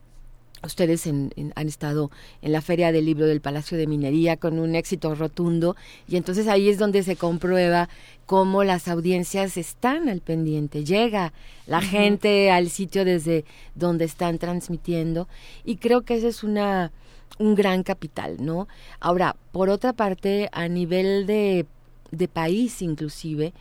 Ustedes 0.65 1.07
han 1.07 1.67
estado 1.67 2.11
en 2.41 2.51
la 2.51 2.61
Feria 2.61 2.91
del 2.91 3.05
Libro 3.05 3.25
del 3.25 3.41
Palacio 3.41 3.77
de 3.77 3.87
Minería 3.87 4.37
con 4.37 4.59
un 4.59 4.75
éxito 4.75 5.13
rotundo 5.15 5.75
y 6.07 6.17
entonces 6.17 6.47
ahí 6.47 6.69
es 6.69 6.77
donde 6.77 7.03
se 7.03 7.15
comprueba 7.15 7.89
cómo 8.25 8.63
las 8.63 8.87
audiencias 8.87 9.57
están 9.57 10.09
al 10.09 10.21
pendiente. 10.21 10.83
Llega 10.83 11.33
la 11.67 11.81
gente 11.81 12.51
al 12.51 12.69
sitio 12.69 13.05
desde 13.05 13.45
donde 13.75 14.05
están 14.05 14.37
transmitiendo 14.39 15.27
y 15.63 15.77
creo 15.77 16.01
que 16.01 16.15
ese 16.15 16.27
es 16.29 16.43
una 16.43 16.91
un 17.37 17.55
gran 17.55 17.83
capital, 17.83 18.37
¿no? 18.39 18.67
Ahora, 18.99 19.35
por 19.51 19.69
otra 19.69 19.93
parte, 19.93 20.47
a 20.53 20.67
nivel 20.67 21.25
de, 21.25 21.65
de 22.11 22.27
país 22.27 22.81
inclusive, 22.81 23.53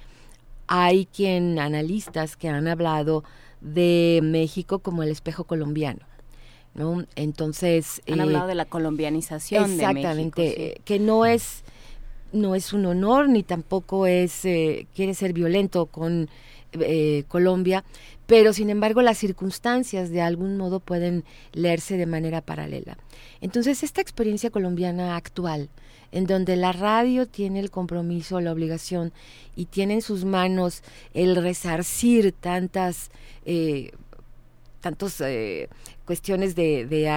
hay 0.66 1.06
quien, 1.06 1.58
analistas 1.58 2.36
que 2.36 2.48
han 2.48 2.68
hablado 2.68 3.24
de 3.60 4.20
México 4.22 4.78
como 4.78 5.02
el 5.02 5.10
espejo 5.10 5.44
colombiano. 5.44 6.00
¿No? 6.74 7.04
Entonces... 7.16 8.02
Han 8.10 8.20
hablado 8.20 8.46
de 8.46 8.54
la 8.54 8.64
colombianización 8.64 9.76
de 9.76 9.92
México. 9.92 10.42
que 10.84 10.98
no 11.00 11.26
es, 11.26 11.64
no 12.32 12.54
es 12.54 12.72
un 12.72 12.86
honor 12.86 13.28
ni 13.28 13.42
tampoco 13.42 14.06
es, 14.06 14.40
quiere 14.42 15.14
ser 15.14 15.32
violento 15.32 15.86
con 15.86 16.28
Colombia, 17.28 17.84
pero 18.26 18.52
sin 18.52 18.70
embargo 18.70 19.02
las 19.02 19.18
circunstancias 19.18 20.10
de 20.10 20.22
algún 20.22 20.56
modo 20.56 20.80
pueden 20.80 21.24
leerse 21.52 21.96
de 21.96 22.06
manera 22.06 22.40
paralela. 22.40 22.96
Entonces 23.40 23.82
esta 23.82 24.00
experiencia 24.00 24.50
colombiana 24.50 25.16
actual, 25.16 25.68
en 26.12 26.26
donde 26.26 26.56
la 26.56 26.72
radio 26.72 27.26
tiene 27.26 27.60
el 27.60 27.70
compromiso, 27.70 28.40
la 28.40 28.52
obligación 28.52 29.12
y 29.56 29.66
tiene 29.66 29.94
en 29.94 30.02
sus 30.02 30.24
manos 30.24 30.82
el 31.12 31.36
resarcir 31.36 32.32
tantas 32.32 33.10
eh, 33.44 33.92
tantos 34.84 35.18
eh, 35.22 35.70
cuestiones 36.04 36.54
de, 36.54 36.84
de, 36.84 37.08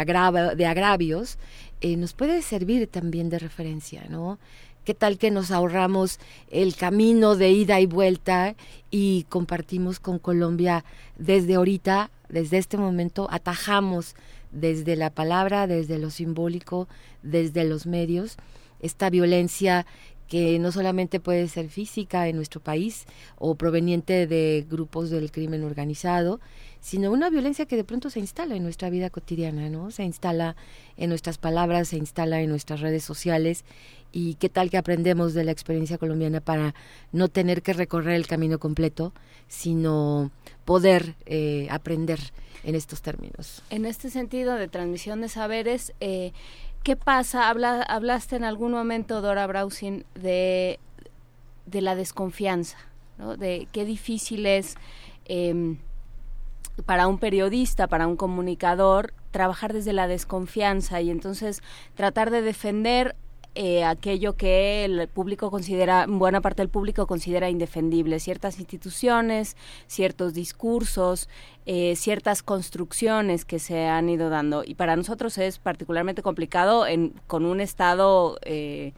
de 0.56 0.66
agravios, 0.66 1.38
eh, 1.82 1.98
nos 1.98 2.14
puede 2.14 2.42
servir 2.42 2.88
también 2.88 3.30
de 3.30 3.40
referencia, 3.40 4.06
¿no? 4.10 4.40
¿Qué 4.86 4.94
tal 4.94 5.18
que 5.18 5.32
nos 5.32 5.52
ahorramos 5.52 6.18
el 6.50 6.78
camino 6.78 7.36
de 7.36 7.50
ida 7.50 7.82
y 7.82 7.86
vuelta 7.86 8.56
y 8.90 9.26
compartimos 9.28 10.00
con 10.00 10.18
Colombia 10.18 10.86
desde 11.18 11.56
ahorita, 11.56 12.10
desde 12.30 12.58
este 12.58 12.78
momento, 12.78 13.28
atajamos 13.30 14.16
desde 14.54 14.96
la 14.96 15.10
palabra, 15.10 15.68
desde 15.68 16.00
lo 16.00 16.10
simbólico, 16.10 16.88
desde 17.22 17.66
los 17.66 17.86
medios, 17.86 18.38
esta 18.80 19.10
violencia 19.10 19.86
que 20.30 20.58
no 20.60 20.72
solamente 20.72 21.20
puede 21.20 21.50
ser 21.50 21.68
física 21.68 22.30
en 22.30 22.38
nuestro 22.38 22.62
país 22.62 23.06
o 23.38 23.56
proveniente 23.56 24.26
de 24.26 24.66
grupos 24.70 25.10
del 25.10 25.32
crimen 25.32 25.66
organizado, 25.66 26.40
sino 26.88 27.12
una 27.12 27.30
violencia 27.30 27.66
que 27.66 27.76
de 27.76 27.84
pronto 27.84 28.10
se 28.10 28.22
instala 28.22 28.56
en 28.56 28.64
nuestra 28.64 28.90
vida 28.90 29.10
cotidiana, 29.10 29.70
¿no? 29.70 29.92
Se 29.92 30.06
instala 30.06 30.56
en 30.96 31.10
nuestras 31.10 31.38
palabras, 31.38 31.90
se 31.90 31.98
instala 31.98 32.40
en 32.40 32.50
nuestras 32.50 32.80
redes 32.80 33.04
sociales 33.04 33.66
y 34.14 34.36
qué 34.36 34.48
tal 34.48 34.70
que 34.70 34.78
aprendemos 34.78 35.34
de 35.34 35.44
la 35.44 35.52
experiencia 35.52 35.98
colombiana 35.98 36.40
para 36.40 36.74
no 37.12 37.28
tener 37.28 37.62
que 37.62 37.74
recorrer 37.74 38.16
el 38.16 38.26
camino 38.26 38.58
completo, 38.58 39.12
sino 39.50 40.32
poder 40.64 41.16
eh, 41.26 41.68
aprender 41.72 42.22
en 42.64 42.74
estos 42.74 43.02
términos. 43.02 43.64
En 43.70 43.86
este 43.86 44.10
sentido 44.10 44.56
de 44.56 44.70
transmisión 44.70 45.20
de 45.20 45.28
saberes, 45.28 45.92
eh, 46.00 46.32
¿qué 46.84 46.96
pasa? 46.96 47.50
Habla, 47.50 47.82
hablaste 47.82 48.38
en 48.38 48.46
algún 48.46 48.72
momento, 48.72 49.20
Dora 49.20 49.46
Brausin, 49.46 50.06
de, 50.16 50.80
de 51.66 51.82
la 51.82 51.96
desconfianza, 51.96 52.78
¿no? 53.18 53.36
de 53.36 53.68
qué 53.74 53.84
difícil 53.84 54.46
es 54.46 54.76
em, 55.26 55.80
para 56.86 57.08
un 57.08 57.18
periodista, 57.18 57.88
para 57.88 58.08
un 58.08 58.16
comunicador, 58.16 59.14
trabajar 59.32 59.74
desde 59.74 59.94
la 59.94 60.08
desconfianza 60.08 61.02
y 61.02 61.10
entonces 61.10 61.62
tratar 61.96 62.32
de 62.32 62.42
defender 62.42 63.16
eh, 63.60 63.84
aquello 63.84 64.36
que 64.36 64.86
el 64.86 65.08
público 65.08 65.50
considera, 65.50 66.06
buena 66.08 66.42
parte 66.42 66.62
del 66.62 66.70
público 66.70 67.08
considera 67.08 67.50
indefendible, 67.50 68.20
ciertas 68.20 68.60
instituciones, 68.60 69.58
ciertos 69.88 70.36
discursos, 70.36 71.28
eh, 71.66 71.96
ciertas 71.96 72.44
construcciones 72.44 73.46
que 73.46 73.58
se 73.58 73.88
han 73.88 74.10
ido 74.10 74.30
dando. 74.30 74.64
Y 74.64 74.76
para 74.76 74.96
nosotros 74.96 75.40
es 75.40 75.58
particularmente 75.58 76.22
complicado 76.22 76.86
en, 76.86 77.14
con 77.26 77.46
un 77.46 77.60
Estado... 77.60 78.38
Eh, 78.44 78.94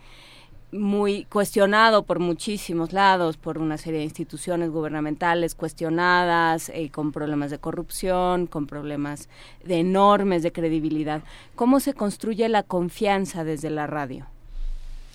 muy 0.71 1.25
cuestionado 1.25 2.03
por 2.03 2.19
muchísimos 2.19 2.93
lados, 2.93 3.37
por 3.37 3.57
una 3.57 3.77
serie 3.77 3.99
de 3.99 4.05
instituciones 4.05 4.69
gubernamentales 4.69 5.55
cuestionadas, 5.55 6.69
eh, 6.69 6.89
con 6.91 7.11
problemas 7.11 7.51
de 7.51 7.59
corrupción, 7.59 8.47
con 8.47 8.67
problemas 8.67 9.29
de 9.63 9.79
enormes 9.79 10.43
de 10.43 10.51
credibilidad. 10.51 11.21
¿Cómo 11.55 11.79
se 11.79 11.93
construye 11.93 12.47
la 12.49 12.63
confianza 12.63 13.43
desde 13.43 13.69
la 13.69 13.87
radio? 13.87 14.27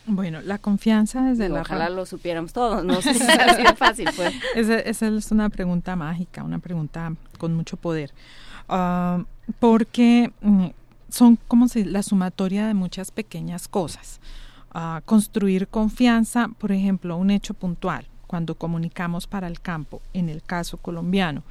Bueno, 0.06 0.42
la 0.42 0.58
confianza 0.58 1.22
desde 1.22 1.48
la 1.48 1.62
Ojalá 1.62 1.88
lo 1.88 2.04
supiéramos 2.04 2.52
todos, 2.52 2.84
no 2.84 3.00
sé 3.00 3.14
si 3.14 3.22
es 3.22 3.78
fácil. 3.78 4.08
Pues. 4.14 4.34
Esa, 4.54 5.06
es 5.06 5.32
una 5.32 5.48
pregunta 5.48 5.96
mágica, 5.96 6.42
una 6.42 6.58
pregunta 6.58 7.14
con 7.38 7.54
mucho 7.54 7.76
poder. 7.76 8.12
Ah, 8.68 9.24
porque 9.60 10.30
mm, 10.42 10.66
son 11.08 11.38
como 11.48 11.68
si 11.68 11.84
la 11.84 12.02
sumatoria 12.02 12.66
de 12.66 12.74
muchas 12.74 13.10
pequeñas 13.12 13.68
cosas 13.68 14.20
construir 15.04 15.68
confianza, 15.68 16.48
por 16.58 16.72
ejemplo, 16.72 17.16
un 17.16 17.30
hecho 17.30 17.54
puntual, 17.54 18.06
cuando 18.26 18.56
comunicamos 18.56 19.26
para 19.26 19.46
el 19.46 19.60
campo, 19.60 20.02
en 20.12 20.28
el 20.28 20.42
caso 20.42 20.78
colombiano. 20.78 21.42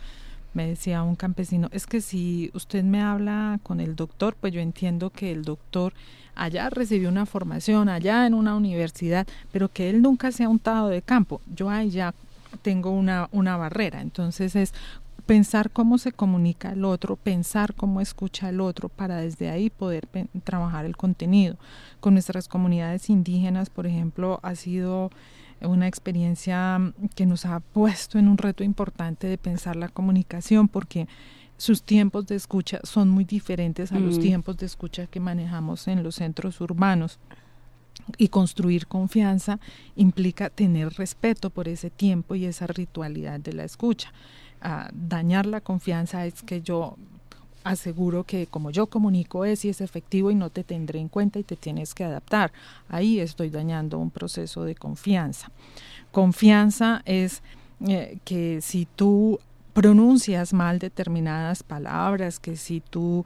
Me 0.53 0.67
decía 0.67 1.01
un 1.03 1.15
campesino, 1.15 1.69
es 1.71 1.87
que 1.87 2.01
si 2.01 2.51
usted 2.53 2.83
me 2.83 3.01
habla 3.01 3.59
con 3.63 3.79
el 3.79 3.95
doctor, 3.95 4.35
pues 4.39 4.53
yo 4.53 4.59
entiendo 4.59 5.09
que 5.09 5.31
el 5.31 5.43
doctor 5.43 5.93
allá 6.35 6.69
recibió 6.69 7.09
una 7.09 7.25
formación, 7.25 7.89
allá 7.89 8.27
en 8.27 8.33
una 8.33 8.55
universidad, 8.55 9.25
pero 9.51 9.69
que 9.69 9.89
él 9.89 10.01
nunca 10.01 10.31
se 10.31 10.43
ha 10.43 10.49
untado 10.49 10.89
de 10.89 11.01
campo. 11.01 11.41
Yo 11.55 11.69
ahí 11.69 11.89
ya 11.89 12.13
tengo 12.61 12.91
una, 12.91 13.29
una 13.31 13.57
barrera. 13.57 14.01
Entonces 14.01 14.55
es 14.55 14.73
pensar 15.25 15.71
cómo 15.71 15.97
se 15.97 16.11
comunica 16.11 16.71
el 16.71 16.83
otro, 16.85 17.15
pensar 17.15 17.73
cómo 17.75 18.01
escucha 18.01 18.49
el 18.49 18.59
otro 18.59 18.89
para 18.89 19.17
desde 19.17 19.49
ahí 19.49 19.69
poder 19.69 20.07
trabajar 20.43 20.85
el 20.85 20.97
contenido. 20.97 21.57
Con 21.99 22.13
nuestras 22.13 22.47
comunidades 22.47 23.09
indígenas, 23.09 23.69
por 23.69 23.87
ejemplo, 23.87 24.39
ha 24.43 24.55
sido 24.55 25.09
una 25.61 25.87
experiencia 25.87 26.93
que 27.15 27.25
nos 27.25 27.45
ha 27.45 27.61
puesto 27.61 28.19
en 28.19 28.27
un 28.27 28.37
reto 28.37 28.63
importante 28.63 29.27
de 29.27 29.37
pensar 29.37 29.77
la 29.77 29.87
comunicación 29.87 30.67
porque 30.67 31.07
sus 31.57 31.83
tiempos 31.83 32.27
de 32.27 32.35
escucha 32.35 32.79
son 32.83 33.09
muy 33.09 33.23
diferentes 33.23 33.93
a 33.93 33.99
los 33.99 34.17
mm. 34.17 34.21
tiempos 34.21 34.57
de 34.57 34.65
escucha 34.65 35.07
que 35.07 35.21
manejamos 35.21 35.87
en 35.87 36.03
los 36.03 36.15
centros 36.15 36.59
urbanos. 36.59 37.19
Y 38.17 38.29
construir 38.29 38.87
confianza 38.87 39.59
implica 39.95 40.49
tener 40.49 40.89
respeto 40.93 41.51
por 41.51 41.67
ese 41.67 41.91
tiempo 41.91 42.33
y 42.33 42.45
esa 42.45 42.65
ritualidad 42.65 43.39
de 43.39 43.53
la 43.53 43.63
escucha 43.63 44.11
dañar 44.93 45.45
la 45.45 45.61
confianza 45.61 46.25
es 46.25 46.41
que 46.41 46.61
yo 46.61 46.95
aseguro 47.63 48.23
que 48.23 48.47
como 48.47 48.71
yo 48.71 48.87
comunico 48.87 49.45
es 49.45 49.65
y 49.65 49.69
es 49.69 49.81
efectivo 49.81 50.31
y 50.31 50.35
no 50.35 50.49
te 50.49 50.63
tendré 50.63 50.99
en 50.99 51.09
cuenta 51.09 51.39
y 51.39 51.43
te 51.43 51.55
tienes 51.55 51.93
que 51.93 52.03
adaptar. 52.03 52.51
Ahí 52.89 53.19
estoy 53.19 53.49
dañando 53.49 53.99
un 53.99 54.11
proceso 54.11 54.63
de 54.63 54.75
confianza. 54.75 55.51
Confianza 56.11 57.01
es 57.05 57.41
eh, 57.87 58.19
que 58.23 58.61
si 58.61 58.85
tú 58.95 59.39
pronuncias 59.73 60.53
mal 60.53 60.79
determinadas 60.79 61.63
palabras, 61.63 62.39
que 62.39 62.55
si 62.55 62.79
tú 62.79 63.25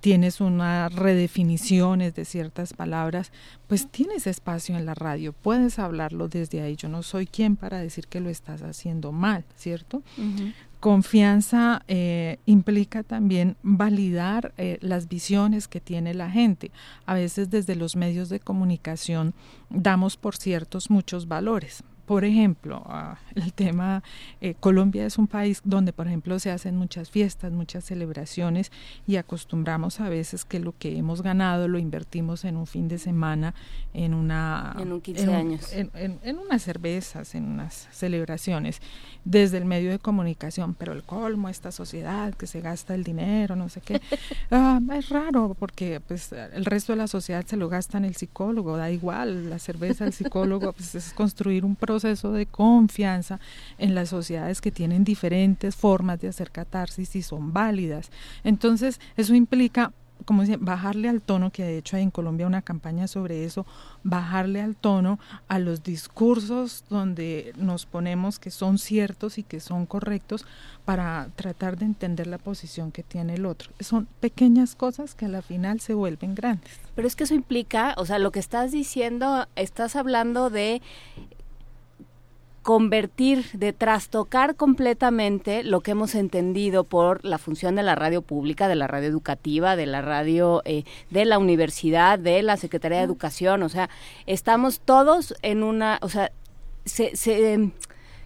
tienes 0.00 0.40
unas 0.40 0.94
redefiniciones 0.94 2.14
de 2.14 2.24
ciertas 2.24 2.74
palabras, 2.74 3.32
pues 3.66 3.90
tienes 3.90 4.26
espacio 4.26 4.76
en 4.76 4.86
la 4.86 4.94
radio, 4.94 5.32
puedes 5.32 5.78
hablarlo 5.78 6.28
desde 6.28 6.60
ahí. 6.60 6.76
Yo 6.76 6.88
no 6.88 7.02
soy 7.02 7.26
quien 7.26 7.56
para 7.56 7.78
decir 7.78 8.06
que 8.06 8.20
lo 8.20 8.28
estás 8.28 8.62
haciendo 8.62 9.12
mal, 9.12 9.44
¿cierto? 9.56 10.02
Confianza 10.78 11.82
eh, 11.88 12.38
implica 12.44 13.02
también 13.02 13.56
validar 13.62 14.52
eh, 14.58 14.78
las 14.82 15.08
visiones 15.08 15.68
que 15.68 15.80
tiene 15.80 16.12
la 16.12 16.30
gente. 16.30 16.70
A 17.06 17.14
veces 17.14 17.50
desde 17.50 17.76
los 17.76 17.96
medios 17.96 18.28
de 18.28 18.40
comunicación 18.40 19.34
damos 19.70 20.18
por 20.18 20.36
ciertos 20.36 20.90
muchos 20.90 21.26
valores 21.26 21.82
por 22.06 22.24
ejemplo, 22.24 22.84
el 23.34 23.52
tema, 23.52 24.02
eh, 24.40 24.54
Colombia 24.58 25.04
es 25.04 25.18
un 25.18 25.26
país 25.26 25.60
donde, 25.64 25.92
por 25.92 26.06
ejemplo, 26.06 26.38
se 26.38 26.50
hacen 26.50 26.76
muchas 26.76 27.10
fiestas, 27.10 27.52
muchas 27.52 27.84
celebraciones 27.84 28.70
y 29.06 29.16
acostumbramos 29.16 30.00
a 30.00 30.08
veces 30.08 30.44
que 30.44 30.60
lo 30.60 30.72
que 30.78 30.96
hemos 30.96 31.22
ganado 31.22 31.68
lo 31.68 31.78
invertimos 31.78 32.44
en 32.44 32.56
un 32.56 32.66
fin 32.66 32.88
de 32.88 32.98
semana, 32.98 33.54
en 33.92 34.14
una... 34.14 34.74
En 34.78 34.92
un 34.92 35.00
15 35.00 35.34
años. 35.34 35.72
En, 35.72 36.38
unas 36.38 36.62
cervezas, 36.62 37.34
en 37.34 37.44
unas 37.44 37.88
celebraciones, 37.90 38.80
desde 39.26 39.58
el 39.58 39.66
medio 39.66 39.90
de 39.90 39.98
comunicación, 39.98 40.72
pero 40.74 40.94
el 40.94 41.02
colmo, 41.02 41.50
esta 41.50 41.70
sociedad 41.70 42.32
que 42.32 42.46
se 42.46 42.62
gasta 42.62 42.94
el 42.94 43.04
dinero, 43.04 43.56
no 43.56 43.68
sé 43.68 43.82
qué, 43.82 44.00
ah, 44.50 44.80
es 44.94 45.10
raro 45.10 45.54
porque 45.58 46.00
pues 46.00 46.32
el 46.32 46.64
resto 46.64 46.92
de 46.92 46.96
la 46.96 47.08
sociedad 47.08 47.44
se 47.44 47.58
lo 47.58 47.68
gasta 47.68 47.98
en 47.98 48.06
el 48.06 48.16
psicólogo, 48.16 48.78
da 48.78 48.90
igual, 48.90 49.50
la 49.50 49.58
cerveza, 49.58 50.06
el 50.06 50.14
psicólogo, 50.14 50.72
pues 50.76 50.94
es 50.94 51.12
construir 51.12 51.64
un 51.64 51.76
proceso 51.76 51.96
proceso 51.96 52.32
de 52.32 52.44
confianza 52.44 53.40
en 53.78 53.94
las 53.94 54.10
sociedades 54.10 54.60
que 54.60 54.70
tienen 54.70 55.02
diferentes 55.02 55.74
formas 55.74 56.20
de 56.20 56.28
hacer 56.28 56.50
catarsis 56.50 57.16
y 57.16 57.22
son 57.22 57.54
válidas. 57.54 58.10
Entonces, 58.44 59.00
eso 59.16 59.34
implica 59.34 59.92
como 60.26 60.42
dicen, 60.42 60.62
bajarle 60.62 61.08
al 61.08 61.22
tono, 61.22 61.50
que 61.50 61.62
de 61.62 61.78
hecho 61.78 61.96
hay 61.96 62.02
en 62.02 62.10
Colombia 62.10 62.46
una 62.46 62.60
campaña 62.60 63.06
sobre 63.06 63.44
eso, 63.44 63.64
bajarle 64.02 64.60
al 64.60 64.74
tono 64.74 65.18
a 65.48 65.58
los 65.58 65.82
discursos 65.82 66.84
donde 66.90 67.52
nos 67.56 67.86
ponemos 67.86 68.38
que 68.38 68.50
son 68.50 68.78
ciertos 68.78 69.38
y 69.38 69.44
que 69.44 69.60
son 69.60 69.86
correctos 69.86 70.44
para 70.84 71.28
tratar 71.36 71.78
de 71.78 71.86
entender 71.86 72.26
la 72.26 72.38
posición 72.38 72.92
que 72.92 73.02
tiene 73.02 73.34
el 73.34 73.46
otro. 73.46 73.70
Son 73.80 74.06
pequeñas 74.20 74.74
cosas 74.74 75.14
que 75.14 75.26
a 75.26 75.28
la 75.28 75.42
final 75.42 75.80
se 75.80 75.94
vuelven 75.94 76.34
grandes. 76.34 76.72
Pero 76.94 77.06
es 77.06 77.14
que 77.14 77.24
eso 77.24 77.34
implica, 77.34 77.94
o 77.96 78.04
sea, 78.04 78.18
lo 78.18 78.32
que 78.32 78.40
estás 78.40 78.72
diciendo, 78.72 79.46
estás 79.54 79.96
hablando 79.96 80.50
de 80.50 80.82
convertir, 82.66 83.44
de 83.52 83.72
trastocar 83.72 84.56
completamente 84.56 85.62
lo 85.62 85.82
que 85.82 85.92
hemos 85.92 86.16
entendido 86.16 86.82
por 86.82 87.24
la 87.24 87.38
función 87.38 87.76
de 87.76 87.84
la 87.84 87.94
radio 87.94 88.22
pública, 88.22 88.66
de 88.66 88.74
la 88.74 88.88
radio 88.88 89.06
educativa, 89.06 89.76
de 89.76 89.86
la 89.86 90.02
radio 90.02 90.62
eh, 90.64 90.82
de 91.10 91.26
la 91.26 91.38
universidad, 91.38 92.18
de 92.18 92.42
la 92.42 92.56
Secretaría 92.56 92.98
de 92.98 93.04
Educación. 93.04 93.62
O 93.62 93.68
sea, 93.68 93.88
estamos 94.26 94.80
todos 94.80 95.36
en 95.42 95.62
una, 95.62 96.00
o 96.02 96.08
sea, 96.08 96.32
se, 96.84 97.14
se, 97.14 97.70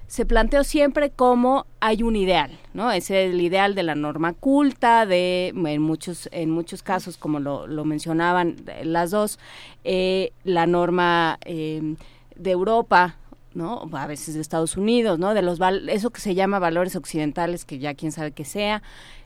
se 0.06 0.24
planteó 0.24 0.64
siempre 0.64 1.10
como 1.10 1.66
hay 1.80 2.02
un 2.02 2.16
ideal, 2.16 2.58
¿no? 2.72 2.90
Es 2.92 3.10
el 3.10 3.42
ideal 3.42 3.74
de 3.74 3.82
la 3.82 3.94
norma 3.94 4.32
culta, 4.32 5.04
de 5.04 5.48
en 5.48 5.82
muchos, 5.82 6.30
en 6.32 6.48
muchos 6.50 6.82
casos, 6.82 7.18
como 7.18 7.40
lo, 7.40 7.66
lo 7.66 7.84
mencionaban 7.84 8.56
las 8.84 9.10
dos, 9.10 9.38
eh, 9.84 10.32
la 10.44 10.66
norma 10.66 11.38
eh, 11.44 11.94
de 12.36 12.50
Europa, 12.52 13.18
¿no? 13.54 13.88
A 13.92 14.06
veces 14.06 14.34
de 14.34 14.40
Estados 14.40 14.76
Unidos, 14.76 15.18
¿no? 15.18 15.34
De 15.34 15.42
los 15.42 15.58
eso 15.88 16.10
que 16.10 16.20
se 16.20 16.34
llama 16.34 16.58
valores 16.58 16.96
occidentales, 16.96 17.64
que 17.64 17.78
ya 17.78 17.94
quién 17.94 18.12
sabe 18.12 18.32
que 18.32 18.44
sea, 18.44 18.82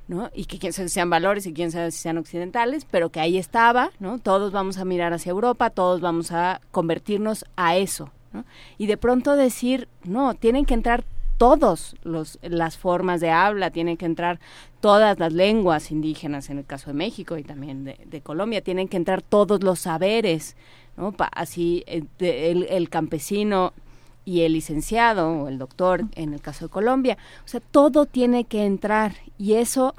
¿no? 0.09 0.31
Y 0.35 0.47
que 0.47 0.59
quién 0.59 0.73
sabe 0.73 0.89
si 0.89 0.94
sean 0.94 1.11
valores 1.11 1.47
y 1.47 1.53
quién 1.53 1.70
sabe 1.70 1.91
si 1.91 1.99
sean 1.99 2.19
occidentales, 2.19 2.86
pero 2.91 3.11
que 3.11 3.20
ahí 3.20 3.39
estaba, 3.39 3.91
¿no? 3.99 4.19
Todos 4.19 4.53
vamos 4.53 4.78
a 4.78 4.85
mirar 4.85 5.12
hacia 5.12 5.31
Europa, 5.31 5.70
todos 5.70 6.01
vamos 6.01 6.33
a 6.33 6.61
convertirnos 6.70 7.44
a 7.57 7.77
eso. 7.77 8.11
Y 8.78 8.86
de 8.86 8.97
pronto 8.97 9.36
decir, 9.36 9.89
no, 10.03 10.35
tienen 10.35 10.65
que 10.65 10.75
entrar 10.75 11.05
todos 11.39 11.94
los 12.03 12.39
las 12.43 12.77
formas 12.77 13.20
de 13.20 13.31
habla, 13.31 13.70
tienen 13.70 13.97
que 13.97 14.07
entrar 14.07 14.41
todas 14.81 15.19
las 15.19 15.33
lenguas 15.33 15.91
indígenas 15.93 16.51
en 16.51 16.59
el 16.59 16.65
caso 16.65 16.91
de 16.91 16.94
México 16.94 17.36
y 17.36 17.44
también 17.44 17.85
de, 17.85 18.20
Colombia, 18.23 18.61
tienen 18.61 18.89
que 18.89 18.97
entrar 18.97 19.23
todos 19.23 19.62
los 19.62 19.81
saberes, 19.81 20.57
¿no? 20.97 21.15
así 21.33 21.85
eh, 21.86 22.67
el 22.69 22.89
campesino 22.89 23.73
y 24.25 24.43
el 24.43 24.55
licenciado 24.55 25.31
o 25.31 25.49
el 25.49 25.59
doctor 25.59 26.05
en 26.15 26.33
el 26.33 26.41
caso 26.41 26.67
de 26.67 26.70
Colombia. 26.70 27.19
O 27.44 27.49
sea, 27.49 27.61
todo 27.61 28.07
tiene 28.07 28.44
que 28.44 28.65
entrar 28.65 29.15
y 29.39 29.55
eso 29.55 29.94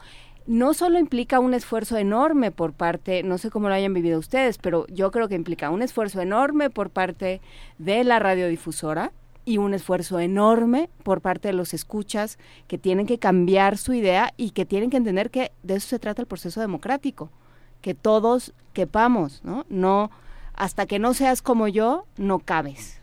no 0.47 0.73
solo 0.73 0.99
implica 0.99 1.39
un 1.39 1.53
esfuerzo 1.53 1.97
enorme 1.97 2.51
por 2.51 2.73
parte, 2.73 3.23
no 3.23 3.37
sé 3.37 3.49
cómo 3.49 3.67
lo 3.67 3.73
hayan 3.73 3.93
vivido 3.93 4.19
ustedes, 4.19 4.57
pero 4.57 4.85
yo 4.87 5.11
creo 5.11 5.27
que 5.27 5.35
implica 5.35 5.71
un 5.71 5.81
esfuerzo 5.81 6.21
enorme 6.21 6.69
por 6.69 6.91
parte 6.91 7.41
de 7.79 8.03
la 8.03 8.19
radiodifusora 8.19 9.11
y 9.43 9.57
un 9.57 9.73
esfuerzo 9.73 10.19
enorme 10.19 10.89
por 11.03 11.21
parte 11.21 11.47
de 11.47 11.53
los 11.53 11.73
escuchas 11.73 12.37
que 12.67 12.77
tienen 12.77 13.05
que 13.05 13.19
cambiar 13.19 13.77
su 13.77 13.93
idea 13.93 14.33
y 14.37 14.51
que 14.51 14.65
tienen 14.65 14.89
que 14.89 14.97
entender 14.97 15.29
que 15.29 15.51
de 15.63 15.75
eso 15.75 15.87
se 15.87 15.99
trata 15.99 16.21
el 16.21 16.27
proceso 16.27 16.61
democrático, 16.61 17.29
que 17.81 17.93
todos 17.93 18.53
quepamos, 18.73 19.41
¿no? 19.43 19.65
No 19.69 20.11
hasta 20.53 20.85
que 20.85 20.99
no 20.99 21.13
seas 21.13 21.41
como 21.41 21.67
yo, 21.67 22.05
no 22.17 22.39
cabes. 22.39 23.01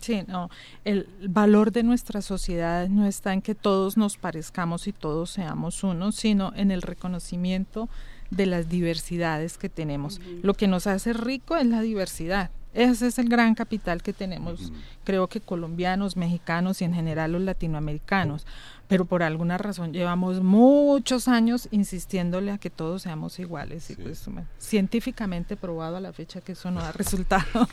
Sí, 0.00 0.22
no, 0.26 0.48
el 0.84 1.08
valor 1.28 1.70
de 1.70 1.82
nuestra 1.82 2.22
sociedad 2.22 2.88
no 2.88 3.06
está 3.06 3.34
en 3.34 3.42
que 3.42 3.54
todos 3.54 3.96
nos 3.96 4.16
parezcamos 4.16 4.86
y 4.86 4.92
todos 4.92 5.30
seamos 5.30 5.84
uno, 5.84 6.10
sino 6.10 6.52
en 6.56 6.70
el 6.70 6.80
reconocimiento 6.80 7.88
de 8.30 8.46
las 8.46 8.68
diversidades 8.68 9.58
que 9.58 9.68
tenemos. 9.68 10.20
Lo 10.42 10.54
que 10.54 10.68
nos 10.68 10.86
hace 10.86 11.12
rico 11.12 11.56
es 11.56 11.66
la 11.66 11.82
diversidad. 11.82 12.50
Ese 12.74 13.06
es 13.06 13.18
el 13.18 13.28
gran 13.28 13.54
capital 13.54 14.02
que 14.02 14.12
tenemos, 14.12 14.72
creo 15.04 15.28
que 15.28 15.40
colombianos, 15.40 16.16
mexicanos 16.16 16.82
y 16.82 16.84
en 16.84 16.94
general 16.94 17.32
los 17.32 17.42
latinoamericanos 17.42 18.46
pero 18.88 19.06
por 19.06 19.22
alguna 19.22 19.58
razón 19.58 19.92
llevamos 19.92 20.42
muchos 20.42 21.28
años 21.28 21.68
insistiéndole 21.70 22.50
a 22.50 22.58
que 22.58 22.70
todos 22.70 23.02
seamos 23.02 23.38
iguales 23.38 23.90
y 23.90 23.96
pues 23.96 24.28
científicamente 24.58 25.56
probado 25.56 25.96
a 25.96 26.00
la 26.00 26.12
fecha 26.12 26.40
que 26.40 26.52
eso 26.52 26.70
no 26.70 26.80
da 26.80 26.92
resultado. 26.92 27.66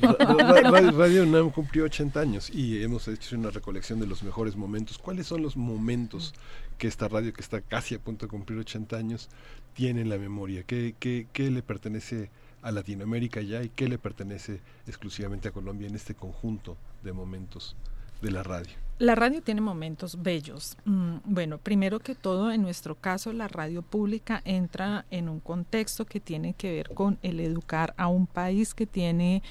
Radio 0.94 1.24
UNAM 1.24 1.52
cumplió 1.52 1.86
80 1.86 2.20
años 2.20 2.50
y 2.50 2.82
hemos 2.82 3.08
hecho 3.08 3.36
una 3.36 3.50
recolección 3.50 4.00
de 4.00 4.08
los 4.08 4.24
mejores 4.24 4.56
momentos. 4.56 4.98
¿Cuáles 4.98 5.28
son 5.28 5.42
los 5.42 5.58
momentos 5.58 6.34
que 6.78 6.88
esta 6.88 7.08
radio 7.08 7.34
que 7.34 7.42
está 7.42 7.62
casi 7.62 7.96
a 7.96 8.00
punto 8.00 8.26
de 8.26 8.30
cumplir 8.30 8.60
80 8.60 8.96
años 8.96 9.30
tiene 9.74 10.02
en 10.02 10.10
la 10.10 10.18
memoria? 10.18 10.64
¿Qué, 10.64 10.96
qué, 10.98 11.28
qué 11.34 11.52
le 11.52 11.62
pertenece 11.62 12.32
a 12.62 12.72
Latinoamérica 12.72 13.42
ya 13.42 13.64
y 13.64 13.70
qué 13.70 13.88
le 13.88 13.98
pertenece 13.98 14.60
exclusivamente 14.88 15.48
a 15.48 15.52
Colombia 15.52 15.88
en 15.88 15.96
este 15.96 16.16
conjunto 16.16 16.78
de 17.04 17.14
momentos 17.14 17.76
de 18.22 18.32
la 18.32 18.44
radio? 18.44 18.74
La 19.02 19.16
radio 19.16 19.42
tiene 19.42 19.62
momentos 19.62 20.22
bellos. 20.22 20.78
Mm, 20.86 21.16
bueno, 21.26 21.58
primero 21.58 21.98
que 21.98 22.14
todo, 22.14 22.52
en 22.52 22.62
nuestro 22.62 22.94
caso, 22.94 23.34
la 23.34 23.48
radio 23.48 23.82
pública 23.82 24.44
entra 24.46 25.06
en 25.10 25.28
un 25.28 25.40
contexto 25.40 26.06
que 26.06 26.20
tiene 26.20 26.54
que 26.54 26.72
ver 26.72 26.90
con 26.94 27.18
el 27.24 27.40
educar 27.40 27.96
a 27.98 28.06
un 28.06 28.28
país 28.28 28.76
que 28.76 28.86
tiene 28.86 29.42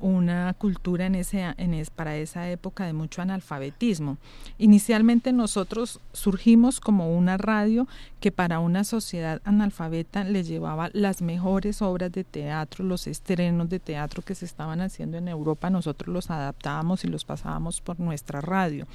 una 0.00 0.52
cultura 0.54 1.06
en 1.06 1.14
ese, 1.14 1.54
en 1.56 1.86
para 1.94 2.16
esa 2.16 2.50
época 2.50 2.84
de 2.84 2.94
mucho 2.94 3.22
analfabetismo. 3.22 4.18
Inicialmente 4.58 5.32
nosotros 5.32 6.00
surgimos 6.12 6.80
como 6.80 7.16
una 7.16 7.36
radio 7.36 7.86
que 8.26 8.32
para 8.32 8.58
una 8.58 8.82
sociedad 8.82 9.40
analfabeta 9.44 10.24
le 10.24 10.42
llevaba 10.42 10.90
las 10.92 11.22
mejores 11.22 11.80
obras 11.80 12.10
de 12.10 12.24
teatro, 12.24 12.84
los 12.84 13.06
estrenos 13.06 13.68
de 13.68 13.78
teatro 13.78 14.20
que 14.20 14.34
se 14.34 14.46
estaban 14.46 14.80
haciendo 14.80 15.16
en 15.16 15.28
Europa, 15.28 15.70
nosotros 15.70 16.12
los 16.12 16.28
adaptábamos 16.28 17.04
y 17.04 17.06
los 17.06 17.24
pasábamos 17.24 17.80
por 17.80 18.00
nuestra 18.00 18.40
radio. 18.40 18.88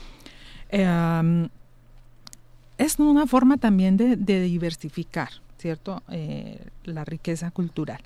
Em, 0.68 1.48
es 2.78 3.00
una 3.00 3.26
forma 3.26 3.56
también 3.56 3.96
de, 3.96 4.18
diversificar, 4.18 5.30
¿cierto? 5.58 6.04
Eh, 6.10 6.60
la 6.84 7.06
riqueza 7.06 7.52
cultural. 7.52 8.02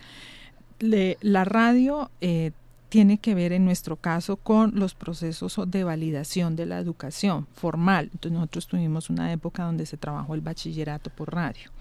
la 0.79 1.43
radio 1.43 2.11
eh, 2.21 2.51
tiene 2.95 3.17
que 3.17 3.35
ver 3.35 3.51
en 3.51 3.65
nuestro 3.65 3.97
caso 3.97 4.37
con 4.37 4.71
los 4.79 4.95
procesos 4.95 5.59
de 5.67 5.83
validación 5.83 6.55
de 6.55 6.65
la 6.65 6.79
educación 6.79 7.45
formal. 7.53 8.09
Entonces 8.13 8.31
nosotros 8.31 8.67
tuvimos 8.67 9.09
una 9.09 9.33
época 9.33 9.65
donde 9.65 9.85
se 9.85 9.97
trabajó 9.97 10.33
el 10.33 10.39
bachillerato 10.39 11.09
por 11.09 11.35
radio. 11.35 11.71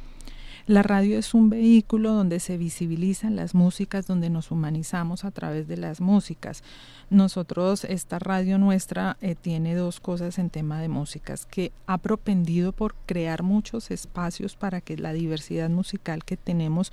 La 0.66 0.82
radio 0.82 1.16
es 1.16 1.32
un 1.32 1.50
vehículo 1.50 2.14
donde 2.14 2.40
se 2.40 2.56
visibilizan 2.56 3.36
las 3.36 3.54
músicas, 3.54 4.08
donde 4.08 4.28
nos 4.28 4.50
humanizamos 4.50 5.24
a 5.24 5.30
través 5.30 5.68
de 5.68 5.76
las 5.76 6.00
músicas. 6.00 6.64
Nosotros, 7.10 7.84
esta 7.84 8.18
radio 8.18 8.58
nuestra 8.58 9.16
eh, 9.20 9.36
tiene 9.36 9.76
dos 9.76 10.00
cosas 10.00 10.40
en 10.40 10.50
tema 10.50 10.80
de 10.80 10.88
músicas, 10.88 11.46
que 11.46 11.70
ha 11.86 11.98
propendido 11.98 12.72
por 12.72 12.96
crear 13.06 13.44
muchos 13.44 13.92
espacios 13.92 14.56
para 14.56 14.80
que 14.80 14.96
la 14.96 15.12
diversidad 15.12 15.70
musical 15.70 16.24
que 16.24 16.36
tenemos 16.36 16.90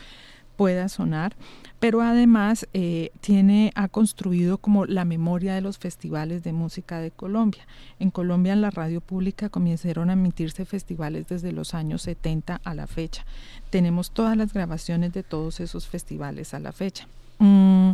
pueda 0.62 0.90
sonar, 0.90 1.36
pero 1.80 2.02
además 2.02 2.68
eh, 2.76 3.10
tiene, 3.20 3.72
ha 3.74 3.88
construido 3.88 4.60
como 4.60 4.86
la 4.86 5.06
memoria 5.06 5.56
de 5.56 5.62
los 5.62 5.80
festivales 5.80 6.44
de 6.44 6.54
música 6.54 7.00
de 7.00 7.10
Colombia. 7.10 7.66
En 7.98 8.12
Colombia 8.12 8.54
en 8.54 8.62
la 8.62 8.70
radio 8.70 9.02
pública 9.02 9.50
comenzaron 9.50 10.12
a 10.12 10.14
emitirse 10.14 10.66
festivales 10.66 11.28
desde 11.28 11.52
los 11.52 11.74
años 11.74 12.04
70 12.04 12.62
a 12.64 12.76
la 12.76 12.86
fecha. 12.86 13.26
Tenemos 13.72 14.12
todas 14.12 14.38
las 14.38 14.54
grabaciones 14.54 15.14
de 15.14 15.24
todos 15.24 15.60
esos 15.62 15.88
festivales 15.88 16.54
a 16.54 16.60
la 16.60 16.74
fecha. 16.74 17.08
Mm, 17.40 17.94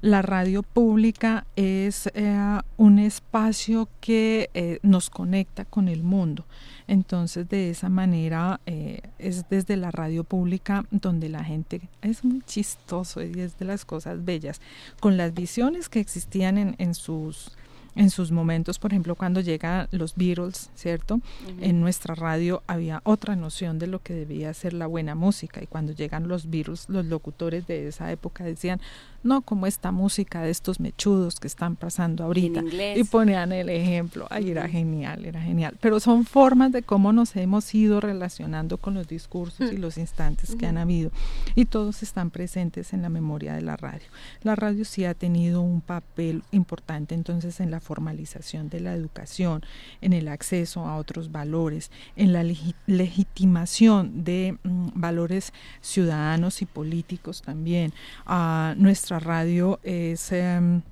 la 0.00 0.22
radio 0.22 0.62
pública 0.62 1.46
es 1.56 2.08
eh, 2.14 2.60
un 2.76 2.98
espacio 2.98 3.88
que 4.00 4.50
eh, 4.54 4.78
nos 4.82 5.10
conecta 5.10 5.64
con 5.64 5.88
el 5.88 6.02
mundo. 6.02 6.46
Entonces, 6.86 7.48
de 7.48 7.70
esa 7.70 7.88
manera, 7.88 8.60
eh, 8.66 9.00
es 9.18 9.48
desde 9.48 9.76
la 9.76 9.90
radio 9.90 10.24
pública 10.24 10.84
donde 10.90 11.28
la 11.28 11.44
gente 11.44 11.82
es 12.02 12.24
muy 12.24 12.40
chistoso 12.42 13.22
y 13.22 13.40
es 13.40 13.58
de 13.58 13.64
las 13.64 13.84
cosas 13.84 14.24
bellas, 14.24 14.60
con 15.00 15.16
las 15.16 15.34
visiones 15.34 15.88
que 15.88 16.00
existían 16.00 16.58
en, 16.58 16.74
en 16.78 16.94
sus 16.94 17.52
en 17.96 18.10
sus 18.10 18.30
momentos, 18.30 18.78
por 18.78 18.92
ejemplo, 18.92 19.14
cuando 19.14 19.40
llegan 19.40 19.88
los 19.90 20.14
Beatles, 20.14 20.70
¿cierto? 20.74 21.20
En 21.60 21.80
nuestra 21.80 22.14
radio 22.14 22.62
había 22.66 23.00
otra 23.04 23.36
noción 23.36 23.78
de 23.78 23.86
lo 23.88 24.00
que 24.00 24.14
debía 24.14 24.54
ser 24.54 24.72
la 24.74 24.86
buena 24.86 25.14
música 25.14 25.62
y 25.62 25.66
cuando 25.66 25.92
llegan 25.92 26.28
los 26.28 26.50
Beatles, 26.50 26.88
los 26.88 27.06
locutores 27.06 27.66
de 27.66 27.88
esa 27.88 28.10
época 28.12 28.44
decían, 28.44 28.80
no 29.22 29.42
como 29.42 29.66
esta 29.66 29.92
música 29.92 30.42
de 30.42 30.50
estos 30.50 30.80
mechudos 30.80 31.40
que 31.40 31.46
están 31.46 31.76
pasando 31.76 32.24
ahorita. 32.24 32.62
Y 32.96 33.04
ponían 33.04 33.52
el 33.52 33.68
ejemplo, 33.68 34.26
ahí 34.30 34.50
era 34.50 34.68
genial, 34.68 35.24
era 35.24 35.40
genial. 35.40 35.76
Pero 35.80 36.00
son 36.00 36.24
formas 36.24 36.72
de 36.72 36.82
cómo 36.82 37.12
nos 37.12 37.36
hemos 37.36 37.74
ido 37.74 38.00
relacionando 38.00 38.78
con 38.78 38.94
los 38.94 39.08
discursos 39.08 39.72
y 39.72 39.76
los 39.76 39.98
instantes 39.98 40.54
que 40.56 40.66
han 40.66 40.78
habido. 40.78 41.10
Y 41.54 41.66
todos 41.66 42.02
están 42.02 42.30
presentes 42.30 42.92
en 42.92 43.02
la 43.02 43.08
memoria 43.08 43.54
de 43.54 43.62
la 43.62 43.76
radio. 43.76 44.06
La 44.42 44.56
radio 44.56 44.84
sí 44.84 45.04
ha 45.04 45.14
tenido 45.14 45.60
un 45.60 45.80
papel 45.80 46.42
importante 46.50 47.14
entonces 47.14 47.60
en 47.60 47.70
la 47.70 47.80
formalización 47.80 48.68
de 48.68 48.80
la 48.80 48.94
educación, 48.94 49.62
en 50.00 50.12
el 50.12 50.28
acceso 50.28 50.86
a 50.86 50.96
otros 50.96 51.30
valores, 51.30 51.90
en 52.16 52.32
la 52.32 52.42
legitimación 52.86 54.24
de 54.24 54.56
mm, 54.62 54.88
valores 54.94 55.52
ciudadanos 55.80 56.62
y 56.62 56.66
políticos 56.66 57.42
también. 57.42 57.92
a 58.26 58.74
nuestra 58.76 59.09
radio 59.18 59.80
es... 59.82 60.32
Em, 60.32 60.82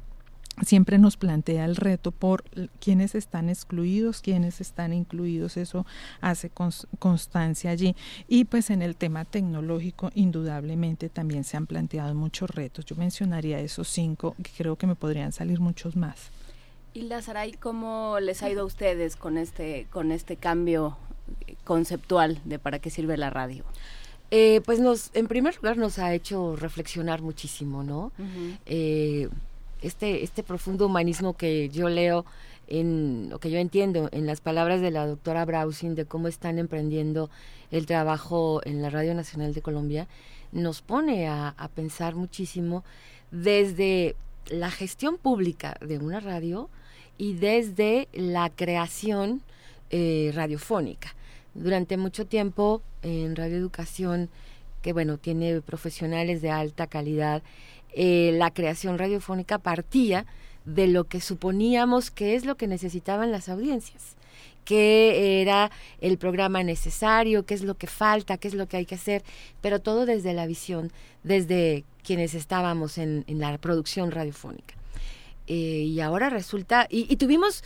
siempre 0.65 0.99
nos 0.99 1.17
plantea 1.17 1.65
el 1.65 1.77
reto 1.77 2.11
por 2.13 2.45
quienes 2.81 3.15
están 3.15 3.49
excluidos, 3.49 4.21
quienes 4.21 4.61
están 4.61 4.93
incluidos, 4.93 5.57
eso 5.57 5.87
hace 6.21 6.51
constancia 6.99 7.71
allí. 7.71 7.95
Y 8.27 8.45
pues 8.45 8.71
en 8.71 8.83
el 8.83 8.97
tema 8.97 9.25
tecnológico, 9.25 10.11
indudablemente 10.15 11.09
también 11.09 11.45
se 11.45 11.57
han 11.57 11.67
planteado 11.67 12.15
muchos 12.15 12.51
retos. 12.51 12.85
Yo 12.85 12.97
mencionaría 12.97 13.61
esos 13.61 13.89
cinco, 13.89 14.35
que 14.43 14.51
creo 14.57 14.77
que 14.77 14.87
me 14.87 14.95
podrían 14.95 15.33
salir 15.33 15.61
muchos 15.61 15.97
más. 15.97 16.31
Hilda 16.95 17.23
Saray, 17.23 17.53
¿cómo 17.53 18.19
les 18.21 18.43
ha 18.43 18.51
ido 18.51 18.63
a 18.63 18.65
ustedes 18.65 19.17
con 19.17 19.39
este, 19.39 19.87
con 19.91 20.11
este 20.11 20.37
cambio 20.37 20.97
conceptual 21.65 22.41
de 22.45 22.59
para 22.59 22.79
qué 22.79 22.91
sirve 22.91 23.17
la 23.17 23.31
radio? 23.31 23.65
Eh, 24.31 24.61
pues 24.65 24.79
nos, 24.79 25.11
en 25.15 25.27
primer 25.27 25.57
lugar 25.57 25.79
nos 25.79 25.99
ha 25.99 26.13
hecho 26.13 26.55
reflexionar 26.57 27.23
muchísimo, 27.23 27.83
¿no? 27.83 28.13
Eh, 28.67 29.29
este, 29.81 30.23
este 30.23 30.43
profundo 30.43 30.87
humanismo 30.87 31.35
que 31.37 31.71
yo 31.71 31.89
leo 31.89 32.27
en 32.67 33.29
lo 33.31 33.39
que 33.39 33.51
yo 33.51 33.59
entiendo 33.59 34.09
en 34.13 34.27
las 34.27 34.41
palabras 34.41 34.81
de 34.81 34.91
la 34.91 35.07
doctora 35.07 35.45
Browsing 35.45 35.95
de 35.95 36.05
cómo 36.05 36.29
están 36.29 36.59
emprendiendo 36.59 37.31
el 37.71 37.87
trabajo 37.87 38.61
en 38.65 38.83
la 38.83 38.91
Radio 38.91 39.15
Nacional 39.15 39.55
de 39.55 39.63
Colombia, 39.63 40.07
nos 40.53 40.83
pone 40.83 41.29
a, 41.29 41.55
pensar 41.75 42.15
muchísimo 42.15 42.85
desde 43.31 44.17
la 44.51 44.71
gestión 44.71 45.19
pública 45.19 45.77
de 45.81 45.99
una 45.99 46.21
radio 46.21 46.69
y 47.17 47.35
desde 47.35 48.09
la 48.13 48.51
creación 48.51 49.43
eh, 49.91 50.33
radiofónica. 50.35 51.15
Durante 51.55 51.97
mucho 51.97 52.27
tiempo 52.27 52.83
en 53.03 53.37
Radio 53.37 53.57
Educación, 53.57 54.29
que 54.83 54.93
bueno, 54.93 55.19
tiene 55.19 55.61
profesionales 55.61 56.43
de 56.43 56.51
alta 56.51 56.87
calidad, 56.87 57.43
eh, 57.95 58.33
la 58.35 58.53
creación 58.53 58.99
radiofónica 58.99 59.59
partía 59.59 60.27
de 60.65 60.87
lo 60.87 61.05
que 61.05 61.21
suponíamos 61.21 62.11
que 62.11 62.35
es 62.37 62.45
lo 62.45 62.57
que 62.57 62.67
necesitaban 62.67 63.33
las 63.33 63.49
audiencias 63.49 64.19
qué 64.69 65.41
era 65.41 65.71
el 66.03 66.19
programa 66.19 66.63
necesario, 66.63 67.47
qué 67.47 67.55
es 67.55 67.63
lo 67.63 67.79
que 67.79 67.87
falta, 67.87 68.37
qué 68.37 68.49
es 68.49 68.55
lo 68.55 68.69
que 68.69 68.77
hay 68.77 68.85
que 68.85 68.97
hacer, 68.97 69.25
pero 69.63 69.81
todo 69.81 70.05
desde 70.05 70.35
la 70.35 70.47
visión, 70.47 70.93
desde 71.23 71.85
quienes 72.05 72.35
estábamos 72.35 72.99
en, 72.99 73.25
la 73.29 73.57
producción 73.57 74.11
radiofónica. 74.11 74.75
Eh, 75.47 75.87
y 75.89 76.01
ahora 76.01 76.29
resulta, 76.29 76.87
y, 76.91 77.17
tuvimos 77.17 77.65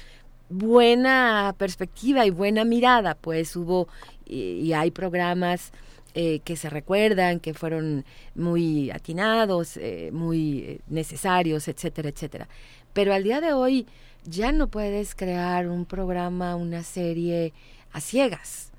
buena 0.52 1.54
perspectiva 1.58 2.26
y 2.26 2.30
buena 2.30 2.64
mirada, 2.64 3.14
pues 3.14 3.56
hubo 3.56 3.88
y, 4.26 4.72
hay 4.72 4.90
programas 4.90 5.72
eh, 6.14 6.40
que 6.44 6.56
se 6.56 6.70
recuerdan, 6.70 7.40
que 7.40 7.54
fueron 7.54 8.04
muy 8.34 8.90
atinados, 8.90 9.76
eh, 9.76 10.10
muy 10.12 10.80
necesarios, 10.88 11.68
etcétera, 11.68 12.08
etcétera. 12.10 12.48
Pero 12.92 13.14
al 13.14 13.24
día 13.24 13.40
de 13.40 13.52
hoy 13.52 13.86
ya 14.24 14.52
no 14.52 14.68
puedes 14.68 15.14
crear 15.14 15.68
un 15.68 15.84
programa, 15.84 16.56
una 16.56 16.82
serie 16.82 17.52
a 17.92 18.00
ciegas, 18.00 18.70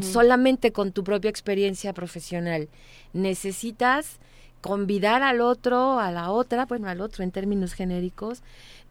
solamente 0.00 0.70
con 0.70 0.92
tu 0.92 1.02
propia 1.02 1.28
experiencia 1.28 1.92
profesional. 1.92 2.68
Necesitas 3.12 4.20
convidar 4.60 5.22
al 5.24 5.40
otro, 5.40 5.98
a 5.98 6.12
la 6.12 6.30
otra, 6.30 6.66
bueno, 6.66 6.88
al 6.88 7.00
otro 7.00 7.24
en 7.24 7.32
términos 7.32 7.74
genéricos, 7.74 8.42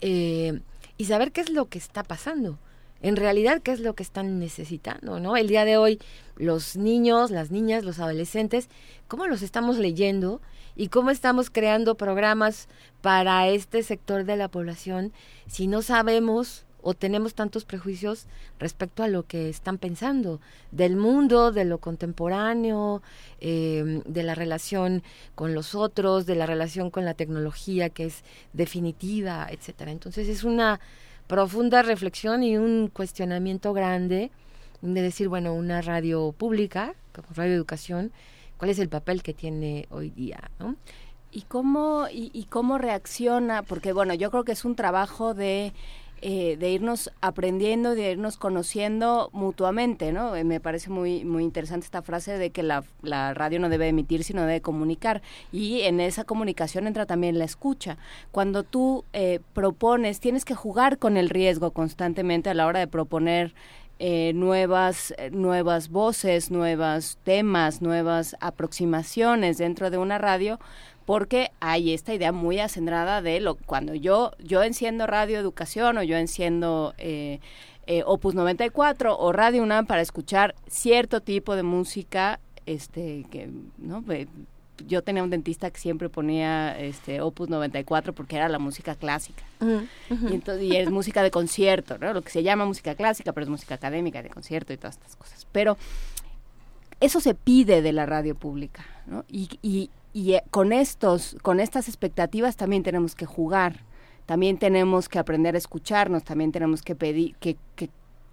eh, 0.01 0.59
y 1.01 1.05
saber 1.05 1.31
qué 1.31 1.41
es 1.41 1.49
lo 1.49 1.65
que 1.65 1.80
está 1.80 2.03
pasando. 2.03 2.59
En 3.01 3.15
realidad, 3.15 3.63
qué 3.63 3.71
es 3.71 3.80
lo 3.80 3.95
que 3.95 4.03
están 4.03 4.38
necesitando, 4.38 5.19
¿no? 5.19 5.35
El 5.35 5.47
día 5.47 5.65
de 5.65 5.75
hoy, 5.75 5.97
los 6.35 6.75
niños, 6.77 7.31
las 7.31 7.49
niñas, 7.49 7.83
los 7.83 7.97
adolescentes, 7.97 8.69
¿cómo 9.07 9.25
los 9.25 9.41
estamos 9.41 9.80
leyendo? 9.80 10.41
y 10.75 10.88
cómo 10.88 11.09
estamos 11.09 11.49
creando 11.49 11.95
programas 11.95 12.67
para 13.01 13.47
este 13.49 13.83
sector 13.83 14.23
de 14.23 14.38
la 14.38 14.47
población 14.47 15.11
si 15.45 15.67
no 15.67 15.81
sabemos 15.81 16.63
o 16.81 16.93
tenemos 16.93 17.33
tantos 17.33 17.65
prejuicios 17.65 18.27
respecto 18.59 19.03
a 19.03 19.07
lo 19.07 19.23
que 19.23 19.49
están 19.49 19.77
pensando 19.77 20.39
del 20.71 20.95
mundo, 20.95 21.51
de 21.51 21.65
lo 21.65 21.79
contemporáneo, 21.79 23.01
em, 23.39 24.01
de 24.03 24.23
la 24.23 24.35
relación 24.35 25.03
con 25.35 25.53
los 25.53 25.75
otros, 25.75 26.25
de 26.25 26.35
la 26.35 26.45
relación 26.45 26.89
con 26.89 27.05
la 27.05 27.13
tecnología 27.13 27.89
que 27.89 28.05
es 28.05 28.23
definitiva, 28.53 29.47
etcétera. 29.49 29.91
Entonces 29.91 30.27
es 30.27 30.43
una 30.43 30.79
profunda 31.27 31.81
reflexión 31.81 32.43
y 32.43 32.57
un 32.57 32.89
cuestionamiento 32.89 33.73
grande 33.73 34.31
de 34.81 35.01
decir, 35.01 35.27
bueno, 35.27 35.53
una 35.53 35.81
radio 35.81 36.33
pública, 36.37 36.95
como 37.13 37.27
Radio 37.35 37.53
Educación, 37.53 38.11
cuál 38.57 38.71
es 38.71 38.79
el 38.79 38.89
papel 38.89 39.23
que 39.23 39.33
tiene 39.33 39.87
hoy 39.89 40.09
día, 40.09 40.51
¿no? 40.59 40.75
¿Y 41.31 41.43
cómo, 41.43 42.07
y, 42.11 42.45
cómo 42.49 42.77
reacciona? 42.77 43.63
Porque 43.63 43.93
bueno, 43.93 44.13
yo 44.13 44.29
creo 44.31 44.43
que 44.43 44.51
es 44.51 44.65
un 44.65 44.75
trabajo 44.75 45.33
de 45.33 45.71
eh, 46.22 46.56
de 46.58 46.69
irnos 46.69 47.11
aprendiendo, 47.22 47.95
de 47.95 48.11
irnos 48.11 48.38
conociendo 48.38 49.30
mutuamente, 49.33 50.11
¿no? 50.11 50.35
Eh, 50.35 50.43
me 50.43 50.59
parece 50.59 50.90
muy 50.90 51.25
muy 51.25 51.43
interesante 51.43 51.85
esta 51.85 52.01
frase 52.01 52.38
de 52.38 52.51
que 52.51 52.64
la, 52.64 52.83
radio 53.33 53.59
no 53.59 53.69
debe 53.69 53.88
emitir, 53.88 54.24
sino 54.24 54.41
debe 54.41 54.61
comunicar. 54.61 55.22
Y 55.51 55.82
en 55.82 56.00
esa 56.00 56.24
comunicación 56.24 56.88
entra 56.88 57.06
también 57.06 57.40
la 57.40 57.45
escucha. 57.45 57.98
Cuando 58.32 58.64
tú 58.64 59.03
eh, 59.14 59.40
propones, 59.53 60.19
tienes 60.19 60.45
que 60.45 60.56
jugar 60.56 61.00
con 61.00 61.17
el 61.17 61.30
riesgo 61.30 61.72
constantemente 61.72 62.50
a 62.50 62.53
la 62.53 62.67
hora 62.67 62.80
de 62.80 62.88
proponer 62.88 63.53
eh, 64.03 64.33
nuevas, 64.33 65.14
eh, 65.19 65.30
nuevas 65.30 65.90
voces, 65.90 66.50
nuevos 66.50 67.19
temas, 67.24 67.83
nuevas 67.83 68.35
aproximaciones 68.40 69.59
dentro 69.59 69.91
de 69.91 70.00
una 70.00 70.17
radio, 70.17 70.59
porque 71.11 71.51
hay 71.59 71.93
esta 71.93 72.14
idea 72.14 72.31
muy 72.31 72.59
acendrada 72.59 73.22
de 73.22 73.41
lo 73.41 73.56
cuando 73.56 73.93
yo 73.93 74.31
yo 74.40 74.64
enciendo 74.64 75.07
radio 75.07 75.38
educación 75.38 75.98
o 75.98 76.03
yo 76.03 76.15
enciendo 76.15 76.93
eh, 76.98 77.41
Opus 78.06 78.33
94 78.33 79.19
o 79.19 79.33
Radio 79.33 79.61
UNAM 79.61 79.88
para 79.88 80.01
escuchar 80.01 80.56
cierto 80.67 81.19
tipo 81.19 81.57
de 81.57 81.64
música 81.64 82.40
este 82.65 83.25
que 83.30 83.49
no 83.77 84.06
yo 84.88 85.01
tenía 85.01 85.22
un 85.22 85.30
dentista 85.30 85.69
que 85.69 85.81
siempre 85.81 86.07
ponía 86.07 86.80
este 86.80 87.19
Opus 87.19 87.49
94 87.49 88.14
porque 88.14 88.38
era 88.38 88.48
la 88.48 88.57
música 88.57 88.95
clásica. 88.95 89.43
y, 89.59 90.33
entonces, 90.33 90.64
y 90.64 90.77
es 90.77 90.90
música 90.90 91.23
de 91.23 91.30
concierto, 91.30 91.98
¿no? 91.98 92.14
Lo 92.14 92.22
que 92.22 92.31
se 92.31 92.41
llama 92.41 92.64
música 92.64 92.95
clásica, 92.95 93.33
pero 93.33 93.43
es 93.43 93.49
música 93.49 93.75
académica 93.75 94.23
de 94.23 94.30
concierto 94.30 94.72
y 94.72 94.77
todas 94.77 94.95
estas 94.95 95.17
cosas. 95.17 95.45
Pero 95.51 95.77
eso 97.01 97.19
se 97.19 97.33
pide 97.35 97.81
de 97.81 97.91
la 97.91 98.06
radio 98.06 98.33
pública, 98.33 98.85
¿no? 99.07 99.25
Y, 99.27 99.49
y, 99.61 99.90
y 100.14 100.33
eh, 100.33 100.43
con 100.49 100.73
estos, 100.73 101.38
con 101.41 101.59
estas 101.59 101.88
expectativas 101.88 102.57
también 102.57 102.83
tenemos 102.83 103.15
que 103.15 103.25
jugar, 103.25 103.83
también 104.25 104.57
tenemos 104.57 105.09
que 105.09 105.19
aprender 105.19 105.56
a 105.56 105.57
escucharnos, 105.57 106.23
también 106.23 106.51
tenemos 106.51 106.81
que 106.81 106.95
pedir, 106.95 107.35
que, 107.38 107.57
que 107.75 107.90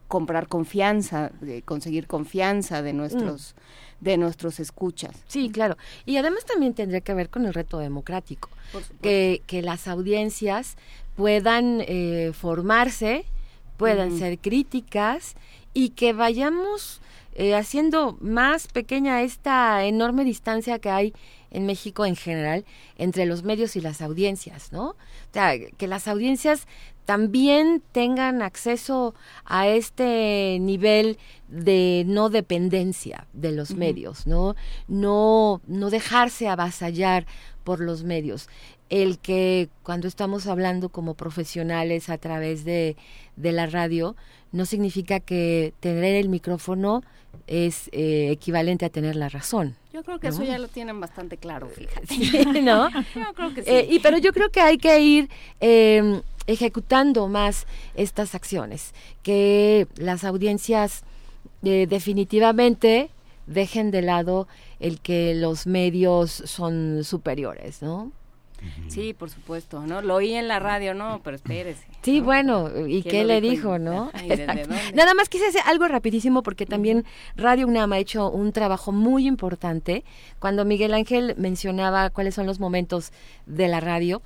comprar 0.07 0.49
confianza, 0.49 1.31
conseguir 1.65 2.07
confianza 2.07 2.83
de 2.83 2.93
nuestros 2.95 3.55
mm. 3.55 4.05
de 4.05 4.17
nuestros 4.17 4.59
escuchas. 4.61 5.15
Sí, 5.27 5.51
claro. 5.51 5.77
Y 6.07 6.17
además 6.17 6.45
también 6.45 6.73
tendría 6.75 7.01
que 7.01 7.15
ver 7.15 7.29
con 7.31 7.47
el 7.47 7.53
reto 7.53 7.79
democrático, 7.79 8.49
que, 9.03 9.43
que 9.47 9.61
las 9.61 9.87
audiencias 9.89 10.77
puedan 11.17 11.83
eh, 11.83 12.33
formarse, 12.33 13.25
puedan 13.77 14.17
ser 14.17 14.39
críticas 14.39 15.35
y 15.75 15.91
que 15.91 16.13
vayamos 16.13 17.01
eh, 17.35 17.55
haciendo 17.55 18.17
más 18.21 18.67
pequeña 18.67 19.23
esta 19.23 19.85
enorme 19.85 20.25
distancia 20.25 20.79
que 20.79 20.91
hay 20.91 21.15
en 21.51 21.67
México 21.67 22.05
en 22.05 22.17
general 22.17 22.65
entre 22.97 23.27
los 23.27 23.43
medios 23.43 23.77
y 23.77 23.81
las 23.81 24.03
audiencias, 24.03 24.73
¿no? 24.73 24.91
O 24.91 24.97
sea, 25.33 25.53
que 25.77 25.87
las 25.87 26.09
audiencias 26.09 26.67
también 27.05 27.83
tengan 27.93 28.43
acceso 28.43 29.15
a 29.47 29.67
este 29.67 30.59
nivel 30.61 31.17
de 31.49 32.05
no 32.07 32.29
dependencia 32.29 33.27
de 33.33 33.53
los 33.53 33.71
medios, 33.71 34.27
¿no? 34.27 34.57
No, 34.89 35.63
no 35.67 35.89
dejarse 35.89 36.49
avasallar 36.49 37.25
por 37.69 37.81
los 37.81 38.03
medios. 38.03 38.49
El 38.89 39.19
que 39.19 39.69
cuando 39.83 40.09
estamos 40.09 40.47
hablando 40.47 40.89
como 40.89 41.13
profesionales 41.13 42.09
a 42.09 42.17
través 42.17 42.65
de, 42.65 42.97
de 43.37 43.53
la 43.53 43.67
radio, 43.67 44.17
no 44.53 44.65
significa 44.65 45.21
que 45.21 45.75
tener 45.81 46.15
el 46.15 46.31
micrófono 46.31 47.03
es 47.47 47.91
eh, 47.93 48.31
equivalente 48.31 48.87
a 48.87 48.89
tener 48.89 49.17
la 49.17 49.29
razón. 49.29 49.77
Yo 49.93 50.03
creo 50.03 50.19
que 50.19 50.29
eso 50.29 50.43
ya 50.45 50.59
lo 50.59 50.69
tienen 50.69 50.99
bastante 50.99 51.37
claro, 51.37 51.69
fíjate. 51.69 52.63
¿No? 52.63 52.89
yo 53.15 53.35
creo 53.35 53.53
que 53.53 53.63
sí. 53.63 53.71
Eh, 53.71 53.87
y, 53.91 53.99
pero 53.99 54.17
yo 54.17 54.33
creo 54.33 54.49
que 54.49 54.63
hay 54.63 54.79
que 54.79 54.99
ir 55.01 55.29
eh, 55.61 56.23
ejecutando 56.47 57.29
más 57.29 57.67
estas 57.97 58.35
acciones, 58.35 58.95
que 59.23 59.87
las 59.97 60.25
audiencias 60.25 61.03
eh, 61.63 61.87
definitivamente 61.87 63.11
dejen 63.47 63.91
de 63.91 64.01
lado 64.01 64.49
el 64.81 65.01
que 65.01 65.35
los 65.35 65.67
medios 65.67 66.31
son 66.31 67.05
superiores, 67.05 67.83
¿no? 67.83 68.13
Sí, 68.89 69.15
por 69.15 69.31
supuesto, 69.31 69.87
¿no? 69.87 70.03
Lo 70.03 70.17
oí 70.17 70.33
en 70.35 70.49
la 70.49 70.59
radio, 70.59 70.95
no, 70.95 71.21
pero 71.23 71.37
espérese. 71.37 71.87
Sí, 72.03 72.21
bueno, 72.21 72.71
¿y 72.89 73.03
qué 73.03 73.25
le 73.25 73.41
dijo, 73.41 73.79
no? 73.79 74.11
Nada 74.95 75.15
más 75.15 75.29
quise 75.29 75.47
hacer 75.47 75.63
algo 75.67 75.87
rapidísimo 75.87 76.43
porque 76.43 76.67
también 76.67 77.05
Radio 77.37 77.69
UNAM 77.69 77.93
ha 77.93 77.99
hecho 77.99 78.29
un 78.31 78.53
trabajo 78.53 78.91
muy 78.91 79.27
importante. 79.27 80.05
Cuando 80.41 80.65
Miguel 80.65 80.95
Ángel 80.95 81.35
mencionaba 81.37 82.11
cuáles 82.11 82.35
son 82.35 82.47
los 82.47 82.59
momentos 82.59 83.13
de 83.47 83.69
la 83.69 83.81
radio, 83.81 84.23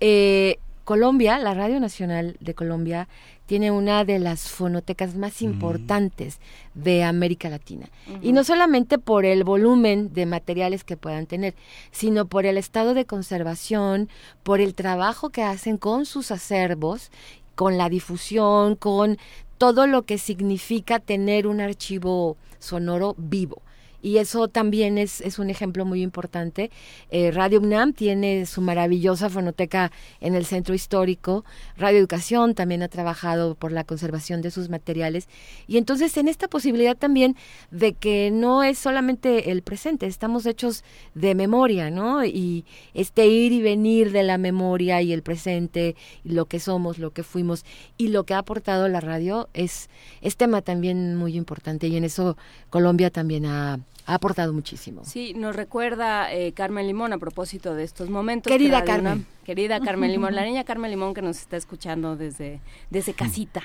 eh, 0.00 0.58
Colombia, 0.84 1.38
la 1.38 1.54
Radio 1.54 1.78
Nacional 1.80 2.36
de 2.40 2.54
Colombia, 2.54 3.08
tiene 3.48 3.70
una 3.70 4.04
de 4.04 4.18
las 4.18 4.50
fonotecas 4.50 5.14
más 5.14 5.40
mm. 5.40 5.44
importantes 5.46 6.38
de 6.74 7.02
América 7.02 7.48
Latina. 7.48 7.88
Y 8.20 8.32
no 8.32 8.44
solamente 8.44 8.98
por 8.98 9.24
el 9.24 9.42
volumen 9.42 10.12
de 10.12 10.26
materiales 10.26 10.84
que 10.84 10.98
puedan 10.98 11.24
tener, 11.24 11.54
sino 11.90 12.26
por 12.26 12.44
el 12.44 12.58
estado 12.58 12.92
de 12.92 13.06
conservación, 13.06 14.10
por 14.42 14.60
el 14.60 14.74
trabajo 14.74 15.30
que 15.30 15.42
hacen 15.42 15.78
con 15.78 16.04
sus 16.04 16.30
acervos 16.30 17.10
con 17.54 17.78
la 17.78 17.88
difusión, 17.88 18.76
con 18.76 19.16
todo 19.56 19.86
lo 19.86 20.02
que 20.02 20.18
significa 20.18 21.00
tener 21.00 21.46
un 21.46 21.60
archivo 21.60 22.36
sonoro 22.60 23.14
vivo 23.16 23.62
y 24.00 24.18
eso 24.18 24.48
también 24.48 24.96
es, 24.98 25.20
es 25.20 25.38
un 25.38 25.50
ejemplo 25.50 25.84
muy 25.84 26.02
importante. 26.02 26.70
Eh, 27.10 27.30
Radio 27.32 27.60
UNAM 27.60 27.92
tiene 27.92 28.46
su 28.46 28.60
maravillosa 28.60 29.28
fonoteca 29.28 29.90
en 30.20 30.34
el 30.34 30.44
centro 30.44 30.74
histórico. 30.74 31.44
Radio 31.76 31.98
Educación 31.98 32.54
también 32.54 32.82
ha 32.82 32.88
trabajado 32.88 33.54
por 33.54 33.72
la 33.72 33.84
conservación 33.84 34.40
de 34.40 34.50
sus 34.50 34.68
materiales. 34.68 35.28
Y 35.66 35.78
entonces 35.78 36.16
en 36.16 36.28
esta 36.28 36.48
posibilidad 36.48 36.96
también 36.96 37.36
de 37.70 37.94
que 37.94 38.30
no 38.30 38.62
es 38.62 38.78
solamente 38.78 39.50
el 39.50 39.62
presente, 39.62 40.06
estamos 40.06 40.46
hechos 40.46 40.84
de 41.14 41.34
memoria, 41.34 41.90
¿no? 41.90 42.24
Y 42.24 42.64
este 42.94 43.26
ir 43.26 43.52
y 43.52 43.62
venir 43.62 44.12
de 44.12 44.22
la 44.22 44.38
memoria 44.38 45.02
y 45.02 45.12
el 45.12 45.22
presente, 45.22 45.96
lo 46.24 46.46
que 46.46 46.60
somos, 46.60 46.98
lo 46.98 47.10
que 47.10 47.22
fuimos 47.24 47.64
y 47.96 48.08
lo 48.08 48.24
que 48.24 48.34
ha 48.34 48.38
aportado 48.38 48.88
la 48.88 49.00
radio 49.00 49.48
es, 49.54 49.88
es 50.22 50.36
tema 50.36 50.62
también 50.62 51.16
muy 51.16 51.36
importante 51.36 51.88
y 51.88 51.96
en 51.96 52.04
eso 52.04 52.36
Colombia 52.70 53.10
también 53.10 53.46
ha 53.46 53.80
ha 54.08 54.14
aportado 54.14 54.54
muchísimo. 54.54 55.02
Sí, 55.04 55.34
nos 55.34 55.54
recuerda 55.54 56.32
eh, 56.32 56.52
Carmen 56.52 56.86
Limón 56.86 57.12
a 57.12 57.18
propósito 57.18 57.74
de 57.74 57.84
estos 57.84 58.08
momentos. 58.08 58.50
Querida 58.50 58.82
Carmen. 58.82 59.26
querida 59.44 59.80
Carmen 59.84 60.10
Limón, 60.10 60.34
la 60.34 60.46
niña 60.46 60.64
Carmen 60.64 60.90
Limón 60.90 61.12
que 61.12 61.20
nos 61.20 61.36
está 61.38 61.58
escuchando 61.58 62.16
desde, 62.16 62.62
desde 62.88 63.12
casita. 63.12 63.62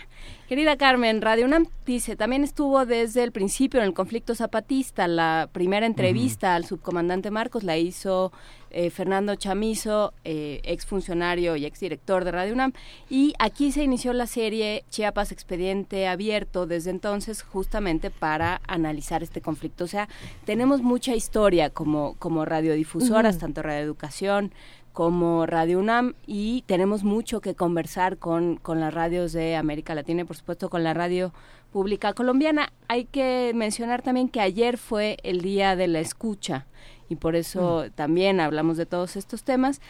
Querida 0.50 0.76
Carmen, 0.76 1.22
Radio 1.22 1.46
UNAM 1.46 1.68
dice, 1.86 2.18
también 2.18 2.44
estuvo 2.44 2.86
desde 2.86 3.24
el 3.24 3.32
principio 3.32 3.80
en 3.80 3.86
el 3.86 3.94
conflicto 3.94 4.36
zapatista. 4.36 5.08
La 5.08 5.48
primera 5.50 5.86
entrevista 5.86 6.56
al 6.56 6.66
subcomandante 6.66 7.32
Marcos 7.32 7.64
la 7.64 7.78
hizo 7.78 8.34
eh, 8.74 8.90
Fernando 8.90 9.35
Chamizo, 9.35 10.14
eh, 10.24 10.60
exfuncionario 10.64 11.56
y 11.56 11.66
exdirector 11.66 12.26
de 12.26 12.32
Radio 12.32 12.53
UNAM. 12.53 12.74
Y 13.10 13.34
aquí 13.40 13.72
se 13.72 13.84
inició 13.84 14.14
la 14.14 14.27
serie 14.27 14.84
Chiapas 14.90 15.32
Expediente 15.32 16.08
Abierto 16.08 16.66
desde 16.66 16.90
entonces 16.90 17.43
justamente 17.43 18.10
para 18.10 18.61
analizar 18.68 19.24
este 19.24 19.42
conflicto. 19.42 19.84
O 19.84 19.88
sea, 19.88 20.10
tenemos 20.45 20.82
mucha 20.82 21.16
historia 21.16 21.69
como, 21.69 22.16
como 22.19 22.45
radiodifusoras, 22.45 23.38
tanto 23.38 23.61
Radio 23.61 23.84
Educación 23.84 24.52
como 24.92 25.48
Radio 25.48 25.80
UNAM 25.80 26.14
y 26.27 26.64
tenemos 26.68 27.03
mucho 27.03 27.42
que 27.42 27.56
conversar 27.56 28.18
con, 28.18 28.58
con 28.58 28.80
las 28.80 28.93
radios 28.93 29.34
de 29.34 29.56
América 29.56 29.95
Latina 29.95 30.22
y 30.22 30.26
por 30.26 30.38
supuesto 30.38 30.69
con 30.69 30.84
la 30.84 30.93
radio 30.93 31.34
pública 31.72 32.14
colombiana. 32.14 32.72
Hay 32.88 33.06
que 33.06 33.52
mencionar 33.56 34.03
también 34.03 34.30
que 34.30 34.40
ayer 34.40 34.77
fue 34.77 35.18
el 35.24 35.42
día 35.42 35.76
de 35.76 35.88
la 35.88 36.00
escucha 36.00 36.68
y 37.09 37.15
por 37.15 37.35
eso 37.35 37.85
también 37.95 38.40
hablamos 38.40 38.77
de 38.77 38.85
todos 38.85 39.15
estos 39.15 39.43
temas. 39.43 39.82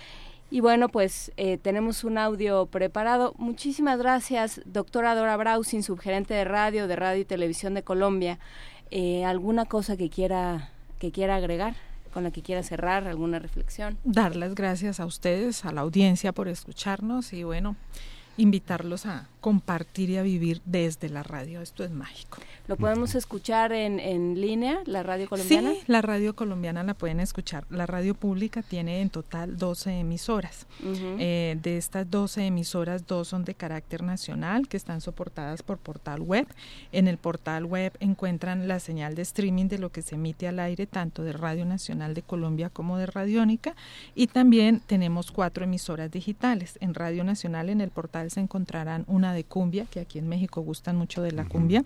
Y 0.51 0.59
bueno, 0.59 0.87
pues 0.89 1.31
eh, 1.35 1.57
tenemos 1.57 2.03
un 2.03 2.17
audio 2.17 2.67
preparado. 2.67 3.33
Muchísimas 3.37 3.97
gracias, 3.97 4.61
doctora 4.65 5.15
Dora 5.15 5.35
Brausin, 5.35 5.81
subgerente 5.81 6.35
de 6.35 6.43
radio, 6.43 6.87
de 6.87 6.95
Radio 6.95 7.21
y 7.21 7.25
Televisión 7.25 7.73
de 7.73 7.81
Colombia. 7.81 8.37
Eh, 8.91 9.25
¿Alguna 9.25 9.65
cosa 9.65 9.97
que 9.97 10.09
quiera, 10.09 10.69
que 10.99 11.11
quiera 11.11 11.37
agregar? 11.37 11.75
con 12.13 12.23
la 12.23 12.29
que 12.31 12.43
quiera 12.43 12.61
cerrar, 12.61 13.07
alguna 13.07 13.39
reflexión. 13.39 13.97
Dar 14.03 14.35
las 14.35 14.53
gracias 14.53 14.99
a 14.99 15.05
ustedes, 15.07 15.65
a 15.65 15.71
la 15.71 15.81
audiencia 15.81 16.31
por 16.31 16.47
escucharnos 16.47 17.33
y 17.33 17.43
bueno, 17.43 17.75
invitarlos 18.37 19.05
a 19.05 19.27
compartir 19.41 20.09
y 20.09 20.17
a 20.17 20.23
vivir 20.23 20.61
desde 20.65 21.09
la 21.09 21.21
radio. 21.21 21.61
Esto 21.61 21.83
es 21.83 21.91
mágico. 21.91 22.39
¿Lo 22.65 22.77
podemos 22.77 23.13
escuchar 23.13 23.73
en, 23.73 23.99
en 23.99 24.39
línea, 24.39 24.79
la 24.85 25.03
radio 25.03 25.27
colombiana? 25.27 25.71
Sí, 25.71 25.81
la 25.87 26.01
radio 26.01 26.33
colombiana 26.33 26.81
la 26.83 26.93
pueden 26.93 27.19
escuchar. 27.19 27.65
La 27.69 27.85
radio 27.85 28.13
pública 28.15 28.61
tiene 28.61 29.01
en 29.01 29.09
total 29.09 29.57
12 29.57 29.99
emisoras. 29.99 30.65
Eh, 30.81 31.57
de 31.61 31.77
estas 31.77 32.09
12 32.09 32.45
emisoras, 32.45 33.05
dos 33.05 33.27
son 33.27 33.43
de 33.43 33.53
carácter 33.53 34.01
nacional, 34.01 34.69
que 34.69 34.77
están 34.77 35.01
soportadas 35.01 35.61
por 35.61 35.77
portal 35.77 36.21
web. 36.21 36.47
En 36.93 37.09
el 37.09 37.17
portal 37.17 37.65
web 37.65 37.91
encuentran 37.99 38.69
la 38.69 38.79
señal 38.79 39.13
de 39.13 39.23
streaming 39.23 39.67
de 39.67 39.79
lo 39.79 39.91
que 39.91 40.01
se 40.01 40.15
emite 40.15 40.47
al 40.47 40.59
aire, 40.59 40.87
tanto 40.87 41.23
de 41.23 41.33
Radio 41.33 41.65
Nacional 41.65 42.13
de 42.13 42.21
Colombia 42.21 42.69
como 42.69 42.97
de 42.97 43.07
Radiónica. 43.07 43.75
Y 44.15 44.27
también 44.27 44.81
tenemos 44.87 45.33
cuatro 45.33 45.65
emisoras 45.65 46.09
digitales. 46.11 46.77
En 46.79 46.93
Radio 46.93 47.25
Nacional, 47.25 47.69
en 47.69 47.81
el 47.81 47.89
portal, 47.89 48.22
se 48.31 48.39
encontrarán 48.39 49.05
una 49.07 49.33
de 49.33 49.43
cumbia, 49.43 49.85
que 49.85 49.99
aquí 49.99 50.19
en 50.19 50.27
México 50.27 50.61
gustan 50.61 50.95
mucho 50.95 51.21
de 51.21 51.31
la 51.31 51.45
cumbia, 51.45 51.83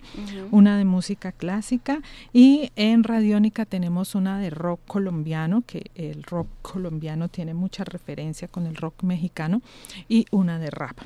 una 0.50 0.78
de 0.78 0.84
música 0.84 1.32
clásica 1.32 2.00
y 2.32 2.70
en 2.76 3.04
Radiónica 3.04 3.64
tenemos 3.64 4.14
una 4.14 4.38
de 4.38 4.50
rock 4.50 4.80
colombiano, 4.86 5.62
que 5.66 5.90
el 5.94 6.22
rock 6.22 6.48
colombiano 6.62 7.28
tiene 7.28 7.54
mucha 7.54 7.84
referencia 7.84 8.48
con 8.48 8.66
el 8.66 8.76
rock 8.76 9.02
mexicano, 9.02 9.62
y 10.08 10.26
una 10.30 10.58
de 10.58 10.70
rap. 10.70 10.98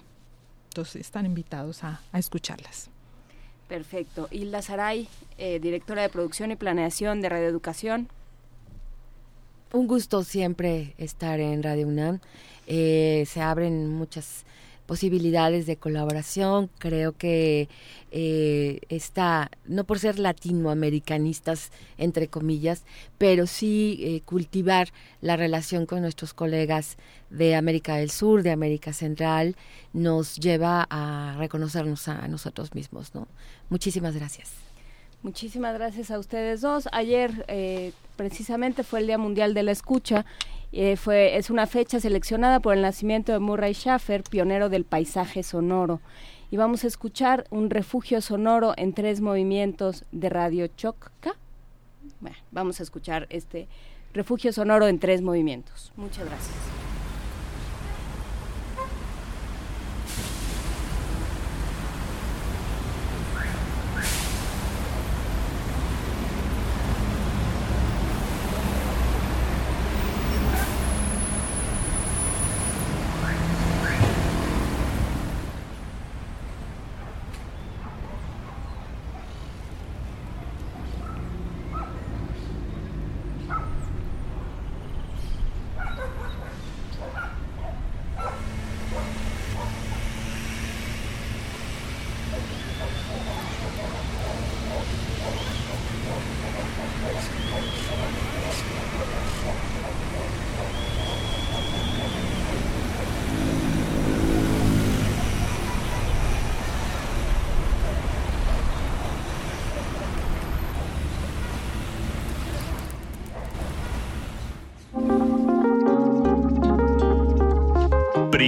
Entonces 0.68 1.02
están 1.02 1.26
invitados 1.26 1.84
a, 1.84 2.00
escucharlas. 2.14 2.88
Perfecto. 3.68 4.28
Hilda 4.30 4.62
Saray, 4.62 5.08
eh, 5.38 5.58
directora 5.60 6.02
de 6.02 6.08
producción 6.08 6.50
y 6.50 6.56
planeación 6.56 7.20
de 7.20 7.28
Radio 7.28 7.48
Educación. 7.48 8.08
Un 9.72 9.86
gusto 9.86 10.22
siempre 10.22 10.94
estar 10.98 11.40
en 11.40 11.62
Radio 11.62 11.88
UNAM. 11.88 12.20
Eh, 12.66 13.24
se 13.26 13.40
abren 13.40 13.90
muchas 13.90 14.44
posibilidades 14.92 15.64
de 15.64 15.78
colaboración. 15.78 16.68
Creo 16.78 17.12
que 17.16 17.70
eh, 18.10 18.80
está, 18.90 19.50
no 19.64 19.84
por 19.84 19.98
ser 19.98 20.18
latinoamericanistas, 20.18 21.72
entre 21.96 22.28
comillas, 22.28 22.84
pero 23.16 23.46
sí 23.46 23.98
eh, 24.02 24.20
cultivar 24.26 24.88
la 25.22 25.36
relación 25.38 25.86
con 25.86 26.02
nuestros 26.02 26.34
colegas 26.34 26.98
de 27.30 27.54
América 27.54 27.96
del 27.96 28.10
Sur, 28.10 28.42
de 28.42 28.50
América 28.50 28.92
Central, 28.92 29.56
nos 29.94 30.36
lleva 30.36 30.86
a 30.90 31.36
reconocernos 31.38 32.06
a, 32.08 32.28
nosotros 32.28 32.74
mismos. 32.74 33.14
¿no? 33.14 33.28
Muchísimas 33.70 34.14
gracias. 34.14 34.50
Muchísimas 35.22 35.72
gracias 35.72 36.10
a 36.10 36.18
ustedes 36.18 36.60
dos. 36.60 36.86
Ayer 36.92 37.46
eh, 37.48 37.92
precisamente 38.16 38.84
fue 38.84 39.00
el 39.00 39.06
Día 39.06 39.16
Mundial 39.16 39.54
de 39.54 39.62
la 39.62 39.72
Escucha 39.72 40.26
eh, 40.72 40.96
fue, 40.96 41.36
es 41.36 41.50
una 41.50 41.66
fecha 41.66 42.00
seleccionada 42.00 42.60
por 42.60 42.74
el 42.74 42.82
nacimiento 42.82 43.32
de 43.32 43.38
Murray 43.38 43.74
Schaffer, 43.74 44.22
pionero 44.22 44.68
del 44.68 44.84
paisaje 44.84 45.42
sonoro. 45.42 46.00
Y 46.50 46.56
vamos 46.56 46.84
a 46.84 46.86
escuchar 46.86 47.44
un 47.50 47.70
refugio 47.70 48.20
sonoro 48.20 48.74
en 48.76 48.92
tres 48.92 49.20
movimientos 49.20 50.04
de 50.12 50.28
Radio 50.28 50.66
Chocca. 50.68 51.36
vamos 52.50 52.80
a 52.80 52.82
escuchar 52.82 53.26
este 53.30 53.68
refugio 54.12 54.52
sonoro 54.52 54.88
en 54.88 54.98
tres 54.98 55.22
movimientos. 55.22 55.92
Muchas 55.96 56.26
gracias. 56.26 56.81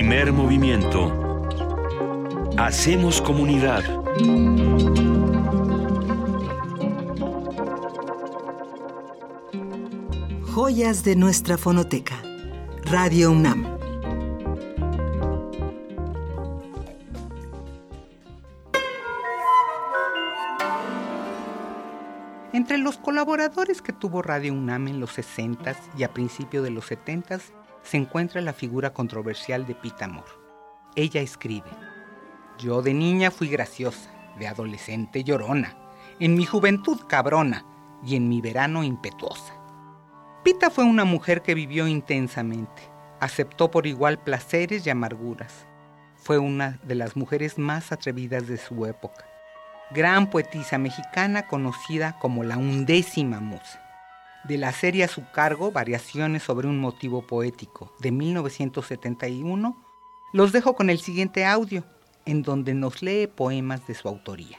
Primer 0.07 0.35
movimiento. 0.35 1.49
Hacemos 2.59 3.23
comunidad. 3.23 3.83
Joyas 10.53 11.05
de 11.05 11.17
nuestra 11.17 11.57
fonoteca. 11.57 12.21
Radio 12.83 13.31
UNAM. 13.31 13.79
Entre 22.53 22.77
los 22.77 22.99
colaboradores 22.99 23.81
que 23.81 23.95
tuvo 23.95 24.21
Radio 24.21 24.53
UNAM 24.53 24.89
en 24.89 25.01
los 25.01 25.17
60s 25.17 25.79
y 25.97 26.03
a 26.03 26.13
principios 26.13 26.63
de 26.63 26.71
los 26.73 26.91
70s 26.91 27.64
se 27.85 27.99
encuentra 27.99 28.41
la 28.41 28.53
figura 28.53 28.93
controversial 28.93 29.67
de 29.67 29.75
Pita 29.75 30.07
Amor. 30.07 30.25
Ella 30.97 31.21
escribe, 31.21 31.71
Yo 32.59 32.83
de 32.83 32.95
niña 32.95 33.31
fui 33.31 33.49
graciosa, 33.49 34.11
de 34.39 34.49
adolescente 34.49 35.23
llorona, 35.23 35.77
en 36.19 36.35
mi 36.35 36.47
juventud 36.47 37.01
cabrona 37.07 37.65
y 38.05 38.17
en 38.17 38.29
mi 38.29 38.41
verano 38.41 38.83
impetuosa. 38.83 39.55
Pita 40.43 40.71
fue 40.71 40.85
una 40.85 41.05
mujer 41.05 41.43
que 41.43 41.55
vivió 41.55 41.87
intensamente, 41.87 42.83
aceptó 43.21 43.71
por 43.71 43.87
igual 43.87 44.19
placeres 44.19 44.87
y 44.87 44.91
amarguras. 44.91 45.67
Fue 46.17 46.39
una 46.39 46.79
de 46.85 46.95
las 46.95 47.17
mujeres 47.17 47.59
más 47.59 47.93
atrevidas 47.93 48.47
de 48.47 48.57
su 48.57 48.87
época. 48.87 49.27
Gran 49.91 50.31
poetisa 50.31 50.79
mexicana 50.79 51.47
conocida 51.47 52.19
como 52.19 52.45
la 52.45 52.57
undécima 52.57 53.41
musa. 53.41 53.84
De 54.45 54.59
la 54.59 54.73
serie 54.73 55.05
a 55.05 55.09
su 55.09 55.23
cargo, 55.33 55.73
Variaciones 55.73 56.43
sobre 56.43 56.69
un 56.69 56.79
motivo 56.79 57.27
poético, 57.27 57.91
de 58.01 58.13
1971, 58.13 59.75
los 60.35 60.53
dejo 60.53 60.75
con 60.75 60.91
el 60.91 60.99
siguiente 60.99 61.47
audio, 61.47 61.83
en 62.27 62.43
donde 62.43 62.75
nos 62.75 63.03
lee 63.03 63.27
poemas 63.27 63.87
de 63.87 63.95
su 63.95 64.07
autoría. 64.07 64.59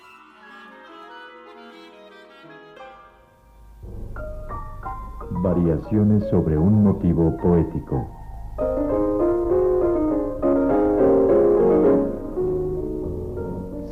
Variaciones 5.29 6.23
sobre 6.31 6.57
un 6.57 6.83
motivo 6.83 7.37
poético. 7.37 8.09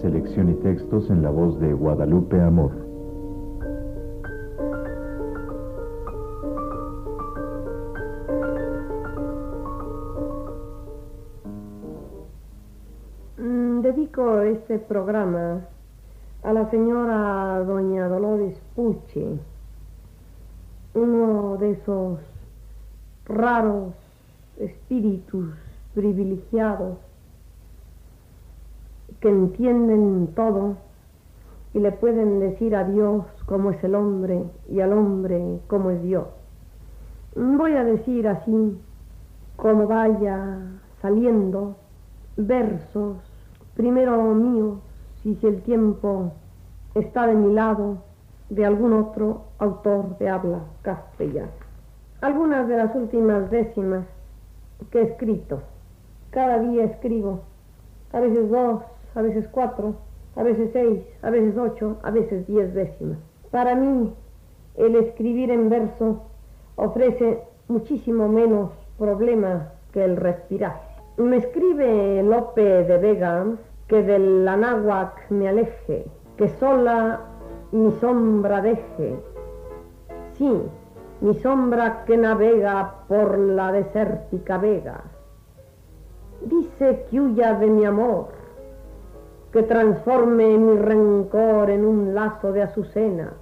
Selección 0.01 0.49
y 0.49 0.55
textos 0.55 1.11
en 1.11 1.21
la 1.21 1.29
voz 1.29 1.59
de 1.59 1.71
Guadalupe 1.71 2.41
Amor. 2.41 2.82
Este 14.23 14.79
programa 14.79 15.65
a 16.43 16.53
la 16.53 16.69
señora 16.69 17.61
doña 17.65 18.07
Dolores 18.07 18.57
Puche 18.73 19.37
uno 20.93 21.57
de 21.57 21.71
esos 21.71 22.19
raros 23.25 23.93
espíritus 24.57 25.53
privilegiados 25.93 26.97
que 29.19 29.27
entienden 29.27 30.29
todo 30.33 30.77
y 31.73 31.79
le 31.79 31.91
pueden 31.91 32.39
decir 32.39 32.77
a 32.77 32.85
Dios 32.85 33.25
cómo 33.45 33.71
es 33.71 33.83
el 33.83 33.93
hombre 33.93 34.45
y 34.69 34.79
al 34.79 34.93
hombre 34.93 35.59
cómo 35.67 35.91
es 35.91 36.01
Dios. 36.01 36.27
Voy 37.35 37.73
a 37.73 37.83
decir 37.83 38.27
así, 38.29 38.79
como 39.57 39.85
vaya 39.87 40.61
saliendo, 41.01 41.75
versos, 42.37 43.17
primero 43.75 44.33
míos, 44.33 44.79
si 45.21 45.37
el 45.43 45.61
tiempo 45.61 46.31
está 46.95 47.27
de 47.27 47.35
mi 47.35 47.53
lado, 47.53 47.97
de 48.49 48.65
algún 48.65 48.93
otro 48.93 49.45
autor 49.57 50.17
de 50.19 50.29
habla 50.29 50.59
castellana. 50.81 51.49
Algunas 52.21 52.67
de 52.67 52.77
las 52.77 52.95
últimas 52.95 53.49
décimas 53.49 54.05
que 54.91 54.99
he 54.99 55.03
escrito. 55.03 55.61
Cada 56.29 56.59
día 56.59 56.83
escribo, 56.85 57.41
a 58.11 58.19
veces 58.19 58.49
dos, 58.49 58.83
a 59.15 59.21
veces 59.21 59.47
cuatro, 59.51 59.95
a 60.35 60.43
veces 60.43 60.69
seis, 60.73 60.99
a 61.21 61.29
veces 61.29 61.57
ocho, 61.57 61.97
a 62.03 62.11
veces 62.11 62.45
diez 62.47 62.73
décimas. 62.73 63.17
Para 63.51 63.75
mí, 63.75 64.13
el 64.75 64.95
escribir 64.95 65.51
en 65.51 65.69
verso 65.69 66.23
ofrece 66.75 67.43
muchísimo 67.67 68.27
menos 68.27 68.71
problema 68.97 69.69
que 69.91 70.03
el 70.03 70.17
respirar. 70.17 70.92
Me 71.17 71.37
escribe 71.37 72.23
Lope 72.23 72.85
de 72.85 72.97
Vega 72.97 73.45
que 73.87 74.01
del 74.01 74.47
anáhuac 74.47 75.29
me 75.29 75.47
aleje, 75.47 76.07
que 76.37 76.49
sola 76.57 77.21
mi 77.71 77.91
sombra 77.99 78.61
deje. 78.61 79.15
Sí, 80.33 80.63
mi 81.21 81.35
sombra 81.35 82.03
que 82.05 82.17
navega 82.17 83.05
por 83.07 83.37
la 83.37 83.71
desértica 83.71 84.57
vega. 84.57 85.03
Dice 86.41 87.05
que 87.11 87.21
huya 87.21 87.53
de 87.59 87.67
mi 87.67 87.85
amor, 87.85 88.29
que 89.51 89.61
transforme 89.61 90.57
mi 90.57 90.77
rencor 90.77 91.69
en 91.69 91.85
un 91.85 92.15
lazo 92.15 92.51
de 92.51 92.63
azucena, 92.63 93.33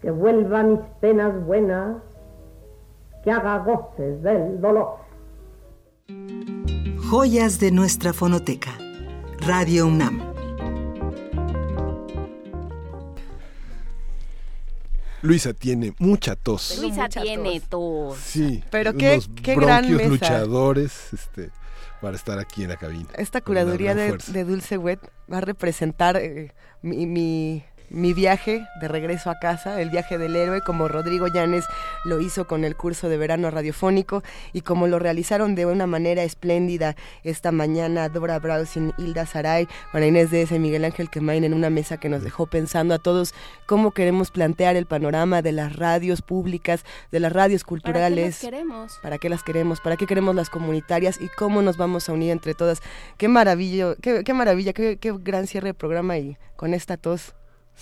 que 0.00 0.10
vuelva 0.10 0.64
mis 0.64 0.80
penas 1.00 1.32
buenas, 1.46 1.98
que 3.22 3.30
haga 3.30 3.58
goces 3.58 4.20
del 4.22 4.60
dolor. 4.60 5.05
Joyas 7.10 7.60
de 7.60 7.70
nuestra 7.70 8.12
fonoteca. 8.12 8.76
Radio 9.38 9.86
UNAM. 9.86 10.20
Luisa 15.22 15.52
tiene 15.52 15.94
mucha 16.00 16.34
tos. 16.34 16.76
Luisa 16.80 17.08
tiene 17.08 17.60
tos. 17.60 18.18
Sí. 18.18 18.64
Pero 18.72 18.94
qué, 18.94 19.22
qué 19.40 19.54
gran 19.54 19.88
mesa. 19.88 20.08
luchadores 20.08 21.12
este, 21.12 21.50
para 22.00 22.16
estar 22.16 22.40
aquí 22.40 22.64
en 22.64 22.70
la 22.70 22.76
cabina. 22.76 23.08
Esta 23.14 23.40
curaduría 23.40 23.94
de, 23.94 24.18
de, 24.26 24.44
Dulce 24.44 24.76
Wet 24.76 24.98
va 25.32 25.38
a 25.38 25.42
representar 25.42 26.16
eh, 26.16 26.54
mi, 26.82 27.06
mi 27.06 27.62
mi 27.90 28.14
viaje 28.14 28.66
de 28.80 28.88
regreso 28.88 29.30
a 29.30 29.38
casa, 29.38 29.80
el 29.80 29.90
viaje 29.90 30.18
del 30.18 30.36
héroe, 30.36 30.60
como 30.60 30.88
Rodrigo 30.88 31.28
Llanes 31.28 31.64
lo 32.04 32.20
hizo 32.20 32.46
con 32.46 32.64
el 32.64 32.76
curso 32.76 33.08
de 33.08 33.16
verano 33.16 33.50
radiofónico 33.50 34.22
y 34.52 34.62
como 34.62 34.86
lo 34.86 34.98
realizaron 34.98 35.54
de 35.54 35.66
una 35.66 35.86
manera 35.86 36.22
espléndida 36.22 36.96
esta 37.24 37.52
mañana 37.52 38.08
Dora 38.08 38.38
Browsing, 38.38 38.92
Hilda 38.98 39.26
Saray, 39.26 39.68
Juana 39.90 40.06
Inés 40.06 40.30
de 40.30 40.42
ese 40.42 40.58
Miguel 40.58 40.84
Ángel 40.84 41.10
Quemain 41.10 41.44
en 41.44 41.54
una 41.54 41.70
mesa 41.70 41.98
que 41.98 42.08
nos 42.08 42.22
dejó 42.22 42.46
pensando 42.46 42.94
a 42.94 42.98
todos 42.98 43.34
cómo 43.66 43.92
queremos 43.92 44.30
plantear 44.30 44.76
el 44.76 44.86
panorama 44.86 45.42
de 45.42 45.52
las 45.52 45.76
radios 45.76 46.22
públicas, 46.22 46.84
de 47.12 47.20
las 47.20 47.32
radios 47.32 47.64
culturales. 47.64 48.38
¿Para 48.40 48.50
qué 48.50 48.50
las 48.50 48.52
queremos? 48.52 48.98
¿Para 49.02 49.18
qué 49.18 49.28
las 49.28 49.42
queremos? 49.42 49.80
¿Para 49.80 49.96
qué 49.96 50.06
queremos 50.06 50.34
las 50.34 50.50
comunitarias? 50.50 51.20
¿Y 51.20 51.28
cómo 51.28 51.62
nos 51.62 51.76
vamos 51.76 52.08
a 52.08 52.12
unir 52.12 52.30
entre 52.30 52.54
todas? 52.54 52.82
Qué 53.16 53.28
maravilla, 53.28 53.94
qué, 54.00 54.22
qué 54.24 54.34
maravilla, 54.34 54.72
qué, 54.72 54.98
qué 54.98 55.14
gran 55.18 55.46
cierre 55.46 55.68
de 55.68 55.74
programa 55.74 56.18
y 56.18 56.36
con 56.56 56.74
esta 56.74 56.96
tos. 56.96 57.34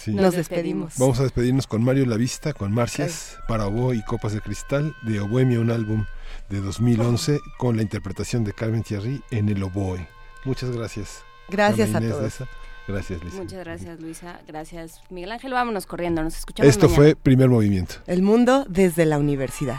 Nos 0.09 0.35
despedimos. 0.35 0.95
Vamos 0.99 1.21
a 1.21 1.23
despedirnos 1.23 1.67
con 1.67 1.83
Mario 1.83 2.07
Lavista, 2.07 2.53
con 2.53 2.73
Marcias, 2.73 3.39
para 3.49 3.67
oboe 3.67 3.97
y 3.97 4.03
copas 4.03 4.33
de 4.33 4.41
cristal, 4.41 4.95
de 5.03 5.21
Oboemia, 5.21 5.61
un 5.61 5.71
álbum 5.71 6.05
de 6.51 6.61
2011, 6.61 7.41
con 7.59 7.77
la 7.77 7.83
interpretación 7.83 8.45
de 8.45 8.53
Carmen 8.53 8.83
Thierry 8.83 9.23
en 9.31 9.49
el 9.49 9.63
oboe. 9.63 10.07
Muchas 10.45 10.71
gracias. 10.71 11.23
Gracias 11.49 11.95
a 11.95 12.01
todos. 12.01 12.35
Gracias, 12.87 13.23
Luisa. 13.23 13.39
Muchas 13.39 13.59
gracias, 13.61 14.01
Luisa. 14.01 14.41
Gracias, 14.47 15.01
Miguel 15.09 15.33
Ángel. 15.33 15.53
Vámonos 15.53 15.87
corriendo. 15.87 16.23
Nos 16.23 16.37
escuchamos. 16.37 16.69
Esto 16.69 16.89
fue 16.89 17.17
Primer 17.17 17.49
Movimiento. 17.49 17.97
El 18.07 18.23
mundo 18.23 18.67
desde 18.69 19.07
la 19.07 19.19
universidad. 19.19 19.79